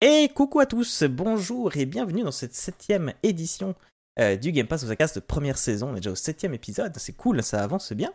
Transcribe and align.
Et 0.00 0.28
coucou 0.32 0.60
à 0.60 0.66
tous, 0.66 1.02
bonjour 1.02 1.76
et 1.76 1.84
bienvenue 1.84 2.22
dans 2.22 2.30
cette 2.30 2.54
septième 2.54 3.12
édition 3.24 3.74
euh, 4.20 4.36
du 4.36 4.52
Game 4.52 4.68
Pass 4.68 4.84
Osaka 4.84 5.08
de 5.08 5.18
première 5.18 5.58
saison. 5.58 5.88
On 5.88 5.92
est 5.94 5.96
déjà 5.96 6.12
au 6.12 6.14
septième 6.14 6.54
épisode, 6.54 6.92
c'est 6.98 7.14
cool, 7.14 7.42
ça 7.42 7.64
avance 7.64 7.92
bien. 7.92 8.12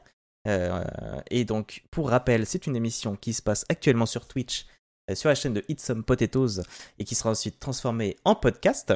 Euh, 0.47 0.81
et 1.29 1.43
donc, 1.43 1.83
pour 1.91 2.09
rappel, 2.09 2.45
c'est 2.45 2.67
une 2.67 2.77
émission 2.77 3.17
qui 3.17 3.33
se 3.33 3.41
passe 3.41 3.65
actuellement 3.67 4.05
sur 4.05 4.29
Twitch, 4.29 4.65
euh, 5.11 5.15
sur 5.15 5.27
la 5.27 5.35
chaîne 5.35 5.53
de 5.53 5.65
Eat 5.67 5.81
Some 5.81 6.05
Potatoes, 6.05 6.61
et 6.99 7.03
qui 7.03 7.15
sera 7.15 7.31
ensuite 7.31 7.59
transformée 7.59 8.15
en 8.23 8.35
podcast. 8.35 8.93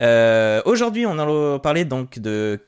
Aujourd'hui, 0.00 1.06
on 1.06 1.20
allait 1.20 1.60
parler 1.60 1.84
donc 1.84 2.18
de, 2.18 2.58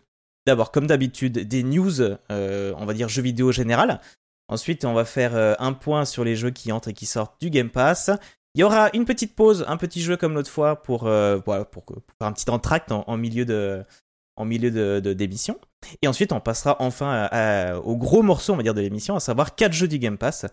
d'abord, 0.47 0.71
comme 0.71 0.87
d'habitude, 0.87 1.41
des 1.41 1.65
news, 1.65 2.03
on 2.31 2.85
va 2.87 2.95
dire 2.95 3.09
jeux 3.09 3.23
vidéo 3.23 3.51
général. 3.51 4.01
Ensuite, 4.47 4.85
on 4.85 4.95
va 4.95 5.05
faire 5.05 5.35
un 5.61 5.73
point 5.73 6.05
sur 6.05 6.23
les 6.23 6.37
jeux 6.37 6.51
qui 6.51 6.71
entrent 6.71 6.89
et 6.89 6.95
qui 6.95 7.07
sortent 7.07 7.41
du 7.41 7.51
Game 7.51 7.71
Pass. 7.71 8.13
Il 8.55 8.61
y 8.61 8.65
aura 8.65 8.91
une 8.93 9.05
petite 9.05 9.35
pause, 9.35 9.65
un 9.67 9.77
petit 9.77 10.03
jeu 10.03 10.17
comme 10.17 10.35
l'autre 10.35 10.51
fois 10.51 10.83
pour, 10.83 11.05
voilà, 11.05 11.65
pour, 11.65 11.85
faire 11.87 12.29
un 12.29 12.33
petit 12.33 12.51
entracte 12.51 12.93
en, 12.93 13.17
milieu 13.17 13.47
de 13.47 13.83
en 14.37 14.45
milieu 14.45 14.71
de, 14.71 15.13
d'émission. 15.15 15.59
Et 16.03 16.09
ensuite, 16.09 16.33
on 16.33 16.41
passera 16.41 16.77
enfin 16.81 17.31
au 17.85 17.97
gros 17.97 18.23
morceau, 18.23 18.53
on 18.53 18.57
va 18.57 18.63
dire, 18.63 18.75
de 18.75 18.83
l'émission, 18.83 19.17
à 19.17 19.21
savoir 19.21 19.55
4 19.55 19.73
jeux 19.73 19.89
du 19.89 19.99
Game 19.99 20.19
Pass. 20.19 20.45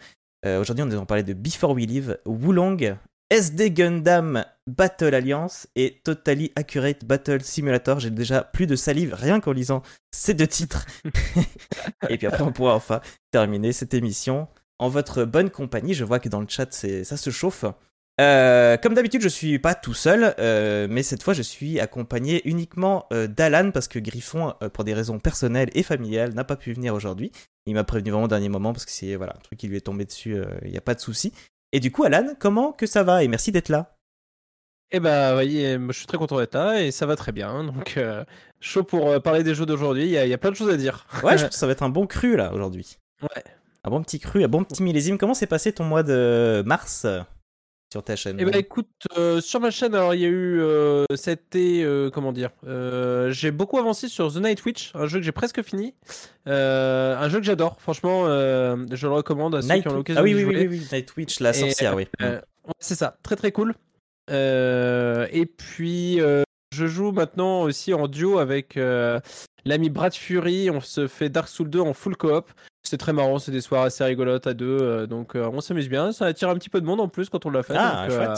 Euh, 0.46 0.62
aujourd'hui, 0.62 0.84
on 0.84 0.88
va 0.88 1.06
parler 1.06 1.24
de 1.24 1.34
Before 1.34 1.72
We 1.72 1.86
Live, 1.86 2.18
Wulong, 2.26 2.98
SD 3.30 3.72
Gundam 3.72 4.46
Battle 4.68 5.14
Alliance 5.14 5.68
et 5.76 6.02
Totally 6.04 6.52
Accurate 6.56 7.06
Battle 7.06 7.42
Simulator. 7.42 8.00
J'ai 8.00 8.10
déjà 8.10 8.44
plus 8.44 8.66
de 8.66 8.76
salive 8.76 9.14
rien 9.14 9.40
qu'en 9.40 9.52
lisant 9.52 9.84
ces 10.12 10.34
deux 10.34 10.48
titres. 10.48 10.86
et 12.10 12.18
puis 12.18 12.28
après, 12.28 12.44
on 12.44 12.52
pourra 12.52 12.76
enfin 12.76 13.02
terminer 13.32 13.74
cette 13.74 13.94
émission 13.94 14.48
en 14.80 14.88
votre 14.88 15.26
bonne 15.26 15.50
compagnie. 15.50 15.94
Je 15.94 16.06
vois 16.06 16.20
que 16.20 16.30
dans 16.30 16.42
le 16.42 16.48
chat, 16.48 16.72
ça 16.72 17.18
se 17.18 17.30
chauffe. 17.30 17.66
Euh, 18.20 18.76
comme 18.76 18.96
d'habitude, 18.96 19.22
je 19.22 19.30
suis 19.30 19.60
pas 19.60 19.76
tout 19.76 19.94
seul, 19.94 20.36
euh, 20.40 20.88
mais 20.90 21.04
cette 21.04 21.24
fois, 21.24 21.34
je 21.34 21.42
suis 21.42 21.80
accompagné 21.80 22.48
uniquement 22.48 23.06
euh, 23.14 23.28
d'Alan 23.28 23.72
parce 23.72 23.88
que 23.88 23.98
Griffon, 23.98 24.54
pour 24.74 24.84
des 24.84 24.94
raisons 24.94 25.20
personnelles 25.20 25.70
et 25.74 25.84
familiales, 25.84 26.34
n'a 26.34 26.44
pas 26.44 26.58
pu 26.58 26.74
venir 26.74 26.94
aujourd'hui. 26.94 27.32
Il 27.66 27.76
m'a 27.76 27.86
prévenu 27.86 28.12
vraiment 28.12 28.26
au 28.26 28.30
dernier 28.30 28.50
moment 28.50 28.74
parce 28.74 28.86
que 28.86 28.92
c'est 28.92 29.16
voilà 29.16 29.36
un 29.38 29.40
truc 29.40 29.58
qui 29.58 29.68
lui 29.68 29.78
est 29.78 29.82
tombé 29.82 30.04
dessus. 30.04 30.36
Il 30.64 30.72
n'y 30.72 30.78
a 30.78 30.82
pas 30.82 30.96
de 30.96 31.00
souci. 31.00 31.32
Et 31.72 31.80
du 31.80 31.92
coup, 31.92 32.04
Alan, 32.04 32.34
comment 32.38 32.74
que 32.74 32.88
ça 32.88 33.04
va? 33.04 33.24
Et 33.24 33.28
merci 33.28 33.52
d'être 33.52 33.70
là. 33.70 33.96
Eh 34.92 35.00
ben, 35.00 35.34
voyez, 35.34 35.78
je 35.78 35.92
suis 35.92 36.08
très 36.08 36.18
content 36.18 36.40
d'être 36.40 36.56
là 36.56 36.82
et 36.82 36.92
ça 36.92 37.06
va 37.06 37.16
très 37.16 37.32
bien. 37.32 37.64
Donc, 37.72 38.00
chaud 38.60 38.84
pour 38.84 39.22
parler 39.22 39.44
des 39.44 39.56
jeux 39.56 39.68
d'aujourd'hui. 39.68 40.06
Il 40.06 40.10
y, 40.10 40.30
y, 40.30 40.34
a 40.34 40.38
plein 40.38 40.52
de 40.52 40.56
choses 40.56 40.74
à 40.74 40.78
dire. 40.78 41.06
Ouais, 41.24 41.38
je 41.38 41.44
pense 41.44 41.54
que 41.54 41.60
ça 41.60 41.68
va 41.68 41.72
être 41.72 41.84
un 41.84 41.90
bon 41.90 42.06
cru 42.06 42.36
là 42.36 42.52
aujourd'hui. 42.54 42.98
Ouais. 43.22 43.44
Un 43.86 43.90
bon 43.92 44.02
petit 44.02 44.20
cru, 44.20 44.44
un 44.44 44.50
bon 44.50 44.64
petit 44.66 44.84
millésime. 44.84 45.18
Comment 45.18 45.34
s'est 45.34 45.48
passé 45.48 45.72
ton 45.72 45.86
mois 45.86 46.04
de 46.04 46.64
mars? 46.66 47.06
Sur 47.92 48.04
ta 48.04 48.16
chaîne 48.16 48.38
Eh 48.40 48.46
ben 48.46 48.56
écoute, 48.56 48.88
euh, 49.18 49.42
sur 49.42 49.60
ma 49.60 49.72
chaîne, 49.72 49.96
alors 49.96 50.14
il 50.14 50.22
y 50.22 50.26
a 50.26 50.30
eu, 50.30 50.62
euh, 50.62 51.06
c'était, 51.16 51.82
euh, 51.84 52.10
comment 52.12 52.32
dire, 52.32 52.52
j'ai 53.32 53.52
beaucoup 53.52 53.78
avancé 53.78 54.08
sur 54.08 54.32
The 54.32 54.38
Night 54.38 54.64
Witch, 54.66 54.92
un 54.94 55.08
jeu 55.08 55.20
que 55.20 55.26
j'ai 55.26 55.32
presque 55.32 55.62
fini, 55.64 55.96
un 56.46 57.30
jeu 57.30 57.40
que 57.40 57.46
j'adore, 57.46 57.82
franchement, 57.82 58.26
je 58.26 59.08
le 59.08 59.14
recommande 59.14 59.56
à 59.56 59.62
ceux 59.62 59.80
qui 59.82 59.88
ont 59.88 59.96
l'occasion 59.96 60.22
ah, 60.22 60.24
oui, 60.24 60.34
de 60.34 60.38
oui, 60.38 60.44
jouer. 60.44 60.68
Oui, 60.68 60.80
oui, 60.80 60.88
Night 60.92 61.16
Witch, 61.16 61.40
la 61.40 61.54
sorcière, 61.54 61.96
oui. 61.96 62.08
c'est 62.80 62.96
ça, 62.96 63.18
très 63.24 63.36
très 63.36 63.52
cool. 63.52 63.74
et 64.30 65.46
puis, 65.58 66.20
je 66.72 66.86
joue 66.86 67.12
maintenant 67.12 67.64
aussi 67.64 67.94
en 67.94 68.08
duo 68.08 68.38
avec 68.38 68.76
l'ami 68.76 69.90
Brad 69.90 70.14
Fury, 70.14 70.70
on 70.70 70.82
se 70.82 71.08
fait 71.08 71.30
Dark 71.30 71.48
Souls 71.48 71.70
2 71.70 71.80
en 71.80 71.94
full 71.94 72.16
coop. 72.16 72.52
C'est 72.84 72.98
très 72.98 73.14
marrant, 73.14 73.40
c'est 73.40 73.52
des 73.52 73.62
soirées 73.62 73.88
assez 73.88 74.04
rigolotes 74.04 74.48
à 74.48 74.54
deux, 74.54 74.78
euh, 74.82 75.06
donc 75.06 75.36
euh, 75.36 75.50
on 75.52 75.62
s'amuse 75.62 75.90
bien. 75.90 76.12
Ça 76.12 76.26
attire 76.26 76.50
un 76.50 76.56
petit 76.56 76.70
peu 76.70 76.80
de 76.80 76.86
monde 76.86 77.02
en 77.02 77.08
plus 77.08 77.30
quand 77.30 77.46
on 77.46 77.50
l'a 77.50 77.64
fait. 77.64 77.76
Ah, 77.78 78.08
donc, 78.08 78.20
euh, 78.20 78.36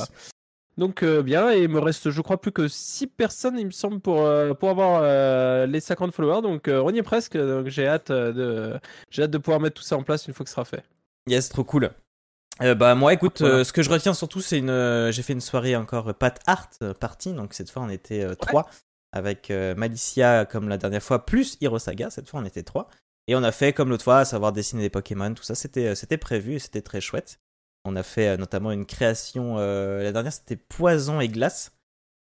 donc 0.78 1.24
bien, 1.24 1.52
et 1.52 1.64
il 1.64 1.70
me 1.70 1.80
reste, 1.80 2.10
je 2.10 2.22
crois, 2.22 2.42
plus 2.42 2.52
que 2.52 2.68
6 2.68 3.08
personnes, 3.08 3.58
il 3.60 3.68
me 3.68 3.72
semble, 3.72 4.00
pour, 4.00 4.28
pour 4.58 4.70
avoir 4.70 5.68
les 5.68 5.80
50 5.80 6.14
followers. 6.14 6.42
Donc 6.42 6.68
on 6.68 6.90
y 6.94 6.98
est 6.98 7.04
presque. 7.04 7.38
Donc 7.38 7.68
j'ai 7.68 7.88
hâte 7.88 8.12
de, 8.12 8.80
j'ai 9.10 9.24
hâte 9.24 9.32
de 9.32 9.38
pouvoir 9.38 9.60
mettre 9.60 9.76
tout 9.76 9.84
ça 9.84 9.96
en 9.96 10.04
place 10.04 10.28
une 10.28 10.34
fois 10.34 10.44
que 10.44 10.50
ce 10.50 10.56
sera 10.56 10.66
fait. 10.66 10.84
Yes, 11.28 11.50
trop 11.50 11.64
cool. 11.64 11.92
bah 12.60 12.96
moi 12.96 13.14
écoute, 13.14 13.40
ce 13.40 13.72
que 13.72 13.84
je 13.84 13.90
retiens 13.90 14.14
surtout 14.14 14.42
c'est 14.42 14.58
une, 14.58 15.12
j'ai 15.12 15.22
fait 15.22 15.34
une 15.34 15.42
soirée 15.42 15.76
encore 15.76 16.14
Pat 16.16 16.40
Art 16.48 16.70
party, 17.00 17.34
donc 17.34 17.54
cette 17.54 17.70
fois 17.70 17.84
on 17.84 17.90
était 17.90 18.36
3 18.36 18.68
avec 19.14 19.52
Malicia 19.78 20.46
comme 20.46 20.68
la 20.68 20.78
dernière 20.78 21.04
fois 21.04 21.26
plus 21.26 21.58
Hirosaga, 21.62 22.10
cette 22.10 22.28
fois 22.28 22.40
on 22.40 22.46
était 22.46 22.64
3 22.64 22.90
et 23.28 23.36
on 23.36 23.44
a 23.44 23.52
fait 23.52 23.74
comme 23.74 23.90
l'autre 23.90 24.04
fois, 24.04 24.20
à 24.20 24.26
savoir 24.26 24.52
dessiner 24.52 24.82
des 24.82 24.90
Pokémon, 24.90 25.34
tout 25.34 25.44
ça, 25.44 25.56
c'était, 25.56 25.88
euh, 25.88 25.96
c'était 25.96 26.18
prévu 26.18 26.56
et 26.56 26.60
c'était 26.60 26.82
très 26.82 27.02
chouette. 27.02 27.40
On 27.86 27.96
a 27.96 28.04
fait 28.04 28.30
euh, 28.30 28.38
notamment 28.38 28.72
une 28.72 28.86
création, 28.86 29.56
euh, 29.58 30.04
la 30.04 30.12
dernière 30.12 30.34
c'était 30.34 30.56
Poison 30.56 31.20
et 31.20 31.28
Glace. 31.28 31.72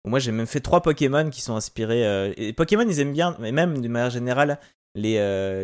Moi 0.06 0.19
j'ai 0.19 0.33
même 0.33 0.47
fait 0.47 0.60
trois 0.60 0.83
Pokémon 0.83 1.28
qui 1.28 1.43
sont 1.43 1.56
inspirés. 1.56 2.33
et 2.37 2.55
Pokémon 2.55 2.87
ils 2.89 3.00
aiment 3.00 3.12
bien, 3.12 3.37
mais 3.39 3.53
même 3.53 3.83
de 3.83 3.89
manière 3.89 4.09
générale, 4.09 4.59
les, 4.94 5.19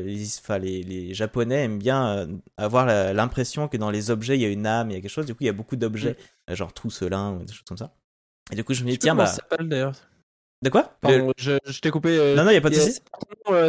les, 0.04 0.82
les, 0.82 1.14
Japonais 1.14 1.64
aiment 1.64 1.78
bien 1.78 2.28
avoir 2.58 2.84
l'impression 3.14 3.66
que 3.66 3.78
dans 3.78 3.90
les 3.90 4.10
objets 4.10 4.36
il 4.36 4.42
y 4.42 4.44
a 4.44 4.48
une 4.48 4.66
âme, 4.66 4.90
il 4.90 4.94
y 4.94 4.96
a 4.98 5.00
quelque 5.00 5.10
chose. 5.10 5.24
Du 5.24 5.34
coup 5.34 5.44
il 5.44 5.46
y 5.46 5.48
a 5.48 5.54
beaucoup 5.54 5.76
d'objets, 5.76 6.18
mm. 6.50 6.54
genre 6.54 6.74
trousselin 6.74 7.32
ou 7.32 7.44
des 7.44 7.52
choses 7.54 7.64
comme 7.66 7.78
ça. 7.78 7.94
Et 8.52 8.56
du 8.56 8.62
coup 8.62 8.74
je 8.74 8.84
me 8.84 8.90
dis, 8.90 8.98
tiens, 8.98 9.14
bah. 9.14 9.32
De 10.66 10.70
quoi? 10.70 10.90
Pardon, 11.00 11.32
je, 11.36 11.80
t'ai 11.80 11.90
coupé. 11.90 12.18
Euh, 12.18 12.34
non, 12.34 12.44
non, 12.44 12.50
il 12.50 12.56
a 12.56 12.60
pas 12.60 12.70
de 12.70 12.74
souci. 12.74 13.00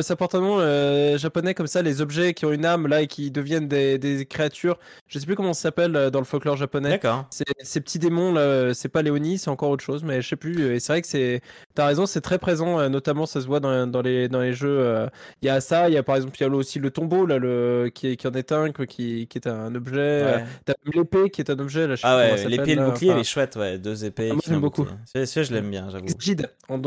Ça 0.02 0.16
porte 0.16 0.34
un 0.34 0.42
nom 0.42 0.58
euh, 0.60 1.18
japonais 1.18 1.54
comme 1.54 1.68
ça, 1.68 1.84
les 1.84 2.02
objets 2.02 2.34
qui 2.34 2.46
ont 2.46 2.52
une 2.52 2.66
âme 2.66 2.88
là 2.88 3.02
et 3.02 3.08
qui 3.08 3.30
deviennent 3.30 3.68
des, 3.68 4.00
des 4.00 4.26
créatures. 4.26 4.80
Je 5.08 5.20
sais 5.20 5.26
plus 5.28 5.36
comment 5.36 5.54
ça 5.54 5.62
s'appelle 5.62 5.96
euh, 5.96 6.10
dans 6.10 6.18
le 6.20 6.26
folklore 6.26 6.58
japonais. 6.58 6.90
D'accord. 6.90 7.28
Ces 7.30 7.82
petits 7.82 8.00
démons 8.00 8.34
là, 8.34 8.74
c'est 8.74 8.90
pas 8.90 9.04
Léonie, 9.04 9.38
c'est 9.38 9.52
encore 9.52 9.70
autre 9.70 9.84
chose, 9.84 10.04
mais 10.04 10.22
je 10.22 10.30
sais 10.30 10.36
plus. 10.36 10.74
Et 10.74 10.80
c'est 10.80 10.94
vrai 10.94 11.02
que 11.02 11.08
c'est. 11.08 11.42
T'as 11.76 11.86
raison, 11.86 12.08
c'est 12.08 12.22
très 12.22 12.40
présent, 12.40 12.90
notamment 12.90 13.28
ça 13.28 13.42
se 13.42 13.46
voit 13.46 13.60
dans, 13.60 13.86
dans, 13.86 14.02
les, 14.02 14.28
dans 14.28 14.42
les 14.42 14.54
jeux. 14.54 15.08
Il 15.44 15.46
y 15.46 15.50
a 15.50 15.62
ça, 15.62 15.90
il 15.90 15.94
y 15.94 15.98
a 15.98 16.04
par 16.04 16.16
exemple, 16.16 16.36
il 16.40 16.44
y 16.44 16.46
a 16.46 16.50
aussi 16.50 16.80
le 16.80 16.90
tombeau 16.90 17.28
là, 17.28 17.38
le, 17.38 17.92
qui, 17.94 18.18
qui 18.18 18.28
en 18.28 18.32
est 18.32 18.52
un, 18.52 18.72
qui, 18.72 19.28
qui 19.28 19.38
est 19.38 19.48
un 19.48 19.76
objet. 19.76 20.24
Ouais. 20.24 20.46
T'as 20.66 20.74
l'épée 20.92 21.30
qui 21.30 21.42
est 21.42 21.52
un 21.52 21.60
objet 21.60 21.86
là. 21.86 21.96
Je 21.96 22.02
sais 22.02 22.08
ah 22.08 22.18
ouais, 22.18 22.48
l'épée 22.48 22.72
et 22.72 22.76
le 22.76 22.86
bouclier, 22.86 23.12
elle 23.12 23.20
est 23.20 23.24
chouette, 23.24 23.56
ouais. 23.56 23.78
Deux 23.78 24.06
épées. 24.06 24.30
Ah, 24.32 24.34
moi 24.34 24.44
j'aime 24.48 24.62
beaucoup. 24.62 24.88
Celui-là, 25.06 25.44
je 25.44 25.54
l'aime 25.54 25.70
bien, 25.70 25.90
j'avoue 25.92 26.08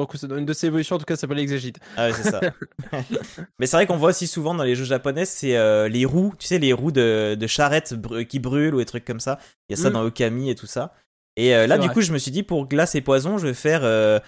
donc 0.00 0.38
une 0.38 0.46
de 0.46 0.52
ses 0.52 0.66
évolutions 0.68 0.96
en 0.96 0.98
tout 0.98 1.04
cas 1.04 1.16
s'appelle 1.16 1.38
Exégide. 1.38 1.78
Ah 1.96 2.08
ouais, 2.08 2.12
c'est 2.12 2.30
ça. 2.30 2.40
Mais 3.58 3.66
c'est 3.66 3.76
vrai 3.76 3.86
qu'on 3.86 3.96
voit 3.96 4.10
aussi 4.10 4.26
souvent 4.26 4.54
dans 4.54 4.64
les 4.64 4.74
jeux 4.74 4.84
japonais, 4.84 5.24
c'est 5.24 5.56
euh, 5.56 5.88
les 5.88 6.04
roues, 6.04 6.34
tu 6.38 6.46
sais, 6.46 6.58
les 6.58 6.72
roues 6.72 6.92
de, 6.92 7.36
de 7.38 7.46
charrettes 7.46 7.94
qui 8.28 8.38
brûlent 8.38 8.74
ou 8.74 8.78
des 8.78 8.86
trucs 8.86 9.04
comme 9.04 9.20
ça. 9.20 9.38
Il 9.68 9.76
y 9.76 9.78
a 9.78 9.82
ça 9.82 9.90
mm. 9.90 9.92
dans 9.92 10.04
Okami 10.04 10.50
et 10.50 10.54
tout 10.54 10.66
ça. 10.66 10.94
Et 11.36 11.54
euh, 11.54 11.66
là, 11.66 11.78
du 11.78 11.88
coup, 11.88 12.00
je 12.00 12.12
me 12.12 12.18
suis 12.18 12.32
dit, 12.32 12.42
pour 12.42 12.66
glace 12.66 12.94
et 12.96 13.00
poison, 13.00 13.38
je 13.38 13.46
vais 13.46 13.54
faire 13.54 13.82
euh, 13.84 14.18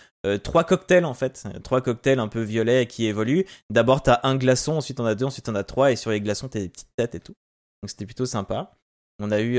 trois 0.42 0.64
cocktails 0.64 1.04
en 1.04 1.14
fait. 1.14 1.46
Trois 1.62 1.80
cocktails 1.80 2.20
un 2.20 2.28
peu 2.28 2.40
violets 2.40 2.86
qui 2.86 3.06
évoluent. 3.06 3.44
D'abord, 3.70 4.02
t'as 4.02 4.20
un 4.22 4.36
glaçon, 4.36 4.72
ensuite 4.74 4.98
t'en 4.98 5.04
as 5.04 5.14
deux, 5.14 5.26
ensuite 5.26 5.46
t'en 5.46 5.54
as 5.54 5.64
trois. 5.64 5.92
Et 5.92 5.96
sur 5.96 6.10
les 6.10 6.20
glaçons, 6.20 6.48
t'as 6.48 6.60
des 6.60 6.68
petites 6.68 6.94
têtes 6.96 7.14
et 7.14 7.20
tout. 7.20 7.34
Donc 7.82 7.90
c'était 7.90 8.06
plutôt 8.06 8.26
sympa. 8.26 8.72
On 9.18 9.30
a 9.30 9.40
eu 9.40 9.58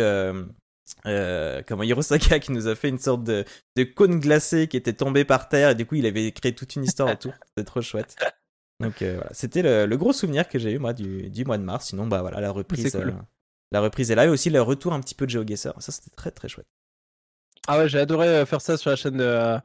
euh, 1.05 1.61
comment 1.67 1.83
Hirosaka 1.83 2.39
qui 2.39 2.51
nous 2.51 2.67
a 2.67 2.75
fait 2.75 2.89
une 2.89 2.99
sorte 2.99 3.23
de, 3.23 3.45
de, 3.75 3.83
cône 3.83 4.19
glacé 4.19 4.67
qui 4.67 4.77
était 4.77 4.93
tombé 4.93 5.25
par 5.25 5.49
terre 5.49 5.71
et 5.71 5.75
du 5.75 5.85
coup 5.85 5.95
il 5.95 6.05
avait 6.05 6.31
créé 6.31 6.53
toute 6.53 6.75
une 6.75 6.83
histoire 6.83 7.11
autour. 7.11 7.33
C'était 7.47 7.65
trop 7.65 7.81
chouette. 7.81 8.15
Donc 8.79 9.01
euh, 9.01 9.15
voilà, 9.15 9.29
c'était 9.33 9.61
le, 9.61 9.95
gros 9.95 10.13
souvenir 10.13 10.47
que 10.47 10.59
j'ai 10.59 10.71
eu 10.71 10.79
moi 10.79 10.93
du, 10.93 11.29
du, 11.29 11.45
mois 11.45 11.57
de 11.57 11.63
mars. 11.63 11.87
Sinon 11.87 12.07
bah 12.07 12.21
voilà 12.21 12.41
la 12.41 12.51
reprise, 12.51 12.95
euh, 12.95 13.11
la 13.71 13.81
reprise 13.81 14.11
est 14.11 14.15
là 14.15 14.25
et 14.25 14.29
aussi 14.29 14.49
le 14.49 14.61
retour 14.61 14.93
un 14.93 14.99
petit 14.99 15.15
peu 15.15 15.25
de 15.25 15.31
GeoGuessr. 15.31 15.73
Ça 15.79 15.91
c'était 15.91 16.15
très 16.15 16.31
très 16.31 16.49
chouette. 16.49 16.67
Ah 17.67 17.77
ouais, 17.77 17.87
j'ai 17.87 17.99
adoré 17.99 18.45
faire 18.45 18.59
ça 18.59 18.75
sur 18.75 18.89
la 18.89 18.97
chaîne 18.97 19.17
de, 19.17 19.57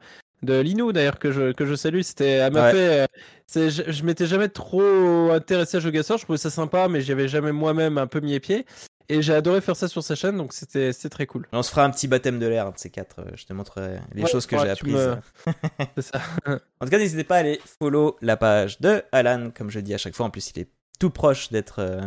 de 0.43 0.59
Lino 0.59 0.93
d'ailleurs 0.93 1.19
que 1.19 1.31
je, 1.31 1.51
que 1.51 1.65
je 1.65 1.75
salue. 1.75 2.01
C'était, 2.01 2.29
elle 2.29 2.53
m'a 2.53 2.71
fait. 2.71 3.07
je, 3.53 3.91
je 3.91 4.03
m'étais 4.03 4.25
jamais 4.25 4.47
trop 4.47 5.31
intéressé 5.31 5.77
à 5.77 5.79
GeoGuessr. 5.81 6.17
Je 6.17 6.23
trouvais 6.23 6.37
ça 6.37 6.49
sympa, 6.49 6.87
mais 6.87 7.01
j'y 7.01 7.11
avais 7.11 7.27
jamais 7.27 7.51
moi-même 7.51 7.97
un 7.97 8.07
peu 8.07 8.21
mis 8.21 8.31
les 8.31 8.39
pieds. 8.39 8.65
Et 9.11 9.23
j'ai 9.23 9.33
adoré 9.33 9.59
faire 9.59 9.75
ça 9.75 9.87
sur 9.87 10.03
sa 10.03 10.13
chaîne, 10.13 10.37
donc 10.37 10.53
c'était 10.53 10.93
très 10.93 11.25
cool. 11.25 11.47
On 11.51 11.63
se 11.63 11.71
fera 11.71 11.83
un 11.83 11.89
petit 11.89 12.07
baptême 12.07 12.37
de 12.37 12.45
l'air 12.45 12.71
de 12.71 12.77
ces 12.77 12.91
quatre. 12.91 13.19
Euh, 13.19 13.31
je 13.35 13.45
te 13.45 13.53
montrerai 13.53 13.99
les 14.13 14.27
choses 14.27 14.45
que 14.45 14.57
j'ai 14.59 14.69
apprises. 14.69 15.17
C'est 15.95 16.01
ça. 16.03 16.21
en 16.45 16.85
tout 16.85 16.91
cas, 16.91 16.99
n'hésitez 16.99 17.23
pas 17.23 17.37
à 17.37 17.39
aller 17.39 17.59
follow 17.79 18.17
la 18.21 18.37
page 18.37 18.79
de 18.79 19.03
Alan, 19.11 19.49
comme 19.49 19.71
je 19.71 19.79
dis 19.79 19.95
à 19.95 19.97
chaque 19.97 20.15
fois. 20.15 20.27
En 20.27 20.29
plus, 20.29 20.51
il 20.51 20.59
est 20.59 20.69
tout 20.99 21.09
proche 21.09 21.49
d'être 21.49 21.79
euh, 21.79 22.01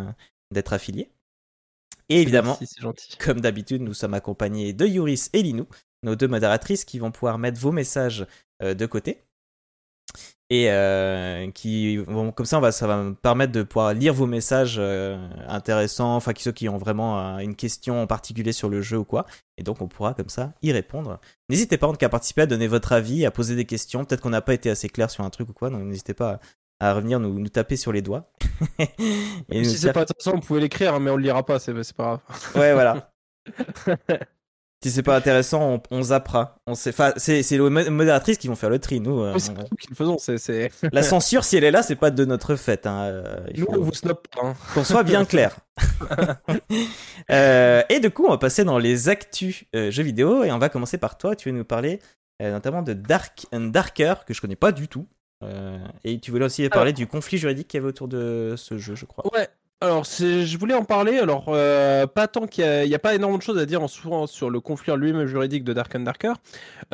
d'être 0.52 0.72
affilié. 0.72 1.10
Et 2.08 2.22
évidemment, 2.22 2.58
comme 3.18 3.40
d'habitude, 3.40 3.82
nous 3.82 3.94
sommes 3.94 4.14
accompagnés 4.14 4.72
de 4.72 4.86
Yuris 4.86 5.28
et 5.32 5.42
Linou, 5.42 5.66
nos 6.04 6.14
deux 6.14 6.28
modératrices 6.28 6.84
qui 6.84 7.00
vont 7.00 7.10
pouvoir 7.10 7.38
mettre 7.38 7.58
vos 7.58 7.72
messages 7.72 8.26
euh, 8.62 8.74
de 8.74 8.86
côté 8.86 9.24
et 10.52 10.70
euh, 10.70 11.50
qui 11.52 11.96
vont 11.96 12.30
comme 12.30 12.44
ça 12.44 12.58
on 12.58 12.60
va 12.60 12.72
ça 12.72 12.86
va 12.86 13.02
me 13.02 13.14
permettre 13.14 13.52
de 13.52 13.62
pouvoir 13.62 13.94
lire 13.94 14.12
vos 14.12 14.26
messages 14.26 14.76
euh, 14.78 15.16
intéressants 15.48 16.14
enfin 16.14 16.32
ceux 16.36 16.52
qui 16.52 16.68
ont 16.68 16.76
vraiment 16.76 17.18
euh, 17.18 17.38
une 17.38 17.56
question 17.56 18.02
en 18.02 18.06
particulier 18.06 18.52
sur 18.52 18.68
le 18.68 18.82
jeu 18.82 18.98
ou 18.98 19.04
quoi. 19.06 19.24
Et 19.56 19.62
donc 19.62 19.80
on 19.80 19.88
pourra 19.88 20.12
comme 20.12 20.28
ça 20.28 20.52
y 20.60 20.70
répondre. 20.70 21.18
N'hésitez 21.48 21.78
pas 21.78 21.86
en 21.86 21.92
tout 21.92 21.96
cas 21.96 22.06
à 22.06 22.10
participer 22.10 22.42
à 22.42 22.46
donner 22.46 22.66
votre 22.66 22.92
avis 22.92 23.24
à 23.24 23.30
poser 23.30 23.56
des 23.56 23.64
questions. 23.64 24.04
Peut-être 24.04 24.20
qu'on 24.20 24.28
n'a 24.28 24.42
pas 24.42 24.52
été 24.52 24.68
assez 24.68 24.90
clair 24.90 25.10
sur 25.10 25.24
un 25.24 25.30
truc 25.30 25.48
ou 25.48 25.54
quoi 25.54 25.70
donc 25.70 25.84
n'hésitez 25.84 26.12
pas 26.12 26.38
à, 26.80 26.92
revenir 26.92 27.18
nous, 27.18 27.38
nous, 27.38 27.48
taper 27.48 27.76
sur 27.76 27.90
les 27.90 28.02
doigts. 28.02 28.30
Et 29.48 29.64
si 29.64 29.78
c'est 29.78 29.94
pas 29.94 30.02
intéressant 30.02 30.32
on 30.34 30.40
pouvait 30.40 30.60
l'écrire 30.60 31.00
mais 31.00 31.10
on 31.10 31.16
le 31.16 31.22
lira 31.22 31.46
pas 31.46 31.60
c'est 31.60 31.72
pas 31.94 32.02
grave. 32.04 32.20
Ouais 32.56 32.74
voilà 32.74 33.10
Si 34.82 34.90
c'est 34.90 35.02
pas 35.02 35.16
intéressant, 35.16 35.62
on, 35.90 35.96
on 35.96 36.02
zappera. 36.02 36.56
On 36.66 36.74
sait, 36.74 36.92
c'est, 37.16 37.42
c'est 37.42 37.56
les 37.58 37.70
modératrices 37.90 38.36
qui 38.38 38.48
vont 38.48 38.56
faire 38.56 38.70
le 38.70 38.78
tri, 38.80 38.98
nous. 39.00 39.20
euh, 39.22 39.38
c'est 39.38 39.52
nous 39.52 39.62
qui 39.80 39.88
le 39.90 39.94
faisons, 39.94 40.18
c'est. 40.18 40.38
c'est- 40.38 40.70
La 40.92 41.02
censure, 41.04 41.44
si 41.44 41.56
elle 41.56 41.64
est 41.64 41.70
là, 41.70 41.82
c'est 41.82 41.94
pas 41.96 42.10
de 42.10 42.24
notre 42.24 42.56
fait. 42.56 42.86
Hein. 42.86 43.02
euh, 43.02 43.36
il 43.54 43.60
Nous, 43.60 43.66
faut- 43.66 43.74
on 43.78 43.80
vous 43.84 43.92
snob 43.92 44.18
pas. 44.34 44.48
hein. 44.48 44.54
qu'on 44.74 44.84
soit 44.84 45.04
bien 45.04 45.24
clair. 45.24 45.56
Euh, 47.30 47.82
et 47.88 48.00
du 48.00 48.10
coup, 48.10 48.24
on 48.26 48.30
va 48.30 48.38
passer 48.38 48.64
dans 48.64 48.78
les 48.78 49.08
actus 49.08 49.64
euh, 49.74 49.90
jeux 49.90 50.02
vidéo 50.02 50.42
et 50.44 50.50
on 50.52 50.58
va 50.58 50.68
commencer 50.68 50.98
par 50.98 51.16
toi. 51.18 51.36
Tu 51.36 51.50
veux 51.50 51.56
nous 51.56 51.64
parler 51.64 52.00
notamment 52.40 52.82
de 52.82 52.92
Dark 52.92 53.46
and 53.52 53.68
Darker 53.68 54.14
que 54.26 54.34
je 54.34 54.40
connais 54.40 54.56
pas 54.56 54.72
du 54.72 54.88
tout. 54.88 55.06
Et 56.04 56.18
tu 56.18 56.30
voulais 56.32 56.44
aussi 56.46 56.68
parler 56.68 56.92
du 56.92 57.06
conflit 57.06 57.38
juridique 57.38 57.68
qu'il 57.68 57.78
y 57.78 57.80
avait 57.80 57.88
autour 57.88 58.08
de 58.08 58.54
ce 58.56 58.78
jeu, 58.78 58.94
je 58.96 59.04
crois. 59.06 59.24
Ouais. 59.32 59.48
Alors, 59.82 60.04
je 60.04 60.56
voulais 60.58 60.74
en 60.74 60.84
parler. 60.84 61.18
Alors, 61.18 61.46
euh, 61.48 62.06
pas 62.06 62.28
tant 62.28 62.46
qu'il 62.46 62.64
n'y 62.86 62.94
a, 62.94 62.98
pas 63.00 63.16
énormément 63.16 63.38
de 63.38 63.42
choses 63.42 63.58
à 63.58 63.66
dire 63.66 63.82
en 63.82 63.88
souvent 63.88 64.28
sur 64.28 64.48
le 64.48 64.60
conflit 64.60 64.92
lui-même 64.96 65.26
juridique 65.26 65.64
de 65.64 65.72
Dark 65.72 65.92
and 65.96 66.00
Darker, 66.00 66.34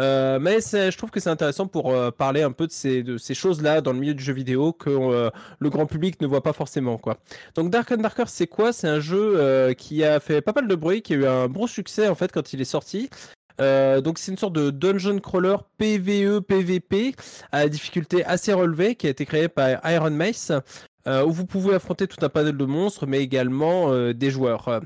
Euh, 0.00 0.38
mais 0.40 0.60
je 0.60 0.96
trouve 0.96 1.10
que 1.10 1.20
c'est 1.20 1.28
intéressant 1.28 1.66
pour 1.66 1.90
euh, 1.90 2.10
parler 2.10 2.40
un 2.40 2.52
peu 2.52 2.66
de 2.66 2.72
ces, 2.72 3.34
choses-là 3.34 3.82
dans 3.82 3.92
le 3.92 3.98
milieu 3.98 4.14
du 4.14 4.24
jeu 4.24 4.32
vidéo 4.32 4.72
que 4.72 5.30
le 5.58 5.68
grand 5.70 5.84
public 5.84 6.18
ne 6.22 6.26
voit 6.26 6.42
pas 6.42 6.54
forcément. 6.54 6.96
Quoi. 6.96 7.18
Donc, 7.56 7.70
Dark 7.70 7.92
and 7.92 7.98
Darker, 7.98 8.24
c'est 8.26 8.46
quoi? 8.46 8.72
C'est 8.72 8.88
un 8.88 9.00
jeu 9.00 9.74
qui 9.76 10.02
a 10.02 10.18
fait 10.18 10.40
pas 10.40 10.52
mal 10.52 10.66
de 10.66 10.74
bruit, 10.74 11.02
qui 11.02 11.12
a 11.12 11.16
eu 11.16 11.26
un 11.26 11.46
bon 11.46 11.66
succès 11.66 12.08
en 12.08 12.14
fait 12.14 12.32
quand 12.32 12.54
il 12.54 12.62
est 12.62 12.64
sorti. 12.64 13.10
Donc 13.58 14.18
c'est 14.18 14.30
une 14.30 14.38
sorte 14.38 14.54
de 14.54 14.70
dungeon 14.70 15.18
crawler 15.18 15.56
PVE 15.76 16.40
PVP 16.40 17.14
à 17.52 17.68
difficulté 17.68 18.24
assez 18.24 18.52
relevée 18.54 18.94
qui 18.94 19.08
a 19.08 19.10
été 19.10 19.26
créé 19.26 19.48
par 19.48 19.80
Iron 19.90 20.10
Mace 20.10 20.52
où 21.06 21.30
vous 21.32 21.46
pouvez 21.46 21.74
affronter 21.74 22.06
tout 22.06 22.24
un 22.24 22.28
panel 22.28 22.56
de 22.56 22.64
monstres, 22.64 23.06
mais 23.06 23.20
également 23.20 23.92
euh, 23.92 24.12
des 24.12 24.30
joueurs. 24.30 24.80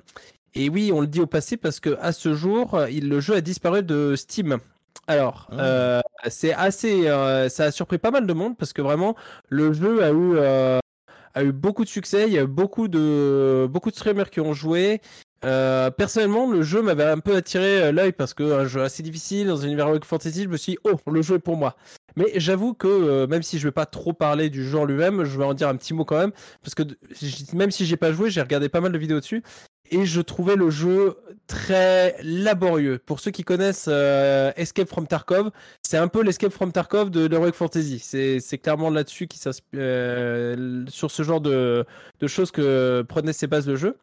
Et 0.55 0.69
oui, 0.69 0.91
on 0.95 1.01
le 1.01 1.07
dit 1.07 1.21
au 1.21 1.27
passé 1.27 1.57
parce 1.57 1.81
que 1.81 1.97
à 2.01 2.13
ce 2.13 2.35
jour, 2.35 2.75
euh, 2.75 2.91
il- 2.91 3.09
le 3.09 3.21
jeu 3.21 3.35
a 3.35 3.41
disparu 3.41 3.83
de 3.83 4.15
Steam. 4.17 4.59
Alors, 5.07 5.49
Ah. 5.51 5.61
euh, 5.65 6.01
c'est 6.29 6.53
assez, 6.53 7.09
euh, 7.09 7.49
ça 7.49 7.65
a 7.65 7.71
surpris 7.71 7.99
pas 7.99 8.11
mal 8.11 8.27
de 8.27 8.33
monde 8.33 8.57
parce 8.57 8.73
que 8.73 8.83
vraiment, 8.83 9.17
le 9.49 9.73
jeu 9.73 10.03
a 10.05 10.11
eu, 10.11 10.37
euh, 10.37 10.79
a 11.35 11.43
eu 11.43 11.53
beaucoup 11.53 11.85
de 11.85 11.89
succès. 11.89 12.25
Il 12.27 12.35
y 12.35 12.39
a 12.39 12.43
eu 12.43 12.47
beaucoup 12.47 12.87
de, 12.89 13.67
beaucoup 13.71 13.91
de 13.91 13.97
streamers 13.97 14.31
qui 14.31 14.41
ont 14.41 14.53
joué. 14.53 15.01
Euh, 15.45 15.91
personnellement, 15.91 16.49
le 16.49 16.63
jeu 16.63 16.83
m'avait 16.83 17.03
un 17.05 17.19
peu 17.19 17.35
attiré 17.35 17.83
euh, 17.83 17.91
l'œil 17.93 18.13
parce 18.13 18.33
que 18.33 18.45
un 18.45 18.67
jeu 18.67 18.83
assez 18.83 19.03
difficile 19.03 19.49
dans 19.49 19.63
un 19.63 19.67
univers 19.67 19.89
Fantasy, 20.05 20.45
je 20.45 20.49
me 20.49 20.57
suis 20.57 20.73
dit, 20.75 20.79
oh, 20.85 20.95
le 21.11 21.21
jeu 21.23 21.37
est 21.37 21.41
pour 21.41 21.57
moi. 21.57 21.75
Mais 22.17 22.33
j'avoue 22.37 22.75
que 22.75 22.89
euh, 22.89 23.27
même 23.27 23.43
si 23.43 23.59
je 23.59 23.67
vais 23.69 23.73
pas 23.73 23.87
trop 23.87 24.13
parler 24.13 24.51
du 24.51 24.75
en 24.75 24.85
lui-même, 24.85 25.25
je 25.25 25.39
vais 25.39 25.45
en 25.45 25.55
dire 25.55 25.69
un 25.69 25.77
petit 25.77 25.95
mot 25.95 26.05
quand 26.05 26.19
même 26.19 26.33
parce 26.63 26.75
que 26.75 26.83
même 27.55 27.71
si 27.71 27.87
j'ai 27.87 27.97
pas 27.97 28.13
joué, 28.13 28.31
j'ai 28.31 28.41
regardé 28.41 28.69
pas 28.69 28.81
mal 28.81 28.93
de 28.93 28.99
vidéos 28.99 29.21
dessus 29.21 29.43
et 29.91 30.07
je 30.07 30.21
trouvais 30.23 30.57
le 30.57 30.71
jeu 30.71 31.17
très 31.47 32.17
laborieux. 32.23 32.99
Pour 33.05 33.21
ceux 33.21 33.31
qui 33.31 33.45
connaissent 33.45 33.87
euh, 33.89 34.51
Escape 34.57 34.89
from 34.89 35.07
Tarkov, 35.07 35.51
c'est 35.83 35.99
un 35.99 36.09
peu 36.09 36.23
l'Escape 36.23 36.53
from 36.53 36.73
Tarkov 36.73 37.11
de 37.11 37.27
l'Heroic 37.27 37.53
Fantasy. 37.53 37.99
C'est 37.99 38.59
clairement 38.59 38.89
là-dessus 38.89 39.27
qui 39.27 39.39
s'ins- 39.39 39.51
euh, 39.75 40.85
sur 40.89 41.11
ce 41.11 41.23
genre 41.23 41.41
de, 41.43 41.85
de 42.21 42.27
choses 42.27 42.51
que 42.51 43.05
prenait 43.07 43.35
ses 43.35 43.47
bases 43.47 43.67
le 43.67 43.77
jeu. 43.77 43.97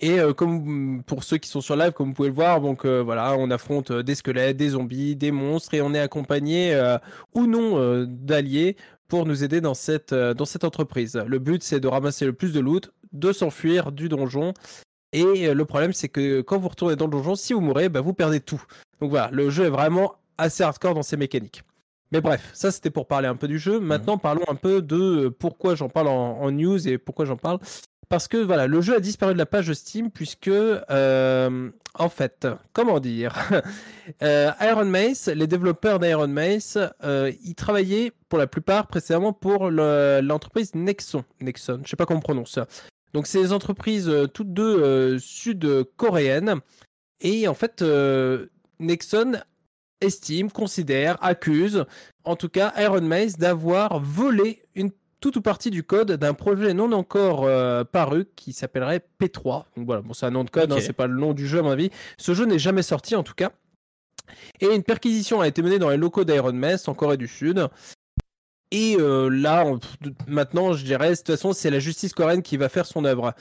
Et 0.00 0.20
euh, 0.20 0.32
comme 0.34 1.02
pour 1.06 1.24
ceux 1.24 1.38
qui 1.38 1.48
sont 1.48 1.60
sur 1.60 1.76
live, 1.76 1.92
comme 1.92 2.08
vous 2.08 2.14
pouvez 2.14 2.28
le 2.28 2.34
voir, 2.34 2.60
donc 2.60 2.84
euh, 2.84 3.02
voilà, 3.02 3.34
on 3.38 3.50
affronte 3.50 3.90
euh, 3.90 4.02
des 4.02 4.14
squelettes, 4.14 4.56
des 4.56 4.70
zombies, 4.70 5.16
des 5.16 5.30
monstres, 5.30 5.74
et 5.74 5.80
on 5.80 5.94
est 5.94 6.00
accompagné 6.00 6.74
euh, 6.74 6.98
ou 7.34 7.46
non 7.46 8.04
d'alliés 8.06 8.76
pour 9.08 9.24
nous 9.24 9.44
aider 9.44 9.60
dans 9.60 9.74
cette, 9.74 10.12
dans 10.12 10.44
cette 10.44 10.64
entreprise. 10.64 11.16
Le 11.26 11.38
but, 11.38 11.62
c'est 11.62 11.80
de 11.80 11.88
ramasser 11.88 12.26
le 12.26 12.32
plus 12.32 12.52
de 12.52 12.60
loot, 12.60 12.92
de 13.12 13.32
s'enfuir 13.32 13.92
du 13.92 14.08
donjon. 14.08 14.52
Et 15.12 15.54
le 15.54 15.64
problème, 15.64 15.92
c'est 15.92 16.08
que 16.08 16.40
quand 16.40 16.58
vous 16.58 16.68
retournez 16.68 16.96
dans 16.96 17.06
le 17.06 17.12
donjon, 17.12 17.36
si 17.36 17.52
vous 17.52 17.60
mourrez, 17.60 17.88
bah, 17.88 18.00
vous 18.00 18.12
perdez 18.12 18.40
tout. 18.40 18.62
Donc 19.00 19.10
voilà, 19.10 19.30
le 19.32 19.48
jeu 19.48 19.64
est 19.64 19.70
vraiment 19.70 20.16
assez 20.38 20.64
hardcore 20.64 20.94
dans 20.94 21.04
ses 21.04 21.16
mécaniques. 21.16 21.62
Mais 22.12 22.20
bref, 22.20 22.50
ça 22.52 22.70
c'était 22.70 22.90
pour 22.90 23.06
parler 23.06 23.28
un 23.28 23.36
peu 23.36 23.48
du 23.48 23.58
jeu. 23.58 23.78
Maintenant, 23.78 24.18
parlons 24.18 24.44
un 24.48 24.54
peu 24.56 24.82
de 24.82 25.28
pourquoi 25.28 25.76
j'en 25.76 25.88
parle 25.88 26.08
en, 26.08 26.40
en 26.40 26.50
news 26.50 26.88
et 26.88 26.98
pourquoi 26.98 27.24
j'en 27.24 27.36
parle. 27.36 27.58
Parce 28.08 28.28
que 28.28 28.36
voilà, 28.36 28.66
le 28.68 28.80
jeu 28.80 28.94
a 28.94 29.00
disparu 29.00 29.32
de 29.32 29.38
la 29.38 29.46
page 29.46 29.72
Steam 29.72 30.10
puisque, 30.10 30.46
euh, 30.48 31.70
en 31.94 32.08
fait, 32.08 32.46
comment 32.72 33.00
dire, 33.00 33.34
euh, 34.22 34.50
Iron 34.60 34.84
Mace, 34.84 35.26
les 35.26 35.46
développeurs 35.48 35.98
d'Iron 35.98 36.28
Mace, 36.28 36.78
euh, 37.02 37.32
ils 37.42 37.54
travaillaient 37.56 38.12
pour 38.28 38.38
la 38.38 38.46
plupart 38.46 38.86
précédemment 38.86 39.32
pour 39.32 39.70
le- 39.70 40.20
l'entreprise 40.22 40.74
Nexon. 40.74 41.24
Nexon, 41.40 41.80
je 41.84 41.90
sais 41.90 41.96
pas 41.96 42.06
comment 42.06 42.18
on 42.18 42.22
prononce. 42.22 42.58
Donc 43.12 43.26
c'est 43.26 43.42
des 43.42 43.52
entreprises 43.52 44.08
euh, 44.08 44.26
toutes 44.26 44.52
deux 44.52 44.78
euh, 44.82 45.18
sud-coréennes. 45.18 46.60
Et 47.20 47.48
en 47.48 47.54
fait, 47.54 47.82
euh, 47.82 48.46
Nexon 48.78 49.40
estime, 50.00 50.50
considère, 50.52 51.16
accuse, 51.24 51.84
en 52.24 52.36
tout 52.36 52.48
cas 52.50 52.72
Iron 52.78 53.00
Mace, 53.00 53.36
d'avoir 53.38 53.98
volé 54.00 54.62
une 54.74 54.90
toute 55.20 55.36
ou 55.36 55.40
partie 55.42 55.70
du 55.70 55.82
code 55.82 56.12
d'un 56.12 56.34
projet 56.34 56.74
non 56.74 56.92
encore 56.92 57.44
euh, 57.44 57.84
paru 57.84 58.26
qui 58.36 58.52
s'appellerait 58.52 59.02
P3. 59.20 59.64
Donc 59.76 59.86
voilà, 59.86 60.02
bon, 60.02 60.12
c'est 60.12 60.26
un 60.26 60.30
nom 60.30 60.44
de 60.44 60.50
code, 60.50 60.70
Ok. 60.72 60.78
hein, 60.78 60.82
c'est 60.84 60.92
pas 60.92 61.06
le 61.06 61.16
nom 61.18 61.32
du 61.32 61.46
jeu 61.46 61.60
à 61.60 61.62
mon 61.62 61.70
avis. 61.70 61.90
Ce 62.18 62.34
jeu 62.34 62.44
n'est 62.44 62.58
jamais 62.58 62.82
sorti 62.82 63.16
en 63.16 63.22
tout 63.22 63.34
cas. 63.34 63.50
Et 64.60 64.66
une 64.66 64.82
perquisition 64.82 65.40
a 65.40 65.48
été 65.48 65.62
menée 65.62 65.78
dans 65.78 65.88
les 65.90 65.96
locaux 65.96 66.24
d'Iron 66.24 66.52
Mace 66.52 66.88
en 66.88 66.94
Corée 66.94 67.16
du 67.16 67.28
Sud. 67.28 67.68
Et 68.72 68.96
euh, 68.98 69.28
là, 69.28 69.64
on- 69.64 69.78
maintenant, 70.26 70.72
je 70.72 70.84
dirais, 70.84 71.10
de 71.10 71.14
toute 71.16 71.28
façon, 71.28 71.52
c'est 71.52 71.70
la 71.70 71.78
justice 71.78 72.12
coréenne 72.12 72.42
qui 72.42 72.56
va 72.56 72.68
faire 72.68 72.84
son 72.86 73.04
œuvre. 73.04 73.32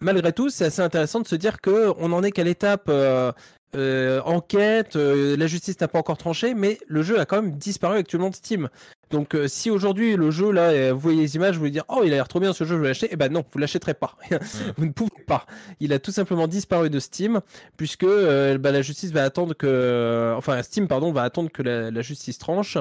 Malgré 0.00 0.32
tout, 0.32 0.50
c'est 0.50 0.66
assez 0.66 0.82
intéressant 0.82 1.20
de 1.20 1.26
se 1.26 1.36
dire 1.36 1.60
que 1.60 1.92
on 1.98 2.12
en 2.12 2.22
est 2.22 2.30
qu'à 2.32 2.44
l'étape 2.44 2.84
euh, 2.88 3.32
euh, 3.74 4.20
enquête, 4.22 4.94
la 4.96 5.46
justice 5.46 5.80
n'a 5.80 5.88
pas 5.88 5.98
encore 5.98 6.18
tranché, 6.18 6.52
mais 6.54 6.78
le 6.86 7.02
jeu 7.02 7.18
a 7.18 7.24
quand 7.24 7.40
même 7.40 7.52
disparu 7.56 7.96
actuellement 7.96 8.28
de 8.30 8.34
Steam. 8.34 8.68
Donc, 9.10 9.34
euh, 9.34 9.48
si 9.48 9.70
aujourd'hui 9.70 10.16
le 10.16 10.30
jeu 10.30 10.50
là, 10.50 10.70
euh, 10.70 10.92
vous 10.92 11.00
voyez 11.00 11.20
les 11.20 11.36
images, 11.36 11.56
vous 11.56 11.64
vous 11.64 11.70
dire, 11.70 11.84
oh, 11.88 12.02
il 12.04 12.12
a 12.12 12.16
l'air 12.16 12.28
trop 12.28 12.40
bien 12.40 12.52
ce 12.52 12.64
jeu, 12.64 12.76
je 12.76 12.80
vais 12.80 12.88
l'acheter. 12.88 13.08
Eh 13.10 13.16
ben 13.16 13.30
non, 13.32 13.44
vous 13.52 13.58
l'achèterez 13.58 13.94
pas. 13.94 14.16
vous 14.76 14.86
ne 14.86 14.92
pouvez 14.92 15.22
pas. 15.26 15.46
Il 15.80 15.92
a 15.92 15.98
tout 15.98 16.12
simplement 16.12 16.48
disparu 16.48 16.90
de 16.90 16.98
Steam, 16.98 17.40
puisque 17.76 18.04
euh, 18.04 18.58
bah, 18.58 18.72
la 18.72 18.82
justice 18.82 19.12
va 19.12 19.24
attendre 19.24 19.54
que, 19.54 20.34
enfin 20.36 20.62
Steam 20.62 20.88
pardon, 20.88 21.12
va 21.12 21.22
attendre 21.22 21.50
que 21.50 21.62
la, 21.62 21.90
la 21.90 22.02
justice 22.02 22.38
tranche. 22.38 22.78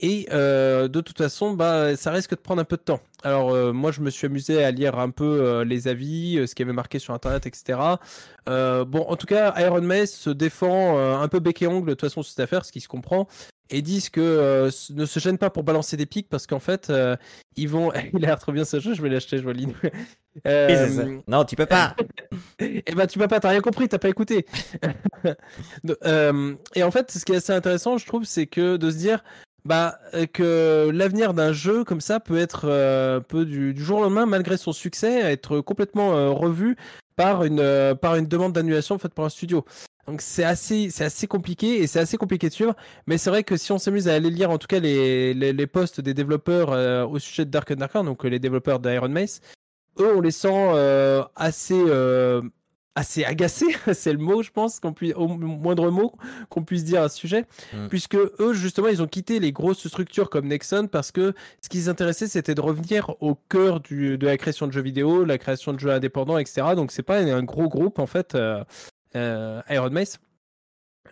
Et 0.00 0.28
de 0.30 1.00
toute 1.00 1.18
façon, 1.18 1.54
bah, 1.54 1.96
ça 1.96 2.12
risque 2.12 2.30
de 2.30 2.36
prendre 2.36 2.60
un 2.60 2.64
peu 2.64 2.76
de 2.76 2.82
temps. 2.82 3.00
Alors 3.24 3.74
moi, 3.74 3.90
je 3.90 4.00
me 4.00 4.10
suis 4.10 4.26
amusé 4.26 4.62
à 4.62 4.70
lire 4.70 4.96
un 4.96 5.10
peu 5.10 5.62
les 5.62 5.88
avis, 5.88 6.40
ce 6.46 6.54
qui 6.54 6.62
avait 6.62 6.72
marqué 6.72 7.00
sur 7.00 7.14
Internet, 7.14 7.46
etc. 7.46 7.80
Bon, 8.46 9.04
en 9.08 9.16
tout 9.16 9.26
cas, 9.26 9.60
Iron 9.60 9.80
Mace 9.80 10.12
se 10.12 10.30
défend 10.30 11.20
un 11.20 11.26
peu 11.26 11.40
bec 11.40 11.62
et 11.62 11.66
ongle 11.66 11.88
de 11.88 11.94
toute 11.94 12.08
façon 12.08 12.22
sur 12.22 12.30
cette 12.30 12.44
affaire, 12.44 12.64
ce 12.64 12.70
qui 12.70 12.80
se 12.80 12.86
comprend, 12.86 13.26
et 13.70 13.82
disent 13.82 14.10
que 14.10 14.20
euh, 14.20 14.70
ne 14.90 15.04
se 15.04 15.20
gênent 15.20 15.38
pas 15.38 15.50
pour 15.50 15.62
balancer 15.62 15.96
des 15.96 16.06
pics 16.06 16.28
parce 16.28 16.46
qu'en 16.46 16.60
fait, 16.60 16.90
euh, 16.90 17.16
ils 17.56 17.68
vont. 17.68 17.92
Il 18.14 18.24
a 18.24 18.28
l'air 18.28 18.38
trop 18.38 18.52
bien 18.52 18.64
ce 18.64 18.80
jeu, 18.80 18.94
je 18.94 19.02
vais 19.02 19.08
l'acheter, 19.08 19.38
je 19.38 19.42
vois 19.42 19.52
l'idée. 19.52 19.74
Ça. 20.44 21.04
Non, 21.26 21.44
tu 21.44 21.56
peux 21.56 21.66
pas. 21.66 21.94
Eh 22.60 22.94
ben 22.94 23.06
tu 23.06 23.18
m'as 23.18 23.28
pas, 23.28 23.40
t'as 23.40 23.50
rien 23.50 23.60
compris, 23.60 23.88
t'as 23.88 23.98
pas 23.98 24.08
écouté. 24.08 24.44
Euh, 26.04 26.54
et 26.74 26.82
en 26.82 26.90
fait, 26.90 27.10
ce 27.10 27.24
qui 27.24 27.32
est 27.32 27.36
assez 27.36 27.52
intéressant, 27.52 27.98
je 27.98 28.06
trouve, 28.06 28.24
c'est 28.24 28.46
que 28.46 28.76
de 28.76 28.90
se 28.90 28.96
dire 28.96 29.22
bah, 29.64 29.98
euh, 30.14 30.26
que 30.26 30.90
l'avenir 30.92 31.34
d'un 31.34 31.52
jeu 31.52 31.84
comme 31.84 32.00
ça 32.00 32.20
peut 32.20 32.38
être 32.38 32.62
euh, 32.64 33.20
peut 33.20 33.44
du, 33.44 33.74
du 33.74 33.84
jour 33.84 33.98
au 33.98 34.02
lendemain, 34.02 34.26
malgré 34.26 34.56
son 34.56 34.72
succès, 34.72 35.20
être 35.30 35.60
complètement 35.60 36.16
euh, 36.16 36.30
revu 36.30 36.76
par 37.16 37.44
une 37.44 37.60
euh, 37.60 37.94
par 37.94 38.14
une 38.16 38.26
demande 38.26 38.52
d'annulation 38.52 38.98
faite 38.98 39.14
par 39.14 39.26
un 39.26 39.28
studio. 39.28 39.64
Donc 40.08 40.22
c'est 40.22 40.44
assez 40.44 40.88
c'est 40.88 41.04
assez 41.04 41.26
compliqué 41.26 41.82
et 41.82 41.86
c'est 41.86 41.98
assez 41.98 42.16
compliqué 42.16 42.48
de 42.48 42.54
suivre. 42.54 42.74
Mais 43.06 43.18
c'est 43.18 43.28
vrai 43.28 43.44
que 43.44 43.58
si 43.58 43.72
on 43.72 43.78
s'amuse 43.78 44.08
à 44.08 44.14
aller 44.14 44.30
lire 44.30 44.50
en 44.50 44.56
tout 44.56 44.66
cas 44.66 44.80
les 44.80 45.34
les, 45.34 45.52
les 45.52 45.66
posts 45.66 46.00
des 46.00 46.14
développeurs 46.14 46.72
euh, 46.72 47.04
au 47.06 47.18
sujet 47.18 47.44
de 47.44 47.50
Dark 47.50 47.70
and 47.70 47.74
Darker, 47.74 48.02
donc 48.04 48.24
euh, 48.24 48.28
les 48.28 48.38
développeurs 48.38 48.78
d'Iron 48.80 49.10
Mace, 49.10 49.42
eux 50.00 50.10
on 50.16 50.22
les 50.22 50.30
sent 50.30 50.48
euh, 50.50 51.22
assez 51.36 51.78
assez 52.94 53.22
agacés, 53.22 53.76
c'est 53.92 54.12
le 54.14 54.18
mot 54.18 54.42
je 54.42 54.50
pense 54.50 54.80
qu'on 54.80 54.94
puisse 54.94 55.12
au 55.14 55.28
moindre 55.28 55.90
mot 55.90 56.14
qu'on 56.48 56.64
puisse 56.64 56.84
dire 56.84 57.02
à 57.02 57.10
ce 57.10 57.18
sujet, 57.18 57.44
Mm. 57.74 57.88
puisque 57.88 58.16
eux 58.16 58.54
justement 58.54 58.88
ils 58.88 59.02
ont 59.02 59.06
quitté 59.06 59.40
les 59.40 59.52
grosses 59.52 59.86
structures 59.86 60.30
comme 60.30 60.46
Nexon 60.48 60.88
parce 60.90 61.12
que 61.12 61.34
ce 61.62 61.68
qui 61.68 61.76
les 61.76 61.88
intéressait 61.90 62.28
c'était 62.28 62.54
de 62.54 62.62
revenir 62.62 63.14
au 63.20 63.34
cœur 63.34 63.80
du, 63.80 64.16
de 64.16 64.26
la 64.26 64.38
création 64.38 64.66
de 64.66 64.72
jeux 64.72 64.80
vidéo, 64.80 65.26
la 65.26 65.36
création 65.36 65.74
de 65.74 65.78
jeux 65.78 65.90
indépendants, 65.90 66.38
etc. 66.38 66.68
Donc 66.74 66.92
c'est 66.92 67.02
pas 67.02 67.18
un 67.18 67.42
gros 67.42 67.68
groupe 67.68 67.98
en 67.98 68.06
fait, 68.06 68.34
Iron 69.14 69.90
Mace. 69.90 70.18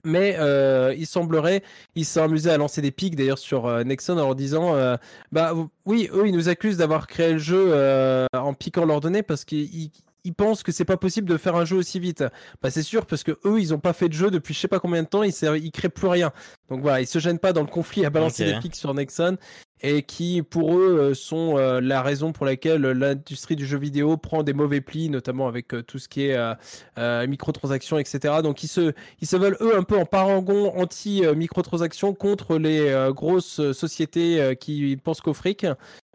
Mais 0.05 0.37
euh, 0.39 0.95
il 0.97 1.07
semblerait, 1.07 1.63
ils 1.95 2.05
se 2.05 2.15
sont 2.15 2.23
amusés 2.23 2.51
à 2.51 2.59
lancer 2.59 2.83
des 2.83 2.91
pics 2.91 3.17
d'ailleurs 3.17 3.39
sur 3.39 3.67
euh, 3.67 3.83
Nexon 3.83 4.13
en 4.13 4.17
leur 4.17 4.35
disant, 4.35 4.75
euh, 4.77 4.97
bah 5.33 5.55
oui, 5.87 6.09
eux 6.13 6.27
ils 6.29 6.35
nous 6.35 6.49
accusent 6.51 6.77
d'avoir 6.77 7.07
créé 7.07 7.33
le 7.33 7.39
jeu 7.39 7.69
euh, 7.71 8.27
en 8.35 8.53
piquant 8.53 8.85
leurs 8.85 9.01
données 9.01 9.23
parce 9.23 9.45
qu'ils 9.45 9.75
ils- 9.75 9.91
ils 10.25 10.35
pensent 10.35 10.65
que 10.65 10.73
c'est 10.73 10.85
pas 10.85 10.97
possible 10.97 11.29
de 11.29 11.37
faire 11.37 11.55
un 11.55 11.65
jeu 11.65 11.77
aussi 11.77 12.01
vite. 12.01 12.25
Bah 12.61 12.69
c'est 12.71 12.83
sûr 12.83 13.07
parce 13.07 13.23
que 13.23 13.39
eux 13.45 13.61
ils 13.61 13.73
ont 13.73 13.79
pas 13.79 13.93
fait 13.93 14.09
de 14.09 14.13
jeu 14.15 14.29
depuis 14.31 14.55
je 14.55 14.59
sais 14.61 14.67
pas 14.69 14.81
combien 14.81 15.03
de 15.05 15.09
temps, 15.09 15.23
ils, 15.23 15.33
ils 15.63 15.71
créent 15.71 15.89
plus 15.89 16.09
rien. 16.09 16.33
Donc 16.69 16.81
voilà, 16.83 17.01
ils 17.01 17.07
se 17.07 17.19
gênent 17.21 17.39
pas 17.39 17.53
dans 17.53 17.61
le 17.63 17.69
conflit 17.69 18.05
à 18.05 18.11
balancer 18.11 18.45
des 18.45 18.51
pics 18.61 18.75
sur 18.77 18.93
Nexon. 18.93 19.39
Et 19.83 20.03
qui 20.03 20.43
pour 20.43 20.79
eux 20.79 21.15
sont 21.15 21.57
la 21.57 22.03
raison 22.03 22.33
pour 22.33 22.47
laquelle 22.47 22.83
l'industrie 22.83 23.57
du 23.57 23.67
jeu 23.67 23.79
vidéo 23.79 24.17
prend 24.17 24.43
des 24.43 24.53
mauvais 24.53 24.81
plis, 24.81 25.11
notamment 25.11 25.49
avec 25.49 25.69
tout 25.87 25.99
ce 25.99 26.09
qui 26.09 26.29
est 26.29 27.27
microtransactions, 27.27 27.99
etc. 27.99 28.37
Donc 28.43 28.63
ils 28.63 28.69
se, 28.69 28.93
ils 29.21 29.27
se 29.27 29.37
veulent 29.37 29.59
eux 29.61 29.77
un 29.77 29.83
peu 29.83 29.99
en 29.99 30.07
parangon 30.07 30.73
anti-microtransactions 30.77 32.15
contre 32.15 32.59
les 32.59 33.11
grosses 33.15 33.73
sociétés 33.73 34.57
qui 34.59 34.97
pensent 35.03 35.21
qu'au 35.21 35.35
fric. 35.35 35.67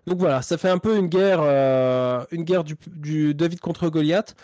Donc 0.08 0.18
voilà, 0.18 0.42
ça 0.42 0.58
fait 0.58 0.70
un 0.70 0.80
peu 0.80 0.98
une 0.98 1.08
guerre, 1.08 1.42
une 2.32 2.44
guerre 2.44 2.64
du, 2.64 2.76
du 2.88 3.34
David 3.34 3.60
contre 3.60 3.90
Goliath. 3.90 4.36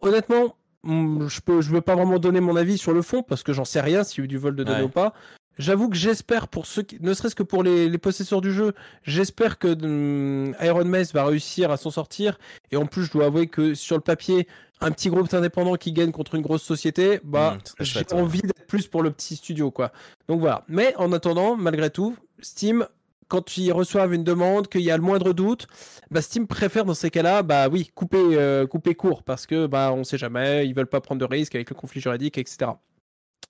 Honnêtement, 0.00 0.56
mm, 0.82 1.28
je 1.28 1.40
peux, 1.40 1.60
je 1.60 1.70
veux 1.70 1.80
pas 1.80 1.94
vraiment 1.94 2.18
donner 2.18 2.40
mon 2.40 2.56
avis 2.56 2.78
sur 2.78 2.92
le 2.92 3.02
fond 3.02 3.22
parce 3.22 3.42
que 3.42 3.52
j'en 3.52 3.64
sais 3.64 3.80
rien 3.80 4.04
s'il 4.04 4.18
y 4.18 4.22
a 4.22 4.24
eu 4.24 4.28
du 4.28 4.38
vol 4.38 4.56
de 4.56 4.64
données 4.64 4.82
ou 4.82 4.88
pas. 4.88 5.12
J'avoue 5.58 5.88
que 5.88 5.96
j'espère 5.96 6.48
pour 6.48 6.66
ceux 6.66 6.82
qui, 6.82 6.98
ne 7.00 7.12
serait-ce 7.12 7.34
que 7.34 7.42
pour 7.42 7.62
les, 7.62 7.98
possesseurs 7.98 8.40
du 8.40 8.52
jeu, 8.52 8.72
j'espère 9.04 9.58
que 9.58 9.68
hum, 9.68 10.54
Iron 10.60 10.84
Mace 10.84 11.12
va 11.12 11.24
réussir 11.24 11.70
à 11.70 11.76
s'en 11.76 11.90
sortir. 11.90 12.38
Et 12.70 12.76
en 12.76 12.86
plus, 12.86 13.04
je 13.04 13.12
dois 13.12 13.26
avouer 13.26 13.46
que 13.46 13.74
sur 13.74 13.96
le 13.96 14.02
papier, 14.02 14.48
un 14.80 14.90
petit 14.90 15.10
groupe 15.10 15.32
indépendant 15.32 15.76
qui 15.76 15.92
gagne 15.92 16.10
contre 16.10 16.34
une 16.34 16.42
grosse 16.42 16.62
société, 16.62 17.20
bah, 17.22 17.58
mmh, 17.78 17.84
j'ai 17.84 18.04
envie 18.12 18.42
d'être 18.42 18.66
plus 18.66 18.86
pour 18.86 19.02
le 19.02 19.10
petit 19.10 19.36
studio, 19.36 19.70
quoi. 19.70 19.92
Donc 20.28 20.40
voilà. 20.40 20.64
Mais 20.68 20.94
en 20.96 21.12
attendant, 21.12 21.56
malgré 21.56 21.90
tout, 21.90 22.16
Steam, 22.40 22.86
quand 23.28 23.56
ils 23.56 23.72
reçoivent 23.72 24.12
une 24.12 24.24
demande, 24.24 24.68
qu'il 24.68 24.82
y 24.82 24.90
a 24.90 24.96
le 24.96 25.02
moindre 25.02 25.32
doute, 25.32 25.66
bah, 26.10 26.20
Steam 26.20 26.46
préfère 26.46 26.84
dans 26.84 26.94
ces 26.94 27.10
cas-là, 27.10 27.42
bah 27.42 27.68
oui, 27.68 27.90
couper, 27.94 28.18
euh, 28.18 28.66
couper 28.66 28.94
court 28.94 29.22
parce 29.22 29.46
que 29.46 29.66
bah 29.66 29.92
on 29.94 30.04
sait 30.04 30.18
jamais, 30.18 30.66
ils 30.66 30.74
veulent 30.74 30.86
pas 30.86 31.00
prendre 31.00 31.20
de 31.20 31.24
risques 31.24 31.54
avec 31.54 31.70
le 31.70 31.74
conflit 31.74 32.00
juridique, 32.00 32.36
etc. 32.36 32.72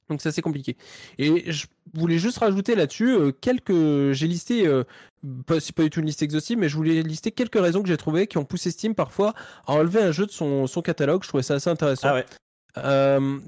Donc 0.09 0.21
c'est 0.21 0.29
assez 0.29 0.43
compliqué. 0.43 0.77
Et 1.19 1.51
je 1.51 1.67
voulais 1.95 2.19
juste 2.19 2.39
rajouter 2.39 2.75
là-dessus 2.75 3.11
euh, 3.11 3.33
quelques. 3.33 4.13
J'ai 4.13 4.27
listé, 4.27 4.67
euh, 4.67 4.85
c'est 5.61 5.75
pas 5.75 5.85
du 5.85 5.91
tout 5.91 6.01
une 6.01 6.07
liste 6.07 6.23
exhaustive, 6.23 6.59
mais 6.59 6.69
je 6.69 6.77
voulais 6.77 7.03
lister 7.03 7.31
quelques 7.31 7.61
raisons 7.61 7.83
que 7.83 7.89
j'ai 7.89 7.97
trouvées 7.97 8.27
qui 8.27 8.39
ont 8.39 8.45
poussé 8.45 8.71
Steam 8.71 8.95
parfois 8.95 9.35
à 9.67 9.73
enlever 9.73 10.03
un 10.03 10.13
jeu 10.13 10.27
de 10.27 10.31
son, 10.31 10.67
son 10.67 10.83
catalogue. 10.83 11.23
Je 11.23 11.29
trouvais 11.29 11.43
ça 11.43 11.55
assez 11.55 11.71
intéressant. 11.71 12.09
Ah 12.09 12.15
ouais. 12.15 12.27
Euh, 12.79 13.39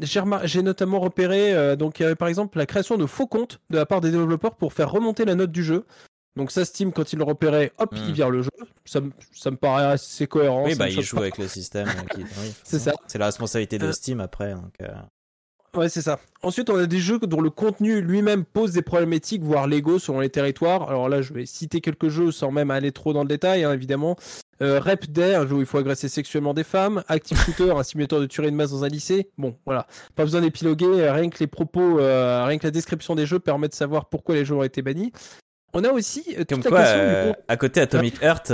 j'ai 0.42 0.62
notamment 0.62 1.00
repéré 1.00 1.76
donc 1.78 1.98
il 1.98 2.02
y 2.02 2.04
avait 2.04 2.14
par 2.14 2.28
exemple 2.28 2.58
la 2.58 2.66
création 2.66 2.98
de 2.98 3.06
faux 3.06 3.26
comptes 3.26 3.58
de 3.70 3.78
la 3.78 3.86
part 3.86 4.02
des 4.02 4.10
développeurs 4.10 4.54
pour 4.54 4.74
faire 4.74 4.90
remonter 4.90 5.24
la 5.24 5.34
note 5.34 5.50
du 5.50 5.64
jeu. 5.64 5.86
Donc 6.36 6.50
ça 6.50 6.66
Steam 6.66 6.92
quand 6.92 7.12
il 7.14 7.18
le 7.18 7.24
repérait, 7.24 7.72
hop, 7.78 7.90
il 7.94 8.10
hmm. 8.10 8.12
vire 8.12 8.30
le 8.30 8.42
jeu. 8.42 8.50
Ça, 8.84 9.00
ça, 9.32 9.50
me 9.50 9.56
paraît 9.56 9.86
assez 9.86 10.26
cohérent. 10.26 10.64
Oui, 10.64 10.74
bah 10.74 10.90
il 10.90 11.00
joue 11.00 11.18
avec 11.18 11.38
le 11.38 11.48
système. 11.48 11.88
c'est 12.64 12.78
ça. 12.78 12.92
C'est 13.06 13.18
la 13.18 13.26
responsabilité 13.26 13.78
de 13.78 13.90
Steam 13.92 14.20
après. 14.20 14.52
Donc, 14.52 14.74
Ouais, 15.74 15.88
c'est 15.88 16.02
ça. 16.02 16.20
Ensuite, 16.42 16.70
on 16.70 16.76
a 16.76 16.86
des 16.86 16.98
jeux 16.98 17.18
dont 17.18 17.40
le 17.40 17.50
contenu 17.50 18.00
lui-même 18.00 18.44
pose 18.44 18.72
des 18.72 18.82
problèmes 18.82 19.12
éthiques, 19.12 19.42
voire 19.42 19.66
légaux 19.66 19.98
selon 19.98 20.20
les 20.20 20.28
territoires. 20.28 20.88
Alors 20.88 21.08
là, 21.08 21.20
je 21.20 21.32
vais 21.32 21.46
citer 21.46 21.80
quelques 21.80 22.08
jeux 22.08 22.30
sans 22.30 22.50
même 22.50 22.70
aller 22.70 22.92
trop 22.92 23.12
dans 23.12 23.22
le 23.22 23.28
détail, 23.28 23.64
hein, 23.64 23.72
évidemment. 23.72 24.16
Euh, 24.62 24.78
Rep 24.78 25.10
Day, 25.10 25.34
un 25.34 25.46
jeu 25.46 25.54
où 25.56 25.60
il 25.60 25.66
faut 25.66 25.78
agresser 25.78 26.08
sexuellement 26.08 26.54
des 26.54 26.62
femmes. 26.62 27.02
Active 27.08 27.38
Shooter, 27.38 27.72
un 27.72 27.82
simulateur 27.82 28.20
de 28.20 28.26
tuerie 28.26 28.52
de 28.52 28.56
masse 28.56 28.70
dans 28.70 28.84
un 28.84 28.88
lycée. 28.88 29.30
Bon, 29.36 29.56
voilà. 29.66 29.86
Pas 30.14 30.22
besoin 30.22 30.42
d'épiloguer. 30.42 31.10
Rien 31.10 31.28
que 31.28 31.38
les 31.40 31.48
propos, 31.48 31.98
euh, 31.98 32.44
rien 32.44 32.58
que 32.58 32.66
la 32.66 32.70
description 32.70 33.16
des 33.16 33.26
jeux 33.26 33.40
permet 33.40 33.68
de 33.68 33.74
savoir 33.74 34.06
pourquoi 34.06 34.36
les 34.36 34.44
jeux 34.44 34.54
ont 34.54 34.62
été 34.62 34.80
bannis. 34.80 35.12
On 35.72 35.82
a 35.82 35.90
aussi. 35.90 36.24
Euh, 36.38 36.44
Comme 36.48 36.62
quoi, 36.62 36.80
euh, 36.80 37.32
à 37.48 37.56
côté 37.56 37.80
Atomic 37.80 38.22
Heart. 38.22 38.52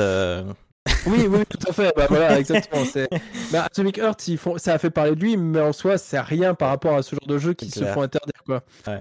Oui, 1.06 1.26
oui, 1.28 1.44
tout 1.48 1.68
à 1.68 1.72
fait. 1.72 1.92
Bah, 1.96 2.06
voilà, 2.08 2.38
exactement. 2.38 2.82
Bah, 3.52 3.64
Atomic 3.64 3.98
Heart, 3.98 4.28
ils 4.28 4.38
font... 4.38 4.58
ça 4.58 4.74
a 4.74 4.78
fait 4.78 4.90
parler 4.90 5.14
de 5.14 5.20
lui, 5.20 5.36
mais 5.36 5.60
en 5.60 5.72
soi, 5.72 5.98
c'est 5.98 6.20
rien 6.20 6.54
par 6.54 6.68
rapport 6.68 6.96
à 6.96 7.02
ce 7.02 7.16
genre 7.16 7.26
de 7.26 7.38
jeu 7.38 7.52
qui 7.52 7.70
se 7.70 7.84
font 7.84 8.02
interdire. 8.02 8.42
Quoi. 8.46 8.62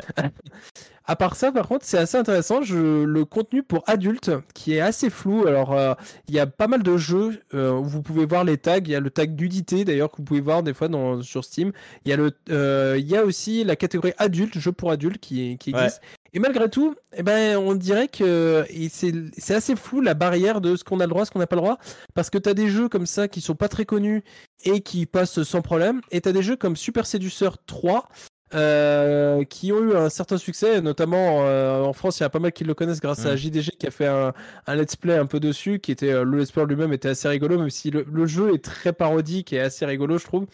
à 1.06 1.16
part 1.16 1.36
ça, 1.36 1.52
par 1.52 1.68
contre, 1.68 1.86
c'est 1.86 1.98
assez 1.98 2.18
intéressant. 2.18 2.64
Je... 2.64 3.04
Le 3.04 3.26
contenu 3.26 3.64
pour 3.64 3.84
adultes, 3.88 4.32
qui 4.54 4.76
est 4.76 4.82
assez 4.82 5.10
flou. 5.10 5.46
Alors, 5.46 5.74
euh, 5.74 5.94
il 6.28 6.34
y 6.34 6.40
a 6.40 6.48
pas 6.48 6.68
mal 6.68 6.84
de 6.84 6.98
jeux 6.98 7.42
euh, 7.54 7.72
où 7.72 7.84
vous 7.84 8.02
pouvez 8.02 8.26
voir 8.26 8.44
les 8.44 8.58
tags. 8.58 8.78
Il 8.80 8.90
y 8.90 8.96
a 8.96 9.00
le 9.00 9.12
tag 9.12 9.40
nudité, 9.40 9.86
d'ailleurs, 9.86 10.12
que 10.12 10.18
vous 10.18 10.24
pouvez 10.24 10.42
voir 10.42 10.64
des 10.64 10.74
fois 10.74 10.88
dans... 10.88 11.22
sur 11.22 11.46
Steam. 11.46 11.72
Il 12.06 12.10
y, 12.10 12.14
a 12.14 12.18
le... 12.18 12.32
Euh, 12.50 12.98
il 13.00 13.08
y 13.08 13.16
a 13.16 13.24
aussi 13.24 13.64
la 13.64 13.76
catégorie 13.76 14.14
adulte, 14.18 14.58
jeu 14.58 14.72
pour 14.72 14.92
adultes, 14.92 15.22
qui, 15.22 15.58
qui 15.58 15.70
existe. 15.70 16.02
Et 16.34 16.40
malgré 16.40 16.70
tout, 16.70 16.96
eh 17.16 17.24
ben, 17.24 17.58
on 17.58 17.76
dirait 17.76 18.08
que 18.08 18.66
c'est 18.92 19.54
assez 19.54 19.76
flou 19.76 20.02
la 20.02 20.14
barrière 20.14 20.62
de 20.62 20.76
ce 20.76 20.84
qu'on 20.84 21.00
a 21.00 21.06
le 21.06 21.10
droit, 21.10 21.26
ce 21.26 21.32
qu'on 21.32 21.40
n'a 21.40 21.48
pas 21.48 21.56
le 21.56 21.62
droit, 21.62 21.78
parce 22.14 22.30
que 22.30 22.38
tu 22.38 22.50
as 22.50 22.54
des 22.54 22.70
jeux 22.70 22.90
comme 22.90 23.06
ça 23.06 23.28
qui 23.28 23.42
sont 23.42 23.56
pas 23.56 23.68
très 23.68 23.86
connus 23.86 24.24
et 24.64 24.82
qui 24.82 25.06
passent 25.06 25.44
sans 25.44 25.62
problème, 25.62 26.02
et 26.12 26.22
tu 26.22 26.30
as 26.30 26.34
des 26.34 26.44
jeux 26.44 26.56
comme 26.56 26.76
Super 26.76 27.06
Seducer 27.06 27.50
3 27.66 28.10
euh, 28.56 29.44
qui 29.44 29.72
ont 29.72 29.80
eu 29.80 29.96
un 29.96 30.10
certain 30.10 30.40
succès, 30.40 30.82
notamment 30.82 31.44
euh, 31.44 31.84
en 31.84 31.94
France, 31.94 32.20
il 32.20 32.24
y 32.24 32.26
a 32.26 32.30
pas 32.30 32.40
mal 32.40 32.52
qui 32.52 32.64
le 32.64 32.74
connaissent 32.74 33.00
grâce 33.00 33.28
à 33.28 33.36
JDG 33.36 33.74
qui 33.78 33.86
a 33.86 33.92
fait 33.92 34.08
un, 34.08 34.34
let's 34.68 34.96
play 34.96 35.16
un 35.16 35.28
peu 35.28 35.40
dessus, 35.40 35.80
qui 35.80 35.92
était 35.92 36.12
euh, 36.12 36.24
le 36.24 36.40
let's 36.40 36.52
play 36.52 36.66
lui-même 36.66 36.92
était 36.92 37.10
assez 37.10 37.28
rigolo, 37.28 37.60
même 37.60 37.70
si 37.70 37.92
le, 37.92 38.26
jeu 38.26 38.56
est 38.56 38.64
très 38.64 38.92
parodique 38.92 39.54
et 39.54 39.60
assez 39.60 39.86
rigolo, 39.86 40.18
je 40.18 40.26
trouve. 40.26 40.48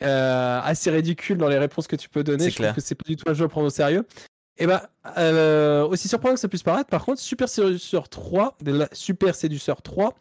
assez 0.00 0.90
ridicule 0.92 1.36
dans 1.36 1.48
les 1.48 1.58
réponses 1.58 1.88
que 1.88 1.96
tu 1.96 2.08
peux 2.08 2.22
donner. 2.22 2.50
Je 2.50 2.54
trouve 2.54 2.72
que 2.72 2.80
c'est 2.80 2.94
pas 2.94 3.08
du 3.08 3.16
tout 3.16 3.28
un 3.28 3.34
jeu 3.34 3.46
à 3.46 3.48
prendre 3.48 3.66
au 3.66 3.70
sérieux. 3.70 4.06
Et 4.56 4.64
eh 4.64 4.66
ben, 4.66 4.80
aussi 5.90 6.06
surprenant 6.06 6.34
que 6.34 6.40
ça 6.40 6.48
puisse 6.48 6.62
paraître, 6.62 6.88
par 6.88 7.04
contre, 7.04 7.20
Super 7.20 7.48
Seducer 7.48 7.98
3, 8.08 8.56
Super 8.92 9.34
Seducer 9.34 9.74
3, 9.82 10.14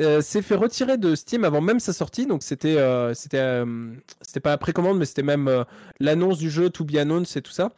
euh, 0.00 0.20
s'est 0.20 0.42
fait 0.42 0.54
retirer 0.54 0.96
de 0.98 1.14
Steam 1.14 1.44
avant 1.44 1.60
même 1.60 1.80
sa 1.80 1.92
sortie, 1.92 2.26
donc 2.26 2.42
c'était 2.42 2.76
euh, 2.78 3.12
c'était 3.14 3.38
euh, 3.38 3.92
c'était 4.20 4.40
pas 4.40 4.50
la 4.50 4.58
précommande, 4.58 4.98
mais 4.98 5.04
c'était 5.04 5.22
même 5.22 5.64
l'annonce 6.00 6.38
du 6.38 6.50
jeu, 6.50 6.70
to 6.70 6.84
be 6.84 6.96
announced 6.96 7.36
et 7.36 7.42
tout 7.42 7.52
ça. 7.52 7.72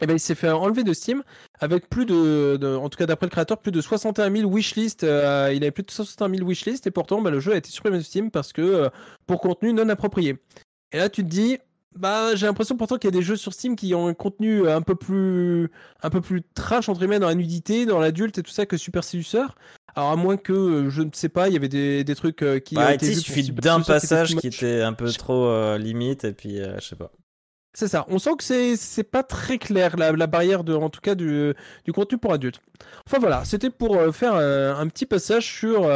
Et 0.00 0.04
eh 0.04 0.06
ben 0.06 0.14
il 0.14 0.20
s'est 0.20 0.34
fait 0.34 0.48
enlever 0.48 0.82
de 0.82 0.94
Steam 0.94 1.22
avec 1.58 1.90
plus 1.90 2.06
de, 2.06 2.58
en 2.76 2.88
tout 2.88 2.96
cas 2.96 3.04
d'après 3.04 3.26
le 3.26 3.30
créateur, 3.30 3.58
plus 3.58 3.72
de 3.72 3.82
61 3.82 4.34
000 4.34 4.50
wishlist. 4.50 5.02
il 5.02 5.06
avait 5.06 5.70
plus 5.70 5.82
de 5.82 5.90
61 5.90 6.36
000 6.36 6.48
wishlist 6.48 6.86
et 6.86 6.90
pourtant 6.90 7.20
bah, 7.20 7.30
le 7.30 7.38
jeu 7.38 7.52
a 7.52 7.56
été 7.56 7.70
supprimé 7.70 7.98
de 7.98 8.02
Steam 8.02 8.30
parce 8.30 8.54
que 8.54 8.88
pour 9.26 9.42
contenu 9.42 9.74
non 9.74 9.90
approprié. 9.90 10.38
Et 10.92 10.96
là 10.96 11.10
tu 11.10 11.22
te 11.22 11.28
dis, 11.28 11.58
bah, 11.96 12.36
j'ai 12.36 12.46
l'impression 12.46 12.76
pourtant 12.76 12.98
qu'il 12.98 13.08
y 13.08 13.14
a 13.14 13.18
des 13.18 13.22
jeux 13.22 13.36
sur 13.36 13.52
Steam 13.52 13.74
qui 13.74 13.94
ont 13.94 14.06
un 14.06 14.14
contenu 14.14 14.68
un 14.68 14.80
peu 14.80 14.94
plus, 14.94 15.70
un 16.02 16.10
peu 16.10 16.20
plus 16.20 16.42
trash 16.54 16.88
entre 16.88 17.00
guillemets 17.00 17.18
dans 17.18 17.26
la 17.28 17.34
nudité, 17.34 17.84
dans 17.84 17.98
l'adulte 17.98 18.38
et 18.38 18.42
tout 18.42 18.52
ça 18.52 18.64
que 18.64 18.76
Super 18.76 19.02
Seducer. 19.02 19.44
Alors 19.96 20.10
à 20.10 20.16
moins 20.16 20.36
que 20.36 20.52
euh, 20.52 20.90
je 20.90 21.02
ne 21.02 21.10
sais 21.12 21.28
pas, 21.28 21.48
il 21.48 21.54
y 21.54 21.56
avait 21.56 21.68
des, 21.68 22.04
des 22.04 22.14
trucs 22.14 22.42
euh, 22.42 22.60
qui. 22.60 22.76
Bah, 22.76 22.94
il 22.94 23.16
suffit 23.16 23.50
d'un 23.50 23.80
passage 23.80 24.36
qui 24.36 24.46
était, 24.46 24.82
un 24.82 24.92
peu 24.92 25.10
trop 25.12 25.46
euh, 25.46 25.78
limite 25.78 26.24
et 26.24 26.32
puis 26.32 26.58
je 26.58 26.84
sais 26.84 26.96
pas. 26.96 27.10
C'est 27.72 27.88
ça. 27.88 28.04
On 28.08 28.18
sent 28.18 28.30
que 28.36 28.44
c'est 28.44 28.76
c'est 28.76 29.04
pas 29.04 29.22
très 29.22 29.58
clair 29.58 29.96
la, 29.96 30.10
la, 30.10 30.26
barrière 30.26 30.64
de 30.64 30.74
en 30.74 30.90
tout 30.90 31.00
cas 31.00 31.14
du, 31.14 31.54
du 31.84 31.92
contenu 31.92 32.18
pour 32.18 32.32
adultes. 32.32 32.60
Enfin 33.06 33.18
voilà, 33.18 33.44
c'était 33.44 33.70
pour 33.70 33.96
faire 34.14 34.34
un 34.34 34.88
petit 34.88 35.06
passage 35.06 35.46
sur 35.46 35.88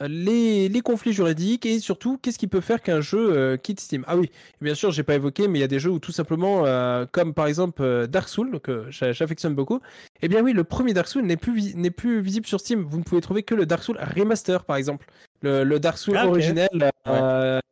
les, 0.00 0.68
les, 0.68 0.80
conflits 0.80 1.12
juridiques 1.12 1.66
et 1.66 1.80
surtout 1.80 2.18
qu'est-ce 2.18 2.38
qui 2.38 2.46
peut 2.46 2.60
faire 2.60 2.82
qu'un 2.82 3.00
jeu 3.00 3.32
euh, 3.32 3.56
quitte 3.56 3.80
Steam? 3.80 4.04
Ah 4.06 4.16
oui, 4.16 4.30
bien 4.60 4.74
sûr, 4.74 4.90
j'ai 4.90 5.02
pas 5.02 5.14
évoqué, 5.14 5.48
mais 5.48 5.58
il 5.58 5.62
y 5.62 5.64
a 5.64 5.68
des 5.68 5.78
jeux 5.78 5.90
où 5.90 5.98
tout 5.98 6.12
simplement, 6.12 6.66
euh, 6.66 7.06
comme 7.10 7.34
par 7.34 7.46
exemple 7.46 7.82
euh, 7.82 8.06
Dark 8.06 8.28
Souls, 8.28 8.60
que 8.60 8.86
j'affectionne 8.90 9.54
beaucoup. 9.54 9.80
Eh 10.22 10.28
bien 10.28 10.42
oui, 10.42 10.52
le 10.52 10.64
premier 10.64 10.92
Dark 10.92 11.08
Souls 11.08 11.24
n'est 11.24 11.36
plus 11.36 11.74
n'est 11.74 11.90
plus 11.90 12.20
visible 12.20 12.46
sur 12.46 12.60
Steam. 12.60 12.82
Vous 12.82 12.98
ne 12.98 13.04
pouvez 13.04 13.20
trouver 13.20 13.42
que 13.42 13.54
le 13.54 13.66
Dark 13.66 13.82
Souls 13.82 13.98
Remaster, 13.98 14.64
par 14.64 14.76
exemple. 14.76 15.06
Le, 15.42 15.78
Dark 15.78 15.96
Souls 15.96 16.16
ah, 16.16 16.26
original, 16.26 16.90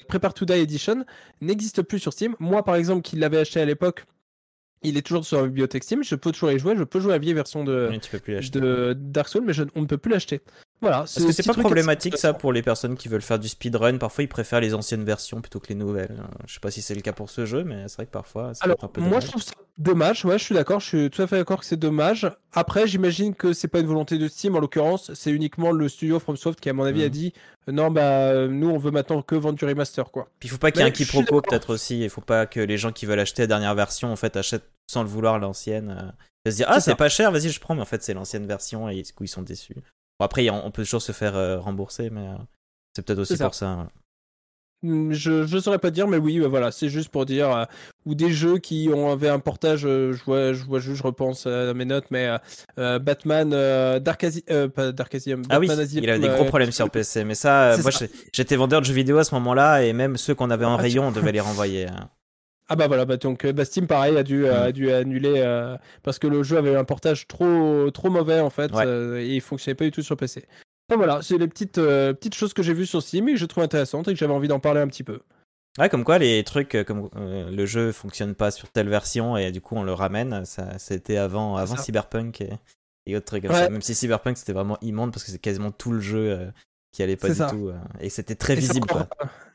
Prepare 0.09 0.35
to 0.35 0.45
Die 0.45 0.53
Edition, 0.53 1.05
n'existe 1.41 1.83
plus 1.83 1.99
sur 1.99 2.13
Steam. 2.13 2.37
Moi, 2.39 2.63
par 2.63 2.77
exemple, 2.77 3.03
qui 3.03 3.17
l'avais 3.17 3.39
acheté 3.39 3.61
à 3.61 3.65
l'époque, 3.65 4.05
il 4.85 4.97
est 4.97 5.03
toujours 5.03 5.25
sur 5.25 5.41
la 5.41 5.49
bibliothèque 5.49 5.83
Steam, 5.83 6.05
je 6.05 6.15
peux 6.15 6.31
toujours 6.31 6.53
y 6.53 6.59
jouer, 6.59 6.77
je 6.77 6.85
peux 6.85 7.01
jouer 7.01 7.13
à 7.13 7.15
la 7.17 7.19
vieille 7.19 7.35
version 7.35 7.65
de, 7.65 7.91
de 8.53 8.93
Dark 8.97 9.29
Souls, 9.29 9.45
mais 9.45 9.55
on 9.75 9.81
ne 9.81 9.87
peut 9.87 9.99
plus 9.99 10.13
l'acheter. 10.13 10.41
Voilà, 10.81 10.99
Parce 10.99 11.15
que 11.15 11.33
c'est 11.33 11.47
pas 11.47 11.55
problématique 11.55 12.19
ça 12.19 12.35
pour 12.35 12.53
les 12.53 12.63
personnes 12.63 12.97
qui 12.97 13.09
veulent 13.09 13.23
faire 13.23 13.39
du 13.39 13.49
speedrun. 13.49 13.97
Parfois 13.97 14.25
ils 14.25 14.29
préfèrent 14.29 14.61
les 14.61 14.75
anciennes 14.75 15.05
versions 15.05 15.41
plutôt 15.41 15.59
que 15.59 15.69
les 15.69 15.75
nouvelles. 15.75 16.23
Je 16.47 16.55
sais 16.55 16.61
pas 16.61 16.71
si 16.71 16.83
c'est 16.83 16.95
le 16.95 17.01
cas 17.01 17.13
pour 17.13 17.31
ce 17.31 17.47
jeu, 17.47 17.65
mais 17.65 17.89
c'est 17.89 17.97
vrai 17.97 18.07
que 18.07 18.11
parfois. 18.11 18.53
Alors, 18.61 18.77
un 18.83 18.89
peu 18.89 19.01
moi 19.01 19.21
je 19.21 19.29
trouve 19.29 19.43
ça 19.43 19.53
dommage. 19.79 20.25
Ouais, 20.25 20.39
je 20.39 20.45
suis 20.45 20.55
d'accord. 20.55 20.81
Je 20.81 20.87
suis 20.87 21.11
tout 21.11 21.23
à 21.23 21.27
fait 21.27 21.37
d'accord 21.37 21.61
que 21.61 21.65
c'est 21.65 21.79
dommage. 21.79 22.31
Après, 22.53 22.87
j'imagine 22.87 23.35
que 23.35 23.53
c'est 23.53 23.69
pas 23.69 23.81
une 23.81 23.87
volonté 23.87 24.19
de 24.19 24.29
Steam 24.29 24.57
en 24.57 24.61
l'occurrence. 24.61 25.13
C'est 25.15 25.31
uniquement 25.31 25.73
le 25.73 25.89
studio 25.89 26.21
FromSoft 26.21 26.61
qui, 26.61 26.69
à 26.69 26.73
mon 26.73 26.85
avis, 26.85 27.03
a 27.03 27.07
mm. 27.07 27.11
dit 27.11 27.33
non, 27.67 27.91
bah 27.91 28.47
nous 28.47 28.69
on 28.69 28.79
veut 28.79 28.91
maintenant 28.91 29.23
que 29.23 29.35
vendre 29.35 29.59
du 29.59 29.65
remaster 29.65 30.11
quoi. 30.11 30.29
Puis 30.39 30.49
il 30.49 30.51
faut 30.51 30.59
pas 30.59 30.71
qu'il 30.71 30.83
y 30.83 30.85
ait 30.85 30.89
un 30.89 30.91
quiproquo 30.91 31.41
peut-être 31.41 31.73
aussi. 31.73 32.03
Il 32.03 32.11
faut 32.11 32.21
pas 32.21 32.47
que 32.47 32.61
les 32.61 32.77
gens 32.77 32.93
qui 32.93 33.07
veulent 33.07 33.21
acheter 33.21 33.43
la 33.43 33.47
dernière 33.47 33.75
version 33.75 34.13
en 34.13 34.17
fait 34.17 34.37
achètent 34.37 34.69
sans 34.87 35.03
le 35.03 35.09
vouloir 35.09 35.39
l'ancienne. 35.39 36.15
Euh, 36.47 36.51
se 36.51 36.57
dire 36.57 36.67
ah 36.69 36.81
c'est 36.81 36.95
pas 36.95 37.09
cher, 37.09 37.33
vas-y 37.33 37.49
je 37.49 37.59
prends, 37.59 37.75
mais 37.75 37.81
en 37.81 37.87
fait 37.87 38.03
c'est 38.03 38.13
l'ancienne 38.13 38.47
version 38.47 38.89
et 38.91 39.01
du 39.01 39.13
coup 39.15 39.25
ils 39.25 39.29
sont 39.29 39.43
déçus 39.43 39.77
après, 40.25 40.49
on 40.51 40.71
peut 40.71 40.85
toujours 40.85 41.03
se 41.03 41.13
faire 41.13 41.37
euh, 41.37 41.59
rembourser, 41.59 42.11
mais 42.11 42.27
euh, 42.27 42.37
c'est 42.95 43.05
peut-être 43.05 43.21
aussi 43.21 43.37
pour 43.37 43.55
ça. 43.55 43.89
Hmm, 44.83 45.13
je 45.13 45.55
ne 45.55 45.61
saurais 45.61 45.79
pas 45.79 45.91
dire, 45.91 46.07
mais 46.09 46.19
oui, 46.19 46.39
voilà, 46.41 46.71
c'est 46.71 46.89
juste 46.89 47.09
pour 47.09 47.25
dire. 47.25 47.51
Euh, 47.51 47.65
ou 48.05 48.15
des 48.15 48.31
jeux 48.31 48.59
qui 48.59 48.91
ont 48.93 49.11
avait 49.11 49.31
un 49.31 49.39
portage, 49.39 49.81
je 49.81 50.25
vois, 50.25 50.53
je 50.53 50.63
vois 50.65 50.79
juste, 50.79 50.97
je 50.97 51.03
repense 51.03 51.47
à 51.47 51.73
mes 51.73 51.87
notes, 51.87 52.05
mais 52.11 52.29
Batman, 52.77 53.49
Dark, 54.01 54.27
Dark 54.27 55.17
ah 55.49 55.59
oui, 55.59 55.69
il 55.95 56.11
avait 56.11 56.19
des 56.19 56.29
gros 56.29 56.45
problèmes 56.45 56.73
sur 56.73 56.91
PC, 56.91 57.25
mais 57.25 57.35
ça, 57.35 57.79
moi 57.81 57.91
j'étais 58.33 58.57
vendeur 58.57 58.83
de 58.83 58.87
jeux 58.87 58.93
vidéo 58.93 59.17
à 59.17 59.25
ce 59.25 59.35
moment-là, 59.37 59.85
et 59.85 59.95
même 59.95 60.19
ceux 60.19 60.35
qu'on 60.35 60.51
avait 60.51 60.67
en 60.67 60.75
ah, 60.75 60.83
rayon, 60.83 61.09
on 61.09 61.13
devait 61.13 61.33
les 61.33 61.41
renvoyer. 61.41 61.87
Hein. 61.87 62.11
Ah 62.69 62.77
bah 62.77 62.87
voilà, 62.87 63.05
bah 63.05 63.19
donc 63.19 63.47
bah 63.47 63.65
Steam 63.65 63.87
pareil 63.87 64.17
a 64.17 64.23
dû, 64.23 64.47
a 64.49 64.73
dû 64.73 64.91
annuler 64.91 65.45
parce 66.03 66.19
que 66.19 66.27
le 66.27 66.43
jeu 66.43 66.57
avait 66.57 66.75
un 66.75 66.85
portage 66.85 67.27
trop, 67.27 67.91
trop 67.91 68.09
mauvais 68.11 68.41
en 68.41 68.51
fait 68.51 68.73
et 68.75 69.35
il 69.35 69.41
fonctionnait 69.41 69.75
pas 69.75 69.85
du 69.85 69.91
tout 69.91 70.03
sur 70.03 70.17
PC. 70.17 70.47
Enfin, 70.89 70.97
voilà, 70.97 71.21
c'est 71.23 71.39
les 71.39 71.49
petites, 71.49 71.75
petites 71.75 72.35
choses 72.35 72.55
que 72.55 72.63
j'ai 72.63 72.73
vues 72.73 72.87
sur 72.87 73.03
Steam 73.03 73.29
et 73.29 73.33
que 73.33 73.39
je 73.39 73.47
trouve 73.47 73.65
intéressantes 73.65 74.09
et 74.09 74.13
que 74.13 74.19
j'avais 74.19 74.33
envie 74.33 74.49
d'en 74.49 74.61
parler 74.61 74.81
un 74.81 74.89
petit 74.89 75.03
peu. 75.05 75.21
Ouais, 75.79 75.89
comme 75.89 76.05
quoi 76.05 76.19
les 76.19 76.43
trucs, 76.45 76.77
comme 76.87 77.11
le 77.15 77.67
jeu 77.67 77.93
fonctionne 77.93 78.35
pas 78.35 78.51
sur 78.51 78.71
telle 78.71 78.89
version 78.89 79.37
et 79.37 79.53
du 79.53 79.61
coup 79.61 79.77
on 79.77 79.83
le 79.83 79.93
ramène, 79.93 80.45
ça 80.45 80.79
c'était 80.79 81.17
avant, 81.19 81.57
avant 81.57 81.77
Cyberpunk 81.77 82.41
et, 82.41 82.53
et 83.07 83.17
autres 83.17 83.27
trucs 83.27 83.47
comme 83.47 83.55
ça. 83.55 83.69
Même 83.69 83.83
si 83.83 83.95
Cyberpunk 83.95 84.39
c'était 84.39 84.53
vraiment 84.53 84.79
immonde 84.81 85.13
parce 85.13 85.25
que 85.25 85.31
c'est 85.31 85.39
quasiment 85.39 85.71
tout 85.71 85.93
le 85.93 86.01
jeu 86.01 86.51
qui 86.93 87.03
allait 87.03 87.17
pas 87.17 87.29
du 87.29 87.39
tout 87.39 87.73
et 88.01 88.09
c'était 88.09 88.37
très 88.37 88.55
visible. 88.55 88.87
Quoi. 88.87 89.09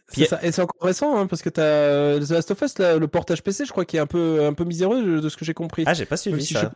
C'est 0.10 0.26
ça. 0.26 0.40
Et 0.44 0.52
c'est 0.52 0.62
encore 0.62 0.82
récent, 0.86 1.18
hein, 1.18 1.28
parce 1.28 1.42
que 1.42 1.50
t'as 1.50 1.62
euh, 1.62 2.20
The 2.20 2.32
Last 2.32 2.52
of 2.52 2.62
Us, 2.62 2.78
le 2.80 3.06
portage 3.08 3.44
PC, 3.44 3.66
je 3.66 3.72
crois, 3.72 3.86
qui 3.86 3.98
est 3.98 4.00
un 4.00 4.08
peu, 4.08 4.46
un 4.46 4.54
peu 4.54 4.64
miséreux 4.64 5.22
de 5.22 5.30
ce 5.30 5.38
que 5.38 5.46
j'ai 5.46 5.54
compris. 5.54 5.84
Ah, 5.86 5.94
j'ai 5.94 6.06
pas 6.06 6.18
suivi 6.18 6.46
ça. 6.46 6.72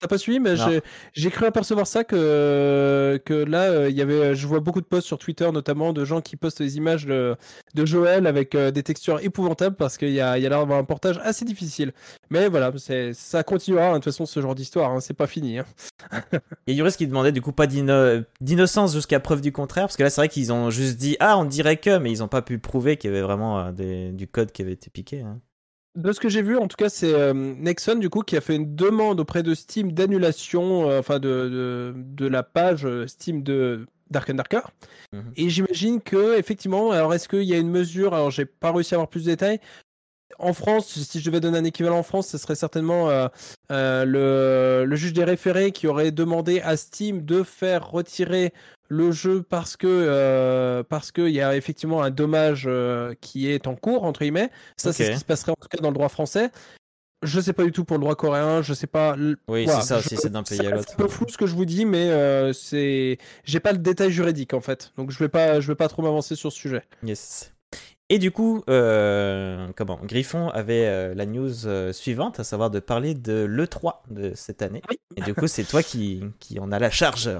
T'as 0.00 0.06
pas 0.06 0.18
suivi, 0.18 0.38
mais 0.38 0.54
j'ai 1.12 1.30
cru 1.30 1.46
apercevoir 1.46 1.86
ça 1.86 2.04
que, 2.04 3.20
que 3.24 3.34
là, 3.34 3.62
euh, 3.62 3.90
il 3.90 3.96
y 3.96 4.02
avait, 4.02 4.34
je 4.34 4.46
vois 4.46 4.60
beaucoup 4.60 4.80
de 4.80 4.86
posts 4.86 5.06
sur 5.06 5.18
Twitter, 5.18 5.50
notamment 5.50 5.92
de 5.92 6.04
gens 6.04 6.20
qui 6.20 6.36
postent 6.36 6.62
des 6.62 6.76
images 6.76 7.06
de, 7.06 7.36
de 7.74 7.84
Joël 7.84 8.26
avec 8.26 8.54
euh, 8.54 8.70
des 8.70 8.82
textures 8.82 9.20
épouvantables 9.20 9.76
parce 9.76 9.98
qu'il 9.98 10.10
y 10.10 10.20
a, 10.20 10.38
il 10.38 10.42
y 10.42 10.46
a 10.46 10.48
l'air 10.48 10.60
d'avoir 10.60 10.78
un 10.78 10.84
portage 10.84 11.20
assez 11.24 11.44
difficile. 11.44 11.92
Mais 12.30 12.48
voilà, 12.48 12.72
ça 13.12 13.42
continuera, 13.42 13.88
hein, 13.88 13.92
de 13.92 13.94
toute 13.96 14.04
façon, 14.04 14.24
ce 14.24 14.40
genre 14.40 14.54
d'histoire, 14.54 14.92
hein, 14.92 15.00
c'est 15.00 15.14
pas 15.14 15.26
fini. 15.26 15.58
Hein. 15.58 15.64
Et 16.66 16.74
Yuris 16.74 16.92
qui 16.92 17.06
demandait 17.06 17.32
du 17.32 17.42
coup 17.42 17.52
pas 17.52 17.66
d'innocence 17.66 18.92
jusqu'à 18.94 19.18
preuve 19.18 19.40
du 19.40 19.50
contraire, 19.50 19.84
parce 19.84 19.96
que 19.96 20.04
là, 20.04 20.10
c'est 20.10 20.20
vrai 20.20 20.28
qu'ils 20.28 20.52
ont 20.52 20.70
juste 20.70 20.96
dit, 20.96 21.16
ah, 21.18 21.38
on 21.38 21.44
dirait 21.44 21.78
que, 21.78 21.98
mais 21.98 22.12
ils 22.12 22.22
ont 22.22 22.28
pas 22.28 22.42
pu 22.42 22.58
prouver 22.58 22.77
qu'il 22.80 23.10
y 23.10 23.12
avait 23.12 23.22
vraiment 23.22 23.58
euh, 23.60 23.72
des, 23.72 24.12
du 24.12 24.26
code 24.26 24.52
qui 24.52 24.62
avait 24.62 24.72
été 24.72 24.90
piqué. 24.90 25.20
Hein. 25.20 25.40
De 25.94 26.12
ce 26.12 26.20
que 26.20 26.28
j'ai 26.28 26.42
vu, 26.42 26.56
en 26.56 26.68
tout 26.68 26.76
cas, 26.76 26.88
c'est 26.88 27.12
euh, 27.12 27.32
Nexon 27.34 27.96
du 27.96 28.08
coup 28.08 28.22
qui 28.22 28.36
a 28.36 28.40
fait 28.40 28.54
une 28.54 28.76
demande 28.76 29.18
auprès 29.20 29.42
de 29.42 29.54
Steam 29.54 29.92
d'annulation, 29.92 30.88
euh, 30.88 31.00
enfin 31.00 31.18
de, 31.18 31.94
de, 31.96 32.26
la 32.26 32.42
page 32.42 32.86
Steam 33.06 33.42
de 33.42 33.86
Dark 34.10 34.30
and 34.30 34.34
Darker. 34.34 34.60
Mhm. 35.12 35.32
Et 35.36 35.48
j'imagine 35.48 36.00
que 36.00 36.38
effectivement, 36.38 36.92
alors 36.92 37.14
est-ce 37.14 37.28
qu'il 37.28 37.42
y 37.42 37.54
a 37.54 37.58
une 37.58 37.70
mesure? 37.70 38.14
Alors 38.14 38.30
j'ai 38.30 38.46
pas 38.46 38.70
réussi 38.72 38.94
à 38.94 38.96
avoir 38.96 39.08
plus 39.08 39.24
de 39.24 39.30
détails. 39.30 39.60
En 40.38 40.52
France, 40.52 40.86
si 40.86 41.20
je 41.20 41.24
devais 41.24 41.40
donner 41.40 41.58
un 41.58 41.64
équivalent 41.64 41.98
en 41.98 42.02
France, 42.02 42.28
ce 42.28 42.38
serait 42.38 42.54
certainement 42.54 43.08
le, 43.70 44.84
le, 44.86 44.96
juge 44.96 45.12
des 45.12 45.24
référés 45.24 45.72
qui 45.72 45.86
aurait 45.86 46.12
demandé 46.12 46.60
à 46.60 46.76
Steam 46.76 47.24
de 47.24 47.42
faire 47.42 47.90
retirer 47.90 48.52
le 48.88 49.12
jeu 49.12 49.42
parce 49.42 49.76
que 49.76 49.86
euh, 49.86 50.82
parce 50.82 51.12
qu'il 51.12 51.28
y 51.28 51.40
a 51.40 51.56
effectivement 51.56 52.02
un 52.02 52.10
dommage 52.10 52.64
euh, 52.66 53.14
qui 53.20 53.50
est 53.50 53.66
en 53.66 53.76
cours 53.76 54.04
entre 54.04 54.20
guillemets. 54.20 54.50
Ça 54.76 54.92
c'est 54.92 55.06
ce 55.06 55.10
qui 55.12 55.18
se 55.18 55.24
passerait 55.24 55.52
en 55.52 55.60
tout 55.60 55.68
cas 55.68 55.78
dans 55.78 55.90
le 55.90 55.94
droit 55.94 56.08
français. 56.08 56.50
Je 57.24 57.40
sais 57.40 57.52
pas 57.52 57.64
du 57.64 57.72
tout 57.72 57.84
pour 57.84 57.96
le 57.96 58.02
droit 58.02 58.14
coréen, 58.14 58.62
je 58.62 58.72
sais 58.72 58.86
pas. 58.86 59.16
Oui, 59.48 59.66
c'est 59.66 59.82
ça 59.82 59.98
aussi, 59.98 60.16
c'est 60.16 60.30
d'un 60.30 60.44
pays 60.44 60.64
à 60.64 60.70
l'autre. 60.70 60.84
C'est 60.86 60.94
un 60.94 61.04
peu 61.04 61.08
flou 61.08 61.26
ce 61.28 61.36
que 61.36 61.48
je 61.48 61.54
vous 61.56 61.64
dis, 61.64 61.84
mais 61.84 62.10
euh, 62.10 62.52
c'est, 62.52 63.18
j'ai 63.42 63.58
pas 63.58 63.72
le 63.72 63.78
détail 63.78 64.12
juridique 64.12 64.54
en 64.54 64.60
fait, 64.60 64.92
donc 64.96 65.10
je 65.10 65.18
vais 65.18 65.28
pas, 65.28 65.60
je 65.60 65.66
vais 65.66 65.74
pas 65.74 65.88
trop 65.88 66.02
m'avancer 66.02 66.36
sur 66.36 66.52
ce 66.52 66.58
sujet. 66.58 66.84
Yes. 67.02 67.52
Et 68.10 68.18
du 68.18 68.30
coup, 68.30 68.62
comment? 68.66 70.00
Griffon 70.04 70.48
avait 70.48 71.14
la 71.14 71.26
news 71.26 71.92
suivante, 71.92 72.40
à 72.40 72.44
savoir 72.44 72.70
de 72.70 72.80
parler 72.80 73.14
de 73.14 73.44
l'E3 73.44 74.00
de 74.10 74.32
cette 74.34 74.62
année. 74.62 74.82
Et 75.16 75.20
du 75.20 75.34
coup, 75.34 75.46
c'est 75.46 75.64
toi 75.64 75.82
qui, 75.82 76.22
qui 76.40 76.58
en 76.58 76.72
a 76.72 76.78
la 76.78 76.90
charge. 76.90 77.30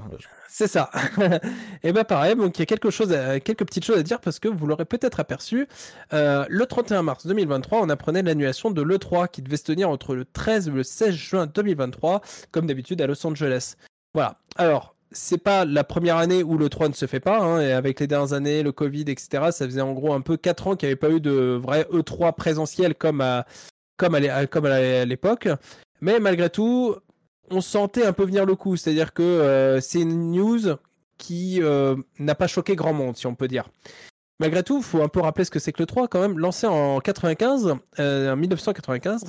C'est 0.59 0.67
ça. 0.67 0.91
et 1.85 1.93
ben 1.93 2.03
pareil, 2.03 2.35
donc 2.35 2.59
il 2.59 2.63
y 2.63 2.65
a 2.65 2.67
quelque 2.67 2.91
chose 2.91 3.17
quelques 3.45 3.65
petites 3.65 3.85
choses 3.85 3.99
à 3.99 4.03
dire 4.03 4.21
parce 4.21 4.41
que 4.41 4.49
vous 4.49 4.67
l'aurez 4.67 4.87
peut-être 4.87 5.21
aperçu. 5.21 5.69
Euh, 6.13 6.47
le 6.49 6.67
31 6.67 7.03
mars 7.03 7.29
2023, 7.29 7.81
on 7.81 7.89
apprenait 7.91 8.23
l'annulation 8.23 8.73
de 8.73 8.83
l'E3 8.83 9.29
qui 9.29 9.41
devait 9.41 9.59
se 9.59 9.63
tenir 9.63 9.89
entre 9.89 10.17
le 10.17 10.25
13 10.25 10.67
et 10.67 10.71
le 10.73 10.83
16 10.83 11.15
juin 11.15 11.47
2023, 11.47 12.23
comme 12.51 12.67
d'habitude 12.67 13.01
à 13.01 13.07
Los 13.07 13.25
Angeles. 13.25 13.77
Voilà. 14.15 14.41
Alors, 14.57 14.97
c'est 15.11 15.38
pas 15.38 15.65
la 15.65 15.85
première 15.85 16.17
année 16.17 16.43
où 16.43 16.59
le 16.59 16.69
3 16.69 16.88
ne 16.88 16.95
se 16.95 17.07
fait 17.07 17.21
pas, 17.21 17.38
hein, 17.38 17.61
et 17.61 17.73
avec 17.73 18.00
les 18.00 18.07
dernières 18.07 18.33
années, 18.33 18.62
le 18.62 18.73
Covid, 18.73 19.03
etc., 19.03 19.29
ça 19.50 19.67
faisait 19.67 19.81
en 19.81 19.93
gros 19.93 20.12
un 20.12 20.21
peu 20.21 20.37
4 20.37 20.67
ans 20.67 20.77
qu'il 20.77 20.88
n'y 20.88 20.93
avait 20.93 20.97
pas 20.97 21.11
eu 21.11 21.21
de 21.21 21.59
vrai 21.61 21.87
E3 21.93 22.35
présentiel 22.35 22.95
comme 22.95 23.21
à, 23.21 23.47
comme 23.97 24.15
à 24.15 25.05
l'époque. 25.05 25.49
Mais 26.00 26.21
malgré 26.21 26.50
tout, 26.50 26.95
on 27.50 27.61
sentait 27.61 28.05
un 28.05 28.12
peu 28.12 28.25
venir 28.25 28.47
le 28.47 28.55
coup. 28.55 28.77
C'est-à-dire 28.77 29.12
que 29.12 29.23
euh, 29.23 29.81
c'est 29.81 30.00
une 30.00 30.33
news 30.33 30.76
qui 31.17 31.63
euh, 31.63 31.97
n'a 32.19 32.35
pas 32.35 32.47
choqué 32.47 32.76
grand 32.76 32.93
monde, 32.93 33.17
si 33.17 33.26
on 33.26 33.35
peut 33.35 33.49
dire. 33.49 33.69
Malgré 34.41 34.63
tout, 34.63 34.78
il 34.78 34.85
faut 34.85 35.02
un 35.02 35.09
peu 35.09 35.21
rappeler 35.21 35.45
ce 35.45 35.50
que 35.50 35.59
c'est 35.59 35.73
que 35.73 35.82
le 35.82 35.87
3 35.87 36.06
quand 36.06 36.21
même, 36.21 36.39
lancé 36.39 36.67
en 36.67 37.00
95, 37.00 37.75
euh, 37.99 38.32
en 38.32 38.37
1995, 38.37 39.25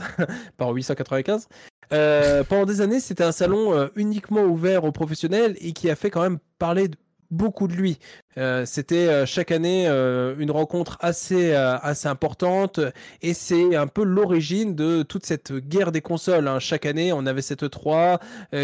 par 0.58 0.70
895. 0.70 1.48
Pendant 1.90 2.66
des 2.66 2.82
années, 2.82 3.00
c'était 3.00 3.24
un 3.24 3.32
salon 3.32 3.90
uniquement 3.96 4.44
ouvert 4.44 4.84
aux 4.84 4.92
professionnels 4.92 5.56
et 5.60 5.74
qui 5.74 5.90
a 5.90 5.96
fait 5.96 6.10
quand 6.10 6.22
même 6.22 6.40
parler 6.58 6.90
beaucoup 7.32 7.68
de 7.68 7.74
lui. 7.74 8.00
Euh, 8.40 8.64
c'était 8.66 9.08
euh, 9.08 9.26
chaque 9.26 9.52
année 9.52 9.86
euh, 9.88 10.34
une 10.40 10.52
rencontre 10.52 10.98
assez, 11.02 11.54
assez 11.54 12.08
importante 12.08 12.80
et 13.22 13.34
c'est 13.34 13.76
un 13.76 13.88
peu 13.88 14.04
l'origine 14.04 14.76
de 14.76 15.04
toute 15.04 15.26
cette 15.26 15.52
guerre 15.54 15.92
des 15.92 16.02
consoles. 16.02 16.48
Hein. 16.48 16.60
Chaque 16.60 16.86
année, 16.86 17.12
on 17.12 17.26
avait 17.26 17.42
cette 17.42 17.70
3. 17.70 18.20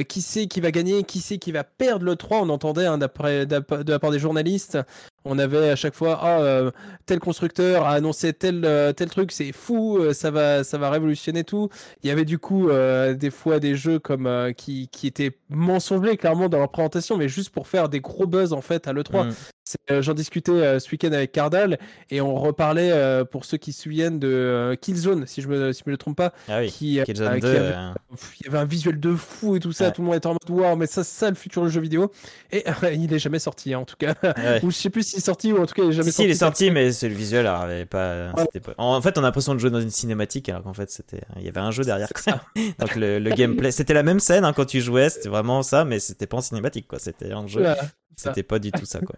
qui 0.07 0.21
sait 0.21 0.47
qui 0.47 0.61
va 0.61 0.71
gagner? 0.71 1.03
Qui 1.03 1.19
sait 1.19 1.37
qui 1.37 1.51
va 1.51 1.63
perdre 1.63 2.05
le 2.05 2.15
3 2.15 2.39
On 2.41 2.49
entendait 2.49 2.85
hein, 2.85 2.97
de 2.97 3.91
la 3.91 3.99
part 3.99 4.11
des 4.11 4.19
journalistes 4.19 4.77
on 5.27 5.39
avait 5.39 5.71
à 5.71 5.75
chaque 5.75 5.95
fois 5.95 6.19
ah, 6.21 6.71
tel 7.07 7.19
constructeur 7.19 7.85
a 7.85 7.93
annoncé 7.93 8.31
tel 8.31 8.61
tel 8.95 9.09
truc 9.09 9.31
c'est 9.31 9.51
fou 9.51 9.99
ça 10.13 10.29
va 10.29 10.63
ça 10.63 10.77
va 10.77 10.91
révolutionner 10.91 11.43
tout 11.43 11.69
il 12.03 12.07
y 12.07 12.11
avait 12.11 12.25
du 12.25 12.37
coup 12.37 12.69
des 12.69 13.31
fois 13.31 13.59
des 13.59 13.75
jeux 13.75 13.97
comme 13.97 14.53
qui, 14.55 14.87
qui 14.89 15.07
étaient 15.07 15.35
mensongers 15.49 16.17
clairement 16.17 16.47
dans 16.47 16.59
leur 16.59 16.69
présentation 16.69 17.17
mais 17.17 17.27
juste 17.27 17.49
pour 17.49 17.67
faire 17.67 17.89
des 17.89 18.01
gros 18.01 18.27
buzz 18.27 18.53
en 18.53 18.61
fait 18.61 18.87
à 18.87 18.93
l'E3 18.93 19.33
euh, 19.89 20.01
j'en 20.03 20.13
discutais 20.13 20.51
euh, 20.51 20.79
ce 20.79 20.91
week-end 20.91 21.11
avec 21.11 21.31
Cardal 21.31 21.79
et 22.11 22.21
on 22.21 22.35
reparlait 22.35 22.91
euh, 22.91 23.25
pour 23.25 23.45
ceux 23.45 23.57
qui 23.57 23.73
se 23.73 23.83
souviennent 23.83 24.19
de 24.19 24.77
Killzone, 24.79 25.25
si 25.25 25.41
je 25.41 25.47
me, 25.47 25.73
si 25.73 25.81
je 25.83 25.89
me 25.89 25.91
le 25.91 25.97
trompe 25.97 26.17
pas. 26.17 26.33
Ah 26.47 26.59
oui, 26.59 26.71
qui, 26.71 27.01
Killzone 27.03 27.39
2, 27.39 27.47
avait, 27.47 27.75
il 28.39 28.45
y 28.45 28.47
avait 28.47 28.59
un 28.59 28.65
visuel 28.65 28.99
de 28.99 29.15
fou 29.15 29.55
et 29.55 29.59
tout 29.59 29.71
ça. 29.71 29.89
Tout 29.89 30.01
le 30.01 30.07
monde 30.07 30.17
était 30.17 30.27
en 30.27 30.33
mode 30.33 30.49
wow, 30.49 30.75
mais 30.75 30.85
ça, 30.85 31.03
ça 31.03 31.29
le 31.29 31.35
futur 31.35 31.63
du 31.63 31.71
jeu 31.71 31.81
vidéo. 31.81 32.11
Et 32.51 32.63
il 32.93 33.11
est 33.11 33.19
jamais 33.19 33.39
sorti 33.39 33.73
hein, 33.73 33.79
en 33.79 33.85
tout 33.85 33.95
cas. 33.97 34.13
Ou 34.61 34.69
je 34.69 34.75
sais 34.75 34.91
plus 34.91 35.03
s'il 35.03 35.17
est 35.17 35.25
sorti 35.25 35.51
ou 35.51 35.61
en 35.61 35.65
tout 35.65 35.73
cas 35.73 35.83
il 35.83 35.89
est 35.89 35.93
jamais 35.93 36.11
sorti. 36.11 36.21
Si, 36.21 36.23
il 36.23 36.29
est 36.29 36.35
sorti, 36.35 36.69
mais 36.69 36.91
c'est 36.91 37.09
le 37.09 37.15
visuel 37.15 37.47
avait 37.47 37.85
pas, 37.85 38.33
pas, 38.33 38.73
En 38.77 39.01
fait, 39.01 39.17
on 39.17 39.21
a 39.21 39.25
l'impression 39.25 39.55
de 39.55 39.59
jouer 39.59 39.71
dans 39.71 39.81
une 39.81 39.89
cinématique 39.89 40.47
alors 40.49 40.63
qu'en 40.63 40.73
fait 40.73 40.91
c'était, 40.91 41.21
il 41.37 41.43
y 41.43 41.49
avait 41.49 41.59
un 41.59 41.71
jeu 41.71 41.83
derrière. 41.83 42.09
Donc 42.79 42.95
le, 42.95 43.17
le 43.17 43.31
gameplay, 43.31 43.71
c'était 43.71 43.93
la 43.95 44.03
même 44.03 44.19
scène 44.19 44.45
hein, 44.45 44.53
quand 44.53 44.65
tu 44.65 44.79
jouais, 44.79 45.09
c'était 45.09 45.29
vraiment 45.29 45.63
ça, 45.63 45.85
mais 45.85 45.99
c'était 45.99 46.27
pas 46.27 46.37
en 46.37 46.41
cinématique 46.41 46.87
quoi. 46.87 46.99
C'était 46.99 47.33
en 47.33 47.47
jeu. 47.47 47.65
C'était 48.15 48.43
pas 48.43 48.59
du 48.59 48.71
tout 48.71 48.85
ça 48.85 48.99
quoi. 48.99 49.15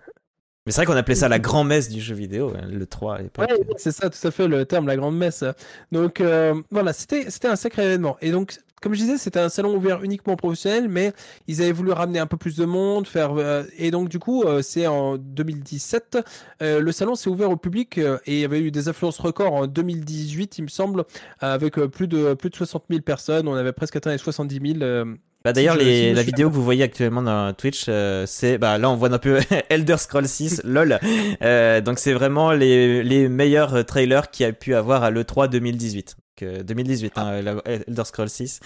Mais 0.67 0.73
c'est 0.73 0.81
vrai 0.81 0.85
qu'on 0.85 0.99
appelait 0.99 1.15
ça 1.15 1.29
la 1.29 1.39
grand-messe 1.39 1.87
du 1.87 2.01
jeu 2.01 2.13
vidéo, 2.13 2.51
hein, 2.53 2.67
le 2.69 2.85
3 2.85 3.15
à 3.15 3.21
l'époque. 3.21 3.49
Ouais, 3.49 3.57
c'est 3.77 3.93
ça, 3.93 4.09
tout 4.09 4.27
à 4.27 4.31
fait 4.31 4.49
le 4.49 4.65
terme, 4.65 4.85
la 4.85 4.97
grande-messe. 4.97 5.45
Donc 5.93 6.19
euh, 6.19 6.61
voilà, 6.71 6.91
c'était, 6.91 7.29
c'était 7.29 7.47
un 7.47 7.55
sacré 7.55 7.85
événement. 7.85 8.17
Et 8.19 8.31
donc, 8.31 8.57
comme 8.81 8.93
je 8.93 8.99
disais, 8.99 9.17
c'était 9.17 9.39
un 9.39 9.47
salon 9.47 9.73
ouvert 9.73 10.03
uniquement 10.03 10.35
professionnel, 10.35 10.89
mais 10.89 11.13
ils 11.47 11.61
avaient 11.61 11.71
voulu 11.71 11.93
ramener 11.93 12.19
un 12.19 12.25
peu 12.25 12.35
plus 12.35 12.57
de 12.57 12.65
monde, 12.65 13.07
faire 13.07 13.37
euh, 13.37 13.63
et 13.77 13.91
donc 13.91 14.09
du 14.09 14.19
coup, 14.19 14.43
euh, 14.43 14.61
c'est 14.61 14.87
en 14.87 15.15
2017, 15.15 16.17
le 16.59 16.91
salon 16.91 17.15
s'est 17.15 17.29
ouvert 17.29 17.49
au 17.49 17.55
public 17.55 17.97
et 17.97 18.17
il 18.25 18.39
y 18.39 18.43
avait 18.43 18.59
eu 18.59 18.69
des 18.69 18.89
affluences 18.89 19.19
records 19.19 19.53
en 19.53 19.67
2018, 19.67 20.57
il 20.57 20.63
me 20.63 20.67
semble, 20.67 21.05
avec 21.39 21.75
plus 21.75 22.09
de 22.09 22.33
plus 22.33 22.49
de 22.49 22.55
60 22.57 22.83
000 22.89 23.03
personnes. 23.03 23.47
On 23.47 23.55
avait 23.55 23.71
presque 23.71 23.95
atteint 23.95 24.11
les 24.11 24.17
70 24.17 24.79
000 24.79 25.15
bah 25.43 25.53
d'ailleurs, 25.53 25.77
la 25.77 26.23
vidéo 26.23 26.49
que 26.49 26.55
vous 26.55 26.63
voyez 26.63 26.83
actuellement 26.83 27.21
dans 27.21 27.53
Twitch, 27.53 27.85
euh, 27.87 28.25
c'est 28.25 28.57
bah 28.57 28.77
là 28.77 28.89
on 28.89 28.95
voit 28.95 29.13
un 29.13 29.19
peu 29.19 29.39
Elder 29.69 29.97
Scrolls 29.97 30.27
6, 30.27 30.61
lol. 30.65 30.99
Euh, 31.41 31.81
donc 31.81 31.99
c'est 31.99 32.13
vraiment 32.13 32.51
les, 32.51 33.03
les 33.03 33.29
meilleurs 33.29 33.85
trailers 33.85 34.31
qu'il 34.31 34.45
y 34.45 34.49
a 34.49 34.53
pu 34.53 34.75
avoir 34.75 35.03
à 35.03 35.11
l'E3 35.11 35.49
2018. 35.49 36.15
Donc, 36.41 36.63
2018, 36.65 37.17
hein, 37.17 37.61
Elder 37.65 38.03
Scrolls 38.05 38.29
6. 38.29 38.59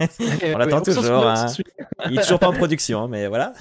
on 0.54 0.58
l'attend 0.58 0.80
toujours. 0.80 1.26
Hein. 1.26 1.46
Il 2.08 2.18
est 2.18 2.22
toujours 2.22 2.38
pas 2.38 2.48
en 2.48 2.52
production, 2.52 3.02
hein, 3.02 3.08
mais 3.10 3.26
voilà. 3.26 3.52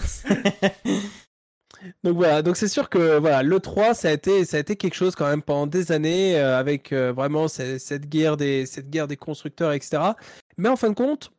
donc 2.04 2.16
voilà, 2.16 2.42
donc 2.42 2.56
c'est 2.56 2.70
sûr 2.70 2.88
que 2.90 3.18
voilà, 3.18 3.44
le 3.44 3.60
3 3.60 3.96
ça 3.96 4.10
a 4.10 4.12
été 4.12 4.46
ça 4.46 4.58
a 4.58 4.60
été 4.62 4.76
quelque 4.76 4.96
chose 4.96 5.16
quand 5.16 5.28
même 5.28 5.42
pendant 5.42 5.68
des 5.68 5.92
années 5.92 6.40
euh, 6.40 6.58
avec 6.58 6.94
vraiment 6.94 7.48
cette, 7.48 7.82
cette, 7.82 8.08
guerre 8.08 8.38
des 8.38 8.66
cette 8.66 8.90
guerre 8.90 9.08
des 9.08 9.18
constructeurs 9.18 9.74
etc. 9.74 10.02
Mais 10.58 10.70
en 10.70 10.76
fin 10.76 10.90
de 10.90 10.96
compte, 10.96 11.32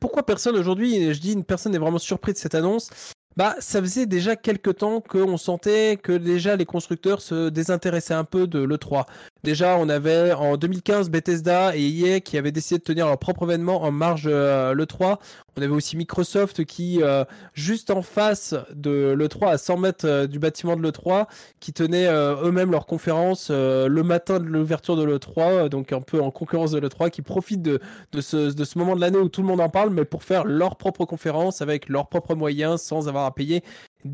pourquoi 0.00 0.24
personne 0.24 0.56
aujourd'hui, 0.56 1.12
je 1.12 1.20
dis 1.20 1.32
une 1.32 1.44
personne 1.44 1.74
est 1.74 1.78
vraiment 1.78 1.98
surpris 1.98 2.32
de 2.32 2.38
cette 2.38 2.54
annonce? 2.54 2.90
Bah, 3.36 3.54
ça 3.60 3.82
faisait 3.82 4.06
déjà 4.06 4.34
quelques 4.34 4.76
temps 4.78 5.02
qu'on 5.02 5.36
sentait 5.36 5.98
que 6.02 6.12
déjà 6.12 6.56
les 6.56 6.64
constructeurs 6.64 7.20
se 7.20 7.50
désintéressaient 7.50 8.14
un 8.14 8.24
peu 8.24 8.46
de 8.46 8.60
l'E3. 8.60 9.04
Déjà, 9.44 9.76
on 9.78 9.88
avait 9.88 10.32
en 10.32 10.56
2015 10.56 11.10
Bethesda 11.10 11.76
et 11.76 11.86
EA 11.86 12.20
qui 12.20 12.36
avaient 12.36 12.52
décidé 12.52 12.78
de 12.78 12.84
tenir 12.84 13.06
leur 13.06 13.18
propre 13.18 13.44
événement 13.44 13.82
en 13.82 13.92
marge 13.92 14.24
euh, 14.26 14.72
le 14.72 14.86
3. 14.86 15.20
On 15.56 15.62
avait 15.62 15.72
aussi 15.72 15.96
Microsoft 15.96 16.64
qui, 16.64 17.02
euh, 17.02 17.24
juste 17.54 17.90
en 17.90 18.02
face 18.02 18.54
de 18.74 19.14
l'E3, 19.16 19.50
à 19.50 19.58
100 19.58 19.76
mètres 19.76 20.06
euh, 20.06 20.26
du 20.26 20.38
bâtiment 20.38 20.76
de 20.76 20.82
l'E3, 20.82 21.26
qui 21.60 21.72
tenait 21.72 22.06
eux-mêmes 22.08 22.70
leur 22.70 22.86
conférence 22.86 23.50
le 23.50 24.02
matin 24.02 24.40
de 24.40 24.44
l'ouverture 24.44 24.96
de 24.96 25.04
l'E3, 25.04 25.68
donc 25.68 25.92
un 25.92 26.00
peu 26.00 26.20
en 26.20 26.30
concurrence 26.30 26.72
de 26.72 26.80
l'E3, 26.80 27.10
qui 27.10 27.22
profitent 27.22 27.62
de 27.62 27.78
ce 28.20 28.78
moment 28.78 28.96
de 28.96 29.00
l'année 29.00 29.18
où 29.18 29.28
tout 29.28 29.42
le 29.42 29.46
monde 29.46 29.60
en 29.60 29.68
parle, 29.68 29.90
mais 29.90 30.04
pour 30.04 30.24
faire 30.24 30.44
leur 30.44 30.76
propre 30.76 31.04
conférence 31.04 31.62
avec 31.62 31.88
leurs 31.88 32.08
propres 32.08 32.34
moyens 32.34 32.82
sans 32.82 33.08
avoir 33.08 33.26
à 33.26 33.34
payer 33.34 33.62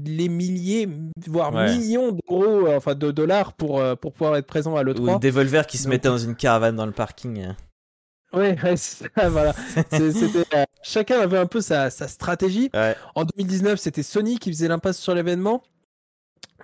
les 0.05 0.29
milliers, 0.29 0.89
voire 1.27 1.53
millions 1.53 2.13
d'euros, 2.13 2.67
euh, 2.67 2.77
enfin 2.77 2.95
de 2.95 3.11
dollars 3.11 3.53
pour, 3.53 3.81
euh, 3.81 3.95
pour 3.95 4.13
pouvoir 4.13 4.37
être 4.37 4.47
présent 4.47 4.77
à 4.77 4.83
l'E3. 4.83 5.17
Ou 5.17 5.19
des 5.19 5.31
Volver 5.31 5.63
qui 5.69 5.79
se 5.79 5.89
mettaient 5.89 6.09
dans 6.09 6.19
une 6.19 6.37
caravane 6.37 6.77
dans 6.77 6.87
le 6.87 6.93
parking. 6.93 7.55
Oui, 8.33 8.55
voilà. 9.29 9.55
Euh, 9.93 10.65
chacun 10.83 11.21
avait 11.21 11.39
un 11.39 11.47
peu 11.47 11.61
sa, 11.61 11.91
sa 11.91 12.09
stratégie. 12.09 12.71
En 13.15 13.25
2019, 13.25 13.79
c'était 13.79 14.03
Sony 14.03 14.39
qui 14.39 14.51
faisait 14.51 14.69
l'impasse 14.69 14.99
sur 14.99 15.15
l'événement. 15.15 15.63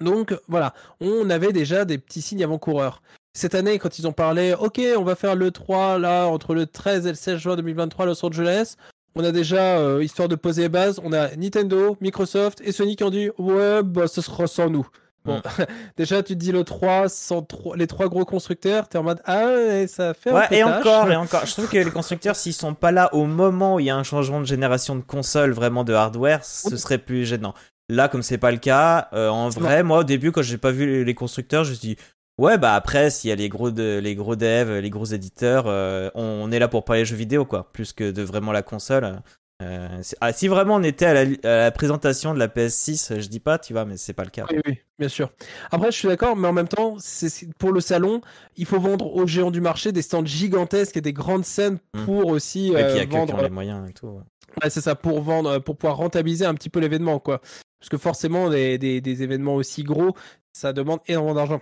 Donc 0.01 0.37
voilà, 0.49 0.75
on 1.01 1.29
avait 1.31 1.53
déjà 1.53 1.85
des 1.85 1.99
petits 1.99 2.23
signes 2.23 2.45
avant-coureurs. 2.45 3.03
Cette 3.35 3.55
année, 3.55 3.79
quand 3.79 3.99
ils 3.99 4.07
ont 4.07 4.13
parlé, 4.13 4.55
ok, 4.59 4.81
on 4.97 5.05
va 5.05 5.15
faire 5.15 5.37
le 5.37 5.51
3 5.51 5.99
là 5.99 6.27
entre 6.27 6.55
le 6.55 6.67
13 6.67 7.07
et 7.07 7.11
le 7.11 7.15
16 7.15 7.39
juin 7.39 7.57
2023 7.57 8.05
à 8.05 8.09
Los 8.09 8.25
Angeles, 8.25 8.77
on 9.15 9.25
a 9.25 9.33
déjà, 9.33 9.79
euh, 9.79 10.03
histoire 10.03 10.29
de 10.29 10.37
poser 10.37 10.63
les 10.63 10.69
bases, 10.69 11.01
on 11.03 11.13
a 11.13 11.35
Nintendo, 11.37 11.97
Microsoft 12.01 12.61
et 12.65 12.73
Sony 12.73 12.97
qui 12.97 13.05
ont 13.05 13.11
dit 13.11 13.31
Ouais, 13.39 13.83
bah 13.83 14.07
ce 14.07 14.21
sera 14.21 14.47
sans 14.47 14.71
nous. 14.71 14.87
Bon, 15.25 15.43
déjà 15.97 16.23
tu 16.23 16.35
te 16.35 16.39
dis 16.39 16.53
le 16.53 16.65
3, 16.65 17.09
sans 17.09 17.47
les 17.75 17.87
trois 17.87 18.09
gros 18.09 18.25
constructeurs, 18.25 18.89
t'es 18.89 18.99
en 18.99 19.03
mode 19.03 19.21
Ah, 19.25 19.53
et 19.53 19.87
ça 19.87 20.15
fait 20.15 20.33
ouais, 20.33 20.47
et 20.51 20.65
encore, 20.65 21.11
et 21.11 21.17
encore. 21.17 21.45
Je 21.45 21.53
trouve 21.53 21.69
que 21.69 21.79
les 21.79 21.91
constructeurs, 21.91 22.37
s'ils 22.37 22.55
sont 22.55 22.75
pas 22.75 22.93
là 22.93 23.13
au 23.15 23.27
moment 23.27 23.75
où 23.75 23.81
il 23.81 23.87
y 23.87 23.91
a 23.91 23.97
un 23.97 24.05
changement 24.05 24.41
de 24.41 24.47
génération 24.47 24.97
de 24.97 25.03
console, 25.03 25.53
vraiment 25.53 25.85
de 25.85 25.93
hardware, 25.93 26.45
ce 26.45 26.77
serait 26.77 26.99
plus 26.99 27.27
gênant. 27.27 27.55
Là, 27.91 28.09
comme 28.09 28.23
c'est 28.23 28.39
pas 28.39 28.51
le 28.51 28.59
cas, 28.59 29.09
euh, 29.15 29.29
en 29.29 29.49
vrai, 29.49 29.83
moi 29.83 29.99
au 29.99 30.05
début, 30.05 30.31
quand 30.31 30.43
j'ai 30.43 30.59
pas 30.59 30.71
vu 30.71 31.05
les 31.05 31.15
constructeurs, 31.15 31.65
je 31.65 31.71
me 31.71 31.75
suis 31.75 31.89
dit 31.89 31.97
Ouais, 32.39 32.57
bah 32.57 32.75
après, 32.75 33.11
s'il 33.11 33.31
y 33.31 33.33
a 33.33 33.37
les 33.37 33.49
gros, 33.49 33.73
de, 33.73 33.99
les 33.99 34.15
gros 34.15 34.37
devs, 34.37 34.79
les 34.79 34.91
gros 34.91 35.07
éditeurs, 35.07 35.65
euh, 35.67 36.09
on, 36.15 36.53
est 36.53 36.61
là 36.61 36.69
pour 36.69 36.85
parler 36.85 37.05
jeux 37.05 37.17
vidéo, 37.17 37.45
quoi, 37.45 37.73
plus 37.73 37.93
que 37.93 38.13
de 38.13 38.23
vraiment 38.23 38.53
la 38.53 38.63
console. 38.63 39.21
Euh, 39.61 40.01
ah, 40.21 40.33
si 40.33 40.47
vraiment 40.47 40.77
on 40.77 40.85
était 40.85 41.07
à 41.07 41.25
la, 41.25 41.71
présentation 41.73 42.33
de 42.33 42.39
la 42.39 42.47
PS6, 42.47 43.19
je 43.21 43.29
dis 43.29 43.41
pas, 43.41 43.59
tu 43.59 43.73
vois, 43.73 43.85
mais 43.85 43.97
c'est 43.97 44.13
pas 44.13 44.23
le 44.23 44.31
cas. 44.31 44.47
Oui, 44.53 44.61
oui, 44.69 44.79
bien 45.01 45.09
sûr. 45.09 45.33
Après, 45.73 45.91
je 45.91 45.97
suis 45.97 46.07
d'accord, 46.07 46.37
mais 46.37 46.47
en 46.47 46.53
même 46.53 46.69
temps, 46.69 46.95
c'est 47.01 47.53
pour 47.59 47.73
le 47.73 47.81
salon, 47.81 48.21
il 48.57 48.67
faut 48.67 48.79
vendre 48.79 49.17
aux 49.17 49.27
géants 49.27 49.51
du 49.51 49.61
marché 49.61 49.91
des 49.91 50.03
stands 50.03 50.25
gigantesques 50.25 50.97
et 50.97 51.01
des 51.01 51.13
grandes 51.13 51.45
scènes 51.45 51.81
mmh. 51.95 52.05
pour 52.05 52.27
aussi 52.29 52.73
euh, 52.73 53.05
vendre 53.11 53.43
les 53.43 53.51
moyens 53.51 53.91
et 53.91 53.93
tout. 53.93 54.21
Ouais, 54.63 54.71
c'est 54.71 54.81
ça, 54.81 54.95
pour 54.95 55.21
vendre, 55.23 55.59
pour 55.59 55.77
pouvoir 55.77 55.97
rentabiliser 55.97 56.47
un 56.47 56.55
petit 56.55 56.71
peu 56.71 56.79
l'événement, 56.79 57.19
quoi. 57.19 57.41
Parce 57.81 57.89
que 57.91 57.99
forcément, 57.99 58.49
des, 58.49 58.79
des, 58.79 59.01
des 59.01 59.23
événements 59.25 59.57
aussi 59.57 59.83
gros, 59.83 60.15
ça 60.53 60.73
demande 60.73 61.01
énormément 61.09 61.35
d'argent. 61.35 61.61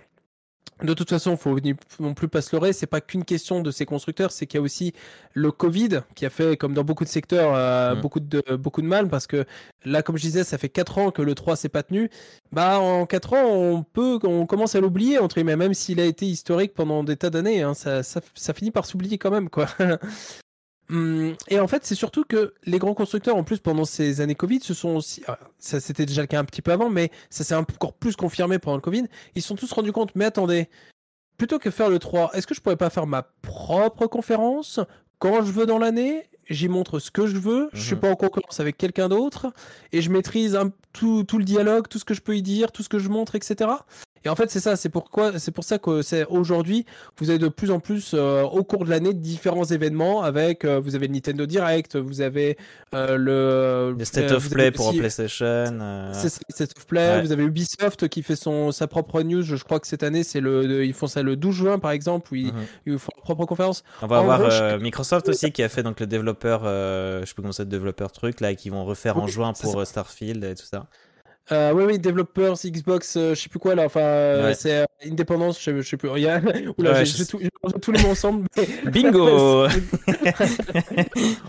De 0.83 0.93
toute 0.93 1.09
façon, 1.09 1.31
il 1.31 1.37
faut 1.37 1.57
non 1.99 2.13
plus 2.13 2.27
pas 2.27 2.41
se 2.41 2.55
leurrer, 2.55 2.71
c'est 2.71 2.87
pas 2.87 3.01
qu'une 3.01 3.25
question 3.25 3.61
de 3.61 3.71
ces 3.71 3.85
constructeurs, 3.85 4.31
c'est 4.31 4.45
qu'il 4.45 4.59
y 4.59 4.61
a 4.61 4.63
aussi 4.63 4.93
le 5.33 5.51
Covid 5.51 6.01
qui 6.15 6.25
a 6.25 6.29
fait, 6.29 6.55
comme 6.57 6.73
dans 6.73 6.83
beaucoup 6.83 7.03
de 7.03 7.09
secteurs, 7.09 7.53
euh, 7.55 7.95
mm. 7.95 8.01
beaucoup, 8.01 8.19
de, 8.19 8.55
beaucoup 8.55 8.81
de 8.81 8.87
mal 8.87 9.09
parce 9.09 9.27
que 9.27 9.45
là, 9.85 10.03
comme 10.03 10.17
je 10.17 10.23
disais, 10.23 10.43
ça 10.43 10.57
fait 10.57 10.69
4 10.69 10.97
ans 10.99 11.11
que 11.11 11.21
le 11.21 11.33
3 11.35 11.55
s'est 11.55 11.69
pas 11.69 11.83
tenu. 11.83 12.09
Bah, 12.51 12.79
en 12.79 13.05
4 13.05 13.33
ans, 13.33 13.45
on 13.45 13.83
peut, 13.83 14.19
on 14.23 14.45
commence 14.45 14.75
à 14.75 14.81
l'oublier, 14.81 15.17
entre 15.19 15.35
guillemets, 15.35 15.55
même 15.55 15.73
s'il 15.73 15.99
a 15.99 16.05
été 16.05 16.25
historique 16.25 16.73
pendant 16.73 17.03
des 17.03 17.17
tas 17.17 17.29
d'années, 17.29 17.63
hein, 17.63 17.73
ça, 17.73 18.03
ça, 18.03 18.21
ça, 18.35 18.53
finit 18.53 18.71
par 18.71 18.85
s'oublier 18.85 19.17
quand 19.17 19.31
même, 19.31 19.49
quoi. 19.49 19.67
Hum, 20.89 21.35
et 21.49 21.59
en 21.59 21.67
fait, 21.67 21.85
c'est 21.85 21.95
surtout 21.95 22.23
que 22.23 22.53
les 22.65 22.79
grands 22.79 22.93
constructeurs, 22.93 23.35
en 23.35 23.43
plus, 23.43 23.59
pendant 23.59 23.83
ces 23.83 24.21
années 24.21 24.35
Covid, 24.35 24.61
se 24.61 24.73
sont 24.73 24.95
aussi, 24.95 25.21
ah, 25.27 25.37
ça 25.59 25.79
c'était 25.79 26.05
déjà 26.05 26.21
le 26.21 26.27
cas 26.27 26.39
un 26.39 26.45
petit 26.45 26.61
peu 26.61 26.71
avant, 26.71 26.89
mais 26.89 27.11
ça 27.29 27.43
s'est 27.43 27.55
encore 27.55 27.93
plus 27.93 28.15
confirmé 28.15 28.57
pendant 28.57 28.77
le 28.77 28.81
Covid, 28.81 29.05
ils 29.35 29.41
se 29.41 29.49
sont 29.49 29.55
tous 29.55 29.71
rendus 29.71 29.91
compte, 29.91 30.11
mais 30.15 30.25
attendez, 30.25 30.69
plutôt 31.37 31.59
que 31.59 31.71
faire 31.71 31.89
le 31.89 31.99
3, 31.99 32.31
est-ce 32.33 32.47
que 32.47 32.55
je 32.55 32.61
pourrais 32.61 32.77
pas 32.77 32.89
faire 32.89 33.05
ma 33.05 33.23
propre 33.41 34.07
conférence 34.07 34.79
quand 35.19 35.43
je 35.43 35.51
veux 35.51 35.65
dans 35.65 35.77
l'année? 35.77 36.23
J'y 36.49 36.69
montre 36.69 36.99
ce 36.99 37.11
que 37.11 37.27
je 37.27 37.37
veux, 37.37 37.69
je 37.73 37.81
suis 37.81 37.95
mhm. 37.95 38.01
pas 38.01 38.11
en 38.11 38.15
concurrence 38.15 38.61
avec 38.61 38.77
quelqu'un 38.77 39.09
d'autre, 39.09 39.51
et 39.91 40.01
je 40.01 40.09
maîtrise 40.09 40.57
tout, 40.93 41.25
tout 41.25 41.37
le 41.37 41.43
dialogue, 41.43 41.89
tout 41.89 41.99
ce 41.99 42.05
que 42.05 42.13
je 42.13 42.21
peux 42.21 42.37
y 42.37 42.41
dire, 42.41 42.71
tout 42.71 42.83
ce 42.83 42.89
que 42.89 42.99
je 42.99 43.09
montre, 43.09 43.35
etc. 43.35 43.71
Et 44.25 44.29
en 44.29 44.35
fait, 44.35 44.49
c'est 44.49 44.59
ça, 44.59 44.75
c'est 44.75 44.89
pourquoi, 44.89 45.39
c'est 45.39 45.51
pour 45.51 45.63
ça 45.63 45.77
que 45.77 46.01
c'est 46.01 46.25
aujourd'hui, 46.25 46.85
vous 47.17 47.29
avez 47.29 47.39
de 47.39 47.47
plus 47.47 47.71
en 47.71 47.79
plus 47.79 48.11
euh, 48.13 48.43
au 48.43 48.63
cours 48.63 48.85
de 48.85 48.89
l'année 48.89 49.13
différents 49.13 49.65
événements 49.65 50.23
avec, 50.23 50.65
euh, 50.65 50.79
vous 50.79 50.95
avez 50.95 51.07
le 51.07 51.13
Nintendo 51.13 51.45
Direct, 51.45 51.95
vous 51.95 52.21
avez 52.21 52.57
euh, 52.93 53.17
le, 53.17 53.95
le 53.97 54.05
State 54.05 54.31
of 54.31 54.49
Play 54.49 54.71
pour 54.71 54.91
PlayStation. 54.95 56.11
C'est 56.13 56.29
State 56.49 56.73
of 56.77 56.85
Play. 56.87 57.21
Vous 57.21 57.31
avez 57.31 57.43
Ubisoft 57.43 58.07
qui 58.07 58.23
fait 58.23 58.35
son 58.35 58.71
sa 58.71 58.87
propre 58.87 59.21
news. 59.21 59.41
Je 59.41 59.55
crois 59.63 59.79
que 59.79 59.87
cette 59.87 60.03
année, 60.03 60.23
c'est 60.23 60.39
le, 60.41 60.85
ils 60.85 60.93
font 60.93 61.07
ça 61.07 61.21
le 61.21 61.35
12 61.35 61.55
juin 61.55 61.79
par 61.79 61.91
exemple, 61.91 62.33
où 62.33 62.35
ils, 62.35 62.53
mhm. 62.85 62.97
font 62.97 63.11
leur 63.15 63.23
propre 63.23 63.45
conférence. 63.45 63.83
On 64.01 64.07
va 64.07 64.19
avoir 64.19 64.79
Microsoft 64.79 65.29
aussi 65.29 65.51
qui 65.51 65.63
a 65.63 65.69
fait 65.69 65.83
donc 65.83 65.99
le 65.99 66.07
développeur, 66.07 66.63
je 66.63 67.25
sais 67.25 67.33
plus 67.33 67.41
comment 67.41 67.51
c'est, 67.53 67.63
le 67.63 67.69
développeur 67.69 68.11
truc 68.11 68.41
là, 68.41 68.55
qui 68.55 68.69
vont 68.69 68.85
refaire 68.85 69.17
en 69.17 69.27
juin 69.27 69.53
pour 69.53 69.85
Starfield 69.85 70.43
et 70.43 70.55
tout 70.55 70.65
ça. 70.65 70.87
Euh, 71.51 71.71
oui, 71.71 71.85
oui, 71.85 71.99
développeurs, 71.99 72.55
Xbox, 72.55 73.15
euh, 73.15 73.33
je 73.33 73.41
sais 73.41 73.49
plus 73.49 73.59
quoi 73.59 73.73
là, 73.73 73.85
enfin, 73.85 74.01
euh, 74.01 74.53
c'est 74.53 74.79
euh, 74.79 74.85
Indépendance, 75.05 75.61
je, 75.61 75.81
je 75.81 75.87
sais 75.87 75.95
plus. 75.95 76.09
A... 76.09 76.41
Oula, 76.77 77.03
j'ai 77.05 77.25
tout, 77.25 77.39
tous 77.81 77.91
les 77.91 78.01
mots 78.01 78.09
ensemble. 78.09 78.47
Bingo 78.85 79.65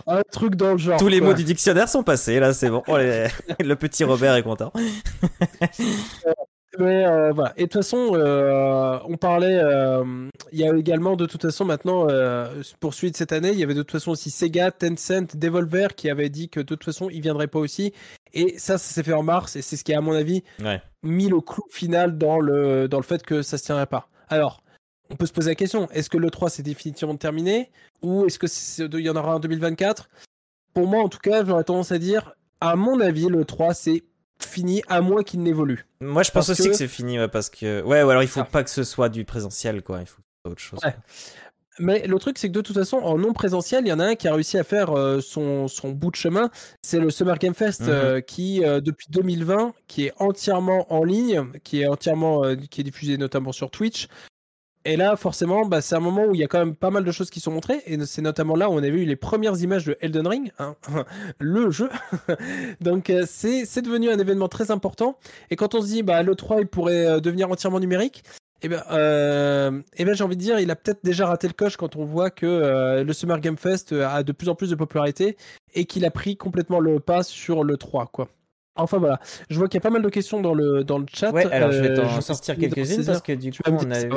Un 0.06 0.22
truc 0.30 0.54
dans 0.54 0.72
le 0.72 0.78
genre. 0.78 0.98
Tous 0.98 1.08
les 1.08 1.20
mots 1.20 1.34
du 1.34 1.44
dictionnaire 1.44 1.88
sont 1.88 2.04
passés, 2.04 2.38
là, 2.38 2.52
c'est 2.52 2.70
bon. 2.70 2.82
Oh, 2.86 2.96
le 2.96 3.74
petit 3.74 4.04
Robert 4.04 4.34
est 4.36 4.42
content. 4.42 4.72
Mais 6.76 7.06
euh, 7.06 7.32
voilà. 7.32 7.54
Et 7.56 7.62
de 7.62 7.66
toute 7.66 7.82
façon, 7.82 8.10
euh, 8.12 8.98
on 9.04 9.16
parlait. 9.16 9.58
Euh, 9.62 10.28
il 10.52 10.58
y 10.58 10.68
a 10.68 10.76
également 10.76 11.16
de 11.16 11.24
toute 11.24 11.42
façon 11.42 11.64
maintenant 11.64 12.06
poursuite 12.80 13.16
cette 13.16 13.32
année. 13.32 13.52
Il 13.52 13.58
y 13.58 13.62
avait 13.62 13.74
de 13.74 13.82
toute 13.82 13.92
façon 13.92 14.10
aussi 14.10 14.30
Sega, 14.30 14.70
Tencent, 14.70 15.36
Devolver 15.36 15.94
qui 15.94 16.10
avaient 16.10 16.28
dit 16.28 16.48
que 16.48 16.60
de 16.60 16.66
toute 16.66 16.84
façon 16.84 17.08
ils 17.10 17.22
viendraient 17.22 17.46
pas 17.46 17.58
aussi. 17.58 17.92
Et 18.34 18.58
ça, 18.58 18.76
ça 18.76 18.92
s'est 18.92 19.02
fait 19.02 19.14
en 19.14 19.22
mars 19.22 19.56
et 19.56 19.62
c'est 19.62 19.76
ce 19.76 19.84
qui 19.84 19.94
à 19.94 20.00
mon 20.00 20.12
avis 20.12 20.42
mis 21.02 21.28
le 21.28 21.40
clou 21.40 21.64
final 21.70 22.18
dans 22.18 22.38
le 22.38 22.88
dans 22.88 22.98
le 22.98 23.04
fait 23.04 23.22
que 23.22 23.40
ça 23.42 23.56
se 23.56 23.64
tiendrait 23.64 23.86
pas. 23.86 24.08
Alors, 24.28 24.62
on 25.10 25.16
peut 25.16 25.26
se 25.26 25.32
poser 25.32 25.50
la 25.50 25.54
question 25.54 25.88
est-ce 25.90 26.10
que 26.10 26.18
le 26.18 26.30
3 26.30 26.50
c'est 26.50 26.62
définitivement 26.62 27.16
terminé 27.16 27.70
ou 28.02 28.26
est-ce 28.26 28.38
que 28.38 28.98
il 28.98 29.04
y 29.04 29.10
en 29.10 29.16
aura 29.16 29.36
en 29.36 29.40
2024 29.40 30.08
Pour 30.74 30.86
moi, 30.86 31.02
en 31.02 31.08
tout 31.08 31.18
cas, 31.18 31.44
j'aurais 31.44 31.64
tendance 31.64 31.92
à 31.92 31.98
dire, 31.98 32.34
à 32.60 32.76
mon 32.76 33.00
avis, 33.00 33.28
le 33.28 33.44
3 33.44 33.74
c'est 33.74 34.04
fini 34.40 34.82
à 34.88 35.00
moins 35.00 35.22
qu'il 35.22 35.42
n'évolue. 35.42 35.86
Moi, 36.00 36.22
je 36.22 36.30
pense 36.30 36.48
aussi 36.48 36.68
que, 36.68 36.74
c'est 36.74 36.88
fini, 36.88 37.18
parce 37.32 37.50
que 37.50 37.82
ouais, 37.82 38.02
ou 38.02 38.10
alors 38.10 38.22
il 38.22 38.28
faut 38.28 38.44
pas 38.44 38.64
que 38.64 38.70
ce 38.70 38.84
soit 38.84 39.08
du 39.08 39.24
présentiel, 39.24 39.82
quoi. 39.82 40.00
Il 40.00 40.06
faut 40.06 40.22
autre 40.44 40.60
chose. 40.60 40.80
Mais 41.78 42.06
le 42.06 42.18
truc, 42.18 42.38
c'est 42.38 42.48
que 42.48 42.52
de 42.52 42.60
toute 42.60 42.76
façon, 42.76 42.98
en 42.98 43.18
non 43.18 43.32
présentiel, 43.32 43.84
il 43.86 43.88
y 43.88 43.92
en 43.92 44.00
a 44.00 44.06
un 44.06 44.14
qui 44.14 44.28
a 44.28 44.34
réussi 44.34 44.58
à 44.58 44.64
faire 44.64 44.90
euh, 44.90 45.20
son, 45.20 45.68
son, 45.68 45.90
bout 45.90 46.10
de 46.10 46.16
chemin. 46.16 46.50
C'est 46.82 46.98
le 46.98 47.10
Summer 47.10 47.38
Game 47.38 47.54
Fest 47.54 47.82
mhm. 47.82 47.88
euh, 47.88 48.20
qui, 48.20 48.64
euh, 48.64 48.80
depuis 48.80 49.06
2020, 49.10 49.74
qui 49.86 50.06
est 50.06 50.12
entièrement 50.18 50.92
en 50.92 51.04
ligne, 51.04 51.52
qui 51.64 51.82
est 51.82 51.86
entièrement, 51.86 52.42
qui 52.70 52.80
est 52.80 52.84
diffusé 52.84 53.16
notamment 53.16 53.52
sur 53.52 53.70
Twitch, 53.70 54.08
et 54.84 54.96
là, 54.96 55.16
forcément, 55.16 55.66
bah, 55.66 55.80
c'est 55.80 55.96
un 55.96 56.00
moment 56.00 56.24
où 56.26 56.34
il 56.34 56.40
y 56.40 56.44
a 56.44 56.46
quand 56.46 56.58
même 56.58 56.74
pas 56.74 56.90
mal 56.90 57.04
de 57.04 57.12
choses 57.12 57.30
qui 57.30 57.40
sont 57.40 57.50
montrées. 57.50 57.82
Et 57.86 57.98
c'est 58.06 58.22
notamment 58.22 58.56
là 58.56 58.70
où 58.70 58.72
on 58.72 58.82
a 58.82 58.88
vu 58.88 59.04
les 59.04 59.16
premières 59.16 59.60
images 59.60 59.84
de 59.84 59.96
Elden 60.00 60.26
Ring, 60.26 60.52
hein, 60.58 60.76
le 61.38 61.70
jeu. 61.70 61.90
Donc, 62.80 63.10
euh, 63.10 63.24
c'est, 63.26 63.82
devenu 63.82 64.10
un 64.10 64.18
événement 64.18 64.48
très 64.48 64.70
important. 64.70 65.18
Et 65.50 65.56
quand 65.56 65.74
on 65.74 65.82
se 65.82 65.86
dit, 65.86 66.02
bah, 66.02 66.22
le 66.22 66.34
3, 66.34 66.60
il 66.60 66.66
pourrait 66.66 67.06
euh, 67.06 67.20
devenir 67.20 67.50
entièrement 67.50 67.80
numérique, 67.80 68.22
eh 68.62 68.68
ben, 68.68 68.82
euh, 68.90 69.82
eh 69.96 70.04
ben, 70.04 70.14
j'ai 70.14 70.24
envie 70.24 70.36
de 70.36 70.42
dire, 70.42 70.58
il 70.58 70.70
a 70.70 70.76
peut-être 70.76 71.04
déjà 71.04 71.26
raté 71.26 71.46
le 71.46 71.52
coche 71.52 71.76
quand 71.76 71.94
on 71.94 72.04
voit 72.04 72.30
que 72.30 73.02
le 73.04 73.12
Summer 73.12 73.38
Game 73.38 73.56
Fest 73.56 73.92
a 73.92 74.24
de 74.24 74.32
plus 74.32 74.48
en 74.48 74.56
plus 74.56 74.70
de 74.70 74.74
popularité 74.74 75.36
et 75.74 75.84
qu'il 75.84 76.04
a 76.04 76.10
pris 76.10 76.36
complètement 76.36 76.80
le 76.80 76.98
pas 76.98 77.22
sur 77.22 77.62
le 77.62 77.76
3, 77.76 78.06
quoi. 78.06 78.28
Enfin 78.78 78.98
voilà, 78.98 79.20
je 79.50 79.58
vois 79.58 79.68
qu'il 79.68 79.76
y 79.76 79.82
a 79.82 79.82
pas 79.82 79.90
mal 79.90 80.02
de 80.02 80.08
questions 80.08 80.40
dans 80.40 80.54
le, 80.54 80.84
dans 80.84 80.98
le 80.98 81.06
chat. 81.12 81.32
Ouais, 81.32 81.44
alors 81.52 81.72
je 81.72 81.80
vais 81.80 81.94
t'en 81.94 82.04
euh, 82.04 82.20
sortir 82.20 82.56
quelques-unes 82.56 83.04
parce 83.04 83.20
que 83.20 83.32
du 83.32 83.52
coup 83.52 83.58
on 83.66 83.90
a, 83.90 84.02
eu, 84.02 84.10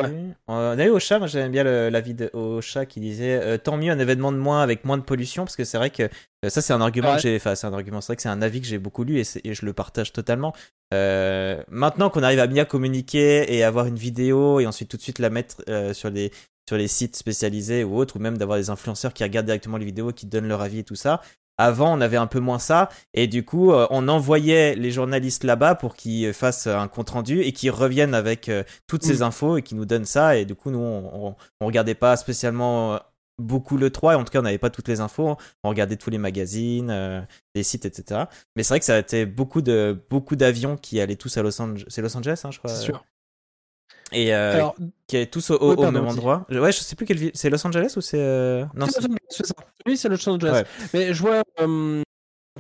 on 0.47 0.80
a 0.80 0.86
eu 0.86 0.89
Ocha, 0.89 1.17
moi 1.17 1.28
j'aime 1.28 1.52
bien 1.52 1.63
l'avis 1.63 2.13
de 2.13 2.30
Ocha 2.34 2.86
qui 2.86 3.00
disait 3.00 3.39
euh, 3.41 3.58
tant 3.58 3.76
mieux 3.76 3.91
un 3.91 4.00
événement 4.00 4.32
de 4.32 4.38
moins 4.38 4.62
avec 4.62 4.86
moins 4.86 4.97
de 4.97 5.04
pollution 5.04 5.43
parce 5.43 5.56
que 5.56 5.63
c'est 5.63 5.78
vrai 5.78 5.89
que 5.89 6.04
euh, 6.04 6.50
ça 6.50 6.62
c'est 6.62 6.74
un 6.74 6.82
argument 6.82 7.15
que 7.15 7.21
j'ai, 7.21 7.36
enfin 7.36 7.56
c'est 7.56 7.67
un 7.67 7.74
argument, 7.74 8.02
c'est 8.02 8.08
vrai 8.08 8.15
que 8.17 8.21
c'est 8.21 8.30
un 8.30 8.41
avis 8.41 8.62
que 8.62 8.67
j'ai 8.67 8.78
beaucoup 8.78 9.04
lu 9.04 9.19
et, 9.19 9.24
et, 9.43 9.54
je 9.54 9.65
le 9.65 9.74
partage 9.74 10.13
totalement. 10.13 10.54
maintenant 10.91 12.10
qu'on 12.10 12.24
arrive 12.24 12.39
à 12.39 12.47
bien 12.47 12.65
communiquer 12.65 13.54
et 13.56 13.63
avoir 13.63 13.88
une 13.88 13.95
vidéo 13.95 14.60
et 14.60 14.67
ensuite 14.67 14.89
tout 14.89 14.97
de 14.97 15.02
suite 15.02 15.19
la 15.19 15.32
mettre 15.32 15.56
sur 15.93 16.12
les 16.12 16.32
sur 16.67 16.78
les 16.78 16.88
sites 16.88 17.15
spécialisés 17.15 17.84
ou 17.84 17.97
autres 17.97 18.17
ou 18.17 18.19
même 18.19 18.38
d'avoir 18.38 18.58
des 18.58 18.69
influenceurs 18.69 19.13
qui 19.13 19.24
regardent 19.24 19.47
directement 19.47 19.78
les 19.78 19.86
vidéos, 19.86 20.12
qui 20.12 20.26
donnent 20.26 20.47
leur 20.47 20.62
avis 20.62 20.80
et 20.80 20.84
tout 20.84 20.95
ça, 20.95 21.21
avant, 21.62 21.97
on 21.97 22.02
avait 22.02 22.17
un 22.17 22.28
peu 22.28 22.39
moins 22.39 22.60
ça, 22.60 22.89
et 23.13 23.28
du 23.28 23.43
coup, 23.45 23.71
euh, 23.71 23.88
on 23.89 24.08
envoyait 24.08 24.76
les 24.76 24.91
journalistes 24.91 25.43
là-bas 25.43 25.76
pour 25.76 25.95
qu'ils 25.95 26.34
fassent 26.34 26.67
un 26.67 26.88
compte 26.88 27.10
rendu 27.12 27.41
et 27.41 27.52
qu'ils 27.54 27.71
reviennent 27.71 28.13
avec 28.13 28.50
euh, 28.50 28.63
toutes 28.88 29.04
ces 29.04 29.19
Mm. 29.19 29.24
infos 29.24 29.58
et 29.58 29.62
qu'ils 29.62 29.78
nous 29.78 29.86
donnent 29.86 30.06
ça. 30.06 30.36
Et 30.38 30.45
du 30.45 30.56
coup, 30.56 30.71
nous, 30.71 30.80
on, 30.80 31.28
on, 31.28 31.36
on 31.62 31.65
regardait 31.65 31.95
pas 31.95 32.15
spécialement 32.17 32.95
euh, 32.95 32.97
beaucoup 33.39 33.78
le 33.78 33.89
3, 33.89 34.13
et 34.13 34.15
en 34.15 34.24
tout 34.24 34.32
cas, 34.32 34.39
on 34.39 34.43
n'avait 34.43 34.58
pas 34.60 34.69
toutes 34.69 34.88
les 34.88 35.00
infos. 35.00 35.36
On 35.63 35.69
regardait 35.69 35.95
tous 35.95 36.10
les 36.12 36.17
magazines, 36.19 36.89
euh, 36.91 37.21
les 37.56 37.63
sites, 37.63 37.86
etc. 37.86 38.21
Mais 38.56 38.63
c'est 38.63 38.74
vrai 38.74 38.80
que 38.80 38.86
ça 38.86 38.95
a 38.95 39.00
été 39.00 39.26
beaucoup 39.26 39.62
de 39.62 40.00
beaucoup 40.10 40.36
d'avions 40.36 40.78
qui 40.78 41.00
allaient 41.02 41.15
tous 41.15 41.38
à 41.38 41.41
Los 41.41 41.60
Angeles. 41.62 41.86
C'est 41.88 42.02
Los 42.02 42.15
Angeles, 42.15 42.41
hein, 42.43 42.52
je 42.52 42.60
crois. 42.60 42.69
C'est 42.69 42.84
sûr. 42.84 43.04
Et 44.12 44.34
euh, 44.34 44.54
Alors, 44.56 44.76
qui 45.08 45.17
est 45.17 45.28
tous 45.32 45.50
au, 45.52 45.56
au- 45.58 45.76
au 45.76 45.91
même 45.91 46.06
endroit. 46.08 46.45
Je- 46.50 46.60
Ouais, 46.60 46.71
je 46.71 46.80
sais 46.80 46.95
plus 46.95 47.06
quelle 47.06 47.17
ville. 47.17 47.32
C'est 47.34 47.50
Los 47.50 47.65
Angeles 47.65 47.93
ou 47.97 48.02
c'est. 48.02 48.19
euh, 48.19 48.65
Non, 48.76 48.86
c'est 49.30 49.45
ça. 49.45 49.54
Oui, 49.86 49.95
c'est 49.97 50.10
Los 50.10 50.28
Angeles. 50.30 50.52
Ouais. 50.52 50.65
Mais 50.93 51.13
je 51.13 51.21
vois. 51.21 51.41
euh, 51.62 52.02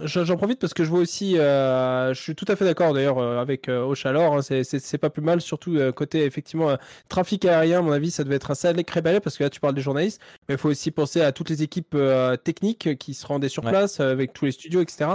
je- 0.03 0.23
J'en 0.23 0.37
profite 0.37 0.59
parce 0.59 0.73
que 0.73 0.85
je 0.85 0.89
vois 0.89 0.99
aussi, 1.01 1.33
je 1.35 2.11
suis 2.15 2.33
tout 2.35 2.45
à 2.47 2.55
fait 2.55 2.63
d'accord 2.63 2.93
d'ailleurs 2.93 3.19
avec 3.21 3.67
Ochalor, 3.67 4.33
hein, 4.37 4.41
c'est- 4.41 4.63
c'est 4.63 4.79
c'est 4.79 4.97
pas 4.97 5.09
plus 5.09 5.21
mal, 5.21 5.41
surtout 5.41 5.77
côté 5.93 6.23
effectivement 6.23 6.77
trafic 7.09 7.43
aérien, 7.43 7.79
à 7.79 7.81
mon 7.81 7.91
avis, 7.91 8.09
ça 8.11 8.23
devait 8.23 8.37
être 8.37 8.49
un 8.51 8.55
sacré 8.55 9.01
balai 9.01 9.19
parce 9.19 9.37
que 9.37 9.43
là 9.43 9.49
tu 9.49 9.59
parles 9.59 9.75
des 9.75 9.81
journalistes, 9.81 10.21
mais 10.47 10.55
il 10.55 10.57
faut 10.57 10.69
aussi 10.69 10.91
penser 10.91 11.19
à 11.21 11.33
toutes 11.33 11.49
les 11.49 11.61
équipes 11.61 11.97
techniques 12.45 12.97
qui 12.97 13.13
se 13.13 13.27
rendaient 13.27 13.49
sur 13.49 13.65
Ouais. 13.65 13.71
place 13.71 13.99
avec 13.99 14.31
tous 14.31 14.45
les 14.45 14.51
studios, 14.51 14.79
etc. 14.81 15.09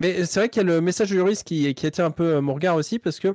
Mais 0.00 0.24
c'est 0.26 0.40
vrai 0.40 0.48
qu'il 0.50 0.62
y 0.62 0.66
a 0.66 0.68
le 0.68 0.82
message 0.82 1.08
du 1.08 1.14
juriste 1.14 1.44
qui, 1.44 1.74
qui 1.74 1.86
attire 1.86 2.04
un 2.04 2.10
peu 2.10 2.40
mon 2.40 2.52
regard 2.52 2.76
aussi 2.76 2.98
parce 2.98 3.18
que 3.20 3.34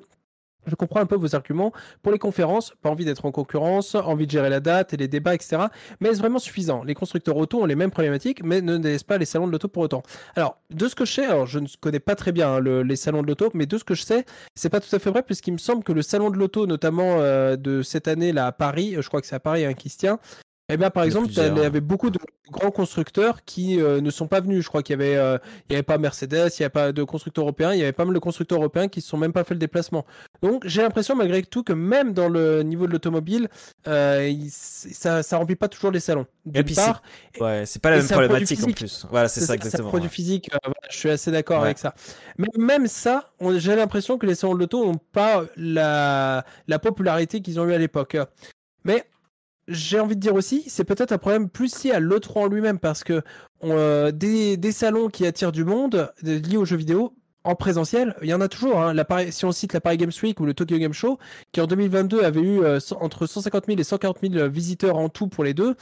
je 0.65 0.75
comprends 0.75 0.99
un 0.99 1.05
peu 1.05 1.15
vos 1.15 1.35
arguments. 1.35 1.71
Pour 2.01 2.11
les 2.11 2.19
conférences, 2.19 2.73
pas 2.81 2.89
envie 2.89 3.05
d'être 3.05 3.25
en 3.25 3.31
concurrence, 3.31 3.95
envie 3.95 4.25
de 4.25 4.31
gérer 4.31 4.49
la 4.49 4.59
date 4.59 4.93
et 4.93 4.97
les 4.97 5.07
débats, 5.07 5.35
etc. 5.35 5.63
Mais 5.99 6.09
est-ce 6.09 6.19
vraiment 6.19 6.39
suffisant? 6.39 6.83
Les 6.83 6.93
constructeurs 6.93 7.37
auto 7.37 7.61
ont 7.61 7.65
les 7.65 7.75
mêmes 7.75 7.91
problématiques, 7.91 8.43
mais 8.43 8.61
ne 8.61 8.77
délaissent 8.77 9.03
pas 9.03 9.17
les 9.17 9.25
salons 9.25 9.47
de 9.47 9.51
l'auto 9.51 9.67
pour 9.67 9.83
autant. 9.83 10.03
Alors, 10.35 10.57
de 10.71 10.87
ce 10.87 10.95
que 10.95 11.05
je 11.05 11.13
sais, 11.13 11.25
alors 11.25 11.45
je 11.47 11.59
ne 11.59 11.67
connais 11.79 11.99
pas 11.99 12.15
très 12.15 12.31
bien 12.31 12.55
hein, 12.55 12.59
le- 12.59 12.83
les 12.83 12.95
salons 12.95 13.21
de 13.21 13.27
l'auto, 13.27 13.49
mais 13.53 13.65
de 13.65 13.77
ce 13.77 13.83
que 13.83 13.95
je 13.95 14.03
sais, 14.03 14.25
c'est 14.55 14.69
pas 14.69 14.79
tout 14.79 14.93
à 14.95 14.99
fait 14.99 15.09
vrai, 15.09 15.23
puisqu'il 15.23 15.53
me 15.53 15.57
semble 15.57 15.83
que 15.83 15.91
le 15.93 16.01
salon 16.01 16.29
de 16.29 16.37
l'auto, 16.37 16.65
notamment 16.67 17.17
euh, 17.19 17.55
de 17.55 17.81
cette 17.81 18.07
année 18.07 18.31
là 18.33 18.47
à 18.47 18.51
Paris, 18.51 18.95
euh, 18.95 19.01
je 19.01 19.07
crois 19.07 19.21
que 19.21 19.27
c'est 19.27 19.35
à 19.35 19.39
Paris 19.39 19.65
hein, 19.65 19.73
qui 19.73 19.89
se 19.89 19.97
tient. 19.97 20.19
Eh 20.67 20.77
bien, 20.77 20.89
par 20.89 21.03
Il 21.03 21.07
exemple, 21.07 21.25
plusieurs. 21.27 21.55
il 21.55 21.61
y 21.61 21.65
avait 21.65 21.79
beaucoup 21.79 22.09
de 22.09 22.17
grands 22.49 22.71
constructeurs 22.71 23.43
qui 23.45 23.79
euh, 23.79 24.01
ne 24.01 24.09
sont 24.09 24.27
pas 24.27 24.41
venus. 24.41 24.63
Je 24.63 24.67
crois 24.67 24.81
qu'il 24.81 24.93
y 24.93 24.99
avait, 24.99 25.15
euh, 25.15 25.37
il 25.69 25.73
y 25.73 25.75
avait 25.75 25.83
pas 25.83 25.99
Mercedes, 25.99 26.49
il 26.57 26.61
y 26.61 26.63
avait 26.63 26.69
pas 26.69 26.91
de 26.91 27.03
constructeurs 27.03 27.43
européens, 27.43 27.73
il 27.73 27.79
y 27.79 27.83
avait 27.83 27.91
pas 27.91 28.03
mal 28.03 28.15
de 28.15 28.19
constructeurs 28.19 28.57
européens 28.57 28.87
qui 28.87 28.99
ne 28.99 29.03
sont 29.03 29.17
même 29.17 29.31
pas 29.31 29.43
fait 29.43 29.53
le 29.53 29.59
déplacement. 29.59 30.05
Donc, 30.41 30.63
j'ai 30.65 30.81
l'impression 30.81 31.15
malgré 31.15 31.43
tout 31.43 31.61
que 31.61 31.73
même 31.73 32.13
dans 32.13 32.29
le 32.29 32.63
niveau 32.63 32.87
de 32.87 32.91
l'automobile, 32.93 33.47
euh, 33.87 34.33
ça, 34.49 35.21
ça 35.21 35.37
remplit 35.37 35.55
pas 35.55 35.67
toujours 35.67 35.91
les 35.91 35.99
salons. 35.99 36.25
D'une 36.47 36.63
puis 36.63 36.73
part, 36.73 37.03
Ouais, 37.39 37.63
c'est 37.67 37.79
pas 37.81 37.91
la 37.91 37.97
Et 37.97 37.99
même 37.99 38.07
c'est 38.07 38.13
problématique 38.15 38.63
en 38.63 38.71
plus. 38.71 39.05
Voilà, 39.11 39.27
c'est 39.27 39.41
ça 39.41 39.53
exactement. 39.53 39.89
produit 39.89 40.07
ouais. 40.07 40.13
physique, 40.13 40.49
euh, 40.51 40.57
voilà, 40.63 40.75
je 40.89 40.97
suis 40.97 41.09
assez 41.11 41.29
d'accord 41.31 41.59
Ouais. 41.59 41.65
avec 41.67 41.77
ça. 41.77 41.93
Mais 42.39 42.47
même 42.57 42.87
ça, 42.87 43.29
j'ai 43.57 43.75
l'impression 43.75 44.17
que 44.17 44.25
les 44.25 44.33
salons 44.33 44.55
de 44.55 44.59
l'auto 44.59 44.83
n'ont 44.83 44.97
pas 45.11 45.43
la, 45.57 46.43
la 46.67 46.79
popularité 46.79 47.41
qu'ils 47.41 47.59
ont 47.59 47.65
eu 47.67 47.73
à 47.73 47.77
l'époque. 47.77 48.17
Mais 48.83 49.03
j'ai 49.67 49.99
envie 49.99 50.15
de 50.15 50.21
dire 50.21 50.35
aussi, 50.35 50.63
c'est 50.67 50.83
peut-être 50.83 51.11
un 51.11 51.17
problème 51.17 51.49
plus 51.49 51.83
lié 51.83 51.91
à 51.91 51.99
l'E3 51.99 52.39
en 52.39 52.47
lui-même, 52.47 52.79
parce 52.79 53.03
que 53.03 53.21
on, 53.61 53.71
euh, 53.71 54.11
des, 54.11 54.57
des 54.57 54.71
salons 54.71 55.09
qui 55.09 55.25
attirent 55.25 55.51
du 55.51 55.63
monde 55.63 56.11
euh, 56.25 56.39
liés 56.39 56.57
aux 56.57 56.65
jeux 56.65 56.77
vidéo, 56.77 57.13
en 57.43 57.55
présentiel, 57.55 58.15
il 58.23 58.27
y 58.27 58.33
en 58.33 58.41
a 58.41 58.47
toujours. 58.47 58.81
Hein. 58.81 58.95
Si 59.29 59.45
on 59.45 59.51
cite 59.51 59.73
la 59.73 59.81
Paris 59.81 59.97
Games 59.97 60.11
Week 60.23 60.39
ou 60.39 60.45
le 60.45 60.55
Tokyo 60.55 60.77
Game 60.77 60.93
Show, 60.93 61.19
qui 61.51 61.61
en 61.61 61.67
2022 61.67 62.23
avait 62.23 62.41
eu 62.41 62.63
euh, 62.63 62.79
entre 62.99 63.27
150 63.27 63.65
000 63.67 63.79
et 63.79 63.83
140 63.83 64.17
000 64.21 64.49
visiteurs 64.49 64.97
en 64.97 65.09
tout 65.09 65.27
pour 65.27 65.43
les 65.43 65.53
deux, 65.53 65.75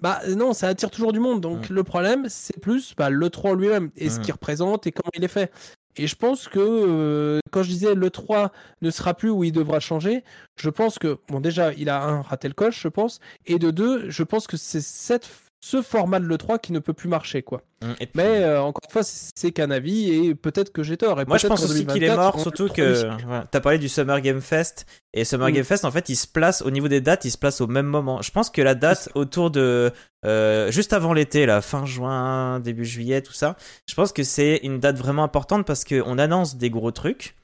bah 0.00 0.20
non, 0.34 0.54
ça 0.54 0.68
attire 0.68 0.90
toujours 0.90 1.12
du 1.12 1.20
monde. 1.20 1.42
Donc 1.42 1.68
le 1.68 1.84
problème, 1.84 2.24
c'est 2.28 2.58
plus 2.58 2.94
bah, 2.96 3.10
le 3.10 3.28
3 3.28 3.54
lui-même 3.54 3.90
et 3.96 4.08
ce 4.08 4.18
qu'il 4.18 4.32
représente 4.32 4.86
et 4.86 4.92
comment 4.92 5.10
il 5.14 5.22
est 5.22 5.28
fait. 5.28 5.52
Et 5.96 6.06
je 6.06 6.14
pense 6.14 6.48
que 6.48 6.58
euh, 6.60 7.40
quand 7.50 7.62
je 7.62 7.68
disais 7.68 7.94
le 7.94 8.10
3 8.10 8.52
ne 8.82 8.90
sera 8.90 9.14
plus 9.14 9.30
où 9.30 9.44
il 9.44 9.52
devra 9.52 9.80
changer, 9.80 10.24
je 10.56 10.70
pense 10.70 10.98
que, 10.98 11.18
bon, 11.28 11.40
déjà, 11.40 11.72
il 11.74 11.88
a 11.88 12.02
un 12.02 12.22
raté 12.22 12.48
le 12.48 12.54
coche, 12.54 12.80
je 12.82 12.88
pense, 12.88 13.20
et 13.46 13.58
de 13.58 13.70
deux, 13.70 14.08
je 14.08 14.22
pense 14.22 14.46
que 14.46 14.56
c'est 14.56 14.80
cette, 14.80 15.28
ce 15.62 15.82
format 15.82 16.20
de 16.20 16.24
l'E3 16.24 16.58
qui 16.58 16.72
ne 16.72 16.78
peut 16.78 16.94
plus 16.94 17.08
marcher, 17.08 17.42
quoi. 17.42 17.62
Mm, 17.82 17.92
puis- 17.98 18.08
Mais 18.14 18.42
euh, 18.42 18.62
encore 18.62 18.80
une 18.88 18.92
fois, 18.92 19.02
c'est 19.04 19.52
qu'un 19.52 19.70
avis 19.70 20.10
et 20.10 20.34
peut-être 20.34 20.72
que 20.72 20.82
j'ai 20.82 20.96
tort. 20.96 21.20
Et 21.20 21.26
Moi, 21.26 21.36
je 21.36 21.46
pense 21.46 21.62
aussi 21.64 21.86
qu'il 21.86 22.02
est 22.02 22.08
2024, 22.08 22.16
mort, 22.16 22.40
surtout 22.40 22.68
que 22.68 23.06
voilà, 23.26 23.46
t'as 23.50 23.60
parlé 23.60 23.78
du 23.78 23.88
Summer 23.90 24.20
Game 24.22 24.40
Fest 24.40 24.86
et 25.12 25.24
Summer 25.24 25.48
Mm. 25.48 25.52
Game 25.52 25.64
Fest, 25.64 25.84
en 25.84 25.90
fait, 25.90 26.08
il 26.08 26.16
se 26.16 26.26
place 26.26 26.62
au 26.62 26.70
niveau 26.70 26.88
des 26.88 27.00
dates, 27.02 27.24
il 27.26 27.30
se 27.30 27.38
place 27.38 27.60
au 27.60 27.66
même 27.66 27.86
moment. 27.86 28.22
Je 28.22 28.30
pense 28.30 28.48
que 28.48 28.62
la 28.62 28.74
date 28.74 29.10
autour 29.14 29.50
de 29.50 29.92
euh, 30.26 30.70
juste 30.70 30.92
avant 30.94 31.12
l'été, 31.12 31.44
là, 31.46 31.60
fin 31.60 31.84
juin, 31.86 32.60
début 32.60 32.84
juillet, 32.84 33.20
tout 33.22 33.32
ça, 33.32 33.56
je 33.86 33.94
pense 33.94 34.12
que 34.12 34.22
c'est 34.22 34.60
une 34.62 34.78
date 34.80 34.96
vraiment 34.96 35.24
importante 35.24 35.66
parce 35.66 35.84
que 35.84 36.02
on 36.06 36.16
annonce 36.18 36.56
des 36.56 36.70
gros 36.70 36.90
trucs. 36.90 37.34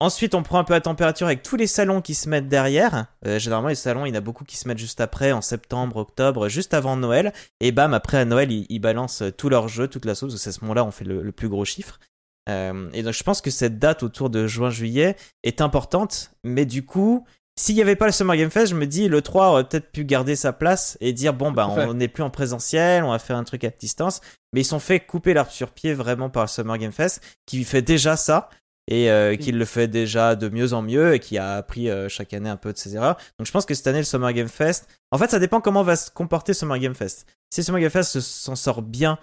Ensuite, 0.00 0.36
on 0.36 0.44
prend 0.44 0.60
un 0.60 0.64
peu 0.64 0.74
la 0.74 0.80
température 0.80 1.26
avec 1.26 1.42
tous 1.42 1.56
les 1.56 1.66
salons 1.66 2.00
qui 2.00 2.14
se 2.14 2.28
mettent 2.28 2.48
derrière. 2.48 3.06
Euh, 3.26 3.40
généralement, 3.40 3.68
les 3.68 3.74
salons, 3.74 4.06
il 4.06 4.10
y 4.10 4.12
en 4.12 4.18
a 4.18 4.20
beaucoup 4.20 4.44
qui 4.44 4.56
se 4.56 4.68
mettent 4.68 4.78
juste 4.78 5.00
après, 5.00 5.32
en 5.32 5.40
septembre, 5.40 5.96
octobre, 5.96 6.48
juste 6.48 6.72
avant 6.72 6.96
Noël. 6.96 7.32
Et 7.60 7.72
bam, 7.72 7.92
après 7.94 8.18
à 8.18 8.24
Noël, 8.24 8.52
ils, 8.52 8.64
ils 8.68 8.78
balancent 8.78 9.24
tous 9.36 9.48
leurs 9.48 9.66
jeux, 9.66 9.88
toute 9.88 10.04
la 10.04 10.14
sauce. 10.14 10.32
parce 10.32 10.40
que 10.40 10.44
C'est 10.44 10.50
à 10.50 10.52
ce 10.52 10.60
moment-là, 10.60 10.84
on 10.84 10.92
fait 10.92 11.04
le, 11.04 11.22
le 11.22 11.32
plus 11.32 11.48
gros 11.48 11.64
chiffre. 11.64 11.98
Euh, 12.48 12.88
et 12.92 13.02
donc, 13.02 13.12
je 13.12 13.22
pense 13.24 13.40
que 13.40 13.50
cette 13.50 13.80
date 13.80 14.04
autour 14.04 14.30
de 14.30 14.46
juin-juillet 14.46 15.16
est 15.42 15.60
importante. 15.60 16.30
Mais 16.44 16.64
du 16.64 16.84
coup, 16.86 17.26
s'il 17.58 17.74
n'y 17.74 17.82
avait 17.82 17.96
pas 17.96 18.06
le 18.06 18.12
Summer 18.12 18.36
Game 18.36 18.50
Fest, 18.50 18.70
je 18.70 18.76
me 18.76 18.86
dis, 18.86 19.08
le 19.08 19.20
3 19.20 19.48
aurait 19.48 19.64
peut-être 19.64 19.90
pu 19.90 20.04
garder 20.04 20.36
sa 20.36 20.52
place 20.52 20.96
et 21.00 21.12
dire, 21.12 21.34
bon, 21.34 21.50
bah, 21.50 21.68
on 21.68 21.94
n'est 21.94 22.06
plus 22.06 22.22
en 22.22 22.30
présentiel, 22.30 23.02
on 23.02 23.10
va 23.10 23.18
faire 23.18 23.36
un 23.36 23.42
truc 23.42 23.64
à 23.64 23.70
distance. 23.70 24.20
Mais 24.52 24.60
ils 24.60 24.64
sont 24.64 24.78
fait 24.78 25.00
couper 25.00 25.34
l'arbre 25.34 25.50
sur 25.50 25.72
pied 25.72 25.92
vraiment 25.92 26.30
par 26.30 26.44
le 26.44 26.48
Summer 26.48 26.78
Game 26.78 26.92
Fest, 26.92 27.20
qui 27.46 27.64
fait 27.64 27.82
déjà 27.82 28.16
ça 28.16 28.48
et 28.90 29.10
euh, 29.10 29.36
qui 29.36 29.52
le 29.52 29.64
fait 29.64 29.86
déjà 29.86 30.34
de 30.34 30.48
mieux 30.48 30.72
en 30.72 30.82
mieux 30.82 31.14
et 31.14 31.20
qui 31.20 31.36
a 31.38 31.54
appris 31.56 31.90
euh, 31.90 32.08
chaque 32.08 32.32
année 32.32 32.48
un 32.48 32.56
peu 32.56 32.72
de 32.72 32.78
ses 32.78 32.96
erreurs. 32.96 33.16
Donc 33.38 33.46
je 33.46 33.52
pense 33.52 33.66
que 33.66 33.74
cette 33.74 33.86
année 33.86 33.98
le 33.98 34.04
Summer 34.04 34.32
Game 34.32 34.48
Fest, 34.48 34.88
en 35.12 35.18
fait 35.18 35.30
ça 35.30 35.38
dépend 35.38 35.60
comment 35.60 35.82
va 35.82 35.94
se 35.94 36.10
comporter 36.10 36.54
Summer 36.54 36.78
Game 36.78 36.94
Fest. 36.94 37.26
Si 37.50 37.62
Summer 37.62 37.80
Game 37.80 37.90
Fest 37.90 38.12
se- 38.12 38.20
s'en 38.20 38.56
sort 38.56 38.82
bien, 38.82 39.18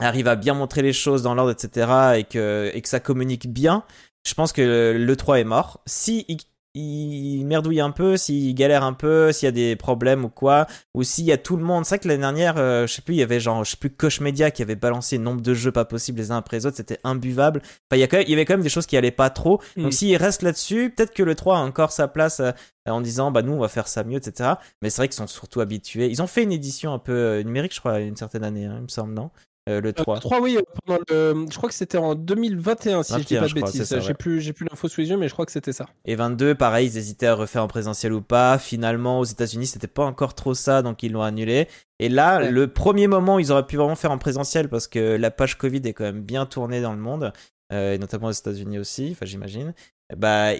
arrive 0.00 0.26
à 0.28 0.36
bien 0.36 0.54
montrer 0.54 0.82
les 0.82 0.92
choses 0.92 1.22
dans 1.22 1.34
l'ordre, 1.34 1.52
etc. 1.52 2.16
et 2.18 2.24
que, 2.24 2.70
et 2.74 2.82
que 2.82 2.88
ça 2.88 2.98
communique 3.00 3.48
bien, 3.52 3.84
je 4.26 4.34
pense 4.34 4.52
que 4.52 4.94
le 4.98 5.16
3 5.16 5.38
est 5.40 5.44
mort. 5.44 5.80
Si 5.86 6.26
il, 6.74 7.38
il 7.40 7.46
merdouille 7.46 7.80
un 7.80 7.90
peu, 7.90 8.16
s'il 8.16 8.54
galère 8.54 8.84
un 8.84 8.92
peu, 8.92 9.32
s'il 9.32 9.46
y 9.46 9.48
a 9.48 9.52
des 9.52 9.76
problèmes 9.76 10.24
ou 10.24 10.28
quoi, 10.28 10.66
ou 10.94 11.02
s'il 11.02 11.24
y 11.24 11.32
a 11.32 11.38
tout 11.38 11.56
le 11.56 11.64
monde. 11.64 11.84
C'est 11.84 11.96
vrai 11.96 11.98
que 12.00 12.08
l'année 12.08 12.20
dernière, 12.20 12.54
euh, 12.58 12.86
je 12.86 12.92
sais 12.94 13.02
plus, 13.02 13.14
il 13.14 13.18
y 13.18 13.22
avait 13.22 13.40
genre, 13.40 13.64
je 13.64 13.72
sais 13.72 13.76
plus, 13.76 13.90
Koch 13.90 14.20
Media 14.20 14.50
qui 14.50 14.62
avait 14.62 14.76
balancé 14.76 15.18
nombre 15.18 15.40
de 15.40 15.54
jeux 15.54 15.72
pas 15.72 15.84
possibles 15.84 16.18
les 16.18 16.30
uns 16.30 16.36
après 16.38 16.58
les 16.58 16.66
autres, 16.66 16.76
c'était 16.76 16.98
imbuvable. 17.04 17.60
Enfin, 17.64 17.96
il 17.96 18.00
y, 18.00 18.02
a 18.02 18.06
quand 18.08 18.16
même, 18.18 18.26
il 18.26 18.30
y 18.30 18.34
avait 18.34 18.44
quand 18.44 18.54
même 18.54 18.62
des 18.62 18.68
choses 18.68 18.86
qui 18.86 18.96
allaient 18.96 19.10
pas 19.10 19.30
trop. 19.30 19.60
Donc 19.76 19.86
Mm. 19.86 19.92
s'il 19.92 20.16
reste 20.16 20.42
là-dessus, 20.42 20.90
peut-être 20.90 21.14
que 21.14 21.22
le 21.22 21.34
3 21.34 21.58
a 21.58 21.60
encore 21.60 21.92
sa 21.92 22.08
place 22.08 22.40
euh, 22.40 22.50
en 22.86 23.00
disant, 23.00 23.30
bah 23.30 23.42
nous, 23.42 23.52
on 23.52 23.60
va 23.60 23.68
faire 23.68 23.88
ça 23.88 24.04
mieux, 24.04 24.16
etc. 24.18 24.54
Mais 24.82 24.90
c'est 24.90 24.98
vrai 25.00 25.08
qu'ils 25.08 25.16
sont 25.16 25.26
surtout 25.26 25.60
habitués. 25.60 26.08
Ils 26.08 26.22
ont 26.22 26.26
fait 26.26 26.42
une 26.42 26.52
édition 26.52 26.92
un 26.92 26.98
peu 26.98 27.12
euh, 27.12 27.42
numérique, 27.42 27.74
je 27.74 27.80
crois, 27.80 28.00
une 28.00 28.16
certaine 28.16 28.44
année, 28.44 28.66
hein, 28.66 28.76
il 28.78 28.82
me 28.82 28.88
semble, 28.88 29.14
non? 29.14 29.30
Euh, 29.68 29.80
Le 29.80 29.92
3. 29.94 30.16
Euh, 30.16 30.20
3, 30.20 30.40
oui, 30.42 30.58
pendant 30.84 31.00
le- 31.08 31.46
je 31.50 31.56
crois 31.56 31.70
que 31.70 31.74
c'était 31.74 31.96
en 31.96 32.14
2021, 32.14 33.02
si 33.02 33.12
je 33.14 33.18
dis 33.18 33.34
21, 33.36 33.40
pas 33.40 33.48
de 33.48 33.54
bêtises. 33.54 33.96
J'ai 34.00 34.12
plus, 34.14 34.40
j'ai 34.42 34.52
plus 34.52 34.66
l'info 34.70 34.88
sous 34.88 35.00
les 35.00 35.08
yeux, 35.08 35.16
mais 35.16 35.26
je 35.28 35.32
crois 35.32 35.46
que 35.46 35.52
c'était 35.52 35.72
ça. 35.72 35.86
Et 36.04 36.16
22, 36.16 36.54
pareil, 36.54 36.88
ils 36.88 36.98
hésitaient 36.98 37.28
à 37.28 37.34
refaire 37.34 37.62
en 37.62 37.68
présentiel 37.68 38.12
ou 38.12 38.20
pas. 38.20 38.58
Finalement, 38.58 39.20
aux 39.20 39.24
États-Unis, 39.24 39.66
c'était 39.66 39.86
pas 39.86 40.04
encore 40.04 40.34
trop 40.34 40.52
ça, 40.52 40.82
donc 40.82 41.02
ils 41.02 41.12
l'ont 41.12 41.22
annulé. 41.22 41.66
Et 41.98 42.10
là, 42.10 42.40
Ouais. 42.40 42.50
le 42.50 42.68
premier 42.68 43.06
moment 43.06 43.36
où 43.36 43.40
ils 43.40 43.52
auraient 43.52 43.66
pu 43.66 43.76
vraiment 43.76 43.94
faire 43.96 44.10
en 44.10 44.18
présentiel, 44.18 44.68
parce 44.68 44.86
que 44.86 45.16
la 45.16 45.30
page 45.30 45.56
Covid 45.56 45.80
est 45.84 45.94
quand 45.94 46.04
même 46.04 46.20
bien 46.22 46.44
tournée 46.44 46.82
dans 46.82 46.92
le 46.92 46.98
monde, 47.00 47.32
euh, 47.72 47.94
et 47.94 47.98
notamment 47.98 48.26
aux 48.28 48.32
États-Unis 48.32 48.78
aussi, 48.78 49.10
enfin 49.12 49.24
j'imagine. 49.24 49.72
Bah, 50.14 50.50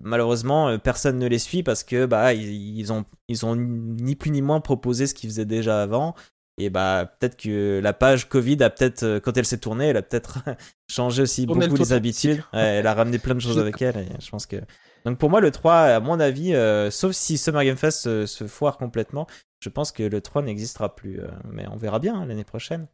malheureusement, 0.00 0.68
euh, 0.68 0.78
personne 0.78 1.18
ne 1.18 1.26
les 1.26 1.38
suit 1.38 1.62
parce 1.62 1.84
que 1.84 2.06
bah 2.06 2.32
ils, 2.32 2.78
ils 2.78 2.92
ont 2.92 3.04
ils 3.28 3.44
ont 3.44 3.54
ni 3.54 4.16
plus 4.16 4.30
ni 4.30 4.40
moins 4.40 4.60
proposé 4.60 5.06
ce 5.06 5.14
qu'ils 5.14 5.28
faisaient 5.30 5.44
déjà 5.44 5.82
avant. 5.82 6.14
Et 6.58 6.70
bah 6.70 7.12
peut-être 7.18 7.36
que 7.36 7.80
la 7.82 7.92
page 7.92 8.28
Covid 8.28 8.62
a 8.62 8.70
peut-être 8.70 9.02
euh, 9.02 9.20
quand 9.20 9.36
elle 9.36 9.44
s'est 9.44 9.58
tournée, 9.58 9.88
elle 9.88 9.96
a 9.98 10.02
peut-être 10.02 10.38
changé 10.90 11.22
aussi 11.22 11.42
le 11.42 11.48
beaucoup 11.48 11.76
les 11.76 11.92
habitudes. 11.92 12.42
Ouais, 12.52 12.60
elle 12.60 12.86
a 12.86 12.94
ramené 12.94 13.18
plein 13.18 13.34
de 13.34 13.40
choses 13.40 13.58
avec 13.58 13.82
elle. 13.82 13.96
Et 13.98 14.08
je 14.20 14.30
pense 14.30 14.46
que 14.46 14.56
donc 15.04 15.18
pour 15.18 15.28
moi 15.28 15.40
le 15.40 15.50
3 15.50 15.74
à 15.74 16.00
mon 16.00 16.18
avis 16.18 16.54
euh, 16.54 16.90
sauf 16.90 17.12
si 17.12 17.36
Summer 17.36 17.62
Game 17.64 17.76
Fest 17.76 18.00
se, 18.00 18.26
se 18.26 18.46
foire 18.46 18.78
complètement, 18.78 19.26
je 19.60 19.68
pense 19.68 19.92
que 19.92 20.02
le 20.02 20.20
3 20.20 20.42
n'existera 20.42 20.94
plus 20.96 21.20
euh, 21.20 21.28
mais 21.50 21.66
on 21.68 21.76
verra 21.76 21.98
bien 21.98 22.16
hein, 22.16 22.26
l'année 22.26 22.44
prochaine. 22.44 22.86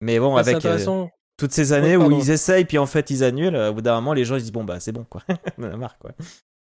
Mais 0.00 0.18
bon 0.18 0.34
Ouais, 0.34 0.42
c'est 0.42 0.50
avec 0.56 0.64
euh, 0.64 1.06
toutes 1.36 1.52
ces 1.52 1.72
années 1.72 1.96
Ouais, 1.96 2.04
où 2.04 2.10
ils 2.10 2.30
essayent 2.30 2.64
puis 2.64 2.78
en 2.78 2.86
fait 2.86 3.10
ils 3.10 3.22
annulent, 3.22 3.56
au 3.56 3.74
bout 3.74 3.80
d'un 3.80 3.94
moment 3.94 4.12
les 4.12 4.24
gens 4.24 4.34
ils 4.34 4.40
se 4.40 4.44
disent 4.44 4.52
bon 4.52 4.64
bah 4.64 4.80
c'est 4.80 4.92
bon 4.92 5.04
quoi. 5.04 5.22
on 5.58 5.62
a 5.62 5.76
marre 5.76 5.98
quoi. 5.98 6.10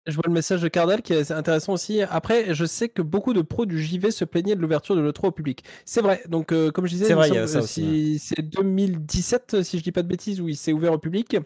Je 0.08 0.14
vois 0.14 0.24
le 0.28 0.34
message 0.34 0.62
de 0.62 0.68
Cardal 0.68 1.02
qui 1.02 1.14
est 1.14 1.32
intéressant 1.32 1.74
aussi. 1.74 2.02
Après, 2.04 2.54
je 2.54 2.66
sais 2.66 2.90
que 2.90 3.02
beaucoup 3.02 3.34
de 3.34 3.42
pros 3.42 3.66
du 3.66 3.82
JV 3.84 4.12
se 4.12 4.24
plaignaient 4.24 4.56
de 4.56 4.62
l'ouverture 4.62 4.96
de 4.96 5.02
l'E3 5.02 5.28
au 5.30 5.32
public. 5.32 5.64
C'est 5.84 6.02
vrai. 6.02 6.22
Donc, 6.28 6.52
euh, 6.52 6.70
comme 6.72 6.86
je 6.86 6.92
disais, 6.92 7.06
C'est 7.06 7.14
il 7.14 7.16
me 7.16 7.20
vrai, 7.22 7.30
il 7.30 7.32
y 7.32 7.34
semble, 7.36 7.44
a 7.44 7.48
ça 7.48 7.58
euh, 7.58 7.62
aussi, 7.64 8.20
si- 8.20 8.34
c'est 8.36 8.42
2017, 8.44 9.64
si 9.64 9.80
je 9.80 9.84
dis 9.84 9.92
pas 9.92 10.04
de 10.04 10.08
bêtises, 10.08 10.40
où 10.42 10.48
il 10.48 10.56
s'est 10.58 10.74
ouvert 10.74 10.94
au 10.94 11.00
public. 11.00 11.38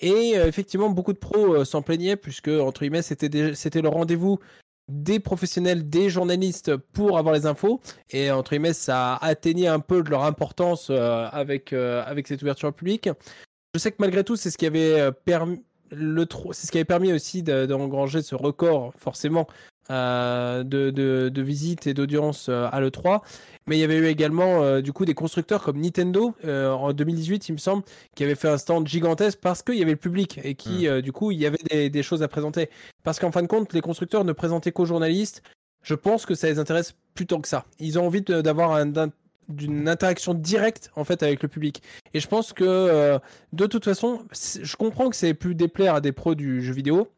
Et 0.00 0.38
euh, 0.38 0.46
effectivement, 0.46 0.88
beaucoup 0.90 1.12
de 1.12 1.18
pros 1.18 1.54
euh, 1.54 1.64
s'en 1.64 1.82
plaignaient 1.82 2.16
puisque, 2.16 2.48
entre 2.48 2.80
guillemets, 2.80 3.02
c'était 3.02 3.28
le 3.82 3.88
rendez-vous 3.88 4.38
des 4.90 5.20
professionnels, 5.20 5.90
des 5.90 6.08
journalistes 6.08 6.74
pour 6.76 7.18
avoir 7.18 7.34
les 7.34 7.44
infos. 7.44 7.80
Et 8.10 8.30
entre 8.30 8.52
guillemets, 8.52 8.72
ça 8.72 9.16
a 9.16 9.26
atteigné 9.26 9.68
un 9.68 9.80
peu 9.80 10.02
de 10.02 10.08
leur 10.08 10.24
importance 10.24 10.88
avec, 10.88 11.74
avec 11.74 12.26
cette 12.26 12.40
ouverture 12.40 12.72
publique. 12.72 13.10
Je 13.74 13.80
sais 13.80 13.90
que 13.90 13.96
malgré 13.98 14.24
tout, 14.24 14.34
c'est 14.36 14.50
ce 14.50 14.56
qui 14.56 14.64
avait 14.64 15.12
permis 15.26 15.62
le 15.90 16.26
c'est 16.52 16.66
ce 16.66 16.72
qui 16.72 16.78
avait 16.78 16.84
permis 16.84 17.12
aussi 17.12 17.42
d'engranger 17.42 18.22
ce 18.22 18.34
record 18.34 18.92
forcément 18.96 19.46
euh, 19.90 20.64
de, 20.64 20.90
de, 20.90 21.42
visites 21.42 21.86
et 21.86 21.94
d'audience 21.94 22.48
euh, 22.50 22.68
à 22.70 22.78
l'E3. 22.78 23.22
Mais 23.66 23.78
il 23.78 23.80
y 23.80 23.84
avait 23.84 23.96
eu 23.96 24.06
également 24.06 24.62
euh, 24.62 24.82
du 24.82 24.92
coup 24.92 25.06
des 25.06 25.14
constructeurs 25.14 25.62
comme 25.62 25.80
Nintendo 25.80 26.34
en 26.44 26.92
2018, 26.92 27.48
il 27.48 27.52
me 27.52 27.58
semble, 27.58 27.84
qui 28.14 28.22
avaient 28.22 28.34
fait 28.34 28.48
un 28.48 28.58
stand 28.58 28.86
gigantesque 28.86 29.38
parce 29.40 29.62
qu'il 29.62 29.76
y 29.76 29.82
avait 29.82 29.92
le 29.92 29.96
public 29.96 30.40
et 30.44 30.54
qui 30.56 30.86
mm. 30.86 31.00
du 31.00 31.12
coup 31.12 31.30
il 31.30 31.38
y 31.38 31.46
avait 31.46 31.88
des, 31.88 32.02
choses 32.02 32.22
à 32.22 32.28
présenter. 32.28 32.68
Parce 33.02 33.18
qu'en 33.18 33.32
fin 33.32 33.40
de 33.40 33.46
compte, 33.46 33.72
les 33.72 33.80
constructeurs 33.80 34.24
ne 34.24 34.32
présentaient 34.32 34.72
qu'aux 34.72 34.84
journalistes. 34.84 35.42
Je 35.82 35.94
pense 35.94 36.26
que 36.26 36.34
ça 36.34 36.48
les 36.48 36.58
intéresse 36.58 36.94
plutôt 37.14 37.38
que 37.38 37.48
ça. 37.48 37.64
Ils 37.78 37.98
ont 37.98 38.04
envie 38.04 38.20
d'avoir 38.20 38.72
un, 38.72 38.92
d'une 39.48 39.88
interaction 39.88 40.34
directe 40.34 40.90
en 40.96 41.04
fait 41.04 41.22
avec 41.22 41.42
le 41.42 41.48
public. 41.48 41.82
Et 42.14 42.20
je 42.20 42.28
pense 42.28 42.52
que 42.52 43.18
de 43.52 43.66
toute 43.66 43.84
façon, 43.84 44.24
je 44.32 44.76
comprends 44.76 45.10
que 45.10 45.16
c'est 45.16 45.34
pu 45.34 45.54
déplaire 45.54 45.94
à 45.94 46.00
des 46.00 46.12
pros 46.12 46.34
du 46.34 46.62
jeu 46.62 46.72
vidéo, 46.72 47.08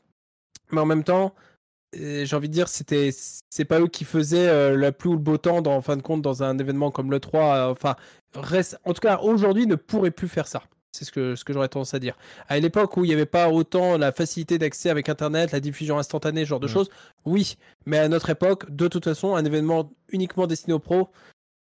mais 0.70 0.80
en 0.80 0.86
même 0.86 1.04
temps, 1.04 1.34
j'ai 1.92 2.36
envie 2.36 2.48
de 2.48 2.52
dire, 2.52 2.68
c'était, 2.68 3.10
c'est 3.12 3.64
pas 3.64 3.80
eux 3.80 3.88
qui 3.88 4.04
faisaient 4.04 4.48
euh, 4.48 4.76
la 4.76 4.92
pluie 4.92 5.10
ou 5.10 5.14
le 5.14 5.18
beau 5.18 5.38
temps, 5.38 5.62
dans, 5.62 5.74
en 5.74 5.80
fin 5.80 5.96
de 5.96 6.02
compte, 6.02 6.22
dans 6.22 6.42
un 6.42 6.58
événement 6.58 6.90
comme 6.90 7.10
le 7.10 7.20
3. 7.20 7.42
Euh, 7.42 7.70
enfin, 7.70 7.96
reste, 8.34 8.78
en 8.84 8.92
tout 8.92 9.00
cas, 9.00 9.18
aujourd'hui, 9.18 9.66
ne 9.66 9.74
pourrait 9.74 10.10
plus 10.10 10.28
faire 10.28 10.46
ça. 10.46 10.62
C'est 10.92 11.04
ce 11.04 11.12
que, 11.12 11.36
ce 11.36 11.44
que 11.44 11.52
j'aurais 11.52 11.68
tendance 11.68 11.94
à 11.94 12.00
dire. 12.00 12.16
À 12.48 12.58
l'époque 12.58 12.96
où 12.96 13.04
il 13.04 13.08
n'y 13.08 13.14
avait 13.14 13.26
pas 13.26 13.48
autant 13.48 13.96
la 13.96 14.10
facilité 14.10 14.58
d'accès 14.58 14.90
avec 14.90 15.08
Internet, 15.08 15.52
la 15.52 15.60
diffusion 15.60 15.98
instantanée, 15.98 16.44
ce 16.44 16.48
genre 16.48 16.60
de 16.60 16.66
mm. 16.66 16.70
choses, 16.70 16.90
oui. 17.24 17.56
Mais 17.86 17.98
à 17.98 18.08
notre 18.08 18.30
époque, 18.30 18.70
de 18.70 18.88
toute 18.88 19.04
façon, 19.04 19.34
un 19.36 19.44
événement 19.44 19.92
uniquement 20.08 20.46
destiné 20.46 20.74
aux 20.74 20.80
pros, 20.80 21.10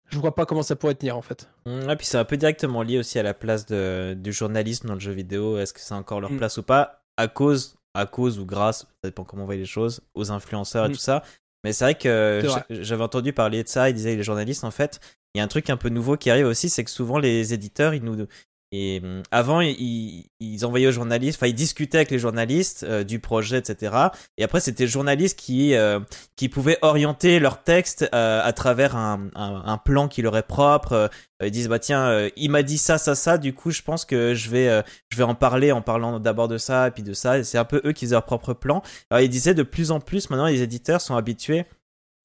je 0.09 0.19
vois 0.19 0.35
pas 0.35 0.45
comment 0.45 0.63
ça 0.63 0.75
pourrait 0.75 0.95
tenir 0.95 1.17
en 1.17 1.21
fait. 1.21 1.49
Mm, 1.65 1.89
et 1.89 1.95
puis 1.95 2.05
c'est 2.05 2.17
un 2.17 2.25
peu 2.25 2.37
directement 2.37 2.83
lié 2.83 2.99
aussi 2.99 3.19
à 3.19 3.23
la 3.23 3.33
place 3.33 3.65
de, 3.65 4.15
du 4.17 4.31
journalisme 4.31 4.87
dans 4.87 4.93
le 4.93 4.99
jeu 4.99 5.11
vidéo. 5.11 5.57
Est-ce 5.57 5.73
que 5.73 5.79
c'est 5.79 5.93
encore 5.93 6.21
leur 6.21 6.31
mm. 6.31 6.37
place 6.37 6.57
ou 6.57 6.63
pas? 6.63 7.01
À 7.17 7.27
cause 7.27 7.77
à 7.95 8.05
cause 8.05 8.39
ou 8.39 8.45
grâce, 8.45 8.79
ça 8.79 8.87
dépend 9.05 9.23
comment 9.23 9.43
on 9.43 9.45
voit 9.45 9.55
les 9.55 9.65
choses, 9.65 10.01
aux 10.15 10.29
influenceurs 10.29 10.85
et 10.85 10.89
mm. 10.89 10.93
tout 10.93 10.99
ça. 10.99 11.23
Mais 11.63 11.73
c'est 11.73 11.85
vrai 11.85 11.95
que 11.95 12.43
j'avais 12.69 13.03
entendu 13.03 13.33
parler 13.33 13.63
de 13.63 13.67
ça, 13.67 13.89
ils 13.89 13.93
disaient 13.95 14.15
les 14.15 14.23
journalistes 14.23 14.63
en 14.63 14.71
fait, 14.71 14.99
il 15.33 15.39
y 15.39 15.41
a 15.41 15.43
un 15.43 15.47
truc 15.47 15.69
un 15.69 15.77
peu 15.77 15.89
nouveau 15.89 16.15
qui 16.15 16.29
arrive 16.29 16.45
aussi, 16.45 16.69
c'est 16.69 16.83
que 16.83 16.91
souvent 16.91 17.17
les 17.17 17.53
éditeurs, 17.53 17.93
ils 17.93 18.03
nous, 18.03 18.27
et 18.71 18.99
hum, 19.03 19.21
avant, 19.31 19.61
ils, 19.61 20.25
ils, 20.39 20.65
envoyaient 20.65 20.87
aux 20.87 20.91
journalistes, 20.91 21.37
enfin, 21.37 21.47
ils 21.47 21.53
discutaient 21.55 21.99
avec 21.99 22.11
les 22.11 22.19
journalistes 22.19 22.83
euh, 22.83 23.03
du 23.03 23.19
projet, 23.19 23.59
etc. 23.59 23.95
Et 24.37 24.43
après, 24.43 24.59
c'était 24.59 24.83
les 24.83 24.89
journalistes 24.89 25.37
qui, 25.39 25.75
euh, 25.75 25.99
qui 26.35 26.49
pouvaient 26.49 26.77
orienter 26.81 27.39
leur 27.39 27.63
texte 27.63 28.09
euh, 28.13 28.41
à 28.43 28.53
travers 28.53 28.95
un, 28.95 29.29
un, 29.35 29.77
plan 29.77 30.07
qui 30.07 30.21
leur 30.21 30.35
est 30.35 30.47
propre. 30.47 31.09
ils 31.43 31.51
disent, 31.51 31.69
bah 31.69 31.79
tiens, 31.79 32.29
il 32.35 32.49
m'a 32.49 32.63
dit 32.63 32.77
ça, 32.77 32.97
ça, 32.97 33.13
ça. 33.13 33.37
Du 33.37 33.53
coup, 33.53 33.71
je 33.71 33.81
pense 33.81 34.03
que 34.03 34.33
je 34.33 34.49
vais, 34.49 34.83
je 35.09 35.17
vais 35.17 35.23
en 35.23 35.35
parler 35.35 35.71
en 35.71 35.81
parlant 35.81 36.19
d'abord 36.19 36.47
de 36.47 36.57
ça 36.57 36.87
et 36.87 36.91
puis 36.91 37.03
de 37.03 37.13
ça. 37.13 37.43
C'est 37.43 37.57
un 37.57 37.65
peu 37.65 37.81
eux 37.85 37.91
qui 37.91 38.05
faisaient 38.05 38.15
leur 38.15 38.25
propre 38.25 38.53
plan. 38.53 38.81
Alors, 39.09 39.21
ils 39.21 39.29
disaient 39.29 39.53
de 39.53 39.63
plus 39.63 39.91
en 39.91 39.99
plus, 39.99 40.29
maintenant, 40.29 40.47
les 40.47 40.61
éditeurs 40.61 41.01
sont 41.01 41.15
habitués 41.15 41.65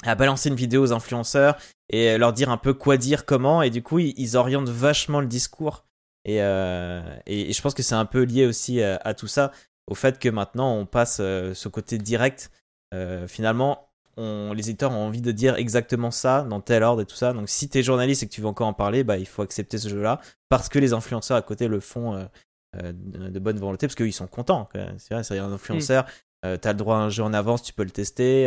à 0.05 0.15
balancer 0.15 0.49
une 0.49 0.55
vidéo 0.55 0.83
aux 0.83 0.93
influenceurs 0.93 1.57
et 1.91 2.17
leur 2.17 2.33
dire 2.33 2.51
un 2.51 2.57
peu 2.57 2.73
quoi 2.73 2.97
dire, 2.97 3.27
comment. 3.27 3.63
Et 3.63 3.71
du 3.71 3.83
coup, 3.83 3.99
ils 3.99 4.37
orientent 4.37 4.69
vachement 4.69 5.21
le 5.21 5.27
discours 5.27 5.85
euh, 6.29 7.03
et, 7.27 7.51
et, 7.51 7.53
je 7.53 7.63
pense 7.63 7.75
que 7.75 7.83
c'est 7.83 7.95
un 7.95 8.05
peu 8.05 8.23
lié 8.23 8.47
aussi 8.47 8.83
à, 8.83 9.15
tout 9.15 9.27
ça, 9.27 9.53
au 9.87 9.95
fait 9.95 10.19
que 10.19 10.29
maintenant 10.29 10.75
on 10.75 10.87
passe 10.87 11.19
euh, 11.21 11.55
ce 11.55 11.69
côté 11.69 11.99
direct. 11.99 12.51
Euh, 12.93 13.27
finalement, 13.27 13.91
on, 14.17 14.53
les 14.53 14.69
éditeurs 14.69 14.93
ont 14.93 15.07
envie 15.07 15.23
de 15.23 15.33
dire 15.33 15.57
exactement 15.57 16.11
ça 16.11 16.43
dans 16.43 16.61
tel 16.61 16.83
ordre 16.83 17.03
et 17.03 17.07
tout 17.07 17.17
ça. 17.17 17.33
Donc 17.33 17.49
si 17.49 17.69
t'es 17.69 17.83
journaliste 17.83 18.23
et 18.23 18.27
que 18.27 18.33
tu 18.33 18.41
veux 18.41 18.49
encore 18.49 18.67
en 18.67 18.75
parler, 18.75 19.05
bah, 19.05 19.17
il 19.17 19.27
faut 19.27 19.43
accepter 19.43 19.79
ce 19.79 19.89
jeu-là 19.89 20.21
parce 20.49 20.69
que 20.69 20.79
les 20.79 20.93
influenceurs 20.93 21.37
à 21.37 21.43
côté 21.43 21.69
le 21.69 21.81
font 21.81 22.29
de, 22.75 23.39
bonne 23.39 23.59
volonté 23.59 23.87
parce 23.87 23.95
qu'ils 23.95 24.13
sont 24.13 24.27
contents. 24.27 24.69
C'est 24.99 25.15
vrai, 25.15 25.23
c'est 25.23 25.39
un 25.39 25.53
influenceur. 25.53 26.05
tu 26.45 26.59
t'as 26.59 26.73
le 26.73 26.79
droit 26.79 26.97
à 26.97 27.01
un 27.01 27.09
jeu 27.09 27.23
en 27.23 27.33
avance, 27.33 27.63
tu 27.63 27.73
peux 27.73 27.85
le 27.85 27.91
tester. 27.91 28.45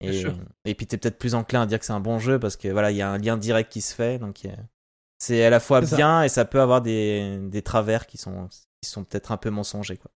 et, 0.00 0.22
et 0.66 0.74
puis 0.74 0.86
t'es 0.86 0.98
peut-être 0.98 1.18
plus 1.18 1.34
enclin 1.34 1.62
à 1.62 1.66
dire 1.66 1.78
que 1.78 1.86
c'est 1.86 1.92
un 1.92 2.00
bon 2.00 2.18
jeu 2.18 2.38
parce 2.38 2.56
que 2.56 2.68
voilà, 2.68 2.90
il 2.90 2.96
y 2.96 3.02
a 3.02 3.10
un 3.10 3.18
lien 3.18 3.36
direct 3.36 3.72
qui 3.72 3.80
se 3.80 3.94
fait. 3.94 4.18
Donc 4.18 4.46
c'est 5.24 5.44
à 5.44 5.50
la 5.50 5.60
fois 5.60 5.80
bien 5.80 6.22
et 6.22 6.28
ça 6.28 6.44
peut 6.44 6.60
avoir 6.60 6.82
des, 6.82 7.38
des 7.42 7.62
travers 7.62 8.06
qui 8.06 8.18
sont, 8.18 8.48
qui 8.82 8.90
sont 8.90 9.04
peut-être 9.04 9.32
un 9.32 9.36
peu 9.36 9.50
mensongers. 9.50 9.96
Quoi. 9.96 10.10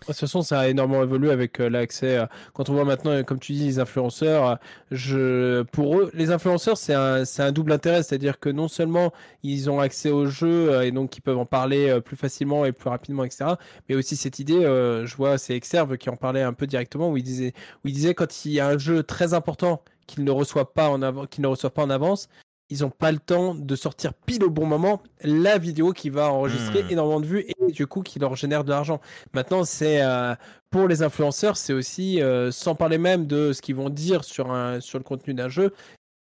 De 0.00 0.06
toute 0.06 0.16
façon, 0.16 0.40
ça 0.40 0.60
a 0.60 0.68
énormément 0.68 1.02
évolué 1.02 1.30
avec 1.30 1.60
euh, 1.60 1.68
l'accès. 1.68 2.26
Quand 2.54 2.70
on 2.70 2.72
voit 2.72 2.86
maintenant, 2.86 3.10
euh, 3.10 3.22
comme 3.22 3.38
tu 3.38 3.52
dis, 3.52 3.66
les 3.66 3.78
influenceurs, 3.78 4.48
euh, 4.48 4.54
je... 4.90 5.62
pour 5.64 5.98
eux, 5.98 6.10
les 6.14 6.30
influenceurs, 6.30 6.78
c'est 6.78 6.94
un, 6.94 7.24
un, 7.38 7.52
double 7.52 7.72
intérêt. 7.72 8.02
C'est-à-dire 8.02 8.40
que 8.40 8.48
non 8.48 8.66
seulement 8.66 9.12
ils 9.42 9.68
ont 9.68 9.78
accès 9.78 10.10
au 10.10 10.26
jeu 10.26 10.82
et 10.82 10.90
donc 10.90 11.18
ils 11.18 11.20
peuvent 11.20 11.38
en 11.38 11.44
parler 11.44 12.00
plus 12.00 12.16
facilement 12.16 12.64
et 12.64 12.72
plus 12.72 12.88
rapidement, 12.88 13.24
etc. 13.24 13.52
Mais 13.88 13.94
aussi 13.94 14.16
cette 14.16 14.38
idée, 14.38 14.62
je 14.62 15.16
vois, 15.16 15.36
c'est 15.36 15.54
Exerve 15.54 15.98
qui 15.98 16.08
en 16.08 16.16
parlait 16.16 16.42
un 16.42 16.54
peu 16.54 16.66
directement, 16.66 17.10
où 17.10 17.16
il 17.16 17.22
disait, 17.22 17.52
où 17.84 17.88
il 17.88 17.92
disait 17.92 18.14
quand 18.14 18.44
il 18.46 18.52
y 18.52 18.60
a 18.60 18.68
un 18.68 18.78
jeu 18.78 19.02
très 19.02 19.34
important 19.34 19.82
qu'il 20.06 20.24
ne 20.24 20.30
reçoit 20.30 20.72
pas 20.72 20.88
en 20.88 21.02
avant, 21.02 21.26
qu'il 21.26 21.42
ne 21.42 21.48
reçoit 21.48 21.70
pas 21.70 21.82
en 21.82 21.90
avance, 21.90 22.28
ils 22.70 22.80
n'ont 22.82 22.90
pas 22.90 23.12
le 23.12 23.18
temps 23.18 23.54
de 23.54 23.76
sortir 23.76 24.14
pile 24.14 24.44
au 24.44 24.50
bon 24.50 24.64
moment 24.64 25.02
la 25.22 25.58
vidéo 25.58 25.92
qui 25.92 26.08
va 26.08 26.32
enregistrer 26.32 26.84
hmm. 26.84 26.90
énormément 26.90 27.20
de 27.20 27.26
vues 27.26 27.44
et 27.46 27.72
du 27.72 27.86
coup 27.86 28.02
qui 28.02 28.18
leur 28.18 28.36
génère 28.36 28.64
de 28.64 28.70
l'argent. 28.70 29.00
Maintenant, 29.34 29.64
c'est 29.64 30.02
euh, 30.02 30.34
pour 30.70 30.88
les 30.88 31.02
influenceurs, 31.02 31.56
c'est 31.56 31.72
aussi, 31.72 32.22
euh, 32.22 32.50
sans 32.50 32.74
parler 32.74 32.98
même 32.98 33.26
de 33.26 33.52
ce 33.52 33.60
qu'ils 33.60 33.74
vont 33.74 33.90
dire 33.90 34.24
sur, 34.24 34.50
un, 34.52 34.80
sur 34.80 34.98
le 34.98 35.04
contenu 35.04 35.34
d'un 35.34 35.48
jeu, 35.48 35.74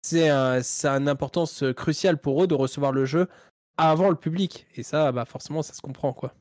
c'est 0.03 0.29
un, 0.29 0.61
une 0.83 1.09
importance 1.09 1.63
cruciale 1.75 2.17
pour 2.17 2.43
eux 2.43 2.47
de 2.47 2.53
recevoir 2.53 2.91
le 2.91 3.05
jeu 3.05 3.27
avant 3.77 4.09
le 4.09 4.15
public. 4.15 4.67
Et 4.75 4.83
ça, 4.83 5.11
bah, 5.11 5.25
forcément, 5.25 5.63
ça 5.63 5.73
se 5.73 5.81
comprend. 5.81 6.13
quoi. 6.13 6.33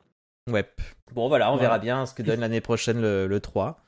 Ouais. 0.50 0.64
Bon, 1.12 1.28
voilà, 1.28 1.52
on 1.52 1.56
verra 1.56 1.78
bien 1.78 2.06
ce 2.06 2.14
que 2.14 2.22
donne 2.22 2.40
l'année 2.40 2.60
prochaine 2.60 3.00
le, 3.00 3.26
le 3.26 3.40
3. 3.40 3.80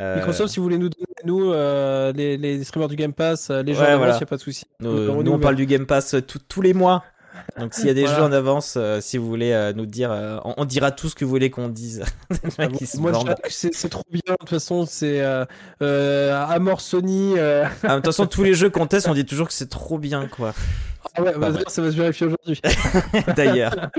Euh, 0.00 0.16
Microsoft, 0.16 0.52
si 0.52 0.60
vous 0.60 0.64
voulez 0.64 0.78
nous 0.78 0.88
donner, 0.88 1.06
nous, 1.24 1.52
euh, 1.52 2.12
les, 2.12 2.36
les 2.36 2.64
streamers 2.64 2.88
du 2.88 2.96
Game 2.96 3.12
Pass, 3.12 3.50
euh, 3.50 3.62
les 3.62 3.74
gens 3.74 3.84
il 3.84 3.98
n'y 3.98 4.10
a 4.10 4.26
pas 4.26 4.36
de 4.36 4.40
souci. 4.40 4.64
Nous, 4.80 4.90
on, 4.90 5.38
parle 5.38 5.56
du 5.56 5.66
Game 5.66 5.86
Pass 5.86 6.16
tous 6.48 6.62
les 6.62 6.74
mois. 6.74 7.04
Donc 7.58 7.74
s'il 7.74 7.86
y 7.86 7.90
a 7.90 7.94
des 7.94 8.06
jeux 8.06 8.22
en 8.22 8.32
avance, 8.32 8.78
si 9.00 9.18
vous 9.18 9.26
voulez 9.26 9.72
nous 9.74 9.86
dire, 9.86 10.10
on, 10.56 10.64
dira 10.64 10.90
tout 10.90 11.08
ce 11.08 11.14
que 11.14 11.24
vous 11.24 11.30
voulez 11.30 11.50
qu'on 11.50 11.68
dise. 11.68 12.04
Moi, 12.98 13.12
c'est 13.48 13.88
trop 13.88 14.04
bien. 14.10 14.20
De 14.28 14.36
toute 14.40 14.50
façon, 14.50 14.86
c'est 14.86 15.22
Amor 15.80 16.80
Sony. 16.80 17.38
Ah, 17.38 17.70
de 17.88 17.94
toute 17.96 18.06
façon, 18.06 18.26
tous 18.26 18.44
les 18.44 18.54
jeux 18.54 18.70
qu'on 18.70 18.86
teste, 18.86 19.08
on 19.08 19.14
dit 19.14 19.24
toujours 19.24 19.48
que 19.48 19.54
c'est 19.54 19.70
trop 19.70 19.98
bien, 19.98 20.26
quoi. 20.26 20.54
Ah 21.16 21.22
ouais, 21.22 21.32
bah, 21.36 21.50
ça 21.68 21.82
va 21.82 21.90
se 21.90 21.96
vérifier 21.96 22.26
aujourd'hui. 22.26 22.60
D'ailleurs. 23.36 23.90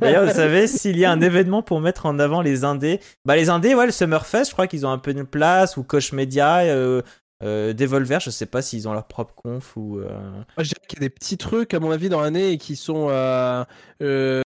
D'ailleurs, 0.00 0.26
vous 0.26 0.32
savez, 0.32 0.66
s'il 0.66 0.98
y 0.98 1.04
a 1.04 1.10
un 1.10 1.20
événement 1.20 1.62
pour 1.62 1.80
mettre 1.80 2.06
en 2.06 2.18
avant 2.18 2.40
les 2.42 2.64
indés, 2.64 3.00
bah 3.24 3.36
les 3.36 3.48
indés, 3.50 3.74
ouais, 3.74 3.86
le 3.86 3.92
Summerfest, 3.92 4.46
je 4.46 4.52
crois 4.52 4.66
qu'ils 4.66 4.86
ont 4.86 4.90
un 4.90 4.98
peu 4.98 5.14
de 5.14 5.22
place, 5.22 5.76
ou 5.76 5.82
Koch 5.82 6.12
Media, 6.12 6.60
euh, 6.60 7.02
euh, 7.42 7.72
Devolver, 7.72 8.20
je 8.20 8.30
sais 8.30 8.46
pas 8.46 8.62
s'ils 8.62 8.88
ont 8.88 8.92
leur 8.92 9.06
propre 9.06 9.34
conf 9.34 9.76
ou. 9.76 9.98
Euh... 9.98 10.08
Moi, 10.56 10.64
je 10.64 10.68
dirais 10.68 10.86
qu'il 10.88 10.98
y 10.98 11.04
a 11.04 11.06
des 11.06 11.10
petits 11.10 11.38
trucs, 11.38 11.74
à 11.74 11.80
mon 11.80 11.90
avis, 11.90 12.08
dans 12.08 12.20
l'année 12.20 12.58
qui 12.58 12.76
sont. 12.76 13.08
Euh, 13.10 13.64
euh, 14.02 14.42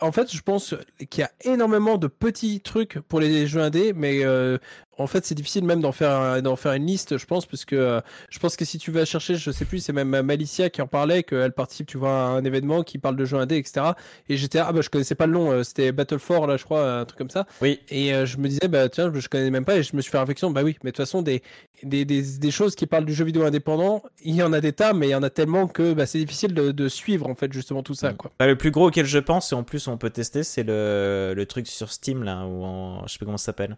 en 0.00 0.12
fait, 0.12 0.32
je 0.34 0.42
pense 0.42 0.74
qu'il 1.10 1.22
y 1.22 1.24
a 1.24 1.30
énormément 1.44 1.96
de 1.96 2.06
petits 2.06 2.60
trucs 2.60 2.98
pour 3.00 3.20
les 3.20 3.46
jeux 3.46 3.60
indés, 3.60 3.92
mais 3.94 4.22
en 4.98 5.06
fait, 5.06 5.24
c'est 5.24 5.34
difficile 5.34 5.64
même 5.64 5.80
d'en 5.80 5.92
faire, 5.92 6.42
d'en 6.42 6.56
faire 6.56 6.72
une 6.74 6.86
liste, 6.86 7.16
je 7.16 7.26
pense, 7.26 7.46
parce 7.46 7.64
que 7.64 7.76
euh, 7.76 8.00
je 8.28 8.38
pense 8.38 8.56
que 8.56 8.64
si 8.64 8.78
tu 8.78 8.90
vas 8.90 9.04
chercher, 9.04 9.36
je 9.36 9.50
sais 9.50 9.64
plus, 9.64 9.78
c'est 9.78 9.92
même 9.92 10.20
Malicia 10.22 10.68
qui 10.68 10.82
en 10.82 10.86
parlait, 10.86 11.22
qu'elle 11.22 11.52
participe, 11.52 11.86
tu 11.86 11.96
vois, 11.96 12.10
à 12.10 12.26
un 12.28 12.44
événement 12.44 12.82
qui 12.82 12.98
parle 12.98 13.16
de 13.16 13.24
jeux 13.24 13.38
indés, 13.38 13.56
etc. 13.56 13.92
Et 14.28 14.36
j'étais, 14.36 14.58
ah 14.58 14.70
bah 14.72 14.80
je 14.82 14.90
connaissais 14.90 15.14
pas 15.14 15.26
le 15.26 15.32
nom, 15.32 15.50
euh, 15.50 15.62
c'était 15.62 15.92
Battle 15.92 16.18
4, 16.18 16.46
là, 16.46 16.56
je 16.56 16.64
crois, 16.64 17.00
un 17.00 17.04
truc 17.06 17.18
comme 17.18 17.30
ça. 17.30 17.46
Oui. 17.62 17.80
Et 17.88 18.12
euh, 18.12 18.26
je 18.26 18.36
me 18.36 18.48
disais, 18.48 18.68
bah 18.68 18.88
tiens, 18.90 19.10
je 19.14 19.28
connais 19.28 19.50
même 19.50 19.64
pas, 19.64 19.76
et 19.76 19.82
je 19.82 19.96
me 19.96 20.02
suis 20.02 20.10
fait 20.10 20.18
réflexion, 20.18 20.50
bah 20.50 20.62
oui, 20.62 20.76
mais 20.84 20.90
de 20.90 20.96
toute 20.96 21.04
façon, 21.04 21.22
des, 21.22 21.42
des, 21.82 22.04
des, 22.04 22.50
choses 22.50 22.74
qui 22.74 22.86
parlent 22.86 23.06
du 23.06 23.14
jeu 23.14 23.24
vidéo 23.24 23.44
indépendant, 23.44 24.02
il 24.22 24.34
y 24.34 24.42
en 24.42 24.52
a 24.52 24.60
des 24.60 24.72
tas, 24.72 24.92
mais 24.92 25.08
il 25.08 25.12
y 25.12 25.14
en 25.14 25.22
a 25.22 25.30
tellement 25.30 25.68
que 25.68 25.94
bah, 25.94 26.04
c'est 26.04 26.18
difficile 26.18 26.52
de, 26.52 26.70
de, 26.70 26.88
suivre, 26.88 27.28
en 27.28 27.34
fait, 27.34 27.50
justement, 27.52 27.82
tout 27.82 27.94
ça, 27.94 28.12
mm. 28.12 28.16
quoi. 28.16 28.30
Bah, 28.38 28.46
le 28.46 28.56
plus 28.56 28.70
gros 28.70 28.88
auquel 28.88 29.06
je 29.06 29.18
pense, 29.18 29.52
et 29.52 29.54
en 29.54 29.62
plus 29.62 29.88
on 29.88 29.96
peut 29.96 30.10
tester, 30.10 30.42
c'est 30.42 30.64
le, 30.64 31.32
le 31.34 31.46
truc 31.46 31.66
sur 31.66 31.90
Steam, 31.90 32.22
là, 32.24 32.44
ou 32.46 32.62
en, 32.62 33.06
je 33.06 33.12
sais 33.14 33.18
pas 33.18 33.24
comment 33.24 33.38
ça 33.38 33.46
s'appelle. 33.46 33.76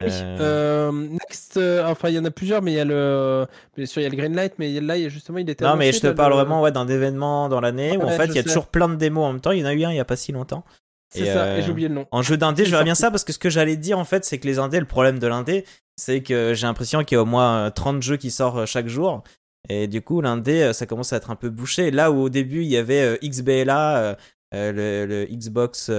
Oui. 0.00 0.08
Euh, 0.10 0.38
euh, 0.40 0.92
Next, 0.92 1.56
euh, 1.56 1.86
enfin 1.86 2.10
il 2.10 2.14
y 2.16 2.18
en 2.18 2.24
a 2.24 2.30
plusieurs, 2.30 2.62
mais 2.62 2.72
il 2.72 2.74
y 2.76 2.80
a 2.80 2.84
le, 2.84 3.46
bien 3.76 3.86
sûr 3.86 4.00
il 4.00 4.04
y 4.04 4.06
a 4.06 4.10
le 4.10 4.16
Greenlight, 4.16 4.54
mais 4.58 4.80
là 4.80 4.96
il 4.96 5.02
y 5.02 5.06
a 5.06 5.08
justement 5.08 5.38
il 5.38 5.48
était. 5.48 5.64
Non 5.64 5.76
mais 5.76 5.92
je 5.92 6.00
te 6.00 6.08
parle 6.08 6.32
vraiment 6.32 6.60
ouais 6.60 6.72
d'un 6.72 6.88
événement 6.88 7.48
dans 7.48 7.60
l'année 7.60 7.96
où 7.96 8.02
en 8.02 8.10
fait 8.10 8.26
il 8.26 8.34
y 8.34 8.38
a 8.38 8.42
toujours 8.42 8.66
plein 8.66 8.88
de 8.88 8.96
démos 8.96 9.24
en 9.24 9.32
même 9.32 9.40
temps. 9.40 9.52
Il 9.52 9.60
y 9.60 9.62
en 9.62 9.66
a 9.66 9.74
eu 9.74 9.84
un 9.84 9.90
il 9.90 9.96
y 9.96 10.00
a 10.00 10.04
pas 10.04 10.16
si 10.16 10.32
longtemps. 10.32 10.64
C'est 11.08 11.26
ça, 11.26 11.56
et 11.56 11.62
j'ai 11.62 11.70
oublié 11.70 11.88
le 11.88 11.94
nom. 11.94 12.06
En 12.10 12.20
jeu 12.20 12.36
d'indé, 12.36 12.64
je 12.66 12.70
verrais 12.70 12.84
bien 12.84 12.94
ça 12.94 13.10
parce 13.10 13.24
que 13.24 13.32
ce 13.32 13.38
que 13.38 13.48
j'allais 13.48 13.76
dire 13.76 13.98
en 13.98 14.04
fait, 14.04 14.24
c'est 14.24 14.38
que 14.38 14.46
les 14.46 14.58
indés, 14.58 14.80
le 14.80 14.86
problème 14.86 15.18
de 15.18 15.26
l'indé, 15.26 15.64
c'est 15.96 16.22
que 16.22 16.52
j'ai 16.52 16.66
l'impression 16.66 17.04
qu'il 17.04 17.16
y 17.16 17.18
a 17.18 17.22
au 17.22 17.26
moins 17.26 17.70
30 17.70 18.02
jeux 18.02 18.16
qui 18.16 18.30
sortent 18.30 18.66
chaque 18.66 18.88
jour. 18.88 19.22
Et 19.68 19.86
du 19.86 20.02
coup, 20.02 20.20
l'indé, 20.20 20.72
ça 20.74 20.84
commence 20.84 21.12
à 21.12 21.16
être 21.16 21.30
un 21.30 21.36
peu 21.36 21.48
bouché. 21.48 21.90
Là 21.90 22.10
où 22.10 22.20
au 22.20 22.28
début, 22.28 22.62
il 22.62 22.68
y 22.68 22.76
avait 22.76 23.18
XBLA, 23.22 24.16
le, 24.52 25.06
le, 25.06 25.26
Xbox, 25.30 25.90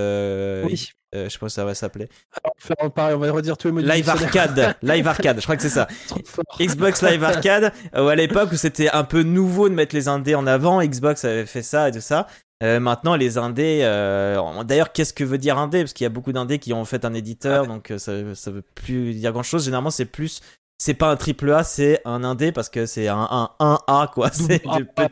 euh, 1.16 1.26
je 1.26 1.30
sais 1.30 1.40
pas 1.40 1.50
si 1.50 1.56
ça 1.56 1.66
va 1.66 1.74
s'appeler. 1.76 2.10
Pareil, 2.96 3.16
on 3.16 3.20
va 3.20 3.32
redire 3.32 3.58
tous 3.58 3.68
les 3.68 3.72
mots 3.72 3.80
Live. 3.82 4.10
Arcade, 4.10 4.76
Live 4.82 5.08
Arcade, 5.08 5.38
je 5.40 5.44
crois 5.44 5.56
que 5.56 5.62
c'est 5.62 5.70
ça. 5.70 5.88
Xbox 6.60 7.02
Live 7.02 7.24
Arcade, 7.24 7.72
euh, 7.96 8.08
à 8.08 8.16
l'époque 8.16 8.52
où 8.52 8.56
c'était 8.56 8.90
un 8.90 9.04
peu 9.04 9.24
nouveau 9.24 9.70
de 9.70 9.74
mettre 9.74 9.96
les 9.96 10.08
indés 10.08 10.36
en 10.36 10.46
avant, 10.48 10.84
Xbox 10.84 11.24
avait 11.26 11.46
fait 11.46 11.62
ça 11.64 11.90
et 11.90 11.92
tout 11.92 12.02
ça. 12.02 12.28
Euh, 12.64 12.80
maintenant, 12.80 13.16
les 13.16 13.38
indés, 13.38 13.82
euh, 13.84 14.64
d'ailleurs, 14.64 14.92
qu'est-ce 14.92 15.14
que 15.14 15.24
veut 15.24 15.38
dire 15.38 15.58
indé? 15.60 15.82
Parce 15.82 15.94
qu'il 15.94 16.06
y 16.06 16.08
a 16.08 16.10
beaucoup 16.10 16.34
d'indés 16.34 16.58
qui 16.58 16.74
ont 16.74 16.86
fait 16.86 17.06
un 17.06 17.14
éditeur, 17.14 17.62
Ouais. 17.62 17.68
donc 17.68 17.94
ça, 17.98 18.12
ça 18.34 18.52
veut 18.52 18.64
plus 18.64 19.14
dire 19.14 19.32
grand 19.32 19.44
chose. 19.44 19.64
Généralement, 19.66 19.92
c'est 19.92 20.06
plus, 20.06 20.42
c'est 20.80 20.94
pas 20.94 21.10
un 21.10 21.16
triple 21.16 21.52
A, 21.52 21.64
c'est 21.64 22.02
un 22.06 22.24
indé 22.24 22.52
parce 22.52 22.70
que 22.70 22.86
c'est 22.86 23.08
un, 23.08 23.28
un, 23.32 23.50
un 23.60 23.80
A, 23.88 24.12
quoi. 24.14 24.30
C'est 24.34 24.62
Ah, 24.68 24.78
ah, 24.98 25.10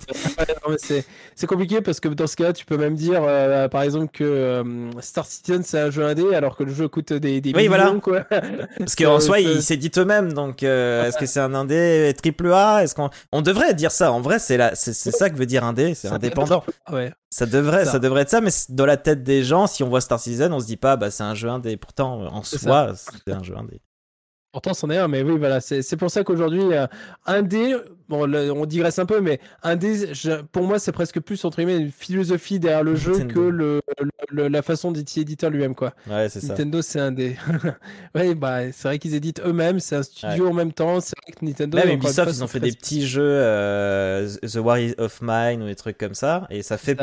petit- 0.78 1.48
compliqué 1.48 1.82
parce 1.82 2.00
que 2.00 2.08
dans 2.08 2.28
ce 2.28 2.36
cas, 2.36 2.54
tu 2.54 2.66
peux 2.66 2.78
même 2.78 2.96
dire, 2.96 3.24
euh, 3.24 3.68
par 3.68 3.82
exemple, 3.82 4.08
que 4.14 4.24
euh, 4.24 4.92
Star 5.02 5.26
Citizen 5.26 5.64
c'est 5.64 5.80
un 5.80 5.90
jeu 5.90 6.06
indé 6.06 6.36
alors 6.36 6.56
que 6.56 6.64
le 6.64 6.74
jeu 6.74 6.88
coûte 6.88 7.14
des, 7.14 7.42
des 7.42 7.50
Oui, 7.56 7.68
millions, 7.68 8.00
voilà. 8.02 8.26
quoi. 8.26 8.26
Parce 8.78 8.96
qu'en 8.96 9.20
soi, 9.20 9.40
ils 9.40 9.64
s'éditent 9.64 9.98
eux-mêmes, 9.98 10.34
donc 10.34 10.62
euh, 10.64 11.06
est-ce 11.06 11.18
que 11.18 11.26
c'est 11.26 11.40
un 11.40 11.54
indé 11.56 12.14
triple 12.22 12.52
A? 12.54 12.84
Est-ce 12.84 12.94
qu'on 12.96 13.10
on 13.32 13.42
devrait 13.42 13.74
dire 13.74 13.92
ça 13.92 14.12
En 14.12 14.22
vrai, 14.22 14.40
c'est 14.40 14.58
la, 14.58 14.76
c'est 14.76 14.94
c'est 14.94 15.12
ça 15.12 15.30
que 15.30 15.36
veut 15.36 15.46
dire 15.48 15.64
indé, 15.64 15.96
c'est 15.96 16.10
indépendant. 16.10 16.64
Ouais. 16.92 17.12
Ça 17.32 17.46
devrait, 17.46 17.86
ça. 17.86 17.94
Ça. 17.94 18.00
devrait 18.00 18.22
être 18.22 18.30
ça, 18.30 18.40
mais 18.40 18.52
dans 18.70 18.86
la 18.86 18.98
tête 18.98 19.24
des 19.24 19.44
gens, 19.44 19.68
si 19.68 19.84
on 19.84 19.90
voit 19.90 20.00
Star 20.02 20.20
Citizen, 20.20 20.54
on 20.54 20.60
se 20.60 20.66
dit 20.68 20.78
pas, 20.78 20.96
bah 20.96 21.12
c'est 21.12 21.24
un 21.24 21.34
jeu 21.36 21.50
indé. 21.50 21.76
Pourtant, 21.76 22.22
en 22.32 22.44
soi, 22.44 22.94
c'est 23.26 23.34
un 23.34 23.44
jeu 23.44 23.56
indé. 23.58 23.82
Pourtant, 24.56 24.74
c'en 24.74 24.90
est 24.90 24.98
un, 24.98 25.10
mais 25.10 25.22
oui, 25.22 25.38
voilà, 25.38 25.60
c'est 25.60 25.98
pour 25.98 26.10
ça 26.10 26.24
qu'aujourd'hui, 26.24 26.72
euh, 26.72 26.88
un 27.26 27.42
dé, 27.42 27.76
bon, 28.10 28.32
on 28.34 28.66
digresse 28.66 29.00
un 29.00 29.06
peu, 29.06 29.22
mais 29.22 29.40
un 29.64 29.80
je- 29.80 30.42
pour 30.44 30.64
moi, 30.64 30.80
c'est 30.80 30.92
presque 30.92 31.20
plus, 31.20 31.44
entre 31.46 31.58
guillemets, 31.58 31.78
une 31.78 31.92
philosophie 31.92 32.60
derrière 32.60 32.84
le 32.84 32.96
jeu 32.96 33.12
Nintendo. 33.14 33.34
que 33.34 33.40
le, 33.40 33.82
le- 34.30 34.48
la 34.48 34.62
façon 34.62 34.92
d'être 34.92 35.16
éditeur 35.18 35.50
lui-même, 35.50 35.76
quoi. 35.76 35.94
Ouais, 36.10 36.28
c'est. 36.30 36.44
Nintendo, 36.44 36.82
c'est 36.82 37.00
un 37.00 37.12
dé. 37.12 37.36
oui, 38.16 38.36
bah, 38.36 38.72
c'est 38.72 38.88
vrai 38.88 39.00
qu'ils 39.00 39.14
éditent 39.16 39.42
eux-mêmes, 39.46 39.80
c'est 39.80 39.96
un 39.96 40.04
studio 40.04 40.48
en 40.50 40.54
même 40.54 40.74
temps, 40.74 41.00
c'est 41.00 41.16
vrai 41.24 41.34
que 41.40 41.46
Nintendo. 41.46 41.78
Même 41.78 41.88
Ubisoft, 41.96 42.32
ils 42.38 42.44
ont 42.44 42.48
fait 42.48 42.60
des 42.60 42.72
petits 42.72 43.06
jeux, 43.08 43.22
euh, 43.24 44.28
The 44.42 44.56
War 44.58 44.78
of 44.98 45.20
Mine 45.22 45.64
ou 45.64 45.68
des 45.68 45.76
trucs 45.76 45.98
comme 45.98 46.14
ça, 46.16 46.48
et 46.50 46.62
ça 46.64 46.78
fait. 46.78 46.96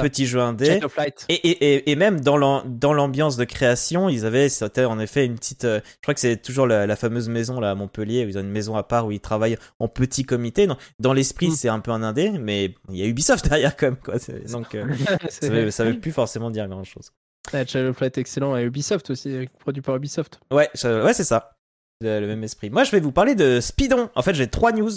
Child 0.66 0.84
of 0.84 0.96
Light. 0.96 1.24
Et, 1.28 1.34
et, 1.34 1.74
et, 1.74 1.90
et 1.90 1.96
même 1.96 2.20
dans 2.20 2.36
l'am- 2.36 2.62
dans 2.66 2.92
l'ambiance 2.92 3.36
de 3.36 3.44
création, 3.44 4.08
ils 4.08 4.24
avaient 4.26 4.48
c'était 4.48 4.84
en 4.84 4.98
effet 4.98 5.26
une 5.26 5.36
petite. 5.36 5.64
euh, 5.64 5.80
je 5.84 6.02
crois 6.02 6.14
que 6.14 6.20
c'est 6.20 6.36
toujours 6.36 6.66
la, 6.66 6.86
la 6.86 6.96
fameuse 6.96 7.28
maison 7.28 7.60
là 7.60 7.70
à 7.70 7.74
Montpellier 7.74 8.24
où 8.24 8.28
ils 8.28 8.38
ont 8.38 8.42
une 8.42 8.50
maison 8.50 8.76
à 8.76 8.82
part 8.82 9.06
où 9.06 9.12
ils 9.12 9.20
travaillent 9.20 9.56
en 9.78 9.88
petit 9.88 10.24
comité. 10.24 10.66
Dans, 10.66 10.76
dans 10.98 11.12
l'esprit, 11.12 11.48
Mm. 11.48 11.54
c'est 11.54 11.68
un 11.68 11.80
peu 11.80 11.90
un 11.90 12.02
indé, 12.02 12.30
mais 12.30 12.74
il 12.90 12.96
y 12.96 13.02
a 13.02 13.06
Ubisoft 13.06 13.44
derrière 13.48 13.76
quand 13.76 13.86
même 13.86 13.96
quoi. 13.96 14.14
Donc 14.50 14.74
euh, 14.74 14.86
ça, 15.28 15.48
veut, 15.48 15.70
ça 15.70 15.84
veut 15.84 15.98
plus 15.98 16.12
forcément 16.12 16.50
dire 16.50 16.68
grand 16.68 16.84
chose. 16.84 17.10
Ouais, 17.52 17.66
Child 17.66 17.86
of 17.86 18.00
Light, 18.00 18.18
excellent, 18.18 18.56
et 18.56 18.62
Ubisoft 18.64 19.10
aussi, 19.10 19.34
euh, 19.34 19.46
produit 19.58 19.82
par 19.82 19.96
Ubisoft. 19.96 20.40
Ouais, 20.50 20.68
ouais 20.84 21.12
c'est 21.14 21.24
ça. 21.24 21.56
Le, 22.00 22.20
le 22.20 22.26
même 22.26 22.42
esprit. 22.44 22.70
Moi, 22.70 22.84
je 22.84 22.90
vais 22.92 23.00
vous 23.00 23.12
parler 23.12 23.34
de 23.34 23.60
Speedon. 23.60 24.10
En 24.14 24.22
fait, 24.22 24.34
j'ai 24.34 24.46
trois 24.48 24.72
news. 24.72 24.90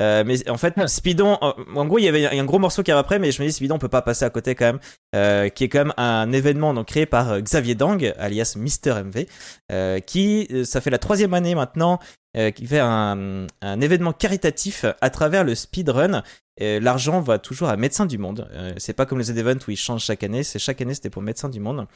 Euh, 0.00 0.24
mais 0.26 0.48
en 0.48 0.56
fait, 0.56 0.74
Speedon, 0.88 1.38
en, 1.40 1.86
gros, 1.86 1.98
il 1.98 2.04
y 2.04 2.08
avait 2.08 2.26
un 2.26 2.44
gros 2.44 2.58
morceau 2.58 2.82
qui 2.82 2.90
arrive 2.90 3.00
après, 3.00 3.18
mais 3.18 3.32
je 3.32 3.42
me 3.42 3.46
dis 3.46 3.52
Speedon, 3.52 3.76
on 3.76 3.78
peut 3.78 3.88
pas 3.88 4.02
passer 4.02 4.24
à 4.24 4.30
côté 4.30 4.54
quand 4.54 4.66
même, 4.66 4.80
euh, 5.14 5.48
qui 5.48 5.64
est 5.64 5.68
quand 5.68 5.80
même 5.80 5.94
un 5.96 6.32
événement 6.32 6.74
donc 6.74 6.86
créé 6.86 7.06
par 7.06 7.32
euh, 7.32 7.40
Xavier 7.40 7.74
Dang, 7.74 8.12
alias 8.18 8.54
Mister 8.56 8.94
MV, 9.04 9.26
euh, 9.72 10.00
qui, 10.00 10.48
euh, 10.50 10.64
ça 10.64 10.80
fait 10.80 10.90
la 10.90 10.98
troisième 10.98 11.34
année 11.34 11.54
maintenant, 11.54 11.98
euh, 12.36 12.50
qui 12.50 12.66
fait 12.66 12.80
un, 12.80 13.46
un 13.62 13.80
événement 13.80 14.12
caritatif 14.12 14.84
à 15.00 15.10
travers 15.10 15.44
le 15.44 15.54
speedrun. 15.54 16.22
L'argent 16.60 17.20
va 17.20 17.38
toujours 17.38 17.68
à 17.68 17.76
Médecins 17.76 18.06
du 18.06 18.16
Monde. 18.18 18.48
Euh, 18.52 18.72
c'est 18.76 18.92
pas 18.92 19.06
comme 19.06 19.18
les 19.18 19.30
events 19.30 19.58
où 19.66 19.70
ils 19.70 19.76
changent 19.76 20.04
chaque 20.04 20.22
année. 20.22 20.44
C'est 20.44 20.58
chaque 20.58 20.80
année 20.80 20.94
c'était 20.94 21.10
pour 21.10 21.22
Médecins 21.22 21.48
du 21.48 21.58
Monde. 21.58 21.86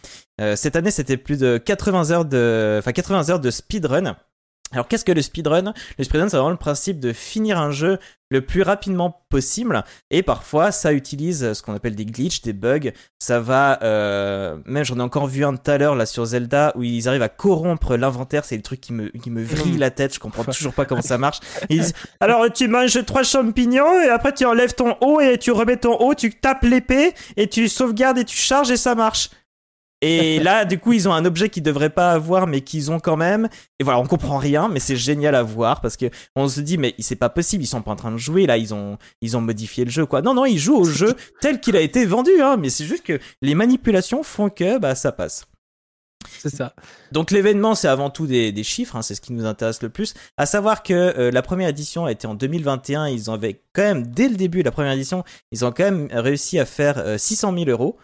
Euh, 0.40 0.57
cette 0.57 0.74
année 0.74 0.90
c'était 0.90 1.16
plus 1.16 1.38
de 1.38 1.59
80 1.59 2.11
heures 2.11 2.24
de, 2.24 2.76
enfin 2.78 2.92
80 2.92 3.30
heures 3.30 3.40
de 3.40 3.51
speedrun. 3.51 4.16
Alors 4.72 4.86
qu'est-ce 4.88 5.04
que 5.04 5.12
le 5.12 5.22
speedrun? 5.22 5.72
Le 5.98 6.04
speedrun 6.04 6.28
c'est 6.28 6.36
vraiment 6.36 6.50
le 6.50 6.56
principe 6.56 7.00
de 7.00 7.12
finir 7.12 7.58
un 7.58 7.70
jeu 7.70 7.98
le 8.30 8.42
plus 8.42 8.60
rapidement 8.60 9.22
possible 9.30 9.82
et 10.10 10.22
parfois 10.22 10.70
ça 10.70 10.92
utilise 10.92 11.54
ce 11.54 11.62
qu'on 11.62 11.72
appelle 11.74 11.94
des 11.94 12.04
glitches, 12.04 12.42
des 12.42 12.52
bugs. 12.52 12.90
Ça 13.18 13.40
va, 13.40 13.82
euh, 13.82 14.58
même 14.66 14.84
j'en 14.84 14.98
ai 14.98 15.00
encore 15.02 15.26
vu 15.26 15.46
un 15.46 15.56
tout 15.56 15.70
à 15.70 15.78
l'heure 15.78 15.94
là 15.96 16.04
sur 16.04 16.26
Zelda 16.26 16.72
où 16.76 16.82
ils 16.82 17.08
arrivent 17.08 17.22
à 17.22 17.30
corrompre 17.30 17.96
l'inventaire. 17.96 18.44
C'est 18.44 18.56
le 18.56 18.62
truc 18.62 18.82
qui 18.82 18.92
me 18.92 19.08
qui 19.08 19.30
me 19.30 19.42
vrille 19.42 19.76
Mm. 19.76 19.78
la 19.78 19.90
tête. 19.90 20.14
Je 20.14 20.20
comprends 20.20 20.44
toujours 20.44 20.74
pas 20.74 20.84
comment 20.84 21.00
ça 21.00 21.16
marche. 21.16 21.40
Ils 21.70 21.80
disent 21.80 21.94
alors 22.20 22.52
tu 22.52 22.68
manges 22.68 23.02
trois 23.06 23.22
champignons 23.22 24.00
et 24.02 24.08
après 24.10 24.34
tu 24.34 24.44
enlèves 24.44 24.74
ton 24.74 24.96
haut 25.00 25.20
et 25.20 25.38
tu 25.38 25.50
remets 25.50 25.78
ton 25.78 25.96
haut, 25.98 26.14
tu 26.14 26.30
tapes 26.34 26.64
l'épée 26.64 27.14
et 27.38 27.48
tu 27.48 27.68
sauvegardes 27.68 28.18
et 28.18 28.24
tu 28.24 28.36
charges 28.36 28.70
et 28.70 28.76
ça 28.76 28.94
marche. 28.94 29.30
Et 30.01 30.38
là, 30.38 30.64
du 30.64 30.78
coup, 30.78 30.92
ils 30.92 31.09
ont 31.09 31.12
un 31.12 31.24
objet 31.24 31.49
qu'ils 31.49 31.64
devraient 31.64 31.90
pas 31.90 32.12
avoir, 32.12 32.46
mais 32.46 32.61
qu'ils 32.61 32.92
ont 32.92 33.01
quand 33.01 33.16
même. 33.16 33.49
Et 33.80 33.84
voilà, 33.84 33.99
on 33.99 34.07
comprend 34.07 34.38
rien, 34.38 34.68
mais 34.68 34.78
c'est 34.78 34.96
génial 34.96 35.34
à 35.34 35.42
voir 35.42 35.80
parce 35.80 35.96
que 35.96 36.07
on 36.36 36.49
se 36.49 36.61
dit, 36.61 36.78
mais 36.78 36.94
c'est 37.01 37.16
pas 37.16 37.28
possible, 37.30 37.64
ils 37.64 37.66
sont 37.66 37.82
pas 37.82 37.90
en 37.90 37.96
train 37.96 38.12
de 38.12 38.16
jouer 38.16 38.46
là, 38.46 38.59
ils 38.59 38.72
ont, 38.72 38.96
ils 39.22 39.36
ont 39.36 39.40
modifié 39.40 39.84
le 39.84 39.90
jeu 39.90 40.07
quoi. 40.07 40.22
Non, 40.22 40.34
non, 40.34 40.44
ils 40.44 40.59
jouent 40.59 40.76
au 40.76 40.84
jeu 40.84 41.16
tel 41.40 41.61
qu'il 41.61 41.76
a 41.76 41.80
été 41.80 42.07
vendu, 42.07 42.30
hein. 42.40 42.57
Mais 42.59 42.70
c'est 42.70 42.84
juste 42.84 43.03
que 43.03 43.18
les 43.42 43.55
manipulations 43.57 44.22
font 44.22 44.51
que 44.51 44.78
bah 44.78 44.94
ça 44.94 45.11
passe. 45.11 45.46
C'est 46.38 46.55
ça. 46.55 46.74
Donc 47.12 47.30
l'événement, 47.30 47.74
c'est 47.74 47.88
avant 47.88 48.11
tout 48.11 48.26
des, 48.26 48.53
des 48.53 48.64
chiffres, 48.64 48.96
hein, 48.96 49.03
c'est 49.03 49.14
ce 49.14 49.20
qui 49.20 49.32
nous 49.32 49.46
intéresse 49.46 49.82
le 49.82 49.88
plus. 49.88 50.14
À 50.36 50.46
savoir 50.46 50.82
que 50.82 50.92
euh, 50.92 51.30
la 51.30 51.42
première 51.42 51.68
édition 51.68 52.07
a 52.07 52.12
été 52.12 52.26
en 52.26 52.34
2021, 52.34 53.09
ils 53.09 53.30
avaient 53.30 53.62
quand 53.72 53.82
même, 53.82 54.07
dès 54.07 54.28
le 54.28 54.36
début 54.36 54.61
de 54.61 54.64
la 54.64 54.72
première 54.72 54.92
édition, 54.92 55.24
ils 55.53 55.64
ont 55.64 55.72
quand 55.72 55.84
même 55.84 56.09
réussi 56.12 56.59
à 56.59 56.66
faire 56.66 56.99
euh, 56.99 57.18
600 57.18 57.55
000 57.55 57.70
euros. 57.70 57.99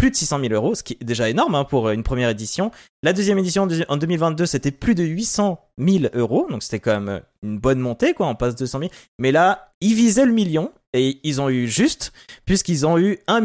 Plus 0.00 0.10
de 0.10 0.16
600 0.16 0.40
000 0.40 0.54
euros, 0.54 0.74
ce 0.74 0.82
qui 0.82 0.94
est 1.00 1.04
déjà 1.04 1.28
énorme 1.28 1.54
hein, 1.54 1.64
pour 1.64 1.88
euh, 1.88 1.92
une 1.92 2.02
première 2.02 2.30
édition. 2.30 2.70
La 3.02 3.12
deuxième 3.12 3.38
édition 3.38 3.68
en 3.88 3.96
2022, 3.96 4.46
c'était 4.46 4.70
plus 4.70 4.94
de 4.94 5.04
800 5.04 5.60
000 5.78 6.04
euros, 6.14 6.46
donc 6.48 6.62
c'était 6.62 6.80
quand 6.80 6.92
même 6.92 7.08
euh, 7.08 7.20
une 7.42 7.58
bonne 7.58 7.80
montée, 7.80 8.14
quoi. 8.14 8.26
On 8.26 8.34
passe 8.34 8.56
200 8.56 8.78
000. 8.78 8.90
Mais 9.18 9.30
là, 9.30 9.72
ils 9.82 9.94
visaient 9.94 10.24
le 10.24 10.32
million 10.32 10.72
et 10.94 11.20
ils 11.22 11.40
ont 11.40 11.48
eu 11.50 11.68
juste, 11.68 12.12
puisqu'ils 12.46 12.86
ont 12.86 12.98
eu 12.98 13.18
1 13.28 13.40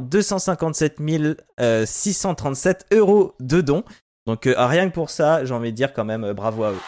257 0.00 0.98
euh, 1.60 1.86
637 1.86 2.86
euros 2.92 3.34
de 3.40 3.60
dons. 3.60 3.84
Donc 4.26 4.46
euh, 4.46 4.54
rien 4.58 4.88
que 4.88 4.94
pour 4.94 5.10
ça, 5.10 5.44
j'ai 5.44 5.54
envie 5.54 5.70
de 5.70 5.76
dire 5.76 5.92
quand 5.92 6.04
même 6.04 6.24
euh, 6.24 6.34
bravo 6.34 6.64
à 6.64 6.72
eux. 6.72 6.78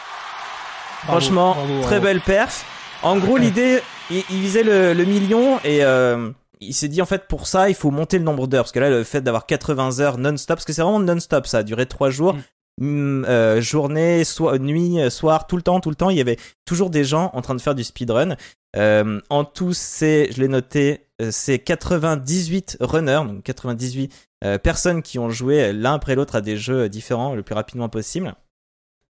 Bravo, 1.05 1.19
Franchement, 1.19 1.53
bravo, 1.55 1.81
très 1.81 1.99
bravo. 1.99 2.03
belle 2.05 2.21
perf. 2.21 2.65
En 3.01 3.17
gros, 3.17 3.37
l'idée, 3.37 3.81
il, 4.09 4.23
il 4.29 4.39
visait 4.39 4.63
le, 4.63 4.93
le 4.93 5.05
million 5.05 5.59
et 5.65 5.83
euh, 5.83 6.29
il 6.67 6.73
s'est 6.73 6.87
dit 6.87 7.01
en 7.01 7.05
fait 7.05 7.27
pour 7.27 7.47
ça, 7.47 7.69
il 7.69 7.75
faut 7.75 7.91
monter 7.91 8.17
le 8.17 8.23
nombre 8.23 8.47
d'heures 8.47 8.63
parce 8.63 8.71
que 8.71 8.79
là, 8.79 8.89
le 8.89 9.03
fait 9.03 9.21
d'avoir 9.21 9.45
80 9.45 9.99
heures 9.99 10.17
non-stop, 10.17 10.57
parce 10.57 10.65
que 10.65 10.73
c'est 10.73 10.81
vraiment 10.81 10.99
non-stop, 10.99 11.47
ça 11.47 11.59
a 11.59 11.63
duré 11.63 11.85
trois 11.85 12.09
jours. 12.09 12.35
Hum, 12.81 13.23
euh, 13.29 13.61
journée, 13.61 14.23
so- 14.23 14.57
nuit, 14.57 14.99
euh, 14.99 15.09
soir, 15.11 15.45
tout 15.45 15.55
le 15.57 15.61
temps, 15.61 15.79
tout 15.79 15.89
le 15.91 15.95
temps, 15.95 16.09
il 16.09 16.17
y 16.17 16.21
avait 16.21 16.39
toujours 16.65 16.89
des 16.89 17.03
gens 17.03 17.29
en 17.33 17.41
train 17.41 17.53
de 17.53 17.61
faire 17.61 17.75
du 17.75 17.83
speedrun. 17.83 18.35
Euh, 18.75 19.21
en 19.29 19.45
tout, 19.45 19.73
c'est, 19.73 20.31
je 20.31 20.41
l'ai 20.41 20.47
noté, 20.47 21.05
c'est 21.29 21.59
98 21.59 22.77
runners, 22.81 23.21
donc 23.27 23.43
98 23.43 24.11
euh, 24.43 24.57
personnes 24.57 25.03
qui 25.03 25.19
ont 25.19 25.29
joué 25.29 25.71
l'un 25.71 25.93
après 25.93 26.15
l'autre 26.15 26.35
à 26.35 26.41
des 26.41 26.57
jeux 26.57 26.89
différents 26.89 27.35
le 27.35 27.43
plus 27.43 27.53
rapidement 27.53 27.89
possible. 27.89 28.33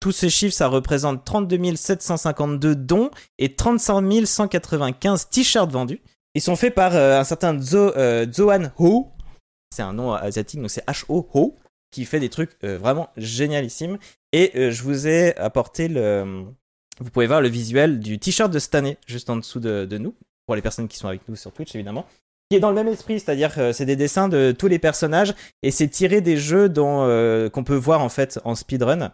Tous 0.00 0.10
ces 0.10 0.28
chiffres, 0.30 0.54
ça 0.54 0.66
représente 0.66 1.24
32 1.24 1.76
752 1.76 2.74
dons 2.74 3.10
et 3.38 3.54
35 3.54 4.26
195 4.26 5.28
t-shirts 5.30 5.70
vendus. 5.70 6.02
Ils 6.34 6.40
sont 6.40 6.56
faits 6.56 6.74
par 6.74 6.94
euh, 6.94 7.18
un 7.18 7.24
certain 7.24 7.60
Zo, 7.60 7.94
euh, 7.96 8.26
Zoan 8.32 8.72
Ho. 8.78 9.10
C'est 9.74 9.82
un 9.82 9.92
nom 9.92 10.12
asiatique, 10.12 10.60
donc 10.60 10.70
c'est 10.70 10.84
H-O 10.86 11.28
Ho, 11.34 11.56
qui 11.90 12.04
fait 12.04 12.20
des 12.20 12.28
trucs 12.28 12.52
euh, 12.64 12.78
vraiment 12.78 13.08
génialissimes. 13.16 13.98
Et 14.32 14.52
euh, 14.56 14.70
je 14.70 14.82
vous 14.82 15.06
ai 15.06 15.36
apporté 15.36 15.88
le. 15.88 16.44
Vous 17.00 17.10
pouvez 17.10 17.26
voir 17.26 17.40
le 17.40 17.48
visuel 17.48 18.00
du 18.00 18.18
t-shirt 18.18 18.50
de 18.52 18.58
cette 18.58 18.74
année, 18.74 18.98
juste 19.06 19.30
en 19.30 19.36
dessous 19.36 19.60
de, 19.60 19.98
nous, 19.98 20.14
pour 20.46 20.54
les 20.56 20.62
personnes 20.62 20.88
qui 20.88 20.98
sont 20.98 21.08
avec 21.08 21.26
nous 21.28 21.36
sur 21.36 21.52
Twitch, 21.52 21.74
évidemment. 21.74 22.06
Qui 22.50 22.56
est 22.56 22.60
dans 22.60 22.68
le 22.68 22.74
même 22.74 22.88
esprit, 22.88 23.18
c'est-à-dire 23.18 23.54
que 23.54 23.72
c'est 23.72 23.86
des 23.86 23.96
dessins 23.96 24.28
de 24.28 24.54
tous 24.56 24.68
les 24.68 24.78
personnages 24.78 25.34
et 25.62 25.70
c'est 25.70 25.88
tiré 25.88 26.20
des 26.20 26.36
jeux 26.36 26.68
dont 26.68 27.02
euh, 27.06 27.48
qu'on 27.48 27.64
peut 27.64 27.74
voir 27.74 28.02
en 28.02 28.10
fait 28.10 28.38
en 28.44 28.54
speedrun. 28.54 29.10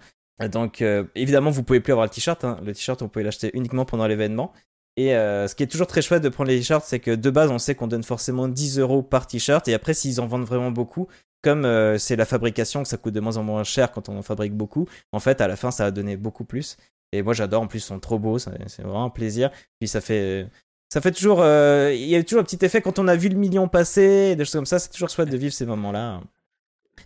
Donc 0.51 0.83
euh, 0.83 1.05
évidemment, 1.15 1.51
vous 1.51 1.63
pouvez 1.63 1.81
plus 1.81 1.93
avoir 1.93 2.07
le 2.07 2.11
t-shirt. 2.11 2.45
hein. 2.45 2.59
Le 2.65 2.75
t-shirt, 2.75 3.01
vous 3.01 3.09
pouvez 3.09 3.25
l'acheter 3.25 3.51
uniquement 3.55 3.85
pendant 3.85 4.09
l'événement. 4.09 4.53
Et 4.99 5.15
euh, 5.15 5.47
ce 5.47 5.55
qui 5.55 5.63
est 5.63 5.69
toujours 5.69 5.87
très 5.87 6.03
chouette 6.03 6.25
de 6.25 6.29
prendre 6.29 6.51
les 6.51 6.59
t-shirts, 6.59 6.85
c'est 6.85 6.99
que 6.99 7.13
de 7.13 7.31
base, 7.31 7.53
on 7.53 7.61
sait 7.61 7.77
qu'on 7.77 7.87
donne 7.87 8.03
forcément 8.03 8.49
10 8.49 8.81
euros 8.81 9.01
par 9.01 9.29
t-shirt. 9.29 9.69
Et 9.69 9.75
après, 9.75 9.95
s'ils 9.95 10.21
en 10.21 10.27
vendent 10.27 10.45
vraiment 10.45 10.73
beaucoup, 10.73 11.07
comme 11.41 11.65
euh, 11.65 11.99
c'est 11.99 12.17
la 12.17 12.25
fabrication, 12.25 12.83
que 12.83 12.89
ça 12.89 12.97
coûte 12.97 13.15
de 13.15 13.21
moins 13.21 13.37
en 13.37 13.45
moins 13.45 13.63
cher 13.63 13.93
quand 13.93 14.09
on 14.09 14.19
en 14.19 14.23
fabrique 14.23 14.55
beaucoup, 14.55 14.89
en 15.13 15.21
fait, 15.21 15.41
à 15.41 15.47
la 15.47 15.55
fin, 15.55 15.71
ça 15.71 15.85
va 15.85 15.93
donner 15.93 16.17
beaucoup 16.17 16.43
plus. 16.45 16.77
Et 17.13 17.23
moi, 17.23 17.33
j'adore. 17.33 17.63
En 17.63 17.69
plus, 17.69 17.79
ils 17.79 17.83
sont 17.83 18.01
trop 18.01 18.19
beaux. 18.19 18.41
C'est 18.41 18.83
vraiment 18.83 19.05
un 19.05 19.11
plaisir. 19.11 19.51
Puis 19.79 19.87
ça 19.87 20.01
fait. 20.01 20.49
Ça 20.93 21.01
fait 21.01 21.13
toujours. 21.13 21.43
euh, 21.43 21.93
Il 21.95 22.09
y 22.09 22.17
a 22.17 22.23
toujours 22.25 22.41
un 22.41 22.45
petit 22.45 22.59
effet 22.65 22.83
quand 22.83 22.99
on 22.99 23.07
a 23.07 23.15
vu 23.15 23.29
le 23.29 23.37
million 23.37 23.69
passer, 23.69 24.35
des 24.35 24.45
choses 24.45 24.55
comme 24.55 24.67
ça. 24.67 24.81
C'est 24.81 24.89
toujours 24.91 25.11
chouette 25.11 25.31
de 25.31 25.37
vivre 25.37 25.55
ces 25.55 25.65
moments-là. 25.65 26.21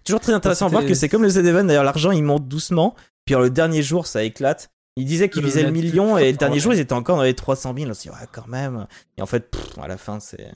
Toujours 0.03 0.21
très 0.21 0.33
intéressant 0.33 0.65
à 0.65 0.69
voir 0.71 0.87
que 0.87 0.95
c'est 0.95 1.11
comme 1.11 1.23
le 1.25 1.29
Z-Event. 1.29 1.65
D'ailleurs, 1.65 1.85
l'argent, 1.85 2.11
il 2.11 2.23
monte 2.23 2.49
doucement. 2.49 2.95
Puis 3.27 3.35
alors, 3.35 3.45
le 3.45 3.51
dernier 3.51 3.83
jour, 3.83 4.07
ça 4.07 4.25
éclate. 4.25 4.72
Il 4.97 5.07
disait 5.07 5.29
qu'il 5.31 5.45
visait 5.45 5.63
le 5.63 5.71
million 5.71 6.19
et 6.19 6.33
le 6.33 6.37
dernier 6.37 6.61
jour, 6.61 6.75
ils 6.75 6.81
étaient 6.81 6.93
encore 6.93 7.17
dans 7.17 7.23
les 7.23 7.35
300 7.35 7.75
000. 7.77 7.91
On 7.91 7.95
se 7.95 8.03
dit, 8.03 8.11
ouais, 8.11 8.17
quand 8.31 8.47
même. 8.47 8.87
Et 9.17 9.23
en 9.23 9.27
fait, 9.27 9.51
pff, 9.51 9.79
à 9.79 9.89
la 9.89 9.97
fin, 9.97 10.21
c'est. 10.21 10.53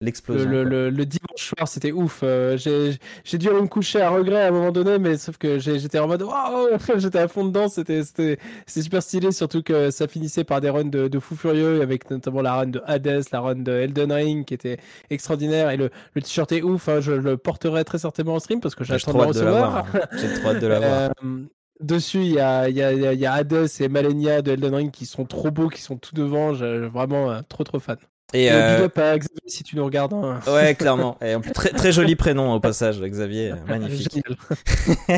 L'explosion. 0.00 0.50
Le, 0.50 0.64
le, 0.64 0.90
le, 0.90 1.06
dimanche 1.06 1.54
soir, 1.54 1.68
c'était 1.68 1.92
ouf. 1.92 2.20
Euh, 2.24 2.58
j'ai 2.58 3.38
dû 3.38 3.48
me 3.48 3.66
coucher 3.68 4.00
à 4.02 4.10
regret 4.10 4.42
à 4.42 4.48
un 4.48 4.50
moment 4.50 4.72
donné, 4.72 4.98
mais 4.98 5.16
sauf 5.16 5.38
que 5.38 5.58
j'étais 5.58 5.98
en 5.98 6.08
mode 6.08 6.22
waouh, 6.22 6.68
j'étais 6.96 7.20
à 7.20 7.28
fond 7.28 7.44
dedans. 7.44 7.68
C'était 7.68 8.02
super 8.66 9.02
stylé, 9.02 9.32
surtout 9.32 9.62
que 9.62 9.90
ça 9.90 10.08
finissait 10.08 10.44
par 10.44 10.60
des 10.60 10.68
runs 10.68 10.84
de, 10.84 11.08
de 11.08 11.18
fou 11.20 11.36
furieux, 11.36 11.80
avec 11.80 12.10
notamment 12.10 12.42
la 12.42 12.54
run 12.54 12.66
de 12.66 12.82
Hades, 12.84 13.24
la 13.32 13.40
run 13.40 13.54
de 13.54 13.72
Elden 13.72 14.12
Ring 14.12 14.44
qui 14.44 14.54
était 14.54 14.78
extraordinaire. 15.10 15.70
Et 15.70 15.76
le, 15.76 15.90
le 16.14 16.22
t-shirt 16.22 16.50
est 16.52 16.62
ouf. 16.62 16.88
Hein, 16.88 17.00
je 17.00 17.12
le 17.12 17.36
porterai 17.36 17.84
très 17.84 17.98
certainement 17.98 18.34
en 18.34 18.40
stream 18.40 18.60
parce 18.60 18.74
que 18.74 18.84
j'attends 18.84 19.12
de 19.12 19.18
le 19.18 19.24
recevoir. 19.24 19.86
J'ai 20.12 20.34
trop 20.40 20.50
hâte 20.50 20.60
de 20.60 20.66
l'avoir. 20.66 21.12
Dessus, 21.80 22.20
il 22.20 22.32
y 22.32 22.40
a, 22.40 22.68
y, 22.68 22.82
a, 22.82 22.92
y 22.92 23.26
a 23.26 23.32
Hades 23.32 23.68
et 23.80 23.88
Malenia 23.88 24.42
de 24.42 24.52
Elden 24.52 24.74
Ring 24.74 24.90
qui 24.90 25.06
sont 25.06 25.24
trop 25.24 25.50
beaux, 25.50 25.68
qui 25.68 25.80
sont 25.80 25.96
tout 25.96 26.14
devant. 26.14 26.52
Vraiment 26.52 27.30
euh, 27.30 27.40
trop 27.48 27.64
trop 27.64 27.80
fan. 27.80 27.98
Et, 28.34 28.50
euh... 28.50 28.88
Xavier 28.88 29.20
si 29.46 29.62
tu 29.62 29.76
nous 29.76 29.84
regardes. 29.84 30.12
Hein. 30.12 30.40
Ouais, 30.48 30.74
clairement. 30.78 31.16
Et 31.20 31.36
très, 31.52 31.70
très 31.70 31.92
joli 31.92 32.16
prénom 32.16 32.52
au 32.52 32.60
passage, 32.60 33.00
Xavier. 33.00 33.52
Euh, 33.52 33.56
magnifique. 33.68 34.16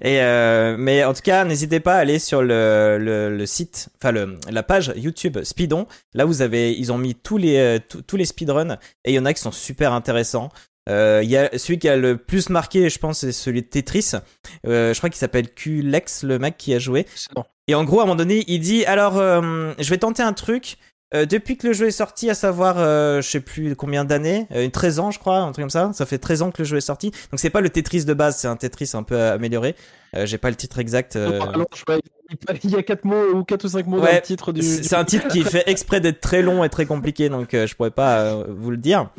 et 0.00 0.20
euh, 0.20 0.76
mais 0.78 1.04
en 1.04 1.12
tout 1.12 1.22
cas, 1.22 1.44
n'hésitez 1.44 1.80
pas 1.80 1.96
à 1.96 1.98
aller 1.98 2.20
sur 2.20 2.42
le, 2.42 2.98
le, 3.00 3.36
le 3.36 3.46
site, 3.46 3.88
enfin 3.96 4.12
le, 4.12 4.36
la 4.48 4.62
page 4.62 4.92
YouTube 4.96 5.38
Speedon. 5.42 5.86
Là, 6.14 6.24
vous 6.24 6.42
avez, 6.42 6.72
ils 6.78 6.92
ont 6.92 6.98
mis 6.98 7.16
tous 7.16 7.38
les, 7.38 7.56
euh, 7.58 7.78
tous 8.06 8.16
les 8.16 8.24
speedruns 8.24 8.78
et 9.04 9.12
il 9.12 9.14
y 9.14 9.18
en 9.18 9.24
a 9.24 9.34
qui 9.34 9.40
sont 9.40 9.52
super 9.52 9.92
intéressants. 9.92 10.50
Il 11.22 11.30
y 11.30 11.36
a 11.36 11.56
celui 11.58 11.78
qui 11.78 11.88
a 11.88 11.96
le 11.96 12.16
plus 12.16 12.48
marqué, 12.48 12.88
je 12.88 12.98
pense, 12.98 13.20
c'est 13.20 13.32
celui 13.32 13.62
de 13.62 13.66
Tetris. 13.66 14.12
je 14.64 14.96
crois 14.96 15.10
qu'il 15.10 15.18
s'appelle 15.18 15.52
Qlex, 15.52 16.22
le 16.24 16.38
mec 16.38 16.56
qui 16.56 16.74
a 16.74 16.78
joué. 16.78 17.06
Et 17.68 17.74
en 17.74 17.84
gros, 17.84 18.00
à 18.00 18.02
un 18.02 18.06
moment 18.06 18.16
donné, 18.16 18.44
il 18.48 18.60
dit 18.60 18.84
alors, 18.84 19.14
je 19.16 19.90
vais 19.90 19.98
tenter 19.98 20.22
un 20.22 20.32
truc. 20.32 20.76
Euh, 21.12 21.26
depuis 21.26 21.56
que 21.56 21.66
le 21.66 21.72
jeu 21.72 21.88
est 21.88 21.92
sorti, 21.92 22.30
à 22.30 22.34
savoir, 22.34 22.76
euh, 22.78 23.20
je 23.20 23.28
sais 23.28 23.40
plus 23.40 23.74
combien 23.74 24.04
d'années, 24.04 24.46
euh, 24.52 24.68
13 24.68 25.00
ans 25.00 25.10
je 25.10 25.18
crois, 25.18 25.38
un 25.38 25.50
truc 25.50 25.64
comme 25.64 25.70
ça. 25.70 25.90
Ça 25.92 26.06
fait 26.06 26.18
13 26.18 26.42
ans 26.42 26.50
que 26.52 26.62
le 26.62 26.64
jeu 26.64 26.76
est 26.76 26.82
sorti. 26.82 27.10
Donc 27.10 27.40
c'est 27.40 27.50
pas 27.50 27.60
le 27.60 27.68
Tetris 27.68 28.04
de 28.04 28.14
base, 28.14 28.36
c'est 28.36 28.46
un 28.46 28.54
Tetris 28.54 28.90
un 28.94 29.02
peu 29.02 29.20
amélioré. 29.20 29.74
Euh, 30.14 30.24
J'ai 30.26 30.38
pas 30.38 30.50
le 30.50 30.56
titre 30.56 30.78
exact. 30.78 31.16
Euh. 31.16 31.40
il 32.62 32.70
y 32.70 32.76
a 32.76 32.82
4 32.84 33.04
mots 33.04 33.34
ou 33.34 33.42
4 33.42 33.64
ou 33.64 33.68
5 33.68 33.86
mots 33.86 34.00
dans 34.00 34.06
le 34.06 34.20
titre 34.20 34.52
du. 34.52 34.62
C'est 34.62 34.94
un 34.94 35.04
titre 35.04 35.26
qui 35.28 35.42
fait 35.42 35.64
exprès 35.66 36.00
d'être 36.00 36.20
très 36.20 36.42
long 36.42 36.62
et 36.62 36.68
très 36.68 36.86
compliqué, 36.86 37.28
donc 37.28 37.48
je 37.52 37.74
pourrais 37.74 37.90
pas 37.90 38.44
vous 38.48 38.70
le 38.70 38.76
dire. 38.76 39.10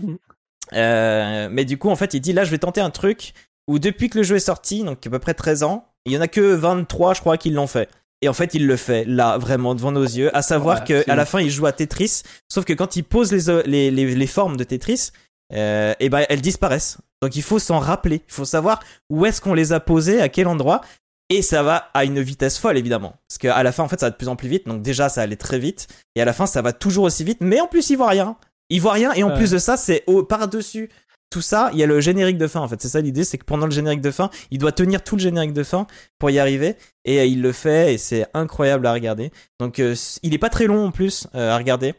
Mm. 0.71 1.49
mais 1.51 1.65
du 1.65 1.77
coup, 1.77 1.89
en 1.89 1.95
fait, 1.95 2.13
il 2.13 2.21
dit 2.21 2.33
là, 2.33 2.43
je 2.43 2.51
vais 2.51 2.57
tenter 2.57 2.81
un 2.81 2.89
truc 2.89 3.33
où 3.67 3.79
depuis 3.79 4.09
que 4.09 4.17
le 4.17 4.23
jeu 4.23 4.37
est 4.37 4.39
sorti, 4.39 4.83
donc 4.83 5.05
à 5.05 5.09
peu 5.09 5.19
près 5.19 5.33
13 5.33 5.63
ans, 5.63 5.85
il 6.05 6.13
y 6.13 6.17
en 6.17 6.21
a 6.21 6.27
que 6.27 6.41
23, 6.41 7.13
je 7.13 7.19
crois, 7.19 7.37
qui 7.37 7.49
l'ont 7.51 7.67
fait. 7.67 7.89
Et 8.21 8.29
en 8.29 8.33
fait, 8.33 8.53
il 8.53 8.67
le 8.67 8.75
fait 8.75 9.03
là, 9.05 9.37
vraiment 9.37 9.73
devant 9.73 9.91
nos 9.91 10.03
yeux. 10.03 10.35
À 10.35 10.41
savoir 10.41 10.83
qu'à 10.83 11.15
la 11.15 11.25
fin, 11.25 11.39
il 11.39 11.49
joue 11.49 11.65
à 11.65 11.71
Tetris. 11.71 12.21
Sauf 12.49 12.65
que 12.65 12.73
quand 12.73 12.95
il 12.95 13.03
pose 13.03 13.31
les, 13.31 13.89
les, 13.89 14.15
les, 14.15 14.27
formes 14.27 14.57
de 14.57 14.63
Tetris, 14.63 15.11
euh, 15.53 15.93
et 15.99 16.09
ben 16.09 16.25
elles 16.29 16.41
disparaissent. 16.41 16.97
Donc 17.21 17.35
il 17.35 17.41
faut 17.41 17.59
s'en 17.59 17.79
rappeler. 17.79 18.21
Il 18.27 18.33
faut 18.33 18.45
savoir 18.45 18.81
où 19.09 19.25
est-ce 19.25 19.41
qu'on 19.41 19.53
les 19.53 19.73
a 19.73 19.79
posées, 19.79 20.21
à 20.21 20.29
quel 20.29 20.47
endroit. 20.47 20.81
Et 21.29 21.41
ça 21.41 21.63
va 21.63 21.89
à 21.93 22.03
une 22.03 22.21
vitesse 22.21 22.57
folle, 22.57 22.77
évidemment. 22.77 23.15
Parce 23.27 23.37
qu'à 23.37 23.63
la 23.63 23.71
fin, 23.71 23.83
en 23.83 23.87
fait, 23.87 23.99
ça 23.99 24.07
va 24.07 24.09
de 24.11 24.17
plus 24.17 24.27
en 24.27 24.35
plus 24.35 24.49
vite. 24.49 24.67
Donc 24.67 24.81
déjà, 24.81 25.09
ça 25.09 25.21
allait 25.21 25.35
très 25.35 25.59
vite. 25.59 25.87
Et 26.15 26.21
à 26.21 26.25
la 26.25 26.33
fin, 26.33 26.45
ça 26.45 26.61
va 26.61 26.73
toujours 26.73 27.05
aussi 27.05 27.23
vite. 27.23 27.39
Mais 27.41 27.59
en 27.59 27.67
plus, 27.67 27.89
il 27.89 27.95
voit 27.95 28.09
rien. 28.09 28.35
Il 28.71 28.81
voit 28.81 28.93
rien. 28.93 29.13
Et 29.13 29.23
en 29.23 29.31
plus 29.35 29.51
de 29.51 29.57
ça, 29.57 29.77
c'est 29.77 30.03
par-dessus 30.27 30.89
tout 31.31 31.41
ça, 31.41 31.69
il 31.71 31.79
y 31.79 31.83
a 31.83 31.85
le 31.85 32.01
générique 32.01 32.37
de 32.37 32.45
fin 32.45 32.59
en 32.59 32.67
fait. 32.67 32.79
C'est 32.81 32.89
ça 32.89 33.01
l'idée, 33.01 33.23
c'est 33.23 33.37
que 33.37 33.45
pendant 33.45 33.65
le 33.65 33.71
générique 33.71 34.01
de 34.01 34.11
fin, 34.11 34.29
il 34.51 34.57
doit 34.57 34.73
tenir 34.73 35.01
tout 35.01 35.15
le 35.15 35.21
générique 35.21 35.53
de 35.53 35.63
fin 35.63 35.87
pour 36.19 36.29
y 36.29 36.37
arriver 36.37 36.75
et 37.05 37.19
euh, 37.19 37.25
il 37.25 37.41
le 37.41 37.53
fait 37.53 37.93
et 37.93 37.97
c'est 37.97 38.27
incroyable 38.33 38.85
à 38.85 38.93
regarder. 38.93 39.31
Donc 39.57 39.79
euh, 39.79 39.95
il 40.23 40.33
est 40.33 40.37
pas 40.37 40.49
très 40.49 40.67
long 40.67 40.85
en 40.85 40.91
plus 40.91 41.27
euh, 41.33 41.51
à 41.51 41.57
regarder. 41.57 41.95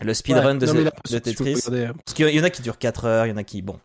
Le 0.00 0.12
speedrun 0.12 0.56
de, 0.56 0.66
Tetris. 1.18 1.62
Hein. 1.68 1.92
Parce 2.04 2.14
qu'il 2.14 2.28
y 2.28 2.40
en 2.40 2.44
a 2.44 2.50
qui 2.50 2.60
durent 2.60 2.76
4 2.76 3.04
heures, 3.06 3.26
il 3.26 3.30
y 3.30 3.32
en 3.32 3.36
a 3.36 3.44
qui 3.44 3.62
bon. 3.62 3.78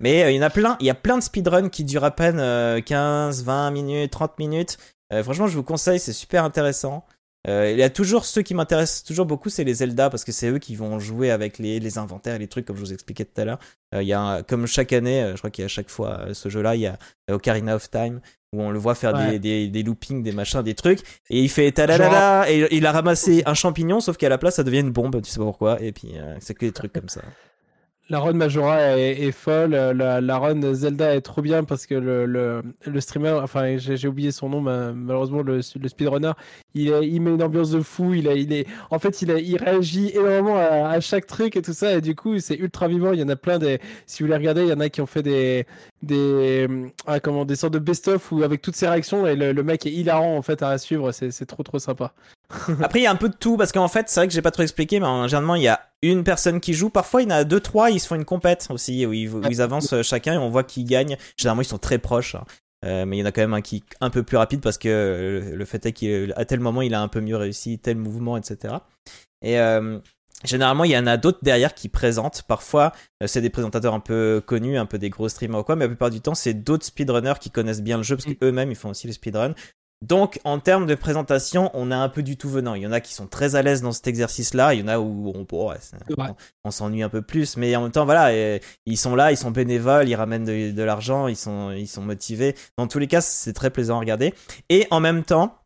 Mais 0.00 0.32
il 0.32 0.36
y 0.36 0.38
en 0.40 0.42
a 0.42 0.50
plein, 0.50 0.76
il 0.80 0.86
y 0.86 0.90
a 0.90 0.94
plein 0.94 1.18
de 1.18 1.22
speedruns 1.22 1.68
qui 1.68 1.84
durent 1.84 2.04
à 2.04 2.10
peine 2.10 2.82
15, 2.82 3.44
20 3.44 3.70
minutes, 3.70 4.10
30 4.10 4.38
minutes. 4.38 4.78
franchement, 5.22 5.46
je 5.46 5.56
vous 5.56 5.62
conseille, 5.62 6.00
c'est 6.00 6.12
super 6.12 6.42
intéressant. 6.42 7.04
Euh, 7.48 7.72
il 7.72 7.78
y 7.78 7.82
a 7.82 7.90
toujours 7.90 8.24
ceux 8.24 8.42
qui 8.42 8.54
m'intéressent 8.54 9.02
toujours 9.02 9.26
beaucoup, 9.26 9.48
c'est 9.48 9.64
les 9.64 9.74
Zelda 9.74 10.10
parce 10.10 10.24
que 10.24 10.30
c'est 10.30 10.48
eux 10.48 10.58
qui 10.58 10.76
vont 10.76 11.00
jouer 11.00 11.30
avec 11.30 11.58
les, 11.58 11.80
les 11.80 11.98
inventaires 11.98 12.36
et 12.36 12.38
les 12.38 12.46
trucs 12.46 12.64
comme 12.64 12.76
je 12.76 12.82
vous 12.82 12.92
expliquais 12.92 13.24
tout 13.24 13.40
à 13.40 13.44
l'heure. 13.44 13.58
Euh, 13.94 14.02
il 14.02 14.08
y 14.08 14.12
a 14.12 14.42
comme 14.42 14.66
chaque 14.66 14.92
année, 14.92 15.22
euh, 15.22 15.32
je 15.32 15.38
crois 15.38 15.50
qu'il 15.50 15.62
y 15.62 15.64
a 15.64 15.68
chaque 15.68 15.88
fois 15.88 16.26
ce 16.32 16.48
jeu-là, 16.48 16.76
il 16.76 16.82
y 16.82 16.86
a 16.86 16.98
Ocarina 17.30 17.74
of 17.74 17.90
Time 17.90 18.20
où 18.52 18.62
on 18.62 18.70
le 18.70 18.78
voit 18.78 18.94
faire 18.94 19.14
des, 19.14 19.38
des, 19.38 19.68
des, 19.68 19.82
loopings, 19.82 20.22
des 20.22 20.32
machins, 20.32 20.62
des 20.62 20.74
trucs 20.74 21.00
et 21.30 21.40
il 21.40 21.48
fait 21.48 21.72
talalala 21.72 22.50
et 22.50 22.68
il 22.70 22.86
a 22.86 22.92
ramassé 22.92 23.42
un 23.46 23.54
champignon 23.54 24.00
sauf 24.00 24.18
qu'à 24.18 24.28
la 24.28 24.36
place 24.36 24.56
ça 24.56 24.62
devient 24.62 24.80
une 24.80 24.92
bombe, 24.92 25.20
tu 25.22 25.30
sais 25.30 25.38
pas 25.38 25.44
pourquoi 25.44 25.80
et 25.80 25.90
puis 25.90 26.14
c'est 26.38 26.54
que 26.54 26.66
des 26.66 26.72
trucs 26.72 26.92
comme 26.92 27.08
ça. 27.08 27.22
La 28.10 28.18
run 28.18 28.32
Majora 28.34 28.98
est, 28.98 29.30
folle, 29.30 29.70
la, 29.70 30.38
run 30.38 30.74
Zelda 30.74 31.14
est 31.14 31.20
trop 31.20 31.40
bien 31.40 31.64
parce 31.64 31.86
que 31.86 31.94
le, 31.94 32.26
le, 32.26 32.62
le 32.84 33.00
streamer, 33.00 33.38
enfin 33.42 33.78
j'ai 33.78 34.08
oublié 34.08 34.32
son 34.32 34.48
nom 34.50 34.60
malheureusement, 34.60 35.42
le, 35.42 35.60
le 35.80 35.88
speedrunner, 35.88 36.32
il, 36.74 36.88
il 37.02 37.20
met 37.20 37.30
une 37.30 37.42
ambiance 37.42 37.70
de 37.70 37.80
fou, 37.80 38.12
il, 38.12 38.28
a, 38.28 38.34
il 38.34 38.52
est, 38.52 38.66
en 38.90 38.98
fait 38.98 39.22
il, 39.22 39.30
a, 39.30 39.38
il 39.38 39.56
réagit 39.56 40.10
énormément 40.10 40.56
à, 40.56 40.90
à, 40.90 41.00
chaque 41.00 41.26
truc 41.26 41.56
et 41.56 41.62
tout 41.62 41.72
ça. 41.72 41.94
Et 41.94 42.00
du 42.00 42.14
coup 42.14 42.38
c'est 42.38 42.56
ultra 42.56 42.88
vivant, 42.88 43.12
il 43.12 43.20
y 43.20 43.22
en 43.22 43.28
a 43.28 43.36
plein 43.36 43.58
des, 43.58 43.80
si 44.06 44.22
vous 44.22 44.28
les 44.28 44.36
regardez, 44.36 44.62
il 44.62 44.68
y 44.68 44.72
en 44.72 44.80
a 44.80 44.88
qui 44.88 45.00
ont 45.00 45.06
fait 45.06 45.22
des, 45.22 45.64
des, 46.02 46.68
ah, 47.06 47.20
comment, 47.20 47.44
des 47.44 47.56
sortes 47.56 47.74
de 47.74 47.78
best-of 47.78 48.32
ou 48.32 48.42
avec 48.42 48.60
toutes 48.60 48.76
ces 48.76 48.88
réactions 48.88 49.26
et 49.26 49.36
le, 49.36 49.52
le, 49.52 49.62
mec 49.62 49.86
est 49.86 49.92
hilarant 49.92 50.36
en 50.36 50.42
fait 50.42 50.62
à 50.62 50.76
suivre, 50.78 51.12
c'est 51.12 51.46
trop 51.46 51.62
trop 51.62 51.78
sympa. 51.78 52.12
Après 52.82 53.00
il 53.00 53.02
y 53.04 53.06
a 53.06 53.10
un 53.10 53.16
peu 53.16 53.28
de 53.28 53.36
tout 53.36 53.56
parce 53.56 53.72
qu'en 53.72 53.88
fait 53.88 54.08
c'est 54.08 54.20
vrai 54.20 54.28
que 54.28 54.34
j'ai 54.34 54.42
pas 54.42 54.50
trop 54.50 54.62
expliqué 54.62 55.00
mais 55.00 55.06
généralement 55.28 55.54
il 55.54 55.62
y 55.62 55.68
a 55.68 55.80
une 56.02 56.24
personne 56.24 56.60
qui 56.60 56.74
joue. 56.74 56.90
Parfois, 56.90 57.22
il 57.22 57.30
y 57.30 57.32
en 57.32 57.36
a 57.36 57.44
deux, 57.44 57.60
trois, 57.60 57.90
ils 57.90 58.00
se 58.00 58.08
font 58.08 58.16
une 58.16 58.24
compète 58.24 58.66
aussi, 58.70 59.06
où 59.06 59.12
ils, 59.12 59.62
avancent 59.62 59.92
euh, 59.92 60.02
chacun 60.02 60.34
et 60.34 60.38
on 60.38 60.50
voit 60.50 60.64
qui 60.64 60.84
gagne. 60.84 61.16
Généralement, 61.36 61.62
ils 61.62 61.66
sont 61.66 61.78
très 61.78 61.98
proches. 61.98 62.34
Hein. 62.34 62.44
Euh, 62.84 63.06
mais 63.06 63.16
il 63.16 63.20
y 63.20 63.22
en 63.22 63.26
a 63.26 63.32
quand 63.32 63.42
même 63.42 63.54
un 63.54 63.60
qui 63.60 63.76
est 63.76 63.96
un 64.00 64.10
peu 64.10 64.24
plus 64.24 64.36
rapide 64.36 64.60
parce 64.60 64.76
que 64.76 64.88
euh, 64.88 65.54
le 65.54 65.64
fait 65.64 65.86
est 65.86 65.92
qu'à 65.92 66.44
tel 66.44 66.58
moment, 66.58 66.82
il 66.82 66.94
a 66.94 67.00
un 67.00 67.06
peu 67.06 67.20
mieux 67.20 67.36
réussi, 67.36 67.78
tel 67.78 67.96
mouvement, 67.96 68.36
etc. 68.36 68.74
Et 69.42 69.56
généralement, 70.44 70.84
il 70.84 70.90
y 70.90 70.96
en 70.96 71.06
a 71.06 71.16
d'autres 71.16 71.40
derrière 71.42 71.74
qui 71.74 71.88
présentent. 71.88 72.42
Parfois, 72.42 72.92
c'est 73.26 73.40
des 73.40 73.50
présentateurs 73.50 73.94
un 73.94 74.00
peu 74.00 74.42
connus, 74.44 74.78
un 74.78 74.86
peu 74.86 74.98
des 74.98 75.10
gros 75.10 75.28
streamers 75.28 75.60
ou 75.60 75.64
quoi, 75.64 75.76
mais 75.76 75.84
la 75.84 75.88
plupart 75.88 76.10
du 76.10 76.20
temps, 76.20 76.34
c'est 76.34 76.54
d'autres 76.54 76.84
speedrunners 76.84 77.38
qui 77.40 77.50
connaissent 77.50 77.82
bien 77.82 77.96
le 77.96 78.02
jeu 78.02 78.16
parce 78.16 78.28
mm. 78.28 78.36
qu'eux-mêmes, 78.36 78.70
ils 78.70 78.76
font 78.76 78.90
aussi 78.90 79.06
le 79.06 79.12
speedrun. 79.12 79.54
Donc, 80.02 80.40
en 80.42 80.58
termes 80.58 80.86
de 80.86 80.96
présentation, 80.96 81.70
on 81.74 81.92
a 81.92 81.96
un 81.96 82.08
peu 82.08 82.24
du 82.24 82.36
tout 82.36 82.48
venant. 82.48 82.74
Il 82.74 82.82
y 82.82 82.86
en 82.88 82.92
a 82.92 83.00
qui 83.00 83.14
sont 83.14 83.28
très 83.28 83.54
à 83.54 83.62
l'aise 83.62 83.82
dans 83.82 83.92
cet 83.92 84.08
exercice-là. 84.08 84.74
Il 84.74 84.80
y 84.80 84.82
en 84.82 84.88
a 84.88 84.98
où 84.98 85.32
on, 85.32 85.46
on, 86.64 86.70
s'ennuie 86.72 87.04
un 87.04 87.08
peu 87.08 87.22
plus. 87.22 87.56
Mais 87.56 87.76
en 87.76 87.82
même 87.82 87.92
temps, 87.92 88.04
voilà, 88.04 88.58
ils 88.84 88.96
sont 88.98 89.14
là, 89.14 89.30
ils 89.30 89.36
sont 89.36 89.52
bénévoles, 89.52 90.08
ils 90.08 90.16
ramènent 90.16 90.44
de, 90.44 90.82
l'argent, 90.82 91.28
ils 91.28 91.36
sont, 91.36 91.70
ils 91.70 91.86
sont 91.86 92.02
motivés. 92.02 92.56
Dans 92.76 92.88
tous 92.88 92.98
les 92.98 93.06
cas, 93.06 93.20
c'est 93.20 93.52
très 93.52 93.70
plaisant 93.70 93.96
à 93.96 94.00
regarder. 94.00 94.34
Et 94.70 94.88
en 94.90 94.98
même 94.98 95.22
temps, 95.22 95.61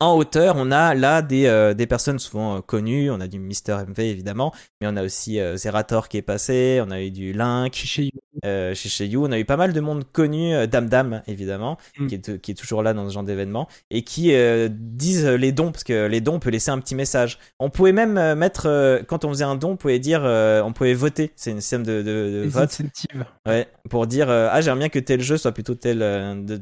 en 0.00 0.16
hauteur, 0.16 0.54
on 0.56 0.70
a 0.70 0.94
là 0.94 1.20
des, 1.20 1.46
euh, 1.46 1.74
des 1.74 1.86
personnes 1.86 2.18
souvent 2.18 2.56
euh, 2.56 2.60
connues. 2.62 3.10
On 3.10 3.20
a 3.20 3.28
du 3.28 3.38
Mister 3.38 3.76
MV 3.86 4.00
évidemment, 4.00 4.52
mais 4.80 4.86
on 4.86 4.96
a 4.96 5.02
aussi 5.04 5.38
euh, 5.38 5.56
Zerator 5.56 6.08
qui 6.08 6.16
est 6.16 6.22
passé. 6.22 6.82
On 6.84 6.90
a 6.90 7.02
eu 7.02 7.10
du 7.10 7.34
Link 7.34 7.74
chez 7.74 8.04
You. 8.04 8.74
chez 8.74 9.06
You. 9.06 9.26
On 9.26 9.30
a 9.30 9.38
eu 9.38 9.44
pas 9.44 9.58
mal 9.58 9.74
de 9.74 9.80
monde 9.80 10.04
connu. 10.10 10.66
Dame 10.66 10.88
Dame 10.88 11.22
évidemment, 11.26 11.76
mm. 11.98 12.06
qui, 12.06 12.14
est, 12.14 12.40
qui 12.40 12.50
est 12.50 12.54
toujours 12.54 12.82
là 12.82 12.94
dans 12.94 13.06
ce 13.08 13.12
genre 13.12 13.24
d'événement 13.24 13.68
et 13.90 14.02
qui 14.02 14.32
disent 14.70 15.26
les 15.26 15.52
dons 15.52 15.70
parce 15.70 15.84
que 15.84 16.06
les 16.06 16.22
dons 16.22 16.36
on 16.36 16.40
peut 16.40 16.50
laisser 16.50 16.70
un 16.70 16.78
petit 16.78 16.94
message. 16.94 17.38
On 17.58 17.68
pouvait 17.68 17.92
même 17.92 18.34
mettre 18.34 19.02
quand 19.06 19.26
on 19.26 19.28
faisait 19.28 19.44
un 19.44 19.56
don, 19.56 19.72
on 19.72 19.76
pouvait 19.76 19.98
dire, 19.98 20.22
on 20.22 20.72
pouvait 20.72 20.94
voter. 20.94 21.32
C'est 21.36 21.50
une 21.50 21.60
système 21.60 21.82
de, 21.82 21.98
de, 22.00 22.42
de 22.44 22.48
vote. 22.48 22.80
Ouais, 23.46 23.68
pour 23.90 24.06
dire 24.06 24.30
ah 24.30 24.60
j'aimerais 24.62 24.78
bien 24.78 24.88
que 24.88 24.98
tel 24.98 25.20
jeu 25.20 25.36
soit 25.36 25.52
plutôt 25.52 25.74
tel 25.74 25.98
de, 25.98 26.60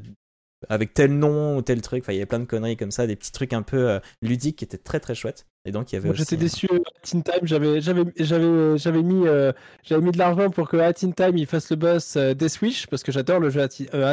avec 0.69 0.95
tel 0.95 1.13
nom 1.13 1.57
ou 1.57 1.63
tel 1.63 1.81
truc. 1.81 2.03
Enfin, 2.03 2.13
il 2.13 2.17
y 2.17 2.19
avait 2.19 2.27
plein 2.27 2.41
de 2.41 2.45
conneries 2.45 2.77
comme 2.77 2.91
ça, 2.91 3.07
des 3.07 3.17
petits 3.17 3.33
trucs 3.33 3.53
un 3.53 3.63
peu 3.63 3.89
euh, 3.89 4.01
ludiques 4.23 4.57
qui 4.57 4.65
étaient 4.65 4.79
très 4.79 5.01
très 5.01 5.15
chouettes. 5.15 5.47
Et 5.65 5.71
donc 5.71 5.93
il 5.93 5.97
y 5.97 5.99
avait. 5.99 6.15
J'étais 6.15 6.37
déçu 6.37 6.67
à 6.73 7.01
Teen 7.03 7.23
Time. 7.23 7.41
J'avais 7.43 7.81
j'avais 7.81 8.05
j'avais 8.17 8.79
j'avais 8.79 9.03
mis 9.03 9.27
euh, 9.27 9.53
j'avais 9.85 10.03
mis 10.03 10.13
de 10.13 10.19
l'argent 10.19 10.51
pour 10.51 10.69
que 10.69 10.77
à 10.77 10.93
Teen 10.93 11.15
Time 11.15 11.37
il 11.37 11.47
fasse 11.47 11.71
le 11.71 11.77
boss 11.77 12.17
euh, 12.17 12.35
Death 12.35 12.61
Wish 12.63 12.87
parce 12.87 13.03
que 13.03 13.13
j'adore 13.13 13.41
le 13.41 13.51
jeu 13.51 13.63
à, 13.63 13.69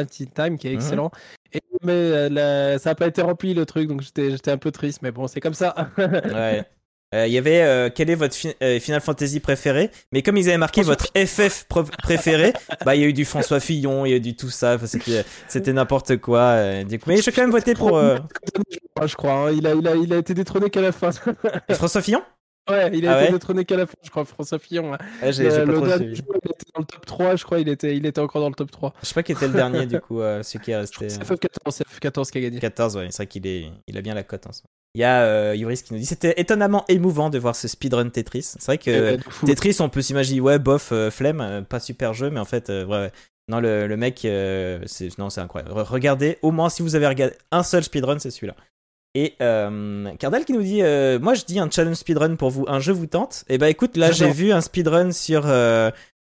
Teen 0.05 0.27
Time 0.27 0.57
qui 0.57 0.67
est 0.67 0.73
excellent. 0.73 1.11
Et 1.53 1.61
mais 1.83 2.29
ça 2.77 2.91
n'a 2.91 2.95
pas 2.95 3.07
été 3.07 3.21
rempli 3.21 3.53
le 3.53 3.65
truc 3.65 3.87
donc 3.87 4.01
j'étais 4.01 4.31
j'étais 4.31 4.51
un 4.51 4.57
peu 4.57 4.71
triste 4.71 5.01
mais 5.01 5.11
bon 5.11 5.27
c'est 5.27 5.39
comme 5.39 5.53
ça. 5.53 5.91
ouais. 5.97 6.63
Euh, 7.13 7.27
il 7.27 7.33
y 7.33 7.37
avait 7.37 7.61
euh, 7.61 7.89
quel 7.93 8.09
est 8.09 8.15
votre 8.15 8.35
euh, 8.63 8.79
Final 8.79 8.99
Fantasy 8.99 9.39
préféré? 9.39 9.91
Mais 10.11 10.23
comme 10.23 10.37
ils 10.37 10.49
avaient 10.49 10.57
marqué 10.57 10.81
votre 10.81 11.07
FF 11.15 11.65
préféré 12.01 12.53
bah 12.83 12.95
il 12.95 13.01
y 13.01 13.03
a 13.03 13.07
eu 13.07 13.13
du 13.13 13.25
François 13.25 13.59
Fillon 13.59 14.05
il 14.05 14.09
y 14.09 14.13
a 14.13 14.17
eu 14.17 14.21
du 14.21 14.35
tout 14.35 14.49
ça 14.49 14.77
c'était 14.85 15.23
c'était 15.47 15.71
n'importe 15.71 16.17
quoi 16.17 16.83
du 16.83 16.99
coup 16.99 17.09
mais 17.09 17.21
j'ai 17.21 17.31
quand 17.31 17.43
même 17.43 17.51
voté 17.51 17.73
pour 17.73 17.99
je 17.99 19.15
crois 19.15 19.33
hein. 19.33 19.51
il 19.51 19.67
a 19.67 19.73
il 19.73 19.87
a 19.87 19.95
il 19.95 20.13
a 20.13 20.17
été 20.17 20.33
détrôné 20.33 20.69
qu'à 20.69 20.81
la 20.81 20.91
fin 20.91 21.11
Et 21.69 21.73
François 21.75 22.01
Fillon? 22.01 22.21
Ouais, 22.67 22.89
il 22.95 23.07
a 23.07 23.15
ah 23.15 23.23
été 23.23 23.33
détrôné 23.33 23.63
qu'à 23.63 23.77
la 23.77 23.85
fin, 23.85 23.93
je 24.01 24.09
crois, 24.09 24.25
François 24.25 24.57
Fillon. 24.57 24.89
Ouais. 24.89 24.97
Ah, 25.21 25.29
j'ai, 25.29 25.47
pas 25.49 25.71
trop 25.71 25.85
il 25.85 25.91
était 25.91 26.71
dans 26.73 26.79
le 26.79 26.85
top 26.85 27.05
3, 27.05 27.35
je 27.35 27.43
crois, 27.45 27.59
il 27.59 27.69
était, 27.69 27.95
il 27.95 28.07
était 28.07 28.21
encore 28.21 28.41
dans 28.41 28.49
le 28.49 28.55
top 28.55 28.71
3. 28.71 28.93
Je 29.03 29.07
sais 29.07 29.13
pas 29.13 29.21
qui 29.21 29.33
était 29.33 29.47
le 29.47 29.53
dernier, 29.53 29.85
du 29.85 29.99
coup, 29.99 30.19
celui 30.19 30.65
qui 30.65 30.71
est 30.71 30.75
resté. 30.75 31.09
C'est 31.09 31.21
FF14, 31.21 31.83
FF14 31.83 32.31
qui 32.31 32.39
a 32.39 32.41
gagné. 32.41 32.59
14, 32.59 32.97
ouais, 32.97 33.07
c'est 33.11 33.17
vrai 33.17 33.27
qu'il 33.27 33.45
est, 33.45 33.69
il 33.85 33.95
a 33.99 34.01
bien 34.01 34.15
la 34.15 34.23
cote. 34.23 34.47
Hein, 34.47 34.51
Il 34.95 34.99
y 34.99 35.03
a 35.03 35.23
euh, 35.23 35.55
Yoris 35.55 35.81
qui 35.83 35.93
nous 35.93 35.99
dit 35.99 36.05
c'était 36.05 36.33
étonnamment 36.39 36.85
émouvant 36.87 37.29
de 37.29 37.37
voir 37.37 37.55
ce 37.55 37.67
speedrun 37.67 38.09
Tetris. 38.09 38.43
C'est 38.43 38.65
vrai 38.65 38.77
que 38.77 38.89
Eh 38.89 39.17
ben. 39.17 39.23
Tetris, 39.45 39.75
on 39.81 39.89
peut 39.89 40.01
s'imaginer, 40.01 40.39
ouais, 40.39 40.57
bof, 40.57 40.89
euh, 40.93 41.11
flemme, 41.11 41.41
euh, 41.41 41.61
pas 41.61 41.81
super 41.81 42.13
jeu, 42.13 42.29
mais 42.29 42.39
en 42.39 42.45
fait, 42.45 42.69
euh, 42.69 42.85
ouais, 42.85 42.97
ouais. 42.97 43.11
Non, 43.49 43.59
le, 43.59 43.85
le 43.87 43.97
mec, 43.97 44.23
euh, 44.25 44.79
c'est 44.85 45.15
non, 45.19 45.29
c'est 45.29 45.41
incroyable. 45.41 45.73
Re- 45.73 45.83
Regardez, 45.83 46.37
au 46.41 46.51
moins, 46.51 46.69
si 46.69 46.81
vous 46.81 46.95
avez 46.95 47.05
regardé 47.07 47.35
un 47.51 47.61
seul 47.61 47.83
speedrun, 47.83 48.17
c'est 48.19 48.31
celui-là. 48.31 48.55
Et 49.13 49.35
euh, 49.41 50.11
Cardal 50.15 50.45
qui 50.45 50.53
nous 50.53 50.63
dit, 50.63 50.81
euh, 50.81 51.19
moi 51.19 51.35
je 51.35 51.45
dis 51.45 51.59
un 51.59 51.69
challenge 51.69 51.95
speedrun 51.97 52.35
pour 52.35 52.49
vous, 52.49 52.65
un 52.67 52.79
jeu 52.79 52.91
vous 52.93 53.05
tente? 53.05 53.45
Et 53.47 53.57
bah 53.57 53.69
écoute, 53.69 53.95
là 53.97 54.11
j'ai 54.11 54.29
vu 54.31 54.51
un 54.51 54.61
speedrun 54.61 55.11
sur 55.11 55.43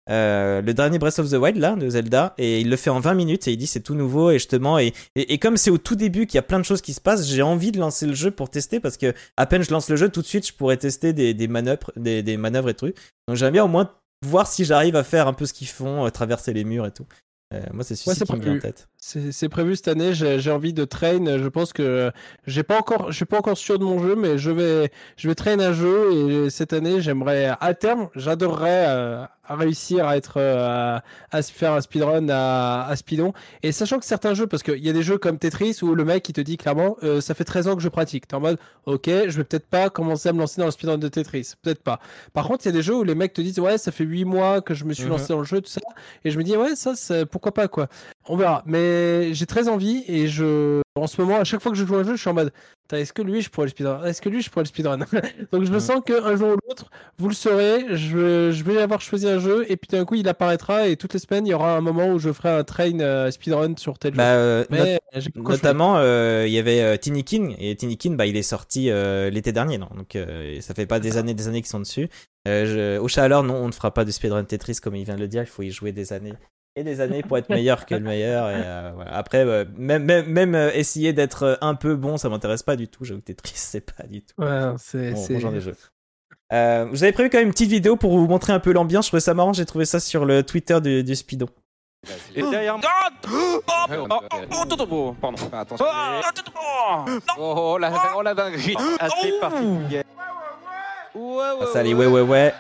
euh, 0.10 0.62
le 0.62 0.74
dernier 0.74 1.00
Breath 1.00 1.20
of 1.20 1.30
the 1.30 1.36
Wild 1.36 1.58
là 1.58 1.76
de 1.78 1.90
Zelda 1.90 2.34
et 2.38 2.60
il 2.60 2.70
le 2.70 2.76
fait 2.76 2.90
en 2.90 3.00
20 3.00 3.14
minutes 3.14 3.48
et 3.48 3.54
il 3.54 3.58
dit 3.58 3.68
c'est 3.68 3.80
tout 3.80 3.96
nouveau 3.96 4.32
et 4.32 4.34
justement 4.34 4.78
et, 4.78 4.94
et, 5.16 5.34
et 5.34 5.38
comme 5.38 5.56
c'est 5.56 5.72
au 5.72 5.78
tout 5.78 5.96
début 5.96 6.26
qu'il 6.28 6.36
y 6.36 6.40
a 6.40 6.44
plein 6.44 6.60
de 6.60 6.66
choses 6.66 6.82
qui 6.82 6.94
se 6.94 7.00
passent, 7.00 7.26
j'ai 7.28 7.42
envie 7.42 7.72
de 7.72 7.80
lancer 7.80 8.06
le 8.06 8.14
jeu 8.14 8.30
pour 8.30 8.50
tester 8.50 8.82
parce 8.82 8.98
que 8.98 9.14
à 9.38 9.46
peine 9.46 9.64
je 9.64 9.72
lance 9.72 9.90
le 9.90 9.96
jeu 9.96 10.10
tout 10.10 10.22
de 10.22 10.26
suite 10.28 10.46
je 10.46 10.54
pourrais 10.54 10.76
tester 10.78 11.14
des, 11.14 11.34
des 11.34 11.48
manœuvres, 11.48 11.92
des, 11.96 12.22
des 12.22 12.36
manœuvres 12.36 12.70
et 12.70 12.74
trucs. 12.74 12.98
Donc 13.28 13.38
j'aimerais 13.38 13.52
bien 13.54 13.64
au 13.64 13.70
moins 13.70 13.92
voir 14.26 14.48
si 14.48 14.66
j'arrive 14.66 14.96
à 14.98 15.04
faire 15.04 15.28
un 15.28 15.34
peu 15.34 15.46
ce 15.46 15.54
qu'ils 15.54 15.68
font, 15.68 16.06
euh, 16.06 16.10
traverser 16.10 16.52
les 16.54 16.64
murs 16.66 16.86
et 16.86 16.92
tout. 16.92 17.06
Euh, 17.54 17.62
moi 17.72 17.84
c'est 17.84 17.96
celui 17.96 18.18
Ouais, 18.20 18.26
qui 18.26 18.34
me 18.36 18.42
vient 18.42 18.56
en 18.56 18.60
tête. 18.60 18.90
C'est 19.06 19.50
prévu 19.50 19.76
cette 19.76 19.90
année. 19.90 20.14
J'ai 20.14 20.50
envie 20.52 20.72
de 20.72 20.86
train. 20.86 21.38
Je 21.38 21.48
pense 21.50 21.74
que 21.74 22.10
j'ai 22.48 22.64
pas 22.64 22.80
encore, 22.80 23.12
je 23.12 23.18
suis 23.18 23.26
pas 23.26 23.38
encore 23.38 23.58
sûr 23.58 23.78
de 23.78 23.84
mon 23.84 24.00
jeu, 24.02 24.16
mais 24.16 24.38
je 24.38 24.50
vais, 24.50 24.92
je 25.18 25.28
vais 25.28 25.36
train 25.36 25.60
un 25.60 25.74
jeu 25.74 26.14
et 26.46 26.50
cette 26.50 26.72
année, 26.72 27.02
j'aimerais 27.02 27.54
à 27.60 27.74
terme, 27.74 28.08
j'adorerais 28.16 28.86
euh, 28.88 29.26
réussir 29.50 30.08
à 30.08 30.16
être, 30.16 30.36
euh, 30.38 31.00
à, 31.32 31.42
faire 31.42 31.74
un 31.74 31.82
speedrun 31.82 32.30
à, 32.30 32.86
à 32.88 32.96
speedon. 32.96 33.34
Et 33.62 33.74
sachant 33.74 34.00
que 34.00 34.06
certains 34.06 34.34
jeux, 34.36 34.48
parce 34.48 34.64
qu'il 34.64 34.80
y 34.84 34.90
a 34.90 34.94
des 34.94 35.04
jeux 35.04 35.18
comme 35.18 35.38
Tetris 35.38 35.80
où 35.82 35.96
le 35.96 36.06
mec 36.06 36.28
il 36.30 36.34
te 36.34 36.40
dit 36.42 36.56
clairement, 36.56 36.96
euh, 37.04 37.20
ça 37.20 37.34
fait 37.34 37.44
13 37.44 37.68
ans 37.68 37.76
que 37.76 37.82
je 37.82 37.90
pratique. 37.90 38.26
T'es 38.30 38.36
en 38.36 38.40
mode, 38.40 38.58
ok, 38.86 39.08
je 39.28 39.36
vais 39.38 39.44
peut-être 39.44 39.68
pas 39.68 39.90
commencer 39.90 40.30
à 40.30 40.34
me 40.34 40.40
lancer 40.40 40.62
dans 40.62 40.66
le 40.66 40.72
speedrun 40.72 40.98
de 40.98 41.10
Tetris, 41.10 41.52
peut-être 41.62 41.84
pas. 41.84 42.00
Par 42.34 42.48
contre, 42.48 42.66
il 42.66 42.70
y 42.70 42.70
a 42.70 42.74
des 42.74 42.82
jeux 42.82 42.96
où 42.96 43.04
les 43.04 43.16
mecs 43.16 43.34
te 43.34 43.42
disent, 43.42 43.60
ouais, 43.60 43.78
ça 43.78 43.92
fait 43.92 44.06
8 44.06 44.24
mois 44.24 44.62
que 44.62 44.74
je 44.74 44.86
me 44.86 44.94
suis 44.94 45.04
Mhm. 45.04 45.10
lancé 45.10 45.28
dans 45.28 45.40
le 45.40 45.46
jeu, 45.46 45.60
tout 45.60 45.70
ça, 45.70 45.82
et 46.24 46.32
je 46.32 46.38
me 46.38 46.44
dis, 46.44 46.56
ouais, 46.56 46.76
ça, 46.76 46.96
c'est- 46.96 47.26
pourquoi 47.26 47.54
pas 47.54 47.68
quoi. 47.68 47.88
On 48.28 48.38
verra. 48.38 48.64
Mais 48.66 49.34
j'ai 49.34 49.46
très 49.46 49.68
envie 49.68 50.04
et 50.08 50.28
je, 50.28 50.82
en 50.96 51.08
ce 51.08 51.20
moment, 51.20 51.38
à 51.38 51.44
chaque 51.44 51.62
fois 51.62 51.72
que 51.72 51.78
je 51.78 51.86
joue 51.86 51.96
un 51.96 52.04
jeu, 52.04 52.16
je 52.16 52.22
suis 52.22 52.30
en 52.30 52.34
mode, 52.34 52.52
est-ce 52.92 53.12
que 53.12 53.22
lui, 53.24 53.42
je 53.42 53.50
pourrais 53.50 53.66
le 53.66 53.72
speedrun? 53.72 54.04
Est-ce 54.06 54.22
que 54.22 54.30
lui, 54.30 54.42
je 54.42 54.50
pourrais 54.50 54.64
le 54.64 54.68
speedrun? 54.68 55.00
Donc 55.52 55.64
je 55.66 55.72
me 55.72 55.80
sens 55.80 56.02
qu'un 56.06 56.36
jour 56.36 56.50
ou 56.50 56.58
l'autre, 56.68 56.90
vous 57.18 57.28
le 57.28 57.34
saurez, 57.34 57.86
je, 57.96 58.52
je 58.52 58.64
vais 58.64 58.80
avoir 58.82 59.02
choisi 59.02 59.28
un 59.28 59.40
jeu 59.40 59.66
et 59.70 59.78
puis 59.78 59.88
d'un 59.90 60.06
coup, 60.06 60.16
il 60.16 60.28
apparaîtra 60.28 60.88
et 60.88 60.96
toutes 60.96 61.14
les 61.14 61.20
semaines, 61.20 61.48
il 61.48 61.50
y 61.50 61.54
aura 61.54 61.76
un 61.76 61.82
moment 61.82 62.08
où 62.08 62.20
je 62.20 62.32
ferai 62.32 62.50
un 62.50 62.64
train 62.64 63.00
euh, 63.00 63.32
speedrun 63.32 63.76
sur 63.78 63.98
tel 63.98 64.14
Bah, 64.14 64.34
jeu. 64.36 64.40
euh, 64.40 64.66
Mais. 64.70 65.00
Notamment, 65.36 65.98
euh, 65.98 66.46
il 66.48 66.54
y 66.54 66.60
avait 66.60 66.82
euh, 66.82 66.98
Tiny 66.98 67.24
King 67.24 67.56
et 67.60 67.76
Tiny 67.76 67.98
King, 67.98 68.16
bah, 68.16 68.26
il 68.26 68.38
est 68.38 68.42
sorti 68.44 68.90
euh, 68.90 69.30
l'été 69.30 69.52
dernier, 69.52 69.78
non? 69.78 69.90
Donc, 69.96 70.16
euh, 70.16 70.62
ça 70.62 70.74
fait 70.74 70.86
pas 70.86 71.00
des 71.00 71.18
années, 71.18 71.34
des 71.34 71.48
années 71.48 71.62
qu'ils 71.62 71.70
sont 71.70 71.80
dessus. 71.80 72.10
Je... 72.46 73.00
Au 73.00 73.08
alors, 73.20 73.44
non, 73.44 73.56
on 73.56 73.68
ne 73.68 73.72
fera 73.72 73.94
pas 73.94 74.06
de 74.06 74.12
speedrun 74.12 74.44
Tetris 74.44 74.78
comme 74.82 74.96
il 74.96 75.06
vient 75.06 75.16
de 75.16 75.22
le 75.22 75.28
dire. 75.28 75.42
Il 75.42 75.48
faut 75.48 75.64
y 75.64 75.72
jouer 75.72 75.92
des 75.92 76.14
années 76.14 76.34
et 76.76 76.84
des 76.84 77.02
années 77.02 77.22
pour 77.22 77.38
être 77.38 77.50
meilleur 77.50 77.86
que 77.86 77.96
le 77.96 78.02
meilleur. 78.02 78.50
Et, 78.50 78.54
euh, 78.66 78.92
voilà. 78.96 79.16
Après, 79.16 79.46
euh, 79.46 79.66
même 79.78 80.04
même, 80.04 80.26
même 80.28 80.56
euh, 80.56 80.72
essayer 80.74 81.14
d'être 81.14 81.58
un 81.62 81.76
peu 81.76 81.96
bon, 81.96 82.18
ça 82.18 82.30
m'intéresse 82.30 82.64
pas 82.64 82.76
du 82.76 82.88
tout. 82.88 83.06
J'avoue 83.06 83.20
que 83.22 83.26
Tetris, 83.26 83.54
c'est 83.56 83.82
pas 83.96 84.04
du 84.08 84.22
tout 84.22 84.34
Ouais, 84.38 84.72
c'est. 84.78 85.16
c'est- 85.16 85.34
mon 85.34 85.40
genre 85.40 85.52
de 85.52 85.60
jeu. 85.60 85.76
Euh, 86.52 86.86
vous 86.90 87.04
avez 87.04 87.14
prévu 87.14 87.30
quand 87.30 87.38
même 87.40 87.48
une 87.48 87.54
petite 87.54 87.70
vidéo 87.72 87.96
pour 87.96 88.12
vous 88.18 88.28
montrer 88.28 88.54
un 88.54 88.60
peu 88.60 88.74
l'ambiance. 88.74 89.06
Je 89.06 89.10
trouvais 89.10 89.22
ça 89.22 89.34
marrant. 89.34 89.54
J'ai 89.54 89.66
trouvé 89.66 89.86
ça 89.86 90.00
sur 90.00 90.26
le 90.26 90.44
Twitter 90.44 90.80
du, 90.82 91.04
du 91.04 91.16
Speedo. 91.16 91.48
Et 92.36 92.42
derrière 92.44 92.78
moi. 92.78 92.88
Ah 92.94 93.10
Oh, 93.32 93.62
Ouais, 93.90 93.98
oh, 93.98 94.08
oh, 94.12 94.38
oh, 94.52 94.76
oh, 94.80 94.88
oh, 94.92 95.16
pardon. 95.20 95.38
Attention. 95.52 95.86
Ah, 95.90 96.22
oh, 96.28 97.06
oh. 97.40 97.54
Oh, 97.74 97.78
la, 97.78 97.92
oh, 98.16 98.22
la 98.22 98.34
dinguerie. 98.34 98.76
Assez 99.00 99.32
particulière. 99.40 100.04
Ouais, 101.16 101.22
ouais, 101.22 101.44
Ah, 101.62 101.66
ça 101.72 101.80
allait, 101.80 101.94
ouais, 101.94 102.08
ouais, 102.08 102.22
ouais. 102.22 102.54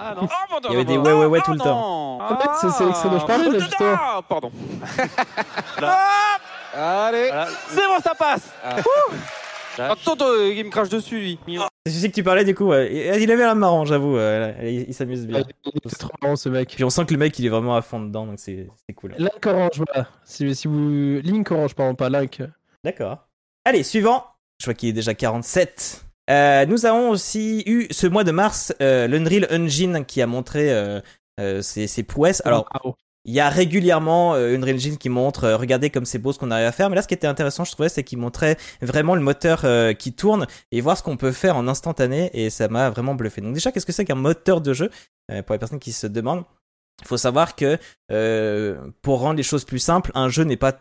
Ah, 0.00 0.14
non. 0.14 0.22
Oh, 0.24 0.28
pardon, 0.48 0.68
Il 0.68 0.72
y 0.72 0.76
avait 0.76 0.84
des 0.84 0.96
ouais, 0.98 1.12
ouais, 1.12 1.26
ouais 1.26 1.38
Ah, 1.40 1.44
tout 1.44 1.52
le 1.52 1.58
non. 1.58 2.18
En 2.20 2.36
fait, 2.38 2.48
c'est- 2.60 2.70
c'est 2.70 2.84
l'extrait 2.84 3.08
dont 3.10 3.18
je 3.20 3.26
parlais, 3.26 3.44
là, 3.44 3.50
Ah, 3.54 3.58
justement. 3.58 3.96
ah, 3.98 4.20
Pardon. 4.28 4.52
Allez. 6.74 7.30
C'est 7.68 7.76
bon, 7.86 7.98
ça 8.02 8.14
passe. 8.14 8.50
Ah. 8.64 8.76
Attends, 9.78 10.12
attends, 10.12 10.34
il 10.34 10.64
me 10.66 10.70
crache 10.70 10.90
dessus, 10.90 11.18
lui. 11.18 11.38
C'est 11.86 11.92
celui 11.92 12.10
que 12.10 12.14
tu 12.14 12.22
parlais 12.22 12.44
du 12.44 12.54
coup. 12.54 12.66
ouais. 12.66 13.18
Il 13.22 13.30
avait 13.30 13.42
l'air 13.42 13.56
marrant, 13.56 13.84
j'avoue. 13.86 14.16
euh, 14.18 14.52
Il, 14.62 14.88
il 14.88 14.94
s'amuse 14.94 15.26
bien. 15.26 15.42
Il 15.64 15.72
est 15.84 15.98
trop 15.98 16.10
marrant 16.20 16.36
ce 16.36 16.48
mec. 16.50 16.70
Puis 16.74 16.84
on 16.84 16.90
sent 16.90 17.06
que 17.06 17.12
le 17.14 17.18
mec 17.18 17.38
il 17.38 17.46
est 17.46 17.48
vraiment 17.48 17.74
à 17.74 17.80
fond 17.82 17.98
dedans, 18.00 18.26
donc 18.26 18.38
c'est 18.38 18.68
c'est 18.86 18.92
cool. 18.92 19.14
Link 19.18 19.44
Orange, 19.46 19.78
voilà. 19.78 20.08
Si, 20.24 20.54
si 20.54 20.68
vous. 20.68 21.20
Link 21.22 21.50
Orange, 21.50 21.74
pardon, 21.74 21.94
pas 21.94 22.10
Link. 22.10 22.42
D'accord. 22.84 23.18
Allez, 23.64 23.82
suivant. 23.82 24.26
Je 24.60 24.66
vois 24.66 24.74
qu'il 24.74 24.90
est 24.90 24.92
déjà 24.92 25.14
47. 25.14 26.04
Euh, 26.30 26.66
nous 26.66 26.86
avons 26.86 27.10
aussi 27.10 27.62
eu 27.66 27.86
ce 27.90 28.06
mois 28.06 28.24
de 28.24 28.30
mars 28.30 28.72
euh, 28.80 29.06
l'Unreal 29.06 29.48
Engine 29.50 30.04
qui 30.04 30.22
a 30.22 30.26
montré 30.26 30.70
euh, 30.70 31.00
ses, 31.62 31.86
ses 31.86 32.02
prouesses. 32.02 32.42
Alors, 32.44 32.68
Waouh. 32.84 32.94
il 33.24 33.34
y 33.34 33.40
a 33.40 33.48
régulièrement 33.48 34.34
Unreal 34.34 34.76
Engine 34.76 34.98
qui 34.98 35.08
montre, 35.08 35.50
regardez 35.50 35.90
comme 35.90 36.04
c'est 36.04 36.18
beau 36.18 36.32
ce 36.32 36.38
qu'on 36.38 36.50
arrive 36.50 36.66
à 36.66 36.72
faire. 36.72 36.90
Mais 36.90 36.96
là, 36.96 37.02
ce 37.02 37.08
qui 37.08 37.14
était 37.14 37.26
intéressant, 37.26 37.64
je 37.64 37.72
trouvais, 37.72 37.88
c'est 37.88 38.04
qu'il 38.04 38.18
montrait 38.18 38.56
vraiment 38.80 39.14
le 39.14 39.22
moteur 39.22 39.64
qui 39.96 40.12
tourne 40.12 40.46
et 40.70 40.80
voir 40.80 40.96
ce 40.96 41.02
qu'on 41.02 41.16
peut 41.16 41.32
faire 41.32 41.56
en 41.56 41.66
instantané. 41.66 42.30
Et 42.34 42.50
ça 42.50 42.68
m'a 42.68 42.90
vraiment 42.90 43.14
bluffé. 43.14 43.40
Donc 43.40 43.54
déjà, 43.54 43.72
qu'est-ce 43.72 43.86
que 43.86 43.92
c'est 43.92 44.04
qu'un 44.04 44.14
moteur 44.14 44.60
de 44.60 44.72
jeu 44.72 44.90
Pour 45.28 45.54
les 45.54 45.58
personnes 45.58 45.80
qui 45.80 45.92
se 45.92 46.06
demandent, 46.06 46.44
il 47.00 47.08
faut 47.08 47.16
savoir 47.16 47.56
que 47.56 47.78
euh, 48.12 48.76
pour 49.02 49.20
rendre 49.20 49.36
les 49.36 49.42
choses 49.42 49.64
plus 49.64 49.78
simples, 49.78 50.12
un 50.14 50.28
jeu 50.28 50.44
n'est 50.44 50.56
pas 50.56 50.72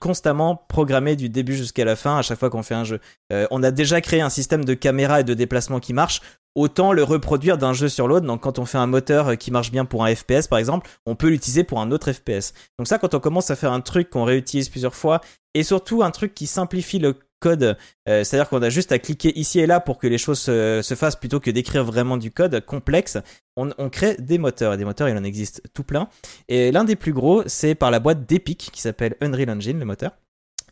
constamment 0.00 0.56
programmé 0.68 1.16
du 1.16 1.28
début 1.28 1.54
jusqu'à 1.54 1.84
la 1.84 1.96
fin 1.96 2.18
à 2.18 2.22
chaque 2.22 2.38
fois 2.38 2.50
qu'on 2.50 2.62
fait 2.62 2.74
un 2.74 2.84
jeu. 2.84 3.00
Euh, 3.32 3.46
on 3.50 3.62
a 3.62 3.70
déjà 3.70 4.00
créé 4.00 4.20
un 4.20 4.30
système 4.30 4.64
de 4.64 4.74
caméra 4.74 5.20
et 5.20 5.24
de 5.24 5.34
déplacement 5.34 5.80
qui 5.80 5.92
marche. 5.92 6.22
Autant 6.54 6.94
le 6.94 7.02
reproduire 7.02 7.58
d'un 7.58 7.74
jeu 7.74 7.90
sur 7.90 8.08
l'autre. 8.08 8.24
Donc, 8.24 8.40
quand 8.40 8.58
on 8.58 8.64
fait 8.64 8.78
un 8.78 8.86
moteur 8.86 9.28
euh, 9.28 9.34
qui 9.34 9.50
marche 9.50 9.70
bien 9.70 9.84
pour 9.84 10.06
un 10.06 10.14
FPS, 10.14 10.46
par 10.48 10.58
exemple, 10.58 10.88
on 11.04 11.14
peut 11.14 11.28
l'utiliser 11.28 11.64
pour 11.64 11.80
un 11.80 11.90
autre 11.90 12.10
FPS. 12.10 12.54
Donc, 12.78 12.88
ça, 12.88 12.98
quand 12.98 13.12
on 13.12 13.20
commence 13.20 13.50
à 13.50 13.56
faire 13.56 13.72
un 13.72 13.82
truc 13.82 14.08
qu'on 14.08 14.24
réutilise 14.24 14.70
plusieurs 14.70 14.94
fois, 14.94 15.20
et 15.52 15.62
surtout 15.62 16.02
un 16.02 16.10
truc 16.10 16.34
qui 16.34 16.46
simplifie 16.46 16.98
le 16.98 17.14
code, 17.40 17.76
euh, 18.08 18.24
c'est-à-dire 18.24 18.48
qu'on 18.48 18.62
a 18.62 18.70
juste 18.70 18.92
à 18.92 18.98
cliquer 18.98 19.38
ici 19.38 19.60
et 19.60 19.66
là 19.66 19.80
pour 19.80 19.98
que 19.98 20.06
les 20.06 20.18
choses 20.18 20.38
se, 20.38 20.80
se 20.82 20.94
fassent 20.94 21.16
plutôt 21.16 21.40
que 21.40 21.50
d'écrire 21.50 21.84
vraiment 21.84 22.16
du 22.16 22.30
code 22.30 22.64
complexe, 22.64 23.18
on, 23.56 23.90
crée 23.90 24.16
des 24.18 24.38
moteurs. 24.38 24.74
Et 24.74 24.76
des 24.76 24.84
moteurs, 24.84 25.08
il 25.08 25.16
en 25.16 25.24
existe 25.24 25.62
tout 25.72 25.84
plein. 25.84 26.08
Et 26.48 26.72
l'un 26.72 26.84
des 26.84 26.96
plus 26.96 27.12
gros, 27.12 27.42
c'est 27.46 27.74
par 27.74 27.90
la 27.90 28.00
boîte 28.00 28.26
d'Epic 28.26 28.70
qui 28.72 28.80
s'appelle 28.80 29.16
Unreal 29.20 29.50
Engine, 29.50 29.78
le 29.78 29.84
moteur. 29.84 30.12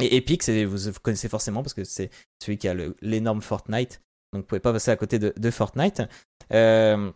Et 0.00 0.16
Epic, 0.16 0.48
vous, 0.48 0.92
connaissez 1.02 1.28
forcément 1.28 1.62
parce 1.62 1.74
que 1.74 1.84
c'est 1.84 2.10
celui 2.42 2.58
qui 2.58 2.68
a 2.68 2.74
l'énorme 3.00 3.42
Fortnite. 3.42 4.02
Donc 4.32 4.42
vous 4.42 4.46
pouvez 4.46 4.60
pas 4.60 4.72
passer 4.72 4.90
à 4.90 4.96
côté 4.96 5.18
de, 5.18 5.32
de 5.36 5.50
Fortnite. 5.50 6.02
Euh, 6.52 7.10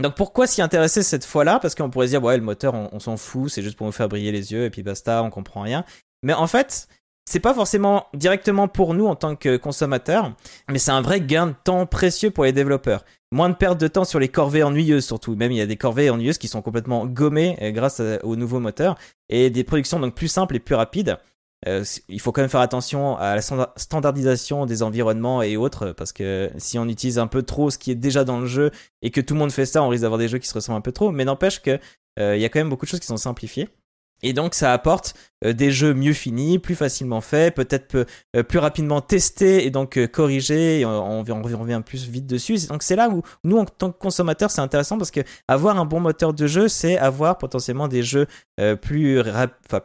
donc 0.00 0.14
pourquoi 0.14 0.46
s'y 0.46 0.62
intéresser 0.62 1.02
cette 1.02 1.24
fois-là? 1.24 1.58
Parce 1.58 1.74
qu'on 1.74 1.90
pourrait 1.90 2.06
se 2.06 2.12
dire, 2.12 2.22
ouais, 2.22 2.36
le 2.36 2.42
moteur, 2.42 2.74
on, 2.74 2.90
on 2.92 3.00
s'en 3.00 3.16
fout, 3.16 3.50
c'est 3.50 3.62
juste 3.62 3.76
pour 3.76 3.86
nous 3.86 3.92
faire 3.92 4.08
briller 4.08 4.32
les 4.32 4.52
yeux 4.52 4.64
et 4.64 4.70
puis 4.70 4.82
basta, 4.82 5.22
on 5.22 5.30
comprend 5.30 5.62
rien. 5.62 5.84
Mais 6.22 6.34
en 6.34 6.46
fait, 6.46 6.88
c'est 7.30 7.38
pas 7.38 7.54
forcément 7.54 8.06
directement 8.12 8.66
pour 8.66 8.92
nous 8.92 9.06
en 9.06 9.14
tant 9.14 9.36
que 9.36 9.56
consommateurs, 9.56 10.32
mais 10.68 10.80
c'est 10.80 10.90
un 10.90 11.00
vrai 11.00 11.20
gain 11.20 11.46
de 11.46 11.54
temps 11.62 11.86
précieux 11.86 12.32
pour 12.32 12.42
les 12.42 12.52
développeurs. 12.52 13.04
Moins 13.30 13.48
de 13.48 13.54
perte 13.54 13.80
de 13.80 13.86
temps 13.86 14.04
sur 14.04 14.18
les 14.18 14.28
corvées 14.28 14.64
ennuyeuses 14.64 15.04
surtout. 15.04 15.36
Même 15.36 15.52
il 15.52 15.58
y 15.58 15.60
a 15.60 15.66
des 15.66 15.76
corvées 15.76 16.10
ennuyeuses 16.10 16.38
qui 16.38 16.48
sont 16.48 16.60
complètement 16.60 17.06
gommées 17.06 17.56
euh, 17.62 17.70
grâce 17.70 18.02
au 18.24 18.34
nouveau 18.34 18.58
moteur 18.58 18.98
et 19.28 19.48
des 19.48 19.62
productions 19.62 20.00
donc 20.00 20.16
plus 20.16 20.26
simples 20.26 20.56
et 20.56 20.58
plus 20.58 20.74
rapides. 20.74 21.18
Euh, 21.68 21.84
il 22.08 22.20
faut 22.20 22.32
quand 22.32 22.40
même 22.40 22.50
faire 22.50 22.62
attention 22.62 23.16
à 23.16 23.36
la 23.36 23.42
standa- 23.42 23.72
standardisation 23.76 24.66
des 24.66 24.82
environnements 24.82 25.40
et 25.42 25.56
autres 25.56 25.92
parce 25.92 26.12
que 26.12 26.50
si 26.56 26.80
on 26.80 26.88
utilise 26.88 27.20
un 27.20 27.28
peu 27.28 27.42
trop 27.42 27.70
ce 27.70 27.78
qui 27.78 27.92
est 27.92 27.94
déjà 27.94 28.24
dans 28.24 28.40
le 28.40 28.46
jeu 28.46 28.72
et 29.02 29.10
que 29.12 29.20
tout 29.20 29.34
le 29.34 29.40
monde 29.40 29.52
fait 29.52 29.66
ça, 29.66 29.84
on 29.84 29.88
risque 29.88 30.02
d'avoir 30.02 30.18
des 30.18 30.26
jeux 30.26 30.38
qui 30.38 30.48
se 30.48 30.54
ressemblent 30.54 30.78
un 30.78 30.80
peu 30.80 30.90
trop. 30.90 31.12
Mais 31.12 31.24
n'empêche 31.24 31.62
que 31.62 31.78
euh, 32.18 32.34
il 32.34 32.42
y 32.42 32.44
a 32.44 32.48
quand 32.48 32.58
même 32.58 32.70
beaucoup 32.70 32.86
de 32.86 32.90
choses 32.90 33.00
qui 33.00 33.06
sont 33.06 33.16
simplifiées. 33.16 33.68
Et 34.22 34.32
donc 34.32 34.54
ça 34.54 34.72
apporte 34.72 35.14
euh, 35.44 35.52
des 35.52 35.70
jeux 35.70 35.94
mieux 35.94 36.12
finis, 36.12 36.58
plus 36.58 36.74
facilement 36.74 37.20
faits, 37.20 37.54
peut-être 37.54 37.88
peu- 37.88 38.06
euh, 38.36 38.42
plus 38.42 38.58
rapidement 38.58 39.00
testés 39.00 39.64
et 39.64 39.70
donc 39.70 39.96
euh, 39.96 40.06
corrigés. 40.06 40.80
Et 40.80 40.84
on, 40.84 41.20
on, 41.20 41.42
revient 41.42 41.82
plus 41.84 42.06
vite 42.08 42.26
dessus. 42.26 42.66
Donc 42.68 42.82
c'est 42.82 42.96
là 42.96 43.08
où 43.08 43.22
nous 43.44 43.58
en 43.58 43.64
tant 43.64 43.90
que 43.90 43.98
consommateurs 43.98 44.50
c'est 44.50 44.60
intéressant 44.60 44.98
parce 44.98 45.10
que 45.10 45.20
avoir 45.48 45.78
un 45.78 45.84
bon 45.84 46.00
moteur 46.00 46.34
de 46.34 46.46
jeu, 46.46 46.68
c'est 46.68 46.98
avoir 46.98 47.38
potentiellement 47.38 47.88
des 47.88 48.02
jeux 48.02 48.26
plus 48.82 49.22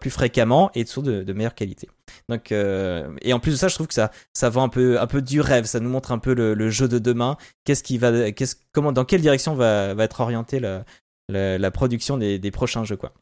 plus 0.02 0.10
fréquemment 0.10 0.70
et 0.76 0.84
de, 0.84 1.24
de 1.24 1.34
meilleure 1.34 1.56
qualité. 1.56 1.88
Donc 2.30 2.52
euh, 2.52 3.16
et 3.22 3.34
en 3.34 3.40
plus 3.40 3.52
de 3.52 3.58
ça, 3.58 3.68
je 3.68 3.76
trouve 3.76 3.88
que 3.88 3.94
ça 3.94 4.12
ça 4.34 4.50
vend 4.50 4.64
un 4.64 4.70
peu 4.70 5.00
un 5.00 5.08
peu 5.08 5.22
du 5.22 5.42
rêve. 5.42 5.66
Ça 5.66 5.80
nous 5.80 5.90
montre 5.90 6.12
un 6.12 6.20
peu 6.20 6.34
le, 6.34 6.54
le 6.54 6.70
jeu 6.70 6.88
de 6.88 7.00
demain. 7.00 7.38
Qu'est-ce 7.64 7.84
qui 7.84 7.98
va 7.98 8.32
qu'est-ce 8.32 8.56
comment 8.74 8.92
dans 8.92 9.06
quelle 9.06 9.22
direction 9.22 9.56
va 9.56 9.94
va 9.94 10.04
être 10.04 10.20
orientée 10.22 10.60
la 10.60 10.84
la, 11.30 11.58
la 11.58 11.72
production 11.72 12.18
des, 12.18 12.38
des 12.38 12.52
prochains 12.52 12.84
jeux 12.84 12.98
quoi. 12.98 13.14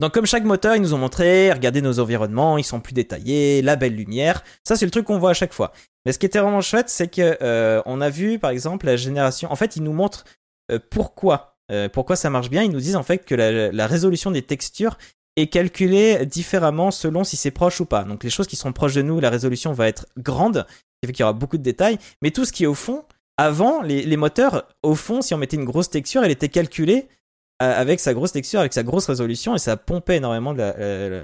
Donc 0.00 0.12
comme 0.12 0.26
chaque 0.26 0.44
moteur, 0.44 0.76
ils 0.76 0.82
nous 0.82 0.94
ont 0.94 0.98
montré, 0.98 1.52
regardez 1.52 1.80
nos 1.80 2.00
environnements, 2.00 2.58
ils 2.58 2.64
sont 2.64 2.80
plus 2.80 2.92
détaillés, 2.92 3.62
la 3.62 3.76
belle 3.76 3.94
lumière. 3.94 4.42
Ça 4.64 4.76
c'est 4.76 4.84
le 4.84 4.90
truc 4.90 5.06
qu'on 5.06 5.18
voit 5.18 5.30
à 5.30 5.34
chaque 5.34 5.52
fois. 5.52 5.72
Mais 6.04 6.12
ce 6.12 6.18
qui 6.18 6.26
était 6.26 6.38
vraiment 6.38 6.60
chouette, 6.60 6.88
c'est 6.88 7.08
que 7.08 7.36
euh, 7.42 7.82
on 7.86 8.00
a 8.00 8.10
vu 8.10 8.38
par 8.38 8.50
exemple 8.50 8.86
la 8.86 8.96
génération. 8.96 9.50
En 9.50 9.56
fait, 9.56 9.76
ils 9.76 9.82
nous 9.82 9.92
montrent 9.92 10.24
euh, 10.70 10.78
pourquoi 10.90 11.56
euh, 11.72 11.88
pourquoi 11.88 12.16
ça 12.16 12.30
marche 12.30 12.50
bien. 12.50 12.62
Ils 12.62 12.70
nous 12.70 12.80
disent 12.80 12.96
en 12.96 13.02
fait 13.02 13.24
que 13.24 13.34
la, 13.34 13.86
résolution 13.86 14.30
des 14.30 14.42
textures 14.42 14.98
est 15.36 15.48
calculée 15.48 16.24
différemment 16.24 16.90
selon 16.90 17.24
si 17.24 17.36
c'est 17.36 17.50
proche 17.50 17.80
ou 17.80 17.86
pas. 17.86 18.04
Donc 18.04 18.24
les 18.24 18.30
choses 18.30 18.46
qui 18.46 18.56
sont 18.56 18.72
proches 18.72 18.94
de 18.94 19.02
nous, 19.02 19.20
la 19.20 19.30
résolution 19.30 19.72
va 19.72 19.88
être 19.88 20.06
grande, 20.16 20.64
qui 21.02 21.08
fait 21.08 21.12
qu'il 21.12 21.22
y 21.22 21.24
aura 21.24 21.32
beaucoup 21.32 21.58
de 21.58 21.62
détails. 21.62 21.98
Mais 22.22 22.30
tout 22.30 22.44
ce 22.44 22.52
qui 22.52 22.64
est 22.64 22.68
au 22.68 22.74
fond, 22.74 23.04
avant, 23.36 23.82
les, 23.82 24.16
moteurs, 24.16 24.66
au 24.82 24.94
fond, 24.94 25.20
si 25.20 25.34
on 25.34 25.38
mettait 25.38 25.56
une 25.56 25.64
grosse 25.64 25.90
texture, 25.90 26.24
elle 26.24 26.30
était 26.30 26.48
calculée 26.48 27.08
avec 27.58 28.00
sa 28.00 28.12
grosse 28.12 28.32
texture, 28.32 28.60
avec 28.60 28.72
sa 28.72 28.82
grosse 28.82 29.06
résolution, 29.06 29.54
et 29.54 29.58
ça 29.58 29.76
pompait 29.76 30.16
énormément 30.16 30.54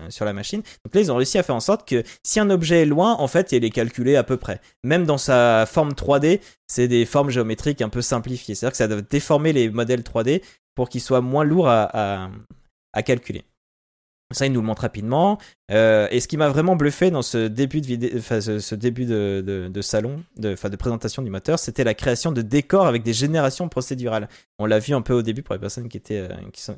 sur 0.08 0.24
la 0.24 0.32
machine. 0.32 0.62
Donc 0.84 0.94
là, 0.94 1.00
ils 1.00 1.12
ont 1.12 1.16
réussi 1.16 1.38
à 1.38 1.42
faire 1.42 1.54
en 1.54 1.60
sorte 1.60 1.86
que 1.86 2.02
si 2.22 2.40
un 2.40 2.48
objet 2.48 2.82
est 2.82 2.86
loin, 2.86 3.14
en 3.14 3.28
fait, 3.28 3.52
il 3.52 3.64
est 3.64 3.70
calculé 3.70 4.16
à 4.16 4.22
peu 4.22 4.36
près. 4.38 4.60
Même 4.82 5.04
dans 5.04 5.18
sa 5.18 5.66
forme 5.66 5.92
3D, 5.92 6.40
c'est 6.66 6.88
des 6.88 7.04
formes 7.04 7.30
géométriques 7.30 7.82
un 7.82 7.90
peu 7.90 8.00
simplifiées. 8.00 8.54
C'est-à-dire 8.54 8.72
que 8.72 8.78
ça 8.78 8.88
doit 8.88 9.02
déformer 9.02 9.52
les 9.52 9.68
modèles 9.68 10.00
3D 10.00 10.42
pour 10.74 10.88
qu'ils 10.88 11.02
soient 11.02 11.20
moins 11.20 11.44
lourds 11.44 11.68
à 11.68 12.30
calculer. 13.04 13.44
Ça, 14.32 14.46
il 14.46 14.52
nous 14.52 14.60
le 14.60 14.66
montre 14.66 14.82
rapidement. 14.82 15.38
Euh, 15.70 16.08
et 16.10 16.20
ce 16.20 16.28
qui 16.28 16.36
m'a 16.36 16.48
vraiment 16.48 16.76
bluffé 16.76 17.10
dans 17.10 17.22
ce 17.22 17.46
début 17.48 17.80
de 17.80 18.20
ce, 18.20 18.74
début 18.74 19.04
de, 19.06 19.68
de, 19.72 19.82
salon, 19.82 20.22
de, 20.36 20.50
de 20.68 20.76
présentation 20.76 21.22
du 21.22 21.30
moteur, 21.30 21.58
c'était 21.58 21.84
la 21.84 21.94
création 21.94 22.32
de 22.32 22.42
décors 22.42 22.86
avec 22.86 23.02
des 23.02 23.12
générations 23.12 23.68
procédurales. 23.68 24.28
On 24.58 24.66
l'a 24.66 24.78
vu 24.78 24.94
un 24.94 25.02
peu 25.02 25.14
au 25.14 25.22
début 25.22 25.42
pour 25.42 25.54
les 25.54 25.60
personnes 25.60 25.88
qui 25.88 25.96
étaient, 25.96 26.18
euh, 26.18 26.28
qui 26.52 26.62
sont, 26.62 26.74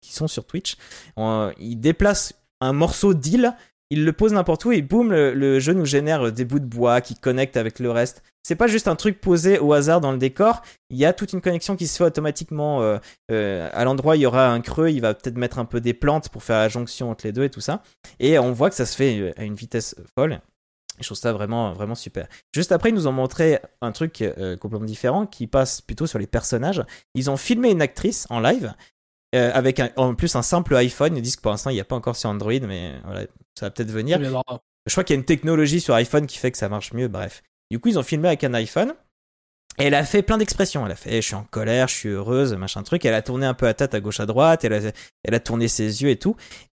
qui 0.00 0.12
sont, 0.12 0.28
sur 0.28 0.44
Twitch. 0.44 0.76
On- 1.16 1.50
il 1.58 1.76
déplace 1.76 2.34
un 2.60 2.72
morceau 2.72 3.14
d'île, 3.14 3.54
il 3.90 4.04
le 4.04 4.12
pose 4.12 4.32
n'importe 4.32 4.64
où 4.64 4.72
et 4.72 4.82
boum, 4.82 5.12
le, 5.12 5.60
jeu 5.60 5.72
nous 5.72 5.84
génère 5.84 6.32
des 6.32 6.44
bouts 6.44 6.60
de 6.60 6.64
bois 6.64 7.00
qui 7.00 7.14
connectent 7.14 7.56
avec 7.56 7.78
le 7.78 7.90
reste. 7.90 8.22
C'est 8.42 8.56
pas 8.56 8.68
juste 8.68 8.88
un 8.88 8.96
truc 8.96 9.20
posé 9.20 9.58
au 9.58 9.72
hasard 9.72 10.00
dans 10.00 10.12
le 10.12 10.18
décor. 10.18 10.62
Il 10.88 10.96
y 10.96 11.04
a 11.04 11.12
toute 11.12 11.32
une 11.32 11.40
connexion 11.40 11.76
qui 11.76 11.86
se 11.86 11.96
fait 11.98 12.04
automatiquement. 12.04 12.82
euh, 12.82 12.98
euh, 13.30 13.68
à 13.72 13.84
l'endroit, 13.84 14.16
il 14.16 14.20
y 14.20 14.26
aura 14.26 14.48
un 14.48 14.60
creux. 14.60 14.88
Il 14.88 15.00
va 15.00 15.12
peut-être 15.12 15.36
mettre 15.36 15.58
un 15.58 15.64
peu 15.66 15.80
des 15.80 15.92
plantes 15.92 16.30
pour 16.30 16.42
faire 16.42 16.58
la 16.58 16.68
jonction 16.68 17.10
entre 17.10 17.26
les 17.26 17.32
deux 17.32 17.44
et 17.44 17.50
tout 17.50 17.60
ça. 17.60 17.82
Et 18.18 18.38
on 18.38 18.52
voit 18.52 18.70
que 18.70 18.76
ça 18.76 18.86
se 18.86 18.96
fait 18.96 19.18
euh, 19.18 19.32
à 19.36 19.44
une 19.44 19.54
vitesse 19.54 19.94
folle. 20.14 20.40
Je 21.00 21.06
trouve 21.06 21.16
ça 21.16 21.32
vraiment, 21.32 21.72
vraiment 21.72 21.94
super. 21.94 22.26
Juste 22.54 22.72
après, 22.72 22.90
ils 22.90 22.94
nous 22.94 23.06
ont 23.06 23.12
montré 23.12 23.58
un 23.80 23.92
truc 23.92 24.20
euh, 24.22 24.56
complètement 24.56 24.86
différent 24.86 25.26
qui 25.26 25.46
passe 25.46 25.80
plutôt 25.80 26.06
sur 26.06 26.18
les 26.18 26.26
personnages. 26.26 26.84
Ils 27.14 27.30
ont 27.30 27.36
filmé 27.36 27.70
une 27.70 27.82
actrice 27.82 28.26
en 28.30 28.40
live 28.40 28.74
euh, 29.34 29.50
avec 29.54 29.80
un- 29.80 29.90
en 29.96 30.14
plus 30.14 30.34
un 30.36 30.42
simple 30.42 30.74
iPhone. 30.76 31.16
Ils 31.16 31.22
disent 31.22 31.36
que 31.36 31.42
pour 31.42 31.50
l'instant, 31.50 31.70
il 31.70 31.74
n'y 31.74 31.80
a 31.80 31.84
pas 31.84 31.96
encore 31.96 32.16
sur 32.16 32.30
Android, 32.30 32.52
mais 32.62 32.94
voilà, 33.04 33.20
ça 33.58 33.66
va 33.66 33.70
peut-être 33.70 33.90
venir. 33.90 34.18
Je 34.86 34.92
crois 34.92 35.04
qu'il 35.04 35.14
y 35.14 35.18
a 35.18 35.20
une 35.20 35.26
technologie 35.26 35.80
sur 35.80 35.94
iPhone 35.94 36.26
qui 36.26 36.38
fait 36.38 36.50
que 36.50 36.58
ça 36.58 36.68
marche 36.68 36.92
mieux, 36.92 37.08
bref. 37.08 37.42
Du 37.70 37.78
coup, 37.78 37.88
ils 37.88 37.98
ont 37.98 38.02
filmé 38.02 38.28
avec 38.28 38.42
un 38.44 38.54
iPhone. 38.54 38.94
Et 39.78 39.84
elle 39.84 39.94
a 39.94 40.04
fait 40.04 40.22
plein 40.22 40.36
d'expressions. 40.36 40.84
Elle 40.84 40.92
a 40.92 40.96
fait 40.96 41.22
Je 41.22 41.26
suis 41.26 41.34
en 41.36 41.44
colère, 41.44 41.88
je 41.88 41.94
suis 41.94 42.08
heureuse, 42.08 42.54
machin 42.54 42.82
truc. 42.82 43.04
Elle 43.04 43.14
a 43.14 43.22
tourné 43.22 43.46
un 43.46 43.54
peu 43.54 43.66
à 43.66 43.72
tête 43.74 43.94
à 43.94 44.00
gauche 44.00 44.20
à 44.20 44.26
droite. 44.26 44.64
Elle 44.64 44.72
a, 44.74 44.92
elle 45.24 45.34
a 45.34 45.40
tourné 45.40 45.68
ses 45.68 46.02
yeux 46.02 46.10
et 46.10 46.16
tout. 46.18 46.34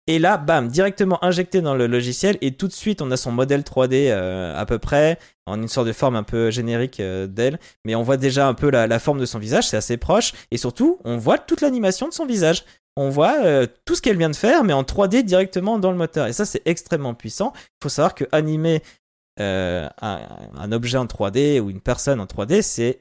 Et 0.07 0.19
là, 0.19 0.39
bam, 0.39 0.69
directement 0.69 1.23
injecté 1.25 1.61
dans 1.61 1.75
le 1.75 1.87
logiciel. 1.87 2.37
Et 2.41 2.53
tout 2.53 2.67
de 2.67 2.73
suite, 2.73 3.03
on 3.03 3.11
a 3.11 3.17
son 3.17 3.31
modèle 3.33 3.61
3D 3.61 4.09
euh, 4.11 4.59
à 4.59 4.67
peu 4.67 4.79
près, 4.79 5.19
en 5.47 5.61
une 5.61 5.69
sorte 5.69 5.87
de 5.87 5.93
forme 5.93 6.17
un 6.17 6.23
peu 6.23 6.51
générique 6.51 7.01
euh, 7.01 7.27
d'elle. 7.27 7.59
Mais 7.85 7.95
on 7.95 8.03
voit 8.03 8.17
déjà 8.17 8.49
un 8.49 8.55
peu 8.55 8.71
la, 8.71 8.87
la 8.87 8.99
forme 8.99 9.21
de 9.21 9.27
son 9.27 9.39
visage, 9.39 9.69
c'est 9.69 9.77
assez 9.77 9.97
proche. 9.97 10.33
Et 10.51 10.57
surtout, 10.57 10.99
on 11.05 11.17
voit 11.17 11.39
toute 11.39 11.61
l'animation 11.61 12.09
de 12.09 12.13
son 12.13 12.27
visage. 12.27 12.65
On 12.97 13.09
voit 13.09 13.37
euh, 13.45 13.67
tout 13.85 13.95
ce 13.95 14.03
qu'elle 14.03 14.17
vient 14.17 14.31
de 14.31 14.37
faire, 14.37 14.65
mais 14.65 14.73
en 14.73 14.83
3D 14.83 15.23
directement 15.23 15.79
dans 15.79 15.93
le 15.93 15.97
moteur. 15.97 16.27
Et 16.27 16.33
ça, 16.33 16.45
c'est 16.45 16.63
extrêmement 16.65 17.15
puissant. 17.15 17.53
Il 17.57 17.85
faut 17.85 17.89
savoir 17.89 18.15
que 18.15 18.25
animer 18.33 18.83
un, 19.39 19.89
un 20.03 20.73
objet 20.73 20.99
en 20.99 21.07
3D 21.07 21.61
ou 21.61 21.71
une 21.71 21.81
personne 21.81 22.21
en 22.21 22.27
3D, 22.27 22.61
c'est 22.61 23.01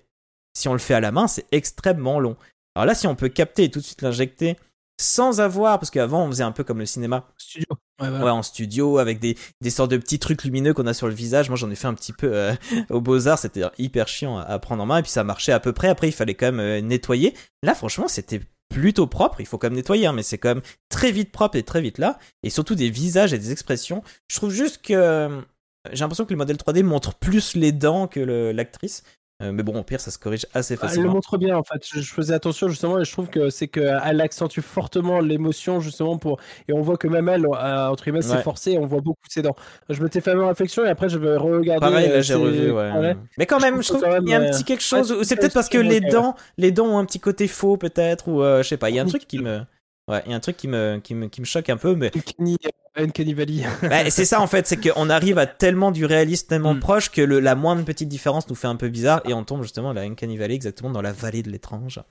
si 0.53 0.67
on 0.67 0.73
le 0.73 0.79
fait 0.79 0.93
à 0.93 1.01
la 1.01 1.11
main, 1.11 1.27
c'est 1.27 1.45
extrêmement 1.51 2.19
long. 2.19 2.37
Alors 2.75 2.85
là, 2.85 2.95
si 2.95 3.07
on 3.07 3.15
peut 3.15 3.29
capter 3.29 3.65
et 3.65 3.71
tout 3.71 3.79
de 3.79 3.85
suite 3.85 4.01
l'injecter 4.01 4.55
sans 4.99 5.39
avoir, 5.39 5.79
parce 5.79 5.89
qu'avant 5.89 6.25
on 6.25 6.27
faisait 6.27 6.43
un 6.43 6.51
peu 6.51 6.63
comme 6.63 6.79
le 6.79 6.85
cinéma, 6.85 7.25
Studio. 7.37 7.67
Ouais, 8.01 8.09
voilà. 8.09 8.25
ouais, 8.25 8.31
en 8.31 8.43
studio 8.43 8.97
avec 8.97 9.19
des, 9.19 9.37
des 9.61 9.69
sortes 9.69 9.91
de 9.91 9.97
petits 9.97 10.19
trucs 10.19 10.43
lumineux 10.43 10.73
qu'on 10.73 10.87
a 10.87 10.93
sur 10.93 11.07
le 11.07 11.13
visage. 11.13 11.49
Moi, 11.49 11.57
j'en 11.57 11.69
ai 11.69 11.75
fait 11.75 11.87
un 11.87 11.93
petit 11.93 12.13
peu 12.13 12.33
euh, 12.33 12.53
au 12.89 13.01
Beaux-Arts, 13.01 13.39
c'était 13.39 13.63
hyper 13.77 14.07
chiant 14.07 14.37
à, 14.37 14.43
à 14.43 14.59
prendre 14.59 14.83
en 14.83 14.85
main 14.85 14.99
et 14.99 15.01
puis 15.01 15.11
ça 15.11 15.23
marchait 15.23 15.51
à 15.51 15.59
peu 15.59 15.73
près. 15.73 15.89
Après, 15.89 16.07
il 16.07 16.13
fallait 16.13 16.33
quand 16.33 16.47
même 16.47 16.59
euh, 16.59 16.81
nettoyer. 16.81 17.33
Là, 17.63 17.75
franchement, 17.75 18.07
c'était 18.07 18.41
plutôt 18.69 19.07
propre. 19.07 19.41
Il 19.41 19.45
faut 19.45 19.57
quand 19.57 19.67
même 19.67 19.75
nettoyer, 19.75 20.07
hein, 20.07 20.13
mais 20.13 20.23
c'est 20.23 20.37
quand 20.37 20.49
même 20.49 20.61
très 20.89 21.11
vite 21.11 21.31
propre 21.31 21.57
et 21.57 21.63
très 21.63 21.81
vite 21.81 21.97
là. 21.97 22.19
Et 22.43 22.49
surtout 22.49 22.75
des 22.75 22.89
visages 22.89 23.33
et 23.33 23.37
des 23.37 23.51
expressions. 23.51 24.03
Je 24.29 24.37
trouve 24.37 24.51
juste 24.51 24.81
que 24.81 24.93
euh, 24.93 25.41
j'ai 25.91 26.01
l'impression 26.01 26.25
que 26.25 26.33
le 26.33 26.37
modèle 26.37 26.57
3D 26.57 26.83
montre 26.83 27.15
plus 27.15 27.55
les 27.55 27.71
dents 27.71 28.07
que 28.07 28.19
l'actrice. 28.19 29.03
Euh, 29.41 29.53
mais 29.53 29.63
bon, 29.63 29.79
au 29.79 29.83
pire, 29.83 30.01
ça 30.01 30.11
se 30.11 30.19
corrige 30.19 30.45
assez 30.53 30.73
Ah, 30.73 30.77
Elle 30.81 30.83
le 30.83 30.87
facilement. 30.89 31.13
montre 31.13 31.37
bien 31.37 31.55
en 31.55 31.63
fait. 31.63 31.81
Je, 31.89 32.01
je 32.01 32.13
faisais 32.13 32.33
attention 32.33 32.67
justement 32.67 32.99
et 32.99 33.05
je 33.05 33.11
trouve 33.13 33.29
que 33.29 33.49
c'est 33.49 33.69
qu'elle 33.69 34.19
accentue 34.19 34.59
fortement 34.59 35.21
l'émotion 35.21 35.79
justement 35.79 36.17
pour 36.17 36.39
et 36.67 36.73
on 36.73 36.81
voit 36.81 36.97
que 36.97 37.07
même 37.07 37.29
elle 37.29 37.45
euh, 37.45 37.87
entre 37.87 38.03
guillemets 38.03 38.19
Ouais. 38.19 38.35
s'est 38.35 38.43
forcée. 38.43 38.77
On 38.77 38.85
voit 38.85 38.99
beaucoup 38.99 39.21
ses 39.29 39.41
dents. 39.41 39.55
Je 39.87 40.03
m'étais 40.03 40.19
fait 40.19 40.35
ma 40.35 40.49
réflexion 40.49 40.83
et 40.85 40.89
après 40.89 41.07
je 41.07 41.17
vais 41.17 41.37
regarder. 41.37 41.79
Pareil, 41.79 42.09
là 42.09 42.15
euh, 42.15 42.21
j'ai 42.21 42.33
revu, 42.33 42.69
ouais. 42.71 42.91
ouais. 42.91 43.15
Mais 43.37 43.45
quand 43.45 43.61
même, 43.61 43.81
je 43.81 43.87
trouve 43.87 44.01
qu'il 44.03 44.29
y 44.29 44.33
a 44.33 44.39
un 44.41 44.49
petit 44.49 44.61
euh, 44.63 44.65
quelque 44.65 44.83
chose. 44.83 45.09
ouais, 45.13 45.19
ou 45.19 45.23
c'est 45.23 45.37
peut-être 45.37 45.53
parce 45.53 45.69
que 45.69 45.77
les 45.77 46.01
dents, 46.01 46.35
les 46.57 46.71
dents 46.71 46.87
ont 46.87 46.97
un 46.97 47.05
petit 47.05 47.21
côté 47.21 47.47
faux, 47.47 47.77
peut-être, 47.77 48.27
ou 48.27 48.43
euh, 48.43 48.61
je 48.61 48.67
sais 48.67 48.77
pas. 48.77 48.89
Il 48.89 48.97
y 48.97 48.99
a 48.99 49.03
un 49.03 49.05
truc 49.07 49.25
qui 49.25 49.39
me, 49.39 49.61
ouais, 50.09 50.21
il 50.25 50.31
y 50.31 50.33
a 50.33 50.37
un 50.37 50.39
truc 50.39 50.57
qui 50.57 50.67
me, 50.67 50.99
qui 51.03 51.15
me, 51.15 51.27
qui 51.27 51.41
me 51.41 51.45
choque 51.45 51.69
un 51.69 51.77
peu, 51.77 51.95
mais 51.95 52.11
Uncanny, 52.15 52.57
euh, 52.65 53.03
Uncanny 53.03 53.33
Valley. 53.33 53.63
bah, 53.83 54.09
c'est 54.09 54.25
ça 54.25 54.41
en 54.41 54.47
fait, 54.47 54.67
c'est 54.67 54.77
qu'on 54.77 55.09
arrive 55.09 55.37
à 55.37 55.47
tellement 55.47 55.91
du 55.91 56.05
réalisme 56.05 56.47
tellement 56.47 56.73
Mm. 56.73 56.79
proche 56.79 57.09
que 57.11 57.21
le, 57.21 57.39
la 57.39 57.55
moindre 57.55 57.85
petite 57.85 58.09
différence 58.09 58.49
nous 58.49 58.55
fait 58.55 58.67
un 58.67 58.75
peu 58.75 58.89
bizarre 58.89 59.21
et 59.25 59.33
on 59.33 59.43
tombe 59.43 59.61
justement 59.63 59.89
dans 59.93 60.01
la 60.01 60.07
Uncanny 60.07 60.37
Valley, 60.37 60.55
exactement 60.55 60.89
dans 60.89 61.01
la 61.01 61.13
vallée 61.13 61.43
de 61.43 61.49
l'étrange. 61.49 62.01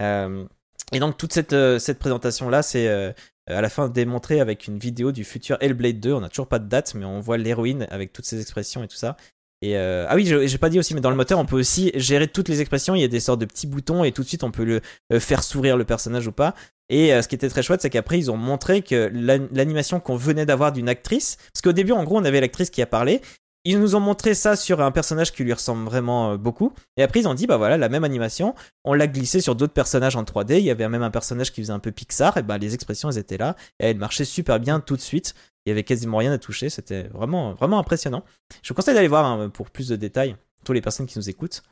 Euh, 0.00 0.44
et 0.92 1.00
donc 1.00 1.16
toute 1.16 1.32
cette, 1.32 1.52
euh, 1.52 1.78
cette 1.78 1.98
présentation 1.98 2.48
là, 2.48 2.62
c'est 2.62 2.88
euh, 2.88 3.12
à 3.48 3.60
la 3.60 3.68
fin 3.68 3.88
démontré 3.88 4.40
avec 4.40 4.66
une 4.66 4.78
vidéo 4.78 5.12
du 5.12 5.24
futur 5.24 5.56
Hellblade 5.60 6.00
2. 6.00 6.12
On 6.12 6.20
n'a 6.20 6.28
toujours 6.28 6.48
pas 6.48 6.58
de 6.58 6.68
date, 6.68 6.94
mais 6.94 7.04
on 7.04 7.20
voit 7.20 7.38
l'héroïne 7.38 7.86
avec 7.90 8.12
toutes 8.12 8.24
ses 8.24 8.40
expressions 8.40 8.82
et 8.82 8.88
tout 8.88 8.96
ça. 8.96 9.16
Et 9.62 9.76
euh, 9.76 10.06
ah 10.08 10.16
oui, 10.16 10.26
j'ai 10.26 10.58
pas 10.58 10.68
dit 10.68 10.78
aussi, 10.78 10.94
mais 10.94 11.00
dans 11.00 11.10
le 11.10 11.16
moteur, 11.16 11.38
on 11.38 11.46
peut 11.46 11.58
aussi 11.58 11.90
gérer 11.94 12.28
toutes 12.28 12.48
les 12.48 12.60
expressions. 12.60 12.94
Il 12.94 13.00
y 13.00 13.04
a 13.04 13.08
des 13.08 13.20
sortes 13.20 13.40
de 13.40 13.46
petits 13.46 13.66
boutons 13.66 14.04
et 14.04 14.12
tout 14.12 14.22
de 14.22 14.28
suite, 14.28 14.44
on 14.44 14.50
peut 14.50 14.64
le 14.64 14.80
euh, 15.12 15.20
faire 15.20 15.42
sourire 15.42 15.76
le 15.76 15.84
personnage 15.84 16.26
ou 16.26 16.32
pas. 16.32 16.54
Et 16.88 17.12
euh, 17.12 17.22
ce 17.22 17.28
qui 17.28 17.34
était 17.34 17.48
très 17.48 17.62
chouette, 17.62 17.80
c'est 17.80 17.90
qu'après, 17.90 18.18
ils 18.18 18.30
ont 18.30 18.36
montré 18.36 18.82
que 18.82 19.10
l'an- 19.12 19.48
l'animation 19.52 19.98
qu'on 19.98 20.16
venait 20.16 20.46
d'avoir 20.46 20.72
d'une 20.72 20.88
actrice, 20.88 21.36
parce 21.52 21.62
qu'au 21.62 21.72
début, 21.72 21.92
en 21.92 22.04
gros, 22.04 22.18
on 22.18 22.24
avait 22.24 22.40
l'actrice 22.40 22.70
qui 22.70 22.82
a 22.82 22.86
parlé. 22.86 23.22
Ils 23.68 23.80
nous 23.80 23.96
ont 23.96 24.00
montré 24.00 24.34
ça 24.34 24.54
sur 24.54 24.80
un 24.80 24.92
personnage 24.92 25.32
qui 25.32 25.42
lui 25.42 25.52
ressemble 25.52 25.84
vraiment 25.86 26.36
beaucoup. 26.36 26.72
Et 26.96 27.02
après, 27.02 27.18
ils 27.18 27.26
ont 27.26 27.34
dit, 27.34 27.48
bah 27.48 27.56
voilà, 27.56 27.76
la 27.76 27.88
même 27.88 28.04
animation, 28.04 28.54
on 28.84 28.92
l'a 28.94 29.08
glissé 29.08 29.40
sur 29.40 29.56
d'autres 29.56 29.72
personnages 29.72 30.14
en 30.14 30.22
3D. 30.22 30.58
Il 30.58 30.64
y 30.64 30.70
avait 30.70 30.88
même 30.88 31.02
un 31.02 31.10
personnage 31.10 31.50
qui 31.52 31.62
faisait 31.62 31.72
un 31.72 31.80
peu 31.80 31.90
Pixar. 31.90 32.36
Et 32.36 32.42
bah, 32.44 32.58
les 32.58 32.74
expressions, 32.74 33.10
elles 33.10 33.18
étaient 33.18 33.38
là. 33.38 33.56
Et 33.80 33.86
elles 33.86 33.96
marchaient 33.96 34.24
super 34.24 34.60
bien 34.60 34.78
tout 34.78 34.94
de 34.94 35.00
suite. 35.00 35.34
Il 35.66 35.70
y 35.70 35.72
avait 35.72 35.82
quasiment 35.82 36.18
rien 36.18 36.32
à 36.32 36.38
toucher. 36.38 36.70
C'était 36.70 37.04
vraiment, 37.08 37.52
vraiment 37.54 37.78
impressionnant. 37.78 38.24
Je 38.62 38.68
vous 38.68 38.74
conseille 38.74 38.94
d'aller 38.94 39.08
voir 39.08 39.26
hein, 39.26 39.48
pour 39.50 39.70
plus 39.70 39.88
de 39.88 39.96
détails, 39.96 40.36
tous 40.64 40.72
les 40.72 40.80
personnes 40.80 41.06
qui 41.06 41.18
nous 41.18 41.28
écoutent. 41.28 41.62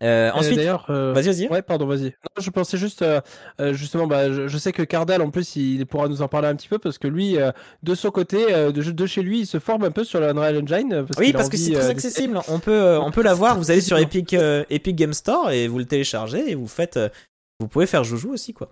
Euh, 0.00 0.30
ensuite, 0.32 0.56
D'ailleurs, 0.56 0.86
euh, 0.90 1.12
vas-y, 1.12 1.26
vas-y. 1.26 1.48
Ouais, 1.48 1.60
pardon, 1.60 1.86
vas-y. 1.86 2.04
Non, 2.04 2.40
je 2.40 2.50
pensais 2.50 2.78
juste, 2.78 3.02
euh, 3.02 3.20
justement, 3.72 4.06
bah, 4.06 4.32
je, 4.32 4.46
je 4.46 4.58
sais 4.58 4.70
que 4.70 4.82
Cardal, 4.82 5.22
en 5.22 5.30
plus, 5.30 5.56
il 5.56 5.84
pourra 5.86 6.06
nous 6.06 6.22
en 6.22 6.28
parler 6.28 6.46
un 6.46 6.54
petit 6.54 6.68
peu 6.68 6.78
parce 6.78 6.98
que 6.98 7.08
lui, 7.08 7.36
de 7.82 7.94
son 7.96 8.10
côté, 8.10 8.46
de, 8.46 8.70
de 8.70 9.06
chez 9.06 9.22
lui, 9.22 9.40
il 9.40 9.46
se 9.46 9.58
forme 9.58 9.84
un 9.84 9.90
peu 9.90 10.04
sur 10.04 10.20
la 10.20 10.30
Unreal 10.30 10.62
Engine. 10.62 11.04
Parce 11.04 11.18
Oui, 11.18 11.32
parce 11.32 11.48
que 11.48 11.56
c'est 11.56 11.72
très 11.72 11.90
accessible. 11.90 12.40
On 12.46 12.60
peut, 12.60 12.96
on 13.00 13.10
peut 13.10 13.22
l'avoir. 13.22 13.58
Vous 13.58 13.70
allez 13.70 13.80
sur. 13.80 13.98
Epic, 13.98 14.34
Epic 14.70 14.94
Game 14.94 15.12
Store 15.12 15.50
et 15.50 15.66
vous 15.66 15.78
le 15.78 15.84
téléchargez 15.84 16.48
et 16.50 16.54
vous 16.54 16.68
faites. 16.68 16.98
vous 17.58 17.66
pouvez 17.66 17.86
faire 17.86 18.04
joujou 18.04 18.32
aussi, 18.32 18.52
quoi. 18.52 18.70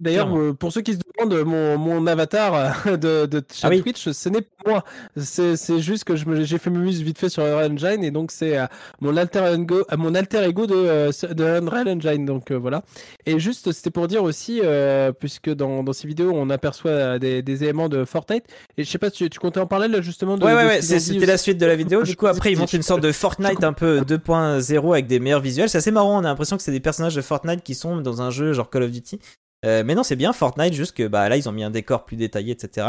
D'ailleurs, 0.00 0.34
euh, 0.36 0.54
pour 0.54 0.72
ceux 0.72 0.80
qui 0.80 0.94
se 0.94 0.98
demandent, 0.98 1.44
mon, 1.46 1.76
mon 1.76 2.06
avatar 2.06 2.54
euh, 2.86 2.96
de, 2.96 3.26
de 3.26 3.44
chez 3.52 3.66
Ah 3.66 3.68
oui. 3.68 3.82
Twitch, 3.82 4.10
ce 4.10 4.28
n'est 4.30 4.40
pas 4.40 4.48
moi. 4.66 4.84
C'est 5.16 5.56
c'est 5.56 5.80
juste 5.80 6.04
que 6.04 6.16
j'ai 6.16 6.58
fait 6.58 6.70
mes 6.70 6.78
muses 6.78 7.02
vite 7.02 7.18
fait 7.18 7.28
sur 7.28 7.42
Unreal 7.42 7.72
Engine 7.72 8.02
et 8.02 8.10
donc 8.10 8.30
c'est 8.30 8.58
euh, 8.58 8.66
mon 9.00 9.16
alter 9.16 9.52
ego, 9.54 9.84
mon 9.96 10.14
alter 10.14 10.42
ego 10.44 10.66
de, 10.66 11.10
de 11.34 11.44
Unreal 11.44 11.88
Engine. 11.88 12.24
Donc 12.24 12.50
euh, 12.50 12.56
voilà. 12.56 12.82
Et 13.26 13.38
juste, 13.38 13.72
c'était 13.72 13.90
pour 13.90 14.08
dire 14.08 14.22
aussi, 14.22 14.60
euh, 14.64 15.12
puisque 15.12 15.50
dans, 15.50 15.82
dans 15.82 15.92
ces 15.92 16.08
vidéos, 16.08 16.32
on 16.34 16.48
aperçoit 16.48 17.18
des, 17.18 17.42
des 17.42 17.64
éléments 17.64 17.90
de 17.90 18.04
Fortnite. 18.04 18.44
Et 18.78 18.84
je 18.84 18.90
sais 18.90 18.98
pas, 18.98 19.10
tu, 19.10 19.28
tu 19.28 19.38
comptais 19.38 19.60
en 19.60 19.66
parler 19.66 19.88
là 19.88 20.00
justement 20.00 20.38
de. 20.38 20.44
Ouais, 20.44 20.54
ouais, 20.54 20.66
ouais, 20.66 20.82
c'était 20.82 21.26
la 21.26 21.36
suite 21.36 21.58
de 21.58 21.66
la 21.66 21.76
vidéo. 21.76 22.02
Du 22.10 22.16
coup, 22.16 22.26
après, 22.26 22.52
ils 22.52 22.58
je 22.58 22.76
une 22.76 22.82
sorte 22.82 23.02
de. 23.02 23.12
Fortnite 23.12 23.62
un 23.64 23.72
peu 23.74 24.00
2.0 24.00 24.92
avec 24.92 25.06
des 25.06 25.20
meilleurs 25.20 25.40
visuels. 25.40 25.68
C'est 25.68 25.78
assez 25.78 25.90
marrant. 25.90 26.16
On 26.18 26.24
a 26.24 26.28
l'impression 26.28 26.56
que 26.56 26.62
c'est 26.62 26.72
des 26.72 26.80
personnages 26.80 27.14
de 27.14 27.20
Fortnite 27.20 27.62
qui 27.62 27.74
sont 27.74 27.98
dans 27.98 28.22
un 28.22 28.30
jeu 28.30 28.52
genre 28.52 28.70
Call 28.70 28.84
of 28.84 28.90
Duty. 28.90 29.18
Euh, 29.66 29.82
mais 29.84 29.94
non, 29.94 30.02
c'est 30.02 30.16
bien 30.16 30.32
Fortnite, 30.32 30.72
juste 30.72 30.96
que 30.96 31.06
bah, 31.06 31.28
là, 31.28 31.36
ils 31.36 31.48
ont 31.48 31.52
mis 31.52 31.62
un 31.64 31.70
décor 31.70 32.04
plus 32.06 32.16
détaillé, 32.16 32.52
etc. 32.52 32.86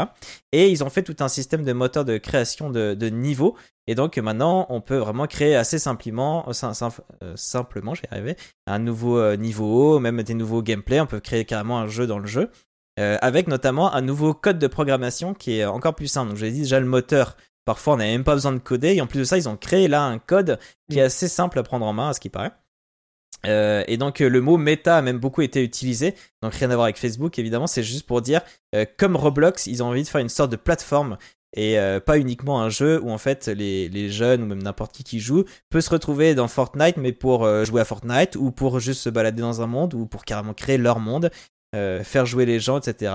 Et 0.52 0.70
ils 0.70 0.82
ont 0.82 0.88
fait 0.90 1.02
tout 1.02 1.16
un 1.20 1.28
système 1.28 1.64
de 1.64 1.72
moteur 1.72 2.04
de 2.04 2.16
création 2.18 2.70
de, 2.70 2.94
de 2.94 3.06
niveaux. 3.08 3.56
Et 3.86 3.94
donc 3.94 4.16
maintenant, 4.18 4.66
on 4.70 4.80
peut 4.80 4.96
vraiment 4.96 5.26
créer 5.26 5.54
assez 5.54 5.78
simplement, 5.78 6.48
euh, 6.48 6.52
sim- 6.52 6.72
sim- 6.72 6.88
euh, 7.22 7.34
simplement, 7.36 7.94
j'y 7.94 8.02
arrivé, 8.10 8.36
un 8.66 8.78
nouveau 8.78 9.36
niveau, 9.36 9.98
même 9.98 10.22
des 10.22 10.34
nouveaux 10.34 10.62
gameplays. 10.62 11.00
On 11.00 11.06
peut 11.06 11.20
créer 11.20 11.44
carrément 11.44 11.78
un 11.78 11.88
jeu 11.88 12.06
dans 12.06 12.18
le 12.18 12.26
jeu. 12.26 12.50
Euh, 13.00 13.16
avec 13.22 13.48
notamment 13.48 13.92
un 13.94 14.02
nouveau 14.02 14.34
code 14.34 14.58
de 14.58 14.66
programmation 14.66 15.32
qui 15.34 15.58
est 15.58 15.64
encore 15.64 15.94
plus 15.94 16.08
simple. 16.08 16.28
Donc, 16.30 16.38
j'ai 16.38 16.50
dit 16.50 16.60
déjà 16.62 16.78
le 16.80 16.86
moteur. 16.86 17.36
Parfois, 17.64 17.94
on 17.94 17.96
n'a 17.98 18.04
même 18.04 18.24
pas 18.24 18.34
besoin 18.34 18.52
de 18.52 18.58
coder. 18.58 18.94
Et 18.94 19.00
en 19.00 19.06
plus 19.06 19.18
de 19.20 19.24
ça, 19.24 19.36
ils 19.38 19.48
ont 19.48 19.56
créé 19.56 19.88
là 19.88 20.02
un 20.04 20.18
code 20.18 20.58
qui 20.90 20.98
est 20.98 21.02
assez 21.02 21.28
simple 21.28 21.58
à 21.58 21.62
prendre 21.62 21.86
en 21.86 21.92
main, 21.92 22.08
à 22.10 22.12
ce 22.12 22.20
qui 22.20 22.28
paraît. 22.28 22.52
Euh, 23.46 23.82
et 23.88 23.96
donc 23.96 24.20
euh, 24.20 24.28
le 24.28 24.40
mot 24.40 24.56
méta 24.56 24.98
a 24.98 25.02
même 25.02 25.18
beaucoup 25.18 25.42
été 25.42 25.62
utilisé, 25.62 26.14
donc 26.42 26.54
rien 26.54 26.70
à 26.70 26.74
voir 26.74 26.84
avec 26.84 26.96
Facebook 26.96 27.38
évidemment, 27.38 27.66
c'est 27.66 27.82
juste 27.82 28.06
pour 28.06 28.22
dire, 28.22 28.40
euh, 28.74 28.84
comme 28.96 29.16
Roblox, 29.16 29.66
ils 29.66 29.82
ont 29.82 29.86
envie 29.86 30.02
de 30.02 30.08
faire 30.08 30.20
une 30.20 30.28
sorte 30.28 30.50
de 30.50 30.56
plateforme 30.56 31.18
et 31.54 31.76
pas 32.06 32.18
uniquement 32.18 32.62
un 32.62 32.70
jeu 32.70 32.98
où 33.02 33.10
en 33.10 33.18
fait 33.18 33.46
les, 33.46 33.86
les 33.90 34.08
jeunes 34.08 34.42
ou 34.42 34.46
même 34.46 34.62
n'importe 34.62 34.92
qui 34.92 35.04
qui 35.04 35.20
joue 35.20 35.44
peut 35.68 35.82
se 35.82 35.90
retrouver 35.90 36.34
dans 36.34 36.48
Fortnite 36.48 36.96
mais 36.96 37.12
pour 37.12 37.46
jouer 37.66 37.82
à 37.82 37.84
Fortnite 37.84 38.36
ou 38.36 38.52
pour 38.52 38.80
juste 38.80 39.02
se 39.02 39.10
balader 39.10 39.42
dans 39.42 39.60
un 39.60 39.66
monde 39.66 39.92
ou 39.92 40.06
pour 40.06 40.24
carrément 40.24 40.54
créer 40.54 40.78
leur 40.78 40.98
monde, 40.98 41.30
faire 41.74 42.24
jouer 42.24 42.46
les 42.46 42.58
gens, 42.58 42.78
etc. 42.78 43.12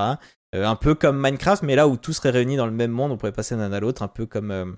Un 0.54 0.76
peu 0.76 0.94
comme 0.94 1.20
Minecraft 1.20 1.64
mais 1.64 1.76
là 1.76 1.88
où 1.88 1.98
tout 1.98 2.14
serait 2.14 2.30
réuni 2.30 2.58
dans 2.58 2.68
le 2.68 2.72
même 2.72 2.92
monde, 2.92 3.12
on 3.12 3.18
pourrait 3.18 3.32
passer 3.32 3.56
d'un 3.56 3.74
à 3.74 3.80
l'autre, 3.80 4.04
un 4.04 4.08
peu 4.08 4.28
comme 4.28 4.78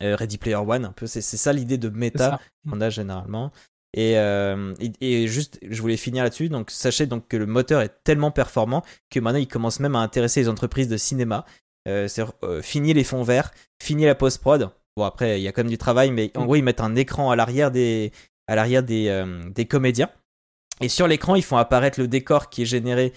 Ready 0.00 0.38
Player 0.38 0.56
One, 0.56 0.86
un 0.86 0.92
peu 0.92 1.06
c'est 1.06 1.20
ça 1.20 1.52
l'idée 1.52 1.76
de 1.76 1.90
méta 1.90 2.40
qu'on 2.66 2.80
a 2.80 2.88
généralement. 2.88 3.52
Et, 3.96 4.18
euh, 4.18 4.74
et, 4.78 5.22
et 5.22 5.26
juste, 5.26 5.58
je 5.68 5.80
voulais 5.80 5.96
finir 5.96 6.22
là-dessus. 6.22 6.50
Donc, 6.50 6.70
sachez 6.70 7.06
donc 7.06 7.26
que 7.28 7.36
le 7.36 7.46
moteur 7.46 7.80
est 7.80 8.04
tellement 8.04 8.30
performant 8.30 8.82
que 9.10 9.18
maintenant 9.18 9.40
il 9.40 9.48
commence 9.48 9.80
même 9.80 9.96
à 9.96 10.00
intéresser 10.00 10.40
les 10.40 10.48
entreprises 10.48 10.88
de 10.88 10.98
cinéma. 10.98 11.46
Euh, 11.88 12.06
c'est 12.06 12.22
euh, 12.44 12.60
fini 12.62 12.92
les 12.92 13.04
fonds 13.04 13.22
verts, 13.22 13.50
fini 13.82 14.04
la 14.04 14.14
post 14.14 14.40
prod. 14.40 14.70
Bon 14.96 15.04
après, 15.04 15.40
il 15.40 15.42
y 15.42 15.48
a 15.48 15.52
quand 15.52 15.62
même 15.62 15.70
du 15.70 15.78
travail, 15.78 16.10
mais 16.10 16.30
en 16.36 16.42
Mm. 16.42 16.44
gros 16.44 16.56
ils 16.56 16.62
mettent 16.62 16.80
un 16.80 16.94
écran 16.94 17.30
à 17.30 17.36
l'arrière 17.36 17.70
des 17.70 18.12
à 18.48 18.54
l'arrière 18.54 18.82
des 18.82 19.24
des 19.54 19.66
comédiens. 19.66 20.10
Et 20.80 20.88
sur 20.88 21.08
l'écran, 21.08 21.34
ils 21.34 21.44
font 21.44 21.56
apparaître 21.56 21.98
le 21.98 22.06
décor 22.06 22.50
qui 22.50 22.62
est 22.62 22.66
généré 22.66 23.12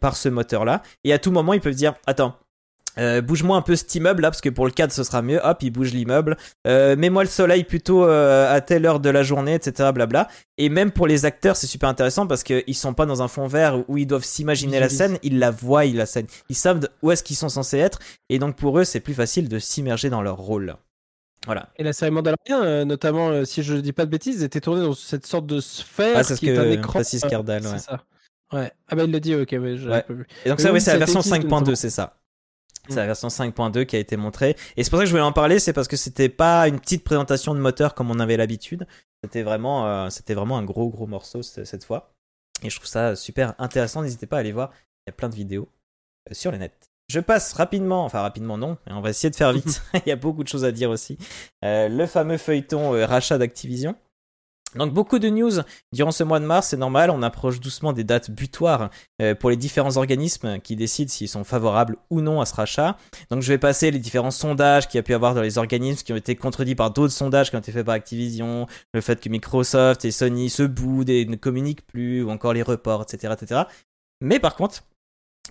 par 0.00 0.16
ce 0.16 0.28
moteur-là. 0.28 0.82
Et 1.04 1.12
à 1.12 1.18
tout 1.18 1.30
moment, 1.30 1.52
ils 1.52 1.60
peuvent 1.60 1.74
dire 1.74 1.94
Attends, 2.06 2.36
euh, 2.98 3.20
bouge-moi 3.20 3.56
un 3.56 3.62
peu 3.62 3.76
cet 3.76 3.94
immeuble 3.94 4.22
là, 4.22 4.30
parce 4.30 4.40
que 4.40 4.48
pour 4.48 4.66
le 4.66 4.72
cadre, 4.72 4.92
ce 4.92 5.04
sera 5.04 5.22
mieux. 5.22 5.40
Hop, 5.42 5.62
il 5.62 5.70
bouge 5.70 5.92
l'immeuble. 5.92 6.36
Euh, 6.66 6.96
Mets-moi 6.96 7.22
le 7.24 7.28
soleil 7.28 7.64
plutôt 7.64 8.04
euh, 8.04 8.52
à 8.52 8.60
telle 8.60 8.84
heure 8.86 9.00
de 9.00 9.10
la 9.10 9.22
journée, 9.22 9.54
etc. 9.54 9.90
Blabla. 9.92 10.28
Et 10.58 10.68
même 10.68 10.90
pour 10.90 11.06
les 11.06 11.24
acteurs, 11.24 11.56
c'est 11.56 11.66
super 11.66 11.88
intéressant 11.88 12.26
parce 12.26 12.42
qu'ils 12.42 12.74
sont 12.74 12.94
pas 12.94 13.06
dans 13.06 13.22
un 13.22 13.28
fond 13.28 13.46
vert 13.46 13.82
où 13.88 13.96
ils 13.96 14.06
doivent 14.06 14.24
s'imaginer 14.24 14.80
la 14.80 14.88
scène, 14.88 15.18
ils 15.22 15.38
la 15.38 15.50
voient, 15.50 15.84
ils 15.84 15.96
la 15.96 16.06
scène. 16.06 16.26
Ils 16.48 16.56
savent 16.56 16.88
où 17.02 17.10
est-ce 17.10 17.22
qu'ils 17.22 17.36
sont 17.36 17.48
censés 17.48 17.78
être. 17.78 17.98
Et 18.28 18.38
donc 18.38 18.56
pour 18.56 18.78
eux, 18.78 18.84
c'est 18.84 19.00
plus 19.00 19.14
facile 19.14 19.48
de 19.48 19.58
s'immerger 19.58 20.10
dans 20.10 20.22
leur 20.22 20.36
rôle. 20.36 20.76
Voilà. 21.46 21.70
Et 21.76 21.84
la 21.84 21.94
série 21.94 22.10
Mandalorian, 22.10 22.84
notamment, 22.84 23.44
si 23.46 23.62
je 23.62 23.74
dis 23.76 23.92
pas 23.94 24.04
de 24.04 24.10
bêtises, 24.10 24.42
était 24.42 24.60
tournée 24.60 24.82
dans 24.82 24.92
cette 24.94 25.26
sorte 25.26 25.46
de 25.46 25.58
sphère 25.60 26.16
Ah, 26.16 26.22
c'est 26.22 26.34
ce 26.36 26.40
qui 26.40 26.50
est 26.50 26.58
un 26.58 26.64
que 26.64 26.68
écran. 26.72 27.00
Cardal. 27.30 27.66
Ouais. 27.66 27.78
ça. 27.78 28.02
Ouais. 28.52 28.70
Ah 28.88 28.96
bah 28.96 29.04
il 29.04 29.10
l'a 29.12 29.20
dit, 29.20 29.34
ok, 29.34 29.48
ouais, 29.52 29.58
Ouais. 29.58 30.02
pas 30.02 30.12
vu. 30.12 30.26
Et 30.44 30.48
donc 30.50 30.60
ça, 30.60 30.72
oui, 30.72 30.80
c'est 30.80 30.92
la 30.92 30.98
version 30.98 31.20
teasé, 31.20 31.36
5.2, 31.36 31.42
notamment. 31.48 31.76
c'est 31.76 31.88
ça. 31.88 32.19
C'est 32.90 32.96
Mm. 32.96 32.98
la 32.98 33.06
version 33.06 33.28
5.2 33.28 33.84
qui 33.84 33.96
a 33.96 33.98
été 33.98 34.16
montrée. 34.16 34.56
Et 34.76 34.84
c'est 34.84 34.90
pour 34.90 34.98
ça 34.98 35.04
que 35.04 35.06
je 35.06 35.12
voulais 35.12 35.22
en 35.22 35.32
parler, 35.32 35.58
c'est 35.58 35.72
parce 35.72 35.88
que 35.88 35.96
c'était 35.96 36.28
pas 36.28 36.68
une 36.68 36.78
petite 36.78 37.04
présentation 37.04 37.54
de 37.54 37.60
moteur 37.60 37.94
comme 37.94 38.10
on 38.10 38.18
avait 38.20 38.36
l'habitude. 38.36 38.86
C'était 39.24 39.42
vraiment, 39.42 39.86
euh, 39.86 40.10
c'était 40.10 40.34
vraiment 40.34 40.58
un 40.58 40.64
gros 40.64 40.88
gros 40.90 41.06
morceau 41.06 41.42
cette 41.42 41.84
fois. 41.84 42.12
Et 42.62 42.68
je 42.70 42.76
trouve 42.76 42.88
ça 42.88 43.16
super 43.16 43.54
intéressant. 43.58 44.02
N'hésitez 44.02 44.26
pas 44.26 44.36
à 44.36 44.40
aller 44.40 44.52
voir. 44.52 44.70
Il 45.06 45.10
y 45.10 45.10
a 45.10 45.12
plein 45.12 45.28
de 45.28 45.34
vidéos 45.34 45.68
euh, 46.30 46.34
sur 46.34 46.50
le 46.52 46.58
net. 46.58 46.72
Je 47.08 47.18
passe 47.20 47.54
rapidement, 47.54 48.04
enfin 48.04 48.20
rapidement 48.20 48.56
non, 48.56 48.76
mais 48.86 48.92
on 48.92 49.00
va 49.00 49.10
essayer 49.10 49.30
de 49.30 49.36
faire 49.36 49.52
vite. 49.52 49.82
Il 49.94 50.08
y 50.08 50.12
a 50.12 50.16
beaucoup 50.16 50.44
de 50.44 50.48
choses 50.48 50.64
à 50.64 50.70
dire 50.72 50.90
aussi. 50.90 51.18
Euh, 51.64 51.88
le 51.88 52.06
fameux 52.06 52.36
feuilleton 52.38 52.94
euh, 52.94 53.04
rachat 53.06 53.36
d'Activision. 53.36 53.96
Donc 54.76 54.92
beaucoup 54.92 55.18
de 55.18 55.28
news 55.28 55.52
durant 55.92 56.12
ce 56.12 56.22
mois 56.22 56.38
de 56.38 56.44
mars, 56.44 56.68
c'est 56.68 56.76
normal, 56.76 57.10
on 57.10 57.22
approche 57.22 57.58
doucement 57.60 57.92
des 57.92 58.04
dates 58.04 58.30
butoirs 58.30 58.90
euh, 59.20 59.34
pour 59.34 59.50
les 59.50 59.56
différents 59.56 59.96
organismes 59.96 60.60
qui 60.60 60.76
décident 60.76 61.10
s'ils 61.10 61.28
sont 61.28 61.44
favorables 61.44 61.96
ou 62.08 62.20
non 62.20 62.40
à 62.40 62.46
ce 62.46 62.54
rachat. 62.54 62.96
Donc 63.30 63.42
je 63.42 63.48
vais 63.48 63.58
passer 63.58 63.90
les 63.90 63.98
différents 63.98 64.30
sondages 64.30 64.86
qu'il 64.86 64.98
y 64.98 65.00
a 65.00 65.02
pu 65.02 65.14
avoir 65.14 65.34
dans 65.34 65.42
les 65.42 65.58
organismes 65.58 66.04
qui 66.04 66.12
ont 66.12 66.16
été 66.16 66.36
contredits 66.36 66.76
par 66.76 66.92
d'autres 66.92 67.12
sondages 67.12 67.50
qui 67.50 67.56
ont 67.56 67.60
été 67.60 67.72
faits 67.72 67.84
par 67.84 67.94
Activision, 67.94 68.66
le 68.94 69.00
fait 69.00 69.20
que 69.20 69.28
Microsoft 69.28 70.04
et 70.04 70.12
Sony 70.12 70.50
se 70.50 70.62
boudent 70.62 71.10
et 71.10 71.26
ne 71.26 71.36
communiquent 71.36 71.86
plus, 71.86 72.22
ou 72.22 72.30
encore 72.30 72.52
les 72.52 72.62
reports, 72.62 73.02
etc. 73.02 73.34
etc. 73.36 73.62
Mais 74.20 74.38
par 74.38 74.54
contre, 74.54 74.82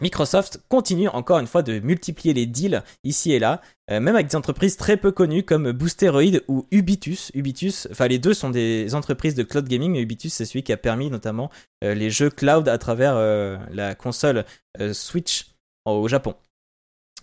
Microsoft 0.02 0.62
continue 0.70 1.10
encore 1.10 1.40
une 1.40 1.48
fois 1.48 1.62
de 1.62 1.80
multiplier 1.80 2.34
les 2.34 2.46
deals 2.46 2.84
ici 3.04 3.34
et 3.34 3.40
là, 3.40 3.62
euh, 3.92 4.00
même 4.00 4.16
avec 4.16 4.28
des 4.28 4.36
entreprises 4.36 4.78
très 4.78 4.98
peu 4.98 5.12
connues 5.12 5.44
comme 5.44 5.72
Boosteroid 5.72 6.40
ou 6.48 6.66
Ubitus. 6.72 7.32
Ubitus, 7.34 7.88
enfin 7.92 8.08
les 8.08 8.20
deux 8.20 8.34
sont 8.34 8.50
des 8.50 8.96
entreprises 8.96 9.36
de 9.36 9.44
cloud 9.44 9.68
gaming, 9.68 9.92
mais 9.92 10.02
Ubitus 10.02 10.34
c'est 10.34 10.46
celui 10.46 10.64
qui 10.64 10.72
a 10.72 10.78
permis 10.78 11.10
notamment 11.10 11.50
euh, 11.84 11.94
les 11.94 12.10
jeux 12.10 12.30
cloud 12.30 12.68
à 12.70 12.78
travers 12.78 13.16
euh, 13.16 13.58
la 13.72 13.96
console 13.96 14.46
Switch 14.94 15.48
au 15.86 16.08
Japon. 16.08 16.36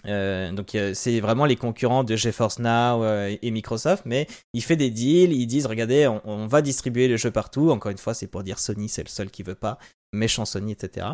Donc 0.04 0.76
c'est 0.94 1.20
vraiment 1.20 1.46
les 1.46 1.56
concurrents 1.56 2.04
de 2.04 2.14
GeForce 2.14 2.58
Now 2.58 3.04
et 3.42 3.50
Microsoft, 3.50 4.04
mais 4.04 4.28
il 4.52 4.62
fait 4.62 4.76
des 4.76 4.90
deals, 4.90 5.32
ils 5.32 5.46
disent 5.46 5.66
regardez 5.66 6.06
on, 6.06 6.20
on 6.24 6.46
va 6.46 6.62
distribuer 6.62 7.08
les 7.08 7.16
jeux 7.16 7.30
partout. 7.30 7.70
Encore 7.70 7.90
une 7.90 7.98
fois 7.98 8.14
c'est 8.14 8.26
pour 8.26 8.42
dire 8.42 8.58
Sony 8.58 8.88
c'est 8.88 9.02
le 9.02 9.08
seul 9.08 9.30
qui 9.30 9.42
veut 9.42 9.54
pas, 9.54 9.78
méchant 10.12 10.44
Sony 10.44 10.72
etc. 10.72 11.06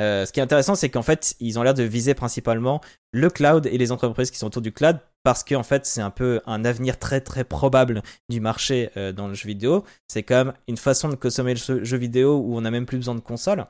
Euh, 0.00 0.24
ce 0.24 0.32
qui 0.32 0.40
est 0.40 0.42
intéressant, 0.42 0.74
c'est 0.74 0.88
qu'en 0.88 1.02
fait, 1.02 1.34
ils 1.40 1.58
ont 1.58 1.62
l'air 1.62 1.74
de 1.74 1.82
viser 1.82 2.14
principalement 2.14 2.80
le 3.12 3.28
cloud 3.28 3.66
et 3.66 3.76
les 3.76 3.92
entreprises 3.92 4.30
qui 4.30 4.38
sont 4.38 4.46
autour 4.46 4.62
du 4.62 4.72
cloud 4.72 4.98
parce 5.22 5.44
qu'en 5.44 5.62
fait, 5.62 5.84
c'est 5.84 6.00
un 6.00 6.10
peu 6.10 6.40
un 6.46 6.64
avenir 6.64 6.98
très 6.98 7.20
très 7.20 7.44
probable 7.44 8.02
du 8.30 8.40
marché 8.40 8.90
euh, 8.96 9.12
dans 9.12 9.28
le 9.28 9.34
jeu 9.34 9.46
vidéo. 9.46 9.84
C'est 10.08 10.22
quand 10.22 10.46
même 10.46 10.54
une 10.68 10.78
façon 10.78 11.10
de 11.10 11.16
consommer 11.16 11.54
le 11.54 11.84
jeu- 11.84 11.96
vidéo 11.98 12.38
où 12.38 12.56
on 12.56 12.62
n'a 12.62 12.70
même 12.70 12.86
plus 12.86 12.96
besoin 12.96 13.14
de 13.14 13.20
console. 13.20 13.66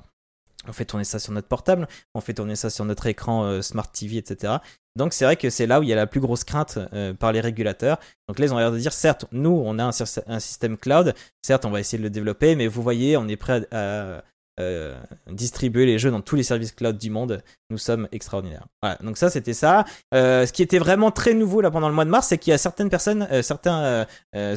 On 0.69 0.73
fait 0.73 0.85
tourner 0.85 1.05
ça 1.05 1.19
sur 1.19 1.33
notre 1.33 1.49
portable, 1.49 1.89
on 2.15 2.21
fait 2.21 2.35
tourner 2.35 2.55
ça 2.55 2.71
sur 2.71 2.85
notre 2.85 3.07
écran 3.07 3.45
euh, 3.45 3.63
Smart 3.63 3.91
TV, 3.91 4.19
etc. 4.19 4.59
Donc 4.95 5.15
c'est 5.15 5.25
vrai 5.25 5.37
que 5.37 5.51
c'est 5.51 5.67
là 5.67 5.81
où 5.81 5.83
il 5.83 5.89
y 5.89 5.93
a 5.93 5.97
la 5.97 6.07
plus 6.07 6.21
grosse 6.21 6.45
crainte 6.45 6.79
par 7.19 7.33
les 7.33 7.41
régulateurs. 7.41 7.99
Donc 8.29 8.39
là, 8.39 8.47
ils 8.47 8.53
ont 8.53 8.59
l'air 8.59 8.73
de 8.73 8.79
dire, 8.79 8.93
certes, 8.93 9.25
nous, 9.31 9.63
on 9.65 9.79
a 9.79 9.85
un, 9.85 10.41
système 10.41 10.77
cloud, 10.77 11.15
certes, 11.43 11.65
on 11.65 11.71
va 11.71 11.79
essayer 11.79 11.97
de 11.97 12.03
le 12.03 12.11
développer, 12.11 12.57
mais 12.57 12.67
vous 12.67 12.83
voyez, 12.83 13.17
on 13.17 13.29
est 13.29 13.37
prêt 13.37 13.67
à, 13.71 14.25
euh, 14.61 14.95
distribuer 15.31 15.87
les 15.87 15.99
jeux 15.99 16.11
dans 16.11 16.21
tous 16.21 16.37
les 16.37 16.43
services 16.43 16.73
cloud 16.73 16.99
du 16.99 17.11
monde. 17.11 17.43
Nous 17.71 17.79
sommes 17.79 18.09
extraordinaires. 18.13 18.67
Voilà, 18.83 18.99
donc 19.03 19.17
ça 19.17 19.31
c'était 19.31 19.55
ça. 19.55 19.85
Euh, 20.15 20.45
ce 20.47 20.53
qui 20.53 20.63
était 20.63 20.79
vraiment 20.79 21.11
très 21.11 21.35
nouveau 21.35 21.61
là 21.61 21.71
pendant 21.71 21.89
le 21.89 21.95
mois 21.95 22.05
de 22.05 22.11
mars, 22.11 22.29
c'est 22.29 22.39
qu'il 22.39 22.51
y 22.51 22.55
a 22.55 22.59
certaines 22.59 22.91
personnes, 22.91 23.27
euh, 23.33 23.43
certains 23.43 24.07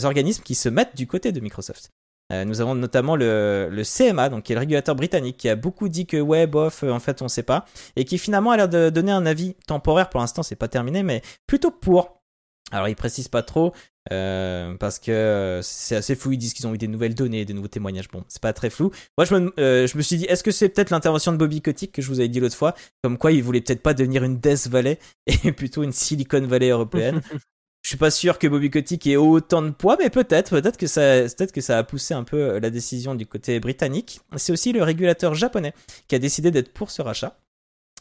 organismes 0.03 0.43
qui 0.43 0.55
se 0.55 0.69
mettent 0.69 0.95
du 0.95 1.07
côté 1.07 1.31
de 1.31 1.39
Microsoft. 1.39 1.91
Nous 2.31 2.61
avons 2.61 2.73
notamment 2.73 3.15
le, 3.15 3.69
le 3.69 3.83
CMA, 3.83 4.29
donc 4.29 4.43
qui 4.43 4.53
est 4.53 4.55
le 4.55 4.61
régulateur 4.61 4.95
britannique, 4.95 5.37
qui 5.37 5.49
a 5.49 5.55
beaucoup 5.55 5.87
dit 5.87 6.07
que 6.07 6.17
ouais, 6.17 6.47
bof, 6.47 6.81
en 6.81 6.99
fait 6.99 7.21
on 7.21 7.27
sait 7.27 7.43
pas, 7.43 7.65
et 7.95 8.05
qui 8.05 8.17
finalement 8.17 8.49
a 8.49 8.57
l'air 8.57 8.69
de 8.69 8.89
donner 8.89 9.11
un 9.11 9.27
avis 9.27 9.55
temporaire. 9.67 10.09
Pour 10.09 10.19
l'instant, 10.19 10.41
c'est 10.41 10.55
pas 10.55 10.67
terminé, 10.67 11.03
mais 11.03 11.21
plutôt 11.45 11.69
pour. 11.69 12.23
Alors 12.71 12.87
il 12.87 12.95
précise 12.95 13.27
pas 13.27 13.43
trop 13.43 13.71
euh, 14.11 14.75
parce 14.75 14.99
que 14.99 15.11
euh, 15.11 15.61
c'est 15.61 15.95
assez 15.95 16.15
flou. 16.15 16.33
Ils 16.33 16.37
disent 16.37 16.53
qu'ils 16.53 16.67
ont 16.67 16.73
eu 16.73 16.77
des 16.77 16.87
nouvelles 16.87 17.15
données, 17.15 17.45
des 17.45 17.53
nouveaux 17.53 17.67
témoignages. 17.67 18.09
Bon, 18.09 18.23
c'est 18.27 18.41
pas 18.41 18.53
très 18.53 18.69
flou. 18.69 18.91
Moi, 19.17 19.25
je 19.25 19.35
me, 19.35 19.53
euh, 19.59 19.87
je 19.87 19.97
me 19.97 20.01
suis 20.01 20.17
dit, 20.17 20.25
est-ce 20.25 20.43
que 20.43 20.51
c'est 20.51 20.69
peut-être 20.69 20.89
l'intervention 20.89 21.31
de 21.31 21.37
Bobby 21.37 21.61
Kotick 21.61 21.91
que 21.91 22.01
je 22.01 22.07
vous 22.09 22.19
avais 22.19 22.27
dit 22.27 22.39
l'autre 22.39 22.55
fois, 22.55 22.75
comme 23.03 23.17
quoi 23.17 23.31
il 23.31 23.43
voulait 23.43 23.61
peut-être 23.61 23.81
pas 23.81 23.93
devenir 23.93 24.23
une 24.23 24.39
Death 24.39 24.67
Valley 24.67 24.99
et 25.27 25.51
plutôt 25.51 25.83
une 25.83 25.93
Silicon 25.93 26.45
Valley 26.45 26.69
européenne. 26.69 27.21
je 27.83 27.89
suis 27.89 27.97
pas 27.97 28.11
sûr 28.11 28.39
que 28.39 28.47
Bobby 28.47 28.69
Kotick 28.69 29.07
ait 29.07 29.17
autant 29.17 29.61
de 29.61 29.71
poids, 29.71 29.97
mais 29.99 30.09
peut-être, 30.09 30.51
peut-être 30.51 30.77
que 30.77 30.87
ça, 30.87 31.01
peut-être 31.01 31.51
que 31.51 31.61
ça 31.61 31.77
a 31.77 31.83
poussé 31.83 32.13
un 32.13 32.23
peu 32.23 32.59
la 32.59 32.69
décision 32.69 33.15
du 33.15 33.25
côté 33.25 33.59
britannique. 33.59 34.21
C'est 34.37 34.53
aussi 34.53 34.71
le 34.71 34.83
régulateur 34.83 35.35
japonais 35.35 35.73
qui 36.07 36.15
a 36.15 36.19
décidé 36.19 36.51
d'être 36.51 36.73
pour 36.73 36.91
ce 36.91 37.01
rachat. 37.01 37.37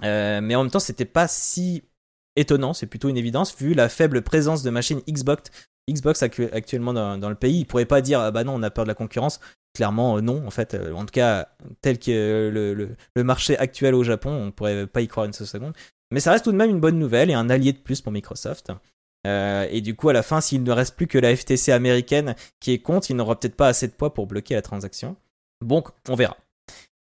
Euh, 0.05 0.41
mais 0.41 0.55
en 0.55 0.63
même 0.63 0.71
temps, 0.71 0.79
c'était 0.79 1.05
pas 1.05 1.29
si 1.29 1.83
étonnant, 2.37 2.73
c'est 2.73 2.87
plutôt 2.87 3.09
une 3.09 3.17
évidence 3.17 3.55
vu 3.57 3.75
la 3.75 3.89
faible 3.89 4.23
présence 4.23 4.63
de 4.63 4.71
machines 4.71 5.03
Xbox, 5.09 5.51
Xbox 5.91 6.23
actu- 6.23 6.51
actuellement 6.53 6.93
dans, 6.93 7.29
le 7.29 7.35
pays. 7.35 7.61
Ils 7.61 7.65
pourraient 7.65 7.87
pas 7.87 8.01
dire 8.01 8.21
ah 8.21 8.31
bah 8.31 8.45
non, 8.45 8.55
on 8.55 8.63
a 8.63 8.71
peur 8.71 8.85
de 8.85 8.89
la 8.89 8.95
concurrence. 8.95 9.41
Clairement, 9.75 10.19
euh, 10.19 10.21
non, 10.21 10.47
en 10.47 10.51
fait. 10.51 10.75
Euh, 10.75 10.93
en 10.93 11.05
tout 11.05 11.13
cas, 11.13 11.49
tel 11.81 11.99
que 11.99 12.11
euh, 12.11 12.51
le, 12.51 12.97
le, 13.15 13.25
marché 13.25 13.57
actuel 13.59 13.95
au 13.95 14.05
Japon, 14.05 14.31
on 14.31 14.51
pourrait 14.53 14.87
pas 14.87 15.01
y 15.01 15.09
croire 15.09 15.27
une 15.27 15.33
seule 15.33 15.47
seconde. 15.47 15.73
Mais 16.11 16.21
ça 16.21 16.33
reste 16.33 16.45
tout 16.45 16.53
de 16.53 16.57
même 16.57 16.71
une 16.71 16.81
bonne 16.81 16.99
nouvelle 16.99 17.31
et 17.31 17.35
un 17.35 17.49
allié 17.49 17.73
de 17.73 17.79
plus 17.79 18.01
pour 18.01 18.13
Microsoft. 18.13 18.71
Et 19.25 19.81
du 19.81 19.95
coup, 19.95 20.09
à 20.09 20.13
la 20.13 20.23
fin, 20.23 20.41
s'il 20.41 20.63
ne 20.63 20.73
reste 20.73 20.97
plus 20.97 21.07
que 21.07 21.17
la 21.17 21.35
FTC 21.35 21.71
américaine 21.71 22.35
qui 22.61 22.73
est 22.73 22.81
contre, 22.81 23.11
il 23.11 23.17
n'aura 23.17 23.39
peut-être 23.39 23.55
pas 23.55 23.69
assez 23.69 23.87
de 23.87 23.93
poids 23.93 24.13
pour 24.13 24.27
bloquer 24.27 24.55
la 24.55 24.63
transaction. 24.63 25.17
Donc, 25.65 25.89
on 26.09 26.17
verra. 26.17 26.37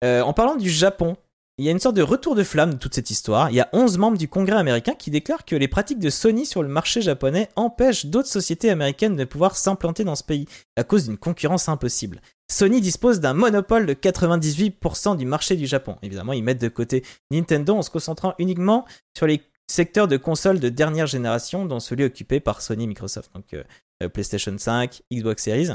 En 0.02 0.32
parlant 0.32 0.56
du 0.56 0.70
Japon, 0.70 1.16
il 1.56 1.64
y 1.64 1.68
a 1.68 1.70
une 1.70 1.78
sorte 1.78 1.94
de 1.94 2.02
retour 2.02 2.34
de 2.34 2.42
flamme 2.42 2.74
de 2.74 2.78
toute 2.78 2.94
cette 2.94 3.10
histoire. 3.10 3.50
Il 3.50 3.54
y 3.54 3.60
a 3.60 3.68
11 3.72 3.98
membres 3.98 4.18
du 4.18 4.26
Congrès 4.26 4.56
américain 4.56 4.94
qui 4.94 5.10
déclarent 5.10 5.44
que 5.44 5.54
les 5.54 5.68
pratiques 5.68 6.00
de 6.00 6.10
Sony 6.10 6.46
sur 6.46 6.62
le 6.62 6.68
marché 6.68 7.00
japonais 7.00 7.48
empêchent 7.54 8.06
d'autres 8.06 8.28
sociétés 8.28 8.70
américaines 8.70 9.14
de 9.14 9.24
pouvoir 9.24 9.56
s'implanter 9.56 10.02
dans 10.02 10.16
ce 10.16 10.24
pays 10.24 10.46
à 10.76 10.82
cause 10.82 11.06
d'une 11.06 11.16
concurrence 11.16 11.68
impossible. 11.68 12.20
Sony 12.50 12.80
dispose 12.80 13.20
d'un 13.20 13.34
monopole 13.34 13.86
de 13.86 13.94
98% 13.94 15.16
du 15.16 15.26
marché 15.26 15.54
du 15.54 15.66
Japon. 15.66 15.96
Évidemment, 16.02 16.32
ils 16.32 16.42
mettent 16.42 16.60
de 16.60 16.68
côté 16.68 17.04
Nintendo 17.30 17.76
en 17.76 17.82
se 17.82 17.90
concentrant 17.90 18.34
uniquement 18.38 18.84
sur 19.16 19.26
les 19.26 19.40
secteurs 19.70 20.08
de 20.08 20.16
consoles 20.16 20.58
de 20.58 20.68
dernière 20.68 21.06
génération, 21.06 21.66
dont 21.66 21.80
celui 21.80 22.04
occupé 22.04 22.40
par 22.40 22.62
Sony 22.62 22.86
Microsoft. 22.88 23.30
Donc 23.32 23.54
euh, 23.54 24.08
PlayStation 24.08 24.54
5, 24.58 25.02
Xbox 25.12 25.44
Series. 25.44 25.68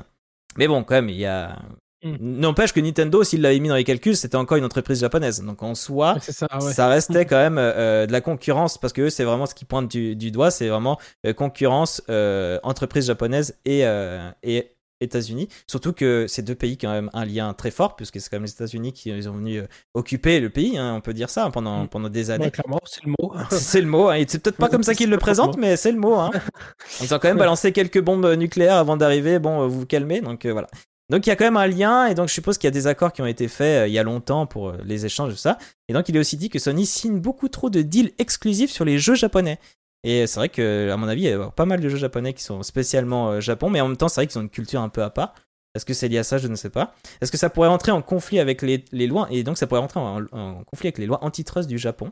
Mais 0.58 0.68
bon, 0.68 0.84
quand 0.84 0.96
même, 0.96 1.10
il 1.10 1.18
y 1.18 1.26
a 1.26 1.58
Mm. 2.04 2.39
N'empêche 2.39 2.72
que 2.74 2.80
Nintendo, 2.80 3.24
s'il 3.24 3.41
l'avait 3.41 3.60
mis 3.60 3.70
dans 3.70 3.76
les 3.76 3.84
calculs, 3.84 4.16
c'était 4.16 4.38
encore 4.38 4.58
une 4.58 4.66
entreprise 4.66 5.00
japonaise. 5.02 5.41
Donc 5.41 5.62
en 5.64 5.76
soi, 5.76 6.18
ça, 6.22 6.47
ouais. 6.62 6.74
ça 6.74 6.88
restait 6.88 7.26
quand 7.26 7.38
même 7.38 7.58
euh, 7.58 8.06
de 8.06 8.12
la 8.12 8.22
concurrence 8.22 8.78
parce 8.78 8.93
que 8.93 9.04
eux, 9.04 9.10
c'est 9.10 9.24
vraiment 9.26 9.45
ce 9.45 9.56
qui 9.56 9.66
pointe 9.66 9.89
du, 9.89 10.16
du 10.16 10.32
doigt, 10.32 10.52
c'est 10.52 10.70
vraiment 10.70 10.97
euh, 11.26 11.34
concurrence 11.34 12.02
euh, 12.10 12.60
entreprise 12.64 13.08
japonaise 13.08 13.58
et, 13.66 13.86
euh, 13.86 14.30
et 14.43 14.72
États-Unis. 15.02 15.47
Surtout 15.68 15.93
que 15.93 16.26
ces 16.28 16.41
deux 16.41 16.56
pays 16.56 16.78
qui 16.78 16.86
ont 16.86 16.89
quand 16.89 16.95
même 16.95 17.10
un 17.14 17.26
lien 17.26 17.54
très 17.54 17.72
fort, 17.72 17.95
puisque 17.95 18.20
c'est 18.20 18.30
quand 18.30 18.36
même 18.38 18.43
les 18.43 18.52
États-Unis 18.52 18.93
qui 18.93 19.12
ont 19.12 19.34
venu 19.34 19.60
euh, 19.60 19.68
occuper 19.93 20.39
le 20.39 20.50
pays, 20.50 20.78
hein, 20.78 20.93
on 20.97 21.02
peut 21.02 21.14
dire 21.14 21.30
ça, 21.30 21.50
pendant, 21.52 21.84
Mm. 21.84 21.88
pendant 21.88 22.10
des 22.10 22.32
années. 22.32 22.45
Ouais, 22.45 22.52
clairement, 22.52 22.82
c'est 22.86 23.06
le 23.06 23.12
mot. 23.12 23.34
C'est 23.52 23.82
le 23.82 23.88
mot, 23.88 24.10
hein. 24.10 24.24
c'est 24.28 24.41
peut-être 24.43 24.58
pas 24.58 24.68
comme 24.70 24.84
ça 24.84 24.93
qu'ils 24.93 25.10
le 25.10 25.18
présentent, 25.18 25.58
mais 25.58 25.78
c'est 25.78 25.91
le 25.91 26.00
mot. 26.00 26.16
Hein. 26.16 26.32
Ils 27.02 27.14
ont 27.14 27.20
quand 27.20 27.30
même 27.30 27.38
balancé 27.38 27.72
quelques 27.72 28.02
bombes 28.02 28.26
nucléaires 28.36 28.76
avant 28.76 28.97
d'arriver. 28.97 29.39
Bon, 29.39 29.62
euh, 29.64 29.68
vous 29.68 29.82
vous 29.82 29.86
calmez, 29.86 30.22
donc 30.22 30.45
euh, 30.45 30.52
voilà. 30.52 30.68
Donc 31.10 31.26
il 31.26 31.30
y 31.30 31.32
a 31.32 31.36
quand 31.36 31.45
même 31.45 31.57
un 31.57 31.68
lien, 31.68 32.05
et 32.05 32.14
donc 32.14 32.28
je 32.28 32.34
suppose 32.34 32.57
qu'il 32.57 32.68
y 32.68 32.70
a 32.70 32.72
des 32.72 32.86
accords 32.86 33.12
qui 33.12 33.22
ont 33.22 33.26
été 33.26 33.47
faits 33.47 33.84
euh, 33.84 33.88
il 33.88 33.93
y 33.93 33.99
a 33.99 34.03
longtemps 34.03 34.45
pour 34.45 34.70
euh, 34.70 34.78
les 34.84 35.05
échanges 35.05 35.32
tout 35.32 35.38
ça. 35.38 35.57
Et 35.88 35.93
donc 35.93 36.07
il 36.07 36.16
est 36.16 36.20
aussi 36.20 36.38
dit 36.38 36.49
que 36.49 36.60
Sony 36.60 36.86
signe 36.86 37.20
beaucoup 37.20 37.49
trop 37.49 37.70
de 37.70 37.82
deals 37.82 38.12
exclusifs 38.20 38.72
sur 38.72 38.86
les 38.86 38.99
jeux 38.99 39.16
japonais. 39.16 39.60
Et 40.03 40.28
c'est 40.28 40.39
vrai 40.39 40.49
que, 40.49 40.89
à 40.91 40.97
mon 40.97 41.07
avis, 41.07 41.24
il 41.24 41.30
y 41.30 41.34
a 41.34 41.51
pas 41.51 41.66
mal 41.66 41.82
de 41.82 41.89
jeux 41.89 41.97
japonais 41.97 42.34
qui 42.34 42.43
sont 42.43 42.64
spécialement 42.64 43.32
euh, 43.32 43.39
Japon, 43.41 43.70
mais 43.70 43.82
en 43.82 43.88
même 43.88 43.97
temps, 43.97 44.07
c'est 44.07 44.22
vrai 44.22 44.28
qu'ils 44.28 44.39
ont 44.39 44.43
une 44.43 44.49
culture 44.49 44.82
un 44.82 44.88
peu 44.89 45.03
à 45.03 45.10
part. 45.10 45.34
Est-ce 45.76 45.86
que 45.86 45.93
c'est 45.93 46.07
lié 46.07 46.20
à 46.20 46.24
ça? 46.24 46.38
Je 46.38 46.47
ne 46.47 46.55
sais 46.55 46.70
pas. 46.70 46.95
Est-ce 47.22 47.32
que 47.32 47.38
ça 47.38 47.49
pourrait 47.49 47.68
rentrer 47.68 47.91
en 47.91 48.01
conflit 48.01 48.39
avec 48.39 48.62
les, 48.62 49.07
lois? 49.07 49.28
Et 49.30 49.43
donc 49.43 49.57
ça 49.57 49.68
pourrait 49.68 49.82
rentrer 49.82 49.99
en, 49.99 50.24
en 50.32 50.64
conflit 50.64 50.88
avec 50.88 50.99
les 50.99 51.05
lois 51.05 51.24
antitrust 51.24 51.68
du 51.68 51.78
Japon? 51.78 52.12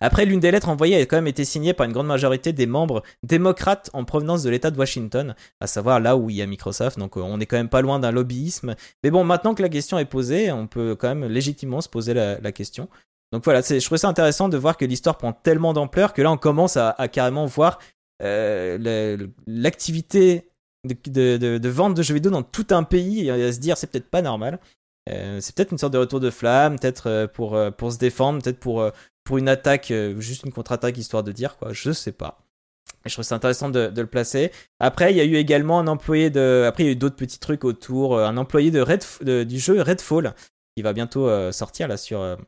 Après, 0.00 0.24
l'une 0.24 0.40
des 0.40 0.50
lettres 0.50 0.68
envoyées 0.68 0.96
a 0.96 1.06
quand 1.06 1.16
même 1.16 1.26
été 1.26 1.44
signée 1.44 1.72
par 1.72 1.86
une 1.86 1.92
grande 1.92 2.06
majorité 2.06 2.52
des 2.52 2.66
membres 2.66 3.02
démocrates 3.22 3.90
en 3.92 4.04
provenance 4.04 4.42
de 4.42 4.50
l'État 4.50 4.70
de 4.70 4.78
Washington, 4.78 5.34
à 5.60 5.66
savoir 5.66 6.00
là 6.00 6.16
où 6.16 6.30
il 6.30 6.36
y 6.36 6.42
a 6.42 6.46
Microsoft. 6.46 6.98
Donc 6.98 7.16
euh, 7.16 7.20
on 7.20 7.40
est 7.40 7.46
quand 7.46 7.56
même 7.56 7.68
pas 7.68 7.82
loin 7.82 7.98
d'un 7.98 8.10
lobbyisme. 8.10 8.74
Mais 9.02 9.10
bon, 9.10 9.24
maintenant 9.24 9.54
que 9.54 9.62
la 9.62 9.68
question 9.68 9.98
est 9.98 10.04
posée, 10.04 10.52
on 10.52 10.66
peut 10.66 10.96
quand 10.96 11.08
même 11.08 11.24
légitimement 11.30 11.80
se 11.80 11.88
poser 11.88 12.14
la, 12.14 12.52
question. 12.52 12.88
Donc 13.32 13.44
voilà, 13.44 13.60
je 13.60 13.84
trouvais 13.84 13.98
ça 13.98 14.08
intéressant 14.08 14.48
de 14.48 14.56
voir 14.56 14.76
que 14.76 14.84
l'histoire 14.84 15.18
prend 15.18 15.32
tellement 15.32 15.74
d'ampleur 15.74 16.14
que 16.14 16.22
là 16.22 16.30
on 16.30 16.38
commence 16.38 16.78
à, 16.78 16.94
carrément 17.08 17.44
voir 17.44 17.78
euh, 18.22 19.18
l'activité 19.46 20.48
de, 20.84 21.68
vente 21.68 21.94
de 21.94 22.02
jeux 22.02 22.14
vidéo 22.14 22.32
dans 22.32 22.42
tout 22.42 22.66
un 22.70 22.84
pays 22.84 23.26
et 23.26 23.30
à 23.30 23.52
se 23.52 23.58
dire 23.58 23.76
c'est 23.76 23.88
peut-être 23.88 24.10
pas 24.10 24.22
normal. 24.22 24.58
Euh, 25.10 25.40
c'est 25.40 25.54
peut-être 25.54 25.72
une 25.72 25.78
sorte 25.78 25.92
de 25.92 25.98
retour 25.98 26.20
de 26.20 26.30
flamme, 26.30 26.78
peut-être 26.78 27.26
pour, 27.34 27.58
pour 27.76 27.92
se 27.92 27.98
défendre, 27.98 28.42
peut-être 28.42 28.58
pour, 28.58 28.90
pour 29.28 29.36
une 29.36 29.50
attaque, 29.50 29.90
euh, 29.90 30.18
juste 30.18 30.44
une 30.44 30.52
contre-attaque 30.52 30.96
histoire 30.96 31.22
de 31.22 31.32
dire 31.32 31.58
quoi, 31.58 31.74
je 31.74 31.92
sais 31.92 32.12
pas. 32.12 32.38
Je 33.04 33.12
trouve 33.12 33.26
ça 33.26 33.34
intéressant 33.34 33.68
de, 33.68 33.92
le 33.94 34.06
placer. 34.06 34.50
Après, 34.80 35.12
il 35.12 35.18
y 35.18 35.20
a 35.20 35.24
eu 35.24 35.34
également 35.36 35.78
un 35.78 35.86
employé 35.86 36.30
de. 36.30 36.64
Après, 36.66 36.84
il 36.84 36.86
y 36.86 36.88
a 36.88 36.92
eu 36.92 36.96
d'autres 36.96 37.16
petits 37.16 37.38
trucs 37.38 37.64
autour. 37.64 38.16
euh, 38.16 38.24
Un 38.24 38.38
employé 38.38 38.70
de 38.70 38.80
Red, 38.80 39.04
du 39.46 39.58
jeu 39.58 39.82
Redfall 39.82 40.34
qui 40.74 40.82
va 40.82 40.94
bientôt 40.94 41.28
euh, 41.28 41.52
sortir 41.52 41.88
là 41.88 41.98
sur, 41.98 42.38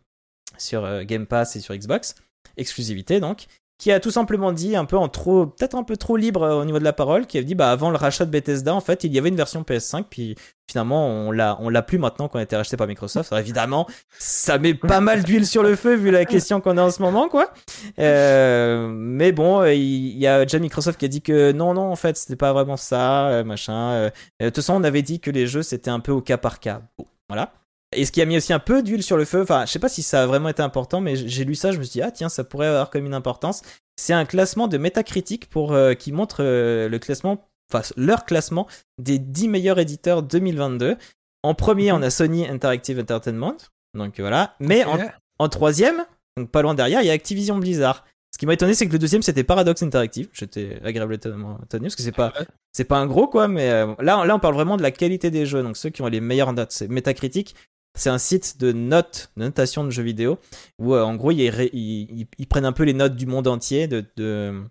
sur 0.57 1.05
Game 1.05 1.27
Pass 1.27 1.55
et 1.55 1.61
sur 1.61 1.77
Xbox, 1.77 2.15
exclusivité 2.57 3.21
donc, 3.21 3.45
qui 3.81 3.91
a 3.91 3.99
tout 3.99 4.11
simplement 4.11 4.53
dit 4.53 4.77
un 4.77 4.85
peu 4.85 4.99
en 4.99 5.09
trop, 5.09 5.47
peut-être 5.47 5.75
un 5.75 5.83
peu 5.83 5.97
trop 5.97 6.19
libre 6.19 6.43
euh, 6.43 6.61
au 6.61 6.65
niveau 6.67 6.79
de 6.79 6.85
la 6.85 6.93
parole, 6.93 7.27
qui 7.27 7.39
a 7.39 7.43
dit 7.43 7.55
bah 7.55 7.71
avant 7.71 7.91
le 7.91 7.97
rachat 7.97 8.27
de 8.27 8.31
Bethesda 8.31 8.75
en 8.75 8.81
fait 8.81 9.05
il 9.05 9.13
y 9.13 9.19
avait 9.19 9.31
une 9.31 9.37
version 9.37 9.63
PS5 9.63 10.05
puis 10.09 10.37
finalement 10.71 11.09
on 11.09 11.31
l'a 11.33 11.57
on 11.61 11.71
l'a 11.71 11.81
plus 11.81 11.99
maintenant 11.99 12.29
qu'on 12.29 12.39
a 12.39 12.43
été 12.43 12.55
racheté 12.57 12.77
par 12.77 12.87
Microsoft. 12.87 13.33
Alors, 13.33 13.41
évidemment 13.41 13.89
ça 14.19 14.59
met 14.59 14.75
pas 14.75 15.01
mal 15.01 15.25
d'huile 15.25 15.47
sur 15.47 15.63
le 15.63 15.75
feu 15.77 15.95
vu 15.95 16.11
la 16.11 16.27
question 16.27 16.61
qu'on 16.61 16.77
a 16.77 16.83
en 16.83 16.91
ce 16.91 17.01
moment 17.01 17.29
quoi. 17.29 17.53
Euh, 17.99 18.87
mais 18.93 19.33
bon 19.33 19.63
euh, 19.63 19.73
il 19.73 20.19
y, 20.19 20.27
a 20.27 20.45
déjà 20.45 20.59
Microsoft 20.59 21.01
qui 21.01 21.07
a 21.07 21.09
dit 21.09 21.23
que 21.23 21.53
non 21.53 21.73
non 21.73 21.91
en 21.91 21.97
fait 21.97 22.19
c'était 22.19 22.37
pas 22.37 22.53
vraiment 22.53 22.77
ça 22.77 23.29
euh, 23.29 23.45
machin. 23.45 24.11
De 24.41 24.47
toute 24.47 24.57
façon 24.57 24.75
on 24.75 24.85
avait 24.85 25.03
dit 25.03 25.21
que 25.21 25.31
les 25.31 25.47
jeux 25.47 25.63
c'était 25.63 25.91
un 25.91 26.01
peu 26.01 26.13
au 26.13 26.21
cas 26.21 26.37
par 26.37 26.61
cas. 26.61 26.83
Bon 26.99 27.07
voilà. 27.31 27.53
Et 27.97 28.05
ce 28.05 28.13
qui 28.13 28.23
a 28.23 28.25
mis 28.25 28.37
aussi 28.37 28.53
un 28.53 28.61
peu 28.61 28.83
d'huile 28.83 29.03
sur 29.03 29.17
le 29.17 29.25
feu, 29.25 29.43
enfin, 29.43 29.67
je 29.67 29.73
sais 29.73 29.79
pas 29.81 29.89
si 29.89 30.03
ça 30.03 30.23
a 30.23 30.27
vraiment 30.27 30.49
été 30.49 30.63
important, 30.63 31.01
mais 31.01 31.17
j'ai 31.17 31.45
lu 31.45 31.57
ça, 31.57 31.73
je 31.73 31.79
me 31.79 31.83
suis 31.83 31.93
dit, 31.93 32.03
ah 32.03 32.13
tiens, 32.13 32.29
ça 32.29 32.45
pourrait 32.45 32.69
avoir 32.69 32.91
comme 32.91 33.05
une 33.05 33.15
importance. 33.15 33.63
C'est 33.97 34.13
un 34.13 34.25
classement 34.25 34.69
de 34.69 34.79
Metacritic 34.79 35.51
pour, 35.51 35.73
euh, 35.73 35.95
qui 35.95 36.13
montre 36.13 36.39
euh, 36.41 36.89
le 36.89 36.99
classement, 37.01 37.49
enfin, 37.73 37.83
leur 37.97 38.25
classement 38.25 38.69
des 38.99 39.19
10 39.19 39.49
meilleurs 39.49 39.79
éditeurs 39.79 40.23
2022. 40.23 40.97
En 41.43 41.55
premier, 41.55 41.91
on 41.91 42.01
a 42.03 42.11
Sony 42.11 42.47
Interactive 42.47 43.01
Entertainment, 43.01 43.57
donc 43.95 44.21
voilà. 44.21 44.55
Mais 44.61 44.85
en, 44.85 44.99
en 45.39 45.49
troisième, 45.49 46.05
donc 46.37 46.51
pas 46.51 46.63
loin 46.63 46.75
derrière, 46.75 47.03
il 47.03 47.07
y 47.07 47.11
a 47.11 47.15
Activision 47.15 47.59
Blizzard. 47.59 48.05
Ce 48.33 48.39
qui 48.39 48.47
m'a 48.47 48.55
étonné, 48.55 48.75
c'est 48.75 48.87
que 48.87 48.93
le 48.93 48.99
deuxième, 48.99 49.23
c'était 49.23 49.43
Paradox 49.43 49.83
Interactive. 49.83 50.29
J'étais 50.33 50.79
agréablement 50.85 51.59
étonné, 51.65 51.85
parce 51.85 51.97
que 51.97 52.03
c'est 52.03 52.13
pas, 52.13 52.33
c'est 52.73 52.85
pas 52.85 52.99
un 52.99 53.07
gros, 53.07 53.27
quoi, 53.27 53.49
mais 53.49 53.69
euh, 53.71 53.95
là, 53.99 54.25
là, 54.25 54.37
on 54.37 54.39
parle 54.39 54.55
vraiment 54.55 54.77
de 54.77 54.83
la 54.83 54.93
qualité 54.93 55.33
des 55.33 55.47
jeux. 55.47 55.63
Donc, 55.65 55.77
ceux 55.77 55.91
qui 55.91 56.03
ont 56.03 56.07
les 56.07 56.21
meilleures 56.21 56.53
notes, 56.53 56.71
c'est 56.71 56.87
Metacritic. 56.87 57.57
C'est 57.95 58.11
un 58.11 58.19
site 58.19 58.59
de 58.61 58.73
notes, 58.73 59.31
de 59.37 59.43
notation 59.45 59.85
de 59.85 59.91
jeux 59.91 60.03
vidéo, 60.03 60.39
où 60.79 60.95
euh, 60.95 61.03
en 61.03 61.17
gros, 61.17 61.33
ils, 61.33 62.27
prennent 62.49 62.65
un 62.65 62.73
peu 62.73 62.85
les 62.85 62.95
notes 62.95 63.17
du 63.17 63.27
monde 63.27 63.47
entier. 63.49 63.89
De, 63.89 64.05
de... 64.17 64.63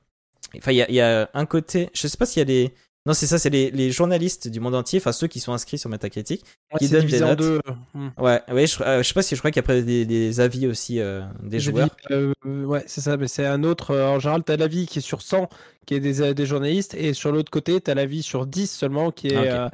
Enfin, 0.58 0.72
il 0.72 0.78
y 0.78 0.82
a, 0.82 0.90
il 0.90 0.96
y 0.96 1.02
a 1.02 1.30
un 1.34 1.46
côté, 1.46 1.90
je 1.94 2.08
sais 2.08 2.18
pas 2.18 2.26
s'il 2.26 2.40
y 2.40 2.44
a 2.44 2.46
les. 2.46 2.74
Non, 3.06 3.14
c'est 3.14 3.28
ça, 3.28 3.40
c'est 3.40 3.50
les, 3.50 3.72
les 3.72 3.92
journalistes 3.92 4.50
du 4.50 4.60
monde 4.60 4.76
entier, 4.76 5.00
enfin 5.00 5.14
ceux 5.14 5.28
qui 5.28 5.40
sont 5.40 5.54
inscrits 5.54 5.78
sur 5.78 5.90
Metacritic. 5.90 6.44
Ouais, 6.74 6.80
qui 6.80 6.88
c'est 6.88 6.92
donne 6.96 7.06
divisé 7.06 7.20
des 7.20 7.26
notes. 7.26 7.40
deux. 7.40 7.60
Hmm. 7.94 8.10
Ouais, 8.18 8.42
ouais 8.52 8.68
je, 8.68 8.84
euh, 8.84 9.02
je 9.02 9.08
sais 9.08 9.14
pas 9.14 9.22
si 9.22 9.36
je 9.36 9.40
crois 9.40 9.52
qu'il 9.52 9.58
y 9.58 9.64
a 9.64 9.66
après 9.66 9.82
des, 9.84 10.06
des 10.06 10.40
avis 10.42 10.68
aussi 10.68 11.00
euh, 11.00 11.22
des 11.42 11.60
joueurs. 11.60 11.90
euh, 12.12 12.34
ouais, 12.46 12.84
c'est 12.88 13.02
ça, 13.02 13.16
mais 13.18 13.28
c'est 13.28 13.46
un 13.46 13.64
autre. 13.64 13.92
euh, 13.92 14.08
en 14.10 14.20
général, 14.20 14.44
tu 14.44 14.52
as 14.52 14.58
l'avis 14.58 14.86
qui 14.86 15.00
est 15.00 15.02
sur 15.02 15.22
100, 15.22 15.50
qui 15.86 15.96
est 15.96 16.00
des, 16.02 16.22
euh, 16.22 16.34
des 16.34 16.46
journalistes, 16.46 16.94
et 16.94 17.14
sur 17.14 17.32
l'autre 17.32 17.50
côté, 17.52 17.80
tu 17.80 17.90
as 17.90 17.96
l'avis 17.96 18.22
sur 18.22 18.46
10 18.46 18.70
seulement, 18.70 19.12
qui 19.12 19.30
est 19.30 19.48
Ah, 19.48 19.72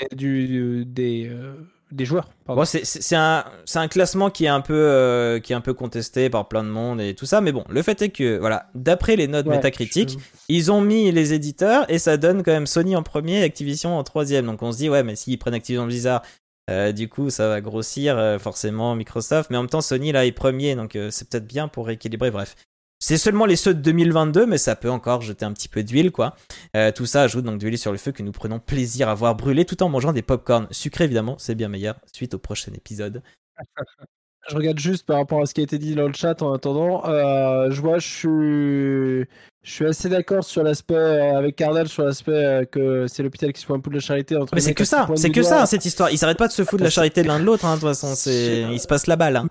euh, 0.00 0.06
du, 0.16 0.84
des, 0.86 1.28
euh, 1.30 1.54
des 1.92 2.04
joueurs. 2.04 2.28
Bon, 2.46 2.64
c'est- 2.64 3.14
un, 3.14 3.44
classement 3.88 4.30
qui 4.30 4.46
est 4.46 4.48
un 4.48 4.60
peu, 4.60 4.74
euh, 4.74 5.38
qui 5.40 5.52
est 5.52 5.56
un 5.56 5.60
peu 5.60 5.74
contesté 5.74 6.30
par 6.30 6.48
plein 6.48 6.64
de 6.64 6.68
monde 6.68 7.00
et 7.00 7.14
tout 7.14 7.26
ça, 7.26 7.40
mais 7.40 7.52
bon, 7.52 7.64
le 7.68 7.82
fait 7.82 8.00
est 8.02 8.08
que, 8.08 8.38
voilà, 8.38 8.70
d'après 8.74 9.14
les 9.16 9.28
notes 9.28 9.46
Ouais, 9.46 9.56
métacritiques, 9.56 10.10
je- 10.10 10.16
ils 10.48 10.72
ont 10.72 10.80
mis 10.80 11.12
les 11.12 11.32
éditeurs 11.34 11.84
et 11.88 11.98
ça 11.98 12.16
donne 12.16 12.42
quand 12.42 12.52
même 12.52 12.66
Sony 12.66 12.96
en 12.96 13.02
premier 13.02 13.40
et 13.40 13.42
Activision 13.44 13.96
en 13.98 14.02
troisième. 14.04 14.46
Donc 14.46 14.62
on 14.62 14.72
se 14.72 14.78
dit, 14.78 14.88
ouais, 14.88 15.02
mais 15.02 15.14
s'ils 15.16 15.38
prennent 15.38 15.54
Activision 15.54 15.86
Blizzard, 15.86 16.22
euh, 16.70 16.92
du 16.92 17.08
coup, 17.08 17.28
ça 17.30 17.48
va 17.48 17.60
grossir 17.60 18.16
euh, 18.18 18.38
forcément 18.38 18.94
Microsoft, 18.94 19.50
mais 19.50 19.56
en 19.56 19.62
même 19.62 19.70
temps, 19.70 19.80
Sony 19.80 20.12
là 20.12 20.24
est 20.26 20.32
premier, 20.32 20.74
donc 20.74 20.98
c'est 21.10 21.28
peut-être 21.28 21.46
bien 21.46 21.68
pour 21.68 21.86
rééquilibrer. 21.86 22.30
Bref. 22.30 22.56
C'est 23.02 23.18
seulement 23.18 23.46
les 23.46 23.56
ceux 23.56 23.74
de 23.74 23.80
2022, 23.80 24.46
mais 24.46 24.58
ça 24.58 24.76
peut 24.76 24.88
encore 24.88 25.22
jeter 25.22 25.44
un 25.44 25.52
petit 25.52 25.68
peu 25.68 25.82
d'huile, 25.82 26.12
quoi. 26.12 26.36
Euh, 26.76 26.92
tout 26.92 27.04
ça 27.04 27.22
ajoute 27.22 27.44
donc 27.44 27.58
de 27.58 27.66
l'huile 27.66 27.76
sur 27.76 27.90
le 27.90 27.98
feu 27.98 28.12
que 28.12 28.22
nous 28.22 28.30
prenons 28.30 28.60
plaisir 28.60 29.08
à 29.08 29.14
voir 29.14 29.34
brûler 29.34 29.64
tout 29.64 29.82
en 29.82 29.88
mangeant 29.88 30.12
des 30.12 30.22
popcorn 30.22 30.68
sucrés, 30.70 31.04
évidemment, 31.04 31.34
c'est 31.36 31.56
bien 31.56 31.68
meilleur. 31.68 31.96
Suite 32.12 32.34
au 32.34 32.38
prochain 32.38 32.72
épisode. 32.72 33.20
Je 34.48 34.56
regarde 34.56 34.78
juste 34.78 35.06
par 35.06 35.18
rapport 35.18 35.40
à 35.40 35.46
ce 35.46 35.54
qui 35.54 35.60
a 35.60 35.64
été 35.64 35.78
dit 35.78 35.94
dans 35.94 36.06
le 36.06 36.14
chat 36.14 36.42
en 36.42 36.52
attendant. 36.52 37.04
Euh, 37.06 37.70
je 37.70 37.80
vois, 37.80 37.98
je 37.98 38.08
suis, 38.08 39.28
je 39.62 39.72
suis 39.72 39.86
assez 39.86 40.08
d'accord 40.08 40.42
sur 40.42 40.64
l'aspect 40.64 40.94
euh, 40.94 41.38
avec 41.38 41.54
Cardal 41.54 41.88
sur 41.88 42.04
l'aspect 42.04 42.32
euh, 42.32 42.64
que 42.64 43.06
c'est 43.06 43.22
l'hôpital 43.22 43.52
qui 43.52 43.60
se 43.60 43.66
fout 43.66 43.76
un 43.76 43.80
peu 43.80 43.90
de 43.90 43.96
la 43.96 44.00
charité. 44.00 44.36
Entre 44.36 44.54
Mais 44.54 44.60
c'est 44.60 44.74
que 44.74 44.84
ça, 44.84 45.06
c'est 45.14 45.30
que 45.30 45.40
doigt. 45.40 45.48
ça, 45.48 45.66
cette 45.66 45.84
histoire. 45.84 46.10
Ils 46.10 46.18
s'arrêtent 46.18 46.38
pas 46.38 46.48
de 46.48 46.52
se 46.52 46.64
foutre 46.64 46.78
de 46.78 46.84
la 46.84 46.90
charité 46.90 47.22
l'un 47.22 47.38
de 47.38 47.44
l'autre, 47.44 47.64
hein, 47.64 47.76
de 47.76 47.80
toute 47.80 47.88
façon. 47.88 48.14
C'est, 48.16 48.62
il 48.62 48.80
se 48.80 48.88
passe 48.88 49.06
la 49.06 49.14
balle. 49.14 49.36
Hein. 49.36 49.48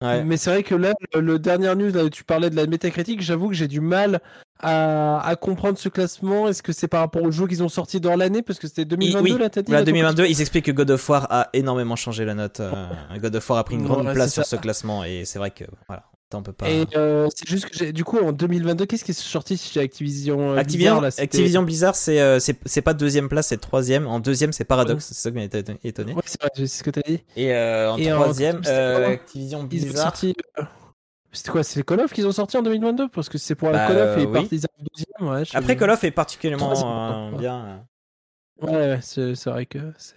Ouais. 0.00 0.22
Mais 0.24 0.36
c'est 0.36 0.50
vrai 0.50 0.62
que 0.62 0.74
là, 0.76 0.92
le, 1.14 1.20
le 1.20 1.38
dernier 1.38 1.74
news, 1.74 1.92
là 1.92 2.08
tu 2.08 2.22
parlais 2.24 2.50
de 2.50 2.56
la 2.56 2.66
métacritique, 2.66 3.20
j'avoue 3.20 3.48
que 3.48 3.54
j'ai 3.54 3.66
du 3.66 3.80
mal 3.80 4.20
à, 4.60 5.20
à 5.26 5.34
comprendre 5.36 5.76
ce 5.78 5.88
classement. 5.88 6.48
Est-ce 6.48 6.62
que 6.62 6.72
c'est 6.72 6.86
par 6.88 7.00
rapport 7.00 7.22
aux 7.22 7.30
jeux 7.32 7.46
qu'ils 7.48 7.62
ont 7.64 7.68
sortis 7.68 8.00
dans 8.00 8.14
l'année? 8.14 8.42
Parce 8.42 8.58
que 8.60 8.68
c'était 8.68 8.84
2022, 8.84 9.32
oui, 9.32 9.38
là, 9.40 9.50
t'as 9.50 9.62
dit 9.62 9.72
là, 9.72 9.78
ton 9.80 9.86
2022, 9.86 10.26
ils 10.26 10.40
expliquent 10.40 10.66
que 10.66 10.70
God 10.72 10.90
of 10.92 11.08
War 11.08 11.26
a 11.30 11.48
énormément 11.52 11.96
changé 11.96 12.24
la 12.24 12.34
note. 12.34 12.60
euh, 12.60 12.72
God 13.20 13.34
of 13.36 13.50
War 13.50 13.58
a 13.58 13.64
pris 13.64 13.74
une 13.74 13.84
grande 13.86 14.12
place 14.12 14.32
sur 14.34 14.44
ça. 14.44 14.56
ce 14.56 14.60
classement 14.60 15.02
et 15.04 15.24
c'est 15.24 15.38
vrai 15.40 15.50
que 15.50 15.64
voilà, 15.88 16.04
on 16.34 16.42
peut 16.42 16.52
pas. 16.52 16.68
Et 16.68 16.86
euh, 16.96 17.28
c'est 17.34 17.48
juste 17.48 17.70
que. 17.70 17.90
Du 17.90 18.04
coup, 18.04 18.18
en 18.18 18.32
2022, 18.32 18.86
qu'est-ce 18.86 19.04
qui 19.04 19.12
est 19.12 19.14
sorti 19.18 19.56
chez 19.56 19.80
Activision 19.80 20.52
euh, 20.52 20.56
Activision, 20.56 21.00
Blizzard, 21.00 21.18
là, 21.18 21.22
Activision 21.24 21.62
Blizzard, 21.62 21.96
c'est, 21.96 22.20
euh, 22.20 22.38
c'est, 22.40 22.82
pas 22.82 22.94
deuxième 22.94 23.28
place, 23.28 23.48
c'est 23.48 23.56
troisième. 23.58 24.06
En 24.06 24.20
deuxième, 24.20 24.52
c'est 24.52 24.64
Paradox, 24.64 25.06
c'est 25.06 25.14
ça 25.14 25.30
qui 25.30 25.36
m'a 25.36 25.44
été 25.44 25.64
étonné. 25.84 26.12
Ouais, 26.14 26.22
c'est 26.24 26.66
ce 26.66 26.82
que 26.82 26.90
t'as 26.90 27.02
dit. 27.02 27.22
Et 27.36 27.54
euh, 27.54 27.92
en 27.92 27.98
Et 27.98 28.12
en 28.12 28.16
troisième, 28.20 28.62
quoi 28.62 28.72
Activision 29.06 29.60
Ils 29.62 29.68
Blizzard. 29.68 30.04
sorti. 30.04 30.34
C'était 31.32 31.50
quoi 31.50 31.62
C'est 31.62 31.82
Call 31.82 32.00
of 32.00 32.12
qu'ils 32.12 32.26
ont 32.26 32.32
sorti 32.32 32.56
en 32.56 32.62
2022 32.62 33.08
Parce 33.08 33.28
que 33.28 33.36
c'est 33.38 33.54
pour 33.54 33.70
Bah, 33.70 33.86
Call 33.86 33.98
of 33.98 34.18
et 34.18 34.26
oui. 34.26 34.32
Partizan 34.32 34.68
12e. 35.20 35.30
Ouais, 35.30 35.42
Après, 35.52 35.76
Call 35.76 35.90
of 35.90 36.02
est 36.04 36.10
particulièrement 36.10 37.30
bien. 37.32 37.86
Ouais, 38.60 38.98
c'est 39.02 39.32
vrai 39.46 39.66
que. 39.66 39.78
c'est- 39.98 40.14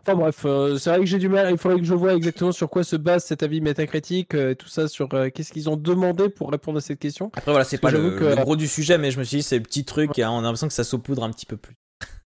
Enfin 0.00 0.14
bref, 0.16 0.42
euh, 0.44 0.78
c'est 0.78 0.90
vrai 0.90 1.00
que 1.00 1.06
j'ai 1.06 1.18
du 1.18 1.28
mal. 1.28 1.50
Il 1.50 1.58
faudrait 1.58 1.78
que 1.78 1.84
je 1.84 1.94
vois 1.94 2.14
exactement 2.14 2.52
sur 2.52 2.68
quoi 2.70 2.82
se 2.84 2.96
base 2.96 3.24
cet 3.24 3.42
avis 3.42 3.60
métacritique 3.60 4.34
euh, 4.34 4.50
et 4.52 4.56
tout 4.56 4.68
ça, 4.68 4.88
sur 4.88 5.08
euh, 5.14 5.28
qu'est-ce 5.30 5.52
qu'ils 5.52 5.68
ont 5.70 5.76
demandé 5.76 6.28
pour 6.28 6.50
répondre 6.50 6.78
à 6.78 6.80
cette 6.80 6.98
question. 6.98 7.30
Après, 7.34 7.50
voilà, 7.52 7.64
c'est 7.64 7.78
pas 7.78 7.90
le, 7.90 7.96
j'avoue 8.02 8.18
que- 8.18 8.24
le 8.36 8.42
gros 8.42 8.56
du 8.56 8.68
sujet, 8.68 8.98
mais 8.98 9.10
je 9.10 9.18
me 9.18 9.24
suis 9.24 9.38
dit, 9.38 9.42
c'est 9.42 9.56
le 9.56 9.62
petit 9.62 9.84
truc, 9.84 10.18
et 10.18 10.24
on 10.24 10.38
a 10.38 10.42
l'impression 10.42 10.68
que 10.68 10.74
ça 10.74 10.84
saupoudre 10.84 11.22
un 11.24 11.30
petit 11.30 11.46
peu 11.46 11.56
plus. 11.56 11.74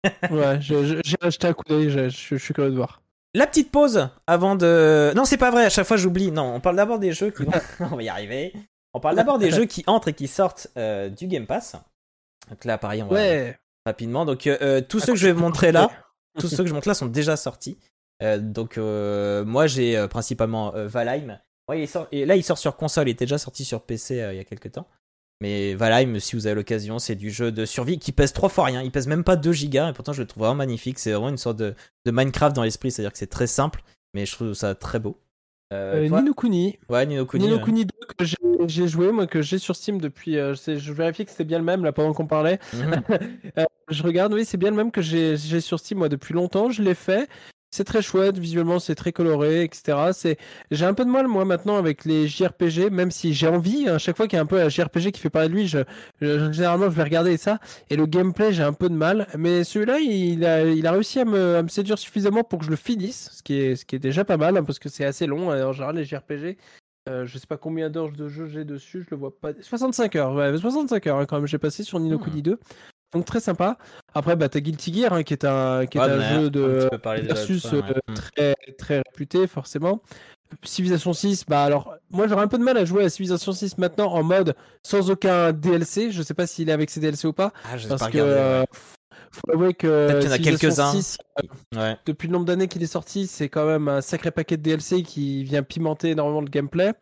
ouais, 0.31 0.59
j'ai 0.61 1.17
acheté 1.21 1.47
un 1.47 1.53
coup 1.55 1.65
d'œil, 1.69 1.91
je, 1.91 2.09
je- 2.09 2.37
je 2.37 2.43
suis 2.43 2.55
curieux 2.55 2.71
de 2.71 2.77
voir. 2.77 3.01
La 3.37 3.47
petite 3.49 3.73
pause 3.73 4.09
avant 4.29 4.55
de. 4.55 5.13
Non, 5.17 5.25
c'est 5.25 5.37
pas 5.39 5.51
vrai, 5.51 5.65
à 5.65 5.71
chaque 5.71 5.87
fois 5.87 5.97
j'oublie. 5.97 6.31
Non, 6.31 6.55
on 6.55 6.61
parle 6.61 6.77
d'abord 6.77 6.99
des 7.01 7.13
jeux 7.13 7.31
qui 7.31 7.43
vont. 7.45 7.51
on 7.81 7.97
va 7.97 8.03
y 8.03 8.09
arriver. 8.09 8.53
On 8.93 9.01
parle 9.01 9.17
d'abord 9.17 9.39
des 9.39 9.51
jeux 9.51 9.65
qui 9.65 9.83
entrent 9.89 10.09
et 10.09 10.13
qui 10.13 10.29
sortent 10.29 10.69
du 11.17 11.27
Game 11.27 11.47
Pass. 11.47 11.75
Donc 12.51 12.65
là, 12.65 12.79
pareil, 12.79 13.03
on 13.03 13.07
va 13.09 13.15
Ouais. 13.17 13.59
rapidement. 13.87 14.25
Donc, 14.25 14.49
tous 14.89 15.01
ceux 15.01 15.15
que 15.15 15.19
je 15.19 15.27
vais 15.27 15.33
vous 15.33 15.41
montrer 15.41 15.73
là, 15.73 15.89
tous 16.39 16.49
ceux 16.49 16.63
que 16.63 16.69
je 16.69 16.75
montre 16.75 16.89
là 16.89 16.95
sont 16.95 17.07
déjà 17.07 17.37
sortis. 17.37 17.79
Euh, 18.23 18.39
donc, 18.39 18.79
euh, 18.79 19.45
moi, 19.45 19.67
j'ai 19.67 19.97
euh, 19.97 20.09
principalement 20.09 20.73
Valheim. 20.87 21.39
Et 22.13 22.27
là, 22.27 22.37
il 22.37 22.45
sort 22.45 22.59
sur 22.59 22.77
console. 22.77 23.09
Il 23.09 23.13
était 23.13 23.25
déjà 23.25 23.39
sorti 23.39 23.65
sur 23.65 23.83
PC 23.83 24.17
il 24.33 24.37
y 24.37 24.41
a 24.41 24.45
quelques 24.45 24.73
temps. 24.73 24.87
Mais 25.41 25.75
Valheim, 25.75 26.21
si 26.21 26.37
vous 26.37 26.47
avez 26.47 26.55
l'occasion, 26.55 26.99
c'est 26.99 27.17
du 27.17 27.31
jeu 27.31 27.51
de 27.51 27.65
survie 27.65 27.99
qui 27.99 28.13
pèse 28.13 28.33
trois 28.33 28.49
fois 28.49 28.65
rien. 28.65 28.83
Il 28.83 28.93
pèse 28.93 29.07
même 29.07 29.25
pas 29.25 29.37
2 29.37 29.53
gigas 29.53 29.91
et 29.91 29.93
pourtant 29.93 30.13
je 30.13 30.23
le 30.23 30.29
trouve 30.29 30.43
vraiment 30.43 30.57
magnifique. 30.57 30.99
C'est 30.99 31.13
vraiment 31.13 31.31
une 31.31 31.39
sorte 31.39 31.57
de, 31.57 31.75
de 32.05 32.11
Minecraft 32.11 32.55
dans 32.55 32.63
l'esprit, 32.63 32.91
c'est-à-dire 32.91 33.13
que 33.13 33.19
c'est 33.19 33.27
très 33.27 33.47
simple, 33.47 33.83
mais 34.15 34.27
je 34.27 34.33
trouve 34.33 34.55
ça 34.55 34.75
très 34.75 35.01
beau. 35.01 35.19
Euh, 35.75 36.09
toi 36.09 36.21
Nino 36.21 36.35
Kuni. 36.35 36.79
Ouais, 36.89 37.05
Nino 37.07 37.27
Kuni. 37.27 37.45
Nino 37.45 37.57
ouais. 37.57 37.63
Kuni 37.63 37.85
2 37.85 37.91
que 38.17 38.25
j'ai- 38.25 38.37
j'ai 38.69 38.89
joué, 38.89 39.11
moi, 39.13 39.27
que 39.27 39.43
j'ai 39.43 39.59
sur 39.59 39.75
Steam 39.77 40.01
depuis. 40.01 40.39
euh, 40.39 40.55
je, 40.55 40.93
vérifiais 40.93 41.25
que 41.25 41.31
c'était 41.31 41.45
bien 41.45 41.59
le 41.59 41.65
même 41.65 41.85
là 41.85 41.93
pendant 41.93 42.13
qu'on 42.13 42.27
parlait. 42.27 42.59
Mhm. 42.73 43.03
Je 43.91 44.03
regarde, 44.03 44.33
oui, 44.33 44.47
c'est 44.47 44.57
bien 44.57 44.71
le 44.71 44.77
même 44.77 44.91
que 44.91 45.03
j'ai 45.03 45.37
j'ai 45.37 45.61
sur 45.61 45.79
Steam 45.79 45.99
moi 45.99 46.09
depuis 46.09 46.33
longtemps. 46.33 46.71
Je 46.71 46.83
l'ai 46.83 46.95
fait. 46.95 47.29
C'est 47.75 47.83
très 47.83 48.03
chouette, 48.03 48.39
visuellement 48.39 48.79
c'est 48.79 48.95
très 48.95 49.11
coloré, 49.11 49.65
etc. 49.65 50.11
C'est, 50.13 50.37
j'ai 50.71 50.85
un 50.87 50.95
peu 50.95 51.05
de 51.05 51.11
mal 51.11 51.27
moi 51.27 51.45
maintenant 51.45 51.77
avec 51.77 52.05
les 52.05 52.29
JRPG, 52.29 52.91
même 52.93 53.11
si 53.11 53.35
j'ai 53.35 53.49
envie. 53.49 53.89
À 53.89 53.99
chaque 53.99 54.17
fois 54.17 54.29
qu'il 54.29 54.37
y 54.37 54.39
a 54.39 54.43
un 54.43 54.47
peu 54.47 54.61
un 54.61 54.69
JRPG 54.69 55.11
qui 55.11 55.21
fait 55.21 55.29
parler 55.29 55.49
de 55.49 55.55
lui, 55.55 55.67
je, 55.67 55.79
je- 56.21 56.53
généralement 56.53 56.85
je 56.85 56.95
vais 56.95 57.03
regarder 57.03 57.37
ça. 57.37 57.59
Et 57.91 57.97
le 57.97 58.07
gameplay, 58.07 58.53
j'ai 58.53 58.63
un 58.63 58.73
peu 58.75 58.89
de 58.89 58.95
mal. 58.95 59.27
Mais 59.37 59.65
celui-là, 59.65 59.99
il 59.99 60.45
a, 60.45 60.65
il 60.65 60.87
a 60.87 60.93
réussi 60.93 61.19
à 61.19 61.25
me, 61.25 61.57
à 61.57 61.63
me 61.65 61.69
séduire 61.69 61.99
suffisamment 61.99 62.45
pour 62.45 62.61
que 62.61 62.65
je 62.65 62.71
le 62.71 62.77
finisse, 62.77 63.31
ce 63.33 63.43
qui 63.43 63.55
est, 63.59 63.75
ce 63.75 63.85
qui 63.85 63.97
est 63.97 63.99
déjà 63.99 64.25
pas 64.25 64.37
mal, 64.37 64.57
hein, 64.57 64.63
parce 64.63 64.79
que 64.79 64.89
c'est 64.89 65.05
assez 65.05 65.27
long. 65.27 65.51
hein, 65.51 65.65
En 65.67 65.73
général, 65.73 65.97
les 65.97 66.05
JRPG, 66.05 66.57
euh, 67.09 67.27
je 67.27 67.39
sais 67.39 67.47
pas 67.49 67.57
combien 67.57 67.91
d'heures 67.91 68.13
de 68.13 68.29
jeu 68.29 68.47
j'ai 68.47 68.65
dessus, 68.65 69.03
je 69.03 69.09
le 69.11 69.17
vois 69.17 69.33
pas. 69.37 69.51
65 69.61 70.15
heures, 70.17 70.33
ouais, 70.35 70.57
65 70.57 71.07
heures 71.09 71.19
hein, 71.19 71.27
quand 71.27 71.37
même, 71.39 71.47
j'ai 71.49 71.59
passé 71.59 71.83
sur 71.83 71.99
Nino 71.99 72.19
Hmm. 72.19 72.23
Kuni 72.23 72.43
2. 72.43 72.59
Donc 73.15 73.25
très 73.25 73.41
sympa. 73.41 73.79
Après, 74.15 74.37
bah, 74.37 74.49
t'as 74.49 74.61
Guilty 74.61 74.93
Gear, 74.93 75.13
hein, 75.13 75.23
qui 75.23 75.33
est 75.33 75.45
un, 75.45 75.87
qui 75.87 75.99
est 75.99 76.01
Ouais, 76.01 76.09
un 76.11 76.21
jeu 76.21 76.37
un 76.39 76.43
de 76.43 76.51
de 76.51 77.21
versus 77.23 77.63
ça, 77.63 77.77
ouais. 77.77 77.83
euh, 77.91 78.01
Mm. 78.13 78.15
très, 78.15 78.55
très 78.79 78.97
réputé, 78.99 79.47
forcément. 79.47 80.03
Civilization 80.63 81.13
6, 81.13 81.47
bah 81.49 81.65
alors, 81.65 81.95
moi 82.11 82.29
j'aurais 82.29 82.43
un 82.45 82.49
peu 82.49 82.59
de 82.59 82.63
mal 82.63 82.77
à 82.77 82.85
jouer 82.85 83.05
à 83.05 83.09
Civilization 83.09 83.53
6 83.53 83.77
maintenant 83.79 84.13
en 84.13 84.23
mode 84.23 84.55
sans 84.85 85.11
aucun 85.11 85.53
DLC. 85.53 86.11
Je 86.13 86.23
sais 86.23 86.35
pas 86.35 86.47
s'il 86.47 86.69
est 86.69 86.73
avec 86.73 86.91
ses 86.91 87.01
DLC 87.01 87.27
ou 87.27 87.33
pas. 87.33 87.53
Ah, 87.65 87.77
je 87.77 87.89
Parce 87.89 88.03
pas 88.03 88.11
que, 88.11 88.19
regarder. 88.19 88.33
euh, 88.35 88.61
ouais. 88.61 88.67
faut 89.33 89.51
avouer 89.53 89.75
que 89.75 89.87
Peut-être 89.89 90.21
qu'il 90.21 90.29
y 90.29 90.33
en 90.33 90.35
a 90.35 90.39
quelques-uns. 90.39 90.93
6, 90.93 91.19
Ouais. 91.77 91.97
depuis 92.07 92.29
le 92.29 92.35
nombre 92.35 92.45
d'années 92.45 92.69
qu'il 92.69 92.83
est 92.85 92.87
sorti, 92.87 93.27
c'est 93.27 93.49
quand 93.49 93.67
même 93.67 93.89
un 93.89 94.01
sacré 94.01 94.31
paquet 94.31 94.57
de 94.57 94.63
DLC 94.63 95.03
qui 95.03 95.43
vient 95.43 95.65
pimenter 95.65 96.11
énormément 96.11 96.41
le 96.41 96.49
gameplay. 96.49 96.93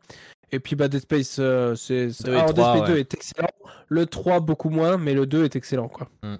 Et 0.52 0.60
puis 0.60 0.76
bah, 0.76 0.88
Dead 0.88 1.00
Space, 1.00 1.36
euh, 1.38 1.74
c'est, 1.74 2.08
alors, 2.28 2.46
Dead 2.46 2.56
trois, 2.56 2.76
Space 2.76 2.88
2 2.88 2.94
ouais. 2.94 3.00
est 3.00 3.14
excellent. 3.14 3.48
Le 3.88 4.06
3 4.06 4.40
beaucoup 4.40 4.68
moins, 4.70 4.98
mais 4.98 5.14
le 5.14 5.26
2 5.26 5.44
est 5.44 5.56
excellent. 5.56 5.88
Quoi. 5.88 6.08
Mm. 6.22 6.36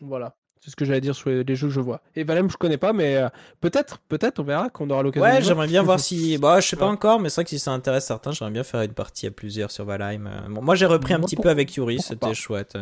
Voilà. 0.00 0.36
C'est 0.64 0.70
ce 0.70 0.76
que 0.76 0.84
j'allais 0.84 1.00
dire 1.00 1.14
sur 1.14 1.30
les, 1.30 1.44
les 1.44 1.54
jeux 1.56 1.68
que 1.68 1.72
je 1.74 1.80
vois. 1.80 2.00
Et 2.16 2.24
Valheim, 2.24 2.48
je 2.50 2.56
connais 2.56 2.76
pas, 2.78 2.92
mais 2.92 3.16
euh, 3.16 3.28
peut-être, 3.60 3.98
peut-être, 4.08 4.40
on 4.40 4.42
verra 4.44 4.68
qu'on 4.70 4.88
aura 4.90 5.02
l'occasion. 5.02 5.28
Ouais, 5.28 5.42
j'aimerais 5.42 5.66
bien 5.68 5.82
voir 5.82 6.00
si. 6.06 6.38
Bah, 6.38 6.58
je 6.60 6.66
sais 6.68 6.76
pas 6.76 6.86
Ouais. 6.86 6.92
encore, 6.92 7.20
mais 7.20 7.28
c'est 7.28 7.36
vrai 7.36 7.44
que 7.44 7.50
si 7.50 7.58
ça 7.58 7.72
intéresse 7.72 8.06
certains, 8.06 8.32
j'aimerais 8.32 8.52
bien 8.52 8.64
faire 8.64 8.82
une 8.82 8.92
partie 8.94 9.26
à 9.26 9.30
plusieurs 9.30 9.70
sur 9.70 9.84
Valheim. 9.84 10.26
Euh, 10.26 10.48
bon, 10.48 10.62
moi, 10.62 10.74
j'ai 10.74 10.86
repris 10.86 11.14
un 11.14 11.18
Moi, 11.18 11.26
petit 11.26 11.36
pour- 11.36 11.44
peu 11.44 11.50
avec 11.50 11.74
Yuri, 11.76 12.00
c'était 12.00 12.34
chouette. 12.34 12.76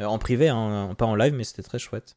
en 0.00 0.18
privé, 0.18 0.48
hein, 0.48 0.94
pas 0.98 1.06
en 1.06 1.14
live, 1.14 1.34
mais 1.34 1.44
c'était 1.44 1.62
très 1.62 1.78
chouette. 1.78 2.14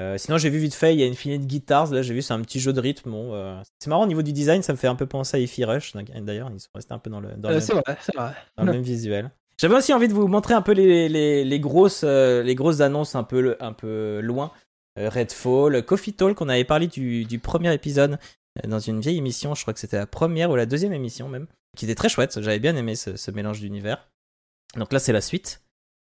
Euh, 0.00 0.16
sinon, 0.18 0.38
j'ai 0.38 0.48
vu 0.50 0.58
vite 0.58 0.74
fait, 0.74 0.94
il 0.94 1.00
y 1.00 1.04
a 1.04 1.06
Infinite 1.06 1.46
Guitars. 1.46 1.92
Là, 1.92 2.02
j'ai 2.02 2.14
vu, 2.14 2.22
c'est 2.22 2.32
un 2.32 2.40
petit 2.40 2.60
jeu 2.60 2.72
de 2.72 2.80
rythme. 2.80 3.10
Bon, 3.10 3.34
euh, 3.34 3.60
c'est 3.78 3.88
marrant 3.90 4.04
au 4.04 4.06
niveau 4.06 4.22
du 4.22 4.32
design, 4.32 4.62
ça 4.62 4.72
me 4.72 4.78
fait 4.78 4.86
un 4.88 4.94
peu 4.94 5.06
penser 5.06 5.36
à 5.36 5.40
Ify 5.40 5.64
Rush. 5.64 5.92
D'ailleurs, 5.94 6.50
ils 6.52 6.60
sont 6.60 6.68
restés 6.74 6.94
un 6.94 6.98
peu 6.98 7.10
dans 7.10 7.20
le, 7.20 7.30
dans 7.36 7.48
le 7.50 7.56
même- 7.56 7.60
c'est 7.62 7.74
vrai, 7.74 7.98
c'est 8.00 8.14
vrai. 8.16 8.32
dans 8.56 8.64
le 8.64 8.72
même 8.72 8.82
visuel. 8.82 9.30
J'avais 9.60 9.74
aussi 9.76 9.92
envie 9.92 10.08
de 10.08 10.14
vous 10.14 10.26
montrer 10.28 10.54
un 10.54 10.62
peu 10.62 10.72
les, 10.72 11.08
les, 11.08 11.44
les 11.44 11.60
grosses, 11.60 12.02
euh, 12.04 12.42
les 12.42 12.54
grosses 12.54 12.80
annonces 12.80 13.14
un 13.14 13.22
peu, 13.22 13.56
un 13.60 13.72
peu 13.72 14.20
loin. 14.22 14.50
Redfall, 14.98 15.84
Coffee 15.84 16.12
Talk, 16.12 16.40
on 16.40 16.48
avait 16.48 16.64
parlé 16.64 16.86
du, 16.86 17.24
du 17.24 17.38
premier 17.38 17.72
épisode 17.72 18.18
dans 18.66 18.78
une 18.78 19.00
vieille 19.00 19.16
émission, 19.16 19.54
je 19.54 19.62
crois 19.62 19.72
que 19.72 19.80
c'était 19.80 19.96
la 19.96 20.06
première 20.06 20.50
ou 20.50 20.56
la 20.56 20.66
deuxième 20.66 20.92
émission 20.92 21.28
même, 21.28 21.46
qui 21.76 21.86
était 21.86 21.94
très 21.94 22.10
chouette, 22.10 22.38
j'avais 22.42 22.58
bien 22.58 22.76
aimé 22.76 22.94
ce, 22.96 23.16
ce 23.16 23.30
mélange 23.30 23.60
d'univers. 23.60 24.10
Donc 24.76 24.92
là 24.92 24.98
c'est 24.98 25.12
la 25.12 25.22
suite. 25.22 25.62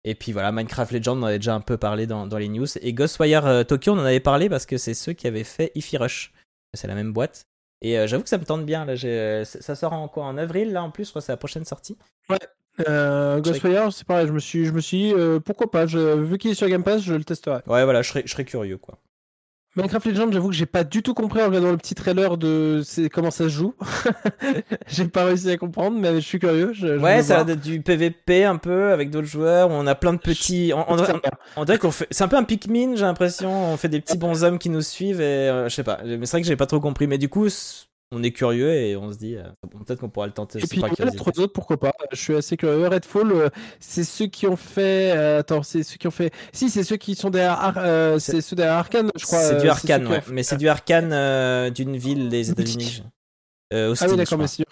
Et 0.06 0.16
puis 0.16 0.32
voilà, 0.32 0.52
Minecraft 0.52 0.92
Legends, 0.92 1.18
on 1.18 1.24
en 1.24 1.28
avait 1.28 1.40
déjà 1.40 1.56
un 1.56 1.62
peu 1.62 1.78
parlé 1.78 2.08
dans, 2.08 2.28
dans 2.28 2.38
les 2.38 2.50
news. 2.50 2.68
Et 2.82 2.94
Ghostwire 2.94 3.46
euh, 3.46 3.64
Tokyo, 3.64 3.94
on 3.94 4.00
en 4.00 4.06
avait 4.06 4.20
parlé 4.20 4.50
parce 4.50 4.66
que 4.66 4.78
c'est 4.78 4.94
ceux 4.94 5.14
qui 5.14 5.28
avaient 5.28 5.46
fait 5.46 5.72
Ify 5.76 5.98
Rush. 5.98 6.34
C'est 6.74 6.88
la 6.88 6.96
même 6.96 7.14
boîte. 7.14 7.46
Et 7.82 7.98
euh, 7.98 8.08
j'avoue 8.08 8.24
que 8.24 8.30
ça 8.30 8.38
me 8.38 8.46
tente 8.46 8.66
bien. 8.66 8.86
Là, 8.86 8.96
euh, 9.04 9.46
ça 9.46 9.76
sort 9.76 9.94
en 9.94 10.08
quoi 10.08 10.26
En 10.26 10.38
avril, 10.38 10.72
là 10.72 10.84
en 10.84 10.90
plus, 10.90 11.06
je 11.06 11.10
crois 11.10 11.22
que 11.22 11.26
c'est 11.26 11.32
la 11.32 11.38
prochaine 11.38 11.66
sortie. 11.66 11.98
Euh, 12.88 13.40
Ghostwire, 13.40 13.94
c'est 13.94 14.08
pareil, 14.08 14.26
je 14.28 14.34
me 14.34 14.40
suis, 14.40 14.66
je 14.66 14.72
me 14.72 14.82
suis 14.82 14.98
dit, 14.98 15.14
pourquoi 15.46 15.70
pas, 15.70 15.86
je, 15.86 16.16
vu 16.16 16.40
qu'il 16.40 16.50
est 16.50 16.56
sur 16.56 16.68
Game 16.68 16.84
Pass, 16.84 17.04
je 17.04 17.14
le 17.14 17.24
testerai. 17.24 17.62
Ouais, 17.68 17.84
voilà, 17.84 18.02
je 18.02 18.10
serais, 18.10 18.24
je 18.26 18.32
serais 18.32 18.46
curieux 18.46 18.78
quoi. 18.80 18.98
Minecraft 19.76 20.06
Legends, 20.06 20.32
j'avoue 20.32 20.50
que 20.50 20.56
j'ai 20.56 20.68
pas 20.68 20.84
du 20.84 21.02
tout 21.02 21.16
compris 21.16 21.42
en 21.42 21.48
regardant 21.48 21.72
le 21.72 21.78
petit 21.78 21.96
trailer 21.96 22.38
de 22.38 22.84
comment 23.12 23.32
ça 23.32 23.46
se 23.46 23.50
joue. 23.50 23.74
j'ai 24.88 25.06
pas 25.06 25.26
réussi 25.26 25.50
à 25.50 25.58
comprendre, 25.58 25.98
mais 26.00 26.14
je 26.16 26.20
suis 26.20 26.38
curieux. 26.40 26.74
Je, 26.74 27.00
je 27.00 27.02
Ouais, 27.02 27.24
ça 27.24 27.40
a 27.40 27.44
du 27.44 27.82
PVP 27.82 28.44
un 28.44 28.58
peu 28.58 28.92
avec 28.92 29.10
d'autres 29.10 29.28
joueurs. 29.28 29.70
où 29.70 29.74
On 29.74 29.88
a 29.88 29.96
plein 29.96 30.14
de 30.14 30.20
petits. 30.20 30.74
On, 30.76 30.92
on 30.92 30.96
dirait, 30.96 31.14
on 31.56 31.66
dirait 31.66 31.80
qu'on 31.80 31.90
fait. 31.90 32.08
C'est 32.12 32.24
un 32.24 32.28
peu 32.28 32.38
un 32.38 32.44
Pikmin, 32.44 32.96
j'ai 32.96 33.06
l'impression. 33.06 33.74
On 33.74 33.78
fait 33.78 33.90
des 33.90 34.00
petits 34.00 34.18
bonshommes 34.18 34.60
qui 34.60 34.70
nous 34.70 34.82
suivent 34.82 35.22
et 35.22 35.50
euh, 35.50 35.70
je 35.70 35.74
sais 35.74 35.84
pas. 35.84 36.00
Mais 36.06 36.26
c'est 36.28 36.34
vrai 36.34 36.42
que 36.42 36.48
j'ai 36.48 36.56
pas 36.56 36.68
trop 36.68 36.80
compris. 36.80 37.08
Mais 37.08 37.18
du 37.18 37.30
coup, 37.30 37.48
on 38.14 38.24
est 38.24 38.32
curieux 38.32 38.72
et 38.74 38.96
on 38.96 39.12
se 39.12 39.18
dit 39.18 39.36
euh, 39.36 39.44
peut-être 39.86 40.00
qu'on 40.00 40.10
pourra 40.10 40.28
le 40.28 40.34
tenter. 40.34 40.60
Et 40.60 40.68
puis 40.68 40.80
par 40.80 40.90
les 40.90 40.96
curiosité. 40.96 41.18
trois 41.18 41.44
autres, 41.44 41.54
pourquoi 41.54 41.78
pas 41.80 41.92
Je 42.12 42.18
suis 42.18 42.36
assez 42.36 42.56
curieux. 42.58 42.88
Redfall, 42.88 43.32
euh, 43.32 43.50
c'est 43.80 44.04
ceux 44.04 44.28
qui 44.28 44.48
ont 44.48 44.56
fait. 44.56 45.12
euh, 45.16 45.40
attends, 45.40 45.64
c'est 45.64 45.84
ceux 45.84 45.98
qui 45.98 46.08
ont 46.08 46.12
fait. 46.12 46.32
Si, 46.52 46.70
c'est 46.70 46.84
ceux 46.84 46.98
qui 46.98 47.16
sont 47.16 47.30
derrière. 47.30 47.74
C'est 48.20 48.42
ceux 48.42 48.56
derrière 48.56 48.76
Arkane, 48.78 49.10
je 49.18 49.26
crois. 49.26 49.40
C'est 49.40 49.58
du 49.62 49.70
ont 49.70 49.74
ouais. 50.08 50.22
Mais 50.32 50.44
c'est 50.44 50.58
du 50.58 50.68
arcane 50.70 51.12
euh, 51.12 51.70
d'une 51.70 51.98
ville 51.98 52.30
des 52.30 52.50
États-Unis. 52.52 53.04
Ah 53.74 53.90
oui, 54.10 54.16
d'accord, 54.18 54.38
mais 54.38 54.48
c'est 54.48 54.64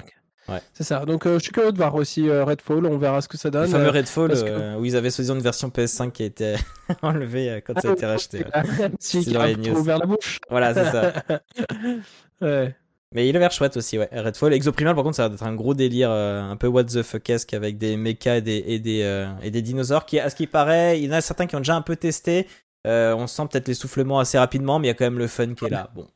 Ouais. 0.49 0.59
C'est 0.73 0.83
ça. 0.83 1.05
Donc, 1.05 1.25
je 1.25 1.37
suis 1.37 1.51
curieux 1.51 1.71
de 1.71 1.77
voir 1.77 1.93
aussi 1.95 2.29
Redfall. 2.29 2.85
On 2.87 2.97
verra 2.97 3.21
ce 3.21 3.27
que 3.29 3.37
ça 3.37 3.49
Le 3.49 3.51
donne. 3.53 3.69
fameux 3.69 3.85
Euh, 3.87 3.91
Redfall 3.91 4.31
que- 4.43 4.75
où 4.77 4.83
ils 4.85 4.95
avaient 4.97 5.11
soi-disant 5.11 5.35
une 5.35 5.41
version 5.41 5.69
PS5 5.69 6.11
qui 6.11 6.23
a 6.23 6.25
été 6.25 6.55
enlevée 7.03 7.63
quand 7.65 7.79
ça 7.79 7.89
a 7.89 7.93
été 7.93 8.05
racheté. 8.07 8.39
ouais. 8.39 8.91
si, 8.99 9.23
C'est 9.23 9.29
a 9.35 9.71
ouvert 9.79 9.99
la 9.99 10.07
bouche. 10.07 10.39
Voilà, 10.49 10.73
c'est 10.73 10.91
ça. 10.91 11.13
ouais. 12.41 12.75
Mais 13.13 13.27
il 13.27 13.35
a 13.35 13.39
l'air 13.39 13.51
chouette 13.51 13.75
aussi, 13.75 13.97
ouais. 13.97 14.09
Redfall. 14.11 14.53
Exoprimal, 14.53 14.95
par 14.95 15.03
contre, 15.03 15.17
ça 15.17 15.25
a 15.25 15.27
l'air 15.27 15.31
d'être 15.31 15.43
un 15.43 15.53
gros 15.53 15.73
délire, 15.73 16.09
euh, 16.11 16.41
un 16.41 16.55
peu 16.55 16.67
what 16.67 16.85
the 16.85 17.03
fuck-esque 17.03 17.53
avec 17.53 17.77
des 17.77 17.97
mechas 17.97 18.37
et 18.37 18.41
des, 18.41 18.63
et 18.65 18.79
des, 18.79 19.03
euh, 19.03 19.27
et 19.43 19.51
des 19.51 19.61
dinosaures 19.61 20.05
qui, 20.05 20.17
à 20.19 20.29
ce 20.29 20.35
qui 20.35 20.47
paraît, 20.47 20.99
il 20.99 21.05
y 21.05 21.09
en 21.09 21.13
a 21.13 21.21
certains 21.21 21.45
qui 21.45 21.55
ont 21.55 21.59
déjà 21.59 21.75
un 21.75 21.81
peu 21.81 21.97
testé. 21.97 22.47
Euh, 22.87 23.13
on 23.13 23.27
sent 23.27 23.43
peut-être 23.51 23.67
l'essoufflement 23.67 24.19
assez 24.19 24.37
rapidement, 24.37 24.79
mais 24.79 24.87
il 24.87 24.89
y 24.89 24.91
a 24.91 24.93
quand 24.93 25.05
même 25.05 25.19
le 25.19 25.27
fun 25.27 25.53
qui 25.53 25.65
est 25.65 25.69
là. 25.69 25.91
Bon, 25.93 26.07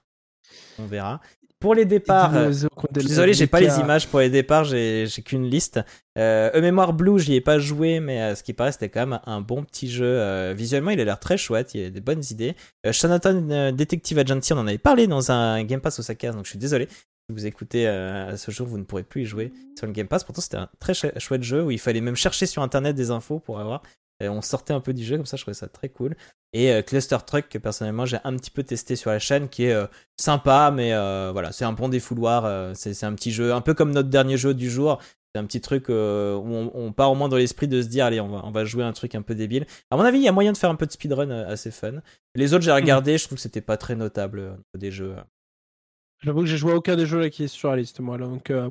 on 0.79 0.85
verra. 0.85 1.19
Pour 1.59 1.73
les 1.73 1.85
départs, 1.85 2.35
euh, 2.35 2.51
désolé, 2.91 3.33
j'ai 3.33 3.47
pas 3.47 3.59
les 3.59 3.67
images 3.81 4.07
pour 4.07 4.19
les 4.19 4.29
départs, 4.29 4.65
j'ai 4.65 5.07
qu'une 5.25 5.49
liste. 5.49 5.79
Euh, 6.17 6.51
E 6.53 6.61
Mémoire 6.61 6.93
Blue, 6.93 7.17
j'y 7.19 7.33
ai 7.35 7.41
pas 7.41 7.57
joué, 7.59 7.99
mais 7.99 8.21
à 8.21 8.35
ce 8.35 8.43
qui 8.43 8.53
paraît, 8.53 8.71
c'était 8.71 8.89
quand 8.89 9.07
même 9.07 9.19
un 9.25 9.41
bon 9.41 9.63
petit 9.63 9.89
jeu. 9.89 10.05
Euh, 10.05 10.53
visuellement, 10.55 10.91
il 10.91 10.99
a 10.99 11.05
l'air 11.05 11.19
très 11.19 11.37
chouette, 11.37 11.73
il 11.73 11.81
y 11.81 11.85
a 11.85 11.89
des 11.89 12.01
bonnes 12.01 12.23
idées. 12.29 12.55
Euh, 12.85 12.91
Shanaton 12.91 13.47
euh, 13.49 13.71
Detective 13.71 14.19
Agency, 14.19 14.53
on 14.53 14.57
en 14.59 14.67
avait 14.67 14.77
parlé 14.77 15.07
dans 15.07 15.31
un 15.31 15.63
Game 15.63 15.81
Pass 15.81 15.97
Osaka, 15.99 16.31
donc 16.33 16.43
je 16.45 16.49
suis 16.51 16.59
désolé. 16.59 16.87
Si 16.87 17.33
vous 17.33 17.47
écoutez 17.47 17.87
euh, 17.87 18.33
à 18.33 18.37
ce 18.37 18.51
jour, 18.51 18.67
vous 18.67 18.77
ne 18.77 18.83
pourrez 18.83 19.01
plus 19.03 19.23
y 19.23 19.25
jouer 19.25 19.51
sur 19.75 19.87
le 19.87 19.93
Game 19.93 20.07
Pass. 20.07 20.23
Pourtant, 20.23 20.41
c'était 20.41 20.57
un 20.57 20.69
très 20.79 20.93
chou- 20.93 21.07
chouette 21.17 21.41
jeu 21.41 21.63
où 21.63 21.71
il 21.71 21.79
fallait 21.79 22.01
même 22.01 22.15
chercher 22.15 22.45
sur 22.45 22.61
internet 22.61 22.95
des 22.95 23.09
infos 23.09 23.39
pour 23.39 23.59
avoir. 23.59 23.81
Et 24.21 24.29
on 24.29 24.41
sortait 24.41 24.73
un 24.73 24.79
peu 24.79 24.93
du 24.93 25.03
jeu, 25.03 25.17
comme 25.17 25.25
ça, 25.25 25.37
je 25.37 25.43
trouvais 25.43 25.55
ça 25.55 25.67
très 25.67 25.89
cool. 25.89 26.15
Et 26.53 26.71
euh, 26.71 26.81
Cluster 26.81 27.17
Truck, 27.27 27.49
que 27.49 27.57
personnellement, 27.57 28.05
j'ai 28.05 28.17
un 28.23 28.35
petit 28.37 28.51
peu 28.51 28.63
testé 28.63 28.95
sur 28.95 29.09
la 29.11 29.19
chaîne, 29.19 29.49
qui 29.49 29.65
est 29.65 29.73
euh, 29.73 29.87
sympa, 30.17 30.71
mais 30.73 30.93
euh, 30.93 31.31
voilà, 31.33 31.51
c'est 31.51 31.65
un 31.65 31.73
bon 31.73 31.89
défouloir. 31.89 32.45
euh, 32.45 32.71
c'est 32.75 33.03
un 33.03 33.13
petit 33.13 33.31
jeu, 33.31 33.53
un 33.53 33.61
peu 33.61 33.73
comme 33.73 33.91
notre 33.91 34.09
dernier 34.09 34.37
jeu 34.37 34.53
du 34.53 34.69
jour. 34.69 35.01
C'est 35.33 35.39
un 35.39 35.45
petit 35.45 35.59
truc 35.59 35.89
euh, 35.89 36.33
où 36.35 36.47
on, 36.47 36.71
on 36.73 36.93
part 36.93 37.11
au 37.11 37.15
moins 37.15 37.27
dans 37.27 37.35
l'esprit 37.35 37.67
de 37.67 37.81
se 37.81 37.87
dire, 37.87 38.05
allez, 38.05 38.21
on 38.21 38.29
va, 38.29 38.41
on 38.45 38.51
va 38.51 38.63
jouer 38.63 38.85
un 38.85 38.93
truc 38.93 39.15
un 39.15 39.21
peu 39.21 39.35
débile. 39.35 39.65
À 39.91 39.97
mon 39.97 40.03
avis, 40.03 40.19
il 40.19 40.23
y 40.23 40.29
a 40.29 40.31
moyen 40.31 40.53
de 40.53 40.57
faire 40.57 40.69
un 40.69 40.75
peu 40.75 40.85
de 40.85 40.93
speedrun 40.93 41.29
euh, 41.29 41.49
assez 41.51 41.71
fun. 41.71 41.95
Les 42.35 42.53
autres, 42.53 42.63
j'ai 42.63 42.71
regardé, 42.71 43.17
je 43.17 43.25
trouve 43.25 43.35
que 43.35 43.41
c'était 43.41 43.59
pas 43.59 43.75
très 43.75 43.97
notable 43.97 44.39
euh, 44.39 44.55
des 44.77 44.91
jeux. 44.91 45.13
J'avoue 46.23 46.39
que 46.39 46.45
j'ai 46.45 46.55
joué 46.55 46.71
à 46.71 46.75
aucun 46.77 46.95
des 46.95 47.05
jeux 47.05 47.19
là 47.19 47.29
qui 47.29 47.43
est 47.43 47.47
sur 47.49 47.69
la 47.69 47.75
liste, 47.75 47.99
moi. 47.99 48.17
Là, 48.17 48.27
donc, 48.27 48.49
euh, 48.49 48.69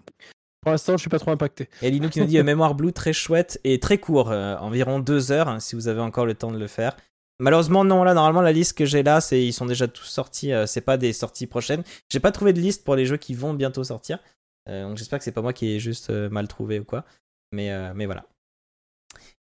pour 0.65 0.71
l'instant, 0.71 0.97
je 0.97 1.03
suis 1.03 1.11
pas 1.11 1.19
trop 1.19 1.31
impacté. 1.31 1.69
Et 1.83 1.91
Linou 1.91 2.09
qui 2.09 2.21
nous 2.21 2.27
dit 2.27 2.39
euh, 2.39 2.43
Mémoire 2.43 2.75
Blue 2.75 2.95
très 2.95 3.13
chouette 3.13 3.61
et 3.65 3.79
très 3.79 3.99
court, 3.99 4.31
euh, 4.31 4.57
environ 4.57 4.99
deux 4.99 5.31
heures 5.31 5.47
hein, 5.49 5.61
si 5.61 5.77
vous 5.77 5.89
avez 5.89 6.01
encore 6.01 6.25
le 6.25 6.35
temps 6.35 6.51
de 6.51 6.59
le 6.59 6.67
faire. 6.69 6.97
Malheureusement 7.39 7.85
non, 7.85 8.03
là 8.03 8.15
normalement 8.15 8.41
la 8.41 8.53
liste 8.53 8.79
que 8.79 8.87
j'ai 8.87 9.03
là, 9.03 9.19
ils 9.31 9.53
sont 9.53 9.67
déjà 9.67 9.89
tous 9.89 10.07
sortis, 10.07 10.55
euh, 10.55 10.65
c'est 10.65 10.81
pas 10.81 10.97
des 10.97 11.13
sorties 11.13 11.47
prochaines. 11.47 11.85
J'ai 12.11 12.19
pas 12.19 12.33
trouvé 12.33 12.55
de 12.55 12.61
liste 12.61 12.83
pour 12.83 12.97
les 12.97 13.05
jeux 13.05 13.19
qui 13.19 13.35
vont 13.35 13.53
bientôt 13.53 13.85
sortir, 13.85 14.19
Euh, 14.67 14.89
donc 14.89 14.97
j'espère 14.97 15.19
que 15.19 15.25
c'est 15.27 15.33
pas 15.33 15.43
moi 15.43 15.53
qui 15.53 15.73
ai 15.73 15.81
juste 15.81 16.09
mal 16.09 16.49
trouvé 16.49 16.81
ou 16.81 16.85
quoi. 16.85 17.05
Mais 17.53 18.07
voilà. 18.07 18.25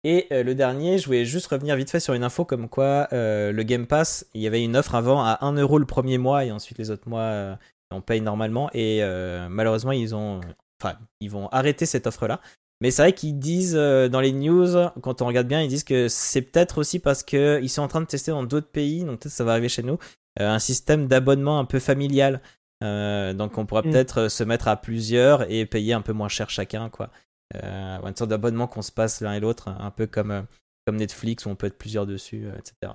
Et 0.03 0.27
le 0.29 0.53
dernier, 0.53 0.99
je 0.99 1.07
voulais 1.07 1.25
juste 1.25 1.47
revenir 1.47 1.75
vite 1.75 1.89
fait 1.89 1.99
sur 1.99 2.13
une 2.13 2.23
info 2.23 2.45
comme 2.45 2.69
quoi 2.69 3.07
le 3.11 3.63
Game 3.63 3.87
Pass, 3.87 4.27
il 4.35 4.41
y 4.41 4.47
avait 4.47 4.63
une 4.63 4.77
offre 4.77 4.93
avant 4.93 5.23
à 5.23 5.39
1€ 5.41 5.59
euro 5.59 5.79
le 5.79 5.87
premier 5.87 6.19
mois 6.19 6.45
et 6.45 6.51
ensuite 6.51 6.77
les 6.77 6.91
autres 6.91 7.09
mois 7.09 7.57
on 7.89 8.01
paye 8.01 8.21
normalement 8.21 8.69
et 8.75 9.01
malheureusement 9.49 9.91
ils 9.91 10.13
ont 10.13 10.39
enfin 10.81 10.97
ils 11.19 11.29
vont 11.29 11.47
arrêter 11.49 11.85
cette 11.85 12.07
offre 12.07 12.27
là 12.27 12.39
mais 12.81 12.91
c'est 12.91 13.01
vrai 13.01 13.13
qu'ils 13.13 13.39
disent 13.39 13.75
euh, 13.75 14.07
dans 14.07 14.19
les 14.21 14.31
news 14.31 14.89
quand 15.01 15.21
on 15.21 15.25
regarde 15.27 15.47
bien 15.47 15.61
ils 15.61 15.67
disent 15.69 15.83
que 15.83 16.07
c'est 16.07 16.41
peut-être 16.43 16.77
aussi 16.79 16.99
parce 16.99 17.23
que 17.23 17.59
ils 17.63 17.69
sont 17.69 17.81
en 17.81 17.87
train 17.87 18.01
de 18.01 18.05
tester 18.05 18.31
dans 18.31 18.43
d'autres 18.43 18.69
pays 18.69 19.03
donc 19.03 19.19
peut-être 19.19 19.33
ça 19.33 19.43
va 19.43 19.51
arriver 19.53 19.69
chez 19.69 19.83
nous 19.83 19.97
euh, 20.39 20.49
un 20.49 20.59
système 20.59 21.07
d'abonnement 21.07 21.59
un 21.59 21.65
peu 21.65 21.79
familial 21.79 22.41
Euh, 22.83 23.33
donc 23.33 23.57
on 23.57 23.65
pourra 23.65 23.81
Mm. 23.81 23.89
peut-être 23.89 24.27
se 24.27 24.43
mettre 24.43 24.67
à 24.67 24.75
plusieurs 24.75 25.49
et 25.51 25.65
payer 25.65 25.93
un 25.93 26.01
peu 26.03 26.13
moins 26.13 26.29
cher 26.29 26.49
chacun 26.51 26.89
quoi 26.89 27.09
une 27.55 28.15
sorte 28.15 28.29
d'abonnement 28.29 28.67
qu'on 28.67 28.83
se 28.83 28.91
passe 28.91 29.21
l'un 29.21 29.33
et 29.33 29.39
l'autre, 29.39 29.69
un 29.69 29.89
peu 29.89 30.05
comme, 30.05 30.45
comme 30.85 30.97
Netflix 30.97 31.45
où 31.45 31.49
on 31.49 31.55
peut 31.55 31.65
être 31.67 31.77
plusieurs 31.77 32.05
dessus, 32.05 32.45
etc. 32.59 32.93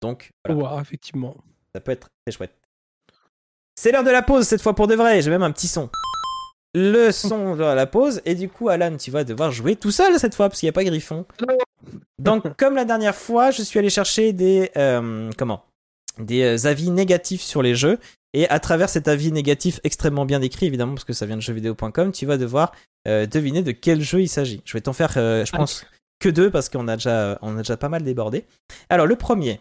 Donc, 0.00 0.30
voilà, 0.48 0.80
effectivement. 0.80 1.36
ça 1.74 1.80
peut 1.80 1.92
être 1.92 2.08
très 2.24 2.32
chouette. 2.32 2.54
C'est 3.74 3.92
l'heure 3.92 4.04
de 4.04 4.10
la 4.10 4.22
pause 4.22 4.46
cette 4.46 4.62
fois 4.62 4.74
pour 4.74 4.86
de 4.86 4.94
vrai, 4.94 5.20
j'ai 5.20 5.30
même 5.30 5.42
un 5.42 5.50
petit 5.50 5.68
son. 5.68 5.90
Le 6.74 7.10
son 7.10 7.56
de 7.56 7.62
la 7.62 7.86
pause, 7.86 8.20
et 8.26 8.34
du 8.34 8.48
coup, 8.48 8.68
Alan, 8.68 8.96
tu 8.96 9.10
vas 9.10 9.24
devoir 9.24 9.50
jouer 9.50 9.76
tout 9.76 9.90
seul 9.90 10.18
cette 10.18 10.34
fois 10.34 10.48
parce 10.48 10.60
qu'il 10.60 10.66
n'y 10.66 10.70
a 10.70 10.74
pas 10.74 10.84
Griffon. 10.84 11.24
Donc, 12.18 12.54
comme 12.56 12.74
la 12.74 12.84
dernière 12.84 13.14
fois, 13.14 13.50
je 13.50 13.62
suis 13.62 13.78
allé 13.78 13.88
chercher 13.88 14.32
des. 14.32 14.70
euh, 14.76 15.30
comment? 15.38 15.64
Des 16.18 16.42
euh, 16.42 16.68
avis 16.68 16.90
négatifs 16.90 17.42
sur 17.42 17.62
les 17.62 17.74
jeux. 17.74 17.98
Et 18.34 18.46
à 18.50 18.60
travers 18.60 18.90
cet 18.90 19.08
avis 19.08 19.32
négatif 19.32 19.80
extrêmement 19.84 20.26
bien 20.26 20.40
décrit, 20.40 20.66
évidemment, 20.66 20.92
parce 20.94 21.04
que 21.04 21.14
ça 21.14 21.24
vient 21.24 21.36
de 21.36 21.40
jeuxvideo.com, 21.40 22.12
tu 22.12 22.26
vas 22.26 22.36
devoir 22.36 22.72
euh, 23.08 23.24
deviner 23.24 23.62
de 23.62 23.72
quel 23.72 24.02
jeu 24.02 24.20
il 24.20 24.28
s'agit. 24.28 24.60
Je 24.66 24.74
vais 24.74 24.82
t'en 24.82 24.92
faire, 24.92 25.14
euh, 25.16 25.46
je 25.46 25.52
pense, 25.52 25.86
que 26.18 26.28
deux 26.28 26.50
parce 26.50 26.68
qu'on 26.68 26.88
a, 26.88 26.96
déjà, 26.96 27.38
on 27.40 27.54
a 27.56 27.62
déjà 27.62 27.78
pas 27.78 27.88
mal 27.88 28.02
débordé. 28.02 28.44
Alors, 28.90 29.06
le 29.06 29.16
premier. 29.16 29.60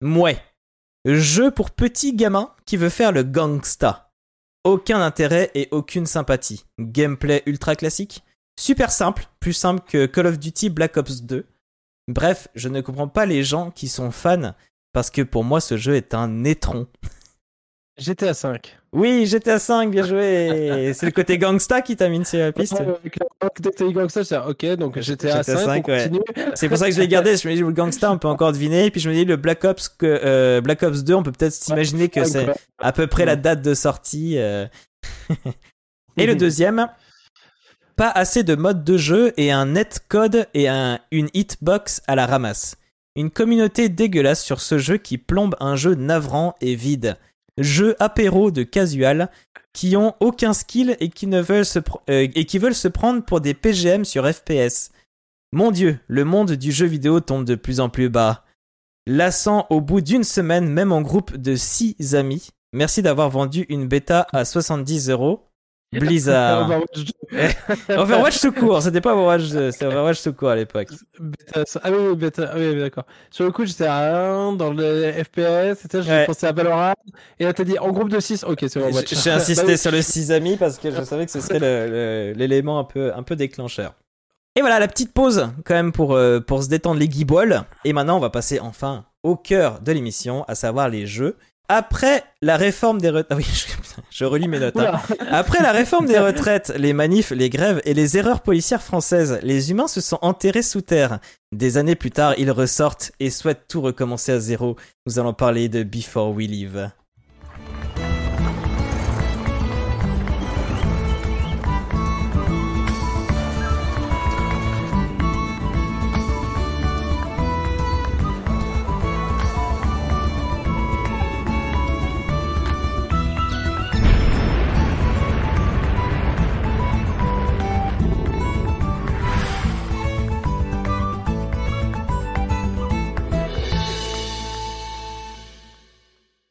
Mouais. 0.00 0.38
Jeu 1.04 1.50
pour 1.50 1.70
petit 1.70 2.14
gamin 2.14 2.52
qui 2.64 2.78
veut 2.78 2.88
faire 2.88 3.12
le 3.12 3.22
gangsta. 3.22 4.09
Aucun 4.64 5.00
intérêt 5.00 5.50
et 5.54 5.68
aucune 5.70 6.04
sympathie. 6.04 6.66
Gameplay 6.78 7.42
ultra 7.46 7.76
classique. 7.76 8.22
Super 8.58 8.90
simple, 8.90 9.24
plus 9.40 9.54
simple 9.54 9.82
que 9.88 10.04
Call 10.04 10.26
of 10.26 10.38
Duty 10.38 10.68
Black 10.68 10.98
Ops 10.98 11.22
2. 11.22 11.46
Bref, 12.08 12.48
je 12.54 12.68
ne 12.68 12.82
comprends 12.82 13.08
pas 13.08 13.24
les 13.24 13.42
gens 13.42 13.70
qui 13.70 13.88
sont 13.88 14.10
fans 14.10 14.54
parce 14.92 15.10
que 15.10 15.22
pour 15.22 15.44
moi 15.44 15.62
ce 15.62 15.78
jeu 15.78 15.94
est 15.94 16.12
un 16.12 16.44
étron. 16.44 16.86
GTA 18.00 18.32
5. 18.32 18.78
Oui, 18.92 19.26
GTA 19.26 19.58
5, 19.58 19.90
bien 19.90 20.04
joué. 20.04 20.92
C'est 20.94 21.06
le 21.06 21.12
côté 21.12 21.36
gangsta 21.36 21.82
qui 21.82 21.96
t'a 21.96 22.08
mis 22.08 22.24
sur 22.24 22.38
la 22.38 22.50
piste. 22.50 22.74
Dit 23.60 23.92
gangsta, 23.92 24.24
c'est 24.24 24.38
ok, 24.38 24.64
donc 24.76 24.98
GTA, 24.98 25.42
GTA 25.42 25.42
5, 25.42 25.58
5, 25.58 25.64
on 25.66 25.70
ouais. 25.70 25.82
continue. 25.82 26.20
C'est 26.54 26.68
pour 26.68 26.78
ça 26.78 26.88
que 26.88 26.94
je 26.94 27.00
l'ai 27.00 27.08
gardé. 27.08 27.36
Je 27.36 27.46
me 27.46 27.54
dis 27.54 27.60
le 27.60 27.70
gangsta, 27.72 28.10
on 28.10 28.18
peut 28.18 28.28
encore 28.28 28.52
deviner. 28.52 28.90
Puis 28.90 29.00
je 29.00 29.08
me 29.08 29.14
dis 29.14 29.24
le 29.24 29.36
Black 29.36 29.64
Ops 29.64 29.88
que 29.88 30.20
euh, 30.24 30.60
Black 30.60 30.82
Ops 30.82 31.04
2, 31.04 31.14
on 31.14 31.22
peut 31.22 31.32
peut-être 31.32 31.52
s'imaginer 31.52 32.08
que 32.08 32.24
c'est 32.24 32.46
à 32.78 32.92
peu 32.92 33.06
près 33.06 33.26
la 33.26 33.36
date 33.36 33.62
de 33.62 33.74
sortie. 33.74 34.38
euh. 34.38 34.66
et 36.16 36.26
le 36.26 36.34
deuxième, 36.34 36.88
pas 37.96 38.10
assez 38.10 38.42
de 38.42 38.54
modes 38.54 38.82
de 38.82 38.96
jeu 38.96 39.34
et 39.36 39.52
un 39.52 39.66
netcode 39.66 40.46
et 40.54 40.68
un, 40.68 40.98
une 41.10 41.28
hitbox 41.34 42.02
à 42.06 42.14
la 42.16 42.26
ramasse. 42.26 42.76
Une 43.14 43.30
communauté 43.30 43.88
dégueulasse 43.88 44.42
sur 44.42 44.60
ce 44.60 44.78
jeu 44.78 44.96
qui 44.96 45.18
plombe 45.18 45.54
un 45.60 45.76
jeu 45.76 45.94
navrant 45.94 46.54
et 46.60 46.74
vide. 46.74 47.16
Jeu 47.58 47.96
apéro 47.98 48.50
de 48.50 48.62
casual 48.62 49.30
qui 49.72 49.96
ont 49.96 50.14
aucun 50.20 50.52
skill 50.52 50.96
et 51.00 51.08
qui 51.08 51.26
euh, 51.26 51.42
veulent 51.42 52.74
se 52.74 52.88
prendre 52.88 53.22
pour 53.24 53.40
des 53.40 53.54
PGM 53.54 54.04
sur 54.04 54.28
FPS. 54.28 54.90
Mon 55.52 55.70
dieu, 55.70 55.98
le 56.06 56.24
monde 56.24 56.52
du 56.52 56.72
jeu 56.72 56.86
vidéo 56.86 57.20
tombe 57.20 57.44
de 57.44 57.54
plus 57.54 57.80
en 57.80 57.88
plus 57.88 58.08
bas. 58.08 58.44
Lassant 59.06 59.66
au 59.70 59.80
bout 59.80 60.00
d'une 60.00 60.24
semaine, 60.24 60.68
même 60.68 60.92
en 60.92 61.00
groupe 61.00 61.36
de 61.36 61.56
6 61.56 62.14
amis. 62.14 62.50
Merci 62.72 63.02
d'avoir 63.02 63.30
vendu 63.30 63.66
une 63.68 63.88
bêta 63.88 64.28
à 64.32 64.44
70 64.44 65.10
euros. 65.10 65.49
Blizzard. 65.98 66.66
Overwatch 66.68 67.12
Overwatch 67.88 68.40
tout 68.40 68.52
court, 68.52 68.82
c'était 68.82 69.00
pas 69.00 69.12
Overwatch 69.14 69.50
2, 69.50 69.70
c'était 69.72 69.86
Overwatch 69.86 70.22
tout 70.22 70.32
court 70.32 70.50
à 70.50 70.56
l'époque. 70.56 70.88
Ah 71.82 71.90
oui, 71.90 71.96
oui, 72.10 72.14
beta- 72.16 72.50
ah 72.52 72.56
oui, 72.56 72.78
d'accord. 72.78 73.04
Sur 73.30 73.44
le 73.44 73.52
coup, 73.52 73.64
j'étais 73.64 73.86
à 73.86 74.24
1 74.24 74.52
dans 74.52 74.72
le 74.72 75.12
FPS, 75.12 75.80
sais, 75.90 76.02
j'ai 76.02 76.10
Ouais. 76.10 76.26
pensé 76.26 76.46
à 76.46 76.52
Valorant, 76.52 76.94
et 77.38 77.44
là 77.44 77.52
t'as 77.52 77.64
dit 77.64 77.78
en 77.78 77.90
groupe 77.90 78.08
de 78.10 78.20
6, 78.20 78.44
ok, 78.44 78.58
c'est 78.68 78.76
Overwatch. 78.78 79.14
J'ai 79.14 79.30
Bah 79.30 79.36
insisté 79.36 79.66
oui. 79.72 79.78
sur 79.78 79.90
le 79.90 80.02
6 80.02 80.30
amis 80.32 80.56
parce 80.56 80.78
que 80.78 80.90
je 80.90 81.02
savais 81.02 81.26
que 81.26 81.32
ce 81.32 81.40
serait 81.40 82.34
l'élément 82.34 82.78
un 82.78 82.84
peu, 82.84 83.12
un 83.14 83.22
peu 83.22 83.36
déclencheur. 83.36 83.94
Et 84.56 84.60
voilà, 84.62 84.80
la 84.80 84.88
petite 84.88 85.12
pause 85.12 85.48
quand 85.64 85.74
même 85.74 85.92
pour, 85.92 86.14
euh, 86.14 86.40
pour 86.40 86.62
se 86.62 86.68
détendre 86.68 86.98
les 86.98 87.08
guiboles. 87.08 87.62
Et 87.84 87.92
maintenant, 87.92 88.16
on 88.16 88.20
va 88.20 88.30
passer 88.30 88.58
enfin 88.58 89.04
au 89.22 89.36
cœur 89.36 89.80
de 89.80 89.92
l'émission, 89.92 90.44
à 90.48 90.54
savoir 90.56 90.88
les 90.88 91.06
jeux. 91.06 91.36
Après 91.72 92.24
la 92.42 92.56
réforme 92.56 93.00
des 93.00 93.10
retraites... 93.10 93.28
Ah 93.30 93.36
oui, 93.36 93.44
je, 93.52 93.66
putain, 93.76 94.02
je 94.10 94.24
relis 94.24 94.48
mes 94.48 94.58
notes. 94.58 94.76
hein. 94.76 95.00
Oula. 95.08 95.28
Après 95.30 95.62
la 95.62 95.70
réforme 95.70 96.06
des 96.06 96.18
retraites, 96.28 96.72
les 96.76 96.92
manifs, 96.92 97.30
les 97.30 97.48
grèves 97.48 97.80
et 97.84 97.94
les 97.94 98.18
erreurs 98.18 98.40
policières 98.40 98.82
françaises, 98.82 99.38
les 99.42 99.70
humains 99.70 99.86
se 99.86 100.00
sont 100.00 100.18
enterrés 100.20 100.62
sous 100.62 100.80
terre. 100.80 101.20
Des 101.52 101.76
années 101.78 101.94
plus 101.94 102.10
tard, 102.10 102.34
ils 102.38 102.50
ressortent 102.50 103.12
et 103.20 103.30
souhaitent 103.30 103.66
tout 103.68 103.80
recommencer 103.82 104.32
à 104.32 104.40
zéro. 104.40 104.74
Nous 105.06 105.18
allons 105.20 105.32
parler 105.32 105.68
de 105.68 105.84
Before 105.84 106.32
We 106.32 106.48
Leave. 106.48 106.90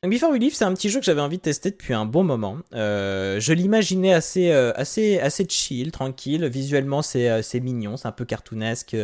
Before 0.10 0.32
We 0.32 0.40
Leave, 0.40 0.56
c'est 0.56 0.66
un 0.66 0.74
petit 0.74 0.90
jeu 0.90 1.00
que 1.00 1.06
j'avais 1.06 1.22
envie 1.22 1.38
de 1.38 1.44
tester 1.44 1.70
depuis 1.70 1.94
un 1.94 2.06
bon 2.06 2.24
moment. 2.24 2.58
Euh, 2.74 3.40
je 3.40 3.54
l'imaginais 3.54 4.14
assez, 4.14 4.52
euh, 4.52 4.72
assez, 4.76 5.20
assez 5.20 5.46
chill, 5.48 5.92
tranquille. 5.92 6.46
Visuellement, 6.46 7.04
c'est 7.04 7.30
euh, 7.30 7.42
mignon, 7.62 7.96
c'est 7.96 8.08
un 8.08 8.12
peu 8.12 8.26
cartoonesque, 8.26 8.96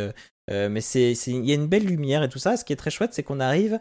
mais 0.48 0.80
il 0.80 1.46
y 1.46 1.52
a 1.52 1.54
une 1.54 1.68
belle 1.68 1.84
lumière 1.84 2.24
et 2.24 2.28
tout 2.28 2.40
ça. 2.40 2.56
Ce 2.56 2.64
qui 2.64 2.72
est 2.72 2.76
très 2.76 2.90
chouette, 2.90 3.14
c'est 3.14 3.22
qu'on 3.22 3.38
arrive 3.38 3.78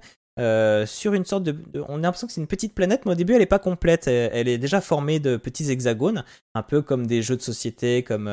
sur 0.85 1.14
une 1.14 1.26
sorte 1.26 1.43
de, 1.43 1.56
on 1.88 1.99
a 1.99 2.02
l'impression 2.02 2.27
que 2.27 2.34
c'est 2.34 2.41
une 2.41 2.47
petite 2.47 2.76
planète, 2.76 3.06
mais 3.06 3.14
au 3.14 3.15
début, 3.15 3.34
elle 3.34 3.41
est 3.41 3.47
pas 3.47 3.60
complète. 3.60 4.07
Elle, 4.07 4.47
est 4.47 4.60
déjà 4.60 4.80
formée 4.80 5.19
de 5.19 5.38
petits 5.38 5.72
hexagones, 5.72 6.23
un 6.53 6.64
peu 6.64 6.84
comme 6.84 7.07
des 7.07 7.23
jeux 7.23 7.38
de 7.38 7.41
société, 7.41 8.03
comme 8.03 8.30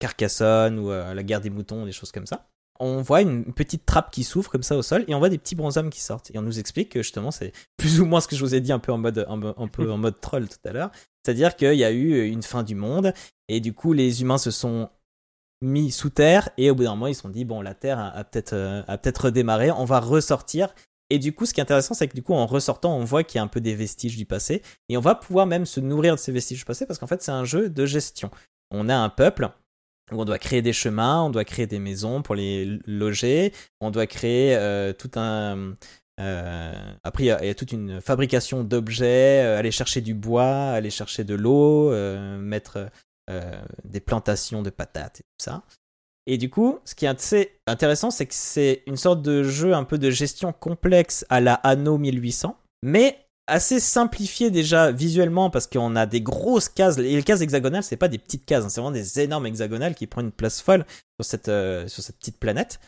Carcassonne 0.00 0.78
ou 0.80 0.90
La 0.90 1.22
Guerre 1.22 1.40
des 1.40 1.50
moutons, 1.50 1.84
des 1.84 1.92
choses 1.92 2.10
comme 2.10 2.26
ça 2.26 2.48
on 2.80 3.02
voit 3.02 3.22
une 3.22 3.52
petite 3.52 3.84
trappe 3.86 4.10
qui 4.10 4.24
s'ouvre 4.24 4.50
comme 4.50 4.62
ça 4.62 4.76
au 4.76 4.82
sol 4.82 5.04
et 5.08 5.14
on 5.14 5.18
voit 5.18 5.28
des 5.28 5.38
petits 5.38 5.54
bonshommes 5.54 5.90
qui 5.90 6.00
sortent. 6.00 6.30
Et 6.32 6.38
on 6.38 6.42
nous 6.42 6.58
explique 6.58 6.90
que 6.90 7.02
justement, 7.02 7.30
c'est 7.30 7.52
plus 7.76 8.00
ou 8.00 8.06
moins 8.06 8.20
ce 8.20 8.28
que 8.28 8.36
je 8.36 8.44
vous 8.44 8.54
ai 8.54 8.60
dit 8.60 8.72
un 8.72 8.78
peu 8.78 8.92
en 8.92 8.98
mode, 8.98 9.26
un, 9.28 9.42
un 9.56 9.68
peu 9.68 9.90
en 9.92 9.98
mode 9.98 10.20
troll 10.20 10.48
tout 10.48 10.58
à 10.64 10.72
l'heure. 10.72 10.90
C'est-à-dire 11.24 11.56
qu'il 11.56 11.74
y 11.74 11.84
a 11.84 11.90
eu 11.90 12.26
une 12.26 12.42
fin 12.42 12.62
du 12.62 12.74
monde 12.74 13.12
et 13.48 13.60
du 13.60 13.72
coup, 13.72 13.92
les 13.92 14.22
humains 14.22 14.38
se 14.38 14.50
sont 14.50 14.88
mis 15.60 15.90
sous 15.90 16.10
terre 16.10 16.50
et 16.56 16.70
au 16.70 16.74
bout 16.74 16.84
d'un 16.84 16.90
moment, 16.90 17.08
ils 17.08 17.14
se 17.14 17.22
sont 17.22 17.28
dit, 17.28 17.44
bon, 17.44 17.60
la 17.60 17.74
terre 17.74 17.98
a, 17.98 18.08
a 18.10 18.24
peut-être 18.24 18.52
euh, 18.52 18.82
a 18.86 18.96
peut-être 18.96 19.26
redémarré, 19.26 19.70
on 19.70 19.84
va 19.84 20.00
ressortir. 20.00 20.72
Et 21.10 21.18
du 21.18 21.34
coup, 21.34 21.46
ce 21.46 21.54
qui 21.54 21.60
est 21.60 21.62
intéressant, 21.62 21.94
c'est 21.94 22.06
que 22.06 22.14
du 22.14 22.22
coup, 22.22 22.34
en 22.34 22.46
ressortant, 22.46 22.96
on 22.96 23.04
voit 23.04 23.24
qu'il 23.24 23.38
y 23.38 23.40
a 23.40 23.42
un 23.42 23.48
peu 23.48 23.60
des 23.60 23.74
vestiges 23.74 24.16
du 24.16 24.26
passé 24.26 24.62
et 24.88 24.96
on 24.96 25.00
va 25.00 25.14
pouvoir 25.14 25.46
même 25.46 25.64
se 25.64 25.80
nourrir 25.80 26.14
de 26.14 26.20
ces 26.20 26.32
vestiges 26.32 26.58
du 26.58 26.64
passé 26.64 26.86
parce 26.86 26.98
qu'en 26.98 27.06
fait, 27.06 27.22
c'est 27.22 27.32
un 27.32 27.44
jeu 27.44 27.70
de 27.70 27.86
gestion. 27.86 28.30
On 28.70 28.88
a 28.88 28.96
un 28.96 29.08
peuple 29.08 29.50
on 30.12 30.24
doit 30.24 30.38
créer 30.38 30.62
des 30.62 30.72
chemins, 30.72 31.22
on 31.24 31.30
doit 31.30 31.44
créer 31.44 31.66
des 31.66 31.78
maisons 31.78 32.22
pour 32.22 32.34
les 32.34 32.78
loger, 32.86 33.52
on 33.80 33.90
doit 33.90 34.06
créer 34.06 34.56
euh, 34.56 34.92
tout 34.92 35.10
un... 35.16 35.74
euh, 36.20 36.92
après, 37.04 37.24
il 37.24 37.26
y, 37.26 37.30
a- 37.30 37.54
toute 37.54 37.72
une 37.72 38.00
fabrication 38.00 38.64
d'objets, 38.64 39.42
euh, 39.44 39.58
aller 39.58 39.70
chercher 39.70 40.00
du 40.00 40.14
bois, 40.14 40.70
aller 40.70 40.90
chercher 40.90 41.24
de 41.24 41.34
l'eau, 41.34 41.90
mettre 42.38 42.90
des 43.84 44.00
plantations 44.00 44.62
de 44.62 44.70
patates 44.70 45.20
et 45.20 45.22
tout 45.22 45.44
ça. 45.44 45.62
Et 46.26 46.38
du 46.38 46.50
coup, 46.50 46.78
ce 46.84 46.94
qui 46.94 47.04
est 47.06 47.08
assez 47.08 47.58
intéressant, 47.66 48.10
c'est 48.10 48.26
que 48.26 48.34
c'est 48.34 48.82
une 48.86 48.96
sorte 48.96 49.22
de 49.22 49.42
jeu 49.42 49.74
un 49.74 49.84
peu 49.84 49.98
de 49.98 50.10
gestion 50.10 50.52
complexe 50.52 51.24
à 51.30 51.40
la 51.40 51.54
Anno 51.54 51.98
1800, 51.98 52.56
mais 52.82 53.18
assez 53.48 53.80
simplifié 53.80 54.50
déjà 54.50 54.92
visuellement 54.92 55.50
parce 55.50 55.66
qu'on 55.66 55.96
a 55.96 56.06
des 56.06 56.20
grosses 56.20 56.68
cases. 56.68 56.98
Et 56.98 57.16
les 57.16 57.22
cases 57.22 57.40
hexagonales, 57.40 57.82
c'est 57.82 57.96
pas 57.96 58.08
des 58.08 58.18
petites 58.18 58.44
cases, 58.46 58.64
hein, 58.64 58.68
c'est 58.68 58.80
vraiment 58.80 58.92
des 58.92 59.20
énormes 59.20 59.46
hexagonales 59.46 59.94
qui 59.94 60.06
prennent 60.06 60.26
une 60.26 60.32
place 60.32 60.60
folle 60.60 60.84
sur 61.18 61.24
cette, 61.24 61.48
euh, 61.48 61.88
sur 61.88 62.02
cette 62.02 62.18
petite 62.18 62.38
planète. 62.38 62.78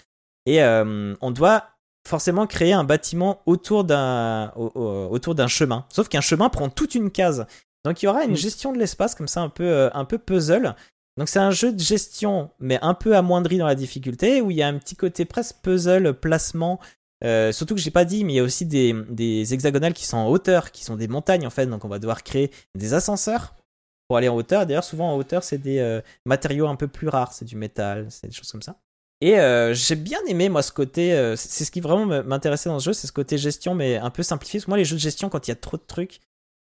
Et 0.47 0.62
euh, 0.62 1.15
on 1.20 1.31
doit 1.31 1.65
forcément 2.09 2.47
créer 2.47 2.73
un 2.73 2.85
bâtiment 2.85 3.43
autour 3.47 3.85
d'un 3.85 4.53
au- 4.57 4.73
au- 4.74 5.09
autour 5.11 5.35
d'un 5.35 5.49
chemin. 5.49 5.85
Sauf 5.91 6.09
qu'un 6.09 6.20
chemin 6.23 6.49
prend 6.49 6.69
toute 6.70 6.95
une 6.95 7.11
case. 7.11 7.47
Donc 7.85 8.03
il 8.03 8.07
y 8.07 8.09
aura 8.09 8.24
une 8.24 8.37
gestion 8.37 8.73
de 8.73 8.78
l'espace 8.78 9.15
comme 9.15 9.28
ça 9.28 9.41
un 9.43 9.49
peu 9.49 9.65
euh, 9.65 9.91
un 9.93 10.05
peu 10.05 10.19
puzzle. 10.19 10.74
Donc 11.19 11.28
c'est 11.28 11.39
un 11.39 11.51
jeu 11.51 11.73
de 11.73 11.78
gestion 11.81 12.51
mais 12.59 12.78
un 12.82 12.95
peu 12.95 13.16
amoindri 13.16 13.59
dans 13.59 13.66
la 13.66 13.74
difficulté 13.74 14.41
où 14.41 14.51
il 14.51 14.57
y 14.57 14.62
a 14.62 14.69
un 14.69 14.78
petit 14.78 14.97
côté 14.97 15.24
presque 15.27 15.57
puzzle 15.62 16.15
placement 16.15 16.81
euh, 17.25 17.53
surtout 17.53 17.75
que 17.75 17.81
j'ai 17.81 17.91
pas 17.91 18.05
dit, 18.05 18.25
mais 18.25 18.33
il 18.35 18.37
y 18.37 18.41
a 18.41 18.43
aussi 18.43 18.65
des, 18.67 18.95
des 19.11 19.53
hexagonales 19.55 19.93
qui 19.93 20.05
sont 20.07 20.17
en 20.17 20.29
hauteur, 20.29 20.71
qui 20.73 20.85
sont 20.85 20.97
des 20.97 21.09
montagnes 21.09 21.47
en 21.47 21.51
fait, 21.51 21.67
donc 21.67 21.85
on 21.85 21.89
va 21.89 21.99
devoir 21.99 22.23
créer 22.23 22.51
des 22.77 22.95
ascenseurs 22.95 23.55
pour 24.09 24.17
aller 24.17 24.29
en 24.29 24.35
hauteur. 24.37 24.67
D'ailleurs, 24.67 24.85
souvent 24.85 25.13
en 25.13 25.17
hauteur, 25.17 25.45
c'est 25.45 25.59
des 25.59 25.79
euh, 25.79 26.01
matériaux 26.27 26.67
un 26.67 26.77
peu 26.77 26.89
plus 26.89 27.09
rares, 27.09 27.33
c'est 27.33 27.45
du 27.45 27.57
métal, 27.57 28.07
c'est 28.11 28.27
des 28.29 28.33
choses 28.33 28.51
comme 28.51 28.63
ça. 28.63 28.77
Et 29.21 29.39
euh, 29.39 29.75
j'ai 29.75 29.97
bien 29.97 30.19
aimé 30.29 30.49
moi 30.49 30.63
ce 30.63 30.73
côté, 30.73 31.11
c'est 31.37 31.65
ce 31.65 31.71
qui 31.71 31.81
vraiment 31.83 32.07
me- 32.07 32.23
m'intéressait 32.23 32.71
dans 32.71 32.79
ce 32.79 32.87
jeu, 32.87 32.93
c'est 32.95 33.07
ce 33.07 33.13
côté 33.13 33.37
gestion 33.37 33.75
mais 33.75 33.97
un 33.99 34.09
peu 34.11 34.23
simplifié. 34.23 34.59
Parce 34.59 34.65
que 34.65 34.71
moi, 34.71 34.79
les 34.79 34.87
jeux 34.87 34.97
de 34.97 35.01
gestion, 35.01 35.29
quand 35.29 35.47
il 35.47 35.51
y 35.51 35.53
a 35.53 35.57
trop 35.57 35.77
de 35.77 35.83
trucs, 35.87 36.21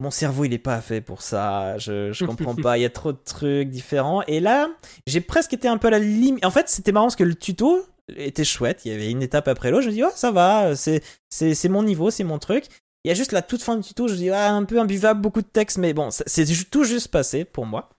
mon 0.01 0.09
cerveau 0.11 0.45
il 0.45 0.53
est 0.53 0.57
pas 0.57 0.81
fait 0.81 1.01
pour 1.01 1.21
ça, 1.21 1.77
je, 1.77 2.11
je 2.11 2.25
comprends 2.25 2.55
pas, 2.63 2.77
il 2.77 2.81
y 2.81 2.85
a 2.85 2.89
trop 2.89 3.11
de 3.11 3.19
trucs 3.23 3.69
différents. 3.69 4.23
Et 4.27 4.39
là, 4.39 4.67
j'ai 5.05 5.21
presque 5.21 5.53
été 5.53 5.67
un 5.67 5.77
peu 5.77 5.89
à 5.89 5.91
la 5.91 5.99
limite. 5.99 6.43
En 6.43 6.49
fait, 6.51 6.69
c'était 6.69 6.91
marrant 6.91 7.05
parce 7.05 7.15
que 7.17 7.23
le 7.23 7.35
tuto 7.35 7.85
était 8.17 8.43
chouette, 8.43 8.81
il 8.85 8.91
y 8.91 8.95
avait 8.95 9.11
une 9.11 9.21
étape 9.21 9.47
après 9.47 9.71
l'autre, 9.71 9.83
je 9.83 9.89
me 9.89 9.93
dis, 9.93 10.03
oh 10.03 10.11
ça 10.15 10.31
va, 10.31 10.75
c'est, 10.75 11.01
c'est, 11.29 11.69
mon 11.69 11.83
niveau, 11.83 12.11
c'est 12.11 12.23
mon 12.23 12.39
truc. 12.39 12.65
Il 13.03 13.09
y 13.09 13.11
a 13.11 13.13
juste 13.13 13.31
la 13.31 13.41
toute 13.41 13.61
fin 13.61 13.77
du 13.77 13.87
tuto, 13.87 14.07
je 14.07 14.13
me 14.13 14.17
dis, 14.17 14.29
ah, 14.29 14.53
un 14.53 14.65
peu 14.65 14.79
imbuvable, 14.79 15.21
beaucoup 15.21 15.41
de 15.41 15.47
texte, 15.47 15.77
mais 15.77 15.93
bon, 15.93 16.09
c'est 16.11 16.45
tout 16.69 16.83
juste 16.83 17.09
passé 17.09 17.45
pour 17.45 17.65
moi. 17.65 17.89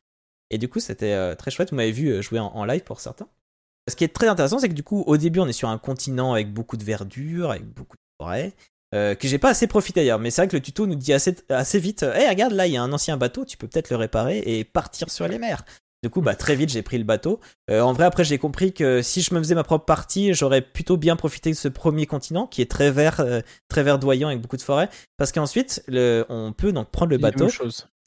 Et 0.51 0.59
du 0.59 0.69
coup, 0.69 0.81
c'était 0.81 1.13
euh, 1.13 1.35
très 1.35 1.51
chouette, 1.51 1.71
vous 1.71 1.77
m'avez 1.77 1.93
vu 1.93 2.09
euh, 2.09 2.23
jouer 2.23 2.39
en, 2.39 2.65
live 2.65 2.83
pour 2.83 3.01
certains. 3.01 3.29
Ce 3.89 3.97
qui 3.97 4.05
est 4.05 4.15
très 4.15 4.29
intéressant, 4.29 4.59
c'est 4.59 4.69
que 4.69 4.75
du 4.75 4.83
coup, 4.83 5.03
au 5.07 5.17
début, 5.17 5.41
on 5.41 5.49
est 5.49 5.53
sur 5.53 5.69
un 5.69 5.79
continent 5.79 6.33
avec 6.33 6.53
beaucoup 6.53 6.77
de 6.77 6.85
verdure, 6.85 7.51
avec 7.51 7.65
beaucoup 7.65 7.97
de 7.97 8.25
forêts. 8.25 8.53
Euh, 8.93 9.15
que 9.15 9.29
j'ai 9.29 9.39
pas 9.39 9.51
assez 9.51 9.69
profité 9.69 10.01
d'ailleurs, 10.01 10.19
mais 10.19 10.33
c'est 10.33 10.43
vrai 10.43 10.49
que 10.49 10.57
le 10.57 10.63
tuto 10.63 10.85
nous 10.85 10.97
dit 10.97 11.13
assez, 11.13 11.37
assez 11.49 11.79
vite 11.79 12.03
Hé, 12.03 12.29
regarde, 12.29 12.53
là, 12.53 12.67
il 12.67 12.73
y 12.73 12.77
a 12.77 12.83
un 12.83 12.93
ancien 12.93 13.17
bateau, 13.17 13.45
tu 13.45 13.57
peux 13.57 13.69
peut-être 13.69 13.91
le 13.91 13.97
réparer 13.97 14.43
et 14.45 14.65
partir 14.65 15.11
sur 15.11 15.29
les 15.29 15.39
mers. 15.39 15.65
Du 16.03 16.09
coup, 16.09 16.23
bah, 16.23 16.35
très 16.35 16.57
vite, 16.57 16.71
j'ai 16.71 16.81
pris 16.83 16.97
le 16.97 17.05
bateau. 17.05 17.41
Euh, 17.71 17.83
en 17.83 17.93
vrai, 17.93 18.05
après, 18.07 18.25
j'ai 18.25 18.39
compris 18.39 18.73
que 18.73 19.03
si 19.03 19.21
je 19.21 19.35
me 19.35 19.39
faisais 19.39 19.55
ma 19.55 19.65
propre 19.65 19.85
partie, 19.85 20.33
j'aurais 20.33 20.63
plutôt 20.63 20.97
bien 20.97 21.15
profité 21.15 21.51
de 21.51 21.57
ce 21.57 21.69
premier 21.69 22.07
continent 22.07 22.47
qui 22.47 22.63
est 22.63 22.71
très 22.71 22.91
vert, 22.91 23.21
euh, 23.21 23.43
très 23.69 23.83
verdoyant 23.83 24.29
avec 24.29 24.41
beaucoup 24.41 24.57
de 24.57 24.63
forêts. 24.63 24.89
Parce 25.19 25.31
qu'ensuite, 25.31 25.83
le- 25.89 26.25
on 26.31 26.53
peut 26.55 26.73
donc 26.73 26.89
prendre 26.91 27.11
le 27.11 27.19
bateau 27.19 27.45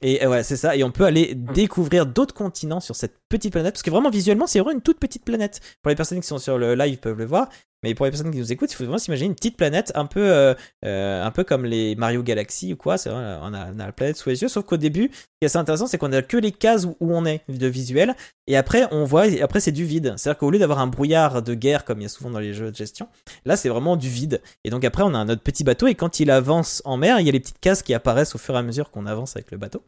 et 0.01 0.25
euh, 0.25 0.29
ouais, 0.29 0.41
c'est 0.43 0.57
ça. 0.57 0.75
Et 0.75 0.83
on 0.83 0.89
peut 0.91 1.05
aller 1.05 1.35
Mm. 1.35 1.53
découvrir 1.53 2.05
d'autres 2.07 2.33
continents 2.33 2.79
sur 2.79 2.95
cette 2.95 3.13
petite 3.29 3.51
planète. 3.53 3.75
Parce 3.75 3.83
que 3.83 3.91
vraiment, 3.91 4.09
visuellement, 4.09 4.47
c'est 4.47 4.59
vraiment 4.59 4.75
une 4.75 4.81
toute 4.81 4.99
petite 4.99 5.23
planète. 5.23 5.61
Pour 5.83 5.89
les 5.91 5.95
personnes 5.95 6.19
qui 6.19 6.27
sont 6.27 6.39
sur 6.39 6.57
le 6.57 6.73
live 6.73 6.97
peuvent 6.97 7.17
le 7.19 7.25
voir. 7.25 7.47
Mais 7.83 7.93
pour 7.93 8.05
les 8.05 8.11
personnes 8.11 8.31
qui 8.31 8.37
nous 8.37 8.51
écoutent, 8.51 8.71
il 8.71 8.75
faut 8.75 8.83
vraiment 8.85 8.97
s'imaginer 8.97 9.27
une 9.27 9.35
petite 9.35 9.57
planète 9.57 9.91
un 9.95 10.05
peu, 10.05 10.21
euh, 10.21 10.53
euh, 10.85 11.23
un 11.23 11.31
peu 11.31 11.43
comme 11.43 11.65
les 11.65 11.95
Mario 11.95 12.23
Galaxy 12.23 12.73
ou 12.73 12.77
quoi. 12.77 12.97
C'est 12.97 13.09
on 13.09 13.53
a, 13.53 13.71
la 13.71 13.91
planète 13.91 14.17
sous 14.17 14.29
les 14.29 14.41
yeux. 14.41 14.47
Sauf 14.47 14.65
qu'au 14.65 14.77
début, 14.77 15.09
ce 15.13 15.17
qui 15.17 15.25
est 15.41 15.45
assez 15.45 15.57
intéressant, 15.57 15.87
c'est 15.87 15.97
qu'on 15.97 16.11
a 16.13 16.21
que 16.21 16.37
les 16.37 16.51
cases 16.51 16.85
où, 16.85 16.95
on 17.01 17.25
est 17.25 17.41
de 17.49 17.67
visuel. 17.67 18.15
Et 18.47 18.57
après, 18.57 18.87
on 18.91 19.03
voit, 19.03 19.25
après, 19.41 19.59
c'est 19.59 19.71
du 19.71 19.85
vide. 19.85 20.13
C'est-à-dire 20.17 20.39
qu'au 20.39 20.49
lieu 20.49 20.59
d'avoir 20.59 20.79
un 20.79 20.87
brouillard 20.87 21.41
de 21.41 21.53
guerre 21.53 21.83
comme 21.85 21.99
il 21.99 22.03
y 22.03 22.05
a 22.05 22.09
souvent 22.09 22.29
dans 22.29 22.39
les 22.39 22.53
jeux 22.53 22.71
de 22.71 22.75
gestion, 22.75 23.07
là, 23.45 23.57
c'est 23.57 23.69
vraiment 23.69 23.97
du 23.97 24.09
vide. 24.09 24.41
Et 24.63 24.69
donc 24.69 24.85
après, 24.85 25.03
on 25.03 25.13
a 25.13 25.25
notre 25.25 25.41
petit 25.41 25.63
bateau. 25.63 25.87
Et 25.87 25.95
quand 25.95 26.19
il 26.19 26.31
avance 26.31 26.81
en 26.85 26.97
mer, 26.97 27.19
il 27.19 27.25
y 27.25 27.29
a 27.29 27.33
les 27.33 27.39
petites 27.39 27.59
cases 27.59 27.83
qui 27.83 27.93
apparaissent 27.93 28.35
au 28.35 28.37
fur 28.37 28.55
et 28.55 28.57
à 28.57 28.63
mesure 28.63 28.91
qu'on 28.91 29.05
avance 29.05 29.35
avec 29.35 29.51
le 29.51 29.57
bateau. 29.57 29.83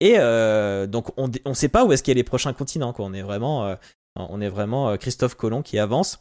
Et 0.00 0.16
euh, 0.18 0.86
donc 0.86 1.06
on 1.16 1.28
ne 1.28 1.54
sait 1.54 1.68
pas 1.68 1.84
où 1.84 1.92
est-ce 1.92 2.02
qu'il 2.02 2.12
y 2.12 2.16
a 2.16 2.20
les 2.20 2.24
prochains 2.24 2.52
continents. 2.52 2.94
On 2.98 3.14
est 3.14 3.22
vraiment, 3.22 3.76
on 4.16 4.40
est 4.40 4.48
vraiment 4.48 4.96
Christophe 4.96 5.34
Colomb 5.34 5.62
qui 5.62 5.78
avance 5.78 6.20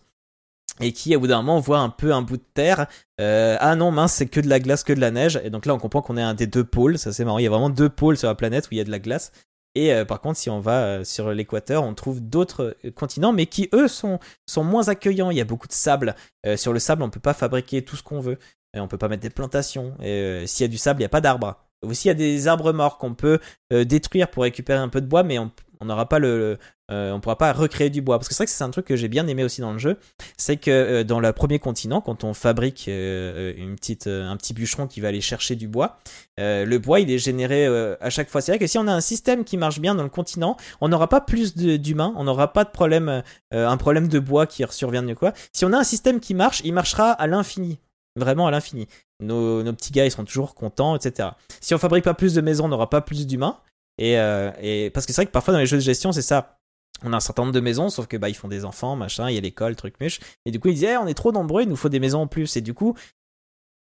et 0.80 0.92
qui 0.92 1.16
au 1.16 1.20
bout 1.20 1.28
d'un 1.28 1.42
moment 1.42 1.60
voit 1.60 1.80
un 1.80 1.90
peu 1.90 2.14
un 2.14 2.22
bout 2.22 2.38
de 2.38 2.44
terre. 2.54 2.88
Euh, 3.20 3.58
ah 3.60 3.76
non 3.76 3.92
mince 3.92 4.14
c'est 4.14 4.28
que 4.28 4.40
de 4.40 4.50
la 4.50 4.60
glace, 4.60 4.84
que 4.84 4.94
de 4.94 5.00
la 5.00 5.12
neige. 5.12 5.40
Et 5.44 5.50
donc 5.50 5.66
là 5.66 5.74
on 5.74 5.80
comprend 5.80 6.02
qu'on 6.02 6.18
est 6.18 6.22
un 6.22 6.34
des 6.34 6.48
deux 6.48 6.64
pôles. 6.64 6.98
Ça 6.98 7.14
c'est 7.14 7.26
marrant. 7.26 7.40
Il 7.40 7.44
y 7.44 7.48
a 7.48 7.50
vraiment 7.50 7.70
deux 7.70 7.90
pôles 7.90 8.18
sur 8.18 8.28
la 8.28 8.36
planète 8.36 8.66
où 8.66 8.70
il 8.72 8.78
y 8.78 8.82
a 8.82 8.84
de 8.84 8.92
la 8.92 9.00
glace. 9.00 9.32
Et 9.76 9.94
euh, 9.94 10.06
par 10.06 10.22
contre 10.22 10.38
si 10.38 10.50
on 10.50 10.60
va 10.60 10.84
euh, 10.84 11.04
sur 11.04 11.32
l'équateur 11.32 11.84
on 11.84 11.94
trouve 11.94 12.22
d'autres 12.22 12.78
continents 12.96 13.34
mais 13.34 13.46
qui 13.46 13.70
eux 13.74 13.88
sont, 13.88 14.20
moins 14.58 14.88
accueillants. 14.90 15.32
Il 15.32 15.38
y 15.38 15.42
a 15.42 15.46
beaucoup 15.46 15.68
de 15.68 15.74
sable. 15.74 16.16
Sur 16.56 16.74
le 16.74 16.80
sable 16.80 17.04
on 17.04 17.10
peut 17.10 17.20
pas 17.20 17.34
fabriquer 17.34 17.84
tout 17.84 17.96
ce 17.96 18.04
qu'on 18.04 18.20
veut. 18.20 18.38
Et 18.76 18.80
on 18.80 18.88
peut 18.88 18.98
pas 18.98 19.08
mettre 19.08 19.24
des 19.24 19.30
plantations. 19.30 19.94
Et 20.04 20.44
s'il 20.46 20.64
y 20.64 20.70
a 20.70 20.72
du 20.72 20.78
sable 20.78 21.00
il 21.02 21.04
y 21.04 21.06
a 21.06 21.10
pas 21.10 21.22
d'arbres. 21.22 21.64
Aussi, 21.84 22.08
il 22.08 22.10
y 22.10 22.12
a 22.12 22.16
des 22.16 22.48
arbres 22.48 22.74
morts 22.74 22.98
qu'on 22.98 23.14
peut 23.14 23.40
détruire 23.70 24.32
pour 24.32 24.42
récupérer 24.42 24.80
un 24.80 24.90
peu 24.90 25.00
de 25.00 25.06
bois, 25.06 25.22
mais 25.22 25.38
on 25.38 25.52
on 25.80 25.86
n'aura 25.86 26.08
pas 26.08 26.20
le, 26.20 26.58
euh, 26.90 27.12
on 27.12 27.20
pourra 27.20 27.38
pas 27.38 27.52
recréer 27.52 27.90
du 27.90 28.02
bois. 28.02 28.18
Parce 28.18 28.30
que 28.30 28.34
c'est 28.34 28.44
vrai 28.44 28.46
que 28.46 28.52
c'est 28.52 28.64
un 28.64 28.70
truc 28.70 28.86
que 28.86 28.96
j'ai 28.96 29.08
bien 29.08 29.28
aimé 29.28 29.44
aussi 29.44 29.62
dans 29.62 29.74
le 29.74 29.78
jeu, 29.78 29.98
c'est 30.38 30.58
que 30.58 30.72
euh, 30.72 31.04
dans 31.04 31.20
le 31.20 31.32
premier 31.34 31.60
continent, 31.60 32.02
quand 32.02 32.24
on 32.24 32.34
fabrique 32.34 32.86
euh, 32.88 33.54
une 33.58 33.76
petite, 33.76 34.08
un 34.08 34.36
petit 34.38 34.54
bûcheron 34.54 34.88
qui 34.88 35.02
va 35.02 35.10
aller 35.10 35.22
chercher 35.22 35.56
du 35.56 35.68
bois, 35.68 36.00
le 36.38 36.78
bois 36.78 37.00
il 37.00 37.12
est 37.12 37.18
généré 37.18 37.66
à 38.00 38.10
chaque 38.10 38.30
fois. 38.30 38.42
C'est 38.42 38.52
vrai 38.52 38.60
que 38.60 38.68
si 38.68 38.78
on 38.78 38.88
a 38.88 38.94
un 38.94 39.02
système 39.02 39.44
qui 39.44 39.58
marche 39.58 39.80
bien 39.80 39.96
dans 39.96 40.04
le 40.04 40.10
continent, 40.10 40.56
on 40.82 40.90
n'aura 40.90 41.10
pas 41.10 41.22
plus 41.22 41.56
d'humains, 41.56 42.14
on 42.16 42.24
n'aura 42.24 42.54
pas 42.54 42.64
de 42.64 42.70
problème, 42.70 43.24
un 43.52 43.78
problème 43.78 44.08
de 44.08 44.20
bois 44.20 44.46
qui 44.46 44.64
survient 44.70 45.04
de 45.04 45.14
quoi. 45.14 45.34
Si 45.54 45.66
on 45.66 45.74
a 45.74 45.78
un 45.78 45.84
système 45.84 46.20
qui 46.20 46.34
marche, 46.34 46.62
il 46.64 46.74
marchera 46.74 47.12
à 47.12 47.28
l'infini. 47.28 47.80
Vraiment 48.16 48.48
à 48.48 48.52
l'infini. 48.52 48.88
Nos, 49.20 49.64
nos 49.64 49.74
petits 49.74 49.92
gars, 49.92 50.06
ils 50.06 50.12
seront 50.12 50.26
toujours 50.26 50.56
contents, 50.56 50.96
etc. 50.96 51.30
Si 51.62 51.76
on 51.76 51.78
fabrique 51.78 52.04
pas 52.04 52.16
plus 52.16 52.34
de 52.34 52.42
maisons, 52.42 52.66
on 52.66 52.70
n'aura 52.70 52.90
pas 52.90 53.02
plus 53.02 53.28
d'humains. 53.28 53.58
Et, 53.98 54.20
euh, 54.20 54.52
et 54.62 54.90
parce 54.92 55.06
que 55.06 55.14
c'est 55.14 55.22
vrai 55.22 55.26
que 55.26 55.32
parfois 55.32 55.54
dans 55.54 55.60
les 55.60 55.66
jeux 55.66 55.78
de 55.78 55.82
gestion, 55.82 56.12
c'est 56.12 56.22
ça. 56.22 56.60
On 57.04 57.14
a 57.14 57.18
un 57.18 57.20
certain 57.20 57.44
nombre 57.44 57.54
de 57.54 57.60
maisons, 57.60 57.90
sauf 57.90 58.08
que 58.08 58.18
bah 58.18 58.30
ils 58.30 58.36
font 58.36 58.48
des 58.48 58.66
enfants, 58.66 58.96
machin, 58.96 59.30
il 59.30 59.36
y 59.36 59.38
a 59.38 59.42
l'école, 59.42 59.76
truc 59.76 60.00
muche. 60.00 60.20
Et 60.46 60.52
du 60.52 60.60
coup, 60.60 60.70
ils 60.70 60.74
disaient, 60.74 60.94
Eh, 60.94 60.98
on 60.98 61.08
est 61.08 61.14
trop 61.14 61.32
nombreux, 61.32 61.62
il 61.62 61.70
nous 61.70 61.76
faut 61.76 61.90
des 61.90 62.00
maisons 62.00 62.22
en 62.22 62.28
plus. 62.28 62.58
Et 62.58 62.62
du 62.62 62.74
coup, 62.74 62.96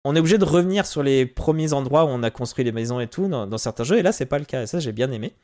on 0.04 0.16
est 0.16 0.18
obligé 0.18 0.38
de 0.38 0.44
revenir 0.44 0.86
sur 0.86 1.02
les 1.02 1.26
premiers 1.26 1.72
endroits 1.72 2.04
où 2.04 2.08
on 2.08 2.22
a 2.22 2.30
construit 2.30 2.64
les 2.64 2.72
maisons 2.72 3.00
et 3.00 3.08
tout 3.08 3.28
dans, 3.28 3.58
certains 3.58 3.84
jeux. 3.84 3.98
Et 3.98 4.02
là, 4.02 4.12
c'est 4.12 4.26
pas 4.26 4.38
le 4.38 4.44
cas. 4.44 4.62
Et 4.62 4.66
ça, 4.66 4.80
j'ai 4.80 4.92
bien 4.92 5.10
aimé. 5.12 5.34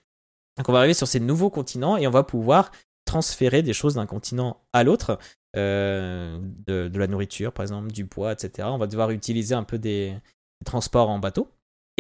Donc, 0.57 0.69
on 0.69 0.73
va 0.73 0.79
arriver 0.79 0.95
sur 0.95 1.09
ces 1.09 1.21
nouveaux 1.21 1.51
continents 1.51 1.97
et 1.97 2.07
on 2.07 2.11
va 2.11 2.25
pouvoir 2.25 2.73
transférer 3.05 3.63
des 3.63 3.73
choses 3.73 3.95
d'un 3.95 4.07
continent 4.07 4.61
à 4.73 4.85
l'autre. 4.85 5.19
euh, 5.57 6.39
de, 6.67 6.99
la 6.99 7.07
nourriture, 7.07 7.53
par 7.53 7.63
exemple, 7.63 7.93
du 7.93 8.05
bois, 8.05 8.33
etc. 8.33 8.69
On 8.71 8.79
va 8.79 8.87
devoir 8.87 9.11
utiliser 9.11 9.55
un 9.55 9.65
peu 9.65 9.79
des 9.79 10.15
transports 10.65 11.11
en 11.11 11.19
bateau. 11.19 11.49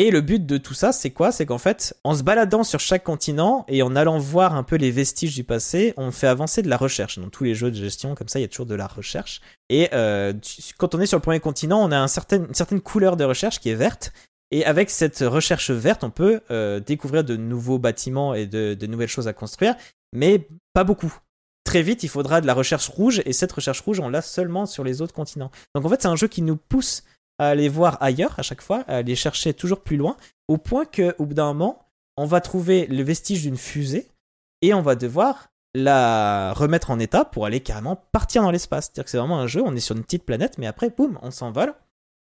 Et 0.02 0.10
le 0.10 0.20
but 0.20 0.44
de 0.44 0.56
tout 0.56 0.74
ça, 0.74 0.90
c'est 0.90 1.10
quoi? 1.10 1.30
C'est 1.30 1.46
qu'en 1.46 1.58
fait, 1.58 1.96
en 2.02 2.16
se 2.16 2.24
baladant 2.24 2.64
sur 2.64 2.80
chaque 2.80 3.04
continent 3.04 3.64
et 3.68 3.82
en 3.82 3.94
allant 3.94 4.18
voir 4.18 4.56
un 4.56 4.64
peu 4.64 4.74
les 4.74 4.90
vestiges 4.90 5.36
du 5.36 5.44
passé, 5.44 5.94
on 5.96 6.10
fait 6.10 6.26
avancer 6.26 6.60
de 6.60 6.68
la 6.68 6.76
recherche. 6.76 7.20
Dans 7.20 7.28
tous 7.28 7.44
les 7.44 7.54
jeux 7.54 7.70
de 7.70 7.76
gestion, 7.76 8.16
comme 8.16 8.26
ça, 8.26 8.40
il 8.40 8.42
y 8.42 8.44
a 8.44 8.48
toujours 8.48 8.66
de 8.66 8.74
la 8.74 8.88
recherche. 8.88 9.40
Et 9.68 9.90
euh, 9.92 10.32
quand 10.76 10.96
on 10.96 11.00
est 11.00 11.06
sur 11.06 11.18
le 11.18 11.22
premier 11.22 11.38
continent, 11.38 11.80
on 11.80 11.92
a 11.92 11.96
une 11.96 12.08
certaine 12.08 12.80
couleur 12.80 13.16
de 13.16 13.22
recherche 13.22 13.60
qui 13.60 13.68
est 13.68 13.76
verte. 13.76 14.12
Et 14.50 14.64
avec 14.64 14.90
cette 14.90 15.20
recherche 15.20 15.70
verte, 15.70 16.02
on 16.02 16.10
peut 16.10 16.40
euh, 16.50 16.80
découvrir 16.80 17.22
de 17.22 17.36
nouveaux 17.36 17.78
bâtiments 17.78 18.34
et 18.34 18.46
de, 18.46 18.74
de 18.74 18.86
nouvelles 18.88 19.06
choses 19.06 19.28
à 19.28 19.32
construire, 19.32 19.76
mais 20.12 20.48
pas 20.72 20.82
beaucoup. 20.82 21.16
Très 21.62 21.82
vite, 21.82 22.02
il 22.02 22.08
faudra 22.08 22.40
de 22.40 22.48
la 22.48 22.54
recherche 22.54 22.88
rouge, 22.88 23.22
et 23.24 23.32
cette 23.32 23.52
recherche 23.52 23.80
rouge, 23.82 24.00
on 24.00 24.08
l'a 24.08 24.20
seulement 24.20 24.66
sur 24.66 24.82
les 24.82 25.00
autres 25.00 25.14
continents. 25.14 25.52
Donc 25.76 25.84
en 25.84 25.88
fait, 25.88 26.02
c'est 26.02 26.08
un 26.08 26.16
jeu 26.16 26.26
qui 26.26 26.42
nous 26.42 26.56
pousse 26.56 27.04
à 27.38 27.48
aller 27.48 27.68
voir 27.68 27.98
ailleurs 28.00 28.34
à 28.38 28.42
chaque 28.42 28.62
fois, 28.62 28.84
à 28.86 28.96
aller 28.98 29.16
chercher 29.16 29.54
toujours 29.54 29.82
plus 29.82 29.96
loin, 29.96 30.16
au 30.48 30.58
point 30.58 30.84
que 30.84 31.14
au 31.18 31.26
bout 31.26 31.34
d'un 31.34 31.46
moment, 31.46 31.88
on 32.16 32.26
va 32.26 32.40
trouver 32.40 32.86
le 32.86 33.02
vestige 33.02 33.42
d'une 33.42 33.56
fusée 33.56 34.08
et 34.60 34.74
on 34.74 34.82
va 34.82 34.94
devoir 34.94 35.48
la 35.74 36.52
remettre 36.52 36.90
en 36.90 36.98
état 36.98 37.24
pour 37.24 37.46
aller 37.46 37.60
carrément 37.60 37.96
partir 37.96 38.42
dans 38.42 38.50
l'espace. 38.50 38.86
C'est-à-dire 38.86 39.04
que 39.04 39.10
c'est 39.10 39.18
vraiment 39.18 39.38
un 39.38 39.46
jeu, 39.46 39.62
on 39.64 39.74
est 39.74 39.80
sur 39.80 39.96
une 39.96 40.02
petite 40.02 40.24
planète, 40.24 40.58
mais 40.58 40.66
après, 40.66 40.90
boum, 40.90 41.18
on 41.22 41.30
s'envole. 41.30 41.74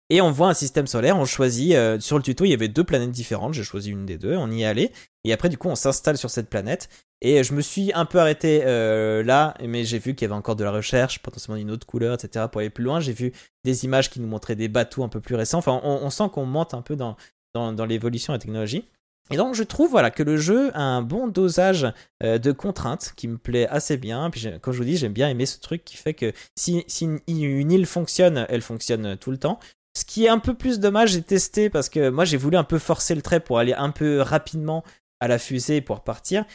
Et 0.09 0.21
on 0.21 0.31
voit 0.31 0.49
un 0.49 0.53
système 0.53 0.85
solaire, 0.85 1.17
on 1.17 1.25
choisit, 1.25 1.73
euh, 1.73 1.99
sur 1.99 2.17
le 2.17 2.23
tuto, 2.23 2.45
il 2.45 2.49
y 2.49 2.53
avait 2.53 2.67
deux 2.67 2.84
planètes 2.84 3.11
différentes, 3.11 3.53
j'ai 3.53 3.63
choisi 3.63 3.89
une 3.89 4.05
des 4.05 4.17
deux, 4.17 4.35
on 4.35 4.51
y 4.51 4.63
est 4.63 4.65
allé, 4.65 4.91
et 5.23 5.31
après, 5.31 5.49
du 5.49 5.57
coup, 5.57 5.69
on 5.69 5.75
s'installe 5.75 6.17
sur 6.17 6.30
cette 6.30 6.49
planète, 6.49 6.89
et 7.21 7.41
je 7.43 7.53
me 7.53 7.61
suis 7.61 7.93
un 7.93 8.03
peu 8.03 8.19
arrêté 8.19 8.63
euh, 8.65 9.23
là, 9.23 9.55
mais 9.65 9.85
j'ai 9.85 9.99
vu 9.99 10.13
qu'il 10.13 10.25
y 10.25 10.30
avait 10.30 10.38
encore 10.38 10.57
de 10.57 10.63
la 10.65 10.71
recherche, 10.71 11.19
potentiellement 11.19 11.59
une 11.59 11.71
autre 11.71 11.88
couleur, 11.88 12.15
etc., 12.15 12.47
pour 12.51 12.59
aller 12.59 12.69
plus 12.69 12.84
loin, 12.84 12.99
j'ai 12.99 13.13
vu 13.13 13.31
des 13.63 13.85
images 13.85 14.09
qui 14.09 14.19
nous 14.19 14.27
montraient 14.27 14.57
des 14.57 14.67
bateaux 14.67 15.03
un 15.03 15.09
peu 15.09 15.21
plus 15.21 15.35
récents, 15.35 15.59
enfin, 15.59 15.80
on, 15.84 16.09
sent 16.09 16.25
qu'on 16.34 16.45
monte 16.45 16.73
un 16.73 16.81
peu 16.81 16.97
dans, 16.97 17.15
dans, 17.53 17.85
l'évolution 17.85 18.34
de 18.34 18.38
la 18.38 18.41
technologie. 18.41 18.85
Et 19.31 19.38
donc 19.38 19.55
je 19.55 19.63
trouve 19.63 19.89
voilà 19.89 20.11
que 20.11 20.21
le 20.21 20.35
jeu 20.35 20.69
a 20.75 20.81
un 20.81 21.01
bon 21.01 21.27
dosage 21.30 21.88
euh, 22.23 22.38
de 22.38 22.51
contraintes 22.51 23.13
qui 23.15 23.30
me 23.30 23.38
plaît 23.38 23.69
assez 23.69 23.95
bien. 23.95 24.30
Puis 24.30 24.47
comme 24.61 24.73
je 24.73 24.80
vous 24.80 24.84
dis, 24.84 24.97
j'aime 24.97 25.13
bien 25.13 25.30
aimer 25.30 25.45
ce 25.45 25.61
truc 25.61 25.85
qui 25.85 25.95
fait 25.95 26.13
que 26.13 26.34
si, 26.57 26.84
si 26.88 27.05
une 27.05 27.71
île 27.71 27.85
fonctionne, 27.85 28.45
elle 28.49 28.61
fonctionne 28.61 29.15
tout 29.15 29.31
le 29.31 29.38
temps. 29.38 29.59
Ce 29.95 30.05
qui 30.05 30.25
est 30.25 30.29
un 30.29 30.39
peu 30.39 30.53
plus 30.55 30.79
dommage, 30.79 31.11
j'ai 31.11 31.21
testé 31.21 31.69
parce 31.69 31.89
que 31.89 32.09
moi 32.09 32.25
j'ai 32.25 32.37
voulu 32.37 32.57
un 32.57 32.63
peu 32.63 32.79
forcer 32.79 33.13
le 33.15 33.21
trait 33.21 33.39
pour 33.39 33.59
aller 33.59 33.73
un 33.73 33.91
peu 33.91 34.21
rapidement 34.21 34.83
à 35.19 35.27
la 35.27 35.37
fusée 35.37 35.81
pour 35.81 36.01
partir. 36.03 36.45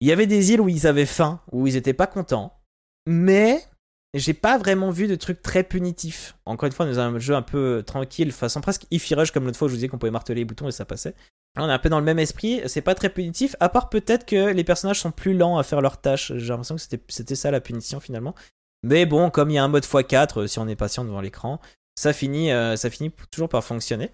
Il 0.00 0.08
y 0.08 0.12
avait 0.12 0.26
des 0.26 0.52
îles 0.52 0.60
où 0.60 0.68
ils 0.68 0.86
avaient 0.86 1.06
faim, 1.06 1.40
où 1.52 1.66
ils 1.66 1.76
étaient 1.76 1.92
pas 1.92 2.06
contents, 2.06 2.54
mais 3.06 3.62
j'ai 4.14 4.34
pas 4.34 4.56
vraiment 4.56 4.90
vu 4.90 5.08
de 5.08 5.14
trucs 5.14 5.42
très 5.42 5.62
punitifs. 5.62 6.36
Encore 6.46 6.66
une 6.66 6.72
fois, 6.72 6.86
nous 6.86 6.98
avons 6.98 7.16
un 7.16 7.18
jeu 7.18 7.34
un 7.34 7.42
peu 7.42 7.82
tranquille, 7.86 8.32
façon 8.32 8.60
presque 8.60 8.86
Ify 8.90 9.14
Rush, 9.14 9.30
comme 9.30 9.44
l'autre 9.44 9.58
fois 9.58 9.66
où 9.66 9.68
je 9.68 9.74
vous 9.74 9.76
disais 9.78 9.88
qu'on 9.88 9.98
pouvait 9.98 10.10
marteler 10.10 10.36
les 10.40 10.44
boutons 10.44 10.68
et 10.68 10.72
ça 10.72 10.84
passait. 10.84 11.14
On 11.58 11.68
est 11.68 11.72
un 11.72 11.78
peu 11.78 11.88
dans 11.88 11.98
le 11.98 12.04
même 12.04 12.20
esprit, 12.20 12.62
c'est 12.66 12.80
pas 12.80 12.94
très 12.94 13.10
punitif, 13.10 13.56
à 13.58 13.68
part 13.68 13.88
peut-être 13.88 14.24
que 14.24 14.52
les 14.52 14.64
personnages 14.64 15.00
sont 15.00 15.10
plus 15.10 15.36
lents 15.36 15.58
à 15.58 15.64
faire 15.64 15.80
leurs 15.80 16.00
tâches. 16.00 16.32
J'ai 16.36 16.48
l'impression 16.48 16.76
que 16.76 16.80
c'était- 16.80 17.02
c'était 17.08 17.34
ça 17.34 17.50
la 17.50 17.60
punition 17.60 17.98
finalement. 17.98 18.34
Mais 18.84 19.04
bon, 19.04 19.30
comme 19.30 19.50
il 19.50 19.54
y 19.54 19.58
a 19.58 19.64
un 19.64 19.68
mode 19.68 19.84
x4, 19.84 20.38
euh, 20.42 20.46
si 20.46 20.58
on 20.60 20.68
est 20.68 20.76
patient 20.76 21.04
devant 21.04 21.20
l'écran, 21.20 21.60
ça 21.94 22.12
finit, 22.12 22.52
euh, 22.52 22.76
ça 22.76 22.90
finit 22.90 23.10
toujours 23.30 23.48
par 23.48 23.64
fonctionner. 23.64 24.10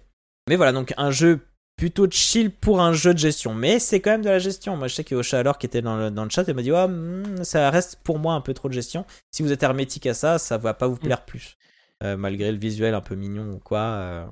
Mais 0.49 0.55
voilà, 0.55 0.71
donc 0.71 0.93
un 0.97 1.11
jeu 1.11 1.39
plutôt 1.77 2.09
chill 2.09 2.51
pour 2.51 2.81
un 2.81 2.93
jeu 2.93 3.13
de 3.13 3.19
gestion. 3.19 3.53
Mais 3.53 3.79
c'est 3.79 3.99
quand 3.99 4.11
même 4.11 4.23
de 4.23 4.29
la 4.29 4.39
gestion. 4.39 4.75
Moi, 4.77 4.87
je 4.87 4.95
sais 4.95 5.03
que 5.03 5.13
Ocha 5.15 5.39
alors 5.39 5.57
qui 5.57 5.65
était 5.67 5.81
dans 5.81 5.95
le, 5.97 6.09
dans 6.11 6.23
le 6.23 6.29
chat, 6.29 6.43
elle 6.47 6.55
m'a 6.55 6.61
dit 6.63 6.71
oh, 6.71 6.87
hmm, 6.87 7.43
ça 7.43 7.69
reste 7.69 7.99
pour 8.03 8.17
moi 8.19 8.33
un 8.33 8.41
peu 8.41 8.53
trop 8.53 8.67
de 8.67 8.73
gestion. 8.73 9.05
Si 9.31 9.43
vous 9.43 9.51
êtes 9.51 9.61
hermétique 9.63 10.07
à 10.07 10.13
ça, 10.13 10.39
ça 10.39 10.57
va 10.57 10.73
pas 10.73 10.87
vous 10.87 10.97
plaire 10.97 11.23
plus. 11.25 11.55
Euh, 12.03 12.15
malgré 12.17 12.51
le 12.51 12.57
visuel 12.59 12.93
un 12.93 13.01
peu 13.01 13.15
mignon 13.15 13.53
ou 13.53 13.59
quoi. 13.59 13.79
euh. 13.79 14.25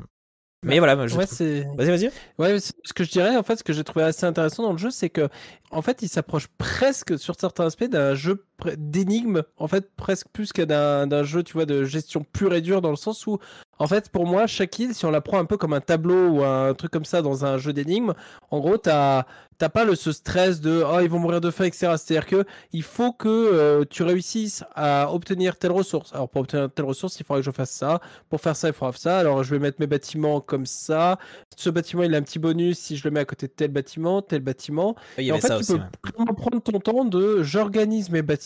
Mais 0.64 0.80
voilà, 0.80 0.96
moi, 0.96 1.06
je 1.06 1.16
Ouais, 1.16 1.26
trouve-. 1.28 1.76
Vas-y, 1.78 1.90
vas-y. 1.90 2.12
Ouais, 2.40 2.60
ce 2.60 2.94
que 2.94 3.04
je 3.04 3.12
dirais, 3.12 3.36
en 3.38 3.44
fait, 3.44 3.58
ce 3.58 3.64
que 3.64 3.74
j'ai 3.74 3.84
trouvé 3.84 4.04
assez 4.06 4.26
intéressant 4.26 4.64
dans 4.64 4.72
le 4.72 4.80
jeu, 4.80 4.90
c'est 4.90 5.12
que, 5.12 5.30
en 5.70 5.84
fait, 5.84 6.02
il 6.02 6.10
s'approche 6.10 6.48
presque, 6.58 7.20
sur 7.20 7.36
certains 7.40 7.66
aspects, 7.68 7.84
d'un 7.84 8.16
jeu 8.16 8.44
d'énigmes, 8.78 9.44
en 9.58 9.68
fait, 9.68 9.90
presque 9.96 10.28
plus 10.32 10.54
qu'à 10.54 10.66
d'un 10.66 11.24
jeu, 11.24 11.44
tu 11.44 11.54
vois, 11.54 11.66
de 11.66 11.84
gestion 11.84 12.26
pure 12.34 12.54
et 12.54 12.62
dure, 12.62 12.82
dans 12.82 12.90
le 12.90 12.96
sens 12.96 13.28
où, 13.28 13.40
En 13.78 13.88
fait, 13.88 14.10
pour 14.10 14.26
moi, 14.26 14.48
chaque 14.48 14.80
île, 14.80 14.96
si 14.96 15.06
on 15.06 15.12
la 15.12 15.20
prend 15.22 15.38
un 15.38 15.44
peu 15.46 15.58
comme 15.58 15.74
un 15.74 15.82
tableau 15.82 16.30
ou 16.30 16.44
un 16.44 16.74
truc 16.74 16.92
comme 16.92 17.04
ça 17.06 17.22
dans 17.22 17.44
un 17.46 17.58
jeu 17.58 17.74
d'énigmes, 17.74 18.14
en 18.50 18.60
gros, 18.60 18.78
t'as 18.78 19.26
t'as 19.58 19.70
pas 19.70 19.86
le 19.86 19.96
ce 19.96 20.12
stress 20.12 20.60
de 20.60 20.84
oh 20.86 21.00
ils 21.02 21.10
vont 21.10 21.20
mourir 21.20 21.40
de 21.40 21.50
faim 21.50 21.64
etc 21.66 21.94
c'est-à-dire 21.98 22.26
que 22.26 22.46
il 22.74 22.84
faut 22.84 23.14
que 23.14 23.30
euh, 23.30 23.86
tu 23.90 24.04
réussisses 24.04 24.64
à 24.76 25.12
obtenir 25.14 25.58
telle 25.58 25.72
ressource. 25.72 26.14
Alors 26.14 26.30
pour 26.30 26.42
obtenir 26.42 26.70
telle 26.74 26.86
ressource 26.86 27.20
il 27.20 27.26
faudra 27.26 27.40
que 27.40 27.46
je 27.46 27.52
fasse 27.52 27.72
ça. 27.72 28.02
Pour 28.30 28.42
faire 28.42 28.56
ça 28.56 28.68
il 28.70 28.74
faudra 28.74 28.92
faire 28.92 29.02
ça. 29.02 29.20
Alors 29.20 29.44
je 29.44 29.52
vais 29.52 29.60
mettre 29.60 29.78
mes 29.80 29.88
bâtiments 29.88 30.42
comme 30.42 30.66
ça. 30.66 31.18
Ce 31.56 31.70
bâtiment 31.70 32.04
il 32.04 32.14
a 32.16 32.18
un 32.18 32.22
petit 32.22 32.40
bonus 32.40 32.80
si 32.80 32.98
je 32.98 33.08
le 33.08 33.12
mets 33.12 33.22
à 33.22 33.26
côté 33.26 33.48
de 33.48 33.52
tel 33.54 33.72
bâtiment 33.72 34.22
tel 34.22 34.42
bâtiment. 34.42 34.96
Il 35.18 35.26
y 35.26 35.30
et 35.30 35.32
en 35.32 35.36
avait 35.36 35.42
fait 35.42 35.48
ça 35.48 35.56
tu 35.56 35.62
aussi. 35.62 35.74
peux 35.74 35.80
ouais. 35.80 36.26
prendre 36.36 36.62
ton 36.62 36.80
temps 36.80 37.06
de 37.06 37.42
j'organise 37.44 38.10
mes 38.10 38.22
bâtiments 38.22 38.45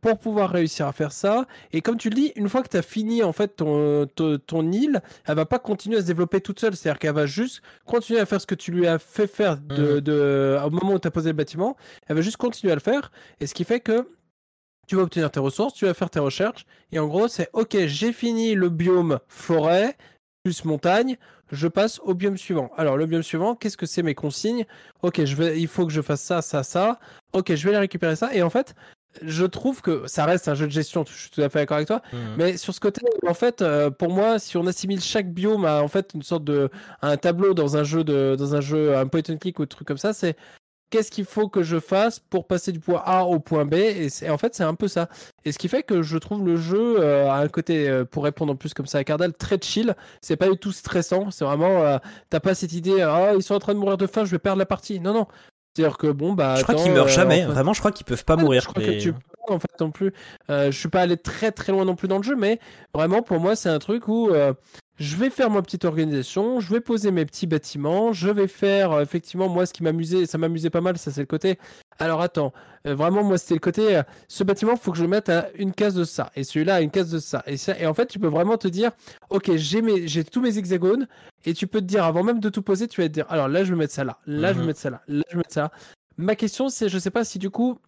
pour 0.00 0.18
pouvoir 0.18 0.48
réussir 0.50 0.86
à 0.86 0.92
faire 0.92 1.12
ça 1.12 1.44
et 1.72 1.82
comme 1.82 1.98
tu 1.98 2.08
le 2.08 2.14
dis 2.14 2.32
une 2.34 2.48
fois 2.48 2.62
que 2.62 2.68
tu 2.68 2.76
as 2.78 2.82
fini 2.82 3.22
en 3.22 3.32
fait 3.34 3.56
ton, 3.56 4.06
ton, 4.14 4.38
ton 4.38 4.72
île 4.72 5.02
elle 5.26 5.34
va 5.34 5.44
pas 5.44 5.58
continuer 5.58 5.98
à 5.98 6.00
se 6.00 6.06
développer 6.06 6.40
toute 6.40 6.58
seule 6.58 6.74
c'est-à-dire 6.74 6.98
qu'elle 6.98 7.14
va 7.14 7.26
juste 7.26 7.60
continuer 7.84 8.18
à 8.18 8.24
faire 8.24 8.40
ce 8.40 8.46
que 8.46 8.54
tu 8.54 8.70
lui 8.72 8.86
as 8.86 8.98
fait 8.98 9.26
faire 9.26 9.58
de, 9.58 9.94
Mhm. 9.96 10.00
de- 10.00 10.58
au 10.64 10.70
moment 10.70 10.94
où 10.94 10.98
tu 10.98 11.06
as 11.06 11.10
posé 11.10 11.28
le 11.28 11.34
bâtiment 11.36 11.76
elle 12.06 12.16
va 12.16 12.22
juste 12.22 12.38
continuer 12.38 12.72
à 12.72 12.76
le 12.76 12.80
faire 12.80 13.12
et 13.40 13.46
ce 13.46 13.52
qui 13.52 13.64
fait 13.64 13.80
que 13.80 14.08
tu 14.88 14.96
vas 14.96 15.02
obtenir 15.02 15.30
tes 15.30 15.40
ressources 15.40 15.74
tu 15.74 15.84
vas 15.84 15.92
faire 15.92 16.08
tes 16.08 16.18
recherches 16.20 16.64
et 16.92 16.98
en 16.98 17.06
gros 17.06 17.28
c'est 17.28 17.50
ok 17.52 17.76
j'ai 17.86 18.14
fini 18.14 18.54
le 18.54 18.70
biome 18.70 19.18
forêt 19.28 19.98
plus 20.44 20.64
montagne 20.64 21.18
je 21.52 21.66
passe 21.66 21.98
au 22.04 22.14
biome 22.14 22.36
suivant. 22.38 22.70
Alors 22.76 22.96
le 22.96 23.06
biome 23.06 23.24
suivant, 23.24 23.56
qu'est-ce 23.56 23.76
que 23.76 23.84
c'est 23.84 24.04
mes 24.04 24.14
consignes? 24.14 24.66
Ok, 25.02 25.24
je 25.24 25.34
vais, 25.34 25.60
il 25.60 25.66
faut 25.66 25.84
que 25.84 25.92
je 25.92 26.00
fasse 26.00 26.20
ça, 26.22 26.42
ça, 26.42 26.62
ça. 26.62 27.00
Ok, 27.32 27.52
je 27.52 27.64
vais 27.64 27.70
aller 27.70 27.80
récupérer 27.80 28.14
ça. 28.14 28.32
Et 28.32 28.40
en 28.40 28.50
fait, 28.50 28.76
je 29.22 29.44
trouve 29.44 29.82
que 29.82 30.06
ça 30.06 30.24
reste 30.24 30.48
un 30.48 30.54
jeu 30.54 30.66
de 30.66 30.72
gestion. 30.72 31.04
Je 31.08 31.14
suis 31.16 31.30
tout 31.30 31.40
à 31.42 31.48
fait 31.48 31.58
d'accord 31.60 31.76
avec 31.76 31.88
toi. 31.88 32.00
Mhm. 32.12 32.18
Mais 32.38 32.56
sur 32.56 32.72
ce 32.74 32.80
côté, 32.80 33.00
en 33.26 33.34
fait, 33.34 33.60
euh, 33.62 33.90
pour 33.90 34.10
moi, 34.12 34.38
si 34.38 34.56
on 34.56 34.66
assimile 34.66 35.00
chaque 35.00 35.32
biome 35.32 35.64
à 35.64 35.82
en 35.82 35.88
fait 35.88 36.10
une 36.14 36.22
sorte 36.22 36.44
de 36.44 36.70
à 37.02 37.08
un 37.10 37.16
tableau 37.16 37.54
dans 37.54 37.76
un 37.76 37.84
jeu 37.84 38.04
de 38.04 38.36
dans 38.38 38.54
un 38.54 38.60
jeu 38.60 38.96
un 38.96 39.06
point 39.06 39.22
and 39.28 39.38
click 39.38 39.58
ou 39.58 39.66
truc 39.66 39.86
comme 39.88 39.98
ça, 39.98 40.12
c'est 40.12 40.36
qu'est-ce 40.90 41.12
qu'il 41.12 41.24
faut 41.24 41.48
que 41.48 41.62
je 41.62 41.78
fasse 41.78 42.18
pour 42.18 42.48
passer 42.48 42.72
du 42.72 42.80
point 42.80 43.00
A 43.04 43.24
au 43.24 43.38
point 43.38 43.64
B? 43.64 43.74
Et, 43.74 44.08
c'est- 44.08 44.28
en 44.28 44.38
fait 44.38 44.54
c'est 44.56 44.64
un 44.64 44.74
peu 44.74 44.88
ça. 44.88 45.08
Et 45.44 45.52
ce 45.52 45.58
qui 45.58 45.68
fait 45.68 45.84
que 45.84 46.02
je 46.02 46.18
trouve 46.18 46.44
le 46.44 46.56
jeu 46.56 46.96
euh, 46.98 47.28
à 47.30 47.36
un 47.36 47.46
côté 47.48 47.88
euh, 47.88 48.04
pour 48.04 48.24
répondre 48.24 48.52
en 48.52 48.56
plus 48.56 48.74
comme 48.74 48.86
ça 48.86 48.98
à 48.98 49.04
Cardal 49.04 49.32
très 49.32 49.58
chill. 49.62 49.94
C'est 50.20 50.34
pas 50.36 50.48
du 50.50 50.56
tout 50.58 50.72
stressant. 50.72 51.30
C'est 51.30 51.44
vraiment 51.44 51.82
euh, 51.84 51.98
t'as 52.28 52.40
pas 52.40 52.54
cette 52.56 52.72
idée 52.72 53.00
ah 53.02 53.32
ils 53.36 53.42
sont 53.42 53.54
en 53.54 53.60
train 53.60 53.74
de 53.74 53.78
mourir 53.78 53.98
de 53.98 54.06
faim, 54.08 54.24
je 54.24 54.32
vais 54.32 54.38
perdre 54.40 54.58
la 54.58 54.66
partie. 54.66 54.98
Non 54.98 55.14
non. 55.14 55.26
C'est-à-dire 55.74 55.98
que 55.98 56.08
bon 56.08 56.32
bah 56.32 56.56
Je 56.56 56.62
crois 56.64 56.74
qu'ils 56.74 56.92
meurent 56.92 57.04
euh, 57.06 57.08
jamais. 57.08 57.44
en 57.44 57.46
fait- 57.48 57.52
Vraiment, 57.52 57.72
je 57.72 57.78
crois 57.78 57.92
qu'ils 57.92 58.06
peuvent 58.06 58.24
pas 58.24 58.36
mourir. 58.36 58.62
Je 58.62 58.68
crois 58.68 58.82
les- 58.82 58.98
que 58.98 59.02
tu 59.02 59.12
peux 59.12 59.18
en 59.48 59.58
fait 59.58 59.80
non 59.80 59.90
plus. 59.90 60.12
Euh, 60.50 60.70
je 60.70 60.78
suis 60.78 60.88
pas 60.88 61.00
allé 61.02 61.16
très 61.16 61.50
très 61.52 61.72
loin 61.72 61.84
non 61.84 61.94
plus 61.96 62.08
dans 62.08 62.16
le 62.18 62.22
jeu, 62.22 62.36
mais 62.36 62.58
vraiment 62.94 63.22
pour 63.22 63.40
moi 63.40 63.56
c'est 63.56 63.68
un 63.68 63.78
truc 63.78 64.06
où 64.08 64.30
euh, 64.30 64.52
je 64.96 65.16
vais 65.16 65.30
faire 65.30 65.50
ma 65.50 65.62
petite 65.62 65.84
organisation, 65.84 66.60
je 66.60 66.72
vais 66.72 66.80
poser 66.80 67.10
mes 67.10 67.24
petits 67.24 67.46
bâtiments, 67.46 68.12
je 68.12 68.28
vais 68.30 68.46
faire 68.48 68.92
euh, 68.92 69.02
effectivement 69.02 69.48
moi 69.48 69.64
ce 69.66 69.72
qui 69.72 69.82
m'amusait, 69.82 70.26
ça 70.26 70.38
m'amusait 70.38 70.70
pas 70.70 70.80
mal, 70.80 70.98
ça 70.98 71.10
c'est 71.10 71.20
le 71.20 71.26
côté. 71.26 71.58
Alors 72.00 72.22
attends, 72.22 72.52
euh, 72.86 72.94
vraiment 72.94 73.22
moi 73.22 73.36
c'était 73.36 73.54
le 73.54 73.60
côté, 73.60 73.96
euh, 73.96 74.02
ce 74.26 74.42
bâtiment 74.42 74.74
faut 74.76 74.90
que 74.90 74.96
je 74.96 75.02
le 75.02 75.08
mette 75.08 75.28
à 75.28 75.48
une 75.54 75.72
case 75.72 75.94
de 75.94 76.04
ça. 76.04 76.30
Et 76.34 76.44
celui-là 76.44 76.76
à 76.76 76.80
une 76.80 76.90
case 76.90 77.10
de 77.10 77.18
ça. 77.18 77.42
Et 77.46 77.56
ça 77.58 77.78
et 77.78 77.86
en 77.86 77.92
fait 77.94 78.06
tu 78.06 78.18
peux 78.18 78.26
vraiment 78.28 78.56
te 78.56 78.68
dire, 78.68 78.90
ok 79.28 79.54
j'ai 79.56 79.82
mes 79.82 80.08
j'ai 80.08 80.24
tous 80.24 80.40
mes 80.40 80.56
hexagones. 80.58 81.06
Et 81.44 81.52
tu 81.54 81.66
peux 81.66 81.80
te 81.80 81.86
dire 81.86 82.04
avant 82.04 82.22
même 82.22 82.40
de 82.40 82.48
tout 82.48 82.62
poser, 82.62 82.88
tu 82.88 83.00
vas 83.02 83.08
te 83.08 83.12
dire 83.12 83.26
alors 83.28 83.48
là 83.48 83.64
je 83.64 83.72
vais 83.72 83.78
mettre 83.78 83.92
ça 83.94 84.04
là, 84.04 84.18
là 84.26 84.48
je 84.48 84.54
vais 84.54 84.60
Mhm. 84.62 84.66
mettre 84.68 84.80
ça 84.80 84.90
là, 84.90 85.02
là 85.08 85.22
je 85.28 85.32
vais 85.34 85.38
mettre 85.38 85.52
ça 85.52 85.62
là. 85.62 85.70
Ma 86.16 86.36
question 86.36 86.68
c'est 86.70 86.88
je 86.88 86.98
sais 86.98 87.10
pas 87.10 87.24
si 87.24 87.38
du 87.38 87.50
coup 87.50 87.78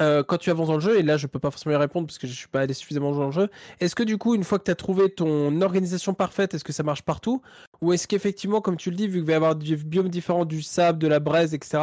euh, 0.00 0.22
quand 0.22 0.38
tu 0.38 0.48
avances 0.50 0.68
dans 0.68 0.74
le 0.74 0.80
jeu, 0.80 0.96
et 0.98 1.02
là 1.02 1.16
je 1.16 1.26
peux 1.26 1.40
pas 1.40 1.50
forcément 1.50 1.74
y 1.74 1.78
répondre 1.78 2.06
parce 2.06 2.18
que 2.18 2.26
je 2.28 2.32
suis 2.32 2.46
pas 2.46 2.60
allé 2.60 2.72
suffisamment 2.72 3.12
jouer 3.12 3.20
dans 3.20 3.26
le 3.26 3.32
jeu, 3.32 3.48
est-ce 3.80 3.96
que 3.96 4.04
du 4.04 4.16
coup, 4.16 4.34
une 4.36 4.44
fois 4.44 4.58
que 4.60 4.64
tu 4.64 4.70
as 4.70 4.76
trouvé 4.76 5.10
ton 5.10 5.60
organisation 5.60 6.14
parfaite, 6.14 6.54
est-ce 6.54 6.62
que 6.62 6.72
ça 6.72 6.84
marche 6.84 7.02
partout? 7.02 7.42
Ou 7.80 7.92
est-ce 7.92 8.08
qu'effectivement, 8.08 8.60
comme 8.60 8.76
tu 8.76 8.90
le 8.90 8.96
dis, 8.96 9.06
vu 9.06 9.18
qu'il 9.18 9.24
va 9.26 9.32
y 9.32 9.36
avoir 9.36 9.54
des 9.54 9.76
biomes 9.76 10.08
différents, 10.08 10.44
du 10.44 10.62
sable, 10.62 10.98
de 10.98 11.06
la 11.06 11.20
braise, 11.20 11.54
etc., 11.54 11.78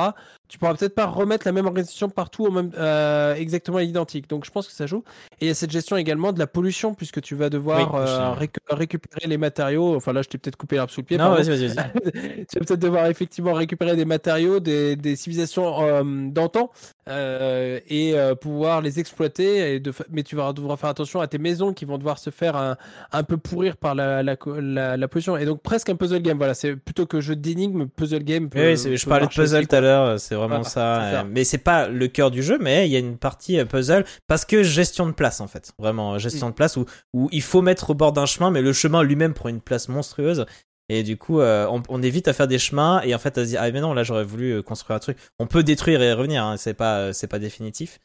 tu 0.48 0.60
pourras 0.60 0.76
peut-être 0.76 0.94
pas 0.94 1.08
remettre 1.08 1.48
la 1.48 1.52
même 1.54 1.66
organisation 1.66 2.08
partout 2.10 2.46
au 2.46 2.52
même, 2.52 2.70
euh, 2.78 3.34
exactement 3.34 3.78
à 3.78 3.82
l'identique. 3.82 4.30
Donc 4.30 4.46
je 4.46 4.52
pense 4.52 4.68
que 4.68 4.74
ça 4.74 4.86
joue. 4.86 5.04
Et 5.40 5.46
il 5.46 5.48
y 5.48 5.52
a 5.52 5.56
cette 5.56 5.72
gestion 5.72 5.98
également 5.98 6.34
de 6.34 6.38
la 6.40 6.46
pollution, 6.48 6.94
puisque 6.94 7.20
tu 7.22 7.34
vas 7.34 7.50
devoir 7.50 7.94
Oui, 7.96 8.00
euh, 8.02 8.34
récu- 8.36 8.60
récupérer 8.70 9.28
les 9.28 9.38
matériaux. 9.38 9.96
Enfin 9.96 10.14
là, 10.14 10.22
je 10.22 10.28
t'ai 10.30 10.38
peut-être 10.38 10.56
coupé 10.58 10.76
l'arbre 10.76 10.92
sous 10.92 11.02
le 11.02 11.06
pied. 11.06 11.18
Non, 11.18 11.32
vas-y, 11.32 11.50
vas-y, 11.50 11.68
vas-y. 11.68 11.92
tu 12.46 12.60
vas 12.60 12.66
peut-être 12.66 12.80
devoir 12.80 13.08
effectivement 13.08 13.54
récupérer 13.54 13.96
des 13.96 14.06
matériaux 14.06 14.60
des, 14.60 14.96
des 14.96 15.16
civilisations 15.16 15.82
euh, 15.82 16.04
d'antan 16.30 16.70
euh, 17.08 17.80
et 17.90 18.16
pouvoir 18.42 18.82
les 18.82 19.00
exploiter. 19.00 19.76
Et 19.76 19.80
de, 19.80 19.92
fa- 19.92 20.06
mais 20.12 20.22
tu 20.24 20.36
vas 20.36 20.54
devoir 20.54 20.78
faire 20.80 20.90
attention 20.90 21.22
à 21.22 21.28
tes 21.28 21.40
maisons 21.40 21.74
qui 21.74 21.86
vont 21.86 21.98
devoir 21.98 22.20
se 22.20 22.30
faire 22.30 22.56
un, 22.56 22.78
un 23.12 23.24
peu 23.24 23.38
pourrir 23.38 23.78
par 23.78 23.96
la, 23.96 24.22
la, 24.22 24.36
co- 24.36 24.60
la, 24.60 24.96
la 24.98 25.08
pollution. 25.08 25.38
Et 25.38 25.46
donc 25.46 25.62
presque 25.64 25.85
un 25.90 25.96
puzzle 25.96 26.22
game. 26.22 26.38
Voilà, 26.38 26.54
c'est 26.54 26.76
plutôt 26.76 27.06
que 27.06 27.22
jeu 27.22 27.36
d'énigmes, 27.36 27.88
puzzle 27.88 28.24
game. 28.24 28.50
peut- 28.50 28.60
Oui, 28.60 28.76
je 28.98 29.06
parlais 29.06 29.28
de 29.28 29.32
puzzle 29.32 29.68
tout 29.68 29.76
à 29.76 29.82
l'heure, 29.82 30.20
c'est 30.20 30.36
vraiment 30.36 30.56
Voilà, 30.62 30.64
ça. 30.70 31.00
c'est 31.04 31.12
ça. 31.16 31.22
euh, 31.22 31.24
Mais 31.30 31.44
c'est 31.44 31.58
pas 31.58 31.88
le 31.88 32.08
cœur 32.08 32.32
du 32.32 32.42
jeu, 32.44 32.58
mais 32.60 32.88
il 32.88 32.92
y 32.92 32.96
a 32.96 33.00
une 33.00 33.18
partie 33.18 33.60
euh, 33.60 33.66
puzzle 33.66 34.06
parce 34.28 34.46
que 34.46 34.64
gestion 34.64 35.06
de 35.08 35.12
place 35.14 35.42
en 35.42 35.48
fait. 35.48 35.72
Vraiment, 35.80 36.14
euh, 36.14 36.16
Mm. 36.18 36.20
gestion 36.20 36.50
de 36.50 36.56
place 36.56 36.78
où, 36.78 36.86
où 37.14 37.30
il 37.32 37.42
faut 37.42 37.62
mettre 37.62 37.90
au 37.90 37.94
bord 37.94 38.12
d'un 38.14 38.26
chemin, 38.26 38.52
mais 38.52 38.62
le 38.62 38.74
chemin 38.74 39.04
lui-même 39.04 39.34
prend 39.34 39.50
une 39.50 39.62
place 39.62 39.88
monstrueuse. 39.90 40.46
Et 40.88 41.02
du 41.02 41.18
coup, 41.18 41.40
euh, 41.40 41.66
on, 41.72 41.82
on 41.90 42.04
évite 42.04 42.28
à 42.28 42.34
faire 42.34 42.48
des 42.48 42.60
chemins 42.60 43.02
et 43.04 43.16
en 43.16 43.18
fait 43.18 43.38
à 43.40 43.44
se 43.44 43.50
dire 43.50 43.60
ah 43.62 43.72
mais 43.72 43.82
non 43.82 43.94
là 43.96 44.04
j'aurais 44.04 44.24
voulu 44.24 44.52
euh, 44.52 44.62
construire 44.62 44.96
un 44.96 45.00
truc. 45.00 45.18
On 45.40 45.48
peut 45.48 45.64
détruire 45.64 46.00
et 46.04 46.14
revenir, 46.14 46.44
hein, 46.44 46.58
c'est 46.58 46.76
pas 46.76 46.98
euh, 47.00 47.12
c'est 47.14 47.26
pas 47.28 47.40
définitif. 47.40 48.00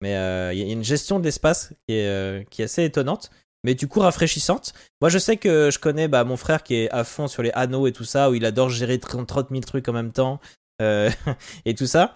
Mais 0.00 0.16
euh, 0.16 0.52
il 0.52 0.58
y 0.58 0.68
a 0.68 0.72
une 0.72 0.82
gestion 0.82 1.18
de 1.20 1.24
l'espace 1.24 1.74
qui 1.86 1.94
est 1.94 2.06
euh, 2.08 2.42
qui 2.50 2.62
est 2.62 2.64
assez 2.64 2.84
étonnante, 2.84 3.30
mais 3.64 3.74
du 3.74 3.88
coup 3.88 4.00
rafraîchissante. 4.00 4.72
Moi 5.00 5.10
je 5.10 5.18
sais 5.18 5.36
que 5.36 5.70
je 5.70 5.78
connais 5.78 6.08
bah, 6.08 6.24
mon 6.24 6.36
frère 6.36 6.62
qui 6.62 6.74
est 6.74 6.90
à 6.90 7.04
fond 7.04 7.28
sur 7.28 7.42
les 7.42 7.50
anneaux 7.54 7.86
et 7.86 7.92
tout 7.92 8.04
ça, 8.04 8.30
où 8.30 8.34
il 8.34 8.44
adore 8.44 8.70
gérer 8.70 8.98
30 8.98 9.26
30 9.26 9.48
000 9.50 9.60
trucs 9.62 9.88
en 9.88 9.92
même 9.92 10.12
temps 10.12 10.40
euh, 10.80 11.10
et 11.64 11.74
tout 11.74 11.86
ça 11.86 12.14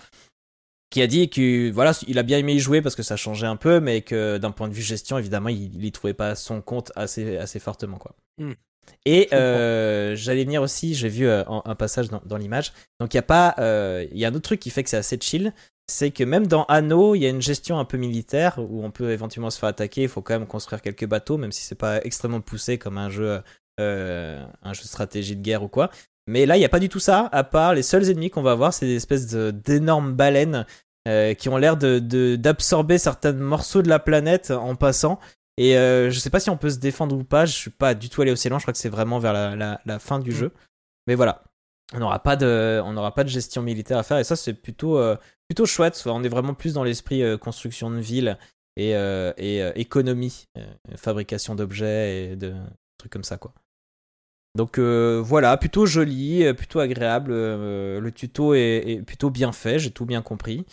qui 0.90 1.02
a 1.02 1.06
dit 1.06 1.28
que 1.28 1.70
voilà 1.72 1.92
il 2.06 2.18
a 2.18 2.22
bien 2.22 2.38
aimé 2.38 2.54
y 2.54 2.58
jouer 2.60 2.80
parce 2.80 2.94
que 2.94 3.02
ça 3.02 3.16
changeait 3.16 3.46
un 3.46 3.56
peu 3.56 3.80
mais 3.80 4.02
que 4.02 4.38
d'un 4.38 4.52
point 4.52 4.68
de 4.68 4.72
vue 4.72 4.82
gestion 4.82 5.18
évidemment 5.18 5.48
il, 5.48 5.74
il 5.74 5.84
y 5.84 5.92
trouvait 5.92 6.14
pas 6.14 6.34
son 6.34 6.62
compte 6.62 6.92
assez 6.96 7.36
assez 7.36 7.58
fortement 7.58 7.98
quoi 7.98 8.14
Hmm. 8.38 8.52
et 9.06 9.28
euh, 9.32 10.14
j'allais 10.14 10.44
venir 10.44 10.60
aussi 10.60 10.94
j'ai 10.94 11.08
vu 11.08 11.26
euh, 11.26 11.42
un, 11.48 11.62
un 11.64 11.74
passage 11.74 12.10
dans, 12.10 12.20
dans 12.26 12.36
l'image 12.36 12.74
donc 13.00 13.14
il 13.14 13.16
y 13.16 13.18
a 13.18 13.22
pas 13.22 13.54
euh, 13.58 14.06
il 14.12 14.18
y 14.18 14.26
a 14.26 14.28
un 14.28 14.34
autre 14.34 14.42
truc 14.42 14.60
qui 14.60 14.68
fait 14.68 14.84
que 14.84 14.90
c'est 14.90 14.98
assez 14.98 15.18
chill 15.18 15.54
c'est 15.88 16.10
que 16.10 16.24
même 16.24 16.46
dans 16.46 16.64
Anno 16.64 17.14
il 17.14 17.20
y 17.20 17.26
a 17.26 17.28
une 17.28 17.42
gestion 17.42 17.78
un 17.78 17.84
peu 17.84 17.96
militaire 17.96 18.58
où 18.58 18.84
on 18.84 18.90
peut 18.90 19.10
éventuellement 19.12 19.50
se 19.50 19.58
faire 19.58 19.68
attaquer 19.68 20.02
il 20.02 20.08
faut 20.08 20.22
quand 20.22 20.34
même 20.38 20.46
construire 20.48 20.82
quelques 20.82 21.06
bateaux 21.06 21.36
même 21.38 21.52
si 21.52 21.62
c'est 21.62 21.74
pas 21.76 22.02
extrêmement 22.04 22.40
poussé 22.40 22.76
comme 22.78 22.98
un 22.98 23.10
jeu 23.10 23.40
euh, 23.80 24.44
un 24.62 24.72
jeu 24.72 24.82
de 24.82 24.88
stratégie 24.88 25.36
de 25.36 25.42
guerre 25.42 25.62
ou 25.62 25.68
quoi 25.68 25.90
mais 26.28 26.44
là, 26.44 26.56
il 26.56 26.58
n'y 26.58 26.64
a 26.64 26.68
pas 26.68 26.80
du 26.80 26.88
tout 26.88 26.98
ça, 26.98 27.28
à 27.30 27.44
part 27.44 27.72
les 27.72 27.84
seuls 27.84 28.10
ennemis 28.10 28.30
qu'on 28.30 28.42
va 28.42 28.50
avoir, 28.50 28.74
c'est 28.74 28.84
des 28.84 28.96
espèces 28.96 29.28
de- 29.28 29.52
d'énormes 29.52 30.12
baleines 30.12 30.66
euh, 31.06 31.34
qui 31.34 31.48
ont 31.48 31.56
l'air 31.56 31.76
de- 31.76 32.00
de- 32.00 32.34
d'absorber 32.34 32.98
certains 32.98 33.32
morceaux 33.32 33.80
de 33.80 33.88
la 33.88 34.00
planète 34.00 34.50
en 34.50 34.74
passant. 34.74 35.20
Et 35.56 35.78
euh, 35.78 36.10
je 36.10 36.18
sais 36.18 36.28
pas 36.30 36.40
si 36.40 36.50
on 36.50 36.56
peut 36.56 36.70
se 36.70 36.78
défendre 36.80 37.14
ou 37.16 37.22
pas, 37.22 37.46
je 37.46 37.52
suis 37.52 37.70
pas 37.70 37.94
du 37.94 38.08
tout 38.08 38.22
allé 38.22 38.32
aussi 38.32 38.48
loin, 38.48 38.58
je 38.58 38.64
crois 38.64 38.72
que 38.72 38.78
c'est 38.80 38.88
vraiment 38.88 39.20
vers 39.20 39.32
la, 39.32 39.54
la- 39.54 39.80
la 39.86 39.98
fin 40.00 40.18
du 40.18 40.30
Mm. 40.32 40.34
jeu. 40.34 40.52
Mais 41.06 41.14
voilà, 41.14 41.44
on 41.92 41.98
n'aura 42.00 42.20
pas, 42.20 42.36
de, 42.36 43.28
gestion 43.28 43.62
militaire 43.62 43.98
à 43.98 44.02
faire, 44.02 44.18
et 44.18 44.24
ça, 44.24 44.36
c'est 44.36 44.54
plutôt, 44.54 44.98
euh, 44.98 45.16
plutôt 45.48 45.66
chouette. 45.66 46.02
On 46.06 46.24
est 46.24 46.28
vraiment 46.28 46.54
plus 46.54 46.74
dans 46.74 46.84
l'esprit 46.84 47.22
euh, 47.22 47.38
construction 47.38 47.90
de 47.90 47.98
ville 47.98 48.38
et, 48.76 48.96
euh, 48.96 49.32
et 49.36 49.60
économie, 49.80 50.44
fabrication 50.96 51.54
d'objets 51.54 52.32
et 52.32 52.36
de 52.36 52.54
trucs 52.98 53.12
comme 53.12 53.24
ça, 53.24 53.38
quoi. 53.38 53.52
Donc 54.56 54.78
voilà, 54.78 55.56
plutôt 55.58 55.84
joli, 55.86 56.52
plutôt 56.54 56.80
agréable. 56.80 57.30
le 57.30 58.10
tuto 58.10 58.54
est, 58.54 58.82
est 58.86 59.02
plutôt 59.02 59.30
bien 59.30 59.52
fait, 59.52 59.78
j'ai 59.78 59.90
tout 59.90 60.06
bien 60.06 60.22
compris. 60.22 60.64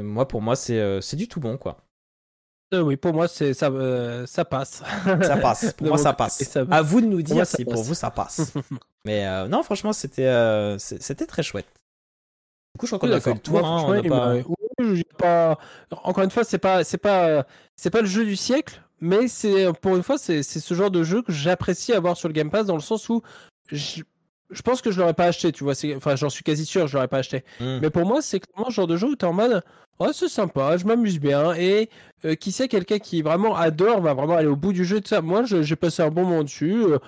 Moi, 0.00 0.26
pour 0.26 0.40
moi, 0.40 0.56
c'est 0.56 1.00
c'est 1.02 1.16
du 1.16 1.28
tout 1.28 1.40
bon, 1.40 1.58
quoi. 1.58 1.84
Euh, 2.72 2.82
oui, 2.82 2.96
pour 2.96 3.12
moi, 3.12 3.26
c'est 3.26 3.52
ça, 3.52 3.66
euh, 3.66 4.26
ça 4.26 4.44
passe. 4.44 4.82
Ça 5.22 5.36
passe. 5.36 5.72
Pour 5.72 5.86
moi, 5.88 5.98
ça 5.98 6.12
passe. 6.12 6.42
ça. 6.44 6.64
À 6.70 6.82
vous 6.82 7.00
de 7.00 7.06
nous 7.06 7.22
dire 7.22 7.46
si 7.46 7.64
pour 7.64 7.82
vous 7.82 7.94
ça 7.94 8.10
passe. 8.10 8.52
Mais 9.04 9.26
euh, 9.26 9.48
non, 9.48 9.62
franchement, 9.62 9.92
c'était 9.92 10.76
très 11.26 11.42
chouette. 11.42 11.66
Du 12.74 12.78
coup, 12.78 12.86
je 12.86 12.94
crois 12.94 12.98
qu'on 13.00 13.14
a 13.14 13.20
fait 13.20 13.34
le 13.34 13.40
tour. 13.40 13.66
Hein, 13.66 13.84
on 13.88 14.08
pas... 14.08 14.36
oui, 14.78 15.04
Encore 15.90 16.24
une 16.24 16.30
fois, 16.30 16.44
c'est 16.44 16.58
pas, 16.58 16.84
c'est 16.84 16.98
pas, 16.98 17.44
c'est 17.74 17.90
pas 17.90 18.02
le 18.02 18.06
jeu 18.06 18.24
du 18.24 18.36
siècle, 18.36 18.80
mais 19.00 19.26
c'est 19.26 19.72
pour 19.80 19.96
une 19.96 20.04
fois, 20.04 20.18
c'est 20.18 20.44
c'est 20.44 20.60
ce 20.60 20.74
genre 20.74 20.92
de 20.92 21.02
jeu 21.02 21.22
que 21.22 21.32
j'apprécie 21.32 21.92
avoir 21.92 22.16
sur 22.16 22.28
le 22.28 22.34
Game 22.34 22.50
Pass 22.50 22.66
dans 22.66 22.76
le 22.76 22.80
sens 22.80 23.08
où 23.08 23.22
je, 23.72 24.02
je 24.50 24.62
pense 24.62 24.82
que 24.82 24.90
je 24.90 24.98
l'aurais 25.00 25.14
pas 25.14 25.26
acheté, 25.26 25.52
tu 25.52 25.64
vois. 25.64 25.74
c'est- 25.74 25.94
Enfin, 25.94 26.16
j'en 26.16 26.28
suis 26.30 26.42
quasi 26.44 26.64
sûr, 26.66 26.86
je 26.86 26.94
l'aurais 26.94 27.08
pas 27.08 27.18
acheté. 27.18 27.44
Hmm. 27.60 27.78
Mais 27.82 27.90
pour 27.90 28.04
moi, 28.06 28.20
c'est 28.22 28.40
clairement 28.40 28.68
le 28.68 28.74
genre 28.74 28.86
de 28.86 28.96
jeu 28.96 29.08
où 29.08 29.16
t'es 29.16 29.26
en 29.26 29.32
mode, 29.32 29.62
ouais, 30.00 30.08
c'est 30.12 30.28
sympa, 30.28 30.76
je 30.76 30.84
m'amuse 30.86 31.18
bien. 31.20 31.54
Et 31.54 31.88
euh, 32.24 32.34
qui 32.34 32.52
sait, 32.52 32.68
quelqu'un 32.68 32.98
qui 32.98 33.22
vraiment 33.22 33.56
adore 33.56 34.00
va 34.00 34.14
vraiment 34.14 34.34
aller 34.34 34.48
au 34.48 34.56
bout 34.56 34.72
du 34.72 34.84
jeu 34.84 34.96
et 34.98 35.00
tout 35.00 35.08
ça. 35.08 35.20
Moi, 35.22 35.44
j'ai 35.44 35.76
passé 35.76 36.02
un 36.02 36.10
bon 36.10 36.24
moment 36.24 36.42
dessus. 36.44 36.82
euh, 36.84 36.98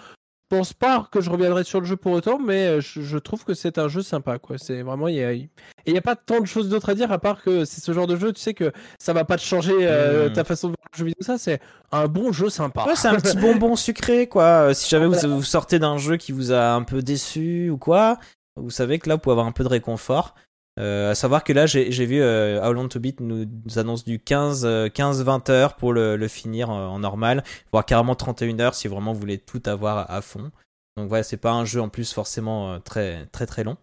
pense 0.57 0.73
pas 0.75 1.09
que 1.11 1.21
je 1.23 1.31
reviendrai 1.31 1.65
sur 1.65 1.81
le 1.81 1.87
jeu 1.87 1.97
pour 1.97 2.13
autant, 2.13 2.39
mais 2.39 2.67
euh, 2.67 2.81
je, 2.81 3.01
je 3.01 3.17
trouve 3.19 3.45
que 3.45 3.55
c'est 3.55 3.79
un 3.79 3.89
jeu 3.89 4.03
sympa. 4.03 4.39
quoi. 4.39 4.59
C'est 4.59 4.83
vraiment 4.83 5.09
il 5.09 5.15
y 5.17 5.23
a, 5.25 5.33
et 5.33 5.49
il 5.87 5.95
y 5.95 5.99
a 5.99 6.03
pas 6.03 6.15
tant 6.15 6.41
de 6.41 6.47
choses 6.47 6.69
d'autres 6.69 6.91
à 6.91 6.95
dire 6.95 7.11
à 7.11 7.19
part 7.19 7.43
que 7.43 7.65
c'est 7.65 7.81
ce 7.81 7.93
genre 7.93 8.07
de 8.07 8.17
jeu. 8.17 8.33
Tu 8.33 8.41
sais 8.41 8.53
que 8.55 8.71
ça 8.99 9.13
va 9.15 9.25
pas 9.25 9.37
te 9.37 9.43
changer 9.43 9.73
euh, 9.81 10.29
Mm. 10.29 10.33
ta 10.35 10.45
façon 10.45 10.69
de 10.69 10.73
voir 10.73 10.87
le 10.93 10.99
jeu 10.99 11.05
vidéo. 11.07 11.23
Ça, 11.23 11.39
c'est 11.39 11.61
un 11.91 12.07
bon 12.07 12.33
jeu 12.33 12.51
sympa. 12.51 12.85
Ouais, 12.85 12.97
c'est 12.97 13.09
un 13.09 13.15
petit 13.17 13.37
bonbon 13.37 13.77
sucré, 13.77 14.27
quoi. 14.29 14.45
Euh, 14.69 14.75
Si 14.75 14.89
jamais 14.91 15.07
vous, 15.07 15.37
vous 15.37 15.43
sortez 15.43 15.79
d'un 15.79 15.97
jeu 15.97 16.17
qui 16.19 16.33
vous 16.33 16.53
a 16.53 16.73
un 16.75 16.83
peu 16.83 17.01
déçu 17.03 17.71
ou 17.71 17.79
quoi, 17.79 18.19
vous 18.57 18.71
savez 18.71 18.99
que 18.99 19.09
là, 19.09 19.15
vous 19.15 19.21
pouvez 19.21 19.33
avoir 19.33 19.47
un 19.47 19.53
peu 19.53 19.65
de 19.65 19.69
réconfort. 19.71 20.35
Euh, 20.81 21.11
à 21.11 21.15
savoir 21.15 21.45
que 21.45 21.53
là, 21.53 21.67
j'ai 21.67 22.07
vu 22.07 22.21
euh, 22.23 22.67
How 22.67 22.73
Long 22.73 22.89
to 22.89 22.99
Beat 22.99 23.21
nous, 23.21 23.45
nous 23.45 23.79
annonce 23.79 24.05
du 24.05 24.19
15, 24.19 24.65
euh, 24.65 24.89
15-20 24.89 25.51
heures 25.51 25.77
pour 25.77 25.93
le, 25.93 26.17
le 26.17 26.29
finir 26.29 26.71
en 26.71 26.99
normal, 26.99 27.45
voire 27.73 27.85
carrément 27.85 28.15
31 28.15 28.59
heures 28.61 28.75
si 28.75 28.89
vraiment 28.89 29.13
vous 29.13 29.21
voulez 29.21 29.39
tout 29.39 29.63
avoir 29.67 29.99
à, 29.99 30.13
à 30.17 30.23
fond. 30.23 30.51
Donc 30.97 31.09
voilà, 31.09 31.23
c'est 31.25 31.37
pas 31.37 31.53
un 31.53 31.65
jeu 31.67 31.81
en 31.81 31.89
plus 31.91 32.13
forcément 32.13 32.73
euh, 32.73 32.79
très 32.79 33.27
très 33.27 33.47
très 33.47 33.65
long. 33.65 33.77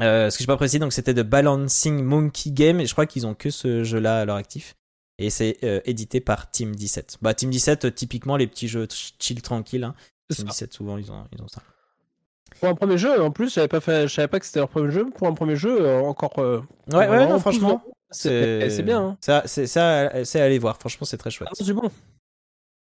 Euh, 0.00 0.28
ce 0.28 0.36
que 0.36 0.42
j'ai 0.42 0.46
pas 0.48 0.56
précisé, 0.56 0.78
donc 0.78 0.92
c'était 0.92 1.14
de 1.14 1.22
Balancing 1.22 2.02
Monkey 2.02 2.50
Game 2.50 2.80
et 2.80 2.86
je 2.86 2.92
crois 2.92 3.06
qu'ils 3.06 3.26
ont 3.26 3.34
que 3.34 3.50
ce 3.50 3.82
jeu-là 3.84 4.20
à 4.20 4.24
leur 4.24 4.36
actif. 4.36 4.74
Et 5.18 5.30
c'est 5.30 5.56
édité 5.86 6.20
par 6.20 6.50
Team 6.50 6.76
17. 6.76 7.18
Bah 7.22 7.32
Team 7.32 7.48
17, 7.50 7.86
euh, 7.86 7.90
typiquement 7.90 8.36
les 8.36 8.46
petits 8.46 8.68
jeux 8.68 8.86
ch- 8.90 9.14
chill 9.18 9.40
tranquilles. 9.40 9.84
Hein. 9.84 9.94
Team 10.30 10.46
ça. 10.46 10.50
17 10.52 10.72
souvent 10.74 10.98
ils 10.98 11.10
ont 11.10 11.24
ils 11.32 11.40
ont 11.40 11.48
ça. 11.48 11.62
Pour 12.60 12.68
un 12.70 12.74
premier 12.74 12.96
jeu, 12.98 13.20
en 13.22 13.30
plus, 13.30 13.52
j'avais 13.54 13.68
pas 13.68 13.80
fait, 13.80 14.08
je 14.08 14.14
savais 14.14 14.28
pas 14.28 14.40
que 14.40 14.46
c'était 14.46 14.60
leur 14.60 14.68
premier 14.68 14.90
jeu. 14.90 15.06
Pour 15.14 15.26
un 15.28 15.34
premier 15.34 15.56
jeu, 15.56 15.76
euh, 15.80 16.00
encore. 16.00 16.38
euh, 16.38 16.62
Ouais 16.92 17.08
ouais 17.08 17.26
non 17.28 17.38
franchement 17.38 17.82
c'est 18.10 18.82
bien. 18.82 19.00
Hein. 19.02 19.16
Ça 19.20 19.42
c'est 19.46 19.66
ça 19.66 20.24
c'est 20.24 20.40
aller 20.40 20.58
voir. 20.58 20.78
Franchement 20.78 21.04
c'est 21.06 21.16
très 21.18 21.30
chouette. 21.30 21.48
Ah, 21.52 21.54
c'est 21.56 21.72
bon. 21.72 21.90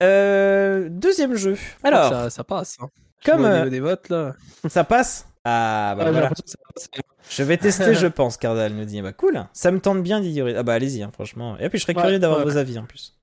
Euh, 0.01 0.87
deuxième 0.89 1.35
jeu. 1.35 1.57
Alors 1.83 2.09
ça, 2.09 2.29
ça 2.29 2.43
passe. 2.43 2.77
hein. 2.81 2.89
Comme 3.25 3.41
au 3.41 3.45
euh, 3.45 3.57
niveau 3.59 3.69
des 3.69 3.79
votes 3.81 4.09
là. 4.09 4.33
ça 4.69 4.83
passe? 4.85 5.27
Ah 5.43 5.93
bah 5.97 6.05
Ah, 6.07 6.11
voilà. 6.11 6.29
passe. 6.29 6.89
Je 7.29 7.43
vais 7.43 7.57
tester, 7.57 7.93
je 7.95 8.07
pense, 8.07 8.37
Cardal 8.37 8.73
nous 8.73 8.85
dit. 8.85 9.01
Bah 9.01 9.11
cool, 9.13 9.45
ça 9.53 9.71
me 9.71 9.79
tente 9.81 10.01
bien 10.01 10.21
d'y 10.21 10.39
Ah 10.41 10.63
bah 10.63 10.73
allez-y, 10.73 11.03
hein, 11.03 11.11
franchement. 11.13 11.57
Et 11.59 11.69
puis 11.69 11.79
je 11.79 11.83
serais 11.83 11.95
Ouais, 11.95 12.01
curieux 12.01 12.19
d'avoir 12.19 12.39
ouais. 12.39 12.45
vos 12.45 12.57
avis 12.57 12.79
en 12.79 12.85
plus. 12.85 13.18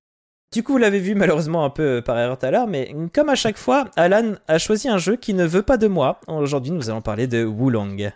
Du 0.52 0.62
coup, 0.62 0.73
vous 0.73 0.78
l'avez 0.78 1.01
vu 1.01 1.14
malheureusement 1.14 1.64
un 1.64 1.70
peu 1.70 1.97
euh, 1.97 2.02
par 2.02 2.16
erreur 2.18 2.39
tout 2.39 2.47
à 2.47 2.51
l'heure, 2.51 2.66
mais 2.68 2.94
comme 3.12 3.28
à 3.28 3.35
chaque 3.35 3.59
fois, 3.59 3.86
Alan 3.97 4.35
a 4.47 4.59
choisi 4.59 4.89
un 4.89 4.97
jeu 4.97 5.16
qui 5.16 5.35
ne 5.35 5.44
veut 5.44 5.62
pas 5.62 5.77
de 5.77 5.89
moi. 5.89 6.20
Aujourd'hui, 6.28 6.70
nous 6.73 6.89
allons 6.89 7.02
parler 7.02 7.27
de 7.27 7.44
Wulong. 7.44 8.12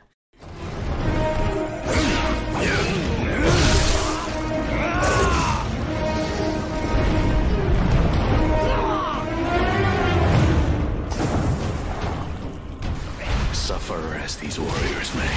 Suffer 13.52 13.94
as 14.24 14.36
these 14.36 14.58
warriors 14.58 15.14
may. 15.14 15.36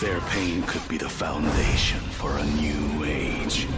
Their 0.00 0.20
pain 0.30 0.62
could 0.66 0.86
be 0.88 0.96
the 0.98 1.08
foundation 1.08 2.00
for 2.10 2.30
a 2.38 2.44
new 2.44 3.04
age. 3.04 3.68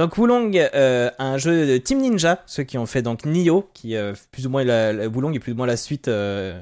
Donc 0.00 0.16
Wulong, 0.16 0.56
euh, 0.56 1.10
un 1.18 1.36
jeu 1.36 1.66
de 1.66 1.76
Team 1.76 1.98
Ninja, 1.98 2.42
ceux 2.46 2.62
qui 2.62 2.78
ont 2.78 2.86
fait 2.86 3.02
donc 3.02 3.26
Nioh, 3.26 3.68
qui 3.74 3.96
euh, 3.96 4.14
plus 4.30 4.46
ou 4.46 4.48
moins 4.48 4.64
Wulong 4.64 5.34
est 5.34 5.40
plus 5.40 5.52
ou 5.52 5.56
moins 5.56 5.66
la 5.66 5.76
suite 5.76 6.08
euh, 6.08 6.58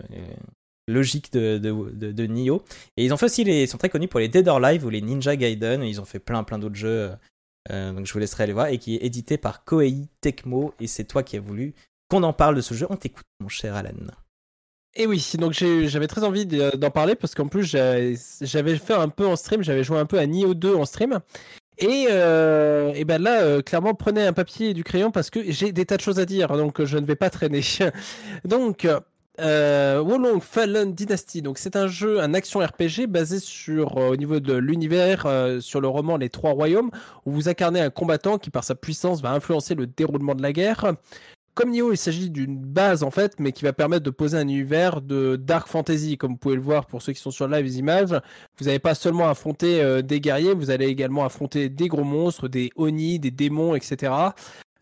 logique 0.88 1.32
de, 1.32 1.56
de, 1.58 2.26
Nioh. 2.26 2.64
Et 2.96 3.04
ils 3.04 3.14
ont 3.14 3.16
fait 3.16 3.26
aussi 3.26 3.44
les, 3.44 3.68
sont 3.68 3.78
très 3.78 3.90
connus 3.90 4.08
pour 4.08 4.18
les 4.18 4.26
Dead 4.26 4.48
or 4.48 4.56
Alive 4.56 4.84
ou 4.84 4.90
les 4.90 5.00
Ninja 5.00 5.36
Gaiden. 5.36 5.84
Ils 5.84 6.00
ont 6.00 6.04
fait 6.04 6.18
plein 6.18 6.42
plein 6.42 6.58
d'autres 6.58 6.74
jeux. 6.74 7.12
donc 7.70 8.06
je 8.06 8.12
vous 8.12 8.18
laisserai 8.18 8.42
aller 8.42 8.52
voir 8.52 8.66
et 8.66 8.78
qui 8.78 8.96
est 8.96 9.04
édité 9.04 9.38
par 9.38 9.64
Koei 9.64 10.08
Tecmo. 10.20 10.74
Et 10.80 10.88
c'est 10.88 11.04
toi 11.04 11.22
qui 11.22 11.36
as 11.36 11.40
voulu 11.40 11.74
qu'on 12.10 12.24
en 12.24 12.32
parle 12.32 12.56
de 12.56 12.60
ce 12.60 12.74
jeu. 12.74 12.88
On 12.90 12.96
t'écoute, 12.96 13.22
mon 13.38 13.48
cher 13.48 13.76
Alan. 13.76 13.92
Et 14.96 15.06
oui, 15.06 15.24
donc 15.38 15.52
j'avais 15.52 16.08
très 16.08 16.24
envie 16.24 16.44
de- 16.44 16.74
d'en 16.74 16.90
parler 16.90 17.14
parce 17.14 17.36
qu'en 17.36 17.46
plus 17.46 17.62
j'avais 17.62 18.78
fait 18.78 18.94
un 18.94 19.08
peu 19.08 19.28
en 19.28 19.36
stream, 19.36 19.62
j'avais 19.62 19.84
joué 19.84 19.98
un 19.98 20.06
peu 20.06 20.18
à 20.18 20.26
Nioh 20.26 20.54
2 20.54 20.74
en 20.74 20.84
stream. 20.86 21.20
Et, 21.78 22.06
euh, 22.10 22.92
et 22.94 23.04
ben 23.04 23.22
là, 23.22 23.42
euh, 23.42 23.62
clairement, 23.62 23.94
prenez 23.94 24.26
un 24.26 24.32
papier 24.32 24.70
et 24.70 24.74
du 24.74 24.82
crayon 24.82 25.10
parce 25.10 25.30
que 25.30 25.50
j'ai 25.50 25.72
des 25.72 25.86
tas 25.86 25.96
de 25.96 26.02
choses 26.02 26.18
à 26.18 26.24
dire, 26.24 26.48
donc 26.56 26.80
euh, 26.80 26.86
je 26.86 26.98
ne 26.98 27.06
vais 27.06 27.14
pas 27.16 27.30
traîner. 27.30 27.60
donc, 28.44 28.86
euh, 29.40 30.02
Wolong 30.02 30.40
Fallen 30.40 30.92
Dynasty, 30.92 31.42
donc 31.42 31.58
c'est 31.58 31.76
un 31.76 31.86
jeu, 31.86 32.20
un 32.20 32.34
action 32.34 32.58
RPG 32.58 33.06
basé 33.06 33.38
sur, 33.38 33.96
euh, 33.96 34.08
au 34.10 34.16
niveau 34.16 34.40
de 34.40 34.54
l'univers, 34.54 35.26
euh, 35.26 35.60
sur 35.60 35.80
le 35.80 35.86
roman 35.86 36.16
Les 36.16 36.28
Trois 36.28 36.50
Royaumes, 36.50 36.90
où 37.24 37.30
vous 37.30 37.48
incarnez 37.48 37.80
un 37.80 37.90
combattant 37.90 38.38
qui, 38.38 38.50
par 38.50 38.64
sa 38.64 38.74
puissance, 38.74 39.22
va 39.22 39.30
influencer 39.30 39.76
le 39.76 39.86
déroulement 39.86 40.34
de 40.34 40.42
la 40.42 40.52
guerre. 40.52 40.92
Comme 41.58 41.70
Nioh, 41.72 41.90
il 41.90 41.96
s'agit 41.96 42.30
d'une 42.30 42.56
base 42.56 43.02
en 43.02 43.10
fait, 43.10 43.40
mais 43.40 43.50
qui 43.50 43.64
va 43.64 43.72
permettre 43.72 44.04
de 44.04 44.10
poser 44.10 44.36
un 44.38 44.42
univers 44.42 45.00
de 45.00 45.34
dark 45.34 45.66
fantasy, 45.66 46.16
comme 46.16 46.30
vous 46.30 46.36
pouvez 46.36 46.54
le 46.54 46.60
voir 46.62 46.86
pour 46.86 47.02
ceux 47.02 47.12
qui 47.12 47.20
sont 47.20 47.32
sur 47.32 47.48
live 47.48 47.64
les 47.64 47.80
images. 47.80 48.14
Vous 48.60 48.66
n'allez 48.66 48.78
pas 48.78 48.94
seulement 48.94 49.28
affronter 49.28 49.82
euh, 49.82 50.00
des 50.00 50.20
guerriers, 50.20 50.54
vous 50.54 50.70
allez 50.70 50.86
également 50.86 51.24
affronter 51.24 51.68
des 51.68 51.88
gros 51.88 52.04
monstres, 52.04 52.46
des 52.46 52.70
oni, 52.76 53.18
des 53.18 53.32
démons, 53.32 53.74
etc. 53.74 54.12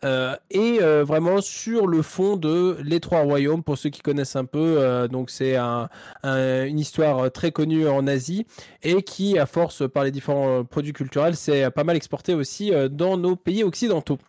Euh, 0.05 0.35
et 0.51 0.77
euh, 0.83 1.03
vraiment 1.03 1.41
sur 1.41 1.87
le 1.87 2.03
fond 2.03 2.35
de 2.37 2.77
Les 2.83 2.99
Trois 2.99 3.21
Royaumes, 3.21 3.63
pour 3.63 3.79
ceux 3.79 3.89
qui 3.89 4.01
connaissent 4.03 4.35
un 4.35 4.45
peu, 4.45 4.75
euh, 4.77 5.07
donc 5.07 5.31
c'est 5.31 5.55
un, 5.55 5.89
un- 6.21 6.65
une 6.67 6.77
histoire 6.77 7.31
très 7.31 7.51
connue 7.51 7.87
en 7.87 8.05
Asie 8.05 8.45
et 8.83 9.01
qui, 9.01 9.39
à 9.39 9.47
force 9.47 9.89
par 9.91 10.03
les 10.03 10.11
différents 10.11 10.59
euh, 10.59 10.63
produits 10.63 10.93
culturels, 10.93 11.35
s'est 11.35 11.71
pas 11.71 11.83
mal 11.83 11.95
exporté 11.95 12.35
aussi 12.35 12.71
euh, 12.71 12.87
dans 12.87 13.17
nos 13.17 13.35
pays 13.35 13.63
occidentaux. 13.63 14.19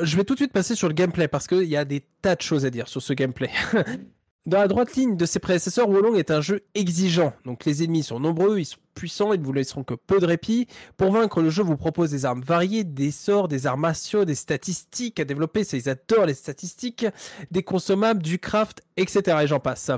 Je 0.00 0.16
vais 0.16 0.24
tout 0.24 0.34
de 0.34 0.38
suite 0.38 0.52
passer 0.52 0.74
sur 0.74 0.88
le 0.88 0.94
gameplay 0.94 1.26
parce 1.26 1.46
qu'il 1.46 1.64
y 1.64 1.76
a 1.76 1.84
des 1.84 2.04
tas 2.22 2.36
de 2.36 2.40
choses 2.40 2.64
à 2.64 2.70
dire 2.70 2.88
sur 2.88 3.02
ce 3.02 3.12
gameplay. 3.12 3.50
Dans 4.46 4.60
la 4.60 4.68
droite 4.68 4.94
ligne 4.94 5.16
de 5.16 5.26
ses 5.26 5.40
prédécesseurs, 5.40 5.90
Wolong 5.90 6.16
est 6.16 6.30
un 6.30 6.40
jeu 6.40 6.62
exigeant. 6.74 7.34
Donc 7.44 7.66
les 7.66 7.82
ennemis 7.82 8.04
sont 8.04 8.18
nombreux, 8.18 8.58
ils 8.58 8.64
sont 8.64 8.78
puissants, 8.94 9.34
ils 9.34 9.40
ne 9.40 9.44
vous 9.44 9.52
laisseront 9.52 9.84
que 9.84 9.92
peu 9.92 10.20
de 10.20 10.26
répit. 10.26 10.68
Pour 10.96 11.10
vaincre, 11.10 11.42
le 11.42 11.50
jeu 11.50 11.62
vous 11.62 11.76
propose 11.76 12.12
des 12.12 12.24
armes 12.24 12.40
variées, 12.40 12.84
des 12.84 13.10
sorts, 13.10 13.48
des 13.48 13.66
arts 13.66 13.76
martiaux, 13.76 14.24
des 14.24 14.34
statistiques 14.34 15.20
à 15.20 15.26
développer, 15.26 15.64
ça 15.64 15.76
ils 15.76 15.90
adorent 15.90 16.24
les 16.24 16.32
statistiques, 16.32 17.04
des 17.50 17.62
consommables, 17.62 18.22
du 18.22 18.38
craft, 18.38 18.82
etc. 18.96 19.36
Et 19.42 19.46
j'en 19.46 19.60
passe. 19.60 19.90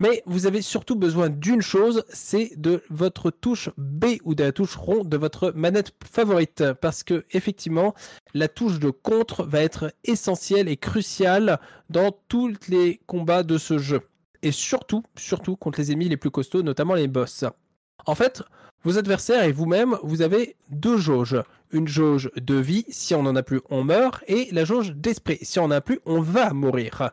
Mais 0.00 0.22
vous 0.26 0.46
avez 0.46 0.62
surtout 0.62 0.96
besoin 0.96 1.28
d'une 1.28 1.60
chose, 1.60 2.04
c'est 2.08 2.52
de 2.56 2.82
votre 2.88 3.30
touche 3.30 3.70
B 3.76 4.16
ou 4.24 4.34
de 4.34 4.44
la 4.44 4.52
touche 4.52 4.76
rond 4.76 5.04
de 5.04 5.16
votre 5.16 5.52
manette 5.56 5.92
favorite. 6.04 6.72
Parce 6.80 7.02
que 7.02 7.24
effectivement, 7.32 7.94
la 8.34 8.48
touche 8.48 8.78
de 8.78 8.90
contre 8.90 9.44
va 9.44 9.60
être 9.60 9.92
essentielle 10.04 10.68
et 10.68 10.76
cruciale 10.76 11.58
dans 11.90 12.12
tous 12.28 12.54
les 12.68 13.00
combats 13.06 13.42
de 13.42 13.58
ce 13.58 13.78
jeu. 13.78 14.02
Et 14.42 14.52
surtout, 14.52 15.02
surtout 15.16 15.56
contre 15.56 15.80
les 15.80 15.90
ennemis 15.90 16.08
les 16.08 16.16
plus 16.16 16.30
costauds, 16.30 16.62
notamment 16.62 16.94
les 16.94 17.08
boss. 17.08 17.44
En 18.06 18.14
fait, 18.14 18.42
vos 18.84 18.96
adversaires 18.96 19.42
et 19.42 19.52
vous-même, 19.52 19.96
vous 20.04 20.22
avez 20.22 20.56
deux 20.70 20.96
jauges. 20.96 21.42
Une 21.72 21.88
jauge 21.88 22.30
de 22.36 22.54
vie, 22.54 22.84
si 22.88 23.14
on 23.14 23.24
n'en 23.24 23.36
a 23.36 23.42
plus, 23.42 23.60
on 23.68 23.84
meurt, 23.84 24.22
et 24.28 24.48
la 24.52 24.64
jauge 24.64 24.92
d'esprit, 24.92 25.38
si 25.42 25.58
on 25.58 25.68
n'en 25.68 25.76
a 25.76 25.80
plus, 25.80 26.00
on 26.06 26.20
va 26.20 26.54
mourir. 26.54 27.10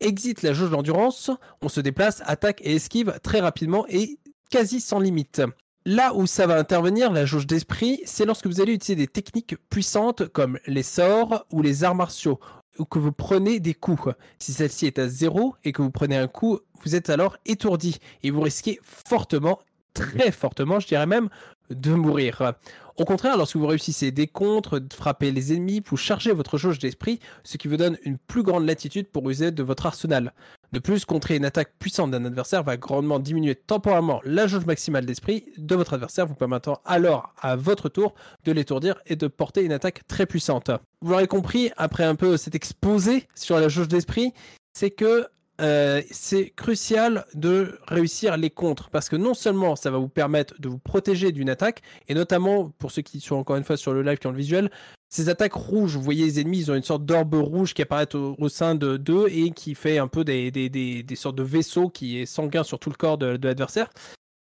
Exit 0.00 0.42
la 0.42 0.52
jauge 0.52 0.70
d'endurance, 0.70 1.30
on 1.62 1.68
se 1.68 1.80
déplace, 1.80 2.22
attaque 2.26 2.60
et 2.62 2.74
esquive 2.74 3.18
très 3.22 3.40
rapidement 3.40 3.86
et 3.88 4.18
quasi 4.50 4.80
sans 4.80 5.00
limite. 5.00 5.42
Là 5.84 6.14
où 6.14 6.26
ça 6.26 6.48
va 6.48 6.58
intervenir, 6.58 7.12
la 7.12 7.24
jauge 7.24 7.46
d'esprit, 7.46 8.00
c'est 8.04 8.24
lorsque 8.24 8.46
vous 8.46 8.60
allez 8.60 8.74
utiliser 8.74 8.96
des 8.96 9.06
techniques 9.06 9.56
puissantes 9.70 10.26
comme 10.28 10.58
les 10.66 10.82
sorts 10.82 11.46
ou 11.52 11.62
les 11.62 11.84
arts 11.84 11.94
martiaux, 11.94 12.40
ou 12.78 12.84
que 12.84 12.98
vous 12.98 13.12
prenez 13.12 13.60
des 13.60 13.74
coups. 13.74 14.08
Si 14.38 14.52
celle-ci 14.52 14.86
est 14.86 14.98
à 14.98 15.08
zéro 15.08 15.54
et 15.62 15.72
que 15.72 15.82
vous 15.82 15.92
prenez 15.92 16.16
un 16.16 16.26
coup, 16.26 16.58
vous 16.82 16.96
êtes 16.96 17.08
alors 17.08 17.36
étourdi 17.46 17.98
et 18.22 18.30
vous 18.30 18.40
risquez 18.40 18.80
fortement, 18.82 19.60
très 19.94 20.32
fortement, 20.32 20.80
je 20.80 20.88
dirais 20.88 21.06
même, 21.06 21.28
de 21.70 21.94
mourir. 21.94 22.54
Au 22.96 23.04
contraire, 23.04 23.36
lorsque 23.36 23.56
vous 23.56 23.66
réussissez 23.66 24.10
des 24.10 24.26
contres, 24.26 24.80
frapper 24.94 25.30
les 25.30 25.52
ennemis, 25.52 25.82
vous 25.86 25.98
chargez 25.98 26.32
votre 26.32 26.56
jauge 26.56 26.78
d'esprit, 26.78 27.20
ce 27.44 27.58
qui 27.58 27.68
vous 27.68 27.76
donne 27.76 27.98
une 28.04 28.16
plus 28.16 28.42
grande 28.42 28.66
latitude 28.66 29.08
pour 29.10 29.28
user 29.28 29.50
de 29.50 29.62
votre 29.62 29.84
arsenal. 29.84 30.32
De 30.72 30.78
plus, 30.78 31.04
contrer 31.04 31.36
une 31.36 31.44
attaque 31.44 31.74
puissante 31.78 32.10
d'un 32.10 32.24
adversaire 32.24 32.62
va 32.62 32.78
grandement 32.78 33.18
diminuer 33.18 33.54
temporairement 33.54 34.20
la 34.24 34.46
jauge 34.46 34.64
maximale 34.64 35.04
d'esprit 35.04 35.44
de 35.58 35.74
votre 35.74 35.92
adversaire, 35.92 36.26
vous 36.26 36.34
permettant 36.34 36.80
alors 36.86 37.34
à 37.38 37.54
votre 37.54 37.90
tour 37.90 38.14
de 38.44 38.52
l'étourdir 38.52 38.96
et 39.06 39.16
de 39.16 39.26
porter 39.26 39.62
une 39.62 39.72
attaque 39.72 40.06
très 40.08 40.24
puissante. 40.24 40.70
Vous 41.02 41.10
l'aurez 41.10 41.26
compris, 41.26 41.70
après 41.76 42.04
un 42.04 42.14
peu 42.14 42.38
cet 42.38 42.54
exposé 42.54 43.28
sur 43.34 43.60
la 43.60 43.68
jauge 43.68 43.88
d'esprit, 43.88 44.32
c'est 44.72 44.90
que 44.90 45.26
euh, 45.60 46.02
c'est 46.10 46.50
crucial 46.50 47.24
de 47.34 47.78
réussir 47.88 48.36
les 48.36 48.50
contres 48.50 48.90
parce 48.90 49.08
que 49.08 49.16
non 49.16 49.32
seulement 49.32 49.74
ça 49.74 49.90
va 49.90 49.96
vous 49.96 50.08
permettre 50.08 50.54
de 50.60 50.68
vous 50.68 50.78
protéger 50.78 51.32
d'une 51.32 51.48
attaque 51.48 51.80
et 52.08 52.14
notamment 52.14 52.70
pour 52.78 52.90
ceux 52.90 53.02
qui 53.02 53.20
sont 53.20 53.36
encore 53.36 53.56
une 53.56 53.64
fois 53.64 53.78
sur 53.78 53.94
le 53.94 54.02
live 54.02 54.18
qui 54.18 54.26
ont 54.26 54.32
le 54.32 54.36
visuel, 54.36 54.70
ces 55.08 55.28
attaques 55.30 55.54
rouges, 55.54 55.96
vous 55.96 56.02
voyez 56.02 56.26
les 56.26 56.40
ennemis, 56.40 56.58
ils 56.58 56.70
ont 56.70 56.74
une 56.74 56.82
sorte 56.82 57.06
d'orbe 57.06 57.34
rouge 57.34 57.72
qui 57.72 57.80
apparaît 57.80 58.14
au, 58.14 58.48
sein 58.48 58.74
de 58.74 58.98
d'eux 58.98 59.28
et 59.30 59.50
qui 59.50 59.74
fait 59.74 59.98
un 59.98 60.08
peu 60.08 60.24
des, 60.24 61.04
sortes 61.14 61.36
de 61.36 61.42
vaisseaux 61.42 61.88
qui 61.88 62.18
est 62.18 62.26
sanguin 62.26 62.62
sur 62.62 62.78
tout 62.78 62.90
le 62.90 62.96
corps 62.96 63.16
de, 63.16 63.36
de 63.36 63.48
l'adversaire. 63.48 63.88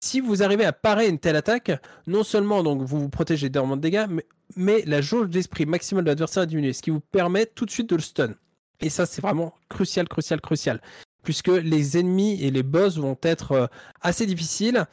si 0.03 0.19
vous 0.19 0.43
arrivez 0.43 0.65
à 0.65 0.73
parer 0.73 1.07
une 1.07 1.17
telle 1.17 1.37
attaque, 1.37 1.71
non 2.05 2.23
seulement 2.23 2.61
donc 2.61 2.83
vous 2.83 2.99
vous 2.99 3.09
protégez 3.09 3.49
d'énormément 3.49 3.77
de 3.77 3.81
dégâts, 3.81 4.05
mais, 4.09 4.25
mais 4.55 4.83
la 4.85 5.01
jauge 5.01 5.29
d'esprit 5.29 5.65
maximale 5.65 6.03
de 6.03 6.09
l'adversaire 6.09 6.43
est 6.43 6.47
diminuée, 6.47 6.73
ce 6.73 6.83
qui 6.83 6.91
vous 6.91 6.99
permet 6.99 7.47
tout 7.47 7.65
de 7.65 7.71
suite 7.71 7.89
de 7.89 7.95
le 7.95 8.01
stun. 8.01 8.35
Et 8.81 8.89
ça, 8.89 9.05
c'est 9.05 9.21
vraiment 9.21 9.53
crucial, 9.69 10.07
crucial, 10.07 10.39
crucial. 10.41 10.81
Puisque 11.23 11.47
les 11.49 11.97
ennemis 11.97 12.41
et 12.43 12.49
les 12.51 12.63
boss 12.63 12.97
vont 12.97 13.17
être 13.23 13.51
euh, 13.51 13.67
assez 14.01 14.25
difficiles. 14.25 14.85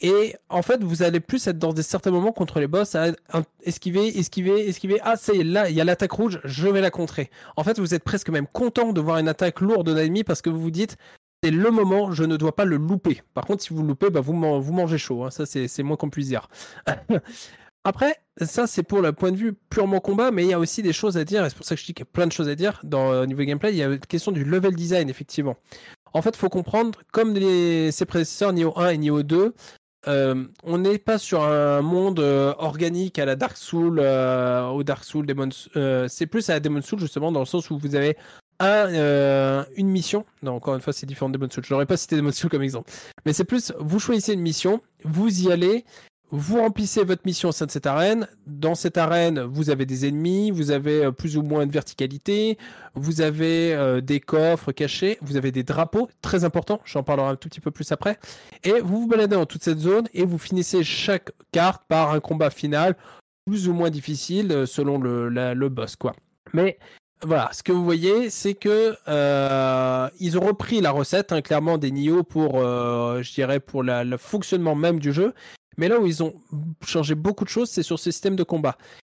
Et 0.00 0.34
en 0.48 0.62
fait, 0.62 0.82
vous 0.82 1.02
allez 1.02 1.20
plus 1.20 1.46
être 1.46 1.58
dans 1.58 1.72
des 1.72 1.82
certains 1.82 2.10
moments 2.10 2.32
contre 2.32 2.58
les 2.58 2.66
boss 2.66 2.94
à 2.94 3.12
esquiver, 3.62 4.18
esquiver, 4.18 4.68
esquiver. 4.68 4.98
Ah, 5.02 5.16
ça 5.16 5.32
y 5.34 5.40
est, 5.40 5.44
là, 5.44 5.68
il 5.70 5.76
y 5.76 5.80
a 5.80 5.84
l'attaque 5.84 6.12
rouge, 6.12 6.40
je 6.44 6.68
vais 6.68 6.80
la 6.80 6.90
contrer. 6.90 7.30
En 7.56 7.64
fait, 7.64 7.78
vous 7.78 7.94
êtes 7.94 8.02
presque 8.02 8.28
même 8.30 8.46
content 8.46 8.92
de 8.92 9.00
voir 9.00 9.18
une 9.18 9.28
attaque 9.28 9.60
lourde 9.60 9.88
d'un 9.90 9.96
ennemi 10.02 10.24
parce 10.24 10.42
que 10.42 10.50
vous 10.50 10.60
vous 10.60 10.70
dites, 10.72 10.96
c'est 11.42 11.50
le 11.50 11.70
moment, 11.70 12.12
je 12.12 12.24
ne 12.24 12.36
dois 12.36 12.56
pas 12.56 12.64
le 12.64 12.76
louper. 12.76 13.22
Par 13.34 13.44
contre, 13.44 13.62
si 13.62 13.72
vous 13.72 13.82
le 13.82 13.88
loupez, 13.88 14.10
bah, 14.10 14.20
vous, 14.20 14.32
man- 14.32 14.58
vous 14.60 14.72
mangez 14.72 14.98
chaud. 14.98 15.24
hein. 15.24 15.30
Ça, 15.30 15.44
c'est 15.46 15.82
moins 15.82 15.96
qu'on 15.96 16.10
puisse 16.10 16.28
dire. 16.28 16.48
Après, 17.84 18.16
ça, 18.40 18.66
c'est 18.66 18.82
pour 18.82 19.02
le 19.02 19.12
point 19.12 19.30
de 19.30 19.36
vue 19.36 19.52
purement 19.52 20.00
combat, 20.00 20.30
mais 20.30 20.44
il 20.44 20.48
y 20.48 20.54
a 20.54 20.58
aussi 20.58 20.82
des 20.82 20.94
choses 20.94 21.18
à 21.18 21.24
dire, 21.24 21.44
et 21.44 21.50
c'est 21.50 21.56
pour 21.56 21.66
ça 21.66 21.74
que 21.74 21.80
je 21.80 21.86
dis 21.86 21.92
qu'il 21.92 22.04
y 22.04 22.08
a 22.08 22.12
plein 22.12 22.26
de 22.26 22.32
choses 22.32 22.48
à 22.48 22.54
dire 22.54 22.80
dans 22.82 23.12
euh, 23.12 23.26
niveau 23.26 23.42
gameplay. 23.42 23.72
Il 23.72 23.76
y 23.76 23.82
a 23.82 23.88
la 23.88 23.98
question 23.98 24.32
du 24.32 24.42
level 24.42 24.74
design, 24.74 25.10
effectivement. 25.10 25.56
En 26.14 26.22
fait, 26.22 26.30
il 26.30 26.38
faut 26.38 26.48
comprendre, 26.48 27.00
comme 27.12 27.34
les, 27.34 27.92
ses 27.92 28.06
prédécesseurs 28.06 28.54
Nioh 28.54 28.72
1 28.76 28.88
et 28.88 28.98
Nioh 28.98 29.22
2, 29.22 29.54
euh, 30.06 30.44
on 30.62 30.78
n'est 30.78 30.98
pas 30.98 31.18
sur 31.18 31.42
un 31.42 31.82
monde 31.82 32.20
euh, 32.20 32.54
organique 32.58 33.18
à 33.18 33.26
la 33.26 33.36
Dark 33.36 33.56
Soul, 33.56 34.00
au 34.00 34.82
Dark 34.82 35.04
Soul, 35.04 35.26
Demon, 35.26 35.50
c'est 36.08 36.26
plus 36.26 36.48
à 36.48 36.54
la 36.54 36.60
Demon 36.60 36.80
Soul 36.80 37.00
justement 37.00 37.32
dans 37.32 37.40
le 37.40 37.46
sens 37.46 37.70
où 37.70 37.78
vous 37.78 37.94
avez 37.94 38.16
un, 38.60 39.66
une 39.76 39.88
mission. 39.88 40.24
Non, 40.42 40.52
encore 40.52 40.74
une 40.74 40.80
fois, 40.80 40.92
c'est 40.92 41.06
différent 41.06 41.28
de 41.28 41.36
Demon 41.36 41.50
Soul. 41.50 41.64
Je 41.64 41.74
n'aurais 41.74 41.86
pas 41.86 41.96
cité 41.96 42.16
Demon 42.16 42.32
Soul 42.32 42.50
comme 42.50 42.62
exemple, 42.62 42.90
mais 43.26 43.34
c'est 43.34 43.44
plus 43.44 43.72
vous 43.78 43.98
choisissez 43.98 44.32
une 44.32 44.40
mission, 44.40 44.80
vous 45.04 45.42
y 45.42 45.52
allez, 45.52 45.84
vous 46.36 46.58
remplissez 46.58 47.04
votre 47.04 47.22
mission 47.26 47.50
au 47.50 47.52
sein 47.52 47.66
de 47.66 47.70
cette 47.70 47.86
arène. 47.86 48.26
Dans 48.48 48.74
cette 48.74 48.98
arène, 48.98 49.40
vous 49.40 49.70
avez 49.70 49.86
des 49.86 50.08
ennemis, 50.08 50.50
vous 50.50 50.72
avez 50.72 51.04
euh, 51.04 51.12
plus 51.12 51.36
ou 51.36 51.42
moins 51.42 51.64
de 51.64 51.70
verticalité, 51.70 52.58
vous 52.94 53.20
avez 53.20 53.72
euh, 53.72 54.00
des 54.00 54.18
coffres 54.18 54.72
cachés, 54.72 55.16
vous 55.22 55.36
avez 55.36 55.52
des 55.52 55.62
drapeaux, 55.62 56.08
très 56.22 56.42
important, 56.42 56.80
j'en 56.84 57.04
parlerai 57.04 57.28
un 57.28 57.36
tout 57.36 57.48
petit 57.48 57.60
peu 57.60 57.70
plus 57.70 57.92
après. 57.92 58.18
Et 58.64 58.80
vous 58.80 59.02
vous 59.02 59.06
baladez 59.06 59.36
dans 59.36 59.46
toute 59.46 59.62
cette 59.62 59.78
zone 59.78 60.08
et 60.12 60.24
vous 60.24 60.38
finissez 60.38 60.82
chaque 60.82 61.30
carte 61.52 61.84
par 61.86 62.10
un 62.10 62.18
combat 62.18 62.50
final 62.50 62.96
plus 63.46 63.68
ou 63.68 63.72
moins 63.72 63.90
difficile 63.90 64.50
euh, 64.50 64.66
selon 64.66 64.98
le, 64.98 65.68
boss, 65.68 65.94
quoi. 65.94 66.16
Mais 66.52 66.78
voilà, 67.22 67.48
ce 67.52 67.62
que 67.62 67.70
vous 67.70 67.84
voyez, 67.84 68.28
c'est 68.28 68.54
que 68.54 68.96
ils 70.18 70.36
ont 70.36 70.44
repris 70.44 70.80
la 70.80 70.90
recette, 70.90 71.30
hein, 71.30 71.42
clairement, 71.42 71.78
des 71.78 71.92
Nioh 71.92 72.24
pour, 72.24 72.58
je 72.58 73.34
dirais, 73.34 73.60
pour 73.60 73.84
le 73.84 74.16
fonctionnement 74.16 74.74
même 74.74 74.98
du 74.98 75.12
jeu. 75.12 75.32
Mais 75.78 75.88
là 75.88 75.98
où 75.98 76.06
ils 76.06 76.22
ont 76.22 76.34
changé 76.86 77.14
beaucoup 77.14 77.44
de 77.44 77.50
choses, 77.50 77.70
c'est 77.70 77.82
sur 77.82 77.98
ce 77.98 78.10
système 78.10 78.36
de 78.36 78.42
combat. 78.42 78.76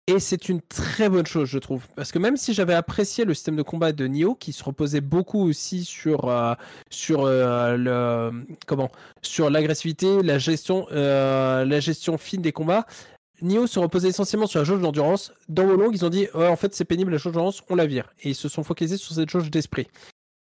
Et 0.09 0.21
c'est 0.21 0.49
une 0.49 0.61
très 0.61 1.09
bonne 1.09 1.27
chose, 1.27 1.49
je 1.49 1.59
trouve. 1.59 1.89
Parce 1.97 2.13
que 2.13 2.21
même 2.21 2.37
si 2.37 2.55
j'avais 2.55 2.75
apprécié 2.75 3.25
le 3.25 3.35
système 3.35 3.57
de 3.57 3.63
combat 3.63 3.91
de 3.91 4.07
Nioh, 4.07 4.37
qui 4.37 4.53
se 4.53 4.63
reposait 4.63 5.01
beaucoup 5.01 5.41
aussi 5.49 5.85
sur, 5.85 6.29
euh, 6.29 6.55
sur 6.91 7.25
euh, 7.25 7.77
le 7.77 8.47
comment 8.67 8.89
sur 9.23 9.51
l'agressivité, 9.51 10.23
la 10.23 10.39
gestion, 10.39 10.87
euh, 10.93 11.65
la 11.65 11.81
gestion 11.81 12.19
fine 12.19 12.41
des 12.41 12.53
combats, 12.53 12.87
Nioh 13.43 13.67
se 13.67 13.81
reposait 13.81 14.11
essentiellement 14.11 14.47
sur 14.47 14.61
la 14.61 14.65
jauge 14.65 14.81
d'endurance. 14.81 15.33
Dans 15.49 15.65
Wolong, 15.65 15.91
ils 15.93 16.05
ont 16.05 16.09
dit 16.09 16.29
Ouais, 16.35 16.47
en 16.47 16.57
fait 16.57 16.73
c'est 16.73 16.85
pénible 16.85 17.11
la 17.11 17.19
jauge 17.19 17.33
d'endurance, 17.33 17.65
on 17.69 17.75
la 17.75 17.87
vire. 17.87 18.13
Et 18.23 18.29
ils 18.29 18.37
se 18.37 18.49
sont 18.49 18.63
focalisés 18.63 18.99
sur 18.99 19.13
cette 19.13 19.29
jauge 19.29 19.51
d'esprit. 19.51 19.89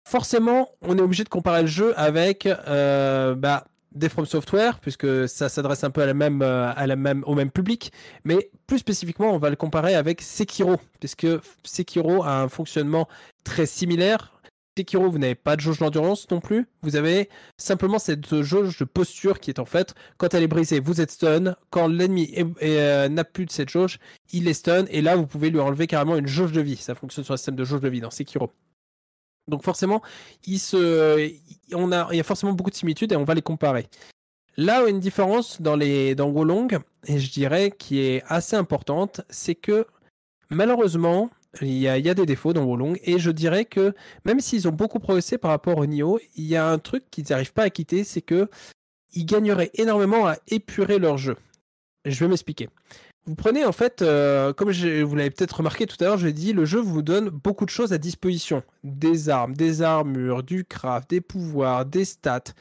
Forcément, 0.06 0.72
on 0.82 0.98
est 0.98 1.02
obligé 1.02 1.24
de 1.24 1.30
comparer 1.30 1.62
le 1.62 1.68
jeu 1.68 1.98
avec 1.98 2.46
bah, 2.46 3.64
des 3.92 4.08
From 4.08 4.26
Software, 4.26 4.78
puisque 4.80 5.28
ça 5.28 5.48
s'adresse 5.48 5.84
un 5.84 5.90
peu 5.90 6.02
à 6.02 6.06
la 6.06 6.14
même, 6.14 6.42
euh, 6.42 6.72
à 6.74 6.86
la 6.86 6.96
même, 6.96 7.24
au 7.26 7.34
même 7.34 7.50
public. 7.50 7.92
Mais 8.24 8.50
plus 8.66 8.78
spécifiquement, 8.78 9.32
on 9.32 9.38
va 9.38 9.50
le 9.50 9.56
comparer 9.56 9.94
avec 9.94 10.20
Sekiro, 10.20 10.76
puisque 11.00 11.26
Sekiro 11.64 12.22
a 12.22 12.40
un 12.40 12.48
fonctionnement 12.48 13.08
très 13.44 13.66
similaire. 13.66 14.32
Sekiro, 14.76 15.10
vous 15.10 15.18
n'avez 15.18 15.34
pas 15.34 15.56
de 15.56 15.60
jauge 15.60 15.78
d'endurance 15.78 16.30
non 16.30 16.40
plus. 16.40 16.68
Vous 16.82 16.94
avez 16.94 17.28
simplement 17.56 17.98
cette 17.98 18.42
jauge 18.42 18.78
de 18.78 18.84
posture 18.84 19.40
qui 19.40 19.50
est 19.50 19.58
en 19.58 19.64
fait, 19.64 19.94
quand 20.18 20.34
elle 20.34 20.44
est 20.44 20.48
brisée, 20.48 20.78
vous 20.78 21.00
êtes 21.00 21.10
stun. 21.10 21.56
Quand 21.70 21.88
l'ennemi 21.88 22.32
euh, 22.62 23.08
n'a 23.08 23.24
plus 23.24 23.46
de 23.46 23.50
cette 23.50 23.70
jauge, 23.70 23.98
il 24.32 24.46
est 24.46 24.54
stun. 24.54 24.84
Et 24.90 25.02
là, 25.02 25.16
vous 25.16 25.26
pouvez 25.26 25.50
lui 25.50 25.58
enlever 25.58 25.88
carrément 25.88 26.16
une 26.16 26.28
jauge 26.28 26.52
de 26.52 26.60
vie. 26.60 26.76
Ça 26.76 26.94
fonctionne 26.94 27.24
sur 27.24 27.34
un 27.34 27.36
système 27.36 27.56
de 27.56 27.64
jauge 27.64 27.80
de 27.80 27.88
vie 27.88 28.00
dans 28.00 28.10
Sekiro. 28.10 28.52
Donc 29.48 29.62
forcément, 29.64 30.02
il, 30.46 30.58
se, 30.58 31.32
on 31.74 31.92
a, 31.92 32.08
il 32.12 32.16
y 32.16 32.20
a 32.20 32.24
forcément 32.24 32.52
beaucoup 32.52 32.70
de 32.70 32.76
similitudes 32.76 33.12
et 33.12 33.16
on 33.16 33.24
va 33.24 33.34
les 33.34 33.42
comparer. 33.42 33.86
Là 34.56 34.88
une 34.88 35.00
différence 35.00 35.62
dans, 35.62 35.76
les, 35.76 36.14
dans 36.14 36.28
Wolong, 36.28 36.78
et 37.06 37.18
je 37.18 37.30
dirais 37.30 37.70
qui 37.70 38.00
est 38.00 38.22
assez 38.26 38.56
importante, 38.56 39.20
c'est 39.30 39.54
que 39.54 39.86
malheureusement, 40.50 41.30
il 41.62 41.78
y, 41.78 41.88
a, 41.88 41.96
il 41.96 42.04
y 42.04 42.10
a 42.10 42.14
des 42.14 42.26
défauts 42.26 42.52
dans 42.52 42.64
Wolong, 42.64 42.98
et 43.04 43.18
je 43.18 43.30
dirais 43.30 43.64
que 43.64 43.94
même 44.24 44.40
s'ils 44.40 44.68
ont 44.68 44.72
beaucoup 44.72 44.98
progressé 44.98 45.38
par 45.38 45.50
rapport 45.50 45.78
au 45.78 45.86
Nioh, 45.86 46.18
il 46.36 46.44
y 46.44 46.56
a 46.56 46.68
un 46.68 46.78
truc 46.78 47.04
qu'ils 47.10 47.26
n'arrivent 47.30 47.52
pas 47.52 47.64
à 47.64 47.70
quitter, 47.70 48.04
c'est 48.04 48.20
que 48.20 48.48
ils 49.12 49.24
gagneraient 49.24 49.70
énormément 49.74 50.26
à 50.26 50.36
épurer 50.48 50.98
leur 50.98 51.16
jeu. 51.18 51.36
Je 52.04 52.18
vais 52.20 52.28
m'expliquer. 52.28 52.68
Vous 53.26 53.34
prenez 53.34 53.66
en 53.66 53.72
fait, 53.72 54.00
euh, 54.00 54.54
comme 54.54 54.70
vous 54.70 55.14
l'avez 55.14 55.30
peut-être 55.30 55.58
remarqué 55.58 55.86
tout 55.86 55.96
à 56.00 56.04
l'heure, 56.04 56.16
je 56.16 56.26
l'ai 56.26 56.32
dit, 56.32 56.54
le 56.54 56.64
jeu 56.64 56.80
vous 56.80 57.02
donne 57.02 57.28
beaucoup 57.28 57.66
de 57.66 57.70
choses 57.70 57.92
à 57.92 57.98
disposition. 57.98 58.62
Des 58.84 59.28
armes, 59.28 59.54
des 59.54 59.82
armures, 59.82 60.42
du 60.42 60.64
craft, 60.64 61.10
des 61.10 61.20
pouvoirs, 61.20 61.84
des 61.84 62.06
stats. 62.06 62.54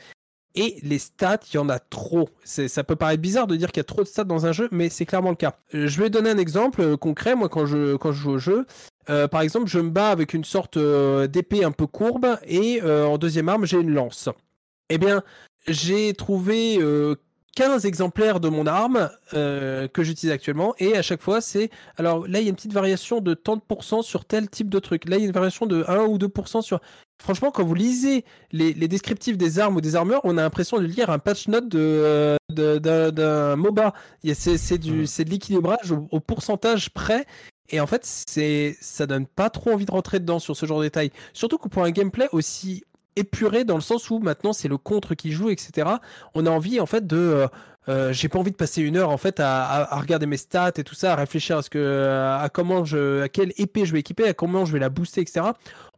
Et 0.55 0.77
les 0.83 0.99
stats, 0.99 1.39
il 1.53 1.55
y 1.55 1.57
en 1.57 1.69
a 1.69 1.79
trop. 1.79 2.27
Ça 2.43 2.83
peut 2.83 2.97
paraître 2.97 3.21
bizarre 3.21 3.47
de 3.47 3.55
dire 3.55 3.71
qu'il 3.71 3.79
y 3.79 3.81
a 3.81 3.85
trop 3.85 4.03
de 4.03 4.07
stats 4.07 4.25
dans 4.25 4.45
un 4.45 4.51
jeu, 4.51 4.67
mais 4.71 4.89
c'est 4.89 5.05
clairement 5.05 5.29
le 5.29 5.35
cas. 5.37 5.55
Euh, 5.73 5.87
Je 5.87 6.01
vais 6.01 6.09
donner 6.09 6.31
un 6.31 6.37
exemple 6.37 6.81
euh, 6.81 6.97
concret, 6.97 7.35
moi, 7.35 7.47
quand 7.47 7.65
je, 7.65 7.95
joue 8.11 8.31
au 8.31 8.37
jeu. 8.37 8.65
Par 9.05 9.39
exemple, 9.39 9.67
je 9.67 9.79
me 9.79 9.89
bats 9.89 10.09
avec 10.09 10.33
une 10.33 10.43
sorte 10.43 10.77
d'épée 10.77 11.63
un 11.63 11.71
peu 11.71 11.87
courbe, 11.87 12.37
et 12.45 12.81
en 12.81 13.17
deuxième 13.17 13.47
arme, 13.47 13.65
j'ai 13.65 13.77
une 13.77 13.93
lance. 13.93 14.27
Eh 14.89 14.97
bien, 14.97 15.23
j'ai 15.65 16.13
trouvé 16.13 16.77
15 17.57 17.87
exemplaires 17.87 18.39
de 18.39 18.49
mon 18.49 18.67
arme 18.67 19.09
euh, 19.33 19.87
que 19.87 20.03
j'utilise 20.03 20.31
actuellement, 20.31 20.75
et 20.77 20.95
à 20.95 21.01
chaque 21.01 21.23
fois, 21.23 21.41
c'est... 21.41 21.71
Alors 21.97 22.27
là, 22.27 22.39
il 22.39 22.43
y 22.43 22.45
a 22.45 22.49
une 22.49 22.55
petite 22.55 22.71
variation 22.71 23.19
de 23.19 23.33
tant 23.33 23.55
de 23.55 23.61
pourcents 23.67 24.03
sur 24.03 24.25
tel 24.25 24.47
type 24.47 24.69
de 24.69 24.77
truc. 24.77 25.09
Là, 25.09 25.15
il 25.17 25.21
y 25.21 25.23
a 25.23 25.25
une 25.25 25.31
variation 25.33 25.65
de 25.65 25.83
1 25.87 26.03
ou 26.03 26.19
2% 26.19 26.61
sur... 26.61 26.79
Franchement, 27.19 27.49
quand 27.49 27.63
vous 27.63 27.73
lisez 27.73 28.25
les, 28.51 28.73
les 28.73 28.87
descriptifs 28.87 29.39
des 29.39 29.57
armes 29.57 29.75
ou 29.75 29.81
des 29.81 29.95
armures, 29.95 30.21
on 30.23 30.37
a 30.37 30.43
l'impression 30.43 30.77
de 30.77 30.85
lire 30.85 31.09
un 31.09 31.17
patch 31.17 31.47
note 31.47 31.67
de, 31.67 32.37
d'un, 32.51 33.55
MOBA. 33.55 33.91
Il 34.21 34.29
y 34.29 34.31
a- 34.31 34.35
C'est, 34.35 34.59
c'est, 34.59 34.77
du, 34.77 35.07
c'est 35.07 35.25
de 35.25 35.31
l'équilibrage 35.31 35.91
au, 35.91 36.07
au 36.11 36.19
pourcentage 36.19 36.91
près. 36.91 37.25
Et 37.69 37.79
en 37.79 37.87
fait, 37.87 38.01
c'est, 38.05 38.77
ça 38.81 39.07
donne 39.07 39.25
pas 39.25 39.49
trop 39.49 39.71
envie 39.71 39.85
de 39.85 39.91
rentrer 39.91 40.19
dedans 40.19 40.37
sur 40.37 40.55
ce 40.55 40.67
genre 40.67 40.77
de 40.77 40.83
détails. 40.85 41.09
Surtout 41.33 41.57
que 41.57 41.69
pour 41.69 41.83
un 41.83 41.89
gameplay 41.89 42.27
aussi 42.33 42.83
épuré 43.17 43.63
dans 43.63 43.75
le 43.75 43.81
sens 43.81 44.09
où 44.09 44.19
maintenant 44.19 44.53
c'est 44.53 44.67
le 44.67 44.77
contre 44.77 45.15
qui 45.15 45.31
joue, 45.31 45.49
etc. 45.49 45.87
On 46.33 46.45
a 46.45 46.49
envie 46.49 46.79
en 46.79 46.85
fait 46.85 47.05
de, 47.05 47.17
euh, 47.17 47.47
euh, 47.89 48.13
j'ai 48.13 48.27
pas 48.27 48.39
envie 48.39 48.51
de 48.51 48.55
passer 48.55 48.81
une 48.81 48.97
heure 48.97 49.09
en 49.09 49.17
fait 49.17 49.39
à, 49.39 49.87
regarder 49.99 50.25
mes 50.25 50.37
stats 50.37 50.73
et 50.77 50.83
tout 50.83 50.95
ça, 50.95 51.13
à 51.13 51.15
réfléchir 51.15 51.57
à 51.57 51.61
ce 51.61 51.69
que, 51.69 52.37
à 52.41 52.49
comment 52.49 52.85
je, 52.85 53.23
à 53.23 53.29
quelle 53.29 53.53
épée 53.57 53.85
je 53.85 53.93
vais 53.93 53.99
équiper, 53.99 54.27
à 54.27 54.33
comment 54.33 54.65
je 54.65 54.73
vais 54.73 54.79
la 54.79 54.89
booster, 54.89 55.21
etc. 55.21 55.47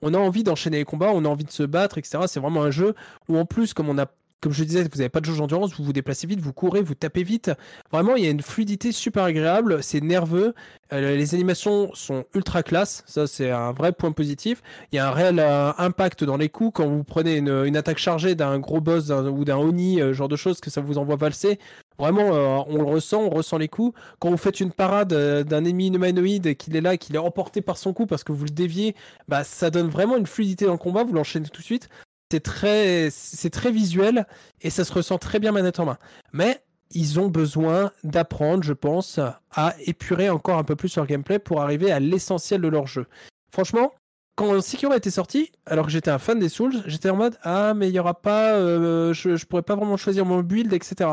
On 0.01 0.13
a 0.13 0.17
envie 0.17 0.43
d'enchaîner 0.43 0.77
les 0.77 0.85
combats, 0.85 1.11
on 1.13 1.25
a 1.25 1.27
envie 1.27 1.45
de 1.45 1.51
se 1.51 1.63
battre, 1.63 1.97
etc. 1.97 2.19
C'est 2.27 2.39
vraiment 2.39 2.63
un 2.63 2.71
jeu 2.71 2.93
où 3.27 3.37
en 3.37 3.45
plus, 3.45 3.73
comme 3.73 3.89
on 3.89 3.97
a 3.97 4.05
comme 4.41 4.53
je 4.53 4.64
disais, 4.64 4.84
vous 4.84 4.98
n'avez 4.98 5.10
pas 5.10 5.20
de 5.20 5.26
jauge 5.26 5.38
d'endurance, 5.38 5.74
vous 5.76 5.84
vous 5.84 5.94
déplacez 5.94 6.26
vite, 6.26 6.40
vous 6.40 6.53
courez, 6.53 6.82
vous 6.82 6.95
tapez 6.95 7.24
vite. 7.24 7.52
Vraiment, 7.91 8.16
il 8.16 8.24
y 8.24 8.28
a 8.28 8.30
une 8.30 8.41
fluidité 8.41 8.91
super 8.91 9.24
agréable, 9.24 9.84
c'est 9.84 10.02
nerveux. 10.02 10.53
Euh, 10.94 11.16
les 11.16 11.36
animations 11.36 11.91
sont 11.94 12.26
ultra 12.34 12.64
classe, 12.64 13.03
ça 13.06 13.28
c'est 13.28 13.52
un 13.52 13.74
vrai 13.74 13.91
point 13.91 14.11
positif. 14.11 14.64
Il 14.91 14.95
y 14.95 14.99
a 14.99 15.07
un 15.10 15.11
réel 15.11 15.40
euh, 15.40 15.72
impact 15.78 16.24
dans 16.24 16.38
les 16.38 16.49
coups 16.49 16.72
quand 16.76 16.88
vous 16.88 17.03
prenez 17.03 17.38
une, 17.38 17.78
attaque 17.78 17.98
chargée 17.98 18.36
d'un 18.36 18.60
gros 18.60 18.82
boss 18.82 19.10
ou 19.10 19.44
d'un 19.44 19.57
Oni, 19.57 20.02
euh, 20.02 20.14
genre 20.14 20.30
de 20.30 20.38
choses, 20.38 20.61
que 20.61 20.70
ça 20.70 20.82
vous 20.82 20.98
envoie 20.98 21.18
valser. 21.18 21.60
Vraiment, 21.98 22.30
on 22.70 22.78
le 22.78 22.86
ressent, 22.86 23.24
on 23.24 23.30
ressent 23.30 23.57
les 23.57 23.68
coups. 23.68 23.94
Quand 24.20 24.30
vous 24.30 24.38
faites 24.38 24.61
une 24.61 24.72
parade 24.72 25.14
d'un 25.44 25.66
ennemi 25.66 25.90
humanoïde, 25.90 26.56
qu'il 26.56 26.78
est 26.78 26.82
là, 26.82 26.95
qu'il 26.95 27.14
est 27.16 27.20
emporté 27.20 27.61
par 27.61 27.78
son 27.78 27.91
coup 27.91 28.06
parce 28.06 28.24
que 28.24 28.32
vous 28.32 28.45
le 28.45 28.52
déviez, 28.52 28.95
bah, 29.28 29.44
ça 29.44 29.70
donne 29.70 29.90
vraiment 29.90 30.16
une 30.16 30.26
fluidité 30.26 30.64
dans 30.64 30.72
le 30.72 30.78
combat, 30.78 31.03
vous 31.03 31.11
l'enchaînez 31.11 31.49
tout 31.49 31.60
de 31.60 31.66
suite. 31.66 31.90
C'est 32.31 32.43
très, 32.43 33.10
c'est 33.11 33.49
très 33.49 33.72
visuel 33.72 34.27
et 34.61 34.69
ça 34.69 34.84
se 34.84 34.93
ressent 34.93 35.18
très 35.18 35.39
bien 35.39 35.51
manette 35.51 35.80
en 35.80 35.85
main. 35.85 35.97
Mais 36.31 36.61
ils 36.91 37.19
ont 37.19 37.27
besoin 37.27 37.91
d'apprendre, 38.03 38.64
je 38.64 38.73
pense, 38.73 39.19
à 39.51 39.76
épurer 39.85 40.30
encore 40.30 40.57
un 40.57 40.64
peu 40.64 40.76
plus 40.76 40.95
leur 40.95 41.06
gameplay 41.06 41.39
pour 41.39 41.61
arriver 41.61 41.91
à 41.91 41.99
l'essentiel 41.99 42.61
de 42.61 42.68
leur 42.68 42.88
jeu. 42.88 43.07
Franchement, 43.51 43.93
quand 44.35 44.61
Sekiro 44.61 44.93
était 44.93 45.11
sorti, 45.11 45.51
alors 45.65 45.85
que 45.85 45.91
j'étais 45.91 46.11
un 46.11 46.19
fan 46.19 46.39
des 46.39 46.49
Souls, 46.49 46.81
j'étais 46.85 47.10
en 47.10 47.15
mode 47.15 47.38
ah 47.43 47.73
mais 47.73 47.89
il 47.89 47.93
y 47.93 47.99
aura 47.99 48.22
pas, 48.22 48.53
euh, 48.53 49.14
je, 49.14 49.35
je 49.35 49.45
pourrais 49.45 49.64
pas 49.64 49.76
vraiment 49.76 49.97
choisir 49.97 50.26
mon 50.26 50.41
build, 50.41 50.72
etc. 50.72 51.10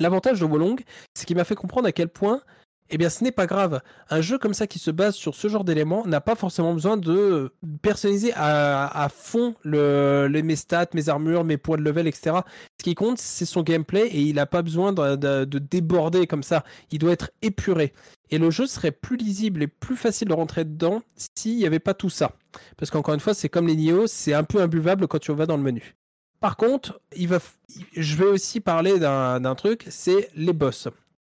L'avantage 0.00 0.40
de 0.40 0.44
Wolong, 0.44 0.82
c'est 1.14 1.24
qu'il 1.24 1.36
m'a 1.36 1.44
fait 1.44 1.54
comprendre 1.54 1.86
à 1.86 1.92
quel 1.92 2.08
point 2.08 2.40
Eh 2.90 2.98
bien, 2.98 3.08
ce 3.08 3.24
n'est 3.24 3.32
pas 3.32 3.46
grave. 3.46 3.80
Un 4.10 4.20
jeu 4.20 4.36
comme 4.38 4.52
ça 4.52 4.66
qui 4.66 4.78
se 4.78 4.90
base 4.90 5.14
sur 5.14 5.34
ce 5.34 5.48
genre 5.48 5.64
d'éléments 5.64 6.06
n'a 6.06 6.20
pas 6.20 6.34
forcément 6.34 6.74
besoin 6.74 6.98
de 6.98 7.52
personnaliser 7.80 8.32
à, 8.36 9.08
fond 9.12 9.54
mes 9.64 10.56
stats, 10.56 10.88
mes 10.92 11.08
armures, 11.08 11.44
mes 11.44 11.56
points 11.56 11.78
de 11.78 11.82
level, 11.82 12.06
etc. 12.06 12.36
Ce 12.78 12.84
qui 12.84 12.94
compte, 12.94 13.18
c'est 13.18 13.46
son 13.46 13.62
gameplay 13.62 14.06
et 14.08 14.20
il 14.20 14.34
n'a 14.34 14.46
pas 14.46 14.60
besoin 14.60 14.92
de, 14.92 15.16
de, 15.16 15.44
de, 15.44 15.58
déborder 15.58 16.26
comme 16.26 16.42
ça. 16.42 16.62
Il 16.90 16.98
doit 16.98 17.12
être 17.12 17.30
épuré. 17.40 17.94
Et 18.30 18.38
le 18.38 18.50
jeu 18.50 18.66
serait 18.66 18.92
plus 18.92 19.16
lisible 19.16 19.62
et 19.62 19.66
plus 19.66 19.96
facile 19.96 20.28
de 20.28 20.34
rentrer 20.34 20.64
dedans 20.64 21.02
s'il 21.16 21.56
n'y 21.56 21.66
avait 21.66 21.78
pas 21.78 21.94
tout 21.94 22.10
ça. 22.10 22.32
Parce 22.76 22.90
qu'encore 22.90 23.14
une 23.14 23.20
fois, 23.20 23.32
c'est 23.32 23.48
comme 23.48 23.66
les 23.66 23.76
Nioh, 23.76 24.06
c'est 24.06 24.34
un 24.34 24.44
peu 24.44 24.60
imbuvable 24.60 25.08
quand 25.08 25.18
tu 25.18 25.32
vas 25.32 25.46
dans 25.46 25.56
le 25.56 25.62
menu. 25.62 25.94
Par 26.40 26.58
contre, 26.58 27.00
je 27.16 28.16
vais 28.16 28.26
aussi 28.26 28.60
parler 28.60 28.98
d'un 28.98 29.54
truc, 29.54 29.86
c'est 29.88 30.28
les 30.36 30.52
boss. 30.52 30.88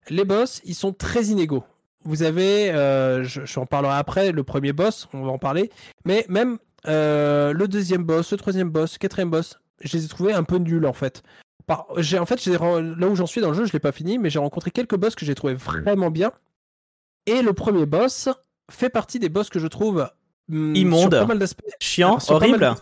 Les 0.09 0.25
boss, 0.25 0.61
ils 0.65 0.75
sont 0.75 0.93
très 0.93 1.25
inégaux. 1.25 1.63
Vous 2.03 2.23
avez, 2.23 2.71
euh, 2.71 3.23
je, 3.23 3.45
je, 3.45 3.59
en 3.59 3.65
parlerai 3.65 3.95
après, 3.95 4.31
le 4.31 4.43
premier 4.43 4.73
boss, 4.73 5.07
on 5.13 5.23
va 5.23 5.31
en 5.31 5.37
parler, 5.37 5.69
mais 6.03 6.25
même 6.29 6.57
euh, 6.87 7.53
le 7.53 7.67
deuxième 7.67 8.03
boss, 8.03 8.31
le 8.31 8.37
troisième 8.37 8.69
boss, 8.69 8.93
le 8.93 8.97
quatrième 8.97 9.29
boss, 9.29 9.59
je 9.81 9.97
les 9.97 10.05
ai 10.05 10.07
trouvés 10.07 10.33
un 10.33 10.43
peu 10.43 10.57
nuls 10.57 10.85
en 10.85 10.93
fait. 10.93 11.23
Par, 11.67 11.85
en 11.91 12.25
fait, 12.25 12.45
là 12.45 13.07
où 13.07 13.15
j'en 13.15 13.27
suis 13.27 13.41
dans 13.41 13.49
le 13.49 13.55
jeu, 13.55 13.65
je 13.65 13.73
l'ai 13.73 13.79
pas 13.79 13.91
fini, 13.91 14.17
mais 14.17 14.29
j'ai 14.29 14.39
rencontré 14.39 14.71
quelques 14.71 14.95
boss 14.97 15.15
que 15.15 15.25
j'ai 15.25 15.35
trouvé 15.35 15.53
vraiment 15.53 16.09
bien. 16.09 16.31
Et 17.27 17.43
le 17.43 17.53
premier 17.53 17.85
boss 17.85 18.29
fait 18.71 18.89
partie 18.89 19.19
des 19.19 19.29
boss 19.29 19.49
que 19.49 19.59
je 19.59 19.67
trouve 19.67 20.09
hum, 20.51 20.75
immonde, 20.75 21.27
chiant, 21.79 22.17
horrible. 22.29 22.73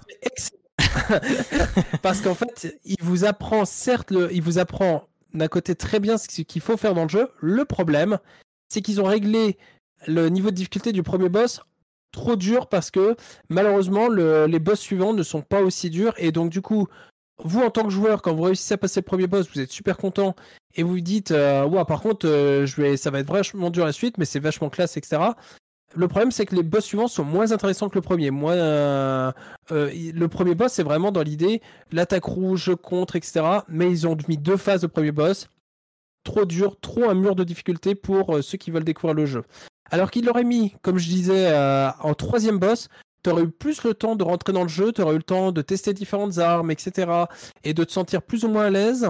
Parce 2.02 2.22
qu'en 2.22 2.36
fait, 2.36 2.80
il 2.86 2.96
vous 3.02 3.26
apprend, 3.26 3.66
certes, 3.66 4.12
le, 4.12 4.34
il 4.34 4.42
vous 4.42 4.60
apprend 4.60 5.09
d'un 5.34 5.48
côté 5.48 5.76
très 5.76 6.00
bien 6.00 6.18
ce 6.18 6.28
qu'il 6.42 6.62
faut 6.62 6.78
faire 6.78 6.94
dans 6.94 7.04
le 7.04 7.10
jeu. 7.10 7.30
Le 7.40 7.66
problème, 7.66 8.20
c'est 8.70 8.82
qu'ils 8.82 9.02
ont 9.02 9.06
réglé 9.06 9.58
le 10.08 10.30
niveau 10.30 10.50
de 10.50 10.56
difficulté 10.56 10.92
du 10.92 11.04
premier 11.04 11.30
boss 11.30 11.62
trop 12.12 12.36
dur 12.36 12.68
parce 12.68 12.92
que 12.92 13.16
malheureusement 13.50 14.08
le, 14.08 14.46
les 14.46 14.60
boss 14.60 14.80
suivants 14.80 15.14
ne 15.14 15.24
sont 15.24 15.42
pas 15.42 15.62
aussi 15.62 15.90
durs 15.90 16.14
et 16.18 16.32
donc 16.32 16.50
du 16.50 16.62
coup 16.62 16.88
vous 17.44 17.62
en 17.62 17.70
tant 17.70 17.84
que 17.84 17.90
joueur 17.90 18.22
quand 18.22 18.34
vous 18.34 18.44
réussissez 18.44 18.74
à 18.74 18.78
passer 18.78 19.02
le 19.02 19.06
premier 19.06 19.28
boss 19.28 19.48
vous 19.54 19.60
êtes 19.60 19.72
super 19.72 19.98
content 19.98 20.36
et 20.76 20.84
vous 20.84 20.94
vous 20.94 21.02
dites 21.02 21.32
euh, 21.32 21.86
par 21.86 22.02
contre 22.02 22.28
euh, 22.28 22.66
ça 22.98 23.12
va 23.12 23.20
être 23.20 23.32
vachement 23.32 23.70
dur 23.70 23.86
la 23.86 23.92
suite 23.92 24.18
mais 24.18 24.26
c'est 24.26 24.40
vachement 24.40 24.70
classe 24.70 24.98
etc 24.98 25.22
le 25.96 26.08
problème, 26.08 26.32
c'est 26.32 26.46
que 26.46 26.56
les 26.56 26.64
boss 26.64 26.86
suivants 26.86 27.08
sont 27.08 27.24
moins 27.24 27.52
intéressants 27.52 27.90
que 27.90 27.96
le 27.96 28.02
premier. 28.02 28.32
Moi, 28.32 28.54
euh, 28.54 29.32
euh, 29.72 29.92
le 30.14 30.28
premier 30.28 30.56
boss, 30.56 30.74
c'est 30.74 30.84
vraiment 30.84 31.12
dans 31.12 31.24
l'idée 31.24 31.62
l'attaque 31.92 32.26
rouge, 32.26 32.72
contre, 32.82 33.16
etc. 33.16 33.42
Mais 33.68 33.90
ils 33.90 34.08
ont 34.08 34.16
mis 34.28 34.38
deux 34.38 34.58
phases 34.58 34.82
de 34.82 34.88
premier 34.88 35.12
boss. 35.12 35.50
Trop 36.24 36.46
dur, 36.46 36.80
trop 36.80 37.10
un 37.10 37.16
mur 37.16 37.36
de 37.36 37.44
difficulté 37.44 37.96
pour 37.96 38.36
euh, 38.36 38.42
ceux 38.42 38.58
qui 38.58 38.72
veulent 38.72 38.84
découvrir 38.84 39.16
le 39.16 39.26
jeu. 39.26 39.44
Alors 39.90 40.12
qu'ils 40.12 40.26
l'auraient 40.26 40.44
mis, 40.44 40.76
comme 40.84 41.00
je 41.00 41.08
disais, 41.08 41.52
en 42.00 42.14
troisième 42.14 42.60
boss, 42.60 42.90
tu 43.24 43.32
aurais 43.32 43.42
eu 43.42 43.50
plus 43.50 43.84
le 43.84 43.96
temps 43.96 44.16
de 44.16 44.24
rentrer 44.24 44.54
dans 44.54 44.62
le 44.62 44.70
jeu, 44.70 44.92
tu 44.92 45.02
aurais 45.02 45.16
eu 45.16 45.18
le 45.18 45.24
temps 45.24 45.52
de 45.52 45.64
tester 45.64 45.94
différentes 45.94 46.38
armes, 46.38 46.70
etc. 46.70 47.12
Et 47.64 47.74
de 47.74 47.84
te 47.84 47.92
sentir 47.92 48.22
plus 48.22 48.44
ou 48.44 48.50
moins 48.50 48.66
à 48.66 48.70
l'aise. 48.70 49.10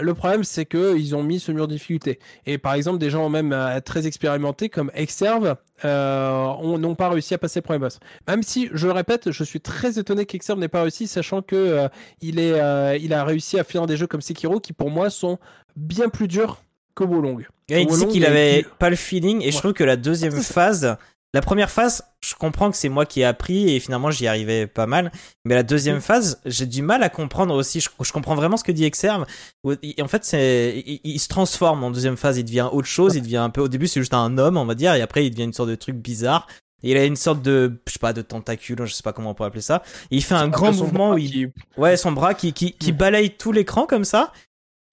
Le 0.00 0.12
problème, 0.14 0.42
c'est 0.42 0.66
qu'ils 0.66 1.14
ont 1.14 1.22
mis 1.22 1.38
ce 1.38 1.52
mur 1.52 1.68
de 1.68 1.74
difficulté. 1.74 2.18
Et 2.46 2.58
par 2.58 2.74
exemple, 2.74 2.98
des 2.98 3.10
gens 3.10 3.28
même 3.28 3.52
euh, 3.52 3.80
très 3.80 4.06
expérimentés 4.06 4.68
comme 4.68 4.90
Exerve 4.94 5.56
euh, 5.84 6.78
n'ont 6.78 6.94
pas 6.96 7.08
réussi 7.08 7.34
à 7.34 7.38
passer 7.38 7.60
le 7.60 7.62
premier 7.62 7.78
boss. 7.78 8.00
Même 8.26 8.42
si, 8.42 8.68
je 8.72 8.86
le 8.86 8.92
répète, 8.92 9.30
je 9.30 9.44
suis 9.44 9.60
très 9.60 9.98
étonné 9.98 10.26
qu'Exerve 10.26 10.58
n'ait 10.58 10.68
pas 10.68 10.82
réussi, 10.82 11.06
sachant 11.06 11.42
que 11.42 11.54
euh, 11.54 11.88
il, 12.20 12.40
est, 12.40 13.00
il 13.00 13.12
a 13.12 13.24
réussi 13.24 13.58
à 13.58 13.64
finir 13.64 13.86
des 13.86 13.96
jeux 13.96 14.08
comme 14.08 14.20
Sekiro 14.20 14.58
qui, 14.58 14.72
pour 14.72 14.90
moi, 14.90 15.10
sont 15.10 15.38
bien 15.76 16.08
plus 16.08 16.26
durs 16.26 16.62
que 16.94 17.04
Wolong. 17.04 17.46
il 17.68 17.86
dit 17.86 18.08
qu'il 18.08 18.24
avait 18.24 18.64
pas 18.78 18.90
le 18.90 18.96
feeling, 18.96 19.42
et 19.42 19.50
je 19.50 19.58
trouve 19.58 19.72
que 19.72 19.84
la 19.84 19.96
deuxième 19.96 20.32
phase 20.42 20.96
la 21.34 21.40
première 21.40 21.68
phase, 21.68 22.04
je 22.24 22.36
comprends 22.36 22.70
que 22.70 22.76
c'est 22.76 22.88
moi 22.88 23.06
qui 23.06 23.22
ai 23.22 23.24
appris 23.24 23.74
et 23.74 23.80
finalement 23.80 24.12
j'y 24.12 24.28
arrivais 24.28 24.68
pas 24.68 24.86
mal. 24.86 25.10
Mais 25.44 25.56
la 25.56 25.64
deuxième 25.64 25.96
mm. 25.96 26.00
phase, 26.00 26.40
j'ai 26.46 26.64
du 26.64 26.80
mal 26.80 27.02
à 27.02 27.08
comprendre 27.08 27.56
aussi. 27.56 27.80
Je, 27.80 28.12
comprends 28.12 28.36
vraiment 28.36 28.56
ce 28.56 28.62
que 28.62 28.70
dit 28.70 28.84
Exerve. 28.84 29.26
En 29.64 30.08
fait, 30.08 30.24
c'est, 30.24 30.84
il, 31.02 31.18
se 31.18 31.26
transforme 31.26 31.82
en 31.82 31.90
deuxième 31.90 32.16
phase. 32.16 32.38
Il 32.38 32.44
devient 32.44 32.68
autre 32.70 32.86
chose. 32.86 33.16
Il 33.16 33.22
devient 33.22 33.38
un 33.38 33.50
peu. 33.50 33.62
Au 33.62 33.66
début, 33.66 33.88
c'est 33.88 33.98
juste 33.98 34.14
un 34.14 34.38
homme, 34.38 34.56
on 34.56 34.64
va 34.64 34.76
dire, 34.76 34.94
et 34.94 35.02
après, 35.02 35.26
il 35.26 35.30
devient 35.30 35.42
une 35.42 35.52
sorte 35.52 35.70
de 35.70 35.74
truc 35.74 35.96
bizarre. 35.96 36.46
Et 36.84 36.92
il 36.92 36.96
a 36.96 37.04
une 37.04 37.16
sorte 37.16 37.42
de, 37.42 37.80
je 37.88 37.94
sais 37.94 37.98
pas, 37.98 38.12
de 38.12 38.22
tentacule, 38.22 38.84
je 38.84 38.92
sais 38.92 39.02
pas 39.02 39.12
comment 39.12 39.30
on 39.30 39.34
peut 39.34 39.42
appeler 39.42 39.60
ça. 39.60 39.82
Et 40.12 40.16
il 40.16 40.22
fait 40.22 40.36
un 40.36 40.46
grand 40.46 40.72
mouvement 40.72 41.14
où 41.14 41.18
il, 41.18 41.50
ouais, 41.76 41.96
son 41.96 42.12
bras 42.12 42.34
qui, 42.34 42.52
qui, 42.52 42.74
qui 42.74 42.92
mm. 42.92 42.96
balaye 42.96 43.30
tout 43.30 43.50
l'écran 43.50 43.86
comme 43.86 44.04
ça. 44.04 44.32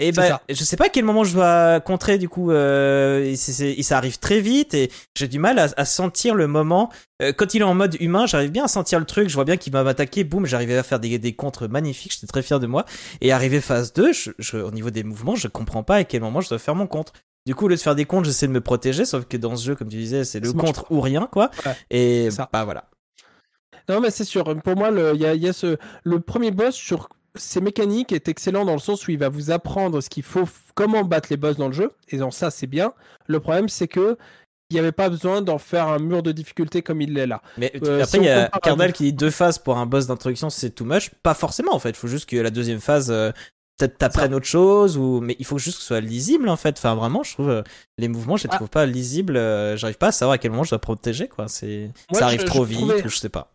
Et 0.01 0.11
ben, 0.11 0.39
je 0.49 0.63
sais 0.63 0.77
pas 0.77 0.85
à 0.85 0.89
quel 0.89 1.05
moment 1.05 1.23
je 1.23 1.35
dois 1.35 1.79
contrer 1.79 2.17
du 2.17 2.27
coup. 2.27 2.51
Euh, 2.51 3.23
et, 3.23 3.35
ça 3.83 3.97
arrive 3.97 4.17
très 4.17 4.39
vite 4.39 4.73
et 4.73 4.91
j'ai 5.15 5.27
du 5.27 5.37
mal 5.37 5.59
à, 5.59 5.85
sentir 5.85 6.33
le 6.33 6.47
moment. 6.47 6.89
Euh, 7.21 7.31
quand 7.33 7.53
il 7.53 7.61
est 7.61 7.65
en 7.65 7.75
mode 7.75 7.97
humain, 7.99 8.25
j'arrive 8.25 8.49
bien 8.49 8.63
à 8.63 8.67
sentir 8.67 8.99
le 8.99 9.05
truc. 9.05 9.29
Je 9.29 9.35
vois 9.35 9.45
bien 9.45 9.57
qu'il 9.57 9.71
va 9.71 9.83
m'attaquer. 9.83 10.23
Boum, 10.23 10.47
j'arrivais 10.47 10.75
à 10.75 10.81
faire 10.81 10.99
des, 10.99 11.19
des 11.19 11.33
contres 11.33 11.69
magnifiques. 11.69 12.13
J'étais 12.13 12.25
très 12.25 12.41
fier 12.41 12.59
de 12.59 12.65
moi. 12.65 12.85
Et 13.21 13.31
arrivé 13.31 13.61
phase 13.61 13.93
2, 13.93 14.11
je, 14.11 14.57
au 14.57 14.71
niveau 14.71 14.89
des 14.89 15.03
mouvements, 15.03 15.35
je 15.35 15.47
comprends 15.47 15.83
pas 15.83 15.97
à 15.97 16.03
quel 16.03 16.21
moment 16.21 16.41
je 16.41 16.49
dois 16.49 16.59
faire 16.59 16.73
mon 16.73 16.87
contre. 16.87 17.13
Du 17.45 17.53
coup, 17.53 17.65
au 17.65 17.67
lieu 17.67 17.75
de 17.75 17.81
faire 17.81 17.95
des 17.95 18.05
contres, 18.05 18.25
j'essaie 18.25 18.47
de 18.47 18.53
me 18.53 18.61
protéger. 18.61 19.05
Sauf 19.05 19.25
que 19.25 19.37
dans 19.37 19.55
ce 19.55 19.65
jeu, 19.65 19.75
comme 19.75 19.89
tu 19.89 19.97
disais, 19.97 20.23
c'est 20.23 20.39
le 20.39 20.51
contre 20.51 20.91
ou 20.91 20.99
rien, 20.99 21.29
quoi. 21.31 21.51
et 21.91 22.31
ça. 22.31 22.49
bah 22.51 22.63
voilà. 22.63 22.89
Non, 23.87 23.99
mais 23.99 24.09
c'est 24.09 24.23
sûr. 24.23 24.43
Pour 24.63 24.75
moi, 24.75 24.89
il 25.13 25.21
y 25.21 25.25
a, 25.25 25.35
y 25.35 25.47
a 25.47 25.53
ce 25.53 25.77
le 26.03 26.19
premier 26.19 26.49
boss 26.49 26.73
sur 26.73 27.09
c'est 27.35 27.61
mécanique 27.61 28.11
est 28.11 28.27
excellent 28.27 28.65
dans 28.65 28.73
le 28.73 28.79
sens 28.79 29.07
où 29.07 29.11
il 29.11 29.17
va 29.17 29.29
vous 29.29 29.51
apprendre 29.51 30.01
ce 30.01 30.09
qu'il 30.09 30.23
faut, 30.23 30.47
comment 30.75 31.03
battre 31.03 31.27
les 31.29 31.37
boss 31.37 31.57
dans 31.57 31.67
le 31.67 31.73
jeu. 31.73 31.91
Et 32.09 32.17
dans 32.17 32.31
ça, 32.31 32.51
c'est 32.51 32.67
bien. 32.67 32.93
Le 33.27 33.39
problème, 33.39 33.69
c'est 33.69 33.87
que 33.87 34.17
il 34.69 34.75
n'y 34.75 34.79
avait 34.79 34.93
pas 34.93 35.09
besoin 35.09 35.41
d'en 35.41 35.57
faire 35.57 35.89
un 35.89 35.99
mur 35.99 36.23
de 36.23 36.31
difficulté 36.31 36.81
comme 36.81 37.01
il 37.01 37.13
l'est 37.13 37.27
là. 37.27 37.41
Mais 37.57 37.73
euh, 37.83 38.01
après, 38.01 38.19
il 38.19 38.23
y 38.23 38.29
a 38.29 38.47
Cardal 38.63 38.93
qui 38.93 39.03
dit 39.03 39.13
deux 39.13 39.29
phases 39.29 39.59
pour 39.59 39.77
un 39.77 39.85
boss 39.85 40.07
d'introduction, 40.07 40.49
c'est 40.49 40.69
too 40.69 40.85
much. 40.85 41.11
Pas 41.23 41.33
forcément, 41.33 41.75
en 41.75 41.79
fait. 41.79 41.89
Il 41.89 41.95
faut 41.95 42.07
juste 42.07 42.29
que 42.29 42.37
la 42.37 42.51
deuxième 42.51 42.79
phase, 42.79 43.11
euh, 43.11 43.31
peut-être 43.77 43.97
t'apprennes 43.97 44.33
autre 44.33 44.45
chose, 44.45 44.97
ou 44.97 45.19
mais 45.19 45.35
il 45.39 45.45
faut 45.45 45.57
juste 45.57 45.77
que 45.77 45.81
ce 45.81 45.87
soit 45.87 45.99
lisible, 45.99 46.47
en 46.47 46.55
fait. 46.55 46.77
Enfin, 46.77 46.95
vraiment, 46.95 47.21
je 47.21 47.33
trouve 47.33 47.49
euh, 47.49 47.63
les 47.97 48.07
mouvements, 48.07 48.37
je 48.37 48.43
les 48.43 48.49
ah. 48.53 48.55
trouve 48.55 48.69
pas 48.69 48.85
lisibles. 48.85 49.33
J'arrive 49.75 49.97
pas 49.97 50.07
à 50.07 50.11
savoir 50.13 50.35
à 50.35 50.37
quel 50.37 50.51
moment 50.51 50.63
je 50.63 50.69
dois 50.69 50.79
protéger, 50.79 51.27
quoi. 51.27 51.49
C'est, 51.49 51.91
ça 52.13 52.27
arrive 52.27 52.45
trop 52.45 52.63
vite, 52.63 53.03
ou 53.03 53.09
je 53.09 53.17
sais 53.17 53.29
pas. 53.29 53.51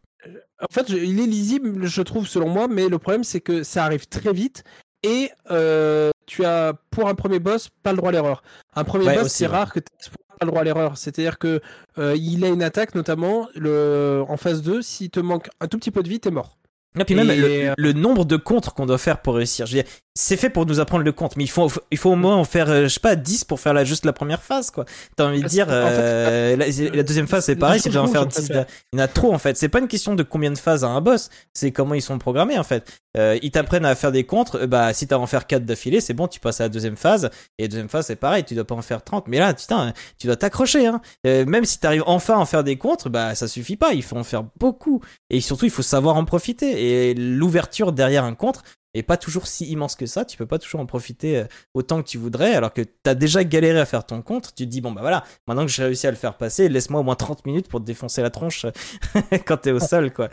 En 0.61 0.73
fait, 0.73 0.89
il 0.89 1.21
est 1.21 1.27
lisible, 1.27 1.87
je 1.87 2.03
trouve, 2.03 2.27
selon 2.27 2.49
moi, 2.49 2.69
mais 2.69 2.89
le 2.89 2.99
problème, 2.99 3.25
c'est 3.25 3.41
que 3.41 3.63
ça 3.63 3.85
arrive 3.85 4.07
très 4.07 4.33
vite 4.33 4.65
et 5.03 5.31
euh, 5.51 6.11
tu 6.27 6.45
as, 6.45 6.75
pour 6.91 7.09
un 7.09 7.15
premier 7.15 7.39
boss, 7.39 7.69
pas 7.83 7.93
le 7.93 7.99
droit 7.99 8.09
à 8.09 8.13
l'erreur. 8.13 8.43
Un 8.75 8.85
premier 8.85 9.15
boss, 9.15 9.29
c'est 9.29 9.47
rare 9.47 9.73
que 9.73 9.81
tu 9.81 10.11
pas 10.39 10.45
le 10.45 10.51
droit 10.51 10.61
à 10.61 10.65
l'erreur. 10.65 10.99
C'est-à-dire 10.99 11.39
que 11.39 11.61
euh, 11.99 12.17
il 12.17 12.45
a 12.45 12.49
une 12.49 12.63
attaque, 12.63 12.95
notamment 12.95 13.49
le, 13.55 14.25
en 14.29 14.37
phase 14.37 14.63
2, 14.63 14.83
s'il 14.83 15.11
te 15.11 15.21
manque 15.21 15.49
un 15.61 15.69
tout 15.69 15.79
petit 15.79 15.91
peu 15.91 16.03
de 16.03 16.09
vie, 16.09 16.21
t'es 16.21 16.31
mort. 16.31 16.59
Et 16.99 17.05
puis 17.05 17.15
même 17.15 17.29
le, 17.29 17.75
le, 17.77 17.93
nombre 17.93 18.25
de 18.25 18.37
contres 18.37 18.73
qu'on 18.75 18.87
doit 18.87 18.99
faire 18.99 19.21
pour 19.21 19.35
réussir. 19.35 19.67
Je 19.67 19.77
veux 19.77 19.83
dire, 19.83 19.93
c'est 20.17 20.39
fait 20.39 20.49
pour 20.49 20.65
nous 20.65 20.81
apprendre 20.81 21.05
le 21.05 21.13
compte, 21.13 21.37
mais 21.37 21.45
il 21.45 21.51
faut, 21.51 21.71
il 21.91 21.99
faut 21.99 22.11
au 22.11 22.17
moins 22.17 22.37
en 22.37 22.45
faire, 22.45 22.71
euh, 22.71 22.85
je 22.85 22.89
sais 22.89 23.01
pas, 23.01 23.17
10 23.17 23.45
pour 23.45 23.61
faire 23.61 23.75
la, 23.75 23.85
juste 23.85 24.07
la 24.07 24.15
première 24.15 24.43
phase, 24.43 24.71
quoi. 24.71 24.87
T'as 25.15 25.27
envie 25.27 25.43
de 25.43 25.47
dire, 25.47 25.67
euh, 25.69 26.57
la, 26.57 27.03
deuxième 27.03 27.27
phase, 27.27 27.45
c'est 27.45 27.57
pareil, 27.57 27.81
c'est 27.81 27.91
de 27.91 27.99
en 27.99 28.07
faire 28.07 28.27
10. 28.27 28.49
Il 28.49 28.99
y 28.99 29.01
en 29.01 29.05
a 29.05 29.09
trop, 29.09 29.35
en 29.35 29.39
fait. 29.39 29.59
C'est 29.59 29.69
pas 29.69 29.79
une 29.79 29.89
question 29.89 30.15
de 30.15 30.23
combien 30.23 30.51
de 30.51 30.59
phases 30.59 30.85
a 30.85 30.89
un 30.89 31.03
boss, 31.03 31.29
c'est 31.53 31.71
comment 31.71 31.93
ils 31.93 32.01
sont 32.01 32.19
programmés, 32.19 32.59
en 32.59 32.65
fait. 32.65 32.91
Euh, 33.19 33.39
ils 33.43 33.51
t'apprennent 33.51 33.85
à 33.85 33.95
faire 33.95 34.11
des 34.11 34.25
contres, 34.25 34.63
euh, 34.63 34.67
bah, 34.67 34.95
si 34.95 35.07
t'as 35.07 35.17
en 35.17 35.27
faire 35.27 35.47
4 35.47 35.67
d'affilée, 35.67 36.01
c'est 36.01 36.15
bon, 36.15 36.29
tu 36.29 36.41
passes 36.41 36.63
à 36.63 36.65
la 36.65 36.69
deuxième 36.71 36.97
phase. 36.97 37.29
Et 37.59 37.65
la 37.65 37.69
deuxième 37.69 37.89
phase, 37.91 38.07
c'est 38.07 38.17
pareil, 38.17 38.43
tu 38.45 38.55
dois 38.55 38.65
pas 38.65 38.75
en 38.75 38.83
faire 38.83 39.05
30. 39.05 39.29
Mais 39.29 39.39
là, 39.39 39.53
putain, 39.53 39.93
tu 40.19 40.29
dois 40.29 40.37
t'accrocher, 40.37 40.87
hein. 40.87 41.03
même 41.25 41.67
si 41.67 41.79
t'arrives 41.79 42.05
enfin 42.07 42.35
à 42.35 42.39
en 42.39 42.47
faire 42.47 42.65
des 42.65 42.77
contres, 42.77 43.11
bah, 43.11 43.35
ça 43.35 43.49
suffit 43.49 43.77
pas, 43.77 43.93
il 43.93 44.03
faut 44.03 44.17
en 44.17 44.25
faire 44.25 44.45
beaucoup. 44.59 45.03
Et 45.29 45.43
surtout, 45.43 45.67
il 45.67 45.71
faut 45.71 45.83
savoir 45.83 46.17
en 46.17 46.25
profiter. 46.25 47.11
Et 47.11 47.15
l'ouverture 47.15 47.93
derrière 47.93 48.25
un 48.25 48.35
contre, 48.35 48.63
et 48.97 49.03
pas 49.03 49.17
toujours 49.17 49.47
si 49.47 49.67
immense 49.67 49.95
que 49.95 50.07
ça. 50.07 50.25
Tu 50.25 50.37
peux 50.37 50.47
pas 50.47 50.59
toujours 50.59 50.81
en 50.81 50.87
profiter 50.87 51.39
euh, 51.39 51.45
autant 51.75 52.03
que 52.03 52.09
tu 52.09 52.19
voudrais, 52.19 52.55
alors 52.55 52.73
que 52.73 52.83
tu 52.83 52.91
as 53.05 53.15
déjà 53.15 53.45
galéré 53.45 53.79
à 53.79 53.85
faire 53.85 54.07
ton 54.07 54.23
compte. 54.23 54.55
Tu 54.57 54.65
te 54.65 54.71
dis, 54.71 54.81
bon, 54.81 54.93
bah 54.93 55.03
voilà, 55.03 55.25
maintenant 55.47 55.67
que 55.67 55.71
j'ai 55.71 55.85
réussi 55.85 56.07
à 56.07 56.11
le 56.11 56.17
faire 56.17 56.37
passer, 56.37 56.69
laisse-moi 56.69 57.01
au 57.01 57.05
moins 57.05 57.15
30 57.15 57.45
minutes 57.45 57.69
pour 57.69 57.81
te 57.81 57.85
défoncer 57.85 58.23
la 58.23 58.31
tronche 58.31 58.67
quand 59.47 59.59
t'es 59.59 59.73
au 59.73 59.81
sol, 59.81 60.13
quoi. 60.13 60.29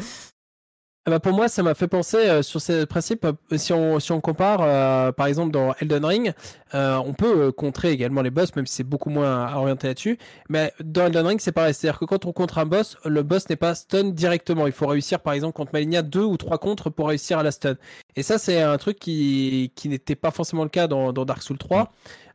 Ah 1.05 1.11
bah 1.11 1.19
pour 1.19 1.33
moi, 1.33 1.49
ça 1.49 1.63
m'a 1.63 1.73
fait 1.73 1.89
penser 1.89 2.15
euh, 2.15 2.41
sur 2.41 2.61
ce 2.61 2.85
principe. 2.85 3.25
Euh, 3.25 3.57
si 3.57 3.73
on, 3.73 3.99
si 3.99 4.13
on 4.13 4.21
compare, 4.21 4.61
euh, 4.61 5.11
par 5.11 5.27
exemple, 5.27 5.51
dans 5.51 5.73
Elden 5.81 6.05
Ring, 6.05 6.33
on 6.73 7.13
peut 7.13 7.51
contrer 7.51 7.91
également 7.91 8.21
les 8.21 8.31
boss, 8.31 8.55
même 8.55 8.65
si 8.65 8.75
c'est 8.75 8.83
beaucoup 8.85 9.09
moins 9.09 9.53
orienté 9.53 9.87
là-dessus. 9.87 10.17
Mais 10.47 10.71
dans 10.81 11.05
Elden 11.07 11.27
Ring, 11.27 11.39
c'est 11.41 11.51
pareil. 11.51 11.73
C'est-à-dire 11.73 11.99
que 11.99 12.05
quand 12.05 12.25
on 12.25 12.31
contre 12.31 12.57
un 12.57 12.65
boss, 12.65 12.97
le 13.03 13.21
boss 13.21 13.49
n'est 13.49 13.57
pas 13.57 13.75
stun 13.75 14.11
directement. 14.11 14.65
Il 14.65 14.71
faut 14.71 14.87
réussir, 14.87 15.19
par 15.19 15.33
exemple, 15.33 15.53
contre 15.53 15.71
Malinia, 15.73 16.03
deux 16.03 16.23
ou 16.23 16.37
trois 16.37 16.57
contres 16.57 16.89
pour 16.89 17.09
réussir 17.09 17.37
à 17.37 17.43
la 17.43 17.51
stun. 17.51 17.75
Et 18.15 18.23
ça, 18.23 18.37
c'est 18.37 18.61
un 18.61 18.77
truc 18.77 18.97
qui, 18.97 19.73
qui 19.75 19.89
n'était 19.89 20.15
pas 20.15 20.31
forcément 20.31 20.63
le 20.63 20.69
cas 20.69 20.87
dans, 20.87 21.11
dans 21.11 21.25
Dark 21.25 21.43
Souls 21.43 21.57
3. 21.57 21.91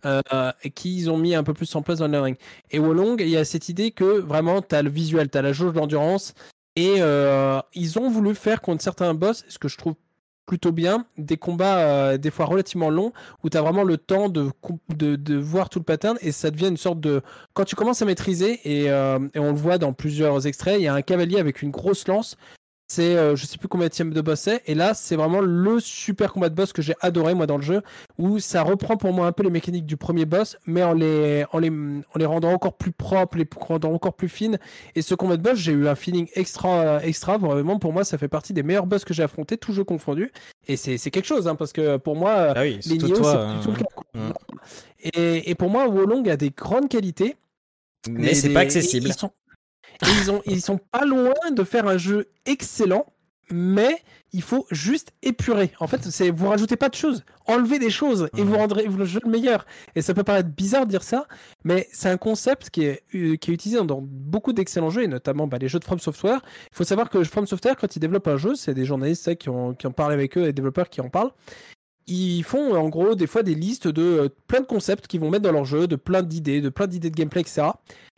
Euh, 0.06 0.20
qu'ils 0.76 1.10
ont 1.10 1.18
mis 1.18 1.34
un 1.34 1.42
peu 1.42 1.54
plus 1.54 1.74
en 1.74 1.82
place 1.82 1.98
dans 1.98 2.04
Elden 2.04 2.20
Ring. 2.22 2.36
Et 2.70 2.78
Wolong, 2.78 3.20
il 3.20 3.30
y 3.30 3.36
a 3.36 3.44
cette 3.44 3.68
idée 3.68 3.90
que 3.90 4.20
vraiment, 4.20 4.62
tu 4.62 4.74
as 4.76 4.82
le 4.82 4.90
visuel, 4.90 5.28
tu 5.28 5.38
as 5.38 5.42
la 5.42 5.52
jauge 5.52 5.72
d'endurance, 5.72 6.34
et 6.78 6.98
euh, 7.00 7.60
ils 7.74 7.98
ont 7.98 8.08
voulu 8.08 8.36
faire 8.36 8.60
contre 8.60 8.84
certains 8.84 9.12
boss, 9.12 9.44
ce 9.48 9.58
que 9.58 9.66
je 9.66 9.76
trouve 9.76 9.94
plutôt 10.46 10.70
bien, 10.70 11.06
des 11.18 11.36
combats 11.36 11.78
euh, 11.80 12.18
des 12.18 12.30
fois 12.30 12.46
relativement 12.46 12.88
longs 12.88 13.12
où 13.42 13.50
tu 13.50 13.56
as 13.56 13.62
vraiment 13.62 13.82
le 13.82 13.96
temps 13.96 14.28
de, 14.28 14.48
voir 15.34 15.70
tout 15.70 15.80
le 15.80 15.84
pattern 15.84 16.16
et 16.20 16.30
ça 16.30 16.52
devient 16.52 16.68
une 16.68 16.76
sorte 16.76 17.00
de 17.00 17.20
quand 17.52 17.64
tu 17.64 17.74
commences 17.74 18.00
à 18.00 18.04
maîtriser 18.04 18.60
et, 18.64 18.90
euh, 18.90 19.18
et 19.34 19.40
on 19.40 19.50
le 19.50 19.58
voit 19.58 19.78
dans 19.78 19.92
plusieurs 19.92 20.46
extraits, 20.46 20.76
il 20.78 20.84
y 20.84 20.86
a 20.86 20.94
un 20.94 21.02
cavalier 21.02 21.38
avec 21.38 21.62
une 21.62 21.72
grosse 21.72 22.06
lance. 22.06 22.36
C'est 22.90 23.16
euh, 23.16 23.36
je 23.36 23.44
sais 23.44 23.58
plus 23.58 23.68
combien 23.68 23.88
de 23.88 24.20
boss 24.22 24.40
c'est 24.40 24.62
et 24.66 24.74
là 24.74 24.94
c'est 24.94 25.16
vraiment 25.16 25.40
le 25.40 25.78
super 25.78 26.32
combat 26.32 26.48
de 26.48 26.54
boss 26.54 26.72
que 26.72 26.80
j'ai 26.80 26.94
adoré 27.00 27.34
moi 27.34 27.46
dans 27.46 27.58
le 27.58 27.62
jeu 27.62 27.82
où 28.16 28.38
ça 28.38 28.62
reprend 28.62 28.96
pour 28.96 29.12
moi 29.12 29.26
un 29.26 29.32
peu 29.32 29.42
les 29.42 29.50
mécaniques 29.50 29.84
du 29.84 29.98
premier 29.98 30.24
boss 30.24 30.56
mais 30.66 30.82
en 30.82 30.94
les 30.94 31.44
en 31.52 31.58
les 31.58 31.68
en 31.68 32.18
les 32.18 32.24
rendant 32.24 32.50
encore 32.50 32.72
plus 32.78 32.92
propres, 32.92 33.36
les 33.36 33.46
rendant 33.60 33.92
encore 33.92 34.14
plus 34.14 34.30
fines 34.30 34.58
et 34.94 35.02
ce 35.02 35.14
combat 35.14 35.36
de 35.36 35.42
boss, 35.42 35.58
j'ai 35.58 35.72
eu 35.72 35.88
un 35.88 35.94
feeling 35.94 36.28
extra, 36.34 37.04
extra. 37.04 37.38
Vraiment, 37.38 37.78
pour 37.78 37.92
moi, 37.92 38.04
ça 38.04 38.18
fait 38.18 38.28
partie 38.28 38.52
des 38.52 38.62
meilleurs 38.62 38.86
boss 38.86 39.04
que 39.04 39.14
j'ai 39.14 39.22
affrontés, 39.22 39.56
tous 39.56 39.72
jeux 39.72 39.84
confondus. 39.84 40.32
Et 40.66 40.76
c'est 40.76 40.98
quelque 41.10 41.26
chose, 41.26 41.48
hein, 41.48 41.54
parce 41.54 41.72
que 41.72 41.96
pour 41.96 42.16
moi, 42.16 42.52
Ah 42.54 42.62
oui, 42.62 42.80
les 42.86 42.98
Nioh, 42.98 43.16
c'est 43.16 43.62
tout 43.62 43.70
le 43.70 43.76
euh, 43.76 43.76
cas. 43.76 43.84
Mm. 44.14 44.32
Et, 45.14 45.50
et 45.50 45.54
pour 45.54 45.70
moi, 45.70 45.88
Wolong 45.88 46.28
a 46.28 46.36
des 46.36 46.50
grandes 46.50 46.88
qualités. 46.88 47.36
Mais 48.10 48.34
c'est 48.34 48.52
pas 48.52 48.60
accessible. 48.60 49.10
Ils 50.02 50.08
sont, 50.08 50.12
et 50.14 50.20
ils, 50.22 50.30
ont, 50.30 50.42
ils 50.46 50.60
sont 50.60 50.78
pas 50.78 51.04
loin 51.04 51.50
de 51.50 51.64
faire 51.64 51.86
un 51.86 51.98
jeu 51.98 52.28
excellent, 52.46 53.06
mais 53.50 54.02
il 54.32 54.42
faut 54.42 54.66
juste 54.70 55.12
épurer. 55.22 55.72
En 55.80 55.86
fait, 55.86 56.04
c'est 56.04 56.30
vous 56.30 56.48
rajoutez 56.48 56.76
pas 56.76 56.88
de 56.88 56.94
choses, 56.94 57.24
enlevez 57.46 57.78
des 57.78 57.90
choses 57.90 58.28
et 58.36 58.42
vous 58.42 58.56
rendrez 58.56 58.84
le 58.84 59.04
jeu 59.04 59.20
meilleur. 59.26 59.64
Et 59.94 60.02
ça 60.02 60.14
peut 60.14 60.22
paraître 60.22 60.50
bizarre 60.50 60.84
de 60.84 60.90
dire 60.90 61.02
ça, 61.02 61.26
mais 61.64 61.88
c'est 61.92 62.10
un 62.10 62.18
concept 62.18 62.70
qui 62.70 62.84
est, 62.84 63.02
euh, 63.14 63.36
qui 63.36 63.50
est 63.50 63.54
utilisé 63.54 63.82
dans 63.82 64.00
beaucoup 64.02 64.52
d'excellents 64.52 64.90
jeux, 64.90 65.04
et 65.04 65.08
notamment 65.08 65.46
bah, 65.46 65.58
les 65.58 65.68
jeux 65.68 65.78
de 65.78 65.84
From 65.84 65.98
Software. 65.98 66.40
Il 66.70 66.76
faut 66.76 66.84
savoir 66.84 67.08
que 67.08 67.24
From 67.24 67.46
Software, 67.46 67.76
quand 67.76 67.96
ils 67.96 68.00
développent 68.00 68.28
un 68.28 68.36
jeu, 68.36 68.54
c'est 68.54 68.74
des 68.74 68.84
journalistes 68.84 69.24
ça, 69.24 69.34
qui, 69.34 69.48
ont, 69.48 69.74
qui 69.74 69.86
en 69.86 69.92
parlent 69.92 70.12
avec 70.12 70.36
eux, 70.36 70.42
des 70.42 70.52
développeurs 70.52 70.90
qui 70.90 71.00
en 71.00 71.08
parlent. 71.08 71.32
Ils 72.06 72.42
font 72.42 72.74
en 72.74 72.88
gros 72.88 73.14
des 73.14 73.26
fois 73.26 73.42
des 73.42 73.54
listes 73.54 73.86
de 73.86 74.02
euh, 74.02 74.28
plein 74.46 74.60
de 74.60 74.66
concepts 74.66 75.06
qu'ils 75.06 75.20
vont 75.20 75.30
mettre 75.30 75.44
dans 75.44 75.52
leur 75.52 75.64
jeu, 75.64 75.86
de 75.86 75.96
plein 75.96 76.22
d'idées, 76.22 76.60
de 76.60 76.68
plein 76.68 76.86
d'idées 76.86 77.10
de 77.10 77.16
gameplay, 77.16 77.42
etc. 77.42 77.68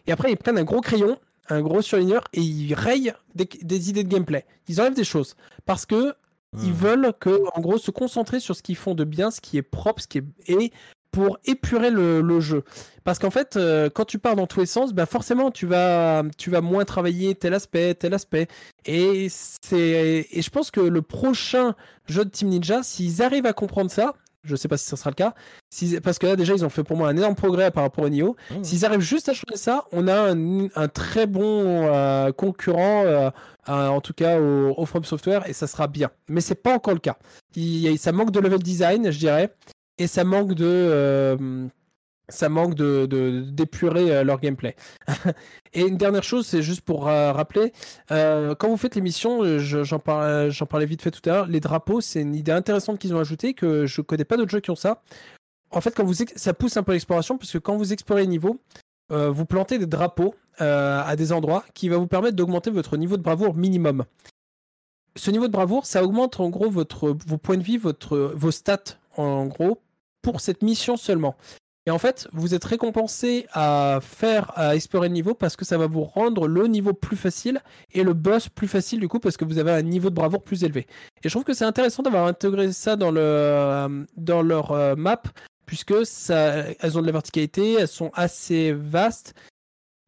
Et 0.07 0.13
après, 0.13 0.31
ils 0.33 0.37
prennent 0.37 0.59
un 0.59 0.65
gros 0.65 0.81
crayon, 0.81 1.19
un 1.51 1.61
gros 1.63 1.83
surligneur, 1.83 2.25
et 2.33 2.41
ils 2.41 2.75
rayent 2.75 3.13
des, 3.35 3.49
des 3.63 3.91
idées 3.91 4.05
de 4.05 4.09
gameplay. 4.09 4.47
Ils 4.69 4.81
enlèvent 4.81 4.95
des 4.95 5.05
choses. 5.05 5.37
Parce 5.67 5.87
que 5.87 6.15
ils 6.63 6.73
Hmm. 6.73 6.75
veulent 6.75 7.13
que, 7.21 7.41
en 7.55 7.61
gros, 7.61 7.79
se 7.79 7.93
concentrer 7.93 8.41
sur 8.41 8.57
ce 8.57 8.63
qu'ils 8.63 8.77
font 8.77 8.95
de 8.97 9.05
bien, 9.05 9.31
ce 9.31 9.41
qui 9.41 9.57
est 9.57 9.63
propre, 9.63 10.03
ce 10.03 10.09
qui 10.09 10.19
est 10.19 10.25
et 10.49 10.73
pour 11.13 11.39
épurer 11.45 11.91
le, 11.91 12.21
le 12.23 12.41
jeu. 12.41 12.65
Parce 13.05 13.19
qu'en 13.19 13.31
fait, 13.31 13.57
euh, 13.57 13.89
quand 13.93 14.05
tu 14.05 14.19
pars 14.19 14.37
dans 14.37 14.47
tous 14.47 14.61
les 14.61 14.67
sens, 14.67 14.93
bah 14.93 15.07
forcément, 15.07 15.51
tu 15.51 15.67
vas, 15.67 16.23
tu 16.39 16.51
vas 16.51 16.61
moins 16.61 16.85
travailler 16.85 17.35
tel 17.35 17.55
aspect, 17.55 17.95
tel 17.95 18.15
aspect. 18.15 18.49
Et 18.85 19.29
c'est, 19.31 20.27
et 20.31 20.43
je 20.43 20.51
pense 20.51 20.71
que 20.71 20.81
le 20.81 21.03
prochain 21.03 21.75
jeu 22.07 22.25
de 22.25 22.31
Team 22.31 22.49
Ninja, 22.49 22.83
s'ils 22.83 23.23
arrivent 23.23 23.47
à 23.47 23.53
comprendre 23.53 23.91
ça, 23.91 24.15
je 24.43 24.57
sais 24.57 24.69
pas 24.69 24.77
si 24.77 24.87
ce 24.87 24.97
sera 24.97 25.11
le 25.11 25.15
cas, 25.15 25.35
parce 26.03 26.19
que 26.19 26.27
là 26.27 26.37
déjà 26.37 26.55
ils 26.55 26.65
ont 26.65 26.71
fait 26.71 26.85
pour 26.85 26.97
moi 26.97 27.09
un 27.09 27.17
énorme 27.17 27.35
progrès 27.35 27.71
par 27.71 27.83
rapport 27.83 28.05
au 28.05 28.09
Nioh. 28.09 28.37
Mmh. 28.51 28.65
S'ils 28.65 28.85
arrivent 28.85 29.01
juste 29.01 29.29
à 29.29 29.35
changer 29.35 29.57
ça, 29.57 29.85
on 29.93 30.09
a 30.09 30.33
un, 30.33 30.69
un 30.75 30.89
très 30.89 31.27
bon 31.27 31.43
euh, 31.65 32.33
concurrent, 32.33 33.05
euh, 33.05 33.31
euh, 33.69 33.89
en 33.89 34.01
tout 34.01 34.15
cas 34.15 34.41
au, 34.41 34.75
au 34.77 34.87
From 34.87 35.05
Software, 35.05 35.49
et 35.49 35.53
ça 35.53 35.67
sera 35.67 35.87
bien. 35.87 36.11
Mais 36.29 36.41
c'est 36.41 36.55
pas 36.55 36.75
encore 36.75 36.95
le 36.95 37.01
cas. 37.01 37.17
Il, 37.55 37.99
ça 37.99 38.13
manque 38.13 38.31
de 38.31 38.41
level 38.41 38.63
design, 38.63 39.11
je 39.11 39.19
dirais, 39.19 39.55
et 39.99 40.07
ça 40.07 40.25
manque 40.25 40.55
de, 40.55 40.67
euh, 40.67 41.67
ça 42.31 42.49
manque 42.49 42.75
de 42.75 43.07
d'épurer 43.51 44.11
euh, 44.11 44.25
leur 44.25 44.41
gameplay. 44.41 44.77
et 45.73 45.83
une 45.83 45.97
dernière 45.97 46.23
chose, 46.23 46.47
c'est 46.47 46.63
juste 46.63 46.81
pour 46.81 47.09
euh, 47.09 47.33
rappeler, 47.33 47.73
euh, 48.11 48.55
quand 48.55 48.69
vous 48.69 48.77
faites 48.77 48.95
l'émission, 48.95 49.43
euh, 49.43 49.59
je- 49.59 49.85
j'en 49.85 49.99
parlais, 49.99 50.87
vite 50.87 51.03
fait 51.03 51.11
tout 51.11 51.29
à 51.29 51.33
l'heure, 51.33 51.47
les 51.47 51.61
drapeaux, 51.61 52.01
c'est 52.01 52.23
une 52.23 52.35
idée 52.35 52.53
intéressante 52.53 52.99
qu'ils 52.99 53.15
ont 53.15 53.19
ajoutée 53.21 53.55
que 53.55 53.87
je 53.87 54.01
connais 54.01 54.25
pas 54.25 54.37
d'autres 54.37 54.51
jeux 54.51 54.61
qui 54.61 54.71
ont 54.71 54.77
ça. 54.77 55.03
En 55.71 55.81
fait, 55.81 55.95
ça 56.37 56.53
pousse 56.55 56.77
un 56.77 56.83
peu 56.83 56.93
l'exploration, 56.93 57.39
parce 57.39 57.53
que 57.53 57.59
quand 57.59 57.77
vous 57.77 57.93
explorez 57.93 58.23
les 58.23 58.27
niveaux, 58.29 58.59
vous 59.11 59.45
plantez 59.45 59.79
des 59.79 59.87
drapeaux 59.87 60.35
à 60.59 61.15
des 61.17 61.33
endroits 61.33 61.65
qui 61.75 61.89
va 61.89 61.97
vous 61.97 62.09
permettre 62.09 62.35
d'augmenter 62.37 62.71
votre 62.71 62.97
niveau 62.97 63.17
de 63.17 63.23
bravoure 63.23 63.55
minimum. 63.55 64.05
Ce 65.17 65.31
niveau 65.31 65.47
de 65.47 65.53
bravoure, 65.53 65.87
ça 65.87 66.03
augmente 66.05 66.41
en 66.41 66.49
gros 66.51 66.71
vos 66.71 66.85
points 66.85 67.57
de 67.57 67.63
vie, 67.63 67.79
vos 67.79 68.51
stats 68.51 68.99
en 69.17 69.47
gros 69.47 69.81
pour 70.23 70.41
cette 70.41 70.63
mission 70.63 70.97
seulement. 70.97 71.37
Et 71.87 71.91
en 71.91 71.99
fait, 71.99 72.29
vous 72.33 72.55
êtes 72.55 72.65
récompensé 72.65 73.47
à 73.53 74.01
faire, 74.03 74.53
à 74.55 74.77
explorer 74.77 75.09
le 75.09 75.15
niveau 75.15 75.35
parce 75.35 75.57
que 75.57 75.65
ça 75.65 75.79
va 75.79 75.87
vous 75.87 76.05
rendre 76.05 76.47
le 76.47 76.67
niveau 76.67 76.93
plus 76.93 77.17
facile 77.17 77.61
et 77.93 78.03
le 78.03 78.13
boss 78.13 78.49
plus 78.49 78.69
facile 78.69 79.01
du 79.01 79.09
coup 79.09 79.19
parce 79.19 79.37
que 79.39 79.47
vous 79.47 79.59
avez 79.59 79.71
un 79.73 79.83
niveau 79.83 80.11
de 80.11 80.15
bravoure 80.15 80.43
plus 80.43 80.63
élevé. 80.63 80.87
Et 81.25 81.29
je 81.29 81.31
trouve 81.31 81.45
que 81.45 81.55
c'est 81.55 81.65
intéressant 81.65 82.03
d'avoir 82.03 82.27
intégré 82.27 82.71
ça 82.73 82.97
dans, 82.97 83.15
euh, 83.17 83.89
leur 84.27 84.73
euh, 84.73 84.95
map 84.95 85.23
puisque 85.65 86.05
ça, 86.05 86.65
elles 86.81 86.99
ont 86.99 87.01
de 87.01 87.07
la 87.07 87.13
verticalité, 87.13 87.75
elles 87.75 87.89
sont 87.89 88.11
assez 88.15 88.73
vastes. 88.73 89.35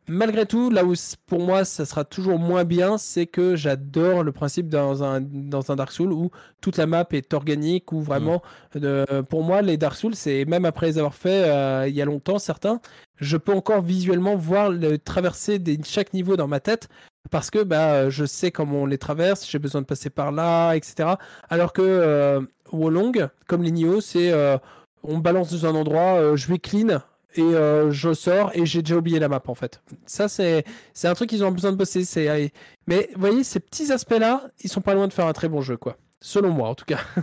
Malgré 0.09 0.47
tout, 0.47 0.69
là 0.69 0.85
où 0.85 0.95
pour 1.27 1.39
moi 1.39 1.65
ça 1.65 1.85
sera 1.85 2.05
toujours 2.05 2.37
moins 2.41 2.65
bien, 2.65 2.99
c'est 2.99 3.27
que 3.27 3.55
j'adore 3.55 4.25
le 4.25 4.33
principe 4.33 4.69
dans 4.69 5.05
un, 5.05 5.21
dans 5.21 5.71
un 5.71 5.77
Dark 5.77 5.93
Souls 5.93 6.13
où 6.13 6.31
toute 6.61 6.77
la 6.77 6.87
map 6.87 7.07
est 7.13 7.33
organique, 7.33 7.93
où 7.93 8.01
vraiment, 8.01 8.43
euh, 8.75 9.23
pour 9.23 9.45
moi, 9.45 9.63
les 9.63 9.77
Dark 9.77 9.95
Souls, 9.95 10.17
c'est 10.17 10.45
même 10.45 10.65
après 10.65 10.87
les 10.87 10.99
avoir 10.99 11.15
fait 11.15 11.49
euh, 11.49 11.87
il 11.89 11.95
y 11.95 12.03
a 12.03 12.05
longtemps, 12.05 12.41
certains, 12.41 12.81
je 13.19 13.37
peux 13.37 13.55
encore 13.55 13.81
visuellement 13.81 14.35
voir 14.35 14.71
le 14.71 14.99
traverser 14.99 15.61
des, 15.61 15.79
chaque 15.85 16.13
niveau 16.15 16.37
dans 16.37 16.49
ma 16.49 16.59
tête 16.59 16.89
parce 17.31 17.51
que 17.51 17.63
bah, 17.63 18.11
je 18.11 18.25
sais 18.25 18.51
comment 18.51 18.83
on 18.83 18.87
les 18.87 18.99
traverse, 18.99 19.49
j'ai 19.49 19.61
besoin 19.61 19.83
de 19.83 19.87
passer 19.87 20.11
par 20.11 20.33
là, 20.33 20.75
etc. 20.75 21.11
Alors 21.49 21.73
que 21.73 21.81
euh, 21.81 22.41
Wolong, 22.73 23.29
comme 23.47 23.63
les 23.63 23.71
Nioh, 23.71 24.01
c'est 24.01 24.33
euh, 24.33 24.59
on 25.05 25.19
balance 25.19 25.53
dans 25.53 25.67
un 25.69 25.77
endroit, 25.77 26.35
je 26.35 26.49
vais 26.49 26.59
clean 26.59 27.01
et 27.35 27.43
euh, 27.43 27.91
je 27.91 28.13
sors 28.13 28.51
et 28.55 28.67
j'ai 28.67 28.83
déjà 28.83 28.97
oublié 28.97 29.19
la 29.19 29.29
map 29.29 29.43
en 29.47 29.55
fait. 29.55 29.83
Ça 30.07 30.29
c'est 30.29 30.65
c'est 30.95 31.09
un 31.09 31.15
truc 31.15 31.31
qu'ils 31.31 31.45
ont 31.45 31.51
besoin 31.51 31.73
de 31.73 31.77
bosser. 31.77 32.05
C'est 32.05 32.29
euh, 32.29 32.49
mais 32.87 33.11
voyez 33.17 33.45
ces 33.45 33.61
petits 33.61 33.93
aspects 33.93 34.19
là, 34.19 34.51
ils 34.63 34.71
sont 34.71 34.81
pas 34.81 34.95
loin 34.95 35.09
de 35.09 35.13
faire 35.13 35.27
un 35.27 35.33
très 35.33 35.49
bon 35.49 35.61
jeu 35.61 35.77
quoi. 35.77 35.97
Selon 36.21 36.51
moi 36.51 36.69
en 36.69 36.75
tout 36.75 36.85
cas. 36.85 37.01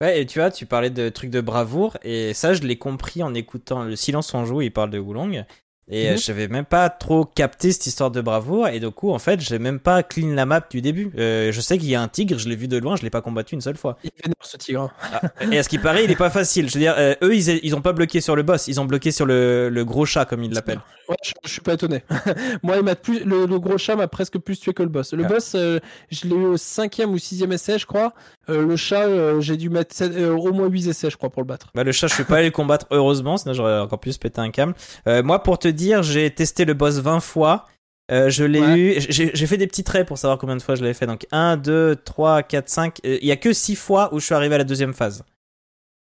Ouais, 0.00 0.20
et 0.20 0.26
tu 0.26 0.38
vois, 0.38 0.52
tu 0.52 0.64
parlais 0.64 0.90
de 0.90 1.08
trucs 1.08 1.30
de 1.30 1.40
bravoure, 1.40 1.96
et 2.04 2.32
ça, 2.32 2.54
je 2.54 2.62
l'ai 2.62 2.78
compris 2.78 3.20
en 3.24 3.34
écoutant 3.34 3.82
Le 3.82 3.96
Silence 3.96 4.32
en 4.32 4.44
joue, 4.44 4.62
il 4.62 4.72
parle 4.72 4.90
de 4.90 4.98
Wulong. 5.00 5.44
Et 5.90 6.08
euh, 6.08 6.12
Mhm. 6.12 6.18
j'avais 6.18 6.48
même 6.48 6.64
pas 6.64 6.90
trop 6.90 7.24
capté 7.24 7.72
cette 7.72 7.86
histoire 7.86 8.10
de 8.10 8.20
bravoure, 8.20 8.68
et 8.68 8.78
du 8.80 8.90
coup, 8.90 9.10
en 9.10 9.18
fait, 9.18 9.40
j'ai 9.40 9.58
même 9.58 9.78
pas 9.80 10.02
clean 10.02 10.34
la 10.34 10.44
map 10.46 10.60
du 10.70 10.80
début. 10.82 11.10
Euh, 11.18 11.50
je 11.52 11.60
sais 11.60 11.78
qu'il 11.78 11.88
y 11.88 11.94
a 11.94 12.02
un 12.02 12.08
tigre, 12.08 12.38
je 12.38 12.48
l'ai 12.48 12.56
vu 12.56 12.68
de 12.68 12.76
loin, 12.78 12.96
je 12.96 13.02
l'ai 13.02 13.10
pas 13.10 13.22
combattu 13.22 13.54
une 13.54 13.60
seule 13.60 13.76
fois. 13.76 13.96
Il 14.04 14.10
vénère 14.22 14.34
ce 14.42 14.56
tigre. 14.56 14.90
hein. 15.12 15.20
Et 15.50 15.58
à 15.58 15.62
ce 15.62 15.68
qui 15.68 15.78
paraît, 15.78 16.04
il 16.04 16.10
est 16.10 16.16
pas 16.16 16.30
facile. 16.30 16.68
Je 16.68 16.74
veux 16.74 16.80
dire, 16.80 16.94
euh, 16.98 17.14
eux, 17.22 17.34
ils, 17.34 17.60
ils 17.64 17.74
ont 17.74 17.80
pas 17.80 17.92
bloqué 17.92 18.20
sur 18.20 18.36
le 18.36 18.42
boss, 18.42 18.68
ils 18.68 18.80
ont 18.80 18.84
bloqué 18.84 19.10
sur 19.12 19.24
le, 19.26 19.68
le 19.70 19.84
gros 19.84 20.04
chat, 20.04 20.24
comme 20.26 20.42
ils 20.44 20.52
l'appellent. 20.52 20.80
Ouais, 21.08 21.16
je, 21.24 21.32
je 21.44 21.50
suis 21.50 21.60
pas 21.62 21.72
étonné. 21.72 22.02
Moi, 22.62 22.76
il 22.76 22.82
m'a 22.82 22.94
plus, 22.94 23.24
le, 23.24 23.46
le 23.46 23.58
gros 23.58 23.78
chat 23.78 23.96
m'a 23.96 24.08
presque 24.08 24.36
plus 24.38 24.60
tué 24.60 24.74
que 24.74 24.82
le 24.82 24.90
boss. 24.90 25.14
Le 25.14 25.24
Ah. 25.24 25.28
boss, 25.28 25.52
euh, 25.54 25.78
je 26.10 26.26
l'ai 26.26 26.34
eu 26.36 26.44
au 26.44 26.56
cinquième 26.58 27.10
ou 27.12 27.18
sixième 27.18 27.50
essai, 27.52 27.78
je 27.78 27.86
crois. 27.86 28.12
Euh, 28.50 28.66
le 28.66 28.76
chat, 28.76 29.04
euh, 29.06 29.40
j'ai 29.40 29.56
dû 29.56 29.70
mettre 29.70 29.94
euh, 30.02 30.34
au 30.34 30.52
moins 30.52 30.68
8 30.68 30.88
essais, 30.88 31.08
je 31.08 31.16
crois, 31.16 31.30
pour 31.30 31.40
le 31.42 31.46
battre. 31.46 31.68
Bah, 31.74 31.82
le 31.84 31.92
chat, 31.92 32.08
je 32.08 32.14
suis 32.14 32.24
pas 32.24 32.36
allé 32.36 32.46
le 32.46 32.50
combattre, 32.52 32.86
heureusement, 32.90 33.36
sinon 33.38 33.54
j'aurais 33.54 33.78
encore 33.78 34.00
plus 34.00 34.18
pété 34.18 34.40
un 34.40 34.50
câble. 34.50 34.74
Euh, 35.06 35.22
moi, 35.22 35.42
pour 35.42 35.58
te 35.58 35.68
dire, 35.78 36.02
j'ai 36.02 36.30
testé 36.30 36.64
le 36.64 36.74
boss 36.74 36.98
20 36.98 37.20
fois. 37.20 37.66
Euh, 38.10 38.30
je 38.30 38.44
l'ai 38.44 38.60
Ouais. 38.60 38.78
eu. 38.78 39.00
J'ai 39.08 39.46
fait 39.46 39.56
des 39.58 39.66
petits 39.66 39.84
traits 39.84 40.06
pour 40.06 40.16
savoir 40.18 40.38
combien 40.38 40.56
de 40.56 40.62
fois 40.62 40.74
je 40.74 40.82
l'avais 40.82 40.94
fait. 40.94 41.06
Donc 41.06 41.26
1, 41.30 41.56
2, 41.58 41.96
3, 41.96 42.42
4, 42.42 42.68
5. 42.68 43.00
Euh, 43.04 43.18
Il 43.20 43.26
y 43.28 43.32
a 43.32 43.36
que 43.36 43.52
6 43.52 43.76
fois 43.76 44.12
où 44.14 44.18
je 44.20 44.24
suis 44.24 44.34
arrivé 44.34 44.54
à 44.54 44.58
la 44.58 44.64
deuxième 44.64 44.94
phase. 44.94 45.24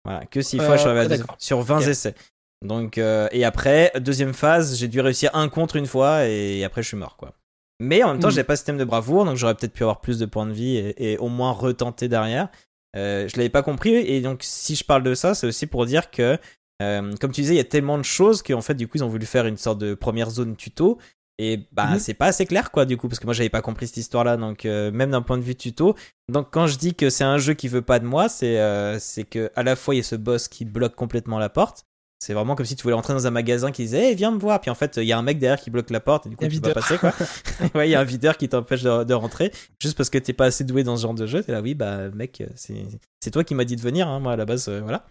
Voilà, 0.05 0.25
que 0.25 0.41
6 0.41 0.57
fois 0.57 0.69
Euh, 0.69 0.73
je 0.73 0.77
suis 0.79 0.87
arrivé 0.87 0.99
à 1.01 1.03
la 1.03 1.09
ouais, 1.09 1.17
deuxième 1.17 1.35
sur 1.37 1.61
20 1.61 1.79
Ok. 1.81 1.87
essais. 1.87 2.15
Donc, 2.65 2.97
euh, 2.97 3.27
et 3.31 3.43
après, 3.45 3.91
deuxième 3.99 4.33
phase, 4.33 4.77
j'ai 4.77 4.87
dû 4.87 4.99
réussir 5.01 5.29
un 5.33 5.49
contre 5.49 5.75
une 5.75 5.85
fois 5.85 6.25
et 6.25 6.63
après 6.63 6.81
je 6.81 6.87
suis 6.87 6.97
mort, 6.97 7.15
quoi. 7.17 7.33
Mais 7.79 8.01
en 8.03 8.13
même 8.13 8.19
temps, 8.19 8.29
Mm. 8.29 8.31
j'ai 8.31 8.43
pas 8.43 8.55
ce 8.55 8.61
système 8.61 8.77
de 8.79 8.83
bravoure, 8.85 9.25
donc 9.25 9.35
j'aurais 9.37 9.53
peut-être 9.53 9.73
pu 9.73 9.83
avoir 9.83 10.01
plus 10.01 10.17
de 10.17 10.25
points 10.25 10.47
de 10.47 10.53
vie 10.53 10.77
et, 10.77 11.11
et 11.13 11.17
au 11.19 11.27
moins 11.27 11.51
retenter 11.51 12.07
derrière. 12.07 12.47
Euh, 12.95 13.27
je 13.27 13.37
l'avais 13.37 13.49
pas 13.49 13.61
compris 13.61 13.93
et 13.95 14.21
donc 14.21 14.39
si 14.41 14.75
je 14.75 14.83
parle 14.83 15.03
de 15.03 15.13
ça, 15.13 15.35
c'est 15.35 15.45
aussi 15.45 15.67
pour 15.67 15.85
dire 15.85 16.09
que, 16.09 16.39
euh, 16.81 17.13
comme 17.19 17.31
tu 17.31 17.41
disais, 17.41 17.53
il 17.53 17.57
y 17.57 17.61
a 17.61 17.63
tellement 17.65 17.97
de 17.97 18.03
choses 18.03 18.41
qu'en 18.43 18.61
fait, 18.61 18.75
du 18.75 18.87
coup, 18.87 18.97
ils 18.97 19.03
ont 19.03 19.09
voulu 19.09 19.25
faire 19.25 19.45
une 19.45 19.57
sorte 19.57 19.79
de 19.79 19.93
première 19.95 20.29
zone 20.29 20.55
tuto. 20.55 20.97
Et 21.39 21.67
bah, 21.71 21.85
Mhm. 21.91 21.99
c'est 21.99 22.13
pas 22.15 22.25
assez 22.27 22.47
clair, 22.47 22.71
quoi, 22.71 22.85
du 22.85 22.97
coup, 22.97 23.07
parce 23.07 23.19
que 23.19 23.25
moi, 23.25 23.33
j'avais 23.35 23.49
pas 23.49 23.61
compris 23.61 23.85
cette 23.87 23.97
histoire-là, 23.97 24.37
donc 24.37 24.65
euh, 24.65 24.91
même 24.91 25.11
d'un 25.11 25.21
point 25.21 25.37
de 25.37 25.43
vue 25.43 25.55
tuto. 25.55 25.95
Donc, 26.31 26.47
quand 26.51 26.65
je 26.65 26.77
dis 26.79 26.95
que 26.95 27.11
c'est 27.11 27.23
un 27.23 27.37
jeu 27.37 27.53
qui 27.53 27.67
veut 27.67 27.83
pas 27.83 27.99
de 27.99 28.05
moi, 28.05 28.27
c'est 28.27 28.57
euh, 28.59 28.97
c'est 28.99 29.23
que 29.23 29.51
à 29.55 29.61
la 29.61 29.75
fois, 29.75 29.93
il 29.93 29.97
y 29.97 30.01
a 30.01 30.03
ce 30.03 30.15
boss 30.15 30.47
qui 30.47 30.65
bloque 30.65 30.95
complètement 30.95 31.37
la 31.37 31.49
porte. 31.49 31.83
C'est 32.19 32.33
vraiment 32.33 32.55
comme 32.55 32.65
si 32.65 32.75
tu 32.75 32.81
voulais 32.81 32.95
rentrer 32.95 33.13
dans 33.13 33.27
un 33.27 33.29
magasin 33.31 33.71
qui 33.71 33.83
disait, 33.83 34.09
hey, 34.09 34.15
viens 34.15 34.31
me 34.31 34.39
voir. 34.39 34.59
Puis 34.59 34.71
en 34.71 34.75
fait, 34.75 34.97
il 34.97 35.03
y 35.03 35.13
a 35.13 35.17
un 35.19 35.21
mec 35.21 35.37
derrière 35.37 35.59
qui 35.61 35.69
bloque 35.69 35.91
la 35.91 35.99
porte 35.99 36.25
et 36.25 36.29
du 36.29 36.35
coup, 36.35 36.45
Un 36.45 36.47
tu 36.49 36.59
peux 36.59 36.73
pas 36.73 36.79
videur. 36.81 36.83
passer, 36.83 36.97
quoi. 36.97 37.13
ouais, 37.75 37.87
il 37.87 37.91
y 37.91 37.95
a 37.95 37.99
un 37.99 38.03
videur 38.03 38.37
qui 38.37 38.49
t'empêche 38.49 38.81
de, 38.81 39.03
de 39.03 39.13
rentrer 39.13 39.51
juste 39.79 39.95
parce 39.95 40.09
que 40.09 40.17
t'es 40.17 40.33
pas 40.33 40.45
assez 40.45 40.63
doué 40.63 40.83
dans 40.83 40.97
ce 40.97 41.03
genre 41.03 41.13
de 41.13 41.27
jeu. 41.27 41.43
T'es 41.43 41.51
là, 41.51 41.61
oui, 41.61 41.75
bah, 41.75 42.09
mec, 42.09 42.41
c'est 42.55 42.83
c'est 43.23 43.29
toi 43.29 43.43
qui 43.43 43.53
m'as 43.53 43.65
dit 43.65 43.75
de 43.75 43.81
venir, 43.81 44.07
hein, 44.07 44.19
moi, 44.19 44.31
à 44.33 44.35
la 44.35 44.45
base, 44.45 44.67
euh, 44.69 44.81
voilà. 44.81 45.05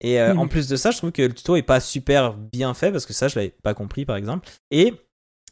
Et 0.00 0.20
euh, 0.20 0.34
Mhm. 0.34 0.40
en 0.40 0.48
plus 0.48 0.68
de 0.68 0.76
ça, 0.76 0.90
je 0.90 0.98
trouve 0.98 1.12
que 1.12 1.22
le 1.22 1.32
tuto 1.32 1.56
est 1.56 1.62
pas 1.62 1.80
super 1.80 2.34
bien 2.34 2.74
fait 2.74 2.92
parce 2.92 3.06
que 3.06 3.12
ça, 3.12 3.28
je 3.28 3.36
l'avais 3.38 3.54
pas 3.62 3.74
compris, 3.74 4.04
par 4.04 4.16
exemple. 4.16 4.48
Et 4.70 4.94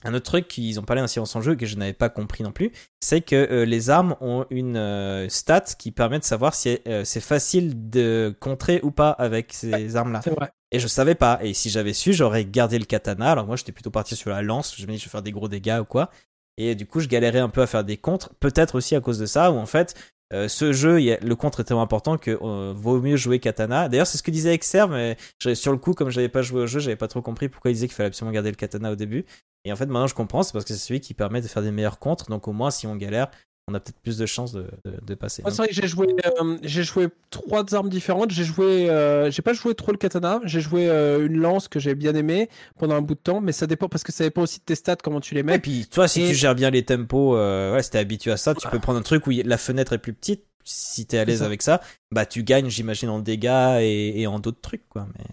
un 0.07 0.13
autre 0.13 0.27
truc 0.27 0.49
qu'ils 0.49 0.79
ont 0.79 0.83
parlé 0.83 1.01
ainsi 1.01 1.19
dans 1.19 1.25
son 1.25 1.41
jeu 1.41 1.55
que 1.55 1.65
je 1.65 1.77
n'avais 1.77 1.95
pas 1.95 2.11
compris 2.11 2.45
non 2.45 2.53
plus, 2.53 2.73
c'est 3.01 3.23
que 3.23 3.35
euh, 3.37 3.65
les 3.65 3.89
armes 3.89 4.17
ont 4.21 4.45
une 4.51 4.77
euh, 4.77 5.29
stat 5.31 5.63
qui 5.79 5.93
permet 5.93 6.19
de 6.19 6.25
savoir 6.25 6.55
si 6.55 6.79
euh, 6.87 7.05
c'est 7.07 7.23
facile 7.23 7.89
de 7.89 8.37
contrer 8.39 8.81
ou 8.83 8.91
pas 8.91 9.11
avec 9.11 9.55
ces 9.55 9.97
armes-là. 9.97 10.21
C'est 10.23 10.31
vrai. 10.35 10.51
Et 10.73 10.79
je 10.79 10.89
savais 10.89 11.15
pas. 11.15 11.39
Et 11.43 11.55
si 11.55 11.71
j'avais 11.71 11.95
su, 11.95 12.13
j'aurais 12.13 12.45
gardé 12.45 12.79
le 12.79 12.85
katana. 12.85 13.33
Alors 13.33 13.47
moi, 13.47 13.57
j'étais 13.57 13.73
plutôt 13.73 13.91
parti 13.91 14.15
sur 14.15 14.29
la 14.29 14.43
lance. 14.43 14.75
Je 14.77 14.87
me 14.87 14.93
dis, 14.93 14.99
je 14.99 15.05
vais 15.05 15.11
faire 15.11 15.23
des 15.23 15.33
gros 15.33 15.49
dégâts 15.49 15.79
ou 15.81 15.85
quoi. 15.85 16.11
Et 16.59 16.75
du 16.75 16.85
coup, 16.87 17.01
je 17.01 17.09
galérais 17.09 17.39
un 17.39 17.49
peu 17.49 17.63
à 17.63 17.67
faire 17.67 17.83
des 17.85 17.97
contres. 17.97 18.29
Peut-être 18.41 18.75
aussi 18.75 18.95
à 18.95 19.01
cause 19.01 19.19
de 19.19 19.27
ça, 19.27 19.51
où 19.53 19.57
en 19.57 19.67
fait, 19.67 19.95
euh, 20.35 20.49
ce 20.49 20.73
jeu, 20.73 20.99
le 20.99 21.35
contre 21.35 21.61
est 21.61 21.65
tellement 21.65 21.83
important 21.83 22.19
que 22.19 22.33
euh, 22.43 22.73
vaut 22.77 23.01
mieux 23.01 23.17
jouer 23.17 23.39
katana. 23.39 23.89
D'ailleurs, 23.89 24.07
c'est 24.07 24.19
ce 24.19 24.23
que 24.23 24.31
disait 24.31 24.53
Exer, 24.53 24.89
mais 24.89 25.17
sur 25.55 25.73
le 25.73 25.79
coup, 25.79 25.95
comme 25.95 26.11
j'avais 26.11 26.29
pas 26.29 26.43
joué 26.43 26.63
au 26.63 26.67
jeu, 26.67 26.81
j'avais 26.81 26.97
pas 26.97 27.09
trop 27.09 27.23
compris 27.23 27.49
pourquoi 27.49 27.71
il 27.71 27.75
disait 27.75 27.87
qu'il 27.87 27.95
fallait 27.95 28.09
absolument 28.09 28.33
garder 28.33 28.51
le 28.51 28.57
katana 28.57 28.91
au 28.91 28.97
début. 28.97 29.25
Et 29.65 29.73
en 29.73 29.77
fait, 29.77 29.87
maintenant, 29.87 30.07
je 30.07 30.15
comprends. 30.15 30.43
C'est 30.43 30.53
parce 30.53 30.65
que 30.65 30.75
c'est 30.75 30.81
celui 30.81 31.01
qui 31.01 31.15
permet 31.15 31.41
de 31.41 31.47
faire 31.47 31.63
des 31.63 31.71
meilleurs 31.71 31.99
contres. 31.99 32.29
Donc 32.29 32.49
au 32.49 32.53
moins, 32.53 32.71
si 32.71 32.87
on 32.87 32.97
galère, 32.97 33.31
on 33.67 33.75
a 33.75 33.81
peut-être 33.81 33.99
plus 34.03 34.19
de 34.19 34.27
chances 34.27 34.53
de, 34.53 34.67
de- 34.85 34.99
de 35.03 35.15
passer. 35.15 35.43
C'est 35.47 35.57
vrai 35.57 35.69
que 35.69 35.75
j'ai 35.75 35.87
joué, 35.89 36.07
euh, 36.41 36.59
j'ai 36.63 36.83
joué 36.83 37.09
trois 37.31 37.75
armes 37.75 37.89
différentes. 37.89 38.31
J'ai 38.31 38.45
joué, 38.45 38.91
euh, 38.91 39.31
j'ai 39.31 39.41
pas 39.43 39.55
joué 39.55 39.75
trop 39.75 39.91
le 39.91 39.97
katana. 39.99 40.41
J'ai 40.45 40.61
joué 40.61 40.89
euh, 40.91 41.27
une 41.27 41.39
lance 41.39 41.69
que 41.69 41.81
j'ai 41.81 41.95
bien 41.95 42.15
aimé 42.15 42.51
pendant 42.79 42.95
un 42.95 43.01
bout 43.01 43.15
de 43.15 43.21
temps, 43.21 43.41
mais 43.41 43.53
ça 43.53 43.67
dépend 43.67 43.89
parce 43.89 44.03
que 44.05 44.13
ça 44.13 44.25
dépend 44.25 44.43
aussi 44.43 44.59
de 44.59 44.65
tes 44.65 44.75
stats, 44.75 44.97
comment 44.97 45.21
tu 45.21 45.35
les 45.35 45.41
Et 45.41 45.45
mets. 45.45 45.59
puis, 45.59 45.87
toi, 45.91 46.09
si 46.09 46.23
Et- 46.23 46.29
tu 46.29 46.35
gères 46.35 46.55
bien 46.55 46.71
les 46.71 46.85
tempos, 46.85 47.37
ouais, 47.37 47.83
si 47.83 47.91
t'es 47.91 47.99
habitué 47.99 48.33
à 48.33 48.37
ça, 48.37 48.55
tu 48.55 48.69
peux 48.69 48.79
prendre 48.81 48.99
un 48.99 49.03
truc 49.03 49.27
où 49.27 49.31
la 49.31 49.57
fenêtre 49.59 49.95
est 49.95 49.99
plus 49.99 50.13
petite. 50.13 50.45
Si 50.67 51.05
t'es 51.07 51.19
à 51.19 51.25
l'aise 51.27 51.43
avec 51.43 51.61
ça, 51.61 51.83
bah 52.11 52.25
tu 52.25 52.43
gagnes, 52.43 52.71
j'imagine, 52.71 53.11
en 53.11 53.19
dégâts 53.19 53.79
et, 53.81 54.23
et 54.23 54.27
en 54.27 54.39
d'autres 54.39 54.63
trucs, 54.63 54.89
quoi. 54.89 55.07
Mais... 55.19 55.25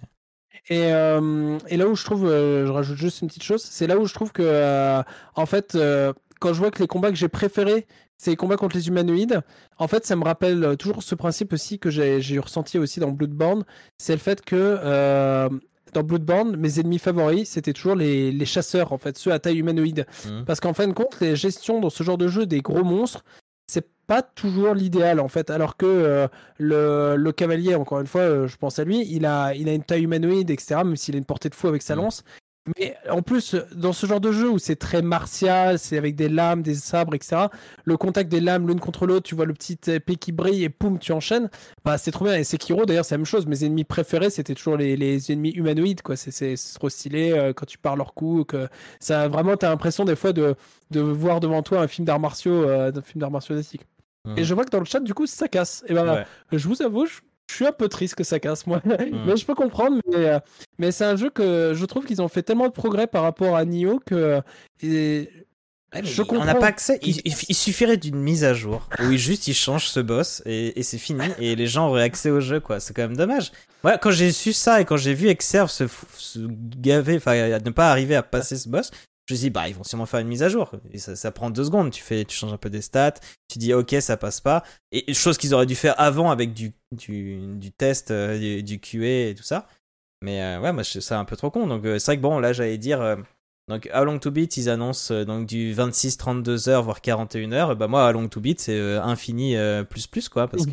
Et, 0.69 0.91
euh, 0.93 1.57
et 1.69 1.77
là 1.77 1.87
où 1.87 1.95
je 1.95 2.03
trouve, 2.03 2.27
euh, 2.27 2.65
je 2.67 2.71
rajoute 2.71 2.97
juste 2.97 3.21
une 3.21 3.29
petite 3.29 3.43
chose, 3.43 3.63
c'est 3.63 3.87
là 3.87 3.97
où 3.97 4.05
je 4.05 4.13
trouve 4.13 4.31
que, 4.33 4.43
euh, 4.45 5.01
en 5.35 5.45
fait, 5.45 5.77
quand 6.41 6.53
je 6.53 6.59
vois 6.59 6.69
que 6.69 6.79
les 6.81 6.87
combats 6.87 7.09
que 7.11 7.15
j'ai 7.15 7.29
préférés, 7.29 7.87
c'est 8.21 8.29
les 8.29 8.35
combats 8.37 8.55
contre 8.57 8.75
les 8.75 8.87
humanoïdes, 8.87 9.41
en 9.79 9.87
fait, 9.87 10.05
ça 10.05 10.15
me 10.15 10.23
rappelle 10.23 10.63
euh, 10.63 10.75
toujours 10.75 11.01
ce 11.01 11.15
principe 11.15 11.53
aussi 11.53 11.79
que 11.79 11.89
j'ai 11.89 12.37
ressenti 12.39 12.77
aussi 12.77 12.99
dans 12.99 13.09
Bloodborne, 13.09 13.63
c'est 13.97 14.13
le 14.13 14.19
fait 14.19 14.41
que 14.45 14.55
euh, 14.55 15.49
dans 15.93 16.03
Bloodborne, 16.03 16.55
mes 16.55 16.79
ennemis 16.79 16.99
favoris, 16.99 17.49
c'était 17.49 17.73
toujours 17.73 17.95
les, 17.95 18.31
les 18.31 18.45
chasseurs, 18.45 18.93
en 18.93 18.99
fait, 18.99 19.17
ceux 19.17 19.31
à 19.31 19.39
taille 19.39 19.57
humanoïde. 19.57 20.05
Mhm. 20.27 20.45
Parce 20.45 20.59
qu'en 20.59 20.73
fin 20.73 20.87
de 20.87 20.93
compte, 20.93 21.19
les 21.19 21.35
gestions 21.35 21.79
dans 21.79 21.89
ce 21.89 22.03
genre 22.03 22.19
de 22.19 22.27
jeu 22.27 22.45
des 22.45 22.61
gros 22.61 22.83
monstres, 22.83 23.23
c'est 23.67 23.87
pas 24.05 24.21
toujours 24.21 24.73
l'idéal 24.75 25.19
en 25.19 25.27
fait. 25.29 25.49
Alors 25.49 25.77
que 25.77 25.85
euh, 25.87 26.27
le, 26.59 27.15
le 27.15 27.31
cavalier, 27.31 27.73
encore 27.75 28.01
une 28.01 28.07
fois, 28.07 28.21
euh, 28.21 28.47
je 28.47 28.55
pense 28.57 28.77
à 28.77 28.83
lui, 28.83 29.07
il 29.09 29.25
a, 29.25 29.55
il 29.55 29.67
a 29.67 29.73
une 29.73 29.83
taille 29.83 30.03
humanoïde, 30.03 30.49
etc., 30.51 30.75
même 30.83 30.95
s'il 30.95 31.15
a 31.15 31.17
une 31.17 31.25
portée 31.25 31.49
de 31.49 31.55
fou 31.55 31.67
avec 31.69 31.81
sa 31.81 31.95
Mhm. 31.95 32.01
lance. 32.03 32.23
Mais 32.77 32.95
en 33.09 33.23
plus, 33.23 33.55
dans 33.75 33.91
ce 33.91 34.05
genre 34.05 34.21
de 34.21 34.31
jeu 34.31 34.47
où 34.47 34.59
c'est 34.59 34.75
très 34.75 35.01
martial, 35.01 35.79
c'est 35.79 35.97
avec 35.97 36.15
des 36.15 36.29
lames, 36.29 36.61
des 36.61 36.75
sabres, 36.75 37.15
etc., 37.15 37.47
le 37.85 37.97
contact 37.97 38.29
des 38.31 38.39
lames 38.39 38.67
l'une 38.67 38.79
contre 38.79 39.07
l'autre, 39.07 39.25
tu 39.27 39.33
vois 39.33 39.45
le 39.45 39.53
petit 39.53 39.79
épée 39.87 40.15
qui 40.15 40.31
brille 40.31 40.63
et 40.63 40.69
poum, 40.69 40.99
tu 40.99 41.11
enchaînes, 41.11 41.49
bah 41.83 41.97
c'est 41.97 42.11
trop 42.11 42.25
bien. 42.25 42.35
Et 42.35 42.43
Sekiro, 42.43 42.85
d'ailleurs, 42.85 43.03
c'est 43.03 43.15
la 43.15 43.19
même 43.19 43.25
chose. 43.25 43.47
Mes 43.47 43.63
ennemis 43.65 43.83
préférés, 43.83 44.29
c'était 44.29 44.53
toujours 44.53 44.77
les, 44.77 44.95
les 44.95 45.31
ennemis 45.31 45.49
humanoïdes, 45.51 46.03
quoi. 46.03 46.15
C'est- 46.15 46.55
trop 46.75 46.89
stylé 46.89 47.31
euh, 47.31 47.51
quand 47.51 47.65
tu 47.65 47.79
pars 47.79 47.95
leur 47.95 48.13
coup, 48.13 48.43
que 48.47 48.67
ça 48.99 49.27
vraiment, 49.27 49.57
t'as 49.57 49.69
l'impression 49.69 50.05
des 50.05 50.15
fois 50.15 50.31
de, 50.31 50.55
de 50.91 51.01
voir 51.01 51.39
devant 51.39 51.63
toi 51.63 51.81
un 51.81 51.87
film 51.87 52.05
d'arts 52.05 52.19
martiaux, 52.19 52.63
euh, 52.69 52.91
un 52.95 53.01
film 53.01 53.21
d'arts 53.21 53.31
martiaux 53.31 53.55
classique. 53.55 53.85
Mhm. 54.25 54.37
Et 54.37 54.43
je 54.43 54.53
vois 54.53 54.65
que 54.65 54.69
dans 54.69 54.79
le 54.79 54.85
chat, 54.85 54.99
du 54.99 55.15
coup, 55.15 55.25
ça 55.25 55.47
casse. 55.47 55.83
Et 55.87 55.95
ben, 55.95 56.05
Ouais. 56.13 56.25
je 56.51 56.67
vous 56.67 56.83
avoue, 56.83 57.07
je, 57.07 57.21
je 57.51 57.55
suis 57.57 57.67
un 57.67 57.71
peu 57.71 57.89
triste 57.89 58.15
que 58.15 58.23
ça 58.23 58.39
casse, 58.39 58.65
moi. 58.65 58.81
Hmm. 58.85 59.25
mais 59.25 59.37
je 59.37 59.45
peux 59.45 59.55
comprendre, 59.55 59.97
mais, 60.09 60.27
euh, 60.27 60.39
mais 60.79 60.91
c'est 60.91 61.05
un 61.05 61.15
jeu 61.15 61.29
que 61.29 61.73
je 61.75 61.85
trouve 61.85 62.05
qu'ils 62.05 62.21
ont 62.21 62.27
fait 62.27 62.43
tellement 62.43 62.67
de 62.67 62.71
progrès 62.71 63.07
par 63.07 63.23
rapport 63.23 63.55
à 63.55 63.65
Nioh 63.65 63.99
que. 64.05 64.41
et- 64.81 65.29
je 66.03 66.21
on 66.29 66.45
n'a 66.45 66.55
pas 66.55 66.67
accès. 66.67 66.99
Il, 67.03 67.55
suffirait 67.55 67.97
d'une 67.97 68.15
mise 68.15 68.45
à 68.45 68.53
jour 68.53 68.87
où 69.03 69.11
juste 69.17 69.49
il 69.49 69.53
change 69.53 69.87
ce 69.87 69.99
boss 69.99 70.41
et, 70.45 70.79
et 70.79 70.83
c'est 70.83 70.97
fini 70.97 71.25
et 71.37 71.53
les 71.57 71.67
gens 71.67 71.89
auraient 71.89 72.03
accès 72.03 72.29
au 72.29 72.39
jeu 72.39 72.61
quoi. 72.61 72.79
C'est 72.79 72.93
quand 72.93 73.01
même 73.01 73.17
dommage. 73.17 73.51
Ouais, 73.83 73.97
quand 74.01 74.11
j'ai 74.11 74.31
su 74.31 74.53
ça 74.53 74.79
et 74.79 74.85
quand 74.85 74.95
j'ai 74.95 75.13
vu 75.13 75.27
Exerve 75.27 75.69
se, 75.69 75.83
se 76.17 76.39
gaver, 76.77 77.17
enfin 77.17 77.59
ne 77.59 77.69
pas 77.71 77.91
arriver 77.91 78.15
à 78.15 78.23
passer 78.23 78.55
ce 78.55 78.69
boss, 78.69 78.91
je 79.31 79.35
me 79.35 79.37
suis 79.37 79.45
dit 79.45 79.49
bah 79.49 79.67
ils 79.69 79.75
vont 79.75 79.83
sûrement 79.83 80.05
faire 80.05 80.19
une 80.19 80.27
mise 80.27 80.43
à 80.43 80.49
jour. 80.49 80.71
Et 80.91 80.97
ça, 80.97 81.15
ça 81.15 81.31
prend 81.31 81.49
deux 81.49 81.63
secondes. 81.63 81.91
Tu 81.91 82.03
fais, 82.03 82.25
tu 82.25 82.35
changes 82.35 82.53
un 82.53 82.57
peu 82.57 82.69
des 82.69 82.81
stats. 82.81 83.13
Tu 83.49 83.59
dis 83.59 83.73
ok 83.73 83.95
ça 84.01 84.17
passe 84.17 84.41
pas. 84.41 84.63
Et 84.91 85.13
chose 85.13 85.37
qu'ils 85.37 85.53
auraient 85.53 85.65
dû 85.65 85.75
faire 85.75 85.95
avant 85.99 86.31
avec 86.31 86.53
du 86.53 86.73
du, 86.91 87.39
du 87.57 87.71
test, 87.71 88.11
euh, 88.11 88.37
du, 88.37 88.63
du 88.63 88.79
QA 88.79 89.29
et 89.29 89.35
tout 89.37 89.43
ça. 89.43 89.67
Mais 90.21 90.41
euh, 90.41 90.59
ouais, 90.59 90.73
moi 90.73 90.83
je 90.83 90.99
ça 90.99 91.17
un 91.19 91.25
peu 91.25 91.35
trop 91.37 91.49
con. 91.49 91.67
Donc 91.67 91.85
euh, 91.85 91.97
c'est 91.99 92.07
vrai 92.11 92.17
que 92.17 92.21
bon 92.21 92.39
là 92.39 92.51
j'allais 92.53 92.77
dire. 92.77 93.01
euh, 93.01 93.15
donc, 93.69 93.89
How 93.95 94.03
Long 94.03 94.19
to 94.19 94.31
Beat, 94.31 94.57
ils 94.57 94.69
annoncent 94.69 95.13
donc 95.23 95.47
du 95.47 95.73
26-32 95.73 96.67
heures, 96.67 96.83
voire 96.83 96.99
41 96.99 97.53
heures. 97.53 97.75
Bah, 97.77 97.87
moi, 97.87 98.05
How 98.09 98.11
Long 98.11 98.27
to 98.27 98.41
Beat, 98.41 98.59
c'est 98.59 98.77
infini 98.97 99.55
plus 99.89 100.07
plus, 100.07 100.27
quoi. 100.27 100.47
Parce 100.49 100.65
Mhm. 100.65 100.71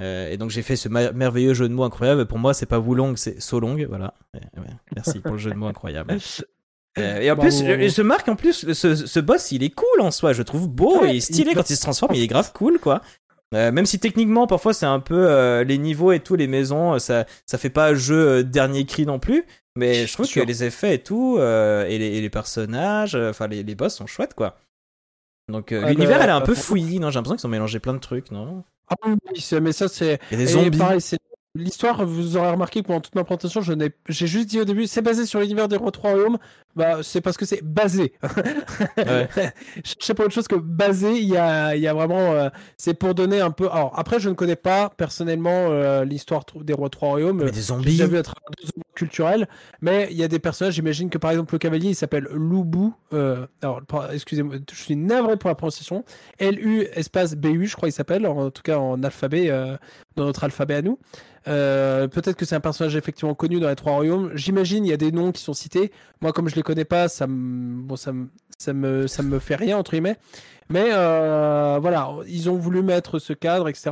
que. 0.00 0.32
et 0.32 0.36
donc, 0.36 0.50
j'ai 0.50 0.62
fait 0.62 0.74
ce 0.76 0.88
merveilleux 0.88 1.54
jeu 1.54 1.68
de 1.68 1.74
mots 1.74 1.84
incroyable. 1.84 2.26
Pour 2.26 2.38
moi, 2.38 2.52
c'est 2.52 2.66
pas 2.66 2.80
Wulong, 2.80 3.16
c'est 3.16 3.40
So 3.40 3.60
Long. 3.60 3.76
Voilà. 3.88 4.14
Ouais. 4.34 4.40
Merci 4.96 5.20
pour 5.20 5.32
le 5.32 5.38
jeu 5.38 5.50
de 5.52 5.56
mots 5.56 5.68
incroyable. 5.68 6.16
Euh, 6.98 7.20
et 7.20 7.30
en 7.30 7.36
Bravo, 7.36 7.50
plus, 7.50 7.66
je, 7.66 7.88
je 7.94 8.02
marque 8.02 8.28
en 8.28 8.36
plus, 8.36 8.72
ce, 8.72 8.94
ce 8.94 9.20
boss, 9.20 9.52
il 9.52 9.62
est 9.62 9.70
cool 9.74 10.00
en 10.00 10.10
soi. 10.10 10.32
Je 10.32 10.38
le 10.38 10.44
trouve 10.44 10.68
beau 10.68 11.02
Ouais, 11.02 11.16
et 11.16 11.20
stylé 11.20 11.50
il- 11.50 11.54
quand 11.54 11.68
il 11.68 11.76
se 11.76 11.82
transforme. 11.82 12.14
Il 12.14 12.22
est 12.22 12.26
grave 12.26 12.52
cool, 12.54 12.78
quoi. 12.78 13.02
Euh, 13.54 13.70
même 13.70 13.86
si 13.86 13.98
techniquement, 14.00 14.46
parfois, 14.46 14.74
c'est 14.74 14.86
un 14.86 14.98
peu 15.00 15.28
euh, 15.28 15.62
les 15.62 15.78
niveaux 15.78 16.10
et 16.12 16.20
tout, 16.20 16.34
les 16.36 16.46
maisons, 16.48 16.98
ça, 16.98 17.26
ça 17.46 17.58
fait 17.58 17.70
pas 17.70 17.94
jeu 17.94 18.28
euh, 18.38 18.42
dernier 18.42 18.84
cri 18.86 19.06
non 19.06 19.18
plus. 19.18 19.44
Mais 19.78 20.06
je 20.06 20.12
trouve 20.14 20.24
Sûr. 20.26 20.42
que 20.42 20.48
les 20.48 20.64
effets 20.64 20.94
et 20.94 20.98
tout, 21.02 21.36
euh, 21.38 21.86
et, 21.86 21.98
les, 21.98 22.06
et 22.16 22.20
les 22.22 22.30
personnages, 22.30 23.14
euh, 23.14 23.28
enfin 23.30 23.46
les, 23.46 23.62
les 23.62 23.74
boss 23.74 23.94
sont 23.94 24.06
chouettes, 24.06 24.32
quoi. 24.34 24.56
Donc 25.52 25.70
euh, 25.70 25.82
Ouais, 25.84 25.90
l'univers, 25.92 26.16
bah, 26.18 26.24
elle 26.24 26.30
est 26.30 26.32
un 26.32 26.40
peu 26.40 26.54
bah, 26.54 26.60
fouillis, 26.60 26.98
non 26.98 27.10
J'ai 27.10 27.16
l'impression 27.18 27.36
qu'ils 27.36 27.46
ont 27.46 27.50
mélangé 27.50 27.78
plein 27.78 27.92
de 27.94 27.98
trucs, 27.98 28.30
non? 28.30 28.64
Ah 28.88 28.94
oui, 29.06 29.16
mais 29.60 29.72
ça, 29.72 29.88
c'est. 29.88 30.18
Et 30.32 30.46
zombies. 30.46 30.78
pareil, 30.78 31.00
l'histoire. 31.54 32.04
Vous 32.06 32.36
aurez 32.36 32.50
remarqué 32.50 32.82
que 32.82 32.86
pendant 32.86 33.00
toute 33.00 33.14
ma 33.14 33.22
présentation, 33.24 33.60
je 33.60 33.72
n'ai, 33.74 33.90
j'ai 34.08 34.26
juste 34.26 34.48
dit 34.48 34.60
au 34.60 34.64
début, 34.64 34.86
c'est 34.86 35.02
basé 35.02 35.26
sur 35.26 35.40
l'univers 35.40 35.68
des 35.68 35.76
Rois 35.76 35.92
Trois 35.92 36.10
Royaumes. 36.12 36.38
Bah, 36.76 36.98
c'est 37.02 37.22
parce 37.22 37.36
que 37.36 37.46
c'est 37.46 37.62
basé. 37.64 38.12
Ouais. 38.98 39.52
je 39.84 39.94
sais 40.00 40.14
pas 40.14 40.24
autre 40.24 40.34
chose 40.34 40.48
que 40.48 40.56
basé. 40.56 41.12
Il 41.18 41.28
y 41.28 41.36
a, 41.36 41.74
il 41.76 41.82
y 41.82 41.88
a 41.88 41.94
vraiment, 41.94 42.32
euh, 42.32 42.48
c'est 42.76 42.94
pour 42.94 43.14
donner 43.14 43.40
un 43.40 43.50
peu. 43.50 43.68
Alors 43.70 43.92
après, 43.98 44.20
je 44.20 44.28
ne 44.28 44.34
connais 44.34 44.56
pas 44.56 44.90
personnellement 44.96 45.68
euh, 45.70 46.04
l'histoire 46.04 46.44
des 46.60 46.72
Rois 46.72 46.90
Trois 46.90 47.08
Royaumes. 47.10 47.38
Mais 47.44 47.50
des 47.50 47.56
J'ai 47.56 47.62
zombies. 47.62 47.84
déjà 47.84 48.06
vu 48.06 48.18
à 48.18 48.22
travers 48.22 48.40
mais 49.82 50.08
il 50.10 50.16
y 50.16 50.22
a 50.24 50.28
des 50.28 50.38
personnages, 50.38 50.74
j'imagine 50.74 51.10
que 51.10 51.18
par 51.18 51.30
exemple 51.30 51.52
le 51.54 51.58
cavalier 51.58 51.90
il 51.90 51.94
s'appelle 51.94 52.28
Lubu, 52.32 52.92
euh, 53.12 53.46
alors 53.62 53.82
excusez-moi, 54.10 54.56
je 54.70 54.74
suis 54.74 54.96
navré 54.96 55.36
pour 55.36 55.48
la 55.48 55.54
prononciation, 55.54 56.04
L-U 56.38 56.86
espace 56.94 57.34
B-U 57.34 57.66
je 57.66 57.76
crois 57.76 57.88
il 57.90 57.92
s'appelle, 57.92 58.26
en 58.26 58.50
tout 58.50 58.62
cas 58.62 58.78
en 58.78 59.02
alphabet, 59.02 59.50
dans 60.16 60.24
notre 60.24 60.44
alphabet 60.44 60.76
à 60.76 60.82
nous. 60.82 60.98
Peut-être 61.44 62.36
que 62.36 62.46
c'est 62.46 62.54
un 62.54 62.60
personnage 62.60 62.96
effectivement 62.96 63.34
connu 63.34 63.60
dans 63.60 63.68
les 63.68 63.76
trois 63.76 63.92
royaumes, 63.92 64.30
j'imagine 64.34 64.86
il 64.86 64.88
y 64.88 64.94
a 64.94 64.96
des 64.98 65.12
noms 65.12 65.30
qui 65.30 65.42
sont 65.42 65.54
cités, 65.54 65.92
moi 66.22 66.32
comme 66.32 66.48
je 66.48 66.54
les 66.56 66.62
connais 66.66 66.84
pas, 66.84 67.08
ça 67.08 67.26
me, 67.26 67.82
bon, 67.82 67.96
ça 67.96 68.12
me, 68.12 68.28
ça 68.58 68.72
me, 68.72 69.06
ça 69.06 69.22
me 69.22 69.38
fait 69.38 69.56
rien 69.56 69.78
entre 69.78 69.92
guillemets. 69.92 70.16
Mais 70.68 70.88
euh, 70.90 71.78
voilà, 71.80 72.10
ils 72.26 72.50
ont 72.50 72.56
voulu 72.56 72.82
mettre 72.82 73.18
ce 73.20 73.32
cadre, 73.32 73.68
etc. 73.68 73.90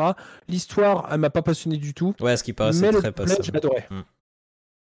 L'histoire, 0.48 1.08
elle 1.12 1.20
m'a 1.20 1.30
pas 1.30 1.42
passionné 1.42 1.76
du 1.76 1.94
tout. 1.94 2.14
Ouais, 2.20 2.36
ce 2.36 2.42
qui 2.42 2.52
paraît, 2.52 2.72
mais 2.80 2.90
le 2.90 2.98
très 2.98 3.12
passable. 3.12 3.44
j'ai 3.44 3.54
adoré. 3.56 3.84
Hmm. 3.90 4.00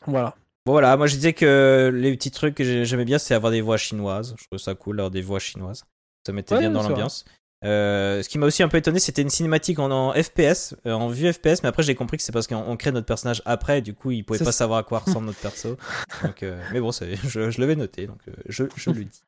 Voilà. 0.06 0.34
Bon, 0.66 0.72
voilà, 0.72 0.96
moi 0.96 1.06
je 1.06 1.14
disais 1.16 1.34
que 1.34 1.90
les 1.94 2.16
petits 2.16 2.30
trucs 2.30 2.54
que 2.54 2.64
j'ai- 2.64 2.86
j'aimais 2.86 3.04
bien, 3.04 3.18
c'est 3.18 3.34
avoir 3.34 3.52
des 3.52 3.60
voix 3.60 3.76
chinoises. 3.76 4.34
Je 4.38 4.46
trouve 4.46 4.58
ça 4.58 4.74
cool, 4.74 4.98
avoir 5.00 5.10
des 5.10 5.20
voix 5.20 5.38
chinoises. 5.38 5.84
Ça 6.26 6.32
mettait 6.32 6.54
Ouais, 6.54 6.60
bien 6.60 6.70
dans 6.70 6.82
l'ambiance. 6.88 7.26
Euh, 7.64 8.22
ce 8.22 8.28
qui 8.28 8.38
m'a 8.38 8.46
aussi 8.46 8.62
un 8.62 8.68
peu 8.68 8.76
étonné, 8.76 8.98
c'était 8.98 9.22
une 9.22 9.30
cinématique 9.30 9.78
en, 9.78 9.90
en 9.90 10.12
FPS, 10.12 10.74
euh, 10.86 10.92
en 10.92 11.08
vue 11.08 11.32
FPS, 11.32 11.62
mais 11.62 11.68
après 11.68 11.82
j'ai 11.82 11.94
compris 11.94 12.16
que 12.18 12.22
c'est 12.22 12.32
parce 12.32 12.46
qu'on 12.46 12.56
on 12.56 12.76
crée 12.76 12.92
notre 12.92 13.06
personnage 13.06 13.42
après, 13.46 13.80
du 13.80 13.94
coup 13.94 14.10
il 14.10 14.22
pouvait 14.24 14.38
pas 14.38 14.46
ça. 14.46 14.52
savoir 14.52 14.80
à 14.80 14.82
quoi 14.82 14.98
ressemble 15.06 15.26
notre 15.26 15.40
perso. 15.40 15.76
Donc, 16.22 16.42
euh, 16.42 16.60
mais 16.72 16.80
bon, 16.80 16.90
je, 16.92 17.50
je 17.50 17.60
l'avais 17.60 17.76
noté, 17.76 18.06
donc 18.06 18.20
je, 18.48 18.64
je 18.76 18.90
le 18.90 19.04
dis. 19.04 19.22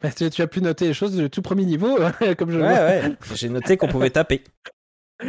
Bah, 0.00 0.10
tu, 0.12 0.30
tu 0.30 0.42
as 0.42 0.46
pu 0.46 0.60
noter 0.62 0.86
les 0.86 0.94
choses 0.94 1.16
du 1.16 1.28
tout 1.28 1.42
premier 1.42 1.64
niveau, 1.64 1.98
comme 2.38 2.50
je 2.50 2.56
le 2.58 2.62
Ouais, 2.62 2.68
ouais, 2.78 3.16
j'ai 3.34 3.48
noté 3.48 3.76
qu'on 3.76 3.88
pouvait 3.88 4.10
taper. 4.10 4.42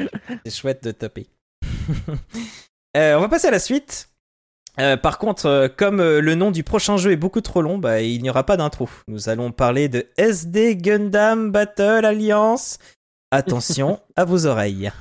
C'est 0.45 0.53
chouette 0.55 0.83
de 0.83 0.91
taper. 0.91 1.27
On 2.95 3.19
va 3.19 3.27
passer 3.29 3.47
à 3.47 3.51
la 3.51 3.59
suite. 3.59 4.08
Euh, 4.79 4.95
par 4.95 5.17
contre, 5.17 5.45
euh, 5.45 5.67
comme 5.67 5.99
euh, 5.99 6.21
le 6.21 6.35
nom 6.35 6.51
du 6.51 6.63
prochain 6.63 6.95
jeu 6.95 7.11
est 7.11 7.17
beaucoup 7.17 7.41
trop 7.41 7.61
long, 7.61 7.77
bah, 7.77 8.01
il 8.01 8.21
n'y 8.21 8.29
aura 8.29 8.45
pas 8.45 8.55
d'intro. 8.55 8.89
Nous 9.07 9.27
allons 9.27 9.51
parler 9.51 9.89
de 9.89 10.07
SD 10.17 10.77
Gundam 10.77 11.51
Battle 11.51 12.05
Alliance. 12.05 12.79
Attention 13.31 13.99
à 14.15 14.23
vos 14.23 14.45
oreilles. 14.45 14.91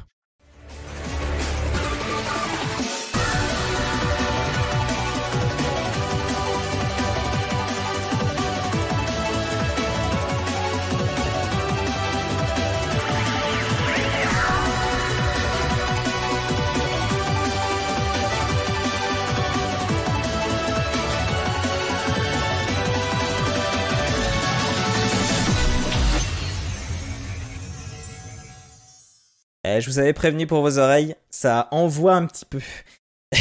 Je 29.80 29.90
vous 29.90 29.98
avais 29.98 30.12
prévenu 30.12 30.46
pour 30.46 30.60
vos 30.60 30.78
oreilles, 30.78 31.14
ça 31.30 31.68
envoie 31.70 32.14
un 32.14 32.26
petit 32.26 32.44
peu. 32.44 32.60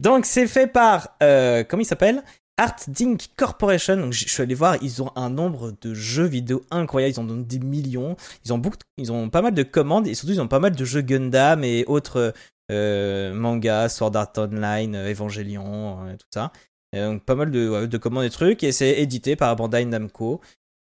Donc 0.00 0.26
c'est 0.26 0.46
fait 0.46 0.66
par, 0.66 1.16
euh, 1.22 1.64
comment 1.64 1.82
il 1.82 1.86
s'appelle? 1.86 2.22
Art 2.58 2.76
Dink 2.88 3.28
Corporation. 3.36 3.96
Donc 3.96 4.12
je 4.12 4.28
suis 4.28 4.42
allé 4.42 4.54
voir, 4.54 4.76
ils 4.82 5.02
ont 5.02 5.10
un 5.16 5.30
nombre 5.30 5.72
de 5.80 5.94
jeux 5.94 6.26
vidéo 6.26 6.62
incroyable, 6.70 7.14
ils 7.16 7.20
en 7.20 7.28
ont 7.28 7.36
des 7.38 7.58
millions. 7.58 8.16
Ils 8.44 8.52
ont 8.52 8.58
beaucoup, 8.58 8.76
ils 8.98 9.10
ont 9.10 9.30
pas 9.30 9.42
mal 9.42 9.54
de 9.54 9.62
commandes 9.62 10.06
et 10.06 10.14
surtout 10.14 10.34
ils 10.34 10.40
ont 10.40 10.48
pas 10.48 10.60
mal 10.60 10.74
de 10.74 10.84
jeux 10.84 11.00
Gundam 11.00 11.64
et 11.64 11.84
autres 11.86 12.34
euh, 12.70 13.34
mangas, 13.34 13.90
Sword 13.90 14.16
Art 14.16 14.32
Online, 14.36 14.94
euh, 14.94 15.10
Evangelion, 15.10 16.06
euh, 16.06 16.16
tout 16.16 16.26
ça. 16.32 16.52
Donc 16.94 17.24
pas 17.24 17.34
mal 17.34 17.50
de, 17.50 17.86
de 17.86 17.96
commandes 17.96 18.24
et 18.24 18.30
trucs 18.30 18.62
et 18.62 18.70
c'est 18.70 19.00
édité 19.00 19.34
par 19.34 19.56
Bandai 19.56 19.86
Namco. 19.86 20.42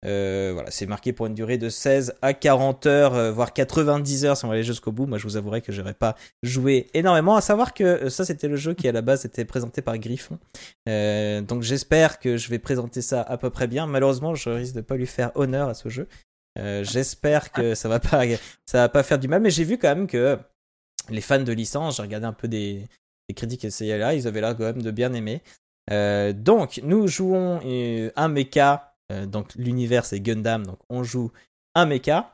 Euh, 0.05 0.51
voilà, 0.53 0.69
c'est 0.71 0.85
marqué 0.85 1.13
pour 1.13 1.25
une 1.25 1.33
durée 1.33 1.57
de 1.57 1.69
16 1.69 2.15
à 2.21 2.33
40 2.33 2.85
heures, 2.85 3.15
euh, 3.15 3.31
voire 3.31 3.53
90 3.53 4.25
heures 4.25 4.37
si 4.37 4.45
on 4.45 4.49
va 4.49 4.53
aller 4.53 4.63
jusqu'au 4.63 4.91
bout. 4.91 5.07
Moi, 5.07 5.17
je 5.17 5.23
vous 5.23 5.37
avouerai 5.37 5.61
que 5.61 5.71
j'aurais 5.71 5.93
pas 5.93 6.15
joué 6.43 6.87
énormément. 6.93 7.35
À 7.35 7.41
savoir 7.41 7.73
que 7.73 7.83
euh, 7.83 8.09
ça, 8.09 8.23
c'était 8.23 8.47
le 8.47 8.55
jeu 8.55 8.73
qui 8.73 8.87
à 8.87 8.91
la 8.91 9.01
base 9.01 9.25
était 9.25 9.45
présenté 9.45 9.81
par 9.81 9.97
Griffon. 9.97 10.37
Donc, 10.85 11.63
j'espère 11.63 12.19
que 12.19 12.37
je 12.37 12.49
vais 12.49 12.59
présenter 12.59 13.01
ça 13.01 13.21
à 13.21 13.37
peu 13.37 13.49
près 13.49 13.67
bien. 13.67 13.87
Malheureusement, 13.87 14.35
je 14.35 14.49
risque 14.49 14.75
de 14.75 14.81
pas 14.81 14.95
lui 14.95 15.07
faire 15.07 15.31
honneur 15.35 15.69
à 15.69 15.73
ce 15.73 15.89
jeu. 15.89 16.07
J'espère 16.57 17.51
que 17.51 17.75
ça 17.75 17.89
va 17.89 17.99
pas, 17.99 18.23
ça 18.65 18.79
va 18.79 18.89
pas 18.89 19.03
faire 19.03 19.19
du 19.19 19.27
mal. 19.27 19.41
Mais 19.41 19.49
j'ai 19.49 19.63
vu 19.63 19.77
quand 19.77 19.89
même 19.89 20.07
que 20.07 20.37
les 21.09 21.21
fans 21.21 21.39
de 21.39 21.51
licence, 21.51 21.97
j'ai 21.97 22.03
regardé 22.03 22.27
un 22.27 22.33
peu 22.33 22.47
des, 22.47 22.87
des 23.27 23.35
critiques 23.35 23.65
essayées 23.65 23.97
là, 23.97 24.13
ils 24.13 24.27
avaient 24.27 24.41
l'air 24.41 24.55
quand 24.55 24.63
même 24.63 24.81
de 24.81 24.91
bien 24.91 25.13
aimer. 25.13 25.41
Donc, 25.89 26.79
nous 26.83 27.07
jouons 27.07 27.59
un 28.15 28.27
mecha 28.27 28.94
euh, 29.11 29.25
donc 29.25 29.53
l'univers 29.55 30.05
c'est 30.05 30.19
Gundam, 30.19 30.65
donc 30.65 30.79
on 30.89 31.03
joue 31.03 31.31
un 31.75 31.85
mecha. 31.85 32.31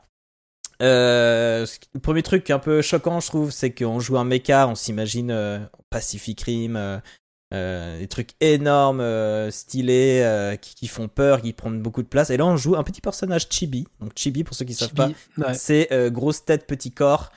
Euh, 0.80 1.64
le 1.94 2.00
premier 2.00 2.22
truc 2.22 2.50
un 2.50 2.58
peu 2.58 2.82
choquant, 2.82 3.20
je 3.20 3.28
trouve, 3.28 3.50
c'est 3.52 3.70
qu'on 3.72 4.00
joue 4.00 4.18
un 4.18 4.24
mecha, 4.24 4.66
on 4.66 4.74
s'imagine 4.74 5.30
euh, 5.30 5.58
Pacific 5.90 6.40
Rim, 6.40 6.76
euh, 7.54 7.98
des 7.98 8.08
trucs 8.08 8.30
énormes, 8.40 9.02
stylés, 9.50 10.56
qui, 10.60 10.74
qui 10.74 10.88
font 10.88 11.06
peur, 11.08 11.40
qui 11.42 11.52
prennent 11.52 11.80
beaucoup 11.82 12.02
de 12.02 12.08
place. 12.08 12.30
Et 12.30 12.36
là, 12.36 12.46
on 12.46 12.56
joue 12.56 12.74
un 12.76 12.82
petit 12.82 13.00
personnage 13.00 13.46
Chibi. 13.50 13.86
Donc 14.00 14.12
Chibi, 14.16 14.42
pour 14.42 14.56
ceux 14.56 14.64
qui 14.64 14.74
savent 14.74 14.94
pas, 14.94 15.10
Ouais. 15.36 15.54
c'est 15.54 15.88
grosse 16.10 16.44
tête, 16.44 16.66
petit 16.66 16.90
corps, 16.90 17.30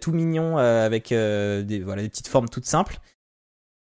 tout 0.00 0.12
mignon 0.12 0.56
avec 0.56 1.08
des, 1.08 1.82
voilà, 1.84 2.02
des 2.02 2.08
petites 2.08 2.28
formes 2.28 2.48
toutes 2.48 2.64
simples. 2.66 2.98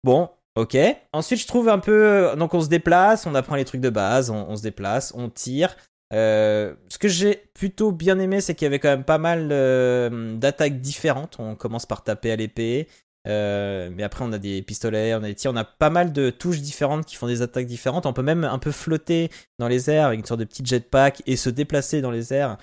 Bon, 0.04 0.30
ok. 0.58 0.78
Ensuite, 1.14 1.40
je 1.40 1.48
trouve 1.48 1.70
un 1.70 1.80
peu. 1.80 2.36
Donc, 2.38 2.54
on 2.54 2.62
se 2.62 2.68
déplace, 2.68 3.26
on 3.26 3.36
apprend 3.36 3.56
les 3.56 3.66
trucs 3.66 3.82
de 3.82 3.90
base, 3.90 4.30
on, 4.30 4.56
se 4.56 4.64
déplace, 4.64 5.14
on 5.16 5.30
tire. 5.30 5.76
Euh, 6.14 6.74
ce 6.90 6.98
que 6.98 7.08
j'ai 7.08 7.36
plutôt 7.54 7.92
bien 7.92 8.20
aimé, 8.20 8.42
c'est 8.42 8.56
qu'il 8.56 8.66
y 8.66 8.68
avait 8.68 8.80
quand 8.80 8.90
même 8.90 9.04
pas 9.04 9.18
mal 9.18 9.50
euh, 9.52 10.36
d'attaques 10.38 10.82
différentes. 10.82 11.38
On 11.40 11.56
commence 11.56 11.86
par 11.86 12.04
taper 12.04 12.32
à 12.32 12.36
l'épée. 12.36 12.88
euh, 13.28 13.90
mais 13.94 14.04
après, 14.04 14.24
on 14.26 14.32
a 14.32 14.38
des 14.38 14.62
pistolets, 14.62 15.14
on 15.16 15.18
a 15.18 15.28
des 15.28 15.36
tirs, 15.36 15.52
on 15.52 15.56
a 15.58 15.66
pas 15.66 15.90
mal 15.90 16.14
de 16.14 16.30
touches 16.30 16.62
différentes 16.62 17.06
qui 17.06 17.16
font 17.16 17.28
des 17.28 17.42
attaques 17.42 17.66
différentes. 17.68 18.06
On 18.06 18.14
peut 18.14 18.22
même 18.24 18.44
un 18.44 18.60
peu 18.60 18.72
flotter 18.72 19.30
dans 19.60 19.68
les 19.68 19.90
airs 19.90 20.08
avec 20.08 20.20
une 20.20 20.26
sorte 20.26 20.40
de 20.40 20.46
petit 20.46 20.66
jetpack 20.66 21.24
et 21.26 21.36
se 21.36 21.50
déplacer 21.50 22.02
dans 22.02 22.12
les 22.12 22.34
airs. 22.34 22.58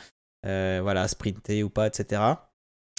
Euh, 0.47 0.81
voilà, 0.83 1.09
sprinter 1.09 1.63
ou 1.63 1.71
pas, 1.71 1.87
etc. 1.87 2.21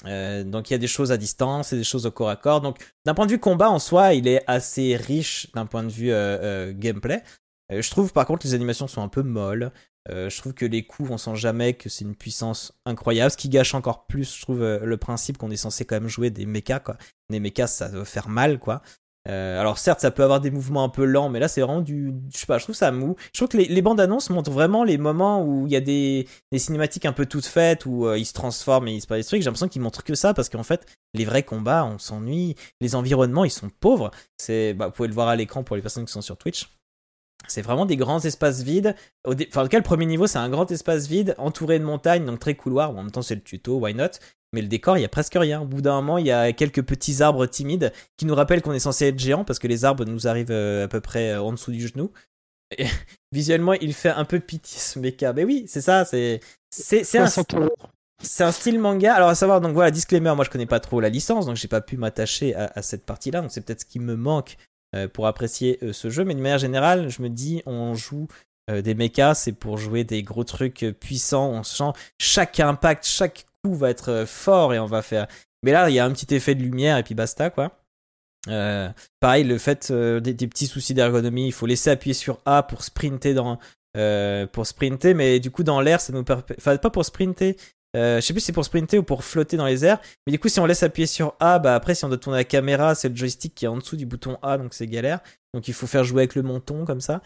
Euh, 0.06 0.44
donc 0.44 0.70
il 0.70 0.74
y 0.74 0.76
a 0.76 0.80
des 0.80 0.88
choses 0.88 1.12
à 1.12 1.18
distance 1.18 1.72
et 1.74 1.78
des 1.78 1.84
choses 1.84 2.06
au 2.06 2.12
corps 2.12 2.30
à 2.30 2.36
corps. 2.36 2.62
Donc 2.62 2.78
d'un 3.06 3.14
point 3.14 3.26
de 3.26 3.32
vue 3.32 3.40
combat 3.40 3.70
en 3.70 3.80
soi, 3.80 4.14
il 4.14 4.28
est 4.28 4.44
assez 4.48 4.96
riche 4.96 5.48
d'un 5.54 5.66
point 5.66 5.84
de 5.84 5.92
vue 5.92 6.12
euh, 6.12 6.38
euh, 6.70 6.74
gameplay. 6.76 7.24
Je 7.70 7.90
trouve 7.90 8.14
par 8.14 8.26
contre 8.26 8.46
les 8.46 8.54
animations 8.54 8.88
sont 8.88 9.02
un 9.02 9.08
peu 9.08 9.24
molles. 9.24 9.72
Je 10.08 10.38
trouve 10.38 10.54
que 10.54 10.68
les 10.68 10.86
coups, 10.86 11.10
on 11.10 11.18
sent 11.18 11.36
jamais 11.36 11.74
que 11.74 11.90
c'est 11.90 12.06
une 12.06 12.16
puissance 12.16 12.80
incroyable, 12.86 13.32
ce 13.32 13.38
qui 13.38 13.50
gâche 13.50 13.74
encore 13.74 14.06
plus, 14.06 14.36
je 14.36 14.42
trouve, 14.44 14.60
le 14.60 14.98
principe 14.98 15.40
qu'on 15.40 15.50
est 15.50 15.56
censé 15.56 15.84
quand 15.84 15.96
même 15.96 16.08
jouer 16.08 16.30
des 16.30 16.46
mechas, 16.46 16.80
quoi. 16.80 16.96
Des 17.32 17.40
mechas, 17.40 17.66
ça 17.66 17.90
doit 17.90 18.06
faire 18.06 18.30
mal, 18.30 18.60
quoi. 18.60 18.84
Euh, 19.28 19.60
alors 19.60 19.80
certes, 19.80 20.02
ça 20.02 20.12
peut 20.12 20.24
avoir 20.24 20.40
des 20.40 20.52
mouvements 20.52 20.84
un 20.84 20.90
peu 20.90 21.04
lents, 21.04 21.30
mais 21.30 21.40
là 21.40 21.48
c'est 21.48 21.62
vraiment 21.62 21.82
du, 21.82 22.14
je 22.32 22.38
sais 22.38 22.46
pas, 22.46 22.58
je 22.58 22.64
trouve 22.64 22.76
ça 22.76 22.92
mou. 22.92 23.16
Je 23.34 23.40
trouve 23.40 23.48
que 23.48 23.58
les, 23.58 23.82
bandes 23.82 24.00
annonces 24.00 24.30
montrent 24.30 24.52
vraiment 24.52 24.84
les 24.84 24.98
moments 24.98 25.44
où 25.44 25.66
il 25.66 25.74
y 25.74 25.76
a 25.76 25.82
des, 25.82 26.28
des 26.52 26.60
cinématiques 26.60 27.06
un 27.06 27.14
peu 27.14 27.26
toutes 27.26 27.46
faites 27.46 27.86
où 27.86 28.06
euh, 28.06 28.18
ils 28.18 28.26
se 28.26 28.34
transforment 28.34 28.88
et 28.88 28.94
ils 28.94 29.02
se 29.02 29.08
passent 29.08 29.20
des 29.20 29.24
trucs. 29.24 29.42
J'ai 29.42 29.46
l'impression 29.46 29.68
qu'ils 29.68 29.82
montrent 29.82 30.04
que 30.04 30.16
ça 30.16 30.34
parce 30.34 30.50
qu'en 30.50 30.64
fait, 30.64 30.86
les 31.14 31.26
vrais 31.26 31.44
combats, 31.44 31.86
on 31.86 31.98
s'ennuie. 31.98 32.56
Les 32.82 32.96
environnements, 32.96 33.46
ils 33.46 33.52
sont 33.52 33.70
pauvres. 33.80 34.12
C'est, 34.38 34.74
bah, 34.74 34.88
vous 34.88 34.92
pouvez 34.92 35.08
le 35.08 35.14
voir 35.14 35.28
à 35.28 35.36
l'écran 35.36 35.64
pour 35.64 35.76
les 35.76 35.82
personnes 35.82 36.06
qui 36.06 36.12
sont 36.12 36.22
sur 36.22 36.38
Twitch. 36.38 36.70
C'est 37.48 37.62
vraiment 37.62 37.86
des 37.86 37.95
grands 37.98 38.20
espaces 38.24 38.62
vides. 38.64 38.95
Dé- 39.30 39.48
Enfin, 39.49 39.62
en 39.62 39.64
tout 39.66 39.70
cas, 39.70 39.78
le 39.78 39.84
premier 39.84 40.06
niveau, 40.07 40.26
c'est 40.28 40.40
un 40.40 40.49
grand 40.49 40.70
espace 40.72 41.07
vide 41.07 41.36
entouré 41.38 41.78
de 41.80 41.84
montagnes, 41.84 42.26
donc 42.26 42.40
très 42.40 42.56
couloir. 42.56 42.91
Bon, 42.94 42.99
en 42.99 43.03
même 43.03 43.12
temps, 43.12 43.22
c'est 43.22 43.36
le 43.36 43.41
tuto, 43.41 43.78
why 43.80 43.94
not? 43.94 44.07
Mais 44.53 44.62
le 44.62 44.68
décor, 44.68 44.98
il 44.98 45.02
y 45.02 45.06
a 45.06 45.10
presque 45.10 45.36
rien. 45.36 45.62
Au 45.62 45.66
bout 45.66 45.82
d'un 45.82 45.95
moment, 45.95 46.18
il 46.18 46.26
y 46.26 46.32
a 46.32 46.53
quelques 46.53 46.82
petits 46.82 47.22
arbres 47.22 47.45
timides 47.45 47.91
qui 48.18 48.26
nous 48.26 48.34
rappellent 48.36 48.62
qu'on 48.62 48.72
est 48.74 48.80
censé 48.80 49.07
être 49.07 49.20
géant 49.20 49.44
parce 49.44 49.60
que 49.60 49.68
les 49.68 49.86
arbres 49.86 50.06
nous 50.06 50.28
arrivent 50.28 50.49
euh, 50.52 50.86
à 50.86 50.88
peu 50.88 51.02
près 51.02 51.32
euh, 51.34 51.41
en 51.41 51.52
dessous 51.52 51.72
du 51.72 51.88
genou. 51.88 52.12
Et, 52.78 52.86
visuellement, 53.32 53.74
il 53.74 53.94
fait 53.94 54.10
un 54.10 54.26
peu 54.26 54.40
pitié 54.40 54.80
ce 54.80 54.98
mecha. 54.98 55.34
Mais 55.34 55.44
oui, 55.44 55.66
c'est 55.68 55.82
ça. 55.82 56.06
C'est 56.06 56.40
c'est 56.72 57.18
un 57.20 57.28
60 57.28 57.53
euros. 57.56 57.76
c'est 58.22 58.44
un 58.44 58.52
style 58.52 58.80
manga. 58.80 59.14
Alors 59.14 59.30
à 59.30 59.36
savoir, 59.36 59.62
donc 59.62 59.74
voilà, 59.74 59.91
disclaimer, 59.91 60.34
moi 60.36 60.44
je 60.45 60.49
connais 60.49 60.66
pas 60.66 60.80
trop 60.80 60.99
la 60.99 61.10
licence, 61.10 61.45
donc 61.45 61.56
j'ai 61.57 61.68
pas 61.68 61.82
pu 61.82 61.95
m'attacher 61.98 62.56
à, 62.56 62.72
à 62.76 62.82
cette 62.82 63.06
partie-là. 63.06 63.41
Donc 63.41 63.52
c'est 63.52 63.62
peut-être 63.62 63.82
ce 63.82 63.86
qui 63.86 63.99
me 63.99 64.16
manque 64.16 64.57
pour 65.08 65.28
apprécier 65.28 65.80
euh, 65.84 65.94
ce 65.94 66.10
jeu. 66.10 66.24
Mais 66.24 66.36
de 66.36 66.42
manière 66.42 66.58
générale, 66.58 67.10
je 67.10 67.22
me 67.22 67.30
dis, 67.30 67.62
on 67.66 67.94
joue 67.94 68.28
euh, 68.70 68.82
des 68.82 68.96
mechas, 68.96 69.36
c'est 69.36 69.52
pour 69.52 69.78
jouer 69.78 70.04
des 70.04 70.24
gros 70.24 70.44
trucs 70.44 70.84
euh, 70.84 70.92
puissants. 70.92 71.50
On 71.52 71.64
sent 71.64 71.92
chaque 72.20 72.60
impact, 72.60 73.06
chaque 73.06 73.46
coup 73.64 73.76
va 73.76 73.90
être 73.92 74.10
euh, 74.10 74.26
fort 74.26 74.74
et 74.74 74.80
on 74.80 74.88
va 74.88 75.02
faire. 75.02 75.28
Mais 75.64 75.72
là, 75.72 75.90
il 75.90 75.96
y 75.96 76.00
a 76.00 76.06
un 76.06 76.12
petit 76.12 76.34
effet 76.34 76.56
de 76.56 76.64
lumière 76.64 76.98
et 76.98 77.04
puis 77.04 77.16
basta 77.16 77.50
quoi. 77.50 77.78
Euh, 78.48 78.90
pareil, 79.20 79.44
le 79.44 79.58
fait 79.58 79.90
euh, 79.92 80.20
des, 80.20 80.36
petits 80.48 80.68
soucis 80.68 80.94
d'ergonomie, 80.94 81.48
il 81.48 81.52
faut 81.52 81.66
laisser 81.66 81.90
appuyer 81.90 82.14
sur 82.14 82.40
A 82.46 82.64
pour 82.64 82.84
sprinter 82.84 83.34
dans 83.34 83.60
euh, 83.98 84.46
pour 84.46 84.68
sprinter, 84.68 85.14
mais 85.14 85.40
du 85.40 85.52
coup 85.52 85.64
dans 85.64 85.82
l'air 85.82 86.02
ça 86.02 86.14
nous 86.14 86.24
permet, 86.24 86.44
enfin 86.58 86.78
pas 86.78 86.90
pour 86.90 87.06
sprinter, 87.06 87.56
euh, 87.96 88.18
je 88.20 88.26
sais 88.26 88.34
plus 88.34 88.42
si 88.42 88.48
c'est 88.48 88.54
pour 88.54 88.66
sprinter 88.66 88.98
ou 88.98 89.04
pour 89.04 89.24
flotter 89.24 89.56
dans 89.56 89.66
les 89.66 89.86
airs, 89.86 90.00
mais 90.28 90.32
du 90.32 90.40
coup 90.40 90.50
si 90.50 90.60
on 90.60 90.66
laisse 90.66 90.84
appuyer 90.84 91.08
sur 91.08 91.34
A, 91.40 91.60
bah 91.60 91.76
après 91.76 91.96
si 91.96 92.04
on 92.04 92.10
doit 92.10 92.18
tourner 92.18 92.40
la 92.40 92.44
caméra, 92.44 92.94
c'est 92.94 93.08
le 93.08 93.16
joystick 93.16 93.56
qui 93.56 93.66
est 93.66 93.68
en 93.70 93.78
dessous 93.78 93.96
du 93.96 94.06
bouton 94.06 94.38
A, 94.42 94.58
donc 94.58 94.74
c'est 94.74 94.86
galère, 94.86 95.22
donc 95.54 95.70
il 95.70 95.74
faut 95.74 95.88
faire 95.88 96.04
jouer 96.04 96.24
avec 96.24 96.36
le 96.36 96.44
menton 96.44 96.84
comme 96.84 97.00
ça. 97.00 97.22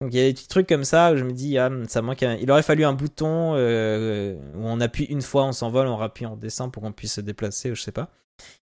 Donc 0.00 0.12
il 0.12 0.18
y 0.18 0.22
a 0.22 0.24
des 0.24 0.32
petits 0.32 0.48
trucs 0.48 0.66
comme 0.66 0.84
ça 0.84 1.12
où 1.12 1.16
je 1.16 1.24
me 1.24 1.32
dis 1.32 1.58
ah, 1.58 1.70
ça 1.88 2.00
manque 2.00 2.22
un... 2.22 2.36
il 2.36 2.50
aurait 2.50 2.62
fallu 2.62 2.84
un 2.84 2.94
bouton 2.94 3.52
euh, 3.54 4.34
où 4.54 4.62
on 4.62 4.80
appuie 4.80 5.04
une 5.04 5.22
fois 5.22 5.44
on 5.44 5.52
s'envole, 5.52 5.86
on 5.88 5.96
rappuie 5.96 6.26
en 6.26 6.36
dessin 6.36 6.68
pour 6.68 6.82
qu'on 6.82 6.92
puisse 6.92 7.14
se 7.14 7.20
déplacer 7.20 7.70
ou 7.70 7.74
je 7.74 7.82
sais 7.82 7.92
pas. 7.92 8.10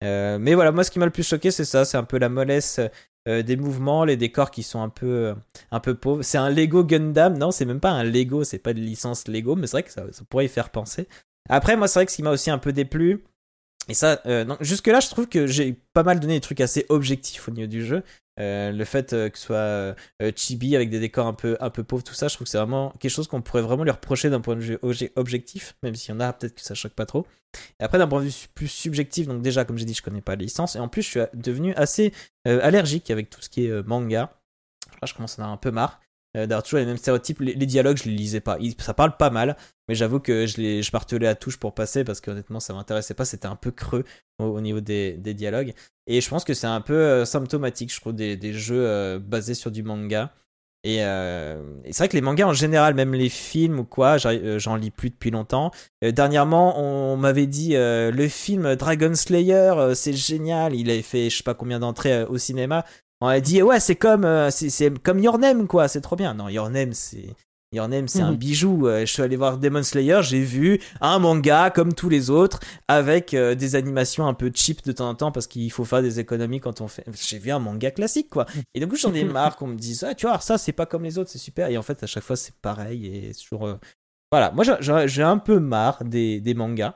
Euh, 0.05 0.39
mais 0.39 0.55
voilà, 0.55 0.71
moi 0.71 0.85
ce 0.85 0.91
qui 0.91 0.99
m'a 0.99 1.07
le 1.07 1.11
plus 1.11 1.27
choqué 1.27 1.51
c'est 1.51 1.65
ça, 1.65 1.85
c'est 1.85 1.97
un 1.97 2.05
peu 2.05 2.19
la 2.19 2.29
mollesse 2.29 2.81
des 3.27 3.57
mouvements, 3.57 4.07
les 4.07 4.17
décors 4.17 4.51
qui 4.51 4.63
sont 4.63 4.81
un 4.81 4.89
peu 4.89 5.35
un 5.71 5.81
pauvres. 5.81 6.23
C'est 6.23 6.39
un 6.39 6.49
Lego 6.49 6.83
Gundam, 6.83 7.37
non, 7.37 7.51
c'est 7.51 7.67
même 7.67 7.81
pas 7.81 7.91
un 7.91 8.03
Lego, 8.03 8.43
c'est 8.43 8.59
pas 8.59 8.73
de 8.73 8.81
licence 8.81 9.29
Lego, 9.29 9.55
mais 9.55 9.67
c'est 9.67 9.73
vrai 9.73 9.83
que 9.83 9.91
ça 9.91 10.03
pourrait 10.31 10.47
y 10.47 10.49
faire 10.49 10.71
penser. 10.71 11.09
Après, 11.49 11.77
moi 11.77 11.89
c'est 11.89 11.99
vrai 11.99 12.07
que 12.07 12.13
ce 12.13 12.17
qui 12.17 12.23
m'a 12.23 12.31
aussi 12.31 12.51
un 12.51 12.59
peu 12.59 12.73
déplu, 12.73 13.25
et 13.89 13.95
ça, 13.95 14.21
euh, 14.27 14.45
donc 14.45 14.63
jusque 14.63 14.87
là 14.87 15.01
je 15.01 15.09
trouve 15.09 15.29
que 15.29 15.47
j'ai 15.47 15.75
pas 15.95 16.03
mal 16.03 16.21
donné 16.21 16.35
des 16.35 16.41
trucs 16.41 16.61
assez 16.61 16.85
objectifs 16.89 17.49
au 17.49 17.53
niveau 17.53 17.69
du 17.69 17.85
jeu. 17.85 18.03
Euh, 18.39 18.71
le 18.71 18.85
fait 18.85 19.15
euh, 19.15 19.29
que 19.31 19.37
ce 19.37 19.47
soit 19.47 19.97
chibi 20.37 20.77
avec 20.77 20.91
des 20.91 21.01
décors 21.01 21.27
un 21.27 21.35
peu 21.35 21.57
un 21.59 21.71
peu 21.71 21.83
pauvres, 21.83 22.05
tout 22.05 22.15
ça, 22.15 22.29
je 22.29 22.35
trouve 22.35 22.45
que 22.45 22.51
c'est 22.51 22.59
vraiment 22.59 22.93
quelque 23.01 23.11
chose 23.11 23.27
qu'on 23.27 23.43
pourrait 23.43 23.63
vraiment 23.63 23.83
lui 23.83 23.91
reprocher 23.91 24.31
d'un 24.31 24.41
point 24.41 24.55
de 24.55 24.61
vue 24.61 24.77
obje- 24.77 25.11
objectif, 25.17 25.75
même 25.83 25.95
s'il 25.95 26.15
y 26.15 26.17
en 26.17 26.21
a 26.21 26.33
peut-être 26.33 26.55
que 26.55 26.61
ça 26.61 26.75
choque 26.75 26.93
pas 26.93 27.07
trop. 27.07 27.27
Et 27.81 27.85
après, 27.85 27.99
d'un 27.99 28.07
point 28.07 28.21
de 28.23 28.29
vue 28.29 28.47
plus 28.55 28.69
subjectif, 28.69 29.27
donc 29.27 29.43
déjà, 29.43 29.65
comme 29.65 29.79
j'ai 29.79 29.87
dit, 29.87 29.95
je 29.95 30.03
connais 30.03 30.21
pas 30.21 30.37
la 30.37 30.43
licence. 30.43 30.77
Et 30.77 30.79
en 30.79 30.89
plus, 30.89 31.03
je 31.03 31.09
suis 31.09 31.21
devenu 31.35 31.75
assez 31.75 32.13
allergique 32.45 33.11
avec 33.11 33.31
tout 33.31 33.41
ce 33.41 33.49
qui 33.49 33.67
est 33.67 33.83
manga. 33.87 34.31
Là, 35.01 35.07
je 35.07 35.15
commence 35.15 35.39
à 35.39 35.43
en 35.43 35.45
avoir 35.45 35.55
un 35.55 35.59
peu 35.59 35.71
marre. 35.71 36.01
Euh, 36.39 36.47
D'avoir 36.47 36.65
les 36.75 36.87
mêmes 36.87 36.97
stéréotypes. 36.97 37.41
Les, 37.41 37.67
dialogues, 37.67 37.97
je 37.97 38.05
les 38.05 38.15
lisais 38.15 38.41
pas. 38.41 38.59
Ça 38.79 38.95
parle 38.95 39.17
pas 39.17 39.31
mal, 39.31 39.57
mais 39.89 39.95
j'avoue 39.95 40.21
que 40.21 40.47
je, 40.47 40.57
les, 40.59 40.83
je 40.83 41.27
à 41.27 41.35
touche 41.35 41.57
pour 41.57 41.75
passer 41.75 42.05
parce 42.05 42.21
qu'honnêtement, 42.21 42.61
ça 42.61 42.75
m'intéressait 42.75 43.15
pas. 43.15 43.25
C'était 43.25 43.47
un 43.47 43.57
peu 43.57 43.71
creux 43.71 44.05
au, 44.39 44.45
au 44.45 44.61
niveau 44.61 44.81
des, 44.81 45.13
des 45.13 45.35
dialogues. 45.35 45.75
Et 46.07 46.21
je 46.21 46.29
pense 46.29 46.45
que 46.45 46.55
c'est 46.55 46.67
un 46.67 46.81
peu 46.81 46.95
euh, 46.95 47.25
symptomatique, 47.25 47.93
je 47.93 48.01
trouve, 48.01 48.15
des, 48.15 48.37
des 48.37 48.53
jeux 48.53 48.87
euh, 48.87 49.19
basés 49.19 49.55
sur 49.55 49.71
du 49.71 49.83
manga. 49.83 50.33
Et, 50.85 50.99
c'est 50.99 51.99
vrai 51.99 52.09
que 52.09 52.17
les 52.17 52.23
mangas 52.23 52.47
en 52.47 52.53
général, 52.53 52.95
même 52.95 53.13
les 53.13 53.29
films 53.29 53.81
ou 53.81 53.85
quoi, 53.85 54.17
j'en 54.17 54.77
lis 54.77 54.93
plus 54.93 55.11
depuis 55.11 55.31
longtemps. 55.31 55.73
Dernièrement, 56.03 56.81
on 56.81 57.17
m'avait 57.17 57.49
dit 57.49 57.75
le 57.75 58.29
film 58.29 58.77
Dragon 58.77 59.13
Slayer, 59.13 59.75
c'est 59.95 60.15
génial. 60.15 60.77
Il 60.77 60.89
avait 60.89 61.03
fait 61.03 61.31
je 61.31 61.39
sais 61.39 61.43
pas 61.43 61.55
combien 61.55 61.81
d'entrées 61.81 62.23
au 62.25 62.39
cinéma. 62.39 62.87
On 63.21 63.27
a 63.27 63.41
dit 63.41 63.63
ouais, 63.63 63.81
c'est 63.81 63.97
comme 63.97 64.25
euh, 64.25 64.51
c'est 64.51 64.97
comme 65.03 65.19
Your 65.19 65.39
Name 65.39 65.67
quoi, 65.67 65.89
c'est 65.89 66.01
trop 66.01 66.17
bien. 66.17 66.35
Non, 66.35 66.49
Your 66.49 66.71
Name 66.71 66.93
c'est 66.93 67.35
Your 67.73 67.89
Name 67.89 68.09
c'est 68.09 68.23
un 68.23 68.31
Mhm. 68.31 68.37
bijou. 68.39 68.87
Euh, 68.87 69.01
je 69.01 69.13
suis 69.13 69.23
allé 69.23 69.37
voir 69.37 69.59
Demon 69.59 69.83
Slayer, 69.83 70.21
j'ai 70.23 70.41
vu 70.41 70.81
un 71.01 71.19
manga 71.19 71.71
comme 71.71 71.93
tous 71.93 72.09
les 72.09 72.31
autres 72.31 72.61
avec 72.87 73.35
euh, 73.35 73.55
des 73.55 73.75
animations 73.75 74.27
un 74.27 74.35
peu 74.35 74.51
cheap 74.55 74.85
de 74.85 74.93
temps 74.93 75.09
en 75.09 75.15
temps 75.15 75.33
parce 75.33 75.47
qu'il 75.47 75.71
faut 75.73 75.85
faire 75.85 76.01
des 76.01 76.21
économies 76.21 76.61
quand 76.61 76.81
on 76.81 76.89
fait. 76.89 77.05
J'ai 77.13 77.39
vu 77.39 77.51
un 77.51 77.59
manga 77.59 77.91
classique 77.91 78.31
quoi. 78.31 78.47
Et 78.75 78.81
du 78.81 78.87
coup 78.89 78.97
j'en 78.97 79.13
ai 79.13 79.25
marre 79.25 79.57
qu'on 79.57 79.67
me 79.67 79.77
dise 79.77 80.05
ah 80.09 80.15
tu 80.15 80.27
vois 80.27 80.41
ça 80.41 80.57
c'est 80.57 80.73
pas 80.73 80.87
comme 80.87 81.03
les 81.05 81.19
autres 81.19 81.31
c'est 81.31 81.39
super 81.39 81.69
et 81.69 81.77
en 81.77 81.83
fait 81.83 82.03
à 82.03 82.07
chaque 82.07 82.23
fois 82.25 82.37
c'est 82.37 82.55
pareil 82.63 83.07
et 83.07 83.35
toujours 83.35 83.67
euh, 83.67 83.75
voilà 84.31 84.51
moi 84.53 84.65
j'ai- 84.65 85.23
un 85.23 85.39
peu 85.39 85.59
marre 85.59 86.05
des, 86.05 86.41
des 86.41 86.55
mangas 86.55 86.95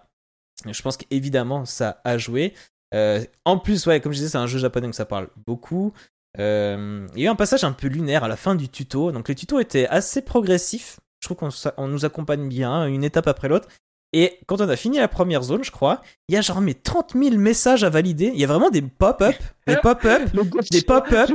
Je 0.70 0.80
pense 0.82 0.96
qu'évidemment, 0.96 1.64
ça 1.64 2.00
a 2.04 2.16
joué. 2.18 2.54
Euh, 2.94 3.24
en 3.44 3.58
plus, 3.58 3.86
ouais, 3.86 4.00
comme 4.00 4.12
je 4.12 4.18
disais, 4.18 4.28
c'est 4.28 4.38
un 4.38 4.46
jeu 4.46 4.58
japonais, 4.58 4.86
donc 4.86 4.94
ça 4.94 5.06
parle 5.06 5.28
beaucoup. 5.46 5.92
Euh, 6.38 7.06
il 7.14 7.20
y 7.20 7.24
a 7.24 7.26
eu 7.26 7.30
un 7.30 7.34
passage 7.36 7.64
un 7.64 7.72
peu 7.72 7.88
lunaire 7.88 8.24
à 8.24 8.28
la 8.28 8.36
fin 8.36 8.54
du 8.54 8.68
tuto. 8.68 9.12
Donc 9.12 9.28
le 9.28 9.34
tuto 9.34 9.60
était 9.60 9.86
assez 9.88 10.22
progressif. 10.22 10.98
Je 11.20 11.28
trouve 11.28 11.36
qu'on 11.76 11.86
nous 11.88 12.04
accompagne 12.04 12.48
bien, 12.48 12.86
une 12.86 13.04
étape 13.04 13.28
après 13.28 13.48
l'autre. 13.48 13.68
Et 14.14 14.38
quand 14.46 14.60
on 14.60 14.68
a 14.68 14.76
fini 14.76 14.98
la 14.98 15.08
première 15.08 15.42
zone, 15.42 15.64
je 15.64 15.70
crois, 15.70 16.02
il 16.28 16.34
y 16.34 16.38
a 16.38 16.42
genre 16.42 16.60
mais 16.60 16.74
30 16.74 17.14
000 17.14 17.36
messages 17.36 17.82
à 17.84 17.88
valider. 17.90 18.30
Il 18.34 18.40
y 18.40 18.44
a 18.44 18.46
vraiment 18.46 18.68
des 18.70 18.82
pop-up, 18.82 19.34
des 19.66 19.76
pop-up, 19.76 20.22
des 20.70 20.82
pop-up. 20.82 21.30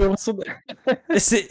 C'est- 1.18 1.48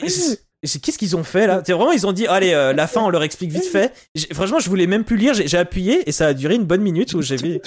Qu'est-ce 0.82 0.98
qu'ils 0.98 1.14
ont 1.16 1.22
fait 1.24 1.46
là? 1.46 1.62
C'est 1.64 1.72
vraiment 1.72 1.92
ils 1.92 2.06
ont 2.06 2.12
dit 2.12 2.26
allez 2.26 2.52
euh, 2.52 2.72
la 2.72 2.86
fin 2.88 3.00
on 3.02 3.08
leur 3.10 3.22
explique 3.22 3.52
vite 3.52 3.66
fait. 3.66 3.92
Franchement 4.32 4.58
je 4.58 4.68
voulais 4.68 4.86
même 4.86 5.04
plus 5.04 5.16
lire, 5.16 5.32
j'ai 5.34 5.46
j'ai 5.46 5.58
appuyé 5.58 6.08
et 6.08 6.12
ça 6.12 6.26
a 6.28 6.34
duré 6.34 6.54
une 6.56 6.64
bonne 6.64 6.80
minute 6.80 7.12
où 7.14 7.22
j'ai 7.22 7.36
vu 7.36 7.60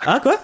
ah 0.00 0.18
quoi? 0.22 0.38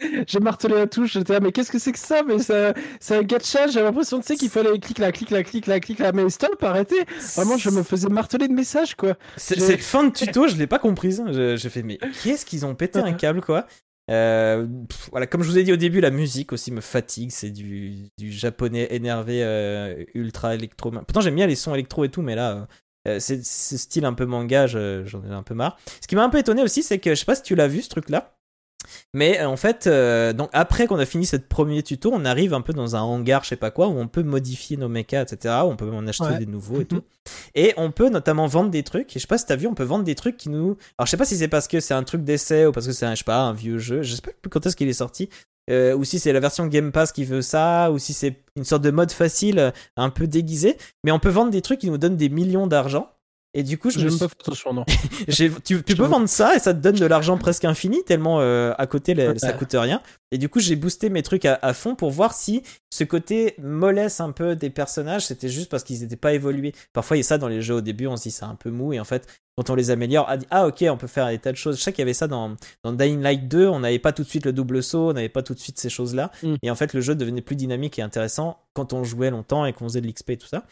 J'ai 0.26 0.40
martelé 0.40 0.74
la 0.74 0.86
touche, 0.86 1.12
j'étais 1.12 1.32
là, 1.34 1.40
mais 1.40 1.52
qu'est-ce 1.52 1.70
que 1.70 1.78
c'est 1.78 1.92
que 1.92 1.98
ça? 1.98 2.22
Mais 2.26 2.38
ça- 2.38 2.74
c'est 3.00 3.16
un 3.16 3.22
gacha, 3.22 3.66
j'avais 3.68 3.86
l'impression, 3.86 4.18
tu 4.20 4.26
sais, 4.26 4.36
qu'il 4.36 4.50
fallait 4.50 4.78
clic 4.78 4.98
là, 4.98 5.12
clic 5.12 5.30
là, 5.30 5.42
clic 5.42 5.66
là, 5.66 5.78
clic 5.80 5.98
là, 6.00 6.12
mais 6.12 6.28
stop, 6.30 6.62
arrêtez 6.62 7.04
Vraiment, 7.36 7.56
je 7.56 7.70
me 7.70 7.82
faisais 7.82 8.08
marteler 8.08 8.48
de 8.48 8.52
messages, 8.52 8.94
quoi. 8.96 9.14
Cette 9.36 9.80
fin 9.82 10.04
de 10.04 10.12
tuto, 10.12 10.48
je 10.48 10.56
l'ai 10.56 10.66
pas 10.66 10.78
comprise. 10.78 11.22
Je- 11.32 11.56
J'ai 11.56 11.68
fait, 11.68 11.82
mais 11.82 11.98
qu'est-ce 12.22 12.44
qu'ils 12.44 12.66
ont 12.66 12.74
pété 12.74 12.98
un 12.98 13.12
câble, 13.14 13.40
quoi? 13.40 13.66
Euh, 14.10 14.66
pff, 14.88 15.08
Voilà, 15.12 15.26
comme 15.26 15.42
je 15.42 15.48
vous 15.50 15.58
ai 15.58 15.62
dit 15.62 15.72
au 15.72 15.76
début, 15.76 16.00
la 16.00 16.10
musique 16.10 16.52
aussi 16.52 16.70
me 16.72 16.80
fatigue. 16.82 17.30
C'est 17.30 17.50
du, 17.50 18.08
du 18.18 18.32
japonais 18.32 18.88
énervé, 18.90 19.42
euh, 19.44 20.04
ultra 20.14 20.54
électro. 20.54 20.90
Pourtant, 20.90 21.20
j'aime 21.20 21.36
bien 21.36 21.46
les 21.46 21.56
sons 21.56 21.72
électro 21.72 22.04
et 22.04 22.08
tout, 22.10 22.20
mais 22.20 22.34
là, 22.34 22.66
euh, 23.08 23.18
c'est 23.20 23.42
ce 23.44 23.76
style 23.78 24.04
un 24.04 24.12
peu 24.12 24.26
manga, 24.26 24.66
je- 24.66 25.04
j'en 25.06 25.22
ai 25.24 25.30
un 25.32 25.42
peu 25.42 25.54
marre. 25.54 25.78
Ce 26.02 26.06
qui 26.06 26.16
m'a 26.16 26.24
un 26.24 26.28
peu 26.30 26.38
étonné 26.38 26.62
aussi, 26.62 26.82
c'est 26.82 26.98
que 26.98 27.10
je 27.10 27.14
sais 27.20 27.24
pas 27.24 27.34
si 27.36 27.42
tu 27.42 27.54
l'as 27.54 27.68
vu 27.68 27.80
ce 27.80 27.88
truc-là. 27.88 28.34
Mais 29.12 29.40
euh, 29.40 29.48
en 29.48 29.56
fait, 29.56 29.86
euh, 29.86 30.32
donc 30.32 30.50
après 30.52 30.86
qu'on 30.86 30.98
a 30.98 31.06
fini 31.06 31.26
ce 31.26 31.36
premier 31.36 31.82
tuto, 31.82 32.10
on 32.12 32.24
arrive 32.24 32.54
un 32.54 32.60
peu 32.60 32.72
dans 32.72 32.96
un 32.96 33.00
hangar, 33.00 33.42
je 33.44 33.48
sais 33.50 33.56
pas 33.56 33.70
quoi, 33.70 33.88
où 33.88 33.98
on 33.98 34.08
peut 34.08 34.22
modifier 34.22 34.76
nos 34.76 34.88
mechas, 34.88 35.22
etc. 35.22 35.54
Où 35.64 35.68
on 35.68 35.76
peut 35.76 35.90
en 35.90 36.06
acheter 36.06 36.24
Ouais. 36.24 36.38
des 36.38 36.46
nouveaux 36.46 36.76
et 36.76 36.78
Mhm. 36.80 36.86
tout. 36.86 37.02
Et 37.54 37.72
on 37.76 37.90
peut 37.90 38.08
notamment 38.08 38.46
vendre 38.46 38.70
des 38.70 38.82
trucs. 38.82 39.10
Et 39.16 39.18
je 39.18 39.20
sais 39.20 39.26
pas 39.26 39.38
si 39.38 39.46
t'as 39.46 39.56
vu, 39.56 39.66
on 39.66 39.74
peut 39.74 39.84
vendre 39.84 40.04
des 40.04 40.14
trucs 40.14 40.36
qui 40.36 40.48
nous. 40.48 40.76
Alors 40.98 41.06
je 41.06 41.10
sais 41.10 41.16
pas 41.16 41.24
si 41.24 41.36
c'est 41.36 41.48
parce 41.48 41.68
que 41.68 41.80
c'est 41.80 41.94
un 41.94 42.02
truc 42.02 42.24
d'essai 42.24 42.66
ou 42.66 42.72
parce 42.72 42.86
que 42.86 42.92
c'est 42.92 43.06
un, 43.06 43.12
je 43.14 43.18
sais 43.18 43.24
pas, 43.24 43.40
un 43.40 43.52
vieux 43.52 43.78
jeu. 43.78 44.02
Je 44.02 44.14
sais 44.14 44.22
pas 44.22 44.30
quand 44.50 44.64
est-ce 44.66 44.76
qu'il 44.76 44.88
est 44.88 44.92
sorti. 44.92 45.28
Euh, 45.70 45.94
ou 45.96 46.04
si 46.04 46.18
c'est 46.18 46.32
la 46.34 46.40
version 46.40 46.66
Game 46.66 46.92
Pass 46.92 47.10
qui 47.10 47.24
veut 47.24 47.40
ça, 47.40 47.90
ou 47.90 47.98
si 47.98 48.12
c'est 48.12 48.36
une 48.54 48.64
sorte 48.64 48.82
de 48.82 48.90
mode 48.90 49.10
facile, 49.10 49.72
un 49.96 50.10
peu 50.10 50.26
déguisé. 50.26 50.76
Mais 51.04 51.10
on 51.10 51.18
peut 51.18 51.30
vendre 51.30 51.50
des 51.50 51.62
trucs 51.62 51.78
qui 51.80 51.88
nous 51.88 51.96
donnent 51.96 52.18
des 52.18 52.28
millions 52.28 52.66
d'argent. 52.66 53.08
Et 53.54 53.62
du 53.62 53.78
coup, 53.78 53.88
je 53.90 53.98
me 54.00 54.10
pas 54.18 54.72
non. 54.72 54.84
tu, 55.64 55.82
tu 55.82 55.94
peux 55.96 56.04
vendre 56.06 56.28
ça 56.28 56.56
et 56.56 56.58
ça 56.58 56.74
te 56.74 56.80
donne 56.80 56.96
de 56.96 57.06
l'argent 57.06 57.38
presque 57.38 57.64
infini 57.64 58.02
tellement 58.04 58.40
euh, 58.40 58.72
à 58.78 58.86
côté 58.86 59.14
les- 59.14 59.38
ça 59.38 59.52
coûte 59.52 59.74
rien. 59.78 60.02
Et 60.32 60.38
du 60.38 60.48
coup 60.48 60.58
j'ai 60.58 60.74
boosté 60.74 61.08
mes 61.10 61.22
trucs 61.22 61.44
à, 61.44 61.58
à 61.62 61.72
fond 61.74 61.94
pour 61.94 62.10
voir 62.10 62.32
si 62.34 62.62
ce 62.90 63.04
côté 63.04 63.54
mollesse 63.62 64.20
un 64.20 64.32
peu 64.32 64.56
des 64.56 64.70
personnages 64.70 65.26
c'était 65.26 65.48
juste 65.48 65.70
parce 65.70 65.84
qu'ils 65.84 66.00
n'étaient 66.00 66.16
pas 66.16 66.32
évolués. 66.32 66.72
Parfois 66.92 67.16
il 67.16 67.20
y 67.20 67.24
a 67.24 67.24
ça 67.24 67.38
dans 67.38 67.46
les 67.46 67.62
jeux 67.62 67.74
au 67.76 67.80
début 67.80 68.08
on 68.08 68.16
se 68.16 68.24
dit 68.24 68.30
c'est 68.32 68.44
un 68.44 68.56
peu 68.56 68.70
mou 68.70 68.92
et 68.92 68.98
en 68.98 69.04
fait 69.04 69.28
quand 69.56 69.70
on 69.70 69.76
les 69.76 69.90
améliore 69.92 70.26
ah, 70.28 70.36
ah 70.50 70.66
ok 70.66 70.84
on 70.90 70.96
peut 70.96 71.06
faire 71.06 71.28
des 71.28 71.38
tas 71.38 71.52
de 71.52 71.56
choses. 71.56 71.76
Je 71.78 71.82
sais 71.82 71.92
qu'il 71.92 72.00
y 72.00 72.02
avait 72.02 72.14
ça 72.14 72.26
dans, 72.26 72.56
dans 72.82 72.92
Dying 72.92 73.20
Light 73.22 73.46
2 73.46 73.68
on 73.68 73.78
n'avait 73.80 74.00
pas 74.00 74.12
tout 74.12 74.24
de 74.24 74.28
suite 74.28 74.44
le 74.46 74.52
double 74.52 74.82
saut 74.82 75.10
on 75.10 75.12
n'avait 75.12 75.28
pas 75.28 75.42
tout 75.42 75.54
de 75.54 75.60
suite 75.60 75.78
ces 75.78 75.90
choses 75.90 76.16
là 76.16 76.32
Mm. 76.42 76.54
et 76.62 76.70
en 76.70 76.74
fait 76.74 76.92
le 76.92 77.00
jeu 77.00 77.14
devenait 77.14 77.42
plus 77.42 77.54
dynamique 77.54 78.00
et 78.00 78.02
intéressant 78.02 78.58
quand 78.72 78.92
on 78.92 79.04
jouait 79.04 79.30
longtemps 79.30 79.64
et 79.64 79.72
qu'on 79.72 79.84
faisait 79.84 80.00
de 80.00 80.08
l'XP 80.08 80.30
et 80.30 80.36
tout 80.36 80.48
ça. 80.48 80.64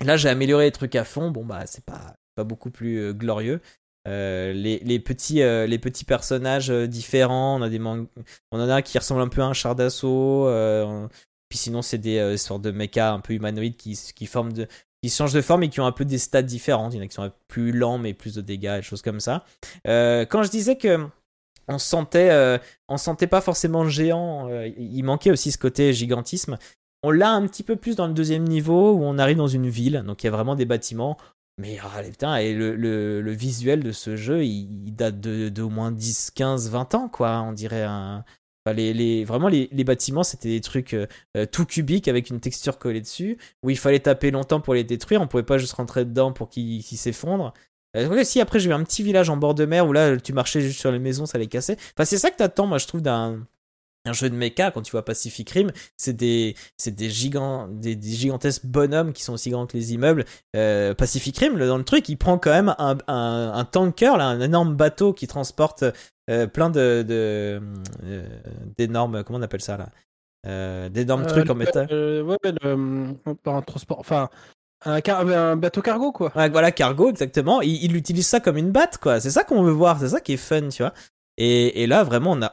Là, 0.00 0.16
j'ai 0.16 0.28
amélioré 0.28 0.64
les 0.66 0.72
trucs 0.72 0.96
à 0.96 1.04
fond. 1.04 1.30
Bon, 1.30 1.44
bah, 1.44 1.66
c'est 1.66 1.84
pas, 1.84 2.14
pas 2.34 2.44
beaucoup 2.44 2.70
plus 2.70 2.98
euh, 2.98 3.12
glorieux. 3.12 3.60
Euh, 4.08 4.52
les, 4.52 4.78
les, 4.80 4.98
petits, 4.98 5.42
euh, 5.42 5.66
les 5.66 5.78
petits 5.78 6.04
personnages 6.04 6.70
différents, 6.70 7.58
on, 7.58 7.62
a 7.62 7.68
des 7.68 7.78
man- 7.78 8.06
on 8.50 8.60
en 8.60 8.68
a 8.68 8.74
un 8.74 8.82
qui 8.82 8.98
ressemble 8.98 9.20
un 9.20 9.28
peu 9.28 9.42
à 9.42 9.46
un 9.46 9.52
char 9.52 9.74
d'assaut. 9.76 10.48
puis 11.48 11.58
sinon, 11.58 11.82
c'est 11.82 11.98
des 11.98 12.36
sortes 12.36 12.62
de 12.62 12.70
mechas 12.70 13.12
un 13.12 13.20
peu 13.20 13.34
humanoïdes 13.34 13.76
qui, 13.76 13.98
qui, 14.14 14.26
changent 14.26 15.32
de 15.32 15.40
forme 15.40 15.62
et 15.64 15.68
qui 15.68 15.80
ont 15.80 15.86
un 15.86 15.92
peu 15.92 16.04
des 16.04 16.18
stats 16.18 16.42
différentes. 16.42 16.94
Il 16.94 16.96
y 16.96 17.00
en 17.00 17.04
a 17.04 17.06
qui 17.06 17.14
sont 17.14 17.30
plus 17.46 17.72
lents 17.72 17.98
mais 17.98 18.14
plus 18.14 18.34
de 18.34 18.40
dégâts 18.40 18.78
et 18.80 18.82
choses 18.82 19.02
comme 19.02 19.20
ça. 19.20 19.44
Quand 19.84 20.42
je 20.42 20.50
disais 20.50 20.76
que 20.76 21.06
on 21.68 21.78
sentait, 21.78 22.58
on 22.88 22.96
sentait 22.96 23.28
pas 23.28 23.40
forcément 23.40 23.88
géant, 23.88 24.48
il 24.76 25.02
manquait 25.04 25.30
aussi 25.30 25.52
ce 25.52 25.58
côté 25.58 25.92
gigantisme. 25.92 26.58
On 27.02 27.10
l'a 27.10 27.32
un 27.32 27.46
petit 27.46 27.62
peu 27.62 27.76
plus 27.76 27.96
dans 27.96 28.06
le 28.06 28.14
deuxième 28.14 28.44
niveau 28.44 28.92
où 28.92 29.02
on 29.02 29.18
arrive 29.18 29.36
dans 29.36 29.48
une 29.48 29.68
ville, 29.68 30.04
donc 30.06 30.22
il 30.22 30.26
y 30.26 30.28
a 30.28 30.32
vraiment 30.32 30.54
des 30.54 30.64
bâtiments. 30.64 31.16
Mais 31.58 31.78
ah, 31.82 32.02
putain, 32.02 32.36
et 32.36 32.54
le, 32.54 32.74
le, 32.74 33.32
visuel 33.32 33.82
de 33.82 33.92
ce 33.92 34.16
jeu, 34.16 34.44
il, 34.44 34.94
date 34.94 35.20
de, 35.20 35.62
au 35.62 35.68
moins 35.68 35.90
10, 35.92 36.30
15, 36.30 36.70
20 36.70 36.94
ans, 36.94 37.08
quoi. 37.08 37.42
On 37.42 37.52
dirait 37.52 37.86
les, 38.70 38.94
les, 38.94 39.24
vraiment, 39.24 39.48
les, 39.48 39.68
les 39.72 39.84
bâtiments, 39.84 40.22
c'était 40.22 40.48
des 40.48 40.60
trucs 40.60 40.94
euh, 40.94 41.06
euh, 41.36 41.46
tout 41.46 41.66
cubiques 41.66 42.06
avec 42.06 42.30
une 42.30 42.38
texture 42.38 42.78
collée 42.78 43.00
dessus, 43.00 43.36
où 43.64 43.70
il 43.70 43.78
fallait 43.78 43.98
taper 43.98 44.30
longtemps 44.30 44.60
pour 44.60 44.74
les 44.74 44.84
détruire. 44.84 45.20
On 45.20 45.26
pouvait 45.26 45.42
pas 45.42 45.58
juste 45.58 45.72
rentrer 45.72 46.04
dedans 46.04 46.32
pour 46.32 46.48
qu'ils 46.48 46.82
s'effondrent. 46.82 47.52
Euh, 47.96 48.22
si, 48.24 48.40
après, 48.40 48.60
j'ai 48.60 48.70
eu 48.70 48.72
un 48.72 48.84
petit 48.84 49.02
village 49.02 49.28
en 49.28 49.36
bord 49.36 49.54
de 49.54 49.64
mer 49.64 49.86
où 49.86 49.92
là, 49.92 50.16
tu 50.16 50.32
marchais 50.32 50.60
juste 50.60 50.78
sur 50.78 50.92
les 50.92 51.00
maisons, 51.00 51.26
ça 51.26 51.38
les 51.38 51.48
cassait. 51.48 51.76
Enfin, 51.96 52.04
c'est 52.04 52.18
ça 52.18 52.30
que 52.30 52.36
t'attends, 52.36 52.66
moi, 52.66 52.78
je 52.78 52.86
trouve, 52.86 53.02
d'un 53.02 53.46
un 54.04 54.12
jeu 54.12 54.28
de 54.30 54.34
mecha 54.34 54.70
quand 54.70 54.82
tu 54.82 54.90
vois 54.92 55.04
Pacific 55.04 55.48
Rim 55.50 55.70
c'est 55.96 56.12
des 56.14 56.56
c'est 56.76 56.94
des 56.94 57.08
gigants 57.10 57.68
des, 57.68 57.94
des 57.94 58.10
gigantesques 58.10 58.66
bonhommes 58.66 59.12
qui 59.12 59.22
sont 59.22 59.34
aussi 59.34 59.50
grands 59.50 59.66
que 59.66 59.76
les 59.76 59.92
immeubles 59.92 60.24
euh, 60.56 60.94
Pacific 60.94 61.38
Rim 61.38 61.58
dans 61.58 61.78
le 61.78 61.84
truc 61.84 62.08
il 62.08 62.16
prend 62.16 62.38
quand 62.38 62.50
même 62.50 62.74
un, 62.78 62.98
un, 63.06 63.52
un 63.54 63.64
tanker 63.64 64.16
là 64.16 64.26
un 64.26 64.40
énorme 64.40 64.74
bateau 64.74 65.12
qui 65.12 65.26
transporte 65.26 65.84
euh, 66.30 66.46
plein 66.46 66.70
de 66.70 67.04
de 67.06 67.60
euh, 68.04 68.28
d'énormes 68.76 69.22
comment 69.24 69.38
on 69.38 69.42
appelle 69.42 69.62
ça 69.62 69.76
là? 69.76 69.88
Euh, 70.44 70.88
d'énormes 70.88 71.24
trucs 71.24 71.48
en 71.50 71.54
métal 71.54 71.86
ouais, 71.92 72.36
mais 72.42 72.52
le, 72.62 73.14
pas 73.44 73.52
un 73.52 73.62
transport, 73.62 74.00
enfin, 74.00 74.28
un, 74.84 75.00
car- 75.00 75.20
un 75.20 75.54
bateau 75.54 75.82
cargo, 75.82 76.10
quoi. 76.10 76.32
Ouais, 76.34 76.50
voilà, 76.50 76.72
cargo, 76.72 77.10
exactement. 77.10 77.60
Il, 77.62 77.84
il 77.84 77.94
utilise 77.94 78.26
ça 78.26 78.40
comme 78.40 78.56
une 78.56 78.72
batte, 78.72 78.98
quoi. 78.98 79.20
C'est 79.20 79.30
ça 79.30 79.44
qu'on 79.44 79.62
veut 79.62 79.70
voir, 79.70 80.00
c'est 80.00 80.08
ça 80.08 80.20
qui 80.20 80.32
est 80.32 80.36
fun, 80.36 80.68
tu 80.68 80.82
vois. 80.82 80.92
Et, 81.36 81.84
et 81.84 81.86
là, 81.86 82.02
vraiment, 82.02 82.32
on 82.32 82.36
n'a 82.36 82.52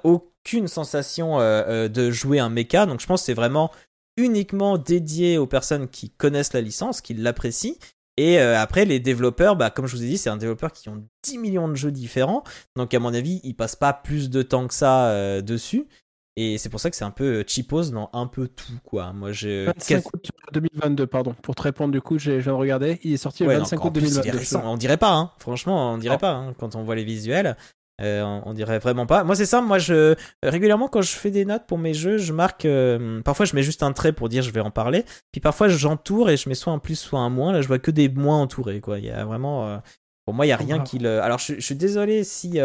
aucune 0.50 0.68
sensation 0.68 1.40
euh, 1.40 1.64
euh, 1.68 1.88
de 1.88 2.12
jouer 2.12 2.40
un 2.40 2.50
mecha. 2.50 2.86
Donc, 2.86 3.00
je 3.02 3.06
pense 3.06 3.22
que 3.22 3.26
c'est 3.26 3.34
vraiment 3.34 3.72
uniquement 4.18 4.78
dédié 4.78 5.38
aux 5.38 5.48
personnes 5.48 5.88
qui 5.88 6.10
connaissent 6.10 6.54
la 6.54 6.62
licence, 6.62 7.02
qui 7.02 7.14
l'apprécient. 7.14 7.76
Et 8.18 8.40
euh, 8.40 8.60
après, 8.60 8.84
les 8.84 9.00
développeurs, 9.00 9.56
bah, 9.56 9.70
comme 9.70 9.86
je 9.88 9.96
vous 9.96 10.04
ai 10.04 10.08
dit, 10.08 10.18
c'est 10.18 10.30
un 10.30 10.38
développeur 10.38 10.74
qui 10.74 10.90
ont 10.90 11.06
10 11.24 11.38
millions 11.38 11.68
de 11.70 11.76
jeux 11.76 11.92
différents. 11.92 12.44
Donc, 12.76 12.94
à 12.94 13.00
mon 13.00 13.14
avis, 13.14 13.40
ils 13.44 13.54
passent 13.54 13.78
pas 13.78 13.94
plus 13.94 14.30
de 14.30 14.42
temps 14.42 14.68
que 14.68 14.74
ça 14.74 15.08
euh, 15.10 15.42
dessus. 15.42 15.88
Et 16.36 16.58
c'est 16.58 16.70
pour 16.70 16.80
ça 16.80 16.90
que 16.90 16.96
c'est 16.96 17.06
un 17.06 17.12
peu 17.12 17.44
cheapos 17.48 17.92
dans 17.92 18.10
un 18.14 18.26
peu 18.28 18.48
tout, 18.48 18.72
quoi. 18.84 19.14
Moi, 19.14 19.32
je. 19.32 19.66
25 19.66 20.14
août 20.14 20.30
2022, 20.54 21.06
pardon. 21.08 21.34
Pour 21.42 21.54
te 21.56 21.62
répondre, 21.62 21.92
du 21.92 22.02
coup, 22.02 22.18
j'ai- 22.18 22.40
viens 22.40 22.54
de 22.54 22.58
regarder. 22.58 23.00
Il 23.04 23.14
est 23.14 23.18
sorti 23.18 23.44
Ouais, 23.44 23.54
le 23.54 23.60
25 23.60 23.78
encore 23.78 23.88
août 23.88 23.94
plus, 24.00 24.04
il 24.04 24.08
est 24.20 24.32
2022. 24.32 24.38
récent. 24.38 24.62
On 24.66 24.78
dirait 24.78 24.98
pas, 24.98 25.12
hein. 25.14 25.32
franchement, 25.40 25.94
on 25.94 25.98
dirait 25.98 26.16
Non. 26.16 26.20
pas 26.20 26.32
hein, 26.32 26.54
quand 26.58 26.76
on 26.76 26.84
voit 26.84 26.96
les 26.96 27.04
visuels. 27.04 27.58
Euh, 28.02 28.24
on, 28.24 28.44
on 28.46 28.54
dirait 28.54 28.80
vraiment 28.80 29.06
pas. 29.06 29.24
Moi, 29.24 29.36
c'est 29.36 29.46
ça. 29.46 29.62
Moi, 29.62 29.78
je 29.80 30.16
régulièrement 30.44 30.88
quand 30.88 31.02
je 31.02 31.12
fais 31.12 31.32
des 31.32 31.44
notes 31.46 31.66
pour 31.68 31.78
mes 31.78 31.94
jeux, 31.94 32.18
je 32.18 32.32
marque. 32.34 32.66
euh, 32.66 33.22
parfois, 33.24 33.46
je 33.46 33.56
mets 33.56 33.64
juste 33.64 33.84
un 33.84 33.92
trait 33.92 34.14
pour 34.14 34.30
dire 34.30 34.42
je 34.44 34.52
vais 34.52 34.62
en 34.62 34.72
parler. 34.72 35.04
Puis 35.32 35.42
parfois, 35.42 35.68
j'entoure 35.68 36.30
et 36.30 36.38
je 36.38 36.48
mets 36.48 36.56
soit 36.56 36.72
un 36.74 36.80
plus, 36.80 36.96
soit 36.98 37.20
un 37.20 37.30
moins. 37.30 37.52
Là, 37.52 37.62
je 37.62 37.68
vois 37.68 37.80
que 37.80 37.92
des 37.92 38.08
moins 38.10 38.42
entourés. 38.42 38.80
Quoi. 38.82 39.00
Il 39.00 39.06
y 39.06 39.10
a 39.12 39.26
vraiment. 39.26 39.68
euh, 39.68 39.78
pour 40.26 40.34
moi, 40.34 40.46
il 40.46 40.50
y 40.50 40.54
a 40.54 40.58
rien 40.58 40.78
Wow. 40.78 40.84
qui 40.84 41.00
le. 41.00 41.22
Alors, 41.22 41.40
je, 41.40 41.56
je 41.56 41.60
suis 41.62 41.76
désolé 41.76 42.24
si 42.24 42.60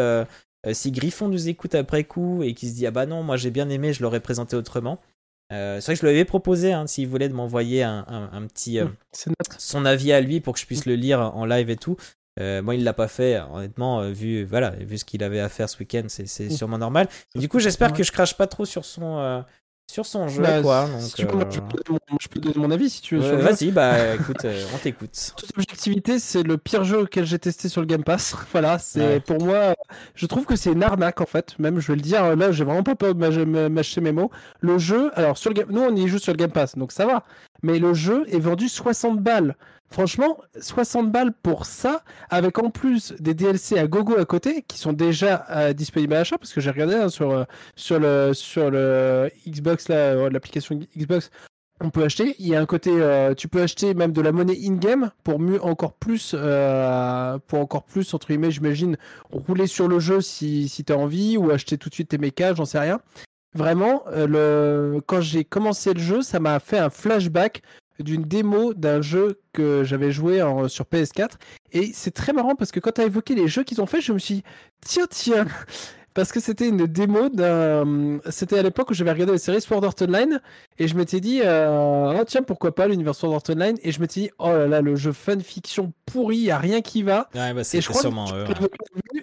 si 0.71 0.91
Griffon 0.91 1.27
nous 1.27 1.47
écoute 1.47 1.75
après 1.75 2.03
coup 2.05 2.41
et 2.41 2.53
qui 2.55 2.67
se 2.69 2.73
dit 2.73 2.87
ah 2.87 2.91
bah 2.91 3.05
non, 3.05 3.21
moi 3.21 3.37
j'ai 3.37 3.51
bien 3.51 3.69
aimé, 3.69 3.93
je 3.93 4.01
l'aurais 4.01 4.19
présenté 4.19 4.55
autrement. 4.55 4.99
Euh, 5.53 5.79
c'est 5.79 5.85
vrai 5.85 5.93
que 5.93 5.99
je 6.01 6.05
lui 6.07 6.09
avais 6.11 6.25
proposé 6.25 6.73
hein, 6.73 6.87
s'il 6.87 7.07
voulait 7.07 7.29
de 7.29 7.35
m'envoyer 7.35 7.83
un, 7.83 8.03
un- 8.07 8.29
un 8.33 8.47
petit 8.47 8.79
euh, 8.79 8.85
notre. 9.27 9.61
son 9.61 9.85
avis 9.85 10.11
à 10.11 10.21
lui 10.21 10.39
pour 10.41 10.55
que 10.55 10.59
je 10.59 10.65
puisse 10.65 10.87
le 10.87 10.95
lire 10.95 11.19
en 11.19 11.45
live 11.45 11.69
et 11.69 11.75
tout. 11.75 11.97
Euh, 12.39 12.61
moi, 12.61 12.75
il 12.75 12.83
l'a 12.83 12.93
pas 12.93 13.07
fait, 13.07 13.39
honnêtement, 13.53 14.01
euh, 14.01 14.11
vu 14.11 14.43
voilà, 14.43 14.71
vu 14.71 14.97
ce 14.97 15.05
qu'il 15.05 15.23
avait 15.23 15.39
à 15.39 15.47
faire 15.49 15.69
ce 15.69 15.77
week-end, 15.79 16.03
c'est 16.07 16.49
sûrement 16.49 16.77
normal. 16.77 17.07
Et 17.35 17.39
du 17.39 17.47
coup, 17.47 17.59
j'espère 17.59 17.93
que 17.93 18.03
je 18.03 18.11
crache 18.11 18.35
pas 18.35 18.47
trop 18.47 18.65
sur 18.65 18.83
son 18.85 19.17
euh, 19.19 19.41
sur 19.89 20.05
son 20.05 20.27
jeu, 20.27 20.41
Bah, 20.41 20.61
quoi. 20.63 20.89
si 20.99 21.13
tu 21.13 21.21
veux, 21.25 21.29
je, 21.51 21.59
peux 21.59 21.77
donner 21.85 21.99
mon, 22.09 22.17
je 22.19 22.27
peux 22.27 22.39
donner 22.39 22.55
mon 22.57 22.71
avis 22.71 22.89
si 22.89 23.01
tu 23.03 23.17
veux. 23.17 23.35
Vas-y, 23.35 23.69
bah 23.71 24.15
écoute, 24.15 24.45
on 24.73 24.77
t'écoute. 24.79 25.33
toute 25.37 25.51
objectivité, 25.55 26.17
c'est 26.17 26.41
le 26.41 26.57
pire 26.57 26.83
jeu 26.83 27.01
auquel 27.03 27.23
j'ai 27.25 27.37
testé 27.37 27.69
sur 27.69 27.81
le 27.81 27.87
Game 27.87 28.03
Pass. 28.03 28.35
voilà, 28.51 28.79
c'est 28.79 28.99
Ouais. 28.99 29.19
pour 29.19 29.39
moi, 29.43 29.75
je 30.15 30.25
trouve 30.25 30.45
que 30.45 30.55
c'est 30.55 30.71
une 30.71 30.81
arnaque 30.83 31.21
en 31.21 31.27
fait. 31.27 31.57
Même, 31.59 31.79
je 31.79 31.87
vais 31.87 31.95
le 31.95 32.01
dire, 32.01 32.35
là, 32.35 32.51
j'ai 32.51 32.63
vraiment 32.63 32.81
pas 32.83 32.95
peur 32.95 33.13
de 33.13 33.19
mâcher- 33.19 33.43
m- 33.43 33.69
mâcher 33.69 34.01
mes 34.01 34.11
mots. 34.11 34.31
Le 34.59 34.77
jeu, 34.79 35.11
alors 35.13 35.37
sur 35.37 35.51
le 35.51 35.53
Game, 35.55 35.67
nous 35.69 35.81
on 35.81 35.95
y 35.95 36.07
joue 36.07 36.17
sur 36.19 36.33
le 36.33 36.37
Game 36.37 36.51
Pass, 36.51 36.75
donc 36.75 36.91
ça 36.91 37.05
va. 37.05 37.23
Mais 37.65 37.79
le 37.79 37.95
jeu 37.95 38.25
est 38.27 38.37
vendu 38.37 38.69
60 38.69 39.21
balles. 39.21 39.55
Franchement, 39.89 40.37
60 40.61 41.11
balles 41.11 41.33
pour 41.41 41.65
ça, 41.65 42.03
avec 42.29 42.59
en 42.59 42.69
plus 42.69 43.13
des 43.13 43.33
DLC 43.33 43.79
à 43.79 43.87
gogo 43.87 44.19
à 44.19 44.25
côté 44.25 44.61
qui 44.61 44.77
sont 44.77 44.93
déjà 44.93 45.47
euh, 45.49 45.73
disponibles 45.73 46.13
à 46.13 46.17
l'achat 46.19 46.37
parce 46.37 46.53
que 46.53 46.61
j'ai 46.61 46.69
regardé 46.69 46.93
hein, 46.93 47.09
sur 47.09 47.47
euh, 48.03 49.29
Xbox 49.47 49.87
euh, 49.89 50.29
l'application 50.29 50.79
Xbox. 50.95 51.31
on 51.81 51.89
peut 51.89 52.03
acheter. 52.03 52.35
Il 52.37 52.47
y 52.47 52.55
a 52.55 52.61
un 52.61 52.67
côté, 52.67 52.91
tu 53.35 53.47
peux 53.47 53.63
acheter 53.63 53.95
même 53.95 54.11
de 54.11 54.21
la 54.21 54.31
monnaie 54.31 54.59
in-game 54.63 55.09
pour 55.23 55.39
mieux 55.39 55.59
encore 55.63 55.93
plus, 55.93 56.35
pour 57.47 57.59
encore 57.59 57.83
plus 57.85 58.13
entre 58.13 58.27
guillemets, 58.27 58.51
j'imagine, 58.51 58.95
rouler 59.31 59.65
sur 59.65 59.87
le 59.87 59.97
jeu 59.97 60.21
si, 60.21 60.69
si 60.69 60.83
tu 60.83 60.93
as 60.93 60.97
envie 60.97 61.35
ou 61.35 61.49
acheter 61.49 61.79
tout 61.79 61.89
de 61.89 61.95
suite 61.95 62.09
tes 62.09 62.19
mechas, 62.19 62.53
j'en 62.53 62.65
sais 62.65 62.79
rien. 62.79 62.99
Vraiment, 63.55 64.03
euh, 64.11 64.27
le... 64.93 65.01
quand 65.05 65.21
j'ai 65.21 65.43
commencé 65.45 65.93
le 65.93 65.99
jeu, 65.99 66.21
ça 66.21 66.39
m'a 66.39 66.59
fait 66.59 66.77
un 66.77 66.89
flashback 66.89 67.61
d'une 67.99 68.23
démo 68.23 68.73
d'un 68.73 69.01
jeu 69.01 69.39
que 69.53 69.83
j'avais 69.85 70.11
joué 70.11 70.41
en- 70.41 70.67
sur 70.67 70.85
PS4. 70.85 71.37
Et 71.71 71.91
c'est 71.93 72.11
très 72.11 72.33
marrant 72.33 72.55
parce 72.55 72.71
que 72.71 72.79
quand 72.81 72.91
tu 72.91 73.01
as 73.01 73.05
évoqué 73.05 73.35
les 73.35 73.47
jeux 73.47 73.63
qu'ils 73.63 73.81
ont 73.81 73.85
fait, 73.85 74.01
je 74.01 74.11
me 74.11 74.19
suis 74.19 74.35
dit, 74.35 74.43
tiens, 74.81 75.05
tiens, 75.09 75.45
parce 76.13 76.33
que 76.33 76.41
c'était 76.41 76.67
une 76.67 76.85
démo 76.87 77.29
d'un. 77.29 78.19
C'était 78.29 78.59
à 78.59 78.63
l'époque 78.63 78.89
où 78.89 78.93
j'avais 78.93 79.11
regardé 79.13 79.31
la 79.33 79.37
série 79.37 79.61
Sword 79.61 79.85
Art 79.85 79.95
Online 80.01 80.41
et 80.77 80.87
je 80.89 80.95
m'étais 80.97 81.21
dit, 81.21 81.39
euh, 81.45 82.13
ah 82.19 82.25
tiens, 82.25 82.41
pourquoi 82.41 82.75
pas 82.75 82.87
l'univers 82.89 83.15
Sword 83.15 83.33
Art 83.35 83.43
Online? 83.49 83.77
Et 83.83 83.93
je 83.93 84.01
m'étais 84.01 84.21
dit, 84.21 84.29
oh 84.39 84.47
là 84.49 84.67
là, 84.67 84.81
le 84.81 84.95
jeu 84.97 85.13
fanfiction 85.13 85.93
pourri, 86.05 86.37
y 86.37 86.51
a 86.51 86.57
rien 86.57 86.81
qui 86.81 87.03
va. 87.03 87.29
Ouais, 87.33 87.53
bah, 87.53 87.61
Et 87.73 87.79
je 87.81 87.87
crois 87.87 88.01
sûrement 88.01 88.25
que 88.25 88.51
tu 88.53 88.63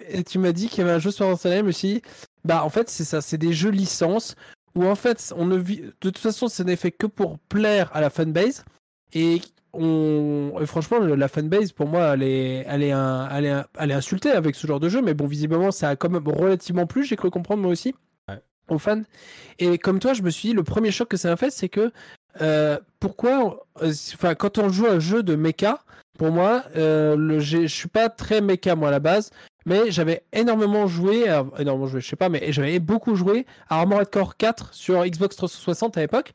et 0.09 0.23
tu 0.23 0.37
m'as 0.39 0.51
dit 0.51 0.67
qu'il 0.67 0.79
y 0.79 0.81
avait 0.81 0.91
un 0.95 0.99
jeu 0.99 1.11
Sword 1.11 1.29
Art 1.31 1.39
Online, 1.45 1.59
je 1.59 1.65
me 1.65 1.71
suis 1.71 1.87
dit, 1.95 2.01
bah 2.45 2.63
en 2.63 2.69
fait 2.69 2.89
c'est 2.89 3.03
ça, 3.03 3.21
c'est 3.21 3.37
des 3.37 3.53
jeux 3.53 3.69
licences 3.71 4.35
où 4.75 4.85
en 4.85 4.95
fait 4.95 5.33
on 5.37 5.45
ne 5.45 5.57
vit, 5.57 5.81
de 5.81 5.93
toute 5.99 6.17
façon 6.17 6.47
ce 6.47 6.63
n'est 6.63 6.75
fait 6.75 6.91
que 6.91 7.07
pour 7.07 7.39
plaire 7.39 7.89
à 7.93 8.01
la 8.01 8.09
fanbase 8.09 8.65
et 9.13 9.41
on 9.73 10.53
et 10.61 10.65
franchement 10.65 10.99
la 10.99 11.27
fanbase 11.27 11.71
pour 11.71 11.87
moi 11.87 12.13
elle 12.13 12.23
est 12.23 12.65
elle 12.67 12.83
est 12.83 12.91
un- 12.91 13.27
elle 13.31 13.45
est 13.45 13.49
un- 13.51 13.65
elle 13.79 13.91
est 13.91 13.95
insultée 13.95 14.31
avec 14.31 14.55
ce 14.55 14.67
genre 14.67 14.79
de 14.79 14.89
jeu 14.89 15.01
mais 15.01 15.13
bon 15.13 15.25
visiblement 15.27 15.71
ça 15.71 15.89
a 15.89 15.95
quand 15.95 16.09
même 16.09 16.27
relativement 16.27 16.85
plu 16.85 17.03
j'ai 17.03 17.15
cru 17.15 17.29
comprendre 17.31 17.61
moi 17.63 17.71
aussi 17.71 17.95
Ouais. 18.29 18.39
aux 18.69 18.77
fans 18.77 19.01
et 19.59 19.77
comme 19.77 19.99
toi 19.99 20.13
je 20.13 20.21
me 20.21 20.29
suis 20.29 20.49
dit 20.49 20.53
le 20.55 20.63
premier 20.63 20.91
choc 20.91 21.07
que 21.07 21.17
ça 21.17 21.31
a 21.31 21.35
fait 21.35 21.49
c'est 21.51 21.69
que 21.69 21.91
euh, 22.41 22.79
pourquoi 22.99 23.65
euh, 23.81 23.91
enfin 24.13 24.35
quand 24.35 24.57
on 24.57 24.69
joue 24.69 24.85
à 24.87 24.91
un 24.93 24.99
jeu 24.99 25.23
de 25.23 25.35
mecha 25.35 25.83
pour 26.17 26.31
moi 26.31 26.63
euh, 26.75 27.15
le 27.15 27.39
je 27.39 27.65
suis 27.67 27.89
pas 27.89 28.09
très 28.09 28.41
mecha 28.41 28.75
moi 28.75 28.89
à 28.89 28.91
la 28.91 28.99
base 28.99 29.31
mais 29.65 29.91
j'avais 29.91 30.23
énormément 30.33 30.87
joué, 30.87 31.27
à- 31.29 31.45
énormément 31.59 31.87
joué, 31.87 32.01
je 32.01 32.07
sais 32.07 32.15
pas, 32.15 32.29
mais 32.29 32.51
j'avais 32.51 32.79
beaucoup 32.79 33.15
joué 33.15 33.45
à 33.69 33.79
Armored 33.79 34.09
Core 34.09 34.37
4 34.37 34.73
sur 34.73 35.05
Xbox 35.05 35.35
360 35.35 35.97
à 35.97 36.01
l'époque. 36.01 36.33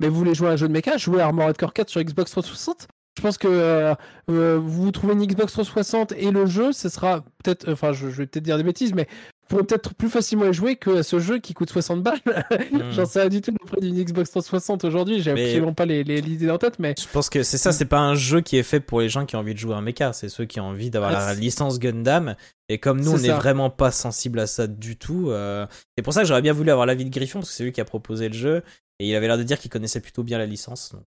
Mais 0.00 0.08
vous 0.08 0.16
voulez 0.16 0.34
jouer 0.34 0.48
à 0.48 0.52
un 0.52 0.56
jeu 0.56 0.66
de 0.68 0.72
mecha, 0.72 0.96
jouer 0.96 1.20
à 1.20 1.26
Armored 1.26 1.56
Core 1.56 1.72
4 1.72 1.88
sur 1.88 2.02
Xbox 2.02 2.30
360 2.32 2.88
Je 3.16 3.22
pense 3.22 3.38
que 3.38 3.46
euh, 3.46 3.94
euh, 4.30 4.58
vous 4.62 4.90
trouvez 4.90 5.12
une 5.12 5.24
Xbox 5.26 5.52
360 5.52 6.12
et 6.12 6.30
le 6.30 6.46
jeu, 6.46 6.72
ce 6.72 6.88
sera 6.88 7.20
peut-être, 7.44 7.70
enfin, 7.70 7.92
je 7.92 8.06
vais 8.08 8.26
peut-être 8.26 8.42
dire 8.44 8.56
des 8.56 8.62
bêtises, 8.64 8.94
mais 8.94 9.06
pourrez 9.48 9.64
peut-être 9.64 9.94
plus 9.94 10.08
facilement 10.08 10.46
y 10.46 10.52
jouer 10.52 10.76
que 10.76 11.02
ce 11.02 11.18
jeu 11.18 11.38
qui 11.38 11.52
coûte 11.54 11.70
60 11.70 12.02
balles. 12.02 12.20
J'en 12.92 13.04
sais 13.06 13.20
rien 13.20 13.28
du 13.28 13.40
tout 13.40 13.50
le 13.52 13.66
prix 13.66 13.80
d'une 13.80 14.02
Xbox 14.02 14.30
360 14.30 14.84
aujourd'hui. 14.84 15.20
J'ai 15.22 15.34
Mais- 15.34 15.44
absolument 15.44 15.74
pas 15.74 15.84
les, 15.86 16.04
les, 16.04 16.20
l'idée 16.20 16.50
en 16.50 16.58
tête, 16.58 16.78
mais 16.78 16.94
Je 16.98 17.06
pense 17.12 17.28
que 17.30 17.42
c'est 17.42 17.58
ça, 17.58 17.72
c'est 17.72 17.84
pas 17.84 18.00
un 18.00 18.14
jeu 18.14 18.40
qui 18.40 18.56
est 18.56 18.62
fait 18.62 18.80
pour 18.80 19.00
les 19.00 19.08
gens 19.08 19.26
qui 19.26 19.36
ont 19.36 19.40
envie 19.40 19.54
de 19.54 19.58
jouer 19.58 19.74
à 19.74 19.78
un 19.78 19.82
mecha, 19.82 20.12
c'est 20.12 20.28
ceux 20.28 20.44
qui 20.44 20.60
ont 20.60 20.66
envie 20.66 20.90
d'avoir 20.90 21.12
Ah, 21.14 21.26
la 21.26 21.34
licence 21.34 21.78
Gundam. 21.78 22.34
Et 22.68 22.78
comme 22.78 23.00
nous, 23.00 23.12
on 23.12 23.18
n'est 23.18 23.28
vraiment 23.30 23.68
pas 23.70 23.90
sensible 23.90 24.38
à 24.38 24.46
ça 24.46 24.66
du 24.66 24.96
tout, 24.96 25.30
euh, 25.30 25.66
c'est 25.96 26.02
pour 26.02 26.14
ça 26.14 26.22
que 26.22 26.26
j'aurais 26.26 26.40
bien 26.42 26.54
voulu 26.54 26.70
avoir 26.70 26.86
l'avis 26.86 27.04
de 27.04 27.10
Griffon, 27.10 27.40
parce 27.40 27.50
que 27.50 27.56
c'est 27.56 27.64
lui 27.64 27.72
qui 27.72 27.80
a 27.82 27.84
proposé 27.84 28.28
le 28.28 28.34
jeu, 28.34 28.62
et 28.98 29.08
il 29.08 29.14
avait 29.14 29.26
l'air 29.26 29.36
de 29.36 29.42
dire 29.42 29.58
qu'il 29.58 29.70
connaissait 29.70 30.00
plutôt 30.00 30.22
bien 30.22 30.38
la 30.38 30.46
licence. 30.46 30.92
donc. 30.92 31.02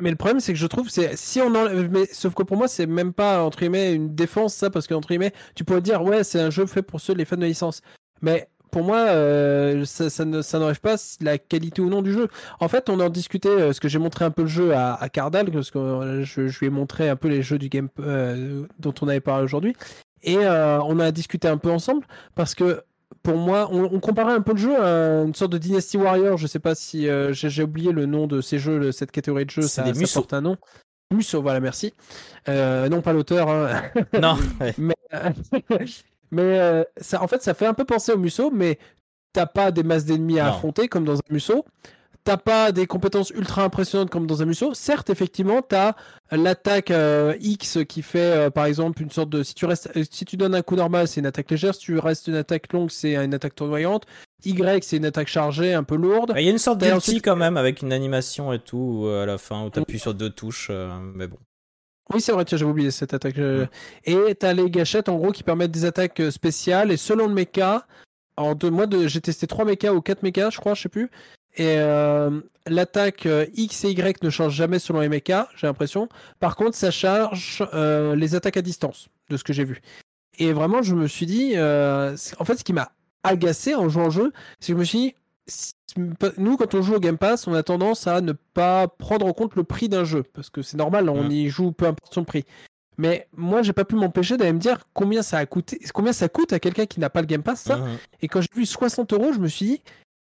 Mais 0.00 0.10
le 0.10 0.16
problème, 0.16 0.40
c'est 0.40 0.52
que 0.52 0.58
je 0.58 0.66
trouve, 0.66 0.88
c'est 0.88 1.16
si 1.16 1.40
on 1.40 1.54
enlève, 1.54 1.88
mais 1.90 2.06
sauf 2.12 2.34
que 2.34 2.42
pour 2.42 2.56
moi, 2.56 2.66
c'est 2.66 2.86
même 2.86 3.12
pas 3.12 3.44
entre 3.44 3.60
guillemets 3.60 3.92
une 3.94 4.14
défense 4.14 4.54
ça, 4.54 4.68
parce 4.68 4.88
qu'entre 4.88 5.08
guillemets, 5.08 5.32
tu 5.54 5.64
pourrais 5.64 5.80
dire 5.82 6.02
ouais, 6.02 6.24
c'est 6.24 6.40
un 6.40 6.50
jeu 6.50 6.66
fait 6.66 6.82
pour 6.82 7.00
ceux 7.00 7.14
les 7.14 7.24
fans 7.24 7.36
de 7.36 7.46
licence. 7.46 7.80
Mais 8.20 8.48
pour 8.72 8.82
moi, 8.82 8.96
euh, 8.96 9.84
ça, 9.84 10.10
ça 10.10 10.24
ne, 10.24 10.42
ça 10.42 10.58
n'enlève 10.58 10.80
pas 10.80 10.96
la 11.20 11.38
qualité 11.38 11.80
ou 11.80 11.88
non 11.88 12.02
du 12.02 12.12
jeu. 12.12 12.26
En 12.58 12.66
fait, 12.66 12.90
on 12.90 12.98
en 12.98 13.08
discutait, 13.08 13.48
euh, 13.48 13.66
parce 13.66 13.78
que 13.78 13.86
j'ai 13.86 14.00
montré 14.00 14.24
un 14.24 14.32
peu 14.32 14.42
le 14.42 14.48
jeu 14.48 14.74
à, 14.74 14.94
à 14.94 15.08
Cardal, 15.08 15.48
parce 15.52 15.70
que 15.70 15.78
euh, 15.78 16.24
je, 16.24 16.48
je 16.48 16.58
lui 16.58 16.66
ai 16.66 16.70
montré 16.70 17.08
un 17.08 17.14
peu 17.14 17.28
les 17.28 17.42
jeux 17.42 17.58
du 17.58 17.68
game 17.68 17.88
euh, 18.00 18.64
dont 18.80 18.94
on 19.00 19.06
avait 19.06 19.20
parlé 19.20 19.44
aujourd'hui, 19.44 19.76
et 20.24 20.38
euh, 20.38 20.80
on 20.82 20.98
a 20.98 21.12
discuté 21.12 21.46
un 21.46 21.58
peu 21.58 21.70
ensemble, 21.70 22.04
parce 22.34 22.56
que 22.56 22.82
pour 23.22 23.36
moi, 23.36 23.68
on, 23.72 23.84
on 23.84 24.00
comparait 24.00 24.32
un 24.34 24.40
peu 24.40 24.52
le 24.52 24.58
jeu 24.58 24.78
à 24.82 25.22
une 25.22 25.34
sorte 25.34 25.52
de 25.52 25.58
Dynasty 25.58 25.96
Warrior. 25.96 26.36
Je 26.36 26.46
sais 26.46 26.58
pas 26.58 26.74
si 26.74 27.08
euh, 27.08 27.32
j'ai 27.32 27.62
oublié 27.62 27.92
le 27.92 28.06
nom 28.06 28.26
de 28.26 28.40
ces 28.40 28.58
jeux, 28.58 28.92
cette 28.92 29.10
catégorie 29.10 29.44
de 29.46 29.50
jeux. 29.50 29.62
C'est 29.62 29.82
des 29.84 30.06
ça 30.06 30.20
porte 30.20 30.32
un 30.34 30.40
nom. 30.40 30.56
Musso, 31.12 31.40
voilà, 31.40 31.60
merci. 31.60 31.94
Euh, 32.48 32.88
non, 32.88 33.00
pas 33.02 33.12
l'auteur. 33.12 33.48
hein. 33.48 33.82
non, 34.20 34.36
ouais. 34.60 34.74
mais 34.78 34.94
euh, 35.12 35.30
mais 36.30 36.86
ça, 36.96 37.22
en 37.22 37.28
fait, 37.28 37.42
ça 37.42 37.54
fait 37.54 37.66
un 37.66 37.74
peu 37.74 37.84
penser 37.84 38.12
au 38.12 38.18
Musso, 38.18 38.50
mais 38.50 38.78
t'as 39.32 39.46
pas 39.46 39.70
des 39.70 39.82
masses 39.82 40.04
d'ennemis 40.04 40.40
à 40.40 40.44
Non. 40.44 40.50
affronter 40.50 40.88
comme 40.88 41.04
dans 41.04 41.16
un 41.16 41.30
Musso. 41.30 41.64
T'as 42.24 42.38
pas 42.38 42.72
des 42.72 42.86
compétences 42.86 43.28
ultra 43.30 43.64
impressionnantes 43.64 44.08
comme 44.08 44.26
dans 44.26 44.40
un 44.40 44.46
Musso. 44.46 44.72
Certes, 44.72 45.10
effectivement, 45.10 45.60
t'as 45.60 45.92
l'attaque 46.30 46.90
euh, 46.90 47.34
X 47.38 47.80
qui 47.86 48.00
fait, 48.00 48.46
euh, 48.46 48.50
par 48.50 48.64
exemple, 48.64 49.02
une 49.02 49.10
sorte 49.10 49.28
de. 49.28 49.42
Si 49.42 49.54
tu 49.54 49.66
restes, 49.66 49.90
euh, 49.94 50.04
si 50.10 50.24
tu 50.24 50.38
donnes 50.38 50.54
un 50.54 50.62
coup 50.62 50.74
normal, 50.74 51.06
c'est 51.06 51.20
une 51.20 51.26
attaque 51.26 51.50
légère. 51.50 51.74
Si 51.74 51.80
tu 51.82 51.98
restes 51.98 52.26
une 52.28 52.36
attaque 52.36 52.72
longue, 52.72 52.90
c'est 52.90 53.14
une 53.16 53.34
attaque 53.34 53.54
tournoyante. 53.54 54.04
Y, 54.42 54.82
c'est 54.84 54.96
une 54.96 55.04
attaque 55.04 55.28
chargée, 55.28 55.74
un 55.74 55.84
peu 55.84 55.96
lourde. 55.96 56.32
Il 56.36 56.44
y 56.44 56.48
a 56.48 56.50
une 56.50 56.56
sorte 56.56 56.82
ensuite- 56.82 57.22
quand 57.22 57.36
même, 57.36 57.58
avec 57.58 57.82
une 57.82 57.92
animation 57.92 58.54
et 58.54 58.58
tout, 58.58 59.06
à 59.06 59.26
la 59.26 59.36
fin, 59.36 59.62
où 59.64 59.68
t'appuies 59.68 59.98
sur 59.98 60.14
deux 60.14 60.30
touches, 60.30 60.70
mais 61.14 61.26
bon. 61.26 61.36
Oui, 62.12 62.20
c'est 62.22 62.32
vrai, 62.32 62.44
tiens, 62.46 62.56
j'avais 62.56 62.70
oublié 62.70 62.90
cette 62.90 63.12
attaque. 63.12 63.36
Et 64.04 64.34
t'as 64.34 64.52
les 64.54 64.70
gâchettes, 64.70 65.10
en 65.10 65.16
gros, 65.16 65.32
qui 65.32 65.42
permettent 65.42 65.70
des 65.72 65.84
attaques 65.84 66.22
spéciales. 66.30 66.90
Et 66.90 66.96
selon 66.96 67.26
le 67.26 67.34
mecha, 67.34 67.86
en 68.38 68.54
deux 68.54 68.70
mois, 68.70 68.86
de... 68.86 69.06
j'ai 69.08 69.20
testé 69.20 69.46
3 69.46 69.64
mechas 69.66 69.92
ou 69.92 70.00
4 70.00 70.22
mechas, 70.22 70.50
je 70.50 70.58
crois, 70.58 70.74
je 70.74 70.82
sais 70.82 70.88
plus. 70.88 71.10
Et 71.56 71.76
euh, 71.78 72.40
l'attaque 72.66 73.26
euh, 73.26 73.46
X 73.54 73.84
et 73.84 73.90
Y 73.90 74.22
ne 74.22 74.30
change 74.30 74.54
jamais 74.54 74.78
selon 74.78 75.06
mechas, 75.08 75.48
j'ai 75.56 75.66
l'impression. 75.66 76.08
Par 76.40 76.56
contre, 76.56 76.76
ça 76.76 76.90
charge 76.90 77.64
euh, 77.74 78.16
les 78.16 78.34
attaques 78.34 78.56
à 78.56 78.62
distance, 78.62 79.08
de 79.30 79.36
ce 79.36 79.44
que 79.44 79.52
j'ai 79.52 79.64
vu. 79.64 79.80
Et 80.38 80.52
vraiment, 80.52 80.82
je 80.82 80.94
me 80.96 81.06
suis 81.06 81.26
dit, 81.26 81.52
en 81.56 82.44
fait, 82.44 82.56
ce 82.58 82.64
qui 82.64 82.72
m'a 82.72 82.90
agacé 83.22 83.74
en 83.74 83.88
jouant 83.88 84.06
au 84.06 84.10
jeu, 84.10 84.32
c'est 84.58 84.72
que 84.72 84.76
je 84.76 84.78
me 84.80 84.84
suis 84.84 84.98
dit, 84.98 85.14
si- 85.46 85.74
nous, 86.38 86.56
quand 86.56 86.74
on 86.74 86.82
joue 86.82 86.94
au 86.94 87.00
Game 87.00 87.18
Pass, 87.18 87.46
on 87.46 87.54
a 87.54 87.62
tendance 87.62 88.08
à 88.08 88.20
ne 88.20 88.32
pas 88.32 88.88
prendre 88.88 89.26
en 89.26 89.32
compte 89.32 89.54
le 89.54 89.62
prix 89.62 89.88
d'un 89.88 90.02
jeu, 90.04 90.24
parce 90.34 90.50
que 90.50 90.60
c'est 90.60 90.76
normal, 90.76 91.08
on 91.08 91.22
Mm. 91.24 91.30
y 91.30 91.48
joue 91.50 91.70
peu 91.70 91.86
importe 91.86 92.12
son 92.12 92.24
prix. 92.24 92.44
Mais 92.98 93.28
moi, 93.36 93.62
j'ai 93.62 93.72
pas 93.72 93.84
pu 93.84 93.94
m'empêcher 93.94 94.36
d'aller 94.36 94.52
me 94.52 94.58
dire 94.58 94.80
combien 94.92 95.22
ça 95.22 95.38
a 95.38 95.46
coûté, 95.46 95.78
combien 95.92 96.12
ça 96.12 96.28
coûte 96.28 96.52
à 96.52 96.58
quelqu'un 96.58 96.86
qui 96.86 96.98
n'a 96.98 97.10
pas 97.10 97.20
le 97.20 97.26
Game 97.28 97.42
Pass, 97.44 97.62
ça. 97.62 97.76
Mhm. 97.76 97.96
Et 98.22 98.28
quand 98.28 98.40
j'ai 98.40 98.48
vu 98.56 98.66
60 98.66 99.12
euros, 99.12 99.32
je 99.32 99.38
me 99.38 99.46
suis 99.46 99.66
dit, 99.66 99.82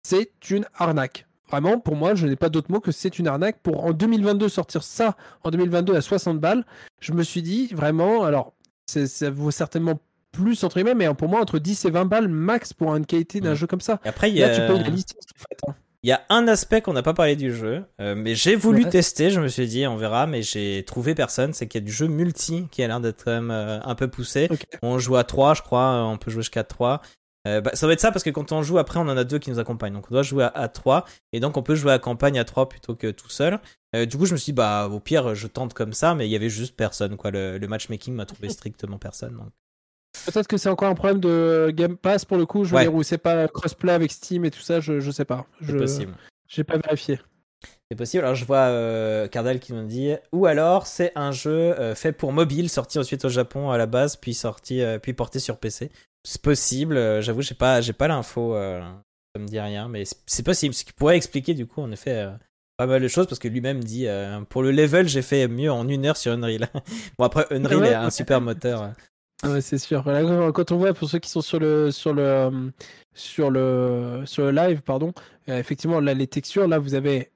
c'est 0.03 0.31
une 0.49 0.65
arnaque. 0.75 1.25
Vraiment, 1.49 1.79
pour 1.79 1.95
moi, 1.97 2.15
je 2.15 2.27
n'ai 2.27 2.37
pas 2.37 2.49
d'autre 2.49 2.71
mot 2.71 2.79
que 2.79 2.91
c'est 2.93 3.19
une 3.19 3.27
arnaque. 3.27 3.59
Pour 3.61 3.83
en 3.83 3.91
2022 3.91 4.47
sortir 4.47 4.83
ça, 4.83 5.17
en 5.43 5.51
2022 5.51 5.95
à 5.95 6.01
60 6.01 6.39
balles, 6.39 6.65
je 7.01 7.11
me 7.11 7.23
suis 7.23 7.41
dit 7.41 7.67
vraiment, 7.73 8.23
alors 8.23 8.53
ça 8.87 9.29
vaut 9.29 9.51
certainement 9.51 9.99
plus 10.31 10.63
entre 10.63 10.75
guillemets, 10.77 10.95
mais 10.95 11.13
pour 11.13 11.27
moi, 11.27 11.41
entre 11.41 11.59
10 11.59 11.83
et 11.85 11.89
20 11.91 12.05
balles 12.05 12.29
max 12.29 12.71
pour 12.71 12.95
une 12.95 13.05
qualité 13.05 13.41
d'un 13.41 13.53
jeu 13.53 13.67
comme 13.67 13.81
ça. 13.81 13.99
Et 14.05 14.07
après, 14.09 14.31
il 14.31 14.37
y 14.37 14.39
Là, 14.39 14.47
a... 14.47 14.49
tu 14.55 14.61
payes 14.61 14.81
la 14.81 14.89
licence 14.89 15.11
en 15.35 15.39
fait. 15.39 15.57
hein. 15.69 15.75
Il 16.03 16.09
y 16.09 16.13
a 16.13 16.21
un 16.29 16.47
aspect 16.47 16.81
qu'on 16.81 16.93
n'a 16.93 17.03
pas 17.03 17.13
parlé 17.13 17.35
du 17.35 17.53
jeu, 17.53 17.83
euh, 17.99 18.15
mais 18.15 18.33
j'ai 18.33 18.55
voulu 18.55 18.85
Ouais. 18.85 18.89
tester, 18.89 19.29
je 19.29 19.39
me 19.39 19.47
suis 19.49 19.67
dit 19.67 19.85
on 19.85 19.97
verra, 19.97 20.25
mais 20.25 20.41
j'ai 20.41 20.83
trouvé 20.87 21.13
personne, 21.13 21.53
c'est 21.53 21.67
qu'il 21.67 21.79
y 21.79 21.83
a 21.83 21.85
du 21.85 21.91
jeu 21.91 22.07
multi 22.07 22.65
qui 22.71 22.81
a 22.81 22.87
l'air 22.87 22.99
d'être 23.01 23.23
quand 23.25 23.31
même 23.31 23.51
euh, 23.51 23.79
un 23.83 23.93
peu 23.93 24.07
poussé. 24.07 24.49
On 24.81 24.97
joue 24.97 25.15
à 25.17 25.23
3 25.25 25.53
je 25.53 25.61
crois, 25.61 26.03
on 26.07 26.17
peut 26.17 26.31
jouer 26.31 26.41
jusqu'à 26.41 26.63
3. 26.63 27.01
Euh, 27.47 27.59
bah, 27.61 27.71
ça 27.73 27.87
va 27.87 27.93
être 27.93 27.99
ça 27.99 28.11
parce 28.11 28.23
que 28.23 28.29
quand 28.29 28.51
on 28.51 28.61
joue 28.61 28.77
après 28.77 28.99
on 28.99 29.03
en 29.03 29.17
a 29.17 29.23
deux 29.23 29.39
qui 29.39 29.49
nous 29.49 29.57
accompagnent, 29.59 29.93
donc 29.93 30.05
on 30.11 30.13
doit 30.13 30.21
jouer 30.23 30.43
à, 30.43 30.47
à 30.49 30.67
3 30.67 31.05
et 31.33 31.39
donc 31.39 31.57
on 31.57 31.63
peut 31.63 31.73
jouer 31.75 31.91
à 31.91 31.97
campagne 31.99 32.37
à 32.37 32.43
3 32.45 32.69
plutôt 32.69 32.93
que 32.95 33.09
tout 33.09 33.29
seul. 33.29 33.59
Euh, 33.95 34.05
du 34.05 34.15
coup 34.17 34.25
je 34.27 34.33
me 34.33 34.37
suis 34.37 34.51
dit 34.51 34.55
bah 34.55 34.87
au 34.91 34.99
pire 34.99 35.33
je 35.33 35.47
tente 35.47 35.73
comme 35.73 35.93
ça, 35.93 36.13
mais 36.13 36.27
il 36.27 36.31
y 36.31 36.35
avait 36.35 36.49
juste 36.49 36.75
personne 36.75 37.17
quoi, 37.17 37.31
le, 37.31 37.57
le 37.57 37.67
matchmaking 37.67 38.13
m'a 38.13 38.25
trouvé 38.27 38.49
strictement 38.49 38.97
personne. 38.99 39.35
donc. 39.37 39.49
Peut-être 40.25 40.47
que 40.47 40.57
c'est 40.57 40.69
encore 40.69 40.89
un 40.89 40.93
problème 40.93 41.19
de 41.21 41.71
Game 41.73 41.97
Pass 41.97 42.25
pour 42.25 42.37
le 42.37 42.45
coup, 42.45 42.63
je 42.65 42.71
veux 42.71 42.75
Ouais. 42.75 42.81
dire, 42.83 42.93
où 42.93 43.01
c'est 43.01 43.17
pas 43.17 43.47
crossplay 43.47 43.93
avec 43.93 44.11
Steam 44.11 44.43
et 44.45 44.51
tout 44.51 44.59
ça, 44.59 44.79
je, 44.81 44.99
je 44.99 45.09
sais 45.09 45.25
pas. 45.25 45.47
C'est 45.61 45.71
Je 45.71 45.77
possible. 45.77 46.13
J'ai 46.47 46.63
pas 46.65 46.77
vérifié. 46.77 47.19
C'est 47.91 47.97
possible. 47.97 48.23
Alors 48.23 48.35
je 48.35 48.45
vois 48.45 48.67
euh, 48.69 49.27
Cardal 49.27 49.59
qui 49.59 49.73
nous 49.73 49.83
dit 49.85 50.13
ou 50.31 50.45
alors 50.45 50.87
c'est 50.87 51.11
un 51.15 51.33
jeu 51.33 51.77
euh, 51.77 51.93
fait 51.93 52.13
pour 52.13 52.31
mobile, 52.31 52.69
sorti 52.69 52.97
ensuite 52.97 53.25
au 53.25 53.29
Japon 53.29 53.69
à 53.69 53.77
la 53.77 53.85
base, 53.85 54.15
puis 54.15 54.33
sorti, 54.33 54.81
euh, 54.81 54.97
puis 54.97 55.11
porté 55.11 55.39
sur 55.39 55.57
PC. 55.57 55.91
C'est 56.23 56.41
possible. 56.41 56.95
euh, 56.95 57.19
J'avoue, 57.21 57.41
j'ai 57.41 57.53
pas, 57.53 57.81
j'ai 57.81 57.91
pas 57.91 58.07
l'info. 58.07 58.53
Ça 58.55 59.41
me 59.41 59.45
dit 59.45 59.59
rien, 59.59 59.89
mais 59.89 60.03
c'est- 60.25 60.43
possible. 60.43 60.73
Ce 60.73 60.85
qui 60.85 60.93
pourrait 60.93 61.17
expliquer 61.17 61.53
du 61.53 61.65
coup 61.65 61.81
en 61.81 61.91
effet 61.91 62.29
pas 62.77 62.85
mal 62.87 63.01
de 63.01 63.09
choses 63.09 63.27
parce 63.27 63.39
que 63.39 63.49
lui-même 63.49 63.83
dit 63.83 64.07
pour 64.47 64.63
le 64.63 64.71
level 64.71 65.09
j'ai 65.09 65.21
fait 65.21 65.49
mieux 65.49 65.69
en 65.69 65.85
une 65.89 66.05
heure 66.05 66.15
sur 66.15 66.31
Unreal. 66.31 66.69
bon 67.19 67.25
après 67.25 67.45
Unreal 67.51 67.77
Ouais. 67.81 67.89
est 67.89 67.93
un 67.95 68.09
super 68.09 68.39
moteur. 68.39 68.93
Ah 69.43 69.49
Ouais, 69.49 69.59
c'est 69.59 69.79
sûr. 69.79 70.07
Là, 70.07 70.51
quand- 70.53 70.71
on 70.71 70.77
voit 70.77 70.93
pour 70.93 71.09
ceux 71.09 71.19
qui 71.19 71.29
sont 71.29 71.41
sur 71.41 71.59
le 71.59 71.91
sur 71.91 72.13
le 72.13 72.71
sur 73.13 73.49
le 73.51 74.21
sur 74.25 74.45
le 74.45 74.51
live, 74.51 74.81
pardon, 74.81 75.13
effectivement 75.47 75.99
là 75.99 76.13
les 76.13 76.27
textures, 76.27 76.69
là 76.69 76.79
vous 76.79 76.93
avez 76.93 77.30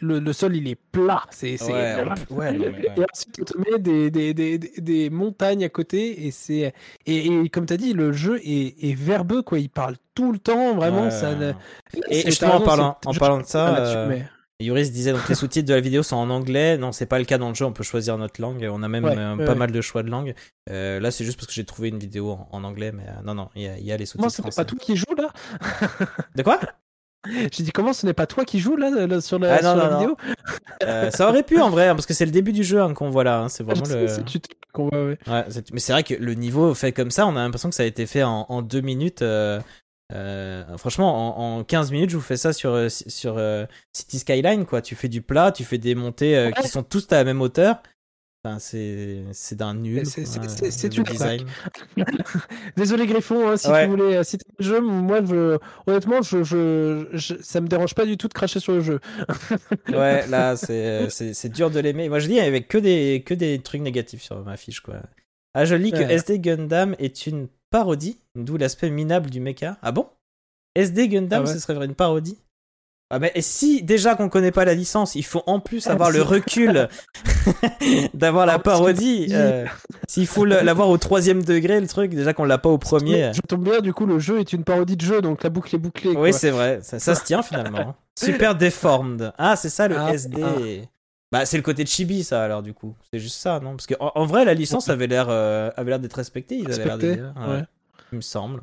le, 0.00 0.18
le 0.20 0.32
sol 0.32 0.54
il 0.56 0.68
est 0.68 0.78
plat, 0.92 1.22
c'est 1.30 1.56
c'est- 1.56 1.72
Ouais, 1.72 1.96
ouais, 2.30 2.52
non, 2.52 2.66
mais. 2.72 2.86
Et 2.96 3.04
ensuite 3.12 3.36
on 3.40 3.44
te 3.44 3.58
met 3.58 3.78
des, 3.78 4.10
des, 4.10 4.34
des, 4.34 4.58
des- 4.58 5.10
montagnes 5.10 5.64
à 5.64 5.68
côté 5.68 6.26
et 6.26 6.30
c'est 6.30 6.72
et, 7.06 7.26
et 7.26 7.48
comme 7.48 7.66
tu 7.66 7.72
as 7.74 7.76
dit 7.76 7.92
le 7.92 8.12
jeu 8.12 8.40
est, 8.44 8.74
est 8.84 8.94
verbeux 8.94 9.42
quoi, 9.42 9.58
il 9.58 9.68
parle 9.70 9.96
tout 10.14 10.32
le 10.32 10.38
temps 10.38 10.74
vraiment 10.74 11.04
Ouais. 11.04 11.10
ça. 11.10 11.34
ne- 11.34 11.52
Et 12.08 12.20
c'est- 12.22 12.26
justement 12.30 12.52
t'as 12.52 12.56
en 12.56 12.58
raison, 12.60 12.66
parlant, 12.66 12.98
c'est- 13.02 13.08
en 13.08 13.12
parlant 13.14 13.38
de 13.38 13.44
ça, 13.46 13.76
euh, 13.78 14.08
mais- 14.08 14.26
Yuris 14.58 14.90
disait 14.90 15.12
donc 15.12 15.28
les 15.28 15.34
sous-titres 15.34 15.68
de 15.68 15.74
la 15.74 15.80
vidéo 15.82 16.02
sont 16.02 16.16
en 16.16 16.30
anglais. 16.30 16.78
Non, 16.78 16.90
c'est 16.90 17.04
pas 17.04 17.18
le 17.18 17.26
cas 17.26 17.36
dans 17.36 17.50
le 17.50 17.54
jeu. 17.54 17.66
On 17.66 17.74
peut 17.74 17.82
choisir 17.84 18.16
notre 18.16 18.40
langue. 18.40 18.66
On 18.72 18.82
a 18.82 18.88
même 18.88 19.04
euh, 19.04 19.44
pas 19.44 19.54
mal 19.54 19.70
de 19.70 19.80
choix 19.82 20.02
de 20.02 20.08
langue. 20.08 20.32
Euh, 20.70 20.98
là, 20.98 21.10
c'est 21.10 21.26
juste 21.26 21.36
parce 21.36 21.46
que 21.48 21.52
j'ai 21.52 21.66
trouvé 21.66 21.90
une 21.90 21.98
vidéo 21.98 22.30
en, 22.30 22.48
en 22.50 22.64
anglais, 22.64 22.90
mais 22.90 23.02
non, 23.22 23.34
non, 23.34 23.50
il 23.54 23.62
y, 23.64 23.68
a- 23.68 23.76
il 23.76 23.84
y 23.84 23.92
a 23.92 23.98
les 23.98 24.06
sous-titres 24.06 24.30
ce 24.32 24.40
n'est 24.40 24.44
français. 24.44 24.62
pas 24.62 24.64
toi 24.64 24.78
qui 24.80 24.96
joue 24.96 25.14
là? 25.14 25.30
De 26.34 26.42
quoi? 26.42 26.58
J'ai 27.52 27.62
dit 27.62 27.72
comment 27.72 27.92
ce 27.92 28.06
n'est 28.06 28.12
pas 28.14 28.26
toi 28.26 28.44
qui 28.44 28.58
joue 28.60 28.76
là, 28.76 28.90
là, 29.06 29.20
sur 29.20 29.38
la, 29.38 29.54
Ah, 29.56 29.62
non, 29.62 29.70
sur 29.70 29.76
la 29.76 29.84
non, 29.84 29.90
non. 29.92 29.98
vidéo 29.98 30.16
Euh, 30.84 31.10
Ça 31.10 31.28
aurait 31.28 31.42
pu 31.42 31.60
en 31.60 31.70
vrai, 31.70 31.88
hein, 31.88 31.94
parce 31.94 32.06
que 32.06 32.14
c'est 32.14 32.24
le 32.26 32.30
début 32.30 32.52
du 32.52 32.64
jeu 32.64 32.80
hein, 32.80 32.94
qu'on 32.94 33.10
voit 33.10 33.24
là. 33.24 33.40
hein, 33.40 33.48
C'est 33.48 33.64
Ah, 33.68 33.74
vraiment 33.74 33.86
le. 33.94 34.06
qu'on 34.72 34.88
voit, 34.88 35.04
ouais. 35.06 35.18
Ouais, 35.26 35.44
c'est- 35.48 35.72
mais 35.72 35.80
c'est 35.80 35.92
vrai 35.92 36.02
que 36.02 36.14
le 36.14 36.34
niveau 36.34 36.74
fait 36.74 36.92
comme 36.92 37.10
ça, 37.10 37.26
on 37.26 37.30
a 37.36 37.40
l'impression 37.42 37.68
que 37.68 37.74
ça 37.74 37.82
a 37.82 37.86
été 37.86 38.06
fait 38.06 38.22
en, 38.22 38.46
en 38.48 38.62
deux 38.62 38.80
minutes. 38.82 39.22
euh, 39.22 39.60
euh, 40.14 40.64
franchement, 40.76 41.56
en, 41.56 41.58
en 41.60 41.64
15 41.64 41.90
minutes, 41.90 42.10
je 42.10 42.16
vous 42.16 42.22
fais 42.22 42.36
ça 42.36 42.52
sur, 42.52 42.78
sur 42.90 43.40
City 43.92 44.18
Skyline, 44.20 44.64
quoi. 44.66 44.80
Tu 44.82 44.94
fais 44.94 45.08
du 45.08 45.20
plat, 45.22 45.50
tu 45.52 45.64
fais 45.64 45.78
des 45.78 45.94
montées 45.94 46.52
qui 46.62 46.68
sont 46.68 46.82
tous 46.84 47.06
à 47.10 47.16
la 47.16 47.24
même 47.24 47.40
hauteur. 47.40 47.76
Enfin, 48.46 48.58
c'est 48.60 49.54
d'un 49.56 49.74
nul. 49.74 50.06
C'est- 50.06 50.20
le 50.22 50.96
une 50.96 51.02
design. 51.04 51.44
Désolé 52.76 53.06
Griffon, 53.06 53.48
hein, 53.48 53.56
si 53.56 53.68
Ouais. 53.68 53.84
tu 53.84 53.90
voulais 53.90 54.16
euh, 54.18 54.22
citer 54.22 54.46
le 54.58 54.64
jeu, 54.64 54.80
moi 54.80 55.20
je, 55.24 55.58
honnêtement, 55.86 56.22
je, 56.22 56.42
je, 56.44 57.06
je- 57.12 57.34
ça 57.42 57.60
me 57.60 57.66
dérange 57.68 57.94
pas 57.94 58.06
du 58.06 58.16
tout 58.16 58.28
de 58.28 58.34
cracher 58.34 58.60
sur 58.60 58.74
le 58.74 58.80
jeu. 58.80 59.00
Ouais, 59.88 60.26
là, 60.28 60.56
c'est 60.56 61.08
c'est- 61.10 61.34
c'est 61.34 61.48
dur 61.48 61.70
de 61.70 61.80
l'aimer. 61.80 62.08
Moi, 62.08 62.18
je 62.20 62.26
dis, 62.28 62.34
il 62.34 62.38
y 62.38 62.40
avait 62.40 62.62
que 62.62 62.78
des, 62.78 63.22
que 63.26 63.34
des 63.34 63.58
trucs 63.60 63.80
négatifs 63.80 64.22
sur 64.22 64.42
ma 64.44 64.56
fiche, 64.56 64.80
quoi. 64.80 64.96
Ah, 65.54 65.64
je 65.64 65.74
lis 65.74 65.90
que 65.90 65.96
Ouais. 65.98 66.12
SD 66.14 66.38
Gundam 66.38 66.94
est 66.98 67.26
une 67.26 67.48
parodie, 67.70 68.18
d'où 68.34 68.56
l'aspect 68.56 68.90
minable 68.90 69.30
du 69.30 69.40
mecha. 69.40 69.78
Ah 69.82 69.90
bon? 69.92 70.06
SD 70.74 71.08
Gundam, 71.08 71.42
Ah 71.44 71.48
ouais 71.48 71.54
ce 71.54 71.58
serait 71.58 71.82
une 71.84 71.94
parodie? 71.94 72.36
Ah 73.10 73.18
mais 73.20 73.30
et 73.34 73.42
si 73.42 73.82
déjà 73.82 74.14
qu'on 74.16 74.28
connaît 74.28 74.50
pas 74.50 74.64
la 74.64 74.74
licence, 74.74 75.14
il 75.14 75.24
faut 75.24 75.42
en 75.46 75.60
plus 75.60 75.86
avoir 75.86 76.10
le 76.10 76.22
recul 76.22 76.88
d'avoir 78.14 78.46
la 78.46 78.58
parodie. 78.58 79.28
euh, 79.32 79.64
S'il 80.08 80.26
faut 80.26 80.44
l'avoir 80.44 80.88
au 80.88 80.98
troisième 80.98 81.42
degré, 81.44 81.80
le 81.80 81.86
truc, 81.86 82.12
déjà 82.14 82.32
qu'on 82.34 82.44
l'a 82.44 82.58
pas 82.58 82.68
au 82.68 82.78
premier. 82.78 83.30
Je 83.34 83.40
tombe 83.42 83.64
bien, 83.64 83.80
du 83.80 83.92
coup, 83.92 84.06
le 84.06 84.18
jeu 84.18 84.40
est 84.40 84.52
une 84.52 84.64
parodie 84.64 84.96
de 84.96 85.04
jeu, 85.04 85.20
donc 85.22 85.42
la 85.42 85.50
boucle 85.50 85.74
est 85.74 85.78
bouclée. 85.78 86.16
Oui, 86.16 86.32
c'est 86.32 86.50
vrai, 86.50 86.80
ça, 86.82 86.98
ça 86.98 87.14
se 87.14 87.24
tient 87.24 87.42
finalement. 87.42 87.94
Super 88.18 88.54
deformed. 88.54 89.32
Ah, 89.38 89.56
c'est 89.56 89.68
ça 89.68 89.88
le 89.88 89.96
Ah, 89.98 90.12
SD. 90.14 90.42
ah. 90.42 90.86
Bah, 91.32 91.44
c'est 91.44 91.56
le 91.56 91.62
côté 91.62 91.84
chibi, 91.84 92.22
ça, 92.24 92.42
alors, 92.44 92.62
du 92.62 92.72
coup. 92.72 92.94
C'est 93.12 93.18
juste 93.18 93.36
ça, 93.36 93.58
non? 93.60 93.72
Parce 93.72 93.86
que 93.86 93.94
en, 94.00 94.12
en 94.14 94.26
vrai, 94.26 94.44
la 94.44 94.54
licence 94.54 94.88
avait 94.88 95.06
l'air 95.08 95.26
euh, 95.28 95.70
avait 95.76 95.90
l'air 95.90 95.98
d'être 95.98 96.14
respectée. 96.14 96.56
Ils 96.56 96.72
avaient 96.72 96.84
l'air 96.84 96.98
de 96.98 97.08
ouais. 97.12 97.46
Ouais, 97.48 97.62
Il 98.12 98.16
me 98.16 98.20
semble. 98.22 98.62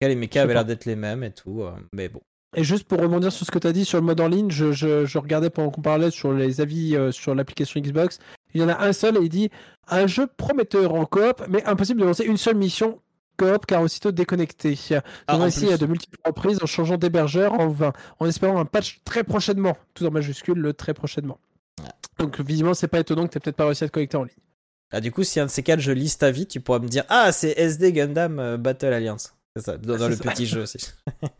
Les 0.00 0.28
sais 0.28 0.38
avaient 0.38 0.54
l'air 0.54 0.64
d'être 0.64 0.84
les 0.84 0.94
mêmes 0.96 1.24
et 1.24 1.32
tout. 1.32 1.62
euh, 1.62 1.72
mais 1.92 2.08
bon. 2.08 2.20
Et 2.56 2.64
juste 2.64 2.88
pour 2.88 2.98
rebondir 3.00 3.30
sur 3.30 3.44
ce 3.46 3.50
que 3.50 3.58
tu 3.58 3.66
as 3.66 3.72
dit 3.72 3.84
sur 3.84 4.00
le 4.00 4.06
mode 4.06 4.18
en 4.18 4.28
ligne, 4.28 4.50
je, 4.50 4.72
je, 4.72 5.04
je 5.04 5.18
regardais 5.18 5.50
pendant 5.50 5.70
qu'on 5.70 5.82
parlait 5.82 6.10
sur 6.10 6.32
les 6.32 6.62
avis 6.62 6.96
euh, 6.96 7.12
sur 7.12 7.34
l'application 7.34 7.80
Xbox. 7.80 8.18
Il 8.54 8.62
y 8.62 8.64
en 8.64 8.68
a 8.70 8.82
un 8.82 8.94
seul 8.94 9.18
et 9.18 9.20
il 9.20 9.28
dit 9.28 9.50
un 9.88 10.06
jeu 10.06 10.26
prometteur 10.26 10.94
en 10.94 11.04
coop, 11.04 11.44
mais 11.50 11.62
impossible 11.64 12.00
de 12.00 12.06
lancer 12.06 12.24
une 12.24 12.38
seule 12.38 12.56
mission 12.56 12.98
coop 13.36 13.66
car 13.66 13.82
aussitôt 13.82 14.10
déconnecté. 14.10 14.78
Ah, 14.92 15.02
On 15.28 15.34
en 15.34 15.38
va 15.40 15.48
essayer 15.48 15.74
à 15.74 15.76
de 15.76 15.84
multiples 15.84 16.18
reprises 16.24 16.58
en 16.62 16.66
changeant 16.66 16.96
d'hébergeur 16.96 17.52
en 17.52 17.68
vain, 17.68 17.92
en 18.20 18.26
espérant 18.26 18.58
un 18.58 18.64
patch 18.64 19.00
très 19.04 19.22
prochainement, 19.22 19.76
tout 19.92 20.06
en 20.06 20.10
majuscule 20.10 20.58
le 20.58 20.72
très 20.72 20.94
prochainement. 20.94 21.38
Donc 22.18 22.40
visiblement 22.40 22.72
c'est 22.72 22.88
pas 22.88 23.00
étonnant 23.00 23.26
que 23.26 23.32
tu 23.34 23.40
peut-être 23.40 23.56
pas 23.56 23.66
réussi 23.66 23.84
à 23.84 23.88
te 23.88 23.92
connecter 23.92 24.16
en 24.16 24.24
ligne. 24.24 24.34
Ah, 24.92 25.00
du 25.00 25.10
coup, 25.12 25.24
si 25.24 25.40
un 25.40 25.46
de 25.46 25.50
ces 25.50 25.64
quatre, 25.64 25.80
je 25.80 25.90
lise 25.90 26.16
ta 26.16 26.30
vie, 26.30 26.46
tu 26.46 26.60
pourras 26.60 26.78
me 26.78 26.88
dire 26.88 27.04
Ah, 27.08 27.32
c'est 27.32 27.58
SD 27.58 27.92
Gundam 27.92 28.38
euh, 28.38 28.56
Battle 28.56 28.92
Alliance. 28.92 29.35
C'est 29.56 29.62
ça, 29.64 29.76
dans, 29.78 29.96
dans 29.96 30.04
C'est 30.04 30.08
le 30.10 30.16
ça. 30.16 30.30
petit 30.30 30.46
jeu 30.46 30.62
aussi. 30.62 30.78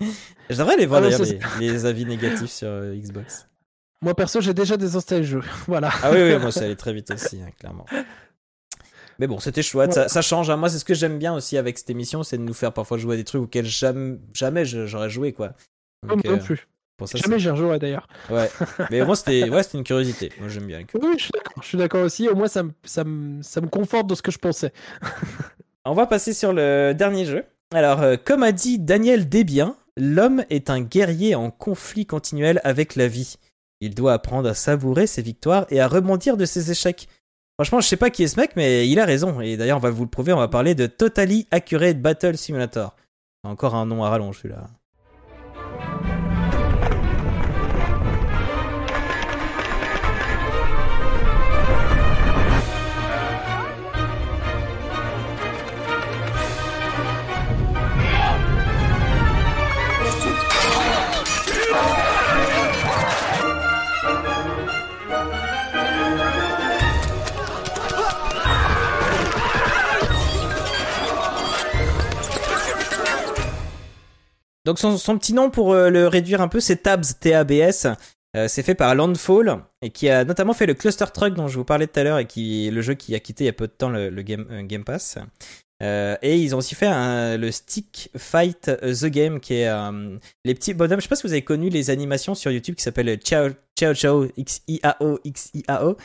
je 0.51 0.57
devrais 0.57 0.77
les 0.77 0.87
voir 0.87 1.01
Ah 1.05 1.09
d'ailleurs, 1.09 1.23
les, 1.61 1.71
les 1.71 1.87
avis 1.87 2.07
négatifs 2.07 2.51
sur 2.51 2.69
euh, 2.69 2.95
Xbox. 2.97 3.47
Moi 4.03 4.15
perso 4.15 4.41
j'ai 4.41 4.55
déjà 4.55 4.77
désinstallé 4.77 5.21
le 5.23 5.27
jeu. 5.27 5.43
voilà. 5.67 5.91
Ah 6.03 6.11
oui, 6.13 6.19
oui, 6.23 6.39
moi 6.39 6.51
ça 6.53 6.61
allait 6.65 6.77
très 6.77 6.93
vite 6.93 7.11
aussi, 7.11 7.41
hein, 7.43 7.51
clairement. 7.59 7.87
Mais 9.19 9.27
bon, 9.27 9.39
c'était 9.39 9.63
chouette, 9.63 9.95
ça, 9.95 10.09
ça 10.09 10.21
change. 10.21 10.51
hein. 10.51 10.57
Moi, 10.57 10.69
c'est 10.69 10.79
ce 10.79 10.85
que 10.85 10.93
j'aime 10.93 11.19
bien 11.19 11.33
aussi 11.35 11.57
avec 11.57 11.79
cette 11.79 11.89
émission, 11.89 12.23
c'est 12.23 12.37
de 12.37 12.43
nous 12.43 12.53
faire 12.53 12.73
parfois 12.75 12.99
jouer 12.99 13.15
à 13.15 13.17
des 13.17 13.25
trucs 13.25 13.41
auxquels 13.43 13.65
jamais, 13.65 14.19
jamais 14.35 14.67
j'aurais 14.67 15.09
joué, 15.09 15.33
quoi. 15.33 15.55
Donc, 16.07 16.23
non 16.25 16.35
euh, 16.35 16.37
plus. 16.37 16.69
pour 16.99 17.09
ça, 17.09 17.17
Jamais 17.17 17.39
j'y 17.39 17.49
rejouerai 17.49 17.79
d'ailleurs. 17.79 18.07
ouais. 18.29 18.51
Mais 18.91 19.03
moi, 19.07 19.17
c'était 19.17 19.49
ouais, 19.49 19.63
c'était 19.63 19.79
une 19.79 19.85
curiosité. 19.85 20.31
Moi, 20.39 20.49
j'aime 20.51 20.67
bien. 20.67 20.85
Oui, 21.01 21.15
je 21.17 21.23
suis 21.23 21.31
d'accord. 21.33 21.63
Je 21.63 21.67
suis 21.67 21.79
d'accord 21.79 22.03
aussi. 22.05 22.29
Au 22.29 22.35
moins 22.35 22.49
ça 22.49 22.63
me, 22.63 22.73
ça, 22.85 23.05
me, 23.05 23.41
ça 23.43 23.63
me 23.63 23.69
conforte 23.69 24.07
dans 24.07 24.15
ce 24.15 24.21
que 24.23 24.31
je 24.31 24.39
pensais. 24.39 24.71
On 25.87 25.95
va 25.95 26.07
passer 26.07 26.35
sur 26.35 26.53
le 26.53 26.93
dernier 26.93 27.25
jeu. 27.25 27.43
Alors, 27.75 28.01
euh, 28.03 28.17
comme 28.23 28.43
a 28.43 28.53
dit 28.53 28.79
Daniel 28.79 29.29
Desbiens, 29.29 29.77
l'homme 29.97 30.45
est 30.51 30.71
un 30.71 30.81
guerrier 30.81 31.35
en 31.35 31.51
conflit 31.51 32.07
continuel 32.07 32.61
avec 32.65 32.95
la 32.95 33.09
vie. 33.09 33.37
Il 33.81 33.95
doit 33.95 34.13
apprendre 34.13 34.49
à 34.49 34.55
savourer 34.55 35.07
ses 35.07 35.23
victoires 35.23 35.67
et 35.71 35.81
à 35.81 35.89
rebondir 35.89 36.37
de 36.37 36.45
ses 36.45 36.71
échecs. 36.71 37.09
Franchement, 37.59 37.81
je 37.81 37.89
sais 37.89 37.97
pas 37.97 38.11
qui 38.11 38.23
est 38.23 38.29
ce 38.29 38.39
mec, 38.39 38.53
mais 38.57 38.89
il 38.89 39.01
a 39.01 39.05
raison. 39.05 39.41
Et 39.41 39.57
d'ailleurs, 39.57 39.79
on 39.79 39.81
va 39.81 39.91
vous 39.91 40.05
le 40.05 40.11
prouver, 40.11 40.33
on 40.33 40.39
va 40.39 40.49
parler 40.49 40.75
de 40.75 40.87
Totally 40.87 41.47
Accurate 41.51 42.01
Battle 42.01 42.37
Simulator. 42.37 42.95
Encore 43.45 43.75
un 43.75 43.87
nom 43.87 44.05
à 44.05 44.11
rallonge, 44.11 44.39
celui-là. 44.39 44.69
Donc 74.67 74.81
son, 74.81 75.19
petit 75.19 75.33
nom 75.33 75.49
pour 75.49 75.73
euh, 75.73 75.91
le 75.91 76.09
réduire 76.09 76.41
un 76.41 76.49
peu, 76.49 76.59
c'est 76.59 76.79
Tabs, 76.79 77.05
T-A-B-S. 77.21 77.87
Euh, 78.37 78.49
c'est 78.49 78.65
fait 78.65 78.75
par 78.75 78.95
Landfall 78.97 79.63
et 79.81 79.91
qui 79.91 80.11
a 80.11 80.25
notamment 80.25 80.53
fait 80.53 80.67
le 80.67 80.75
Cluster 80.75 81.07
Truck 81.15 81.35
dont 81.35 81.47
je 81.47 81.57
vous 81.57 81.65
parlais 81.65 81.87
tout 81.87 82.01
à 82.01 82.03
l'heure 82.03 82.19
et 82.19 82.27
qui 82.27 82.69
le 82.71 82.83
jeu 82.83 82.95
qui 82.95 83.15
a 83.15 83.21
quitté 83.21 83.45
il 83.45 83.47
y 83.47 83.51
a 83.51 83.55
peu 83.55 83.69
de 83.69 83.73
temps 83.73 83.89
le, 83.89 84.11
euh, 84.11 84.63
game 84.63 84.85
Pass. 84.85 85.19
Et 85.81 86.37
ils 86.37 86.55
ont 86.55 86.59
aussi 86.59 86.75
fait 86.75 86.89
le 87.39 87.51
Stick 87.53 88.11
Fight 88.17 88.71
The 88.81 89.07
Game 89.07 89.41
qui 89.41 89.55
est 89.55 89.71
les 90.45 90.55
petits 90.55 90.75
bonhommes. 90.75 90.99
Je 90.99 91.05
sais 91.05 91.09
pas 91.09 91.17
si 91.17 91.27
vous 91.27 91.33
avez 91.33 91.43
connu 91.43 91.69
les 91.69 91.91
animations 91.91 92.35
sur 92.35 92.51
YouTube 92.51 92.75
qui 92.75 92.83
s'appellent 92.83 93.19
Ciao 93.19 93.51
Ciao 93.79 93.95
Ciao 93.95 94.27
X 94.37 94.63
I 94.69 94.81
A 94.83 94.97
O 95.01 95.21
X 95.23 95.51
I 95.55 95.63
A 95.69 95.87
O. 95.87 95.97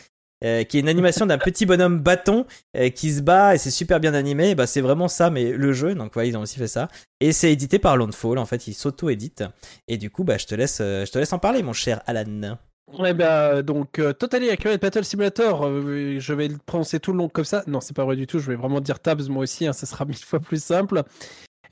euh, 0.43 0.63
qui 0.63 0.77
est 0.77 0.80
une 0.80 0.89
animation 0.89 1.26
d'un 1.26 1.38
petit 1.38 1.65
bonhomme 1.65 1.99
bâton 1.99 2.45
euh, 2.76 2.89
qui 2.89 3.11
se 3.11 3.22
bat 3.22 3.55
et 3.55 3.57
c'est 3.57 3.72
super 3.72 3.99
bien 3.99 4.13
animé. 4.13 4.55
Bah, 4.55 4.68
c'est 4.68 4.81
vraiment 4.81 5.07
ça, 5.07 5.30
mais 5.30 5.51
le 5.51 5.73
jeu. 5.73 5.95
Donc 5.95 6.13
voilà, 6.13 6.30
ils 6.30 6.38
ont 6.38 6.41
aussi 6.41 6.57
fait 6.57 6.68
ça. 6.68 6.88
Et 7.19 7.31
c'est 7.31 7.51
édité 7.51 7.80
par 7.80 7.97
Landfall. 7.97 8.38
En 8.38 8.45
fait, 8.45 8.68
ils 8.68 8.73
s'auto-éditent. 8.73 9.43
Et 9.88 9.97
du 9.97 10.09
coup, 10.09 10.23
bah, 10.23 10.38
je 10.38 10.45
te 10.45 10.55
laisse, 10.55 10.80
euh, 10.81 11.05
je 11.05 11.11
te 11.11 11.19
laisse 11.19 11.34
en 11.34 11.39
parler, 11.39 11.63
mon 11.63 11.73
cher 11.73 12.01
Alan. 12.07 12.57
Eh 13.05 13.13
ben, 13.13 13.61
donc, 13.61 14.01
Totally 14.19 14.49
Accurate 14.49 14.81
Battle 14.81 15.05
Simulator, 15.05 15.63
je 15.65 16.34
vais 16.34 16.49
le 16.49 16.57
prononcer 16.65 16.99
tout 16.99 17.13
le 17.13 17.19
long 17.19 17.30
comme 17.30 17.45
ça. 17.45 17.63
Non, 17.65 17.80
c'est 17.80 17.95
pas 17.95 18.03
vrai 18.03 18.18
du 18.18 18.27
tout, 18.27 18.39
je 18.39 18.47
vais 18.47 18.57
vraiment 18.57 18.81
dire 18.81 18.99
Tabs 18.99 19.30
moi 19.30 19.43
aussi, 19.43 19.65
hein, 19.65 19.72
ça 19.72 19.85
sera 19.85 20.03
mille 20.05 20.18
fois 20.18 20.41
plus 20.41 20.61
simple. 20.61 21.03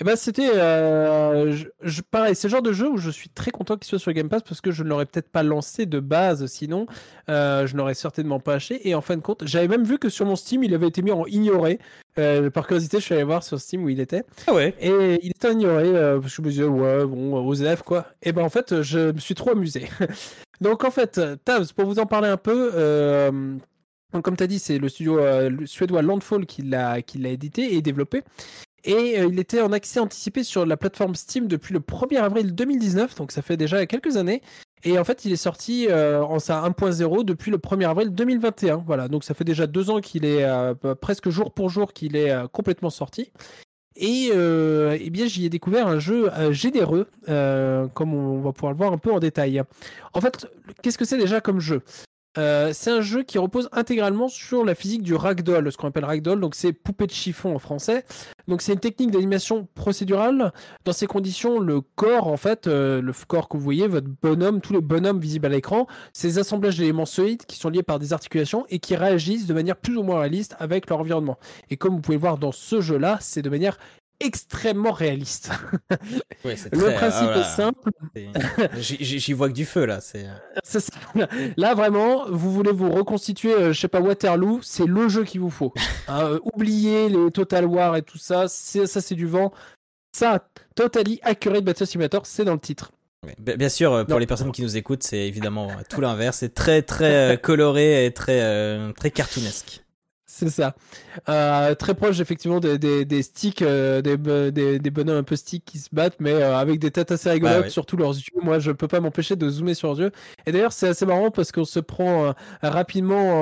Et 0.01 0.05
ben, 0.05 0.15
c'était. 0.15 0.49
euh, 0.55 1.51
je- 1.51 1.65
je- 1.81 2.01
pareil, 2.01 2.33
c'est 2.35 2.47
le 2.47 2.51
genre 2.51 2.61
de 2.61 2.71
jeu 2.71 2.87
où 2.89 2.97
je 2.97 3.09
suis 3.09 3.27
très 3.29 3.51
content 3.51 3.75
qu'il 3.75 3.85
soit 3.87 3.99
sur 3.99 4.13
Game 4.13 4.29
Pass 4.29 4.43
parce 4.43 4.61
que 4.61 4.71
je 4.71 4.83
ne 4.83 4.89
l'aurais 4.89 5.05
peut-être 5.05 5.29
pas 5.29 5.43
lancé 5.43 5.85
de 5.85 5.99
base 5.99 6.45
sinon. 6.45 6.85
Euh, 7.29 7.67
je 7.67 7.75
n'aurais 7.75 7.93
certainement 7.95 8.39
pas 8.39 8.53
acheté. 8.55 8.87
Et 8.87 8.95
en 8.95 9.01
fin 9.01 9.17
de 9.17 9.21
compte, 9.21 9.43
j'avais 9.45 9.67
même 9.67 9.83
vu 9.83 9.97
que 9.99 10.07
sur 10.09 10.25
mon 10.25 10.35
Steam, 10.37 10.63
il 10.63 10.73
avait 10.73 10.87
été 10.87 11.01
mis 11.01 11.11
en 11.11 11.25
ignoré. 11.25 11.79
Euh, 12.17 12.49
par 12.49 12.65
curiosité, 12.65 12.99
je 12.99 13.03
suis 13.05 13.13
allé 13.13 13.23
voir 13.23 13.43
sur 13.43 13.59
Steam 13.59 13.83
où 13.83 13.89
il 13.89 13.99
était. 13.99 14.23
Ah 14.47 14.53
ouais. 14.53 14.73
Et 14.79 15.19
il 15.21 15.31
était 15.31 15.51
ignoré 15.51 15.91
parce 16.21 16.23
que 16.23 16.29
je 16.29 16.41
me 16.43 16.49
disais, 16.49 16.63
ouais, 16.63 17.05
bon, 17.05 17.35
aux 17.45 17.53
élèves, 17.53 17.83
quoi. 17.83 18.05
Et 18.23 18.31
ben 18.31 18.43
en 18.43 18.49
fait, 18.49 18.81
je 18.81 19.11
me 19.11 19.19
suis 19.19 19.35
trop 19.35 19.51
amusé. 19.51 19.87
Donc 20.61 20.83
en 20.85 20.91
fait, 20.91 21.19
Tabs, 21.45 21.71
pour 21.73 21.85
vous 21.85 21.99
en 21.99 22.05
parler 22.05 22.27
un 22.29 22.37
peu, 22.37 22.71
donc, 24.13 24.23
comme 24.23 24.35
tu 24.35 24.43
as 24.43 24.47
dit, 24.47 24.59
c'est 24.59 24.79
le 24.79 24.89
studio 24.89 25.19
euh, 25.19 25.49
le 25.49 25.65
suédois 25.67 26.01
Landfall 26.01 26.45
qui 26.47 26.63
l'a 26.63 27.01
qui 27.03 27.19
l'a 27.19 27.29
édité 27.29 27.75
et 27.75 27.81
développé. 27.81 28.23
Et 28.83 29.19
euh, 29.19 29.29
il 29.31 29.39
était 29.39 29.61
en 29.61 29.71
accès 29.71 29.99
anticipé 29.99 30.43
sur 30.43 30.65
la 30.65 30.77
plateforme 30.77 31.15
Steam 31.15 31.47
depuis 31.47 31.73
le 31.73 31.79
1er 31.79 32.17
avril 32.17 32.55
2019, 32.55 33.15
donc 33.15 33.31
ça 33.31 33.41
fait 33.41 33.57
déjà 33.57 33.85
quelques 33.85 34.17
années. 34.17 34.41
Et 34.83 34.97
en 34.97 35.03
fait, 35.03 35.25
il 35.25 35.33
est 35.33 35.37
sorti 35.37 35.87
euh, 35.89 36.21
en 36.23 36.39
sa 36.39 36.61
1.0 36.61 37.25
depuis 37.25 37.51
le 37.51 37.57
1er 37.57 37.89
avril 37.89 38.11
2021. 38.11 38.83
Voilà, 38.85 39.07
donc 39.09 39.23
ça 39.23 39.33
fait 39.33 39.43
déjà 39.43 39.67
deux 39.67 39.89
ans 39.89 39.99
qu'il 39.99 40.23
est 40.25 40.43
euh, 40.43 40.73
presque 40.95 41.29
jour 41.29 41.53
pour 41.53 41.69
jour 41.69 41.91
qu'il 41.91 42.15
est 42.15 42.31
euh, 42.31 42.47
complètement 42.47 42.89
sorti. 42.89 43.31
Et 43.97 44.29
euh, 44.33 44.97
eh 44.99 45.09
bien, 45.09 45.27
j'y 45.27 45.45
ai 45.45 45.49
découvert 45.49 45.87
un 45.87 45.99
jeu 45.99 46.31
euh, 46.31 46.53
généreux, 46.53 47.07
comme 47.93 48.13
on 48.13 48.39
va 48.39 48.53
pouvoir 48.53 48.71
le 48.71 48.77
voir 48.77 48.93
un 48.93 48.97
peu 48.97 49.11
en 49.11 49.19
détail. 49.19 49.61
En 50.13 50.21
fait, 50.21 50.47
qu'est-ce 50.81 50.97
que 50.97 51.03
c'est 51.03 51.17
déjà 51.17 51.41
comme 51.41 51.59
jeu? 51.59 51.81
Euh, 52.37 52.71
c'est 52.73 52.91
un 52.91 53.01
jeu 53.01 53.23
qui 53.23 53.39
repose 53.39 53.69
intégralement 53.71 54.27
sur 54.27 54.63
la 54.63 54.75
physique 54.75 55.01
du 55.01 55.15
ragdoll, 55.15 55.71
ce 55.71 55.77
qu'on 55.77 55.87
appelle 55.87 56.05
ragdoll, 56.05 56.39
donc 56.39 56.53
c'est 56.53 56.73
poupée 56.73 57.07
de 57.07 57.11
chiffon 57.11 57.55
en 57.55 57.59
français. 57.59 58.05
Donc 58.47 58.61
c'est 58.61 58.73
une 58.73 58.79
technique 58.79 59.11
d'animation 59.11 59.67
procédurale. 59.73 60.53
Dans 60.85 60.93
ces 60.93 61.07
conditions, 61.07 61.59
le 61.59 61.81
corps, 61.81 62.27
en 62.27 62.37
fait, 62.37 62.67
euh, 62.67 63.01
le 63.01 63.13
corps 63.27 63.49
que 63.49 63.57
vous 63.57 63.63
voyez, 63.63 63.87
votre 63.87 64.07
bonhomme, 64.21 64.61
tous 64.61 64.73
les 64.73 64.81
bonhommes 64.81 65.19
visibles 65.19 65.47
à 65.47 65.49
l'écran, 65.49 65.87
c'est 66.13 66.27
des 66.27 66.39
assemblages 66.39 66.77
d'éléments 66.77 67.05
solides 67.05 67.45
qui 67.45 67.57
sont 67.57 67.69
liés 67.69 67.83
par 67.83 67.97
des 67.97 68.13
articulations 68.13 68.65
et 68.69 68.79
qui 68.79 68.95
réagissent 68.95 69.47
de 69.47 69.53
manière 69.53 69.75
plus 69.75 69.97
ou 69.97 70.03
moins 70.03 70.19
réaliste 70.19 70.55
avec 70.59 70.89
leur 70.89 70.99
environnement. 70.99 71.39
Et 71.69 71.77
comme 71.77 71.95
vous 71.95 72.01
pouvez 72.01 72.17
voir 72.17 72.37
dans 72.37 72.51
ce 72.51 72.79
jeu-là, 72.79 73.17
c'est 73.21 73.41
de 73.41 73.49
manière 73.49 73.77
extrêmement 74.19 74.91
réaliste. 74.91 75.51
Le 76.43 76.95
principe 76.95 77.29
ah, 77.29 77.33
voilà. 77.33 77.39
est 77.39 77.55
simple. 77.55 77.91
J'y 78.79 79.33
vois 79.33 79.49
que 79.49 79.53
du 79.53 79.65
feu 79.65 79.85
là. 79.85 79.99
C'est. 80.01 80.27
Ça. 80.63 80.79
Là, 81.57 81.73
vraiment, 81.75 82.25
vous 82.29 82.51
voulez 82.51 82.71
vous 82.71 82.91
reconstituer, 82.91 83.53
euh, 83.53 83.73
je 83.73 83.79
sais 83.79 83.87
pas, 83.87 84.01
Waterloo, 84.01 84.59
c'est 84.61 84.85
le 84.85 85.09
jeu 85.09 85.23
qu'il 85.23 85.41
vous 85.41 85.49
faut. 85.49 85.73
Hein, 86.07 86.19
euh, 86.23 86.39
oubliez 86.53 87.09
les 87.09 87.31
Total 87.31 87.65
War 87.65 87.95
et 87.95 88.01
tout 88.01 88.17
ça, 88.17 88.47
ça 88.47 88.87
c'est 88.87 89.15
du 89.15 89.25
vent. 89.25 89.51
Ça, 90.11 90.47
Totally 90.75 91.19
Accurate 91.23 91.63
Battle 91.63 91.87
Simulator, 91.87 92.25
c'est 92.25 92.45
dans 92.45 92.53
le 92.53 92.59
titre. 92.59 92.91
Bien 93.37 93.69
sûr, 93.69 93.93
euh, 93.93 94.03
pour 94.03 94.13
Non. 94.13 94.17
les 94.19 94.27
personnes 94.27 94.51
qui 94.51 94.61
nous 94.61 94.77
écoutent, 94.77 95.03
c'est 95.03 95.27
évidemment 95.27 95.69
euh, 95.69 95.81
tout 95.89 95.99
l'inverse. 96.01 96.37
C'est 96.37 96.53
très 96.53 96.81
très 96.81 97.33
euh, 97.33 97.37
coloré 97.37 98.05
et 98.05 98.13
très 98.13 98.93
très 98.93 99.11
cartoonesque. 99.11 99.83
C'est 100.31 100.49
ça. 100.49 100.75
Euh, 101.27 101.73
très 101.73 101.95
proche 101.95 102.19
effectivement 102.19 102.59
des, 102.59 102.77
des, 102.77 103.03
des 103.03 103.23
sticks, 103.23 103.63
euh, 103.63 104.01
des, 104.01 104.15
des, 104.51 104.77
des 104.77 104.89
bonhommes 104.91 105.17
un 105.17 105.23
peu 105.23 105.35
sticks 105.35 105.65
qui 105.65 105.79
se 105.79 105.89
battent, 105.91 106.17
mais 106.19 106.33
euh, 106.33 106.55
avec 106.55 106.79
des 106.79 106.91
têtes 106.91 107.11
assez 107.11 107.31
rigolotes, 107.31 107.63
ouais. 107.63 107.69
surtout 107.69 107.97
leurs 107.97 108.13
yeux. 108.13 108.39
Moi, 108.43 108.59
je 108.59 108.71
peux 108.71 108.87
pas 108.87 108.99
m'empêcher 108.99 109.35
de 109.35 109.49
zoomer 109.49 109.73
sur 109.73 109.87
leurs 109.87 109.99
yeux. 109.99 110.11
Et 110.45 110.51
d'ailleurs, 110.51 110.71
c'est 110.71 110.89
assez 110.89 111.07
marrant 111.07 111.31
parce 111.31 111.51
qu'on 111.51 111.65
se 111.65 111.79
prend 111.79 112.35
rapidement 112.61 113.41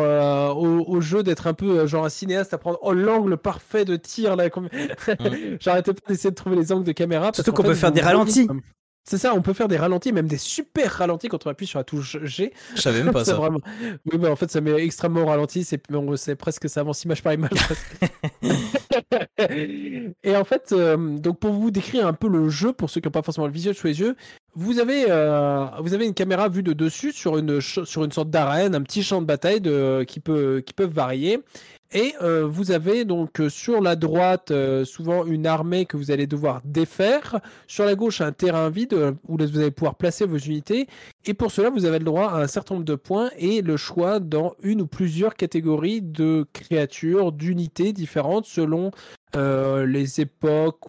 au, 0.53 0.85
au 0.87 1.01
jeu 1.01 1.23
d'être 1.23 1.47
un 1.47 1.53
peu 1.53 1.85
genre 1.87 2.05
un 2.05 2.09
cinéaste 2.09 2.53
à 2.53 2.57
prendre 2.57 2.79
oh, 2.81 2.93
l'angle 2.93 3.35
parfait 3.35 3.83
de 3.83 3.97
tir 3.97 4.37
là. 4.37 4.49
Comme... 4.49 4.69
J'arrêtais 5.59 5.93
pas 5.93 5.99
d'essayer 6.07 6.29
de 6.31 6.35
trouver 6.35 6.55
les 6.55 6.71
angles 6.71 6.85
de 6.85 6.93
caméra. 6.93 7.31
Surtout 7.33 7.51
qu'on 7.51 7.63
peut 7.63 7.75
faire 7.75 7.91
des 7.91 8.01
ralentis. 8.01 8.47
C'est 9.09 9.17
ça, 9.17 9.33
on 9.33 9.41
peut 9.41 9.53
faire 9.53 9.69
des 9.69 9.77
ralentis, 9.77 10.11
même 10.11 10.27
des 10.27 10.37
super 10.37 10.91
ralentis 10.91 11.29
quand 11.29 11.47
on 11.47 11.49
appuie 11.49 11.65
sur 11.65 11.79
la 11.79 11.85
touche 11.85 12.17
G. 12.23 12.51
Je 12.75 12.81
savais 12.81 13.03
même 13.03 13.13
pas 13.13 13.23
ça. 13.31 13.35
vraiment- 13.35 13.61
Oui, 14.05 14.17
mais 14.19 14.27
en 14.27 14.35
fait, 14.35 14.51
ça 14.51 14.59
met 14.59 14.83
extrêmement 14.83 15.21
au 15.21 15.25
ralenti. 15.27 15.63
C'est 15.63 16.35
presque 16.35 16.67
ça 16.69 16.81
avance 16.81 17.03
image 17.05 17.23
par 17.23 17.31
image. 17.33 17.51
Et 20.23 20.35
en 20.35 20.43
fait, 20.43 20.71
euh, 20.73 20.97
donc 21.17 21.39
pour 21.39 21.53
vous 21.53 21.71
décrire 21.71 22.05
un 22.07 22.13
peu 22.13 22.27
le 22.27 22.49
jeu, 22.49 22.73
pour 22.73 22.89
ceux 22.89 22.99
qui 23.01 23.07
n'ont 23.07 23.11
pas 23.11 23.21
forcément 23.21 23.47
le 23.47 23.53
visuel 23.53 23.75
sous 23.75 23.87
les 23.87 23.99
yeux, 23.99 24.15
vous 24.55 24.79
avez, 24.79 25.05
euh, 25.09 25.65
vous 25.79 25.93
avez 25.93 26.05
une 26.05 26.13
caméra 26.13 26.49
vue 26.49 26.63
de 26.63 26.73
dessus 26.73 27.11
sur 27.13 27.37
une, 27.37 27.61
ch- 27.61 27.85
sur 27.85 28.03
une 28.03 28.11
sorte 28.11 28.29
d'arène, 28.29 28.75
un 28.75 28.81
petit 28.81 29.03
champ 29.03 29.21
de 29.21 29.27
bataille 29.27 29.61
de, 29.61 30.03
qui, 30.07 30.19
peut, 30.19 30.61
qui 30.65 30.73
peuvent 30.73 30.91
varier. 30.93 31.39
Et 31.93 32.13
euh, 32.21 32.45
vous 32.45 32.71
avez 32.71 33.05
donc 33.05 33.39
euh, 33.39 33.49
sur 33.49 33.81
la 33.81 33.95
droite 33.95 34.51
euh, 34.51 34.83
souvent 34.83 35.25
une 35.25 35.47
armée 35.47 35.85
que 35.85 35.95
vous 35.95 36.11
allez 36.11 36.27
devoir 36.27 36.61
défaire. 36.65 37.39
Sur 37.65 37.85
la 37.85 37.95
gauche, 37.95 38.19
un 38.19 38.33
terrain 38.33 38.69
vide 38.69 38.93
où 39.27 39.37
vous 39.37 39.59
allez 39.59 39.71
pouvoir 39.71 39.95
placer 39.95 40.25
vos 40.25 40.37
unités. 40.37 40.87
Et 41.25 41.33
pour 41.33 41.51
cela, 41.51 41.69
vous 41.69 41.85
avez 41.85 41.99
le 41.99 42.05
droit 42.05 42.31
à 42.31 42.41
un 42.41 42.47
certain 42.47 42.75
nombre 42.75 42.85
de 42.85 42.95
points 42.95 43.29
et 43.37 43.61
le 43.61 43.77
choix 43.77 44.19
dans 44.19 44.53
une 44.61 44.81
ou 44.81 44.87
plusieurs 44.87 45.35
catégories 45.35 46.01
de 46.01 46.45
créatures, 46.51 47.31
d'unités 47.31 47.93
différentes 47.93 48.45
selon 48.45 48.91
les 49.35 50.19
époques 50.19 50.85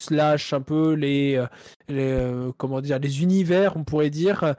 slash 0.00 0.52
un 0.52 0.60
peu 0.60 0.94
les, 0.94 1.44
les, 1.88 2.18
comment 2.56 2.80
dire 2.80 2.98
les 2.98 3.22
univers 3.22 3.76
on 3.76 3.84
pourrait 3.84 4.10
dire 4.10 4.56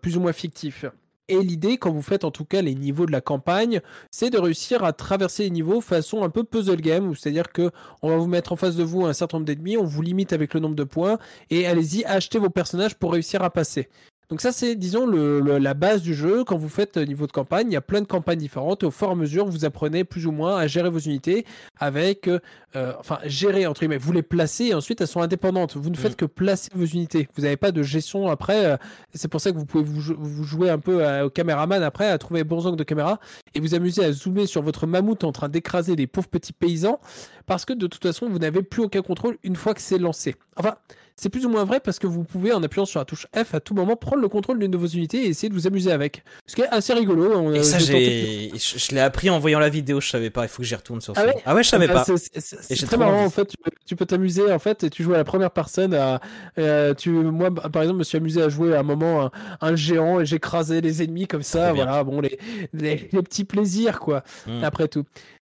plus 0.00 0.16
ou 0.16 0.20
moins 0.20 0.32
fictifs. 0.32 0.86
Et 1.28 1.40
l'idée, 1.42 1.76
quand 1.76 1.90
vous 1.90 2.02
faites 2.02 2.24
en 2.24 2.30
tout 2.30 2.44
cas 2.44 2.62
les 2.62 2.74
niveaux 2.74 3.04
de 3.04 3.10
la 3.12 3.20
campagne, 3.20 3.80
c'est 4.12 4.30
de 4.30 4.38
réussir 4.38 4.84
à 4.84 4.92
traverser 4.92 5.42
les 5.44 5.50
niveaux 5.50 5.80
façon 5.80 6.22
un 6.22 6.30
peu 6.30 6.44
puzzle 6.44 6.80
game, 6.80 7.14
c'est-à-dire 7.16 7.50
que 7.52 7.72
on 8.02 8.10
va 8.10 8.16
vous 8.16 8.28
mettre 8.28 8.52
en 8.52 8.56
face 8.56 8.76
de 8.76 8.84
vous 8.84 9.04
un 9.04 9.12
certain 9.12 9.38
nombre 9.38 9.46
d'ennemis, 9.46 9.76
on 9.76 9.84
vous 9.84 10.02
limite 10.02 10.32
avec 10.32 10.54
le 10.54 10.60
nombre 10.60 10.76
de 10.76 10.84
points, 10.84 11.18
et 11.50 11.66
allez-y, 11.66 12.04
achetez 12.04 12.38
vos 12.38 12.50
personnages 12.50 12.94
pour 12.94 13.12
réussir 13.12 13.42
à 13.42 13.50
passer. 13.50 13.88
Donc 14.28 14.40
ça, 14.40 14.50
c'est, 14.50 14.74
disons, 14.74 15.06
le, 15.06 15.38
le- 15.40 15.58
la 15.58 15.74
base 15.74 16.02
du 16.02 16.12
jeu. 16.14 16.42
Quand 16.42 16.56
vous 16.56 16.68
faites 16.68 16.96
euh, 16.96 17.04
niveau 17.04 17.28
de 17.28 17.32
campagne, 17.32 17.68
il 17.70 17.74
y 17.74 17.76
a 17.76 17.80
plein 17.80 18.00
de 18.00 18.06
campagnes 18.06 18.38
différentes. 18.40 18.82
Et 18.82 18.86
au 18.86 18.90
fur 18.90 19.06
et 19.08 19.12
à 19.12 19.14
mesure, 19.14 19.46
vous 19.46 19.64
apprenez 19.64 20.02
plus 20.02 20.26
ou 20.26 20.32
moins 20.32 20.56
à 20.56 20.66
gérer 20.66 20.90
vos 20.90 20.98
unités 20.98 21.44
avec, 21.78 22.26
euh, 22.26 22.40
euh, 22.74 22.92
enfin, 22.98 23.18
gérer 23.24 23.66
entre 23.68 23.80
guillemets. 23.80 23.98
Vous 23.98 24.10
les 24.12 24.22
placez 24.24 24.64
et 24.66 24.74
ensuite 24.74 25.00
elles 25.00 25.06
sont 25.06 25.20
indépendantes. 25.22 25.76
Vous 25.76 25.90
ne 25.90 25.96
faites 25.96 26.16
que 26.16 26.24
placer 26.24 26.70
vos 26.74 26.84
unités. 26.86 27.28
Vous 27.36 27.42
n'avez 27.42 27.56
pas 27.56 27.70
de 27.70 27.82
gestion 27.84 28.28
après. 28.28 28.76
c'est 29.14 29.28
pour 29.28 29.40
ça 29.40 29.52
que 29.52 29.56
vous 29.58 29.64
pouvez 29.66 29.84
vous, 29.84 30.14
vous 30.18 30.44
jouer 30.44 30.70
un 30.70 30.78
peu 30.80 31.04
au 31.22 31.30
caméraman 31.30 31.82
après, 31.84 32.08
à 32.08 32.18
trouver 32.18 32.40
les 32.40 32.44
bons 32.44 32.66
angles 32.66 32.76
de 32.78 32.84
caméra 32.84 33.20
et 33.54 33.60
vous 33.60 33.74
amuser 33.76 34.04
à 34.04 34.10
zoomer 34.12 34.46
sur 34.46 34.62
votre 34.62 34.86
mammouth 34.88 35.22
en 35.24 35.30
train 35.32 35.48
d'écraser 35.48 35.94
des 35.94 36.06
pauvres 36.08 36.28
petits 36.28 36.52
paysans 36.52 36.98
parce 37.46 37.64
que 37.64 37.72
de 37.72 37.86
toute 37.86 38.02
façon, 38.02 38.28
vous 38.28 38.38
n'avez 38.40 38.62
plus 38.62 38.82
aucun 38.82 39.02
contrôle 39.02 39.38
une 39.44 39.54
fois 39.56 39.72
que 39.72 39.80
c'est 39.80 39.98
lancé. 39.98 40.34
Enfin, 40.56 40.74
c'est 41.18 41.28
plus 41.30 41.46
ou 41.46 41.48
moins 41.48 41.64
vrai 41.64 41.80
parce 41.80 41.98
que 41.98 42.06
vous 42.06 42.24
pouvez, 42.24 42.52
en 42.52 42.62
appuyant 42.62 42.84
sur 42.84 42.98
la 43.00 43.04
touche 43.06 43.26
F, 43.34 43.54
à 43.54 43.60
tout 43.60 43.74
moment 43.74 43.96
prendre 43.96 44.20
le 44.22 44.28
contrôle 44.28 44.58
d'une 44.58 44.70
de 44.70 44.76
vos 44.76 44.86
unités 44.86 45.24
et 45.24 45.28
essayer 45.28 45.48
de 45.48 45.54
vous 45.54 45.66
amuser 45.66 45.90
avec. 45.90 46.22
Ce 46.46 46.54
qui 46.54 46.60
est 46.62 46.68
assez 46.68 46.92
rigolo. 46.92 47.32
On- 47.34 47.52
Et 47.54 47.62
ça, 47.62 47.78
j'ai 47.78 48.50
je, 48.54 48.78
je 48.78 48.94
l'ai 48.94 49.00
appris 49.00 49.30
en 49.30 49.38
voyant 49.38 49.58
la 49.58 49.68
vidéo. 49.70 50.00
Je 50.00 50.08
savais 50.08 50.30
pas. 50.30 50.44
Il 50.44 50.48
faut 50.48 50.58
que 50.62 50.68
j'y 50.68 50.74
retourne 50.74 51.00
sur 51.00 51.14
Ah 51.16 51.20
ça. 51.22 51.26
ouais 51.26 51.34
Ah 51.46 51.54
ouais, 51.54 51.62
je 51.62 51.68
savais 51.70 51.86
Ah, 51.88 51.94
pas. 51.94 52.04
c'est- 52.04 52.16
c'est- 52.18 52.40
c'est- 52.40 52.56
C'est 52.62 52.74
j'ai 52.76 52.86
très 52.86 52.96
marrant 52.98 53.12
envie. 53.18 53.24
en 53.26 53.30
fait. 53.30 53.46
Tu 53.46 53.56
peux, 53.56 53.70
tu 53.86 53.96
peux 53.96 54.04
t'amuser 54.06 54.52
en 54.52 54.58
fait 54.58 54.84
et 54.84 54.90
tu 54.90 55.02
joues 55.02 55.14
à 55.14 55.18
la 55.18 55.24
première 55.24 55.50
personne. 55.50 55.94
À, 55.94 56.20
euh, 56.58 56.92
tu, 56.94 57.10
moi, 57.10 57.48
bah, 57.50 57.68
par 57.72 57.82
exemple, 57.82 57.98
me 58.00 58.04
suis 58.04 58.18
amusé 58.18 58.42
à 58.42 58.48
jouer 58.48 58.74
à 58.76 58.80
un 58.80 58.82
moment 58.82 59.22
un, 59.24 59.30
un 59.62 59.74
géant 59.76 60.20
et 60.20 60.26
j'écrasais 60.26 60.80
les 60.82 61.02
ennemis 61.02 61.26
comme 61.26 61.42
ça. 61.42 61.72
Voilà, 61.72 62.04
bon, 62.04 62.20
les, 62.20 62.38
les, 62.74 63.08
les 63.10 63.22
petits 63.22 63.44
plaisirs 63.44 64.00
quoi. 64.00 64.22
Mm. 64.46 64.64
Après 64.64 64.88
tout. 64.88 65.04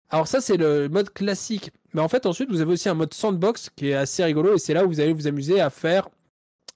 Alors 0.10 0.27
ça 0.27 0.41
c'est 0.41 0.57
le 0.57 0.90
mode 0.90 1.11
classique. 1.11 1.72
Mais 1.94 2.02
en 2.02 2.07
fait 2.07 2.26
ensuite 2.26 2.49
vous 2.49 2.61
avez 2.61 2.73
aussi 2.73 2.90
un 2.90 2.94
mode 2.94 3.14
sandbox 3.14 3.69
qui 3.76 3.90
est 3.90 3.94
assez 3.94 4.23
rigolo 4.23 4.56
et 4.56 4.60
c'est 4.60 4.73
là 4.73 4.86
où 4.86 4.90
vous 4.90 4.99
allez 4.99 5.14
vous 5.14 5.27
amuser 5.27 5.61
à 5.61 5.69
faire 5.69 6.10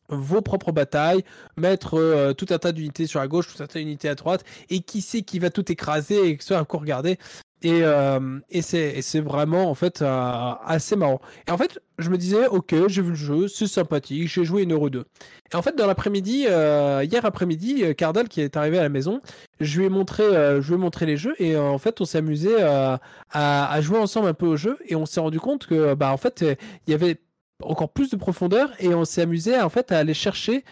vos 0.09 0.41
propres 0.41 0.71
batailles, 0.71 1.23
mettre 1.57 1.95
euh, 1.97 2.33
tout 2.33 2.47
un 2.49 2.59
tas 2.59 2.71
d'unités 2.71 3.07
sur 3.07 3.19
la 3.19 3.27
gauche, 3.27 3.47
tout 3.53 3.63
un 3.63 3.67
tas 3.67 3.79
d'unités 3.79 4.09
à 4.09 4.15
droite, 4.15 4.43
et 4.69 4.81
qui 4.81 5.01
sait 5.01 5.21
qui 5.21 5.39
va 5.39 5.49
tout 5.49 5.71
écraser 5.71 6.27
et 6.27 6.37
que 6.37 6.43
soit 6.43 6.59
à 6.59 6.65
quoi 6.65 6.79
regarder. 6.79 7.17
Et, 7.63 7.79
euh, 7.83 8.39
et 8.49 8.61
c'est 8.61 9.21
vraiment 9.21 9.69
en 9.69 9.73
fait 9.73 10.01
euh, 10.01 10.51
assez 10.65 10.97
marrant. 10.97 11.21
Et 11.47 11.51
en 11.51 11.57
fait, 11.57 11.79
je 11.97 12.09
me 12.09 12.17
disais, 12.17 12.45
ok, 12.47 12.75
j'ai 12.87 13.01
vu 13.01 13.09
le 13.09 13.15
jeu, 13.15 13.47
c'est 13.47 13.67
sympathique, 13.67 14.27
j'ai 14.27 14.43
joué 14.43 14.63
une 14.63 14.73
heure 14.73 14.81
ou 14.81 14.89
deux. 14.89 15.05
Et 15.51 15.55
en 15.55 15.61
fait, 15.61 15.73
dans 15.77 15.87
l'après-midi, 15.87 16.45
euh, 16.49 17.05
hier 17.09 17.25
après-midi, 17.25 17.95
Cardal 17.95 18.27
qui 18.27 18.41
est 18.41 18.57
arrivé 18.57 18.79
à 18.79 18.81
la 18.81 18.89
maison, 18.89 19.21
je 19.61 19.79
lui 19.79 19.85
ai 19.85 19.89
montré, 19.89 20.23
je 20.25 20.67
lui 20.67 20.73
ai 20.73 20.77
montré 20.77 21.05
les 21.05 21.15
jeux 21.15 21.35
et 21.39 21.55
en 21.55 21.77
fait, 21.77 22.01
on 22.01 22.05
s'est 22.05 22.17
amusé 22.17 22.61
à, 22.61 23.81
jouer 23.81 23.97
ensemble 23.97 24.27
un 24.27 24.33
peu 24.33 24.45
au 24.47 24.57
jeu 24.57 24.77
et 24.85 24.95
on 24.97 25.05
s'est 25.05 25.21
rendu 25.21 25.39
compte 25.39 25.65
que 25.65 25.93
bah 25.93 26.11
en 26.11 26.17
fait, 26.17 26.43
il 26.87 26.91
y 26.91 26.93
avait 26.93 27.21
encore 27.61 27.93
plus 27.93 28.09
de 28.09 28.17
profondeur 28.17 28.71
et 28.79 28.93
on 28.93 29.05
s'est 29.05 29.21
amusé 29.21 29.57
en 29.57 29.69
fait 29.69 29.93
à 29.93 29.99
aller 29.99 30.13
chercher 30.13 30.65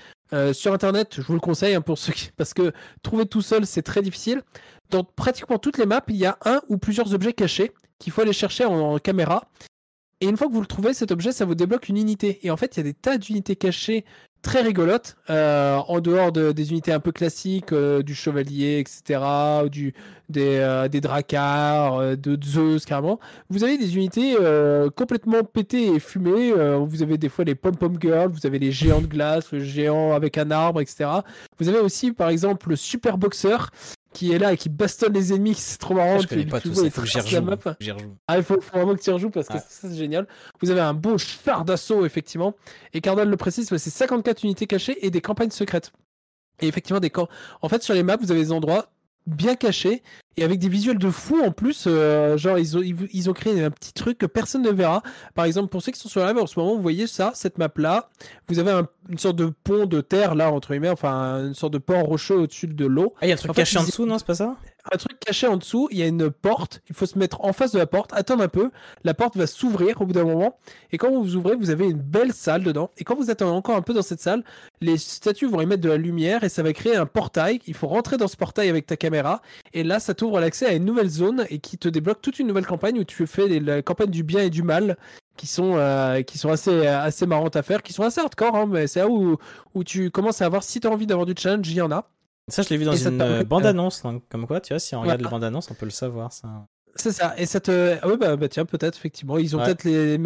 sur 0.51 0.73
internet. 0.73 1.15
Je 1.18 1.22
vous 1.22 1.34
le 1.34 1.39
conseille 1.39 1.76
hein, 1.76 1.81
pour 1.81 1.97
ceux 1.97 2.11
qui 2.11 2.31
parce 2.35 2.53
que 2.53 2.73
trouver 3.01 3.26
tout 3.26 3.41
seul 3.41 3.65
c'est 3.65 3.84
très 3.84 4.01
difficile. 4.01 4.41
Dans 4.91 5.05
pratiquement 5.05 5.57
toutes 5.57 5.77
les 5.77 5.85
maps, 5.85 6.03
il 6.09 6.18
y 6.18 6.26
a 6.26 6.38
un 6.45 6.61
ou 6.68 6.77
plusieurs 6.77 7.13
objets 7.13 7.34
cachés 7.34 7.72
qu'il 7.97 8.11
faut 8.11 8.22
aller 8.22 8.34
chercher 8.34 8.65
en, 8.65 8.99
caméra. 8.99 9.45
Et 10.19 10.27
une 10.27 10.38
fois 10.38 10.47
que 10.47 10.53
vous 10.53 10.61
le 10.61 10.68
trouvez, 10.68 10.93
cet 10.93 11.11
objet, 11.11 11.31
ça 11.31 11.45
vous 11.45 11.55
débloque 11.55 11.88
une 11.89 11.97
unité. 11.97 12.45
Et 12.45 12.51
en 12.51 12.57
fait, 12.57 12.76
il 12.76 12.80
y 12.80 12.81
a 12.81 12.84
des 12.84 12.93
tas 12.93 13.18
d'unités 13.18 13.55
cachées 13.55 14.05
très 14.41 14.61
rigolotes, 14.61 15.15
euh, 15.30 15.77
en 15.77 15.99
dehors 15.99 16.31
de- 16.31 16.51
des 16.51 16.72
unités 16.72 16.91
un 16.91 16.99
peu 16.99 17.11
classiques, 17.11 17.72
euh, 17.72 18.01
du 18.01 18.15
chevalier, 18.15 18.80
etc., 18.80 19.22
du, 19.69 19.93
des, 20.30 20.57
euh, 20.57 20.88
dracars, 20.88 21.99
euh, 21.99 22.15
de 22.15 22.38
Zeus, 22.43 22.85
carrément. 22.85 23.19
Vous 23.49 23.63
avez 23.63 23.77
des 23.77 23.95
unités 23.95 24.35
complètement 24.95 25.43
pétées 25.43 25.88
et 25.95 25.99
fumées. 25.99 26.51
vous 26.51 27.03
avez 27.03 27.18
des 27.18 27.30
fois 27.30 27.45
les 27.45 27.55
pom-pom 27.55 27.97
girls, 28.01 28.31
vous 28.31 28.45
avez 28.45 28.59
les 28.59 28.72
géants 28.72 29.01
de 29.01 29.07
glace, 29.07 29.51
le 29.51 29.59
géant 29.59 30.13
avec 30.13 30.38
un 30.38 30.51
arbre, 30.51 30.81
etc. 30.81 31.09
Vous 31.59 31.69
avez 31.69 31.80
aussi, 31.80 32.11
par 32.11 32.30
exemple, 32.30 32.69
le 32.69 32.76
super 32.76 33.18
boxeur 33.18 33.69
qui 34.13 34.31
est 34.33 34.39
là 34.39 34.51
et 34.53 34.57
qui 34.57 34.69
bastonne 34.69 35.13
les 35.13 35.33
ennemis. 35.33 35.55
C'est 35.55 35.77
trop 35.77 35.93
marrant. 35.93 36.19
Je 36.19 36.27
connais 36.27 36.43
Tu- 36.43 36.49
pas 36.49 36.59
tu 36.59 36.67
tout 36.69 36.73
vois, 36.73 36.81
ça. 36.83 36.88
il 36.88 36.91
faut 36.91 37.01
que 37.01 37.07
j'y 37.07 37.19
rejoue. 37.19 37.45
rejoue. 37.45 38.15
Ah, 38.27 38.38
il 38.38 38.43
faut, 38.43 38.59
faut 38.59 38.77
vraiment 38.77 38.95
que 38.95 39.01
tu 39.01 39.09
y 39.09 39.13
rejoues 39.13 39.29
parce 39.29 39.47
que 39.47 39.53
ça, 39.53 39.65
c'est 39.69 39.95
génial. 39.95 40.27
Vous 40.61 40.69
avez 40.69 40.81
un 40.81 40.93
beau 40.93 41.17
char 41.17 41.63
d'assaut, 41.65 42.05
effectivement. 42.05 42.53
Et 42.93 43.01
Cardinal 43.01 43.29
le 43.29 43.38
précise, 43.38 43.67
c'est 43.69 43.77
54 43.89 44.43
unités 44.43 44.67
cachées 44.67 45.05
et 45.05 45.09
des 45.11 45.21
campagnes 45.21 45.51
secrètes. 45.51 45.91
Et 46.59 46.67
effectivement, 46.67 46.99
des 46.99 47.09
camps. 47.09 47.27
En 47.61 47.69
fait, 47.69 47.81
sur 47.83 47.93
les 47.93 48.03
maps, 48.03 48.17
vous 48.17 48.31
avez 48.31 48.41
des 48.41 48.51
endroits 48.51 48.91
bien 49.27 49.55
cachés 49.55 50.03
et 50.37 50.43
avec 50.43 50.59
des 50.59 50.69
visuels 50.69 50.97
de 50.97 51.09
fou 51.09 51.41
en 51.43 51.51
plus. 51.51 51.85
euh, 51.87 52.37
genre, 52.37 52.57
ils 52.57 52.77
ont, 52.77 52.81
ils, 52.81 53.29
ont 53.29 53.33
créé 53.33 53.63
un 53.63 53.71
petit 53.71 53.93
truc 53.93 54.17
que 54.17 54.25
personne 54.25 54.61
ne 54.61 54.69
verra. 54.71 55.03
Par 55.35 55.45
exemple, 55.45 55.69
pour 55.69 55.81
ceux 55.81 55.91
qui 55.91 55.99
sont 55.99 56.09
sur 56.09 56.21
la 56.21 56.27
live 56.33 56.41
en 56.41 56.47
ce 56.47 56.59
moment, 56.59 56.75
vous 56.75 56.81
voyez 56.81 57.07
ça, 57.07 57.31
cette 57.35 57.57
map-là. 57.57 58.09
Vous 58.47 58.59
avez 58.59 58.71
un- 58.71 58.87
une 59.09 59.17
sorte 59.17 59.35
de 59.35 59.51
pont 59.63 59.85
de 59.85 59.99
terre 60.01 60.35
là, 60.35 60.51
entre 60.51 60.69
guillemets, 60.71 60.89
enfin, 60.89 61.47
une 61.47 61.53
sorte 61.53 61.73
de 61.73 61.77
pont 61.79 62.01
rocheux 62.03 62.35
au-dessus 62.37 62.67
de 62.67 62.85
l'eau. 62.85 63.13
Ah, 63.21 63.25
il 63.25 63.29
y 63.29 63.31
a 63.31 63.35
un 63.35 63.37
truc 63.37 63.51
En 63.51 63.53
fait, 63.53 63.61
caché 63.61 63.77
en 63.79 63.83
dessous, 63.83 64.05
non 64.05 64.17
C'est 64.17 64.27
pas 64.27 64.35
ça? 64.35 64.55
Un 64.91 64.97
truc 64.97 65.19
caché 65.19 65.45
en 65.45 65.57
dessous, 65.57 65.87
il 65.91 65.99
y 65.99 66.01
a 66.01 66.07
une 66.07 66.31
porte, 66.31 66.81
il 66.89 66.95
faut 66.95 67.05
se 67.05 67.19
mettre 67.19 67.41
en 67.45 67.53
face 67.53 67.71
de 67.71 67.77
la 67.77 67.85
porte, 67.85 68.11
attendre 68.13 68.43
un 68.43 68.47
peu, 68.47 68.71
la 69.03 69.13
porte 69.13 69.37
va 69.37 69.45
s'ouvrir 69.45 70.01
au 70.01 70.07
bout 70.07 70.13
d'un 70.13 70.23
moment, 70.23 70.57
et 70.91 70.97
quand 70.97 71.11
vous 71.11 71.21
vous 71.21 71.35
ouvrez, 71.35 71.55
vous 71.55 71.69
avez 71.69 71.85
une 71.85 71.99
belle 72.01 72.33
salle 72.33 72.63
dedans, 72.63 72.89
et 72.97 73.03
quand 73.03 73.13
vous 73.15 73.29
attendez 73.29 73.51
encore 73.51 73.75
un 73.75 73.83
peu 73.83 73.93
dans 73.93 74.01
cette 74.01 74.21
salle, 74.21 74.43
les 74.79 74.97
statues 74.97 75.45
vont 75.47 75.61
émettre 75.61 75.83
de 75.83 75.89
la 75.89 75.97
lumière, 75.97 76.43
et 76.43 76.49
ça 76.49 76.63
va 76.63 76.73
créer 76.73 76.95
un 76.95 77.05
portail, 77.05 77.59
il 77.67 77.75
faut 77.75 77.85
rentrer 77.87 78.17
dans 78.17 78.27
ce 78.27 78.35
portail 78.35 78.69
avec 78.69 78.87
ta 78.87 78.97
caméra, 78.97 79.43
et 79.73 79.83
là 79.83 79.99
ça 79.99 80.15
t'ouvre 80.22 80.39
l'accès 80.39 80.68
à 80.68 80.73
une 80.73 80.85
nouvelle 80.85 81.10
zone, 81.10 81.45
et 81.49 81.57
qui 81.57 81.80
te 81.80 81.89
débloque 81.89 82.22
toute 82.22 82.38
une 82.38 82.45
nouvelle 82.45 82.68
campagne 82.68 82.99
où 82.99 83.03
tu 83.03 83.26
fais 83.26 83.48
les- 83.48 83.60
la 83.60 83.81
campagne 83.81 84.11
du 84.11 84.22
bien 84.23 84.41
et 84.43 84.52
du 84.52 84.61
mal, 84.61 84.95
qui 85.35 85.48
sont, 85.48 85.73
euh, 85.77 86.22
qui 86.22 86.38
sont 86.38 86.49
assez, 86.52 86.85
assez 86.85 87.26
marrantes 87.26 87.56
à 87.56 87.64
faire, 87.64 87.81
qui 87.81 87.91
sont 87.91 88.03
assez 88.03 88.22
hardcore, 88.22 88.56
hein, 88.56 88.68
mais 88.69 88.85
c'est 88.85 88.99
là 88.99 89.07
où, 89.10 89.38
où 89.73 89.84
tu 89.84 90.11
commences 90.11 90.43
à 90.43 90.45
avoir, 90.45 90.61
si 90.64 90.80
tu 90.80 90.85
as 90.88 90.91
envie 90.91 91.07
d'avoir 91.07 91.26
du 91.26 91.34
challenge, 91.35 91.68
il 91.68 91.73
y 91.76 91.81
en 91.81 91.91
a. 91.91 92.07
Ça, 92.49 92.61
je 92.61 92.69
l'ai 92.69 92.77
vu 92.77 92.85
dans 92.85 92.93
Et 92.93 93.02
une 93.07 93.19
euh, 93.22 93.43
bande-annonce. 93.43 94.03
donc, 94.03 94.22
Comme 94.30 94.45
quoi, 94.45 94.61
tu 94.61 94.73
vois, 94.73 94.80
si 94.80 94.93
on 94.95 95.02
regarde 95.02 95.22
Voilà. 95.22 95.30
les 95.30 95.31
bandes-annonces, 95.39 95.72
on 95.72 95.73
peut 95.73 95.85
le 95.85 95.91
savoir. 95.91 96.31
Ça. 96.31 96.68
C'est 96.95 97.11
ça, 97.11 97.34
et 97.38 97.45
ça 97.45 97.59
te. 97.59 97.97
Ah 98.01 98.07
ouais, 98.07 98.18
bah, 98.18 98.35
bah 98.35 98.49
tiens, 98.49 98.65
peut-être, 98.65 98.97
effectivement. 98.97 99.38
Ils 99.38 99.55
ont 99.55 99.59
Ouais. 99.59 99.65
peut-être 99.65 99.84
les, 99.85 100.18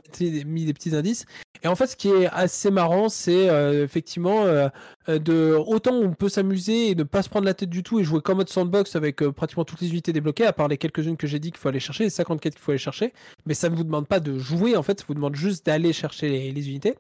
mis- 0.45 0.65
des 0.65 0.73
petits 0.73 0.95
indices. 0.95 1.25
Et 1.63 1.67
en 1.67 1.75
fait, 1.75 1.87
ce 1.87 1.95
qui 1.95 2.09
est 2.09 2.27
assez 2.27 2.69
marrant, 2.71 3.07
c'est 3.09 3.49
euh, 3.49 3.83
effectivement 3.83 4.45
euh, 4.45 4.67
euh, 5.09 5.19
de. 5.19 5.55
Autant 5.67 5.93
on 5.95 6.13
peut 6.13 6.29
s'amuser 6.29 6.89
et 6.91 6.95
ne 6.95 7.03
pas 7.03 7.21
se 7.21 7.29
prendre 7.29 7.45
la 7.45 7.53
tête 7.53 7.69
du 7.69 7.81
tout 7.83 7.99
et 7.99 8.03
jouer 8.03 8.21
comme 8.21 8.37
mode 8.37 8.49
sandbox 8.49 8.95
avec 8.95 9.21
euh, 9.23 9.31
pratiquement 9.31 9.63
toutes 9.65 9.81
les 9.81 9.89
unités 9.89 10.11
débloquées, 10.13 10.45
à 10.45 10.53
part 10.53 10.67
les 10.67 10.77
quelques-unes 10.77 11.17
que 11.17 11.27
j'ai 11.27 11.39
dit 11.39 11.51
qu'il 11.51 11.59
faut 11.59 11.69
aller 11.69 11.79
chercher, 11.79 12.03
les 12.05 12.09
54 12.09 12.53
qu'il 12.53 12.61
faut 12.61 12.71
aller 12.71 12.77
chercher. 12.79 13.13
Mais 13.45 13.53
ça 13.53 13.69
ne 13.69 13.75
vous 13.75 13.83
demande 13.83 14.07
pas 14.07 14.19
de 14.19 14.37
jouer, 14.37 14.75
en 14.75 14.83
fait, 14.83 14.99
ça 14.99 15.05
vous 15.07 15.13
demande 15.15 15.35
juste 15.35 15.65
d'aller 15.65 15.93
chercher 15.93 16.29
les, 16.29 16.51
les 16.51 16.69
unités. 16.69 16.95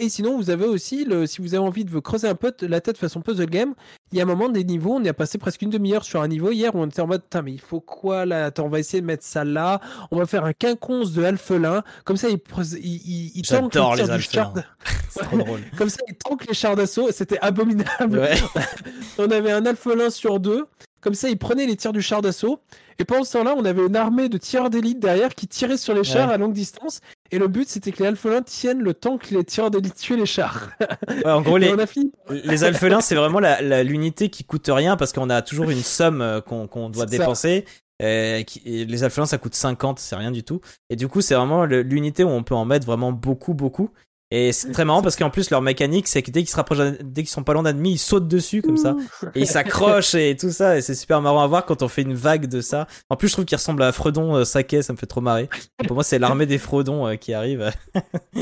Et 0.00 0.08
sinon, 0.08 0.36
vous 0.38 0.48
avez 0.48 0.64
aussi, 0.64 1.04
le, 1.04 1.26
si 1.26 1.42
vous 1.42 1.54
avez 1.54 1.62
envie 1.62 1.84
de 1.84 1.90
vous 1.90 2.00
creuser 2.00 2.26
un 2.26 2.34
peu 2.34 2.52
la 2.62 2.80
tête 2.80 2.96
façon 2.96 3.20
puzzle 3.20 3.46
game, 3.46 3.74
il 4.12 4.18
y 4.18 4.20
a 4.20 4.24
un 4.24 4.26
moment 4.26 4.48
des 4.48 4.64
niveaux, 4.64 4.94
on 4.94 5.04
y 5.04 5.08
a 5.10 5.14
passé 5.14 5.36
presque 5.36 5.60
une 5.60 5.68
demi-heure 5.68 6.04
sur 6.04 6.22
un 6.22 6.28
niveau. 6.28 6.50
Hier 6.50 6.74
où 6.74 6.78
on 6.78 6.86
était 6.86 7.02
en 7.02 7.06
mode, 7.06 7.22
putain, 7.22 7.42
mais 7.42 7.52
il 7.52 7.60
faut 7.60 7.80
quoi 7.80 8.24
là? 8.24 8.46
Attends, 8.46 8.64
on 8.64 8.68
va 8.70 8.78
essayer 8.78 9.02
de 9.02 9.06
mettre 9.06 9.24
ça 9.24 9.44
là, 9.44 9.80
on 10.10 10.16
va 10.16 10.24
faire 10.24 10.44
un 10.44 10.54
quinconce 10.54 11.12
de 11.12 11.22
alphelin, 11.22 11.82
comme 12.04 12.16
ça 12.16 12.28
il, 12.30 12.38
il, 12.82 13.32
il, 13.34 13.42
tank 13.42 13.74
les 13.74 14.16
du 14.16 14.22
char- 14.22 14.54
drôle. 15.32 15.60
Comme 15.76 15.90
ça 15.90 15.98
il 16.08 16.14
tank 16.14 16.46
les 16.46 16.54
chars 16.54 16.76
d'assaut, 16.76 17.10
c'était 17.12 17.38
abominable. 17.40 18.18
Ouais. 18.18 18.36
On 19.18 19.30
avait 19.30 19.52
un 19.52 19.66
alphelin 19.66 20.08
sur 20.08 20.40
deux, 20.40 20.64
comme 21.00 21.14
ça 21.14 21.28
il 21.28 21.38
prenait 21.38 21.66
les 21.66 21.76
tirs 21.76 21.92
du 21.92 22.02
char 22.02 22.22
d'assaut, 22.22 22.60
et 22.98 23.04
pendant 23.04 23.24
ce 23.24 23.32
temps-là, 23.38 23.54
on 23.56 23.64
avait 23.64 23.86
une 23.86 23.96
armée 23.96 24.28
de 24.28 24.36
tireurs 24.38 24.68
d'élite 24.70 24.98
derrière 25.00 25.34
qui 25.34 25.46
tiraient 25.48 25.76
sur 25.78 25.94
les 25.94 26.04
chars 26.04 26.28
Ouais. 26.28 26.34
à 26.34 26.38
longue 26.38 26.52
distance, 26.52 27.00
et 27.30 27.38
le 27.38 27.48
but 27.48 27.68
c'était 27.68 27.92
que 27.92 28.02
les 28.02 28.08
alphelins 28.08 28.42
tiennent 28.42 28.80
le 28.82 28.92
temps 28.94 29.16
que 29.18 29.34
les 29.34 29.44
tireurs 29.44 29.70
d'élite 29.70 29.96
tuent 29.96 30.16
les 30.16 30.26
chars. 30.26 30.70
Ouais, 31.08 31.30
en 31.30 31.40
gros, 31.42 31.56
les, 31.58 31.74
les 32.44 32.64
alphelins, 32.64 33.00
c'est 33.00 33.14
vraiment 33.14 33.40
la- 33.40 33.60
la- 33.62 33.82
l'unité 33.82 34.28
qui 34.30 34.44
coûte 34.44 34.68
rien 34.68 34.96
parce 34.96 35.12
qu'on 35.12 35.30
a 35.30 35.42
toujours 35.42 35.70
une 35.70 35.82
somme 35.82 36.20
euh, 36.22 36.40
qu'on 36.40 36.90
doit 36.90 37.06
dépenser. 37.06 37.64
euh, 38.02 38.42
qui- 38.44 38.62
et 38.64 38.84
les 38.86 39.04
alphelins, 39.04 39.26
ça 39.26 39.36
coûte 39.36 39.54
50, 39.54 39.98
c'est 39.98 40.16
rien 40.16 40.30
du 40.30 40.42
tout. 40.42 40.60
Et 40.88 40.96
du 40.96 41.06
coup, 41.08 41.20
c'est 41.20 41.34
vraiment 41.34 41.66
l'unité 41.66 42.24
où 42.24 42.28
on 42.30 42.42
peut 42.42 42.54
en 42.54 42.64
mettre 42.64 42.86
vraiment 42.86 43.12
beaucoup, 43.12 43.52
beaucoup. 43.52 43.90
Et 44.32 44.52
c'est 44.52 44.70
très 44.70 44.84
marrant 44.84 45.02
parce 45.02 45.16
qu'en 45.16 45.28
plus, 45.30 45.50
leur 45.50 45.60
mécanique, 45.60 46.06
c'est 46.06 46.22
que 46.22 46.30
dès 46.30 46.40
qu'ils 46.42 46.50
se 46.50 46.56
rapprochent, 46.56 46.78
dès 47.02 47.22
qu'ils 47.22 47.30
sont 47.30 47.42
pas 47.42 47.52
loin 47.52 47.64
d'ennemis, 47.64 47.92
ils 47.94 47.98
sautent 47.98 48.28
dessus 48.28 48.62
comme 48.62 48.76
ça. 48.76 48.94
Et 49.34 49.40
ils 49.40 49.46
s'accrochent 49.46 50.14
et 50.14 50.36
tout 50.38 50.50
ça. 50.52 50.78
Et 50.78 50.82
c'est 50.82 50.94
super 50.94 51.20
marrant 51.20 51.42
à 51.42 51.46
voir 51.48 51.66
quand 51.66 51.82
on 51.82 51.88
fait 51.88 52.02
une 52.02 52.14
vague 52.14 52.46
de 52.46 52.60
ça. 52.60 52.86
En 53.08 53.16
plus, 53.16 53.26
je 53.28 53.32
trouve 53.32 53.44
qu'il 53.44 53.56
ressemble 53.56 53.82
à 53.82 53.90
Fredon 53.90 54.36
euh, 54.36 54.44
Saké, 54.44 54.82
ça 54.82 54.92
me 54.92 54.98
fait 54.98 55.06
trop 55.06 55.20
marrer. 55.20 55.48
Pour 55.86 55.94
moi, 55.94 56.04
c'est 56.04 56.20
l'armée 56.20 56.46
des 56.46 56.58
Fredons 56.58 57.08
euh, 57.08 57.16
qui 57.16 57.34
arrive. 57.34 57.72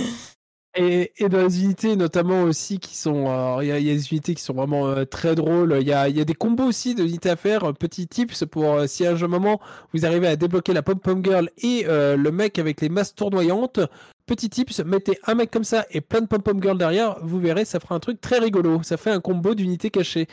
Et, 0.77 1.13
et 1.17 1.29
dans 1.29 1.43
les 1.45 1.65
unités, 1.65 1.97
notamment 1.97 2.43
aussi, 2.43 2.79
qui 2.79 2.97
sont. 2.97 3.27
alors, 3.27 3.63
Il 3.65 3.69
y, 3.69 3.73
a- 3.73 3.79
il 3.81 3.87
y 3.87 3.91
a 3.91 3.95
des 3.95 4.13
unités 4.13 4.35
qui 4.35 4.43
sont 4.43 4.53
vraiment 4.55 4.87
euh, 4.87 5.05
très 5.05 5.35
drôles. 5.35 5.77
Il 5.81 5.89
y 5.89 5.93
a, 5.93 6.09
y 6.09 6.21
a 6.21 6.25
des 6.25 6.35
combos 6.35 6.67
aussi 6.67 6.95
d'unités 6.95 7.31
à 7.31 7.37
faire. 7.37 7.73
Petit 7.75 8.07
tips 8.07 8.45
pour 8.45 8.75
euh, 8.75 8.87
si 8.87 9.05
à 9.05 9.11
un 9.13 9.27
moment 9.27 9.61
vous 9.93 10.07
arrivez 10.07 10.29
à 10.29 10.37
débloquer 10.37 10.75
la 10.75 10.83
Pom 10.83 11.01
Pom 11.01 11.25
Girl 11.25 11.51
et 11.59 11.85
euh, 11.89 12.17
le 12.17 12.31
mec 12.31 12.61
avec 12.61 12.81
les 12.81 12.91
masses 12.91 13.15
tournoyantes. 13.15 13.81
Petit 14.29 14.51
tips, 14.51 14.81
mettez 14.85 15.19
un 15.27 15.35
mec 15.35 15.51
comme 15.51 15.65
ça 15.65 15.87
et 15.91 16.01
plein 16.03 16.21
de 16.21 16.27
Pom 16.27 16.43
Pom 16.43 16.63
Girl 16.63 16.77
derrière. 16.77 17.17
Vous 17.23 17.41
verrez, 17.41 17.65
ça 17.65 17.81
fera 17.81 17.95
un 17.95 17.99
truc 17.99 18.21
très 18.21 18.39
rigolo. 18.39 18.83
Ça 18.83 18.99
fait 18.99 19.11
un 19.11 19.21
combo 19.21 19.55
d'unités 19.55 19.89
cachées. 19.91 20.27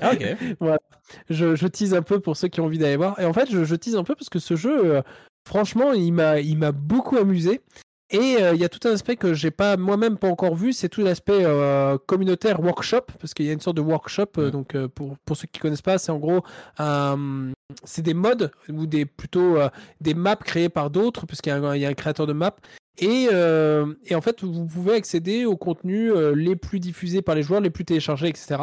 Ah, 0.00 0.12
ok. 0.14 0.36
je, 1.28 1.54
je 1.54 1.66
tease 1.66 1.92
un 1.94 2.02
peu 2.02 2.18
pour 2.20 2.36
ceux 2.36 2.48
qui 2.48 2.60
ont 2.60 2.64
envie 2.64 2.78
d'aller 2.78 2.96
voir. 2.96 3.20
Et 3.20 3.26
en 3.26 3.32
fait, 3.34 3.50
je, 3.50 3.62
je 3.64 3.74
tease 3.76 3.94
un 3.94 4.04
peu 4.04 4.14
parce 4.14 4.30
que 4.30 4.38
ce 4.38 4.56
jeu, 4.56 4.96
euh, 4.96 5.02
franchement, 5.46 5.92
il 5.92 6.12
m'a, 6.12 6.40
il 6.40 6.56
m'a 6.56 6.72
beaucoup 6.72 7.18
amusé. 7.18 7.60
Et 8.12 8.38
euh, 8.40 8.54
il 8.54 8.60
y 8.60 8.64
a 8.64 8.68
tout 8.68 8.88
un 8.88 8.92
aspect 8.92 9.14
que 9.14 9.34
j'ai 9.34 9.52
pas 9.52 9.76
moi-même 9.76 10.16
pas 10.18 10.26
encore 10.26 10.56
vu, 10.56 10.72
c'est 10.72 10.88
tout 10.88 11.02
l'aspect 11.02 11.44
euh, 11.44 11.96
communautaire 12.08 12.58
workshop, 12.58 13.02
parce 13.20 13.34
qu'il 13.34 13.46
y 13.46 13.50
a 13.50 13.52
une 13.52 13.60
sorte 13.60 13.76
de 13.76 13.82
workshop. 13.82 14.26
euh, 14.38 14.48
Mm. 14.48 14.50
donc 14.50 14.86
pour, 14.88 15.16
pour 15.24 15.36
ceux 15.36 15.46
qui 15.46 15.60
connaissent 15.60 15.80
pas, 15.82 15.96
c'est 15.98 16.10
en 16.10 16.18
gros, 16.18 16.42
c'est 17.84 18.02
des 18.02 18.14
modes 18.14 18.50
ou 18.68 18.86
des 18.86 19.04
plutôt 19.06 19.58
des 20.00 20.14
maps 20.14 20.34
créées 20.34 20.68
par 20.68 20.90
d'autres, 20.90 21.26
parce 21.26 21.40
qu'il 21.40 21.52
y, 21.52 21.54
a 21.54 21.58
un- 21.58 21.76
il 21.76 21.82
y 21.82 21.86
a 21.86 21.88
un 21.88 21.94
créateur 21.94 22.26
de 22.26 22.32
maps. 22.32 22.56
Et, 22.98 23.28
euh, 23.32 23.94
et 24.04 24.14
en 24.14 24.20
fait, 24.20 24.42
vous 24.42 24.66
pouvez 24.66 24.94
accéder 24.94 25.46
aux 25.46 25.56
contenus 25.56 26.12
euh, 26.14 26.34
les 26.34 26.56
plus 26.56 26.80
diffusés 26.80 27.22
par 27.22 27.34
les 27.34 27.42
joueurs, 27.42 27.60
les 27.60 27.70
plus 27.70 27.84
téléchargés, 27.84 28.28
etc. 28.28 28.56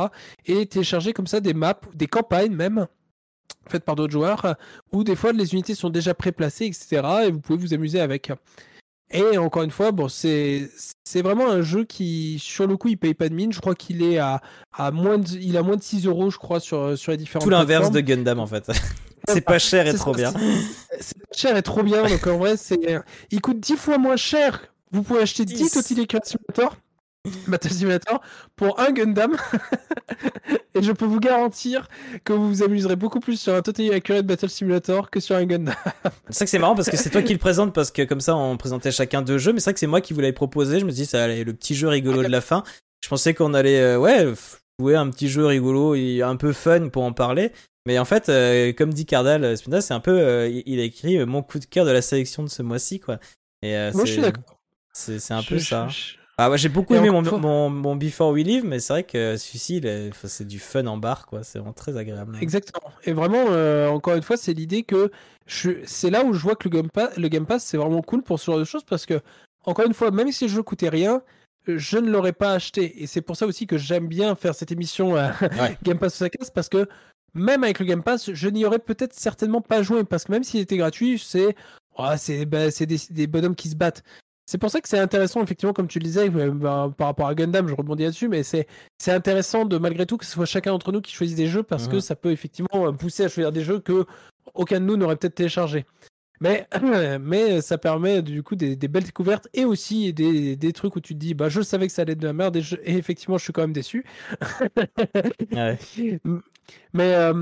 Et 0.46 0.66
télécharger 0.66 1.14
comme 1.14 1.28
ça 1.28 1.40
des 1.40 1.54
maps, 1.54 1.80
des 1.96 2.08
campagnes 2.08 2.54
même, 2.54 2.88
faites 3.68 3.84
par 3.84 3.96
d'autres 3.96 4.14
joueurs, 4.14 4.56
où 4.92 5.04
des 5.04 5.16
fois 5.16 5.32
les 5.32 5.54
unités 5.54 5.76
sont 5.76 5.90
déjà 5.90 6.14
préplacées, 6.14 6.66
etc. 6.66 7.02
Et 7.26 7.32
vous 7.32 7.40
pouvez 7.40 7.58
vous 7.58 7.74
amuser 7.74 8.00
avec. 8.00 8.32
Et 9.12 9.38
encore 9.38 9.64
une 9.64 9.72
fois, 9.72 9.92
bon, 9.92 10.10
c'est 10.10 10.70
c'est 11.06 11.22
vraiment 11.22 11.50
un 11.50 11.62
jeu 11.62 11.86
qui, 11.86 12.40
sur 12.40 12.68
le 12.68 12.76
coup, 12.76 12.90
il 12.90 12.98
paye 12.98 13.14
pas 13.14 13.30
de 13.30 13.34
mine. 13.34 13.54
Je 13.54 13.62
crois 13.62 13.74
qu'il 13.76 14.04
est 14.04 14.18
à, 14.18 14.42
à 14.74 14.92
moins 14.92 15.18
de, 15.18 15.30
il 15.40 15.56
a 15.56 15.64
moins 15.64 15.78
de 15.78 15.82
6 15.84 16.06
euros, 16.08 16.30
je 16.30 16.38
crois, 16.38 16.60
sur, 16.60 16.98
sur 16.98 17.12
les 17.14 17.18
différentes 17.18 17.44
Tout 17.46 17.50
l'inverse 17.50 17.90
de. 17.92 18.02
Gundam 18.02 18.40
en 18.40 18.48
fait. 18.48 18.70
c'est 19.30 19.42
pas 19.42 19.60
cher 19.60 19.88
et 19.88 19.94
trop 19.94 20.14
ça, 20.14 20.32
bien. 20.32 20.34
c'est- 21.00 21.18
pas 21.20 21.38
cher 21.38 21.58
et 21.58 21.62
trop 21.64 21.84
bien. 21.84 22.04
Donc 22.08 22.28
en 22.28 22.38
vrai, 22.38 22.58
c'est, 22.58 22.80
il 23.32 23.42
coûte 23.42 23.60
10 23.60 23.78
fois 23.78 23.98
moins 23.98 24.16
cher. 24.18 24.74
Vous 24.92 25.04
pouvez 25.04 25.22
acheter 25.22 25.44
10 25.46 25.54
10. 25.56 25.72
Total 25.72 26.00
Accurate 26.04 26.26
Simulator, 26.26 26.78
Battle 27.48 27.72
Simulator, 27.72 28.22
pour 28.56 28.80
un 28.80 28.92
Gundam. 28.92 29.36
et 30.78 30.84
je 30.84 30.92
peux 30.92 31.06
vous 31.06 31.20
garantir 31.20 31.88
que 32.24 32.34
vous 32.34 32.48
vous 32.48 32.64
amuserez 32.64 32.96
beaucoup 32.96 33.20
plus 33.20 33.40
sur 33.40 33.54
un 33.54 33.62
Total 33.62 33.94
Accurate 33.94 34.26
Battle 34.26 34.50
Simulator 34.50 35.10
que 35.10 35.20
sur 35.20 35.36
un 35.36 35.46
Gundam. 35.46 35.74
C'est 36.30 36.36
vrai 36.40 36.46
que 36.46 36.50
c'est 36.52 36.60
marrant 36.60 36.76
parce 36.76 36.90
que 36.90 36.98
c'est 36.98 37.10
toi 37.10 37.22
qui 37.22 37.34
le 37.34 37.40
présente 37.40 37.74
parce 37.74 37.92
que 37.92 38.02
comme 38.04 38.22
ça 38.22 38.36
on 38.36 38.58
présentait 38.58 38.92
chacun 38.92 39.22
deux 39.22 39.38
jeux, 39.38 39.54
mais 39.54 39.60
c'est 39.60 39.66
vrai 39.66 39.74
que 39.74 39.80
c'est 39.80 39.88
moi 39.88 40.02
qui 40.02 40.14
vous 40.14 40.20
l'avais 40.22 40.34
proposé. 40.34 40.80
Je 40.80 40.86
me 40.86 40.92
suis 40.92 41.02
dit 41.04 41.06
ça 41.06 41.24
allait 41.24 41.44
le 41.44 41.54
petit 41.54 41.76
jeu 41.76 41.88
rigolo 41.88 42.24
de 42.24 42.28
la 42.28 42.42
fin. 42.42 42.64
Je 43.04 43.10
pensais 43.10 43.34
qu'on 43.34 43.54
allait 43.54 43.80
euh, 43.80 43.98
ouais 44.00 44.26
jouer 44.80 44.96
un 44.96 45.10
petit 45.10 45.28
jeu 45.30 45.46
rigolo 45.46 45.96
et 45.96 46.22
un 46.22 46.36
peu 46.36 46.54
fun 46.54 46.90
pour 46.90 47.04
en 47.04 47.14
parler. 47.14 47.52
Mais 47.86 47.98
en 48.00 48.06
fait, 48.06 48.28
euh, 48.30 48.74
comme 48.74 48.94
dit 48.94 49.06
Cardal, 49.06 49.44
euh, 49.46 49.56
Spinda, 49.56 49.80
c'est 49.82 49.94
un 49.94 50.02
peu, 50.02 50.20
euh, 50.20 50.62
il 50.66 50.80
a 50.80 50.84
écrit 50.84 51.26
mon 51.26 51.42
coup 51.42 51.58
de 51.58 51.66
cœur 51.66 51.86
de 51.86 51.92
la 51.92 52.02
sélection 52.02 52.44
de 52.44 52.50
ce 52.50 52.62
mois-ci 52.62 53.00
quoi. 53.00 53.18
Et 53.64 53.74
Moi, 53.94 54.06
je 54.06 54.12
suis 54.12 54.22
d'accord. 54.22 54.60
C'est 54.94 55.20
c'est 55.20 55.34
un 55.34 55.42
Je- 55.42 55.50
peu 55.50 55.58
je- 55.58 55.66
ça. 55.68 55.88
je- 55.88 56.16
Ah 56.40 56.52
ouais, 56.52 56.58
j'ai 56.58 56.70
beaucoup 56.70 56.94
Et 56.94 56.98
aimé 56.98 57.10
mon, 57.10 57.24
fois- 57.24 57.40
mon, 57.40 57.70
mon 57.70 57.96
Before 57.96 58.30
We 58.32 58.46
Live, 58.46 58.64
mais 58.64 58.80
c'est 58.80 58.94
vrai 58.94 59.04
que 59.04 59.38
celui-ci, 59.38 59.82
c'est 60.26 60.48
du 60.48 60.60
fun 60.60 60.86
en 60.86 60.98
barre 60.98 61.26
quoi. 61.26 61.44
C'est 61.44 61.58
vraiment 61.58 61.74
très 61.74 61.98
agréable. 61.98 62.38
Exactement. 62.40 62.92
Et 63.06 63.12
vraiment, 63.14 63.46
euh, 63.50 63.88
encore 63.90 64.14
une 64.16 64.22
fois, 64.22 64.38
c'est 64.38 64.54
l'idée 64.54 64.84
que 64.84 65.12
je... 65.48 65.72
c'est 65.86 66.12
là 66.12 66.24
où 66.24 66.34
je 66.34 66.40
vois 66.40 66.56
que 66.56 66.70
le 66.70 66.76
Game 66.78 66.90
Pass, 66.92 67.18
le 67.18 67.28
Game 67.28 67.48
Pass, 67.48 67.64
c'est 67.64 67.78
vraiment 67.78 68.04
cool 68.04 68.22
pour 68.22 68.40
ce 68.40 68.46
genre 68.46 68.60
de 68.60 68.66
choses 68.66 68.84
parce 68.84 69.08
que, 69.08 69.20
encore 69.66 69.86
une 69.88 69.96
fois, 69.96 70.12
même 70.12 70.32
si 70.32 70.46
le 70.46 70.52
jeu 70.52 70.62
coûtait 70.62 70.90
rien, 70.90 71.24
je 71.68 71.98
ne 71.98 72.12
l'aurais 72.12 72.34
pas 72.34 72.52
acheté. 72.54 73.02
Et 73.02 73.08
c'est 73.08 73.22
pour 73.22 73.36
ça 73.36 73.48
aussi 73.48 73.66
que 73.66 73.80
j'aime 73.80 74.08
bien 74.08 74.36
faire 74.36 74.54
cette 74.54 74.72
émission 74.72 75.18
euh, 75.18 75.30
Ouais. 75.42 75.76
Game 75.84 75.98
Pass 75.98 76.14
sa 76.14 76.30
casse 76.30 76.52
parce 76.52 76.70
que 76.70 76.88
même 77.34 77.64
avec 77.64 77.80
le 77.80 77.86
Game 77.86 78.04
Pass, 78.04 78.32
je 78.32 78.48
n'y 78.50 78.64
aurais 78.64 78.80
peut-être 78.80 79.14
certainement 79.16 79.62
pas 79.62 79.82
joué 79.82 80.04
parce 80.04 80.26
que 80.26 80.32
même 80.32 80.44
s'il 80.44 80.60
était 80.60 80.78
gratuit, 80.78 81.18
c'est 81.18 81.56
oh, 81.98 82.10
c'est 82.16 82.46
bah, 82.46 82.70
c'est 82.70 82.86
des, 82.86 82.98
des 83.10 83.26
bonhommes 83.26 83.56
qui 83.56 83.70
se 83.70 83.76
battent. 83.76 84.04
C'est 84.50 84.58
pour 84.58 84.72
ça 84.72 84.80
que 84.80 84.88
c'est 84.88 84.98
intéressant, 84.98 85.44
effectivement, 85.44 85.74
comme 85.74 85.88
tu 85.90 86.00
le 86.00 86.06
disais, 86.06 86.30
euh, 86.34 86.52
bah, 86.52 86.90
par 86.98 87.08
rapport 87.08 87.28
à 87.28 87.36
Gundam, 87.36 87.68
je 87.68 87.76
rebondis 87.76 88.04
là-dessus, 88.04 88.30
mais 88.30 88.44
c'est 88.44 88.66
c'est 88.98 89.12
intéressant 89.12 89.66
de 89.66 89.78
malgré 89.78 90.06
tout 90.06 90.16
que 90.18 90.26
ce 90.26 90.32
soit 90.32 90.46
chacun 90.46 90.72
d'entre 90.72 90.94
nous 90.94 91.02
qui 91.02 91.14
choisisse 91.14 91.36
des 91.36 91.48
jeux 91.48 91.64
parce 91.64 91.88
que 91.90 91.96
Mhm. 91.96 92.02
ça 92.02 92.16
peut 92.16 92.32
effectivement 92.32 92.88
euh, 92.88 92.92
pousser 92.94 93.26
à 93.26 93.28
choisir 93.28 93.52
des 93.52 93.62
jeux 93.62 93.80
que 93.80 94.06
aucun 94.54 94.80
de 94.80 94.86
nous 94.86 94.96
n'aurait 94.96 95.18
peut-être 95.18 95.36
téléchargé. 95.36 95.86
Mais, 96.40 96.68
mais 97.22 97.62
ça 97.62 97.78
permet 97.78 98.22
du 98.22 98.44
coup 98.44 98.56
des, 98.56 98.76
des 98.76 98.88
belles 98.88 99.04
découvertes 99.06 99.48
et 99.54 99.66
aussi 99.66 100.14
des, 100.14 100.56
des 100.56 100.74
trucs 100.74 100.96
où 100.96 101.00
tu 101.00 101.14
te 101.14 101.20
dis 101.20 101.34
bah 101.34 101.50
je 101.50 101.62
savais 101.62 101.88
que 101.88 101.94
ça 101.94 102.04
allait 102.04 102.14
être 102.14 102.20
de 102.20 102.28
la 102.28 102.34
merde 102.34 102.56
et, 102.58 102.62
je- 102.62 102.76
et 102.84 102.96
effectivement 102.98 103.38
je 103.38 103.44
suis 103.44 103.54
quand 103.54 103.62
même 103.62 103.74
déçu. 103.74 104.06
Ouais. 105.52 105.78
Mais, 106.94 107.14
euh, 107.16 107.34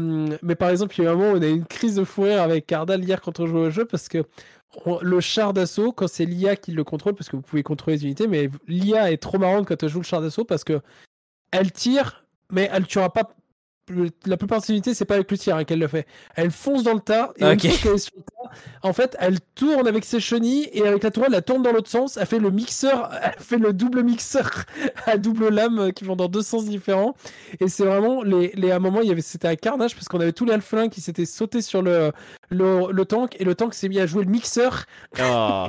mais 0.43 0.53
par 0.53 0.69
exemple, 0.69 0.93
il 0.99 1.03
y 1.03 1.07
a 1.07 1.11
un 1.11 1.15
moment 1.15 1.31
où 1.31 1.37
on 1.37 1.41
a 1.41 1.47
eu 1.47 1.51
une 1.55 1.65
crise 1.65 1.95
de 1.95 2.03
fou 2.03 2.21
rire 2.23 2.43
avec 2.43 2.67
Cardal 2.67 3.03
hier 3.03 3.21
quand 3.21 3.39
on 3.39 3.47
jouait 3.47 3.61
au 3.61 3.69
jeu 3.71 3.83
parce 3.85 4.07
que 4.07 4.23
on- 4.85 4.99
le 5.01 5.19
char 5.19 5.51
d'assaut, 5.51 5.91
quand 5.91 6.07
c'est 6.07 6.25
l'IA 6.25 6.55
qui 6.55 6.71
le 6.73 6.83
contrôle, 6.83 7.15
parce 7.15 7.29
que 7.29 7.35
vous 7.35 7.41
pouvez 7.41 7.63
contrôler 7.63 7.97
les 7.97 8.03
unités, 8.05 8.27
mais 8.27 8.49
l'IA 8.67 9.11
est 9.11 9.17
trop 9.17 9.39
marrante 9.39 9.67
quand 9.67 9.81
elle 9.81 9.89
joue 9.89 9.97
le 10.01 10.05
char 10.05 10.21
d'assaut 10.21 10.45
parce 10.45 10.63
que 10.63 10.79
elle 11.51 11.71
tire, 11.71 12.25
mais 12.51 12.69
elle 12.71 12.85
tuera 12.85 13.11
pas 13.11 13.34
la 14.25 14.37
plupart 14.37 14.59
de 14.61 14.65
ces 14.65 14.73
unités, 14.73 14.93
c'est 14.93 15.05
pas 15.05 15.15
avec 15.15 15.29
le 15.29 15.37
tir 15.37 15.55
hein, 15.55 15.63
qu'elle 15.63 15.79
le 15.79 15.87
fait. 15.87 16.07
Elle 16.35 16.51
fonce 16.51 16.83
dans 16.83 16.93
le 16.93 16.99
tas 16.99 17.31
et 17.37 17.45
Ok. 17.45 17.63
une 17.63 17.69
fois 17.71 17.77
qu'elle 17.77 17.93
est 17.93 17.97
sur 17.99 18.13
le 18.17 18.23
tas, 18.23 18.49
en 18.83 18.93
fait, 18.93 19.15
elle 19.19 19.39
tourne 19.55 19.87
avec 19.87 20.05
ses 20.05 20.19
chenilles 20.19 20.69
et 20.73 20.87
avec 20.87 21.03
la 21.03 21.11
tourelle, 21.11 21.33
elle 21.35 21.43
tourne 21.43 21.61
dans 21.63 21.71
l'autre 21.71 21.89
sens. 21.89 22.17
Elle 22.17 22.25
fait 22.25 22.39
le 22.39 22.49
mixeur, 22.51 23.09
elle 23.21 23.33
fait 23.39 23.57
le 23.57 23.73
double 23.73 24.03
mixeur 24.03 24.65
à 25.05 25.17
double 25.17 25.49
lame 25.49 25.79
euh, 25.79 25.91
qui 25.91 26.03
vont 26.03 26.15
dans 26.15 26.27
deux 26.27 26.41
sens 26.41 26.65
différents. 26.65 27.15
Et 27.59 27.67
c'est 27.67 27.85
vraiment 27.85 28.23
les, 28.23 28.51
les 28.55 28.71
à 28.71 28.77
un 28.77 28.79
moment, 28.79 29.01
il 29.01 29.07
y 29.07 29.11
avait 29.11 29.21
c'était 29.21 29.47
un 29.47 29.55
carnage 29.55 29.95
parce 29.95 30.07
qu'on 30.07 30.19
avait 30.19 30.33
tous 30.33 30.45
les 30.45 30.53
alphelins 30.53 30.89
qui 30.89 31.01
s'étaient 31.01 31.25
sautés 31.25 31.61
sur 31.61 31.81
le, 31.81 32.11
le 32.49 32.91
le 32.91 33.05
tank 33.05 33.35
et 33.39 33.43
le 33.43 33.55
tank 33.55 33.73
s'est 33.73 33.89
mis 33.89 33.99
à 33.99 34.05
jouer 34.07 34.23
le 34.23 34.31
mixeur 34.31 34.85
Oh. 35.19 35.67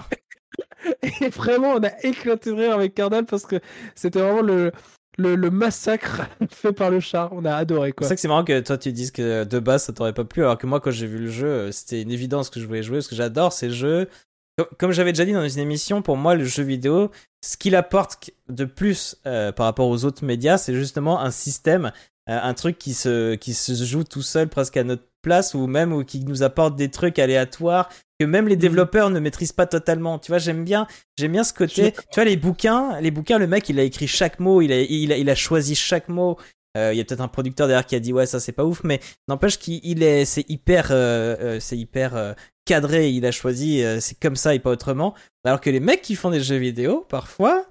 et 1.23 1.29
vraiment, 1.29 1.73
on 1.73 1.83
a 1.83 1.91
éclaté 2.05 2.51
de 2.51 2.55
rire 2.57 2.75
avec 2.75 2.95
Cardal 2.95 3.25
parce 3.27 3.45
que 3.47 3.57
c'était 3.95 4.21
vraiment 4.21 4.43
le, 4.43 4.73
le, 5.17 5.51
massacre 5.51 6.23
fait 6.51 6.73
par 6.73 6.91
le 6.91 7.01
char. 7.01 7.33
On 7.33 7.45
a 7.45 7.55
adoré 7.55 7.89
C'est 7.89 7.95
quoi. 7.95 8.09
ça 8.09 8.15
que 8.15 8.21
c'est 8.21 8.29
marrant 8.29 8.45
que 8.45 8.61
toi 8.61 8.79
tu 8.79 8.93
dises 8.93 9.11
que 9.11 9.45
de 9.45 9.59
base 9.59 9.85
ça 9.85 9.93
t'aurait 9.93 10.13
pas 10.13 10.25
plu, 10.25 10.43
alors 10.43 10.59
que 10.59 10.67
moi 10.67 10.81
quand 10.81 10.91
j'ai 10.91 11.07
vu 11.07 11.19
le 11.19 11.31
jeu, 11.31 11.47
euh, 11.47 11.73
c'était 11.73 12.03
une 12.03 12.11
évidence 12.11 12.51
que 12.51 12.61
je 12.61 12.67
voulais 12.67 12.83
jouer, 12.83 12.99
parce 12.99 13.09
que 13.09 13.17
j'adore 13.17 13.53
ces 13.53 13.71
jeux. 13.71 14.09
Comme, 14.57 14.69
comme 14.79 14.93
j'avais 14.93 15.13
déjà 15.13 15.25
dit 15.25 15.33
dans 15.33 15.47
une 15.47 15.61
émission, 15.61 16.03
pour 16.03 16.17
moi 16.17 16.35
le 16.35 16.45
jeu 16.45 16.63
vidéo, 16.63 17.11
ce 17.45 17.57
qu'il 17.57 17.77
apporte 17.77 18.31
de 18.49 18.65
plus 18.65 19.17
euh, 19.27 19.53
par 19.53 19.67
rapport 19.67 19.89
aux 19.89 20.05
autres 20.05 20.25
médias, 20.25 20.59
c'est 20.59 20.75
justement 20.75 21.21
un 21.21 21.31
système, 21.31 21.93
euh, 22.29 22.39
un 22.43 22.55
truc 22.55 22.79
qui 22.79 22.95
se, 22.95 23.35
qui 23.35 23.55
se 23.55 23.73
joue 23.85 24.05
tout 24.05 24.23
seul 24.23 24.49
presque 24.49 24.77
à 24.77 24.85
notre 24.85 25.05
place, 25.27 25.55
ou 25.55 25.67
même 25.67 25.93
ou 25.93 26.05
qui 26.05 26.21
nous 26.25 26.45
apporte 26.45 26.77
des 26.77 26.89
trucs 26.89 27.19
aléatoires 27.19 27.89
que 28.21 28.25
même 28.25 28.47
les 28.47 28.57
développeurs 28.57 29.11
ne 29.11 29.19
maîtrisent 29.19 29.53
pas 29.53 29.67
totalement. 29.67 30.21
Tu 30.21 30.31
vois, 30.31 30.39
j'aime 30.39 30.65
bien, 30.65 30.87
j'aime 31.19 31.33
bien 31.33 31.43
ce 31.43 31.53
côté. 31.53 31.93
Tu 31.93 32.15
vois, 32.15 32.25
les 32.25 32.37
bouquins, 32.37 33.01
les 33.01 33.11
bouquins, 33.11 33.39
le 33.39 33.49
mec, 33.49 33.69
il 33.69 33.81
a 33.81 33.83
écrit 33.83 34.07
chaque 34.07 34.39
mot, 34.39 34.63
il 34.63 34.73
a, 34.73 34.81
il 34.81 35.13
a, 35.13 35.17
il 35.17 35.29
a 35.29 35.35
choisi 35.35 35.75
chaque 35.75 36.09
mot. 36.09 36.37
Euh, 36.77 36.93
Il 36.93 36.99
y 36.99 37.01
a 37.01 37.05
peut-être 37.05 37.21
un 37.23 37.29
producteur 37.29 37.67
derrière 37.67 37.87
qui 37.87 37.97
a 37.97 38.01
dit 38.01 38.13
ouais 38.13 38.27
ça 38.27 38.39
c'est 38.39 38.53
pas 38.53 38.65
ouf, 38.65 38.83
mais 38.85 39.01
n'empêche 39.29 39.59
qu'il 39.59 39.81
il 39.83 40.03
est, 40.03 40.25
c'est 40.25 40.49
hyper, 40.49 40.89
euh, 40.91 41.37
euh, 41.41 41.61
c'est 41.61 41.77
hyper 41.77 42.35
cadré. 42.65 43.11
Il 43.11 43.27
a 43.27 43.33
choisi, 43.33 43.83
c'est 44.01 44.19
comme 44.21 44.37
ça 44.37 44.55
et 44.55 44.61
pas 44.61 44.71
autrement. 44.71 45.15
Alors 45.45 45.61
que 45.61 45.71
les 45.71 45.81
mecs 45.81 46.03
qui 46.03 46.15
font 46.15 46.31
des 46.31 46.41
jeux 46.41 46.61
vidéo, 46.69 47.05
parfois, 47.09 47.67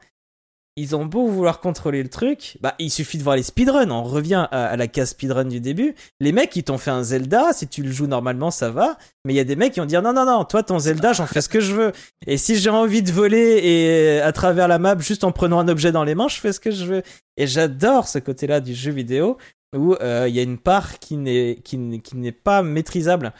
ils 0.78 0.94
ont 0.96 1.06
beau 1.06 1.28
vouloir 1.28 1.62
contrôler 1.62 2.04
le 2.04 2.10
truc, 2.10 2.58
bah 2.60 2.76
il 2.80 2.92
suffit 2.92 3.18
de 3.18 3.24
voir 3.24 3.38
les 3.38 3.44
speedruns. 3.44 3.90
On 3.92 4.04
revient 4.04 4.48
à, 4.52 4.76
la 4.76 4.88
case 4.88 5.12
speedrun 5.12 5.46
du 5.46 5.62
début. 5.62 5.96
Les 6.20 6.34
mecs 6.34 6.50
qui 6.50 6.64
t'ont 6.64 6.78
fait 6.78 6.92
un 6.92 7.02
Zelda, 7.02 7.54
si 7.54 7.68
tu 7.68 7.82
le 7.82 7.92
joues 7.92 8.08
normalement 8.08 8.52
ça 8.52 8.72
va, 8.72 8.98
mais 9.24 9.34
il 9.34 9.38
y 9.38 9.40
a 9.40 9.46
des 9.46 9.56
mecs 9.56 9.74
qui 9.74 9.80
vont 9.80 9.86
dire 9.86 10.02
non 10.02 10.12
non 10.12 10.26
non, 10.26 10.44
toi 10.44 10.64
ton 10.64 10.78
Zelda 10.80 11.14
j'en 11.14 11.28
fais 11.28 11.40
ce 11.40 11.48
que 11.48 11.62
je 11.62 11.74
veux. 11.74 11.92
Et 12.28 12.38
si 12.38 12.58
j'ai 12.58 12.70
envie 12.70 13.02
de 13.02 13.12
voler 13.12 13.62
et 13.64 14.20
à 14.20 14.34
travers 14.34 14.68
la 14.68 14.78
map 14.78 14.98
juste 15.00 15.24
en 15.24 15.32
prenant 15.32 15.60
un 15.60 15.68
objet 15.70 15.94
dans 15.94 16.04
les 16.04 16.16
mains, 16.16 16.28
je 16.28 16.40
fais 16.40 16.52
ce 16.52 16.60
que 16.60 16.72
je 16.72 16.86
veux. 16.86 17.04
Et 17.38 17.48
j'adore 17.48 18.10
ce 18.10 18.20
côté-là 18.20 18.60
du 18.60 18.74
jeu 18.74 18.92
vidéo 18.92 19.38
où 19.74 19.94
euh, 19.96 20.26
il 20.28 20.36
y 20.36 20.40
a 20.40 20.44
une 20.44 20.58
part 20.58 21.00
qui 21.00 21.16
n'est 21.16 21.60
qui 21.64 21.78
n'est 21.78 22.32
pas 22.32 22.64
maîtrisable 22.64 23.34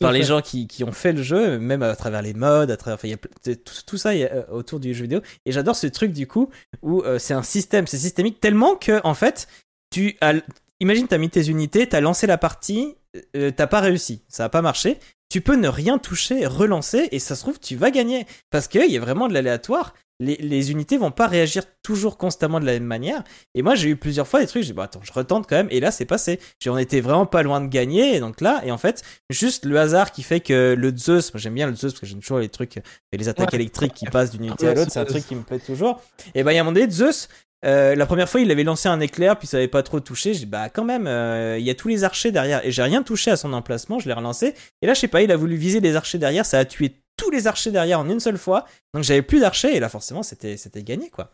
par 0.00 0.12
les 0.12 0.22
gens 0.22 0.40
qui, 0.40 0.66
qui 0.66 0.84
ont 0.84 0.92
fait 0.92 1.12
le 1.12 1.22
jeu, 1.22 1.58
même 1.58 1.82
à 1.82 1.94
travers 1.96 2.22
les 2.22 2.34
modes, 2.34 2.70
à 2.70 2.76
travers, 2.76 2.96
enfin, 2.96 3.08
il 3.08 3.10
y 3.10 3.52
a 3.52 3.56
tout, 3.56 3.74
tout 3.86 3.96
ça 3.96 4.14
y 4.14 4.24
a, 4.24 4.32
euh, 4.32 4.44
autour 4.50 4.80
du 4.80 4.94
jeu 4.94 5.02
vidéo. 5.02 5.20
Et 5.44 5.52
j'adore 5.52 5.76
ce 5.76 5.86
truc 5.86 6.12
du 6.12 6.26
coup 6.26 6.50
où 6.82 7.02
euh, 7.02 7.18
c'est 7.18 7.34
un 7.34 7.42
système, 7.42 7.86
c'est 7.86 7.98
systémique 7.98 8.40
tellement 8.40 8.76
que 8.76 9.00
en 9.04 9.14
fait, 9.14 9.48
tu 9.90 10.16
as, 10.20 10.34
imagine 10.80 11.08
t'as 11.08 11.18
mis 11.18 11.30
tes 11.30 11.48
unités, 11.48 11.86
t'as 11.88 12.00
lancé 12.00 12.26
la 12.26 12.38
partie, 12.38 12.94
euh, 13.36 13.50
t'as 13.50 13.66
pas 13.66 13.80
réussi, 13.80 14.22
ça 14.28 14.44
a 14.44 14.48
pas 14.48 14.62
marché. 14.62 14.98
Tu 15.30 15.40
peux 15.42 15.56
ne 15.56 15.68
rien 15.68 15.98
toucher, 15.98 16.46
relancer 16.46 17.08
et 17.12 17.18
ça 17.18 17.36
se 17.36 17.42
trouve 17.42 17.60
tu 17.60 17.76
vas 17.76 17.90
gagner 17.90 18.26
parce 18.50 18.66
qu'il 18.66 18.90
y 18.90 18.96
a 18.96 19.00
vraiment 19.00 19.28
de 19.28 19.34
l'aléatoire. 19.34 19.94
Les, 20.20 20.36
les 20.36 20.72
unités 20.72 20.96
vont 20.98 21.12
pas 21.12 21.28
réagir 21.28 21.62
toujours 21.82 22.18
constamment 22.18 22.58
de 22.58 22.66
la 22.66 22.72
même 22.72 22.82
manière. 22.84 23.22
Et 23.54 23.62
moi, 23.62 23.76
j'ai 23.76 23.88
eu 23.90 23.96
plusieurs 23.96 24.26
fois 24.26 24.40
des 24.40 24.46
trucs, 24.48 24.62
j'ai 24.62 24.68
dit, 24.68 24.72
bon, 24.72 24.82
attends, 24.82 25.00
je 25.04 25.12
retente 25.12 25.46
quand 25.48 25.54
même. 25.54 25.68
Et 25.70 25.78
là, 25.78 25.92
c'est 25.92 26.06
passé. 26.06 26.40
J'ai- 26.60 26.70
On 26.70 26.78
était 26.78 27.00
vraiment 27.00 27.24
pas 27.26 27.42
loin 27.44 27.60
de 27.60 27.68
gagner. 27.68 28.16
Et 28.16 28.20
donc 28.20 28.40
là, 28.40 28.60
et 28.64 28.72
en 28.72 28.78
fait, 28.78 29.02
juste 29.30 29.64
le 29.64 29.78
hasard 29.78 30.10
qui 30.10 30.22
fait 30.24 30.40
que 30.40 30.74
le 30.76 30.96
Zeus, 30.96 31.32
moi 31.32 31.40
j'aime 31.40 31.54
bien 31.54 31.68
le 31.68 31.74
Zeus 31.76 31.92
parce 31.92 32.00
que 32.00 32.06
j'aime 32.06 32.18
toujours 32.20 32.40
les 32.40 32.48
trucs, 32.48 32.78
et 32.78 33.16
les 33.16 33.28
attaques 33.28 33.52
Ouais. 33.52 33.58
électriques 33.60 33.94
qui 33.94 34.06
passent 34.06 34.30
d'une 34.32 34.44
unité 34.44 34.66
à 34.68 34.74
l'autre, 34.74 34.90
c'est 34.90 34.98
un 35.00 35.04
truc 35.04 35.24
qui 35.26 35.36
me 35.36 35.42
plaît 35.42 35.60
toujours. 35.60 36.02
Et 36.34 36.42
ben, 36.42 36.50
il 36.50 36.54
y 36.56 36.58
a 36.58 36.62
un 36.62 36.64
moment 36.64 36.74
donné, 36.74 36.90
Zeus, 36.90 37.28
euh, 37.64 37.94
la 37.94 38.06
première 38.06 38.28
fois, 38.28 38.40
il 38.40 38.50
avait 38.50 38.64
lancé 38.64 38.88
un 38.88 38.98
éclair, 39.00 39.38
puis 39.38 39.46
ça 39.48 39.56
avait 39.56 39.68
pas 39.68 39.82
trop 39.84 40.00
touché. 40.00 40.32
J'ai 40.34 40.40
dit, 40.40 40.46
bah, 40.46 40.68
quand 40.68 40.84
même, 40.84 41.06
euh, 41.06 41.58
il 41.58 41.64
y 41.64 41.70
a 41.70 41.74
tous 41.74 41.88
les 41.88 42.02
archers 42.04 42.32
derrière. 42.32 42.64
Et 42.66 42.70
j'ai 42.72 42.82
rien 42.82 43.02
touché 43.04 43.30
à 43.30 43.36
son 43.36 43.52
emplacement, 43.52 43.98
je 44.00 44.08
l'ai 44.08 44.14
relancé. 44.14 44.54
Et 44.82 44.86
là, 44.86 44.94
je 44.94 45.00
sais 45.00 45.08
pas, 45.08 45.22
il 45.22 45.30
a 45.32 45.36
voulu 45.36 45.54
viser 45.56 45.78
les 45.80 45.94
archers 45.96 46.18
derrière, 46.18 46.44
ça 46.44 46.58
a 46.58 46.64
tué 46.64 46.92
tous 47.18 47.30
les 47.30 47.46
archers 47.46 47.70
derrière 47.70 48.00
en 48.00 48.08
une 48.08 48.20
seule 48.20 48.38
fois. 48.38 48.64
Donc 48.94 49.04
j'avais 49.04 49.20
plus 49.22 49.40
d'archers, 49.40 49.76
et 49.76 49.80
là, 49.80 49.90
forcément, 49.90 50.22
c'était, 50.22 50.56
c'était 50.56 50.82
gagné, 50.82 51.10
quoi. 51.10 51.30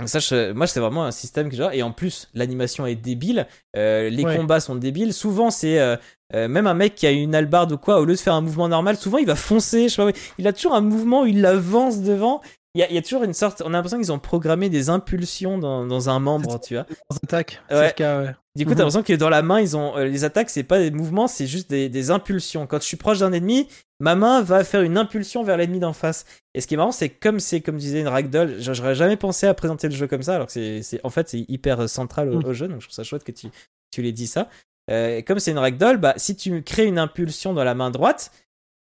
Donc 0.00 0.08
ça, 0.10 0.18
je- 0.18 0.52
moi, 0.52 0.66
c'est 0.66 0.80
vraiment 0.80 1.04
un 1.04 1.10
système 1.10 1.48
que 1.48 1.56
j'adore. 1.56 1.72
Et 1.72 1.82
en 1.82 1.90
plus, 1.92 2.28
l'animation 2.34 2.84
est 2.86 2.96
débile. 2.96 3.46
euh, 3.76 4.10
les 4.10 4.24
Ouais. 4.24 4.36
combats 4.36 4.60
sont 4.60 4.74
débiles. 4.74 5.14
Souvent, 5.14 5.50
c'est 5.50 5.78
euh, 5.78 5.96
euh, 6.34 6.48
même 6.48 6.66
un 6.66 6.74
mec 6.74 6.94
qui 6.96 7.06
a 7.06 7.10
une 7.12 7.34
hallebarde 7.34 7.72
ou 7.72 7.78
quoi, 7.78 8.00
au 8.00 8.04
lieu 8.04 8.14
de 8.14 8.18
faire 8.20 8.34
un 8.34 8.40
mouvement 8.42 8.68
normal, 8.68 8.96
souvent 8.96 9.16
il 9.18 9.26
va 9.26 9.36
foncer. 9.36 9.88
Je 9.88 9.94
sais 9.94 10.02
pas, 10.12 10.18
il 10.38 10.46
a 10.46 10.52
toujours 10.52 10.74
un 10.74 10.80
mouvement 10.82 11.22
où 11.22 11.26
il 11.26 11.44
avance 11.46 12.00
devant. 12.02 12.42
Il 12.76 12.86
y, 12.90 12.94
y 12.94 12.98
a 12.98 13.02
toujours 13.02 13.22
une 13.24 13.32
sorte. 13.32 13.62
On 13.64 13.68
a 13.68 13.70
l'impression 13.72 13.96
qu'ils 13.98 14.12
ont 14.12 14.18
programmé 14.18 14.68
des 14.68 14.90
impulsions 14.90 15.56
dans, 15.58 15.86
dans 15.86 16.10
un 16.10 16.18
membre, 16.18 16.60
tu 16.60 16.74
vois. 16.74 16.84
Attaques, 17.22 17.60
c'est 17.70 17.74
Ouais. 17.74 17.86
le 17.86 17.92
cas, 17.92 18.22
ouais. 18.22 18.34
Du 18.54 18.64
coup, 18.64 18.70
Mhm. 18.70 18.76
t'as 18.76 18.82
l'impression 18.84 19.02
que 19.02 19.12
dans 19.14 19.28
la 19.30 19.42
main, 19.42 19.60
ils 19.60 19.76
ont 19.76 19.96
euh, 19.96 20.04
les 20.04 20.24
attaques, 20.24 20.50
c'est 20.50 20.62
pas 20.62 20.78
des 20.78 20.90
mouvements, 20.90 21.26
c'est 21.26 21.46
juste 21.46 21.70
des, 21.70 21.88
des 21.88 22.10
impulsions. 22.10 22.66
Quand 22.66 22.78
je 22.80 22.86
suis 22.86 22.96
proche 22.96 23.18
d'un 23.20 23.32
ennemi, 23.32 23.66
ma 24.00 24.14
main 24.14 24.42
va 24.42 24.62
faire 24.64 24.82
une 24.82 24.98
impulsion 24.98 25.42
vers 25.42 25.56
l'ennemi 25.56 25.78
d'en 25.80 25.92
face. 25.92 26.24
Et 26.54 26.60
ce 26.60 26.66
qui 26.66 26.74
est 26.74 26.76
marrant, 26.76 26.92
c'est 26.92 27.08
comme 27.08 27.40
c'est 27.40 27.60
comme 27.62 27.76
disait 27.78 28.00
une 28.00 28.08
ragdoll, 28.08 28.56
j'aurais 28.58 28.94
jamais 28.94 29.16
pensé 29.16 29.46
à 29.46 29.54
présenter 29.54 29.88
le 29.88 29.94
jeu 29.94 30.06
comme 30.06 30.22
ça, 30.22 30.34
alors 30.34 30.46
que 30.46 30.52
c'est, 30.52 30.82
c'est 30.82 31.00
en 31.04 31.10
fait 31.10 31.28
c'est 31.28 31.44
hyper 31.48 31.80
euh, 31.80 31.86
central 31.86 32.28
au, 32.30 32.38
Mhm. 32.40 32.44
au 32.46 32.52
jeu. 32.52 32.68
Donc 32.68 32.80
je 32.80 32.86
trouve 32.86 32.94
ça 32.94 33.04
chouette 33.04 33.24
que 33.24 33.32
tu 33.32 33.48
tu 33.90 34.02
l'aies 34.02 34.12
dit 34.12 34.26
ça. 34.26 34.48
Euh, 34.90 35.20
comme 35.22 35.38
c'est 35.38 35.50
une 35.50 35.58
ragdoll, 35.58 35.96
bah 35.96 36.14
si 36.16 36.36
tu 36.36 36.62
crées 36.62 36.84
une 36.86 36.98
impulsion 36.98 37.52
dans 37.54 37.64
la 37.64 37.74
main 37.74 37.90
droite, 37.90 38.30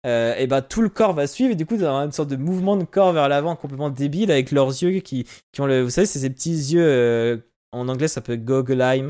euh, 0.07 0.35
et 0.37 0.47
bah 0.47 0.63
tout 0.63 0.83
le 0.83 0.89
corps 0.89 1.13
va 1.15 1.27
suivre. 1.27 1.53
Et 1.53 1.57
du 1.57 1.67
coup 1.67 1.77
t'as 1.77 1.91
une 2.05 2.13
sorte 2.13 2.31
de 2.31 2.37
mouvement 2.37 2.77
de 2.77 2.85
corps 2.85 3.13
vers 3.13 3.29
l'avant 3.29 3.57
complètement 3.57 3.91
débile 3.91 4.31
avec 4.31 4.51
leurs 4.53 4.69
yeux 4.69 5.01
qui, 5.01 5.27
qui 5.53 5.61
ont 5.61 5.67
le 5.67 5.83
vous 5.83 5.91
savez 5.91 6.07
c'est 6.07 6.21
ces 6.21 6.31
petits 6.31 6.51
yeux 6.55 6.85
euh, 6.87 7.37
en 7.73 7.89
anglais 7.89 8.09
ça 8.09 8.21
peut 8.21 8.37
goggle 8.37 8.81
eye 8.81 9.05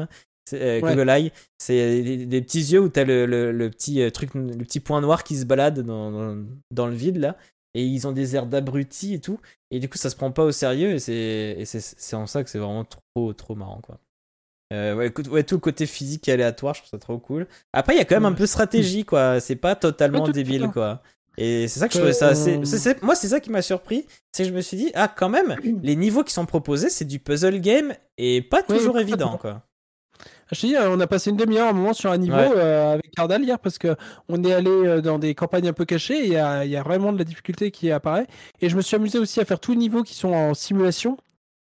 c'est, 0.49 0.62
euh, 0.62 0.81
Ouais. 0.81 1.33
c'est 1.58 2.02
des, 2.02 2.25
des 2.26 2.41
petits 2.41 2.60
yeux 2.73 2.81
où 2.81 2.89
t'as 2.89 3.05
le, 3.05 3.26
le, 3.26 3.50
le 3.52 3.70
petit 3.70 4.10
truc 4.12 4.33
le 4.34 4.65
petit 4.65 4.81
point 4.81 5.00
noir 5.00 5.25
qui 5.25 5.36
se 5.36 5.44
balade 5.44 5.81
dans, 5.81 6.10
dans, 6.12 6.44
dans 6.70 6.86
le 6.86 6.94
vide 6.94 7.16
là. 7.18 7.36
Et 7.75 7.84
ils 7.84 8.07
ont 8.07 8.12
des 8.12 8.36
airs 8.36 8.47
d'abrutis 8.47 9.15
et 9.15 9.20
tout. 9.20 9.39
Et 9.70 9.81
du 9.81 9.89
coup 9.89 9.99
ça 9.99 10.08
se 10.08 10.16
prend 10.16 10.31
pas 10.31 10.44
au 10.44 10.52
sérieux 10.52 10.92
et 10.92 10.99
c'est 10.99 11.57
et 11.58 11.65
c'est 11.66 11.81
c'est 11.81 12.16
en 12.16 12.26
ça 12.26 12.42
que 12.42 12.49
c'est 12.49 12.58
vraiment 12.58 12.84
trop 12.86 13.33
trop 13.34 13.55
marrant 13.55 13.81
quoi 13.83 13.99
euh, 14.72 14.94
ouais, 15.30 15.42
tout 15.44 15.54
le 15.54 15.60
côté 15.60 15.86
physique 15.86 16.28
et 16.28 16.32
aléatoire, 16.32 16.74
je 16.74 16.80
trouve 16.80 16.90
ça 16.90 16.98
trop 16.98 17.18
cool. 17.18 17.46
Après, 17.72 17.94
il 17.94 17.98
y 17.98 18.00
a 18.00 18.04
quand 18.04 18.16
même 18.16 18.26
un 18.26 18.32
peu 18.32 18.42
de 18.42 18.46
stratégie, 18.48 19.04
quoi. 19.04 19.38
C'est 19.40 19.56
pas 19.56 19.74
totalement 19.76 20.24
tout 20.24 20.32
débile, 20.32 20.68
quoi. 20.72 21.02
Et 21.38 21.68
c'est 21.68 21.80
ça 21.80 21.88
que 21.88 21.92
je 21.94 21.98
Euh, 21.98 22.00
trouvais 22.00 22.12
ça 22.14 22.28
assez. 22.28 22.58
c'est- 22.64 23.02
Moi, 23.02 23.14
c'est 23.14 23.28
ça 23.28 23.40
qui 23.40 23.50
m'a 23.50 23.60
surpris. 23.62 24.06
C'est 24.32 24.44
que 24.44 24.48
je 24.48 24.54
me 24.54 24.62
suis 24.62 24.76
dit, 24.78 24.90
ah, 24.94 25.06
quand 25.14 25.28
même, 25.28 25.54
les 25.82 25.94
niveaux 25.94 26.24
qui 26.24 26.32
sont 26.32 26.46
proposés, 26.46 26.88
c'est 26.88 27.04
du 27.04 27.18
puzzle 27.18 27.60
game 27.60 27.92
et 28.18 28.40
pas 28.42 28.62
toujours 28.62 28.98
évident, 28.98 29.36
quoi. 29.36 29.62
Je 30.52 30.60
te 30.60 30.66
dis, 30.66 30.76
euh, 30.76 30.88
on 30.90 31.00
a 31.00 31.06
passé 31.08 31.30
une 31.30 31.36
demi-heure 31.36 31.66
à 31.66 31.70
un 31.70 31.72
moment 31.74 31.92
sur 31.92 32.10
un 32.10 32.18
niveau 32.18 32.36
Ouais. 32.36 32.52
euh, 32.56 32.92
avec 32.94 33.10
Cardal 33.16 33.42
hier 33.42 33.58
parce 33.58 33.78
que 33.78 33.96
on 34.28 34.42
est 34.44 34.52
allé 34.52 34.70
euh, 34.70 35.00
dans 35.02 35.18
des 35.18 35.34
campagnes 35.34 35.68
un 35.68 35.72
peu 35.72 35.84
cachées. 35.84 36.18
et 36.20 36.26
Il 36.26 36.28
y 36.68 36.70
y 36.70 36.76
a 36.76 36.82
vraiment 36.84 37.12
de 37.12 37.18
la 37.18 37.24
difficulté 37.24 37.70
qui 37.72 37.90
apparaît. 37.90 38.26
Et 38.60 38.68
je 38.68 38.76
me 38.76 38.80
suis 38.80 38.94
amusé 38.96 39.18
aussi 39.18 39.40
à 39.40 39.44
faire 39.44 39.58
tous 39.60 39.72
les 39.72 39.76
niveaux 39.78 40.04
qui 40.04 40.14
sont 40.14 40.32
en 40.32 40.54
simulation. 40.54 41.16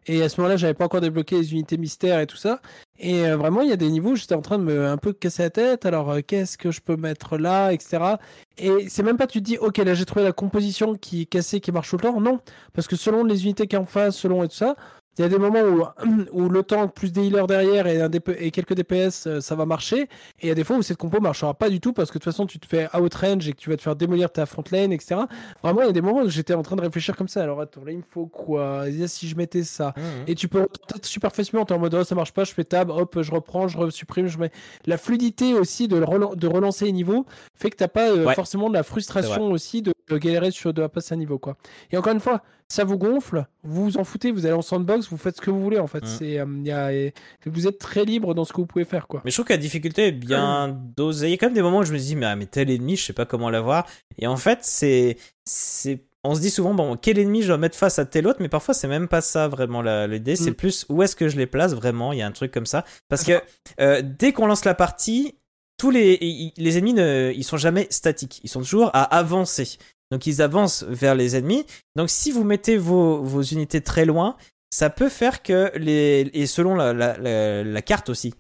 Et 0.09 0.23
à 0.23 0.29
ce 0.29 0.41
moment-là, 0.41 0.57
j'avais 0.57 0.75
pas 0.75 0.85
encore 0.85 1.01
débloqué 1.01 1.37
les 1.37 1.53
unités 1.53 1.77
mystères 1.79 2.21
et 2.21 2.27
tout 2.27 2.37
ça. 2.37 2.61
Et 2.99 3.27
euh, 3.27 3.37
vraiment, 3.37 3.63
il 3.63 3.69
y 3.69 3.73
a 3.73 3.77
des 3.77 3.91
niveaux 3.91 4.11
où 4.11 4.17
j'étais 4.17 4.35
en 4.35 4.43
train 4.43 4.59
de 4.59 4.65
me 4.65 4.87
un 4.87 4.97
peu 4.99 5.13
casser 5.13 5.43
la 5.43 5.51
tête. 5.51 5.85
Alors, 5.85 6.11
euh, 6.11 6.21
qu'est-ce 6.27 6.57
que 6.57 6.71
je 6.71 6.81
peux 6.81 6.97
mettre 6.97 7.39
là, 7.39 7.73
etc. 7.73 8.17
Et 8.59 8.89
c'est 8.89 9.03
même 9.03 9.17
pas, 9.17 9.27
tu 9.27 9.41
te 9.41 9.45
dis, 9.45 9.59
ok, 9.59 9.79
là 9.79 9.95
j'ai 9.95 10.05
trouvé 10.05 10.25
la 10.25 10.33
composition 10.33 10.95
qui 10.95 11.23
est 11.23 11.27
cassée, 11.27 11.61
qui 11.61 11.73
marche 11.73 11.91
tout 11.91 11.97
le. 11.97 12.21
Non, 12.21 12.41
parce 12.73 12.87
que 12.87 12.97
selon 12.97 13.25
les 13.25 13.45
unités 13.45 13.67
qui 13.67 13.77
en 13.77 13.85
face, 13.85 14.17
selon 14.17 14.45
et 14.45 14.49
tout 14.49 14.57
ça, 14.57 14.77
il 15.19 15.23
y 15.23 15.25
a 15.25 15.29
des 15.29 15.39
moments 15.39 15.63
où, 15.63 15.85
où 16.33 16.49
le 16.49 16.63
tank 16.63 16.93
plus 16.95 17.13
des 17.13 17.27
healers 17.27 17.47
derrière 17.47 17.87
et, 17.87 18.01
un 18.01 18.09
DP 18.09 18.31
et 18.39 18.51
quelques 18.51 18.75
DPS, 18.75 19.27
euh, 19.27 19.41
ça 19.41 19.55
va 19.55 19.65
marcher. 19.67 20.03
Et 20.03 20.09
il 20.45 20.49
y 20.49 20.51
a 20.51 20.55
des 20.55 20.65
fois 20.65 20.77
où 20.77 20.83
cette 20.83 20.97
compo 20.99 21.21
marchera 21.21 21.55
pas 21.55 21.71
du 21.71 21.81
tout 21.81 21.93
parce 21.93 22.11
que 22.11 22.19
de 22.19 22.25
toute 22.25 22.33
façon, 22.33 22.47
tu 22.47 22.59
te 22.59 22.67
fais 22.67 22.89
outrange 22.99 23.49
et 23.49 23.53
que 23.53 23.59
tu 23.59 23.71
vas 23.71 23.77
te 23.77 23.83
faire 23.83 23.97
démolir 23.97 24.31
ta 24.31 24.47
front 24.47 24.65
lane, 24.71 24.93
etc. 24.93 25.23
Vraiment, 25.63 25.83
il 25.83 25.87
y 25.87 25.91
a 25.91 25.93
des 25.93 26.01
moments 26.01 26.23
où 26.23 26.29
j'étais 26.29 26.55
en 26.55 26.63
train 26.63 26.77
de 26.77 26.83
réfléchir 26.83 27.17
comme 27.17 27.29
ça. 27.29 27.43
Alors 27.43 27.61
attends, 27.61 27.85
là 27.85 27.93
il 27.93 27.99
me 27.99 28.03
faut 28.09 28.27
quoi? 28.27 28.85
Si 29.07 29.29
je 29.29 29.37
mettais 29.37 29.63
ça. 29.63 29.95
Mhm. 29.97 30.03
Et 30.27 30.35
tu 30.35 30.49
peux 30.49 30.67
peut-être 30.67 31.07
super 31.07 31.33
facilement, 31.33 31.65
t'es 31.65 31.75
en 31.75 31.79
mode 31.79 31.95
oh, 31.95 32.05
ça 32.05 32.15
marche 32.15 32.33
pas, 32.33 32.45
je 32.45 32.53
fais 32.53 32.65
tab, 32.65 32.91
hop, 32.91 33.21
je 33.23 33.31
reprends, 33.33 33.69
je 33.69 33.91
supprime, 33.91 34.27
je 34.27 34.39
mets. 34.39 34.51
La 34.87 34.99
fluidité 34.99 35.55
aussi 35.55 35.89
de, 35.89 35.97
le 35.97 36.05
relan- 36.05 36.35
de 36.37 36.47
relancer 36.47 36.85
les 36.87 36.93
niveaux 36.93 37.25
fait 37.55 37.71
que 37.71 37.77
t'as 37.77 37.89
pas 37.89 38.11
euh, 38.11 38.25
Ouais. 38.27 38.35
forcément 38.35 38.69
de 38.69 38.75
la 38.75 38.83
frustration 38.83 39.51
aussi 39.53 39.83
de, 39.83 39.93
de 40.09 40.19
galérer 40.19 40.51
sur 40.51 40.73
de 40.75 40.87
passer 40.89 41.15
un 41.15 41.19
niveau 41.19 41.39
quoi. 41.39 41.57
Et 41.93 41.97
encore 41.97 42.13
une 42.13 42.21
fois, 42.21 42.43
ça 42.69 42.83
vous 42.83 42.99
gonfle, 42.99 43.47
vous 43.63 43.85
vous 43.85 43.97
en 43.99 44.03
foutez, 44.05 44.33
vous 44.33 44.45
allez 44.47 44.55
en 44.55 44.63
sandbox, 44.63 45.06
vous 45.09 45.17
faites 45.17 45.37
ce 45.37 45.41
que 45.41 45.51
vous 45.51 45.61
voulez 45.61 45.79
en 45.79 45.87
fait. 45.87 46.03
Mhm. 46.03 46.09
C'est, 46.19 46.39
euh, 46.39 46.47
y 46.65 46.71
a- 46.71 46.93
et 46.93 47.13
vous 47.47 47.67
êtes 47.67 47.79
très 47.79 48.05
libre 48.05 48.35
dans 48.35 48.45
ce 48.45 48.53
que 48.53 48.59
vous 48.59 48.67
pouvez 48.67 48.85
faire 48.85 49.07
quoi. 49.07 49.23
Mais 49.25 49.31
je 49.31 49.37
trouve 49.37 49.47
que 49.47 49.53
la 49.53 49.59
difficulté 49.59 50.07
est 50.09 50.13
bien 50.13 50.69
dosée. 50.97 51.29
Il 51.29 51.31
y 51.31 51.35
a 51.35 51.37
quand 51.37 51.47
même 51.47 51.55
des 51.55 51.63
moments 51.63 51.79
où 51.79 51.85
je 51.85 51.93
me 51.93 51.99
dis, 51.99 52.17
mais, 52.17 52.27
ah, 52.27 52.37
mais 52.37 52.47
tel 52.47 52.71
ennemi, 52.71 52.97
je 52.97 53.05
sais 53.05 53.13
pas 53.13 53.25
comment 53.27 53.51
l'avoir. 53.51 53.87
Et 54.19 54.27
en 54.27 54.37
fait, 54.37 54.61
c'est, 54.63 55.17
c'est, 55.45 56.05
on 56.25 56.35
se 56.35 56.41
dit 56.41 56.51
souvent, 56.51 56.75
bon, 56.75 56.97
quel 56.97 57.19
ennemi 57.19 57.43
je 57.43 57.49
dois 57.49 57.59
mettre 57.59 57.77
face 57.79 57.99
à 57.99 58.05
tel 58.05 58.27
autre, 58.27 58.39
mais 58.41 58.49
parfois 58.49 58.75
c'est 58.75 58.89
même 58.89 59.07
pas 59.09 59.21
ça 59.21 59.47
vraiment 59.49 59.83
l'idée, 60.07 60.35
c'est 60.37 60.51
Mm. 60.51 60.55
plus 60.55 60.87
où 60.89 61.03
est-ce 61.03 61.15
que 61.17 61.29
je 61.29 61.37
les 61.37 61.47
place 61.47 61.73
vraiment, 61.75 62.13
il 62.13 62.19
y 62.19 62.23
a 62.23 62.27
un 62.27 62.33
truc 62.33 62.51
comme 62.53 62.67
ça. 62.67 62.85
Parce 63.09 63.23
que 63.23 63.41
euh, 63.81 64.03
dès 64.03 64.33
qu'on 64.33 64.47
lance 64.47 64.65
la 64.65 64.75
partie, 64.75 65.35
tous 65.79 65.91
les, 65.91 66.53
les 66.57 66.79
ennemis, 66.79 66.95
ne, 66.95 67.33
ils 67.37 67.45
sont 67.45 67.59
jamais 67.59 67.87
statiques, 67.91 68.41
ils 68.43 68.49
sont 68.49 68.61
toujours 68.61 68.91
à 68.95 69.03
avancer. 69.03 69.77
Donc 70.11 70.27
ils 70.27 70.41
avancent 70.41 70.85
vers 70.89 71.15
les 71.15 71.37
ennemis. 71.37 71.67
Donc 71.97 72.11
si 72.11 72.31
vous 72.33 72.45
mettez 72.45 72.77
vos, 72.77 73.23
vos 73.23 73.43
unités 73.43 73.81
très 73.81 74.05
loin, 74.05 74.37
ça 74.71 74.91
peut 74.91 75.09
faire 75.09 75.43
que 75.43 75.71
les 75.77 76.31
et 76.35 76.47
selon 76.47 76.75
la, 76.75 76.93
la, 76.93 77.17
la, 77.19 77.63
la 77.65 77.83
carte 77.83 78.09
aussi, 78.09 78.35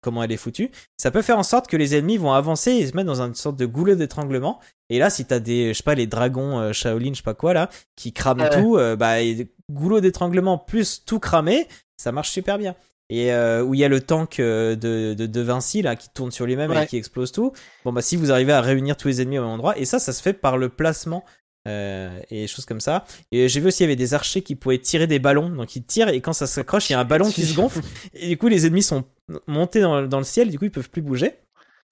comment 0.00 0.22
elle 0.22 0.32
est 0.32 0.36
foutue, 0.36 0.70
ça 0.96 1.10
peut 1.10 1.22
faire 1.22 1.38
en 1.38 1.42
sorte 1.42 1.66
que 1.68 1.76
les 1.76 1.96
ennemis 1.96 2.18
vont 2.18 2.32
avancer 2.32 2.70
et 2.72 2.86
se 2.86 2.94
mettre 2.96 3.06
dans 3.06 3.22
une 3.22 3.34
sorte 3.34 3.56
de 3.56 3.66
goulot 3.66 3.94
d'étranglement. 3.94 4.60
Et 4.90 4.98
là, 4.98 5.08
si 5.10 5.24
t'as 5.24 5.38
des, 5.38 5.68
je 5.72 5.78
sais 5.78 5.82
pas, 5.84 5.94
les 5.94 6.06
dragons 6.06 6.58
euh, 6.58 6.72
Shaolin, 6.72 7.10
je 7.12 7.18
sais 7.18 7.22
pas 7.22 7.34
quoi 7.34 7.54
là, 7.54 7.70
qui 7.96 8.12
crament 8.12 8.40
Ouais. 8.42 8.50
tout, 8.62 8.76
euh, 8.76 8.96
bah 8.96 9.20
et 9.22 9.48
goulot 9.70 10.00
d'étranglement 10.00 10.58
plus 10.58 11.02
tout 11.06 11.18
cramé, 11.20 11.66
ça 11.96 12.12
marche 12.12 12.30
super 12.30 12.58
bien. 12.58 12.74
Et 13.12 13.32
euh, 13.32 13.62
où 13.64 13.74
il 13.74 13.80
y 13.80 13.84
a 13.84 13.88
le 13.88 14.00
tank 14.00 14.36
de, 14.38 14.74
de, 14.76 15.14
de 15.26 15.40
Vinci 15.40 15.82
là 15.82 15.96
qui 15.96 16.08
tourne 16.10 16.30
sur 16.30 16.46
lui-même 16.46 16.70
Ouais. 16.70 16.84
et 16.84 16.86
qui 16.86 16.96
explose 16.96 17.32
tout. 17.32 17.52
Bon 17.84 17.92
bah 17.92 18.02
si 18.02 18.14
vous 18.16 18.30
arrivez 18.30 18.52
à 18.52 18.60
réunir 18.60 18.96
tous 18.96 19.08
les 19.08 19.20
ennemis 19.22 19.38
au 19.38 19.42
même 19.42 19.50
endroit, 19.50 19.76
et 19.78 19.84
ça, 19.84 19.98
ça 19.98 20.12
se 20.12 20.22
fait 20.22 20.32
par 20.32 20.56
le 20.58 20.68
placement 20.68 21.24
euh, 21.68 22.20
et 22.30 22.46
choses 22.46 22.64
comme 22.64 22.80
ça. 22.80 23.04
Et 23.32 23.48
j'ai 23.48 23.60
vu 23.60 23.68
aussi 23.68 23.82
il 23.82 23.84
y 23.84 23.88
avait 23.88 23.96
des 23.96 24.14
archers 24.14 24.42
qui 24.42 24.54
pouvaient 24.54 24.78
tirer 24.78 25.06
des 25.06 25.18
ballons, 25.18 25.50
donc 25.50 25.76
ils 25.76 25.84
tirent 25.84 26.08
et 26.08 26.20
quand 26.20 26.32
ça 26.32 26.46
s'accroche, 26.46 26.90
il 26.90 26.94
y 26.94 26.96
a 26.96 27.00
un 27.00 27.04
ballon 27.04 27.30
qui 27.30 27.44
se 27.44 27.54
gonfle 27.54 27.80
et 28.14 28.28
du 28.28 28.38
coup 28.38 28.48
les 28.48 28.66
ennemis 28.66 28.82
sont 28.82 29.04
montés 29.46 29.80
dans, 29.80 30.02
dans 30.06 30.18
le 30.18 30.24
ciel, 30.24 30.50
du 30.50 30.58
coup 30.58 30.64
ils 30.64 30.70
peuvent 30.70 30.90
plus 30.90 31.02
bouger. 31.02 31.34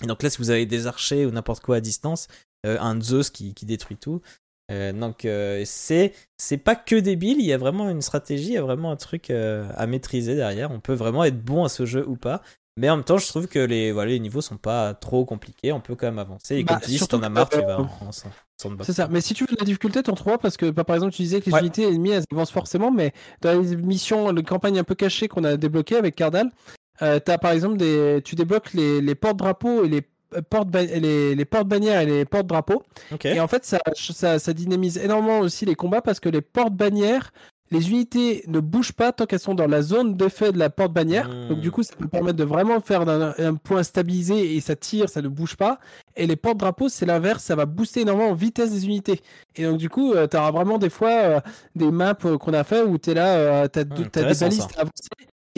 Et 0.03 0.07
donc 0.07 0.23
là, 0.23 0.31
si 0.31 0.39
vous 0.39 0.51
avez 0.51 0.65
des 0.65 0.87
archers 0.87 1.27
ou 1.27 1.31
n'importe 1.31 1.63
quoi 1.63 1.77
à 1.77 1.81
distance, 1.81 2.29
euh, 2.67 2.79
un 2.81 3.01
Zeus 3.01 3.31
qui, 3.31 3.53
qui 3.53 3.67
détruit 3.67 3.97
tout. 3.97 4.21
Euh, 4.71 4.93
donc 4.93 5.27
c'est 5.67 6.13
c'est 6.37 6.59
pas 6.59 6.77
que 6.77 6.95
débile, 6.95 7.39
il 7.41 7.47
y 7.47 7.55
a 7.55 7.59
vraiment 7.59 7.89
une 7.89 8.03
stratégie, 8.03 8.49
il 8.49 8.53
y 8.53 8.59
a 8.59 8.63
vraiment 8.63 8.91
un 8.91 8.97
truc 8.97 9.31
à 9.31 9.87
maîtriser 9.87 10.35
derrière. 10.35 10.71
On 10.71 10.81
peut 10.81 10.95
vraiment 10.95 11.25
être 11.25 11.43
bon 11.43 11.65
à 11.65 11.69
ce 11.69 11.85
jeu 11.85 12.07
ou 12.07 12.17
pas. 12.17 12.43
Mais 12.79 12.89
en 12.89 12.97
même 12.97 13.05
temps, 13.05 13.19
je 13.19 13.27
trouve 13.27 13.49
que 13.49 13.59
les, 13.59 13.91
voilà, 13.93 14.13
les 14.13 14.21
niveaux 14.21 14.41
sont 14.41 14.57
pas 14.57 14.95
trop 14.95 15.25
compliqués. 15.25 15.73
On 15.73 15.81
peut 15.81 15.97
quand 15.97 16.07
même 16.07 16.19
avancer. 16.19 16.57
Et 16.57 16.63
Bah, 16.65 16.75
comme 16.75 16.83
tu 16.83 16.91
dis, 16.91 16.99
si 16.99 17.09
t'en 17.09 17.23
as 17.23 17.29
marre, 17.29 17.49
tu 17.49 17.59
euh, 17.59 17.63
vas 17.63 17.81
en, 17.81 17.83
en. 17.83 18.83
C'est 18.83 18.93
ça. 18.93 19.09
Mais 19.09 19.21
si 19.21 19.35
tu 19.35 19.45
veux 19.45 19.53
de 19.55 19.61
la 19.61 19.65
difficulté, 19.65 20.03
t'en 20.03 20.15
trouveras 20.15 20.39
parce 20.39 20.57
que, 20.57 20.71
bah, 20.71 20.85
par 20.85 20.97
exemple, 20.97 21.13
tu 21.13 21.23
disais 21.23 21.41
que 21.41 21.47
les 21.47 21.53
Ouais. 21.55 21.61
unités 21.61 21.83
ennemies, 21.89 22.11
elles 22.11 22.25
avancent 22.33 22.51
forcément, 22.53 22.91
mais 22.91 23.13
dans 23.41 23.61
les 23.61 23.77
missions, 23.77 24.31
les 24.33 24.43
campagnes 24.43 24.79
un 24.79 24.85
peu 24.85 24.95
cachées 24.95 25.29
qu'on 25.29 25.45
a 25.45 25.57
débloquées 25.57 25.97
avec 25.97 26.15
Cardal, 26.15 26.51
euh, 27.03 27.21
t'as 27.21 27.39
par 27.39 27.53
exemple 27.53 27.77
des, 27.77 28.21
tu 28.25 28.35
débloques 28.37 28.73
les, 28.75 29.01
les 29.01 29.15
portes-drapeaux 29.15 29.85
et 29.85 29.89
les 29.89 30.03
euh, 30.35 30.43
portes 30.43 30.69
les, 30.75 31.35
les 31.35 31.45
portes-bannières 31.45 32.01
et 32.01 32.07
les 32.07 32.25
portes-drapeaux. 32.25 32.83
Et 33.25 33.41
en 33.41 33.49
fait, 33.49 33.65
ça, 33.65 33.79
ça, 33.95 34.39
ça 34.39 34.53
dynamise 34.53 34.99
énormément 34.99 35.39
aussi 35.41 35.65
les 35.65 35.75
combats 35.75 36.03
parce 36.03 36.21
que 36.21 36.29
les 36.29 36.43
portes-bannières, 36.43 37.33
les 37.71 37.91
unités 37.91 38.45
ne 38.47 38.61
bougent 38.61 38.93
pas 38.93 39.13
tant 39.13 39.27
qu'elles 39.27 39.41
sont 39.41 39.55
dans 39.55 39.67
la 39.67 39.83
zone 39.83 40.17
d'effet 40.17 40.53
de 40.53 40.59
la 40.59 40.71
porte-bannière. 40.71 41.29
Hmm. 41.29 41.49
Donc, 41.49 41.61
du 41.61 41.71
coup, 41.71 41.83
ça 41.83 41.95
peut 41.97 42.09
permettre 42.09 42.37
de 42.37 42.45
vraiment 42.45 42.81
faire 42.81 43.09
un, 43.09 43.35
un 43.39 43.55
point 43.55 43.83
stabilisé 43.83 44.57
et 44.57 44.61
ça 44.61 44.77
tire, 44.77 45.09
ça 45.09 45.23
ne 45.23 45.29
bouge 45.29 45.57
pas. 45.57 45.79
Et 46.17 46.27
les 46.27 46.37
porte-drapeaux, 46.37 46.89
c'est 46.89 47.07
l'inverse, 47.07 47.45
ça 47.45 47.55
va 47.55 47.67
booster 47.67 48.01
énormément 48.01 48.31
en 48.31 48.35
vitesse 48.35 48.73
des 48.73 48.87
unités. 48.87 49.21
Et 49.57 49.65
donc, 49.65 49.79
du 49.79 49.89
coup, 49.89 50.13
tu 50.13 50.37
auras 50.37 50.51
vraiment 50.51 50.79
des 50.79 50.91
fois 50.91 51.11
euh, 51.11 51.41
des 51.75 51.91
maps 51.91 52.17
euh, 52.25 52.39
qu'on 52.39 52.55
a 52.55 52.65
fait 52.65 52.83
où 52.83 52.99
tu 52.99 53.11
es 53.11 53.15
là, 53.15 53.69
tu 53.69 53.79
as, 53.79 53.85
des 53.85 54.03
intéressant, 54.03 54.47
balistes 54.47 54.77
à 54.77 54.81
avancer 54.81 55.09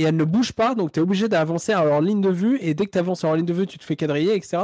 et 0.00 0.05
elles 0.05 0.16
ne 0.16 0.24
bougent 0.24 0.52
pas, 0.52 0.74
donc 0.74 0.92
tu 0.92 1.00
es 1.00 1.02
obligé 1.02 1.28
d'avancer 1.28 1.72
leur 1.72 2.00
ligne 2.00 2.22
de 2.22 2.30
vue, 2.30 2.58
et 2.62 2.72
dès 2.72 2.86
que 2.86 2.90
tu 2.90 2.98
avances 2.98 3.22
en 3.22 3.34
ligne 3.34 3.44
de 3.44 3.52
vue, 3.52 3.66
tu 3.66 3.78
te 3.78 3.84
fais 3.84 3.97
quadriller, 3.97 4.34
etc. 4.34 4.62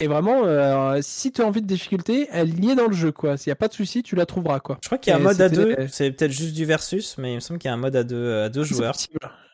Et 0.00 0.06
vraiment, 0.08 0.42
euh, 0.44 0.98
si 1.02 1.30
tu 1.32 1.40
as 1.42 1.46
envie 1.46 1.62
de 1.62 1.66
difficulté, 1.66 2.28
elle 2.32 2.62
y 2.64 2.70
est 2.70 2.74
dans 2.74 2.86
le 2.88 2.94
jeu, 2.94 3.12
quoi. 3.12 3.36
S'il 3.36 3.50
n'y 3.50 3.52
a 3.52 3.56
pas 3.56 3.68
de 3.68 3.74
souci, 3.74 4.02
tu 4.02 4.16
la 4.16 4.26
trouveras, 4.26 4.60
quoi. 4.60 4.78
Je 4.82 4.88
crois 4.88 4.98
qu'il 4.98 5.10
y 5.12 5.14
a 5.14 5.16
un 5.18 5.20
mode 5.22 5.40
à 5.40 5.48
deux. 5.48 5.76
C'est 5.88 6.10
peut-être 6.10 6.32
juste 6.32 6.54
du 6.54 6.64
versus, 6.64 7.16
mais 7.18 7.32
il 7.32 7.34
me 7.36 7.40
semble 7.40 7.58
qu'il 7.60 7.68
y 7.68 7.70
a 7.70 7.74
un 7.74 7.78
mode 7.78 7.96
à 7.96 8.02
deux, 8.04 8.34
à 8.42 8.48
deux 8.48 8.64
C'est 8.64 8.74
joueurs. 8.74 8.96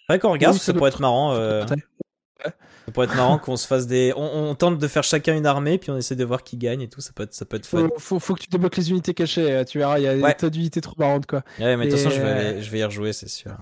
Faudrait 0.06 0.18
qu'on 0.18 0.32
regarde, 0.32 0.54
Oui, 0.54 0.60
ça, 0.60 0.72
pourrait 0.72 0.88
être 0.90 1.00
marrant. 1.00 1.34
euh, 1.34 1.64
ça 1.66 2.92
pourrait 2.92 3.06
être 3.06 3.14
marrant 3.16 3.38
qu'on 3.38 3.56
se 3.56 3.66
fasse 3.66 3.86
des. 3.86 4.12
On, 4.16 4.50
on 4.50 4.54
tente 4.54 4.78
de 4.78 4.88
faire 4.88 5.04
chacun 5.04 5.36
une 5.36 5.46
armée, 5.46 5.76
puis 5.78 5.90
on 5.90 5.96
essaie 5.96 6.16
de 6.16 6.24
voir 6.24 6.42
qui 6.42 6.56
gagne 6.56 6.80
et 6.80 6.88
tout. 6.88 7.00
Ça 7.00 7.12
peut 7.14 7.22
être, 7.24 7.34
ça 7.34 7.44
peut 7.44 7.56
être 7.58 7.66
fun. 7.66 7.88
Faut, 7.94 7.98
faut, 7.98 8.18
faut 8.18 8.34
que 8.34 8.40
tu 8.40 8.48
débloques 8.48 8.76
les 8.78 8.90
unités 8.90 9.14
cachées, 9.14 9.52
euh, 9.52 9.64
tu 9.64 9.78
verras, 9.78 9.98
il 9.98 10.04
y 10.04 10.08
a 10.08 10.14
Ouais. 10.16 10.30
des 10.30 10.34
tas 10.36 10.50
d'unités 10.50 10.80
trop 10.80 10.94
marrantes, 10.98 11.26
quoi. 11.26 11.42
Ouais, 11.58 11.76
mais 11.76 11.84
de 11.86 11.90
toute 11.90 12.00
façon, 12.00 12.10
je 12.16 12.20
vais, 12.20 12.26
euh, 12.28 12.62
je 12.62 12.70
vais 12.70 12.78
y 12.78 12.84
rejouer, 12.84 13.12
c'est 13.12 13.28
sûr. 13.28 13.52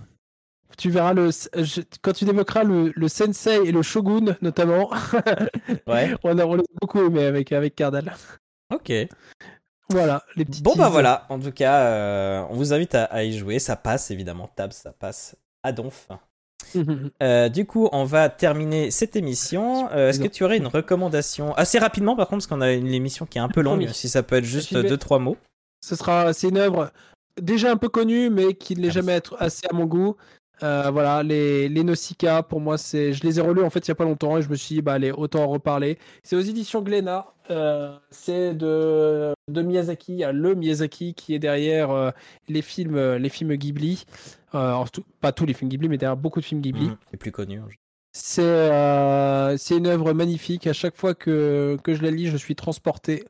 Tu 0.78 0.90
verras 0.90 1.12
le, 1.12 1.30
je- 1.30 1.80
quand 2.02 2.12
tu 2.12 2.24
débloqueras 2.24 2.62
le, 2.64 2.92
le 2.94 3.08
Sensei 3.08 3.56
et 3.66 3.72
le 3.72 3.82
Shogun, 3.82 4.36
notamment. 4.40 4.90
Ouais. 5.86 6.14
on 6.22 6.38
a, 6.38 6.44
on 6.46 6.62
beaucoup 6.80 7.00
aimé 7.04 7.24
avec, 7.24 7.52
avec 7.52 7.74
Cardal. 7.74 8.14
Ok. 8.74 8.92
Voilà, 9.90 10.22
les 10.36 10.44
petits 10.44 10.62
Bon, 10.62 10.74
bah 10.76 10.88
voilà. 10.90 11.26
En 11.30 11.38
tout 11.38 11.50
cas, 11.52 11.80
euh, 11.86 12.44
on 12.50 12.54
vous 12.54 12.72
invite 12.74 12.94
à, 12.94 13.04
à 13.04 13.22
y 13.24 13.36
jouer. 13.36 13.58
Ça 13.58 13.74
passe, 13.76 14.10
évidemment. 14.10 14.50
Tab, 14.54 14.72
ça 14.72 14.92
passe 14.92 15.36
à 15.62 15.72
donf. 15.72 16.08
Euh, 17.22 17.48
du 17.48 17.64
coup, 17.64 17.88
on 17.92 18.04
va 18.04 18.28
terminer 18.28 18.90
cette 18.90 19.16
émission. 19.16 19.88
Euh, 19.92 20.10
Est-ce 20.10 20.20
que 20.20 20.28
tu 20.28 20.44
aurais 20.44 20.58
une 20.58 20.66
recommandation? 20.66 21.54
Assez 21.54 21.78
rapidement, 21.78 22.14
par 22.14 22.26
contre, 22.26 22.40
parce 22.40 22.46
qu'on 22.46 22.60
a 22.60 22.72
une 22.72 22.92
émission 22.92 23.24
qui 23.26 23.38
est 23.38 23.40
un 23.40 23.48
peu 23.48 23.62
longue. 23.62 23.78
Promis. 23.80 23.94
Si 23.94 24.08
ça 24.10 24.22
peut 24.22 24.36
être 24.36 24.44
juste 24.44 24.74
deux 24.76 24.96
trois 24.98 25.18
mots. 25.18 25.38
Ce 25.80 25.96
sera, 25.96 26.32
c'est 26.34 26.48
une 26.50 26.58
œuvre 26.58 26.90
déjà 27.40 27.70
un 27.70 27.76
peu 27.76 27.88
connue, 27.88 28.28
mais 28.28 28.52
qui 28.54 28.74
ne 28.76 28.82
l'est 28.82 28.90
jamais 28.90 29.12
être 29.12 29.36
assez 29.38 29.66
à 29.70 29.72
mon 29.72 29.86
goût. 29.86 30.16
Euh, 30.62 30.90
voilà, 30.90 31.22
les, 31.22 31.68
les 31.68 31.84
Nausicaa, 31.84 32.42
pour 32.42 32.60
moi, 32.60 32.78
c'est, 32.78 33.12
je 33.12 33.22
les 33.22 33.38
ai 33.38 33.42
relus 33.42 33.62
en 33.62 33.70
fait 33.70 33.86
il 33.86 33.88
y 33.88 33.92
a 33.92 33.94
pas 33.94 34.04
longtemps 34.04 34.36
et 34.38 34.42
je 34.42 34.48
me 34.48 34.56
suis 34.56 34.76
dit, 34.76 34.82
bah 34.82 34.94
allez, 34.94 35.12
autant 35.12 35.44
en 35.44 35.48
reparler. 35.48 35.98
C'est 36.22 36.36
aux 36.36 36.40
éditions 36.40 36.82
Glénat. 36.82 37.26
Euh, 37.50 37.96
c'est 38.10 38.54
de, 38.54 39.32
de 39.48 39.62
Miyazaki, 39.62 40.12
il 40.12 40.18
y 40.18 40.24
a 40.24 40.32
le 40.32 40.54
Miyazaki 40.54 41.14
qui 41.14 41.34
est 41.34 41.38
derrière 41.38 41.90
euh, 41.90 42.10
les 42.48 42.60
films, 42.62 43.14
les 43.16 43.28
films 43.28 43.54
Ghibli. 43.54 44.04
Tout- 44.52 45.04
pas 45.20 45.32
tous 45.32 45.46
les 45.46 45.54
films 45.54 45.70
Ghibli, 45.70 45.88
mais 45.88 45.96
derrière 45.98 46.16
beaucoup 46.16 46.40
de 46.40 46.44
films 46.44 46.60
Ghibli. 46.60 46.86
Mhm. 46.88 46.96
Les 47.12 47.18
plus 47.18 47.32
connus. 47.32 47.60
C'est 48.12 48.42
euh, 48.42 49.56
c'est 49.56 49.76
une 49.76 49.86
œuvre 49.86 50.12
magnifique. 50.12 50.66
À 50.66 50.72
chaque 50.72 50.96
fois 50.96 51.14
que, 51.14 51.76
que 51.84 51.94
je 51.94 52.02
la 52.02 52.10
lis, 52.10 52.26
je 52.26 52.36
suis 52.36 52.54
transporté. 52.56 53.24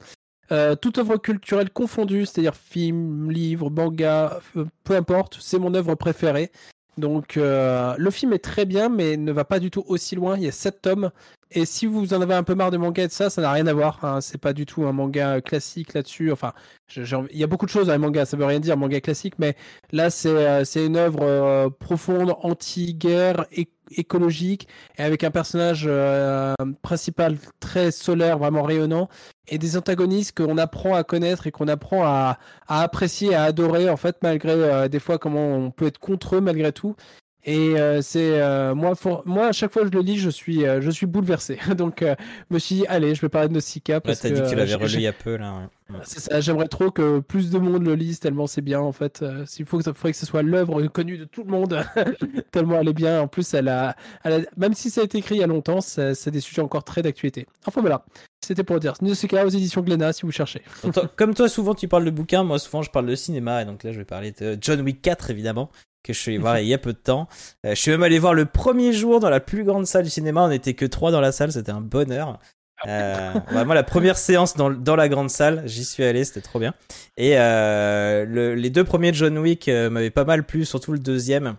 Euh, 0.50 0.74
toute 0.76 0.96
œuvre 0.96 1.18
culturelle 1.18 1.68
confondue, 1.70 2.24
c'est-à-dire 2.24 2.54
film, 2.54 3.30
livre, 3.30 3.68
manga, 3.68 4.40
euh, 4.56 4.64
peu 4.84 4.96
importe, 4.96 5.36
c'est 5.40 5.58
mon 5.58 5.74
œuvre 5.74 5.94
préférée. 5.94 6.50
Donc 6.98 7.36
euh, 7.36 7.94
le 7.96 8.10
film 8.10 8.32
est 8.32 8.38
très 8.38 8.64
bien, 8.66 8.88
mais 8.88 9.16
ne 9.16 9.32
va 9.32 9.44
pas 9.44 9.60
du 9.60 9.70
tout 9.70 9.84
aussi 9.86 10.14
loin. 10.16 10.36
Il 10.36 10.42
y 10.42 10.48
a 10.48 10.52
sept 10.52 10.82
tomes. 10.82 11.10
Et 11.50 11.64
si 11.64 11.86
vous 11.86 12.12
en 12.12 12.20
avez 12.20 12.34
un 12.34 12.42
peu 12.42 12.54
marre 12.54 12.70
de 12.70 12.76
manga 12.76 13.02
et 13.04 13.06
de 13.06 13.12
ça, 13.12 13.30
ça 13.30 13.40
n'a 13.40 13.50
rien 13.52 13.66
à 13.66 13.72
voir. 13.72 14.04
hein. 14.04 14.20
C'est 14.20 14.36
pas 14.38 14.52
du 14.52 14.66
tout 14.66 14.84
un 14.84 14.92
manga 14.92 15.40
classique 15.40 15.94
là-dessus. 15.94 16.30
Enfin, 16.30 16.52
il 16.94 17.38
y 17.38 17.42
a 17.42 17.46
beaucoup 17.46 17.64
de 17.64 17.70
choses 17.70 17.86
dans 17.86 17.92
les 17.94 17.98
mangas, 17.98 18.26
ça 18.26 18.36
veut 18.36 18.44
rien 18.44 18.60
dire, 18.60 18.76
manga 18.76 19.00
classique, 19.00 19.34
mais 19.38 19.56
là, 19.92 20.10
c'est 20.10 20.28
euh, 20.28 20.64
une 20.76 20.96
œuvre 20.96 21.22
euh, 21.22 21.70
profonde, 21.70 22.34
anti-guerre, 22.42 23.46
é- 23.52 23.68
écologique, 23.96 24.68
et 24.98 25.02
avec 25.02 25.24
un 25.24 25.30
personnage 25.30 25.84
euh, 25.86 26.54
principal 26.82 27.36
très 27.60 27.90
solaire, 27.90 28.38
vraiment 28.38 28.62
rayonnant, 28.62 29.08
et 29.48 29.58
des 29.58 29.76
antagonistes 29.76 30.36
qu'on 30.36 30.58
apprend 30.58 30.94
à 30.94 31.04
connaître 31.04 31.46
et 31.46 31.50
qu'on 31.50 31.68
apprend 31.68 32.04
à, 32.04 32.38
à 32.66 32.82
apprécier, 32.82 33.34
à 33.34 33.44
adorer, 33.44 33.88
en 33.88 33.96
fait, 33.96 34.16
malgré 34.22 34.52
euh, 34.52 34.88
des 34.88 34.98
fois 35.00 35.18
comment 35.18 35.56
on 35.56 35.70
peut 35.70 35.86
être 35.86 35.98
contre 35.98 36.36
eux 36.36 36.40
malgré 36.40 36.72
tout. 36.72 36.96
Et 37.44 37.78
euh, 37.78 38.02
c'est 38.02 38.40
euh, 38.42 38.74
moi, 38.74 38.94
for- 38.94 39.22
moi 39.24 39.46
à 39.46 39.52
chaque 39.52 39.72
fois 39.72 39.82
que 39.82 39.88
je 39.88 39.92
le 39.92 40.00
lis, 40.02 40.18
je 40.18 40.28
suis, 40.28 40.66
euh, 40.66 40.80
je 40.82 40.90
suis 40.90 41.06
bouleversé. 41.06 41.58
Donc, 41.78 42.00
je 42.02 42.14
me 42.54 42.58
suis 42.58 42.74
dit, 42.76 42.86
allez, 42.88 43.14
je 43.14 43.20
vais 43.22 43.28
parler 43.30 43.48
de 43.48 43.54
Nausicaa 43.54 43.94
Ouais, 43.94 44.00
parce 44.00 44.20
t'as 44.20 44.28
que 44.30 44.34
dit 44.34 44.42
que 44.42 44.48
tu 44.50 44.54
l'avais 44.56 44.66
j'ai- 44.68 44.74
relu 44.74 44.88
j'ai- 44.88 44.98
il 44.98 45.02
y 45.02 45.06
a 45.06 45.12
peu, 45.14 45.36
là. 45.36 45.70
C'est 46.04 46.20
ça, 46.20 46.40
j'aimerais 46.40 46.68
trop 46.68 46.90
que 46.90 47.20
plus 47.20 47.50
de 47.50 47.58
monde 47.58 47.84
le 47.86 47.94
lise 47.94 48.20
tellement 48.20 48.46
c'est 48.46 48.60
bien 48.60 48.80
en 48.80 48.92
fait. 48.92 49.22
Euh, 49.22 49.46
S'il 49.46 49.64
faut 49.66 49.78
que 49.78 49.84
ça 49.84 49.94
faudrait 49.94 50.12
que 50.12 50.18
ce 50.18 50.26
soit 50.26 50.42
l'œuvre 50.42 50.86
connue 50.88 51.16
de 51.18 51.24
tout 51.24 51.44
le 51.44 51.50
monde 51.50 51.82
tellement 52.52 52.78
elle 52.80 52.88
est 52.88 52.92
bien. 52.92 53.20
En 53.22 53.28
plus, 53.28 53.54
elle 53.54 53.68
a, 53.68 53.96
elle 54.24 54.32
a- 54.32 54.46
même 54.56 54.74
si 54.74 54.90
ça 54.90 55.00
a 55.00 55.04
été 55.04 55.18
écrit 55.18 55.36
il 55.36 55.40
y 55.40 55.44
a 55.44 55.46
longtemps, 55.46 55.80
c'est 55.80 56.30
des 56.30 56.40
sujets 56.40 56.62
encore 56.62 56.84
très 56.84 57.02
d'actualité. 57.02 57.46
Enfin 57.66 57.80
voilà, 57.80 58.04
c'était 58.44 58.64
pour 58.64 58.78
dire. 58.80 58.94
Nausicaa 59.00 59.44
aux 59.46 59.48
éditions 59.50 59.80
Glénat 59.80 60.12
si 60.12 60.22
vous 60.22 60.32
cherchez. 60.32 60.62
Comme 61.16 61.34
toi, 61.34 61.48
souvent 61.48 61.74
tu 61.74 61.88
parles 61.88 62.04
de 62.04 62.10
bouquins, 62.10 62.44
moi 62.44 62.58
souvent 62.58 62.82
je 62.82 62.90
parle 62.90 63.06
de 63.06 63.14
cinéma, 63.14 63.62
et 63.62 63.64
donc 63.64 63.82
là 63.84 63.92
je 63.92 63.98
vais 63.98 64.04
parler 64.04 64.32
de 64.32 64.58
John 64.60 64.80
Wick 64.82 65.00
4 65.02 65.30
évidemment, 65.30 65.70
que 66.02 66.12
je 66.12 66.18
suis 66.18 66.32
allé 66.32 66.38
voir 66.38 66.58
il 66.60 66.66
y 66.68 66.74
a 66.74 66.78
peu 66.78 66.92
de 66.92 66.98
temps. 66.98 67.28
Euh, 67.66 67.70
je 67.70 67.80
suis 67.80 67.90
même 67.90 68.02
allé 68.02 68.18
voir 68.18 68.34
le 68.34 68.44
premier 68.44 68.92
jour 68.92 69.20
dans 69.20 69.30
la 69.30 69.40
plus 69.40 69.64
grande 69.64 69.86
salle 69.86 70.04
du 70.04 70.10
cinéma, 70.10 70.42
on 70.44 70.50
était 70.50 70.74
que 70.74 70.84
trois 70.86 71.10
dans 71.12 71.20
la 71.22 71.32
salle, 71.32 71.50
c'était 71.52 71.72
un 71.72 71.80
bonheur. 71.80 72.38
Euh, 72.86 73.32
vraiment 73.50 73.74
la 73.74 73.82
première 73.82 74.16
séance 74.16 74.56
dans, 74.56 74.70
dans 74.70 74.94
la 74.96 75.08
grande 75.08 75.30
salle, 75.30 75.62
j'y 75.66 75.84
suis 75.84 76.04
allé, 76.04 76.24
c'était 76.24 76.40
trop 76.40 76.58
bien. 76.60 76.74
Et 77.16 77.32
euh, 77.38 78.24
le- 78.24 78.54
les 78.54 78.70
deux 78.70 78.84
premiers 78.84 79.10
de 79.10 79.16
John 79.16 79.36
Wick 79.38 79.68
euh, 79.68 79.90
m'avaient 79.90 80.10
pas 80.10 80.24
mal 80.24 80.44
plu, 80.44 80.64
surtout 80.64 80.92
le 80.92 80.98
deuxième. 81.00 81.56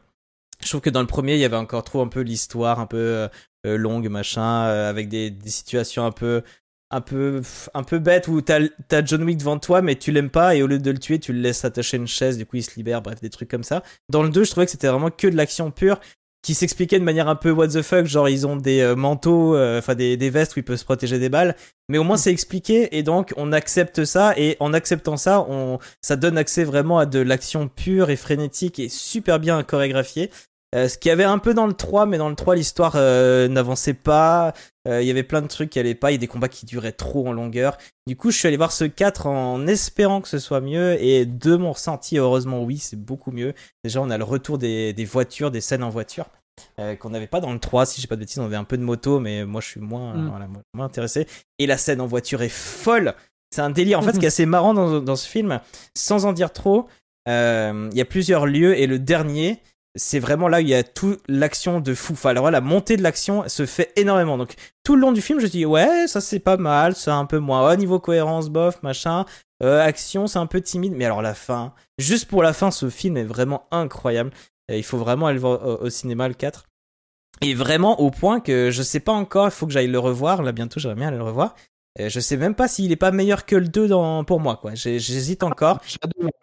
Je 0.64 0.67
trouve 0.69 0.81
que 0.81 0.89
dans 0.89 1.01
le 1.01 1.07
premier, 1.07 1.33
il 1.35 1.39
y 1.39 1.45
avait 1.45 1.56
encore 1.57 1.83
trop 1.83 2.01
un 2.01 2.07
peu 2.07 2.22
l'histoire 2.22 2.80
un 2.80 2.85
peu 2.85 2.98
euh, 2.98 3.27
euh, 3.65 3.77
longue, 3.77 4.07
machin, 4.09 4.65
euh, 4.65 4.89
avec 4.89 5.09
des, 5.09 5.30
des 5.30 5.49
situations 5.49 6.06
un 6.06 6.11
peu 6.11 6.41
un 6.91 7.01
peu 7.01 7.43
un 7.75 7.83
peu 7.83 7.99
bête 7.99 8.27
où 8.27 8.41
t'as 8.41 8.61
as 8.91 9.06
John 9.06 9.22
Wick 9.22 9.38
devant 9.38 9.59
toi 9.59 9.83
mais 9.83 9.93
tu 9.95 10.11
l'aimes 10.11 10.31
pas 10.31 10.56
et 10.56 10.64
au 10.64 10.67
lieu 10.67 10.80
de 10.80 10.89
le 10.89 10.98
tuer 10.98 11.19
tu 11.19 11.33
le 11.33 11.39
laisses 11.39 11.64
attacher 11.64 11.98
une 11.98 12.07
chaise 12.07 12.35
du 12.35 12.48
coup 12.48 12.56
il 12.56 12.64
se 12.64 12.72
libère 12.77 13.03
bref 13.03 13.22
des 13.22 13.30
trucs 13.30 13.48
comme 13.48 13.61
ça 13.64 13.83
dans 14.11 14.23
le 14.23 14.30
2 14.30 14.43
je 14.43 14.49
trouvais 14.49 14.65
que 14.65 14.72
c'était 14.72 14.88
vraiment 14.88 15.11
que 15.11 15.27
de 15.27 15.35
l'action 15.38 15.69
pure 15.69 15.99
qui 16.41 16.53
s'expliquait 16.53 16.99
de 16.99 17.03
manière 17.03 17.27
un 17.27 17.35
peu 17.35 17.51
what 17.51 17.67
the 17.69 17.81
fuck, 17.81 18.05
genre 18.05 18.29
ils 18.29 18.47
ont 18.47 18.55
des 18.55 18.81
euh, 18.81 18.95
manteaux, 18.95 19.55
euh, 19.55 19.79
enfin 19.79 19.95
des, 19.95 20.15
des 20.17 20.29
vestes 20.29 20.55
où 20.55 20.59
ils 20.59 20.63
peuvent 20.63 20.77
se 20.77 20.85
protéger 20.85 21.19
des 21.19 21.29
balles, 21.29 21.55
mais 21.89 21.97
au 21.97 22.03
moins 22.03 22.17
c'est 22.17 22.31
expliqué 22.31 22.97
et 22.97 23.03
donc 23.03 23.33
on 23.35 23.51
accepte 23.51 24.05
ça 24.05 24.33
et 24.37 24.55
en 24.59 24.73
acceptant 24.73 25.17
ça, 25.17 25.45
on 25.49 25.79
ça 26.01 26.15
donne 26.15 26.37
accès 26.37 26.63
vraiment 26.63 26.97
à 26.97 27.05
de 27.05 27.19
l'action 27.19 27.67
pure 27.67 28.09
et 28.09 28.15
frénétique 28.15 28.79
et 28.79 28.89
super 28.89 29.39
bien 29.39 29.63
chorégraphiée. 29.63 30.29
Euh, 30.75 30.88
ce 30.88 30.98
qu'il 30.99 31.09
y 31.09 31.11
avait 31.11 31.23
un 31.23 31.39
peu 31.39 31.53
dans 31.56 31.65
le 31.65 31.73
3, 31.73 32.06
mais 32.06 32.17
dans 32.19 32.30
le 32.30 32.35
3 32.35 32.56
l'histoire 32.56 32.93
euh, 32.95 33.48
n'avançait 33.48 33.93
pas, 33.95 34.53
Euh, 34.88 35.01
il 35.01 35.07
y 35.07 35.11
avait 35.11 35.23
plein 35.23 35.41
de 35.41 35.48
trucs 35.48 35.69
qui 35.72 35.80
allaient 35.80 35.93
pas, 35.93 36.09
il 36.11 36.14
y 36.14 36.17
a 36.17 36.19
des 36.19 36.27
combats 36.27 36.48
qui 36.48 36.65
duraient 36.65 36.91
trop 36.93 37.27
en 37.27 37.31
longueur. 37.33 37.77
Du 38.07 38.15
coup 38.15 38.31
je 38.31 38.38
suis 38.38 38.48
allé 38.48 38.57
voir 38.57 38.72
ce 38.72 38.85
4 38.85 39.27
en 39.27 39.67
espérant 39.67 40.22
que 40.22 40.27
ce 40.27 40.39
soit 40.39 40.61
mieux. 40.61 41.01
Et 41.03 41.25
de 41.25 41.56
mon 41.57 41.73
ressenti. 41.73 42.17
Heureusement 42.17 42.64
oui 42.64 42.77
c'est 42.77 42.95
beaucoup 42.99 43.31
mieux. 43.31 43.53
Déjà 43.83 44.01
on 44.01 44.09
a 44.09 44.17
le 44.17 44.23
retour 44.23 44.57
des, 44.57 44.93
des 44.93 45.06
voitures, 45.06 45.51
des 45.51 45.61
scènes 45.61 45.83
en 45.83 45.89
voiture. 45.89 46.25
qu'on 46.99 47.09
n'avait 47.09 47.27
pas 47.27 47.39
dans 47.39 47.53
le 47.53 47.59
3 47.59 47.85
si 47.85 48.01
j'ai 48.01 48.07
pas 48.07 48.15
de 48.15 48.22
bêtises 48.22 48.39
on 48.39 48.45
avait 48.45 48.56
un 48.56 48.64
peu 48.64 48.77
de 48.77 48.83
moto 48.83 49.19
mais 49.19 49.45
moi 49.45 49.61
je 49.61 49.67
suis 49.67 49.80
moins, 49.81 50.14
Mm. 50.14 50.30
voilà, 50.30 50.48
moins- 50.73 50.85
intéressé. 50.85 51.27
Et 51.59 51.67
la 51.67 51.77
scène 51.77 52.01
en 52.01 52.07
voiture 52.07 52.41
est 52.41 52.49
folle. 52.49 53.14
C'est 53.51 53.61
un 53.61 53.69
délire 53.72 53.99
en 53.99 54.01
fait 54.01 54.14
ce 54.14 54.19
qui 54.19 54.25
est 54.25 54.27
assez 54.30 54.45
marrant 54.45 54.73
dans, 54.73 54.99
dans 55.01 55.15
ce 55.15 55.27
film. 55.27 55.59
Sans 55.95 56.25
en 56.25 56.33
dire 56.33 56.51
trop 56.53 56.88
il 57.27 57.91
y 57.93 58.01
a 58.01 58.06
plusieurs 58.06 58.45
lieux. 58.48 58.77
Et 58.80 58.88
le 58.88 58.98
dernier 58.98 59.59
c'est 59.99 60.19
vraiment 60.19 60.47
là 60.47 60.57
où 60.57 60.61
il 60.61 60.69
y 60.69 60.73
a 60.73 60.83
toute 60.83 61.21
l'action 61.27 61.81
de 61.81 61.93
fou. 61.93 62.13
Enfin, 62.13 62.29
alors 62.29 62.49
la 62.49 62.61
montée 62.61 62.97
de 62.97 63.03
l'action 63.03 63.47
se 63.47 63.65
fait 63.65 63.91
énormément. 63.95 64.37
Donc, 64.37 64.55
tout 64.83 64.95
le 64.95 65.01
long 65.01 65.11
du 65.11 65.21
film, 65.21 65.39
je 65.39 65.47
dis, 65.47 65.65
ouais, 65.65 66.07
ça 66.07 66.21
c'est 66.21 66.39
pas 66.39 66.57
mal, 66.57 66.95
c'est 66.95 67.11
un 67.11 67.25
peu 67.25 67.37
moins. 67.39 67.67
Ouais, 67.67 67.77
niveau 67.77 67.99
cohérence, 67.99 68.49
bof, 68.49 68.81
machin. 68.81 69.25
Euh, 69.61 69.81
action, 69.81 70.25
c'est 70.27 70.39
un 70.39 70.45
peu 70.45 70.61
timide. 70.61 70.93
Mais 70.95 71.05
alors, 71.05 71.21
la 71.21 71.33
fin, 71.33 71.73
juste 71.97 72.25
pour 72.25 72.41
la 72.41 72.53
fin, 72.53 72.71
ce 72.71 72.89
film 72.89 73.17
est 73.17 73.25
vraiment 73.25 73.67
incroyable. 73.71 74.31
Euh, 74.71 74.77
il 74.77 74.83
faut 74.83 74.97
vraiment 74.97 75.27
aller 75.27 75.35
le 75.35 75.41
voir 75.41 75.65
au, 75.65 75.85
au 75.85 75.89
cinéma, 75.89 76.27
le 76.27 76.33
4. 76.33 76.65
Et 77.41 77.53
vraiment 77.53 77.99
au 77.99 78.09
point 78.09 78.39
que 78.39 78.69
je 78.71 78.81
sais 78.81 78.99
pas 78.99 79.11
encore, 79.11 79.47
il 79.47 79.51
faut 79.51 79.67
que 79.67 79.73
j'aille 79.73 79.87
le 79.87 79.99
revoir. 79.99 80.41
Là, 80.41 80.53
bientôt, 80.53 80.79
j'aimerais 80.79 80.95
bien 80.95 81.07
aller 81.09 81.17
le 81.17 81.23
revoir. 81.23 81.55
Je 81.97 82.19
sais 82.21 82.37
même 82.37 82.55
pas 82.55 82.69
s'il 82.69 82.93
est 82.93 82.97
pas 82.97 83.11
meilleur 83.11 83.45
que 83.45 83.57
le 83.57 83.67
2 83.67 83.89
dans, 83.89 84.23
pour 84.23 84.39
moi, 84.39 84.55
quoi. 84.55 84.73
J'hésite 84.73 85.43
encore. 85.43 85.79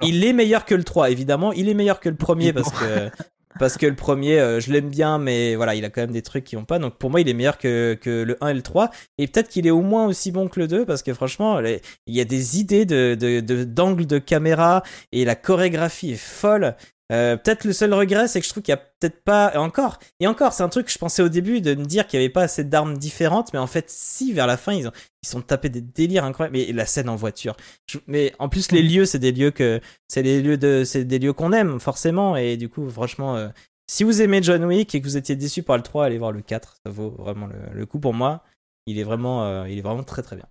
Il 0.02 0.22
est 0.24 0.34
meilleur 0.34 0.66
que 0.66 0.74
le 0.74 0.84
3, 0.84 1.10
évidemment. 1.10 1.52
Il 1.52 1.70
est 1.70 1.74
meilleur 1.74 2.00
que 2.00 2.10
le 2.10 2.16
premier 2.16 2.52
parce 2.52 2.70
que 2.70 3.10
parce 3.58 3.76
que 3.76 3.86
le 3.86 3.94
premier, 3.96 4.38
euh, 4.38 4.60
je 4.60 4.72
l'aime 4.72 4.88
bien, 4.88 5.18
mais 5.18 5.54
voilà, 5.54 5.74
il 5.74 5.84
a 5.84 5.90
quand 5.90 6.00
même 6.02 6.10
des 6.12 6.22
trucs 6.22 6.44
qui 6.44 6.56
ont 6.56 6.64
pas. 6.64 6.78
Donc 6.78 6.96
pour 6.98 7.10
moi, 7.10 7.20
il 7.20 7.28
est 7.28 7.34
meilleur 7.34 7.58
que, 7.58 7.94
que 8.00 8.22
le 8.22 8.36
1 8.40 8.48
et 8.48 8.54
le 8.54 8.62
3. 8.62 8.90
Et 9.18 9.26
peut-être 9.26 9.48
qu'il 9.48 9.66
est 9.66 9.70
au 9.70 9.82
moins 9.82 10.06
aussi 10.06 10.32
bon 10.32 10.48
que 10.48 10.60
le 10.60 10.68
2 10.68 10.84
parce 10.84 11.02
que 11.02 11.12
franchement, 11.14 11.60
il 11.60 11.80
y 12.14 12.20
a 12.20 12.24
des 12.24 12.58
idées 12.60 12.84
de 12.86 13.14
de- 13.18 13.40
de- 13.40 13.64
de, 14.04 14.18
caméra 14.18 14.82
et 15.12 15.24
la 15.24 15.34
chorégraphie 15.34 16.12
est 16.12 16.16
folle. 16.16 16.74
Euh, 17.12 17.36
peut-être 17.36 17.64
le 17.64 17.72
seul 17.72 17.94
regret, 17.94 18.26
c'est 18.26 18.40
que 18.40 18.46
je 18.46 18.50
trouve 18.50 18.64
qu'il 18.64 18.72
y 18.72 18.74
a 18.74 18.78
peut-être 18.78 19.22
pas 19.22 19.52
et 19.54 19.58
encore 19.58 20.00
et 20.18 20.26
encore, 20.26 20.52
c'est 20.52 20.64
un 20.64 20.68
truc 20.68 20.86
que 20.86 20.92
je 20.92 20.98
pensais 20.98 21.22
au 21.22 21.28
début 21.28 21.60
de 21.60 21.74
me 21.76 21.84
dire 21.84 22.08
qu'il 22.08 22.18
y 22.20 22.22
avait 22.24 22.32
pas 22.32 22.42
assez 22.42 22.64
d'armes 22.64 22.98
différentes, 22.98 23.52
mais 23.52 23.60
en 23.60 23.68
fait, 23.68 23.88
si 23.90 24.32
vers 24.32 24.48
la 24.48 24.56
fin, 24.56 24.72
ils 24.72 24.88
ont 24.88 24.92
ils 25.22 25.28
sont 25.28 25.40
tapés 25.40 25.68
des 25.68 25.80
délires 25.82 26.24
incroyables. 26.24 26.56
Mais 26.56 26.72
la 26.72 26.84
scène 26.86 27.08
en 27.08 27.14
voiture, 27.16 27.56
je- 27.88 27.98
mais 28.08 28.32
en 28.40 28.48
plus 28.48 28.72
les 28.72 28.82
lieux, 28.82 29.04
c'est 29.04 29.20
des 29.20 29.30
lieux 29.32 29.52
que 29.52 29.80
c'est 30.08 30.22
des 30.24 30.42
lieux 30.42 30.58
de 30.58 30.82
c'est 30.84 31.04
des 31.04 31.18
lieux 31.20 31.32
qu'on 31.32 31.52
aime 31.52 31.78
forcément 31.80 32.36
et 32.36 32.56
du 32.56 32.68
coup 32.68 32.88
franchement 32.90 33.36
euh, 33.36 33.48
si 33.88 34.02
vous 34.02 34.20
aimez 34.20 34.42
John 34.42 34.64
Wick 34.64 34.94
et 34.94 35.00
que 35.00 35.06
vous 35.06 35.16
étiez 35.16 35.36
déçu 35.36 35.62
par 35.62 35.76
le 35.76 35.82
3 35.84 36.06
allez 36.06 36.18
voir 36.18 36.32
le 36.32 36.42
4 36.42 36.76
ça 36.84 36.90
vaut 36.90 37.10
vraiment 37.18 37.46
le, 37.46 37.54
le 37.72 37.86
coup 37.86 38.00
pour 38.00 38.14
moi. 38.14 38.42
Il 38.88 38.98
est 38.98 39.04
vraiment 39.04 39.44
euh, 39.44 39.68
il 39.68 39.78
est 39.78 39.82
vraiment 39.82 40.02
très 40.04 40.22
très 40.22 40.34
bien 40.36 40.46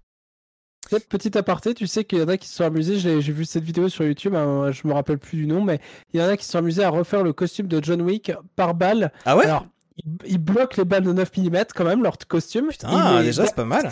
Peut-être 0.89 1.07
petit 1.07 1.37
aparté, 1.37 1.73
tu 1.73 1.87
sais 1.87 2.03
qu'il 2.03 2.19
y 2.19 2.21
en 2.21 2.27
a 2.27 2.37
qui 2.37 2.47
se 2.47 2.55
sont 2.55 2.63
amusés, 2.63 2.99
j'ai 2.99 3.19
vu 3.19 3.45
cette 3.45 3.63
vidéo 3.63 3.89
sur 3.89 4.05
YouTube, 4.05 4.35
hein, 4.35 4.71
je 4.71 4.87
me 4.87 4.93
rappelle 4.93 5.17
plus 5.17 5.37
du 5.37 5.47
nom, 5.47 5.61
mais 5.61 5.79
il 6.13 6.19
y 6.19 6.23
en 6.23 6.27
a 6.27 6.37
qui 6.37 6.45
se 6.45 6.51
sont 6.51 6.59
amusés 6.59 6.83
à 6.83 6.89
refaire 6.89 7.23
le 7.23 7.33
costume 7.33 7.67
de 7.67 7.83
John 7.83 8.01
Wick 8.01 8.31
par 8.55 8.75
balle. 8.75 9.11
ah 9.25 9.35
ouais? 9.35 9.45
Alors, 9.45 9.65
ils, 10.25 10.37
bloquent 10.37 10.75
les 10.77 10.85
balles 10.85 11.03
de 11.03 11.13
9 11.13 11.37
mm 11.37 11.57
quand 11.73 11.85
même, 11.85 12.03
leur 12.03 12.17
costume. 12.27 12.67
putain 12.67 13.23
déjà 13.23 13.45
c'est 13.45 13.55
pas 13.55 13.65
mal 13.65 13.89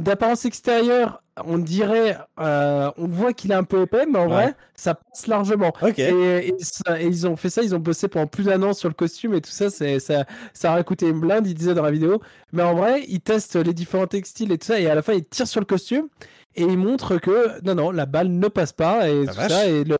D'apparence 0.00 0.44
extérieure, 0.44 1.22
on 1.44 1.58
dirait, 1.58 2.16
euh, 2.40 2.90
on 2.96 3.06
voit 3.06 3.32
qu'il 3.32 3.50
est 3.50 3.54
un 3.54 3.64
peu 3.64 3.82
épais, 3.82 4.04
mais 4.06 4.18
en 4.18 4.22
Ouais. 4.24 4.28
vrai, 4.28 4.54
ça 4.74 4.94
passe 4.94 5.26
largement. 5.26 5.72
Et, 5.96 6.48
et 6.48 6.54
ça- 6.60 7.00
et 7.00 7.06
ils 7.06 7.26
ont 7.26 7.36
fait 7.36 7.50
ça, 7.50 7.62
ils 7.62 7.74
ont 7.74 7.78
bossé 7.78 8.08
pendant 8.08 8.26
plus 8.26 8.44
d'un 8.44 8.62
an 8.62 8.72
sur 8.72 8.88
le 8.88 8.94
costume 8.94 9.34
et 9.34 9.40
tout 9.40 9.50
ça, 9.50 9.70
ça, 9.70 10.24
ça 10.52 10.72
aurait 10.72 10.84
coûté 10.84 11.08
une 11.08 11.20
blinde, 11.20 11.46
ils 11.46 11.54
disaient 11.54 11.74
dans 11.74 11.82
la 11.82 11.90
vidéo. 11.90 12.20
Mais 12.52 12.62
en 12.62 12.74
vrai, 12.74 13.04
ils 13.08 13.20
testent 13.20 13.56
les 13.56 13.72
différents 13.74 14.06
textiles 14.06 14.52
et 14.52 14.58
tout 14.58 14.66
ça, 14.66 14.80
et 14.80 14.88
à 14.90 14.94
la 14.94 15.02
fin, 15.02 15.12
ils 15.14 15.24
tirent 15.24 15.48
sur 15.48 15.60
le 15.60 15.66
costume 15.66 16.08
et 16.56 16.62
ils 16.62 16.76
montrent 16.78 17.16
que 17.18 17.60
non, 17.64 17.74
non, 17.76 17.90
la 17.92 18.06
balle 18.06 18.28
ne 18.28 18.48
passe 18.48 18.72
pas 18.72 19.08
et 19.08 19.24
La 19.24 19.32
tout 19.32 19.38
vache. 19.38 19.52
ça. 19.52 19.66
Et 19.68 19.84
le, 19.84 19.96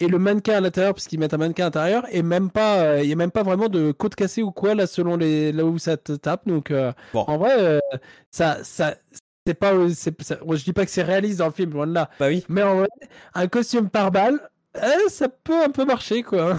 et 0.00 0.08
le 0.08 0.18
mannequin 0.18 0.54
à 0.56 0.60
l'intérieur, 0.60 0.94
parce 0.94 1.06
qu'ils 1.06 1.20
mettent 1.20 1.34
un 1.34 1.38
mannequin 1.38 1.64
à 1.64 1.66
l'intérieur, 1.66 2.06
et 2.10 2.22
même 2.22 2.50
pas, 2.50 2.78
euh, 2.80 3.00
il 3.02 3.08
y 3.10 3.12
a 3.12 3.16
même 3.16 3.30
pas 3.30 3.42
vraiment 3.42 3.68
de 3.68 3.92
côte 3.92 4.14
cassée 4.14 4.42
ou 4.42 4.50
quoi 4.52 4.74
là, 4.74 4.86
selon 4.86 5.16
les, 5.16 5.52
là 5.52 5.64
où 5.64 5.78
ça 5.78 5.96
te 5.98 6.12
tape. 6.12 6.46
Donc, 6.48 6.70
euh, 6.70 6.92
Bon. 7.12 7.24
en 7.28 7.36
vrai, 7.38 7.56
euh, 7.58 7.78
ça, 8.30 8.64
ça, 8.64 8.94
c'est 9.46 9.54
pas, 9.54 9.72
ça- 10.20 10.38
je 10.48 10.64
dis 10.64 10.72
pas 10.72 10.84
que 10.84 10.90
c'est 10.90 11.02
réaliste 11.02 11.38
dans 11.38 11.46
le 11.46 11.52
film, 11.52 11.72
loin 11.72 11.86
de 11.86 11.94
là. 11.94 12.10
bah 12.18 12.28
oui 12.28 12.44
Mais 12.48 12.62
en 12.62 12.76
vrai, 12.78 12.88
un 13.34 13.48
costume 13.48 13.88
par 13.90 14.10
balle, 14.10 14.40
euh, 14.82 14.96
ça 15.08 15.28
peut 15.28 15.62
un 15.64 15.68
peu 15.70 15.84
marcher, 15.84 16.22
quoi. 16.22 16.56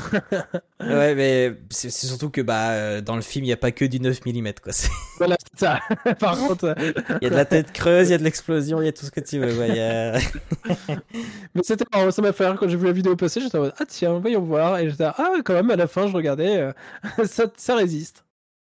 ouais 0.80 1.16
mais 1.16 1.56
c'est 1.72 1.90
surtout 1.90 2.30
que 2.30 2.42
bah 2.42 2.72
euh, 2.74 3.02
dans 3.02 3.16
le 3.16 3.22
film 3.24 3.44
il 3.46 3.48
y 3.48 3.52
a 3.54 3.58
pas 3.58 3.72
que 3.72 3.86
du 3.86 4.00
9 4.00 4.20
mm 4.26 4.52
quoi 4.62 4.72
voilà, 5.18 5.36
c'est 5.52 5.60
ça. 5.66 5.80
par 6.20 6.38
contre, 6.38 6.66
euh, 6.66 6.92
il 7.22 7.24
y 7.24 7.28
a 7.28 7.30
de 7.32 7.36
la 7.36 7.46
tête 7.46 7.72
creuse 7.72 8.10
il 8.10 8.12
y 8.12 8.16
a 8.16 8.18
de 8.20 8.24
l'explosion 8.24 8.82
il 8.82 8.86
y 8.86 8.88
a 8.88 8.92
tout 8.94 9.06
ce 9.06 9.12
que 9.12 9.20
tu 9.22 9.40
veux 9.40 9.58
ouais, 9.58 9.70
il 9.70 9.76
y 9.78 9.80
a- 9.80 10.20
mais 11.56 11.62
c'était 11.64 11.86
marrant, 11.94 12.12
ça 12.12 12.22
m'a 12.22 12.34
fait 12.34 12.46
rire 12.48 12.58
quand 12.60 12.68
j'ai 12.68 12.78
vu 12.78 12.86
la 12.86 12.92
vidéo 12.92 13.16
passer. 13.16 13.42
J'étais 13.42 13.58
en 13.58 13.62
mode, 13.62 13.74
ah 13.80 13.86
tiens, 13.88 14.14
voyons 14.20 14.42
voir. 14.42 14.78
Et 14.80 14.90
j'étais, 14.90 15.06
ah 15.06 15.32
quand 15.44 15.54
même, 15.54 15.72
à 15.72 15.76
la 15.76 15.88
fin, 15.88 16.08
je 16.08 16.14
regardais, 16.14 16.58
euh, 16.58 17.26
ça, 17.26 17.46
ça 17.58 17.76
résiste. 17.76 18.26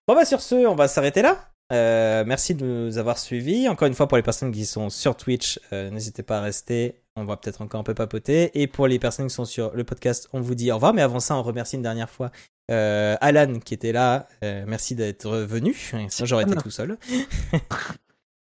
Bon 0.08 0.16
bah 0.16 0.26
sur 0.26 0.42
ce, 0.42 0.56
on 0.68 0.76
va 0.76 0.88
s'arrêter 0.88 1.22
là. 1.22 1.38
Euh, 1.74 2.24
merci 2.26 2.56
de 2.56 2.66
nous 2.66 2.98
avoir 2.98 3.18
suivis. 3.18 3.68
Encore 3.68 3.88
une 3.88 3.94
fois, 3.94 4.08
pour 4.08 4.18
les 4.18 4.24
personnes 4.24 4.52
qui 4.52 4.66
sont 4.66 4.90
sur 4.90 5.18
Twitch, 5.18 5.60
euh, 5.74 5.90
n'hésitez 5.90 6.24
pas 6.24 6.38
à 6.38 6.42
rester. 6.42 7.02
On 7.16 7.26
va 7.26 7.36
peut-être 7.36 7.62
encore 7.62 7.82
un 7.82 7.84
peu 7.84 7.94
papoter. 7.94 8.52
Et 8.60 8.68
pour 8.68 8.88
les 8.88 9.00
personnes 9.00 9.28
qui 9.28 9.34
sont 9.34 9.46
sur 9.46 9.74
le 9.74 9.84
podcast, 9.84 10.30
on 10.34 10.40
vous 10.40 10.56
dit 10.56 10.72
au 10.72 10.76
revoir. 10.76 10.94
Mais 10.94 11.02
avant 11.02 11.20
ça, 11.20 11.36
on 11.36 11.44
remercie 11.44 11.76
une 11.76 11.82
dernière 11.82 12.10
fois 12.10 12.32
euh, 12.72 13.16
Alan 13.22 13.60
qui 13.60 13.74
était 13.74 13.92
là. 13.92 14.28
Merci 14.42 14.96
d'être 14.96 15.30
venu. 15.30 15.74
Sinon, 15.74 16.26
j'aurais 16.26 16.44
été 16.44 16.56
tout 16.56 16.72
seul. 16.72 16.98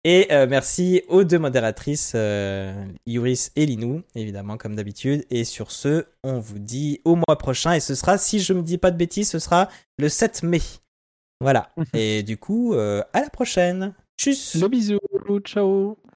Et 0.07 0.29
merci 0.31 1.03
aux 1.09 1.25
deux 1.25 1.39
modératrices, 1.39 2.15
Iris 3.07 3.53
et 3.57 3.65
Linou, 3.65 4.03
évidemment, 4.15 4.59
comme 4.59 4.77
d'habitude. 4.77 5.25
Et 5.31 5.45
sur 5.45 5.71
ce, 5.71 6.05
on 6.23 6.41
vous 6.41 6.59
dit 6.59 7.01
au 7.07 7.17
mois 7.17 7.39
prochain. 7.39 7.73
Et 7.73 7.81
ce 7.81 7.95
sera, 7.95 8.19
si 8.19 8.39
je 8.41 8.53
me 8.53 8.61
dis 8.61 8.77
pas 8.77 8.91
de 8.91 8.99
bêtises, 8.99 9.31
ce 9.31 9.39
sera 9.39 9.71
le 9.97 10.11
7 10.11 10.43
mai. 10.43 10.61
Voilà. 11.41 11.71
Et 11.95 12.23
du 12.23 12.37
coup, 12.37 12.75
euh, 12.75 13.03
à 13.13 13.21
la 13.21 13.31
prochaine. 13.31 13.95
Tchuss 14.17 14.55
Le 14.55 14.69
bisou, 14.69 14.99
ciao. 15.45 15.97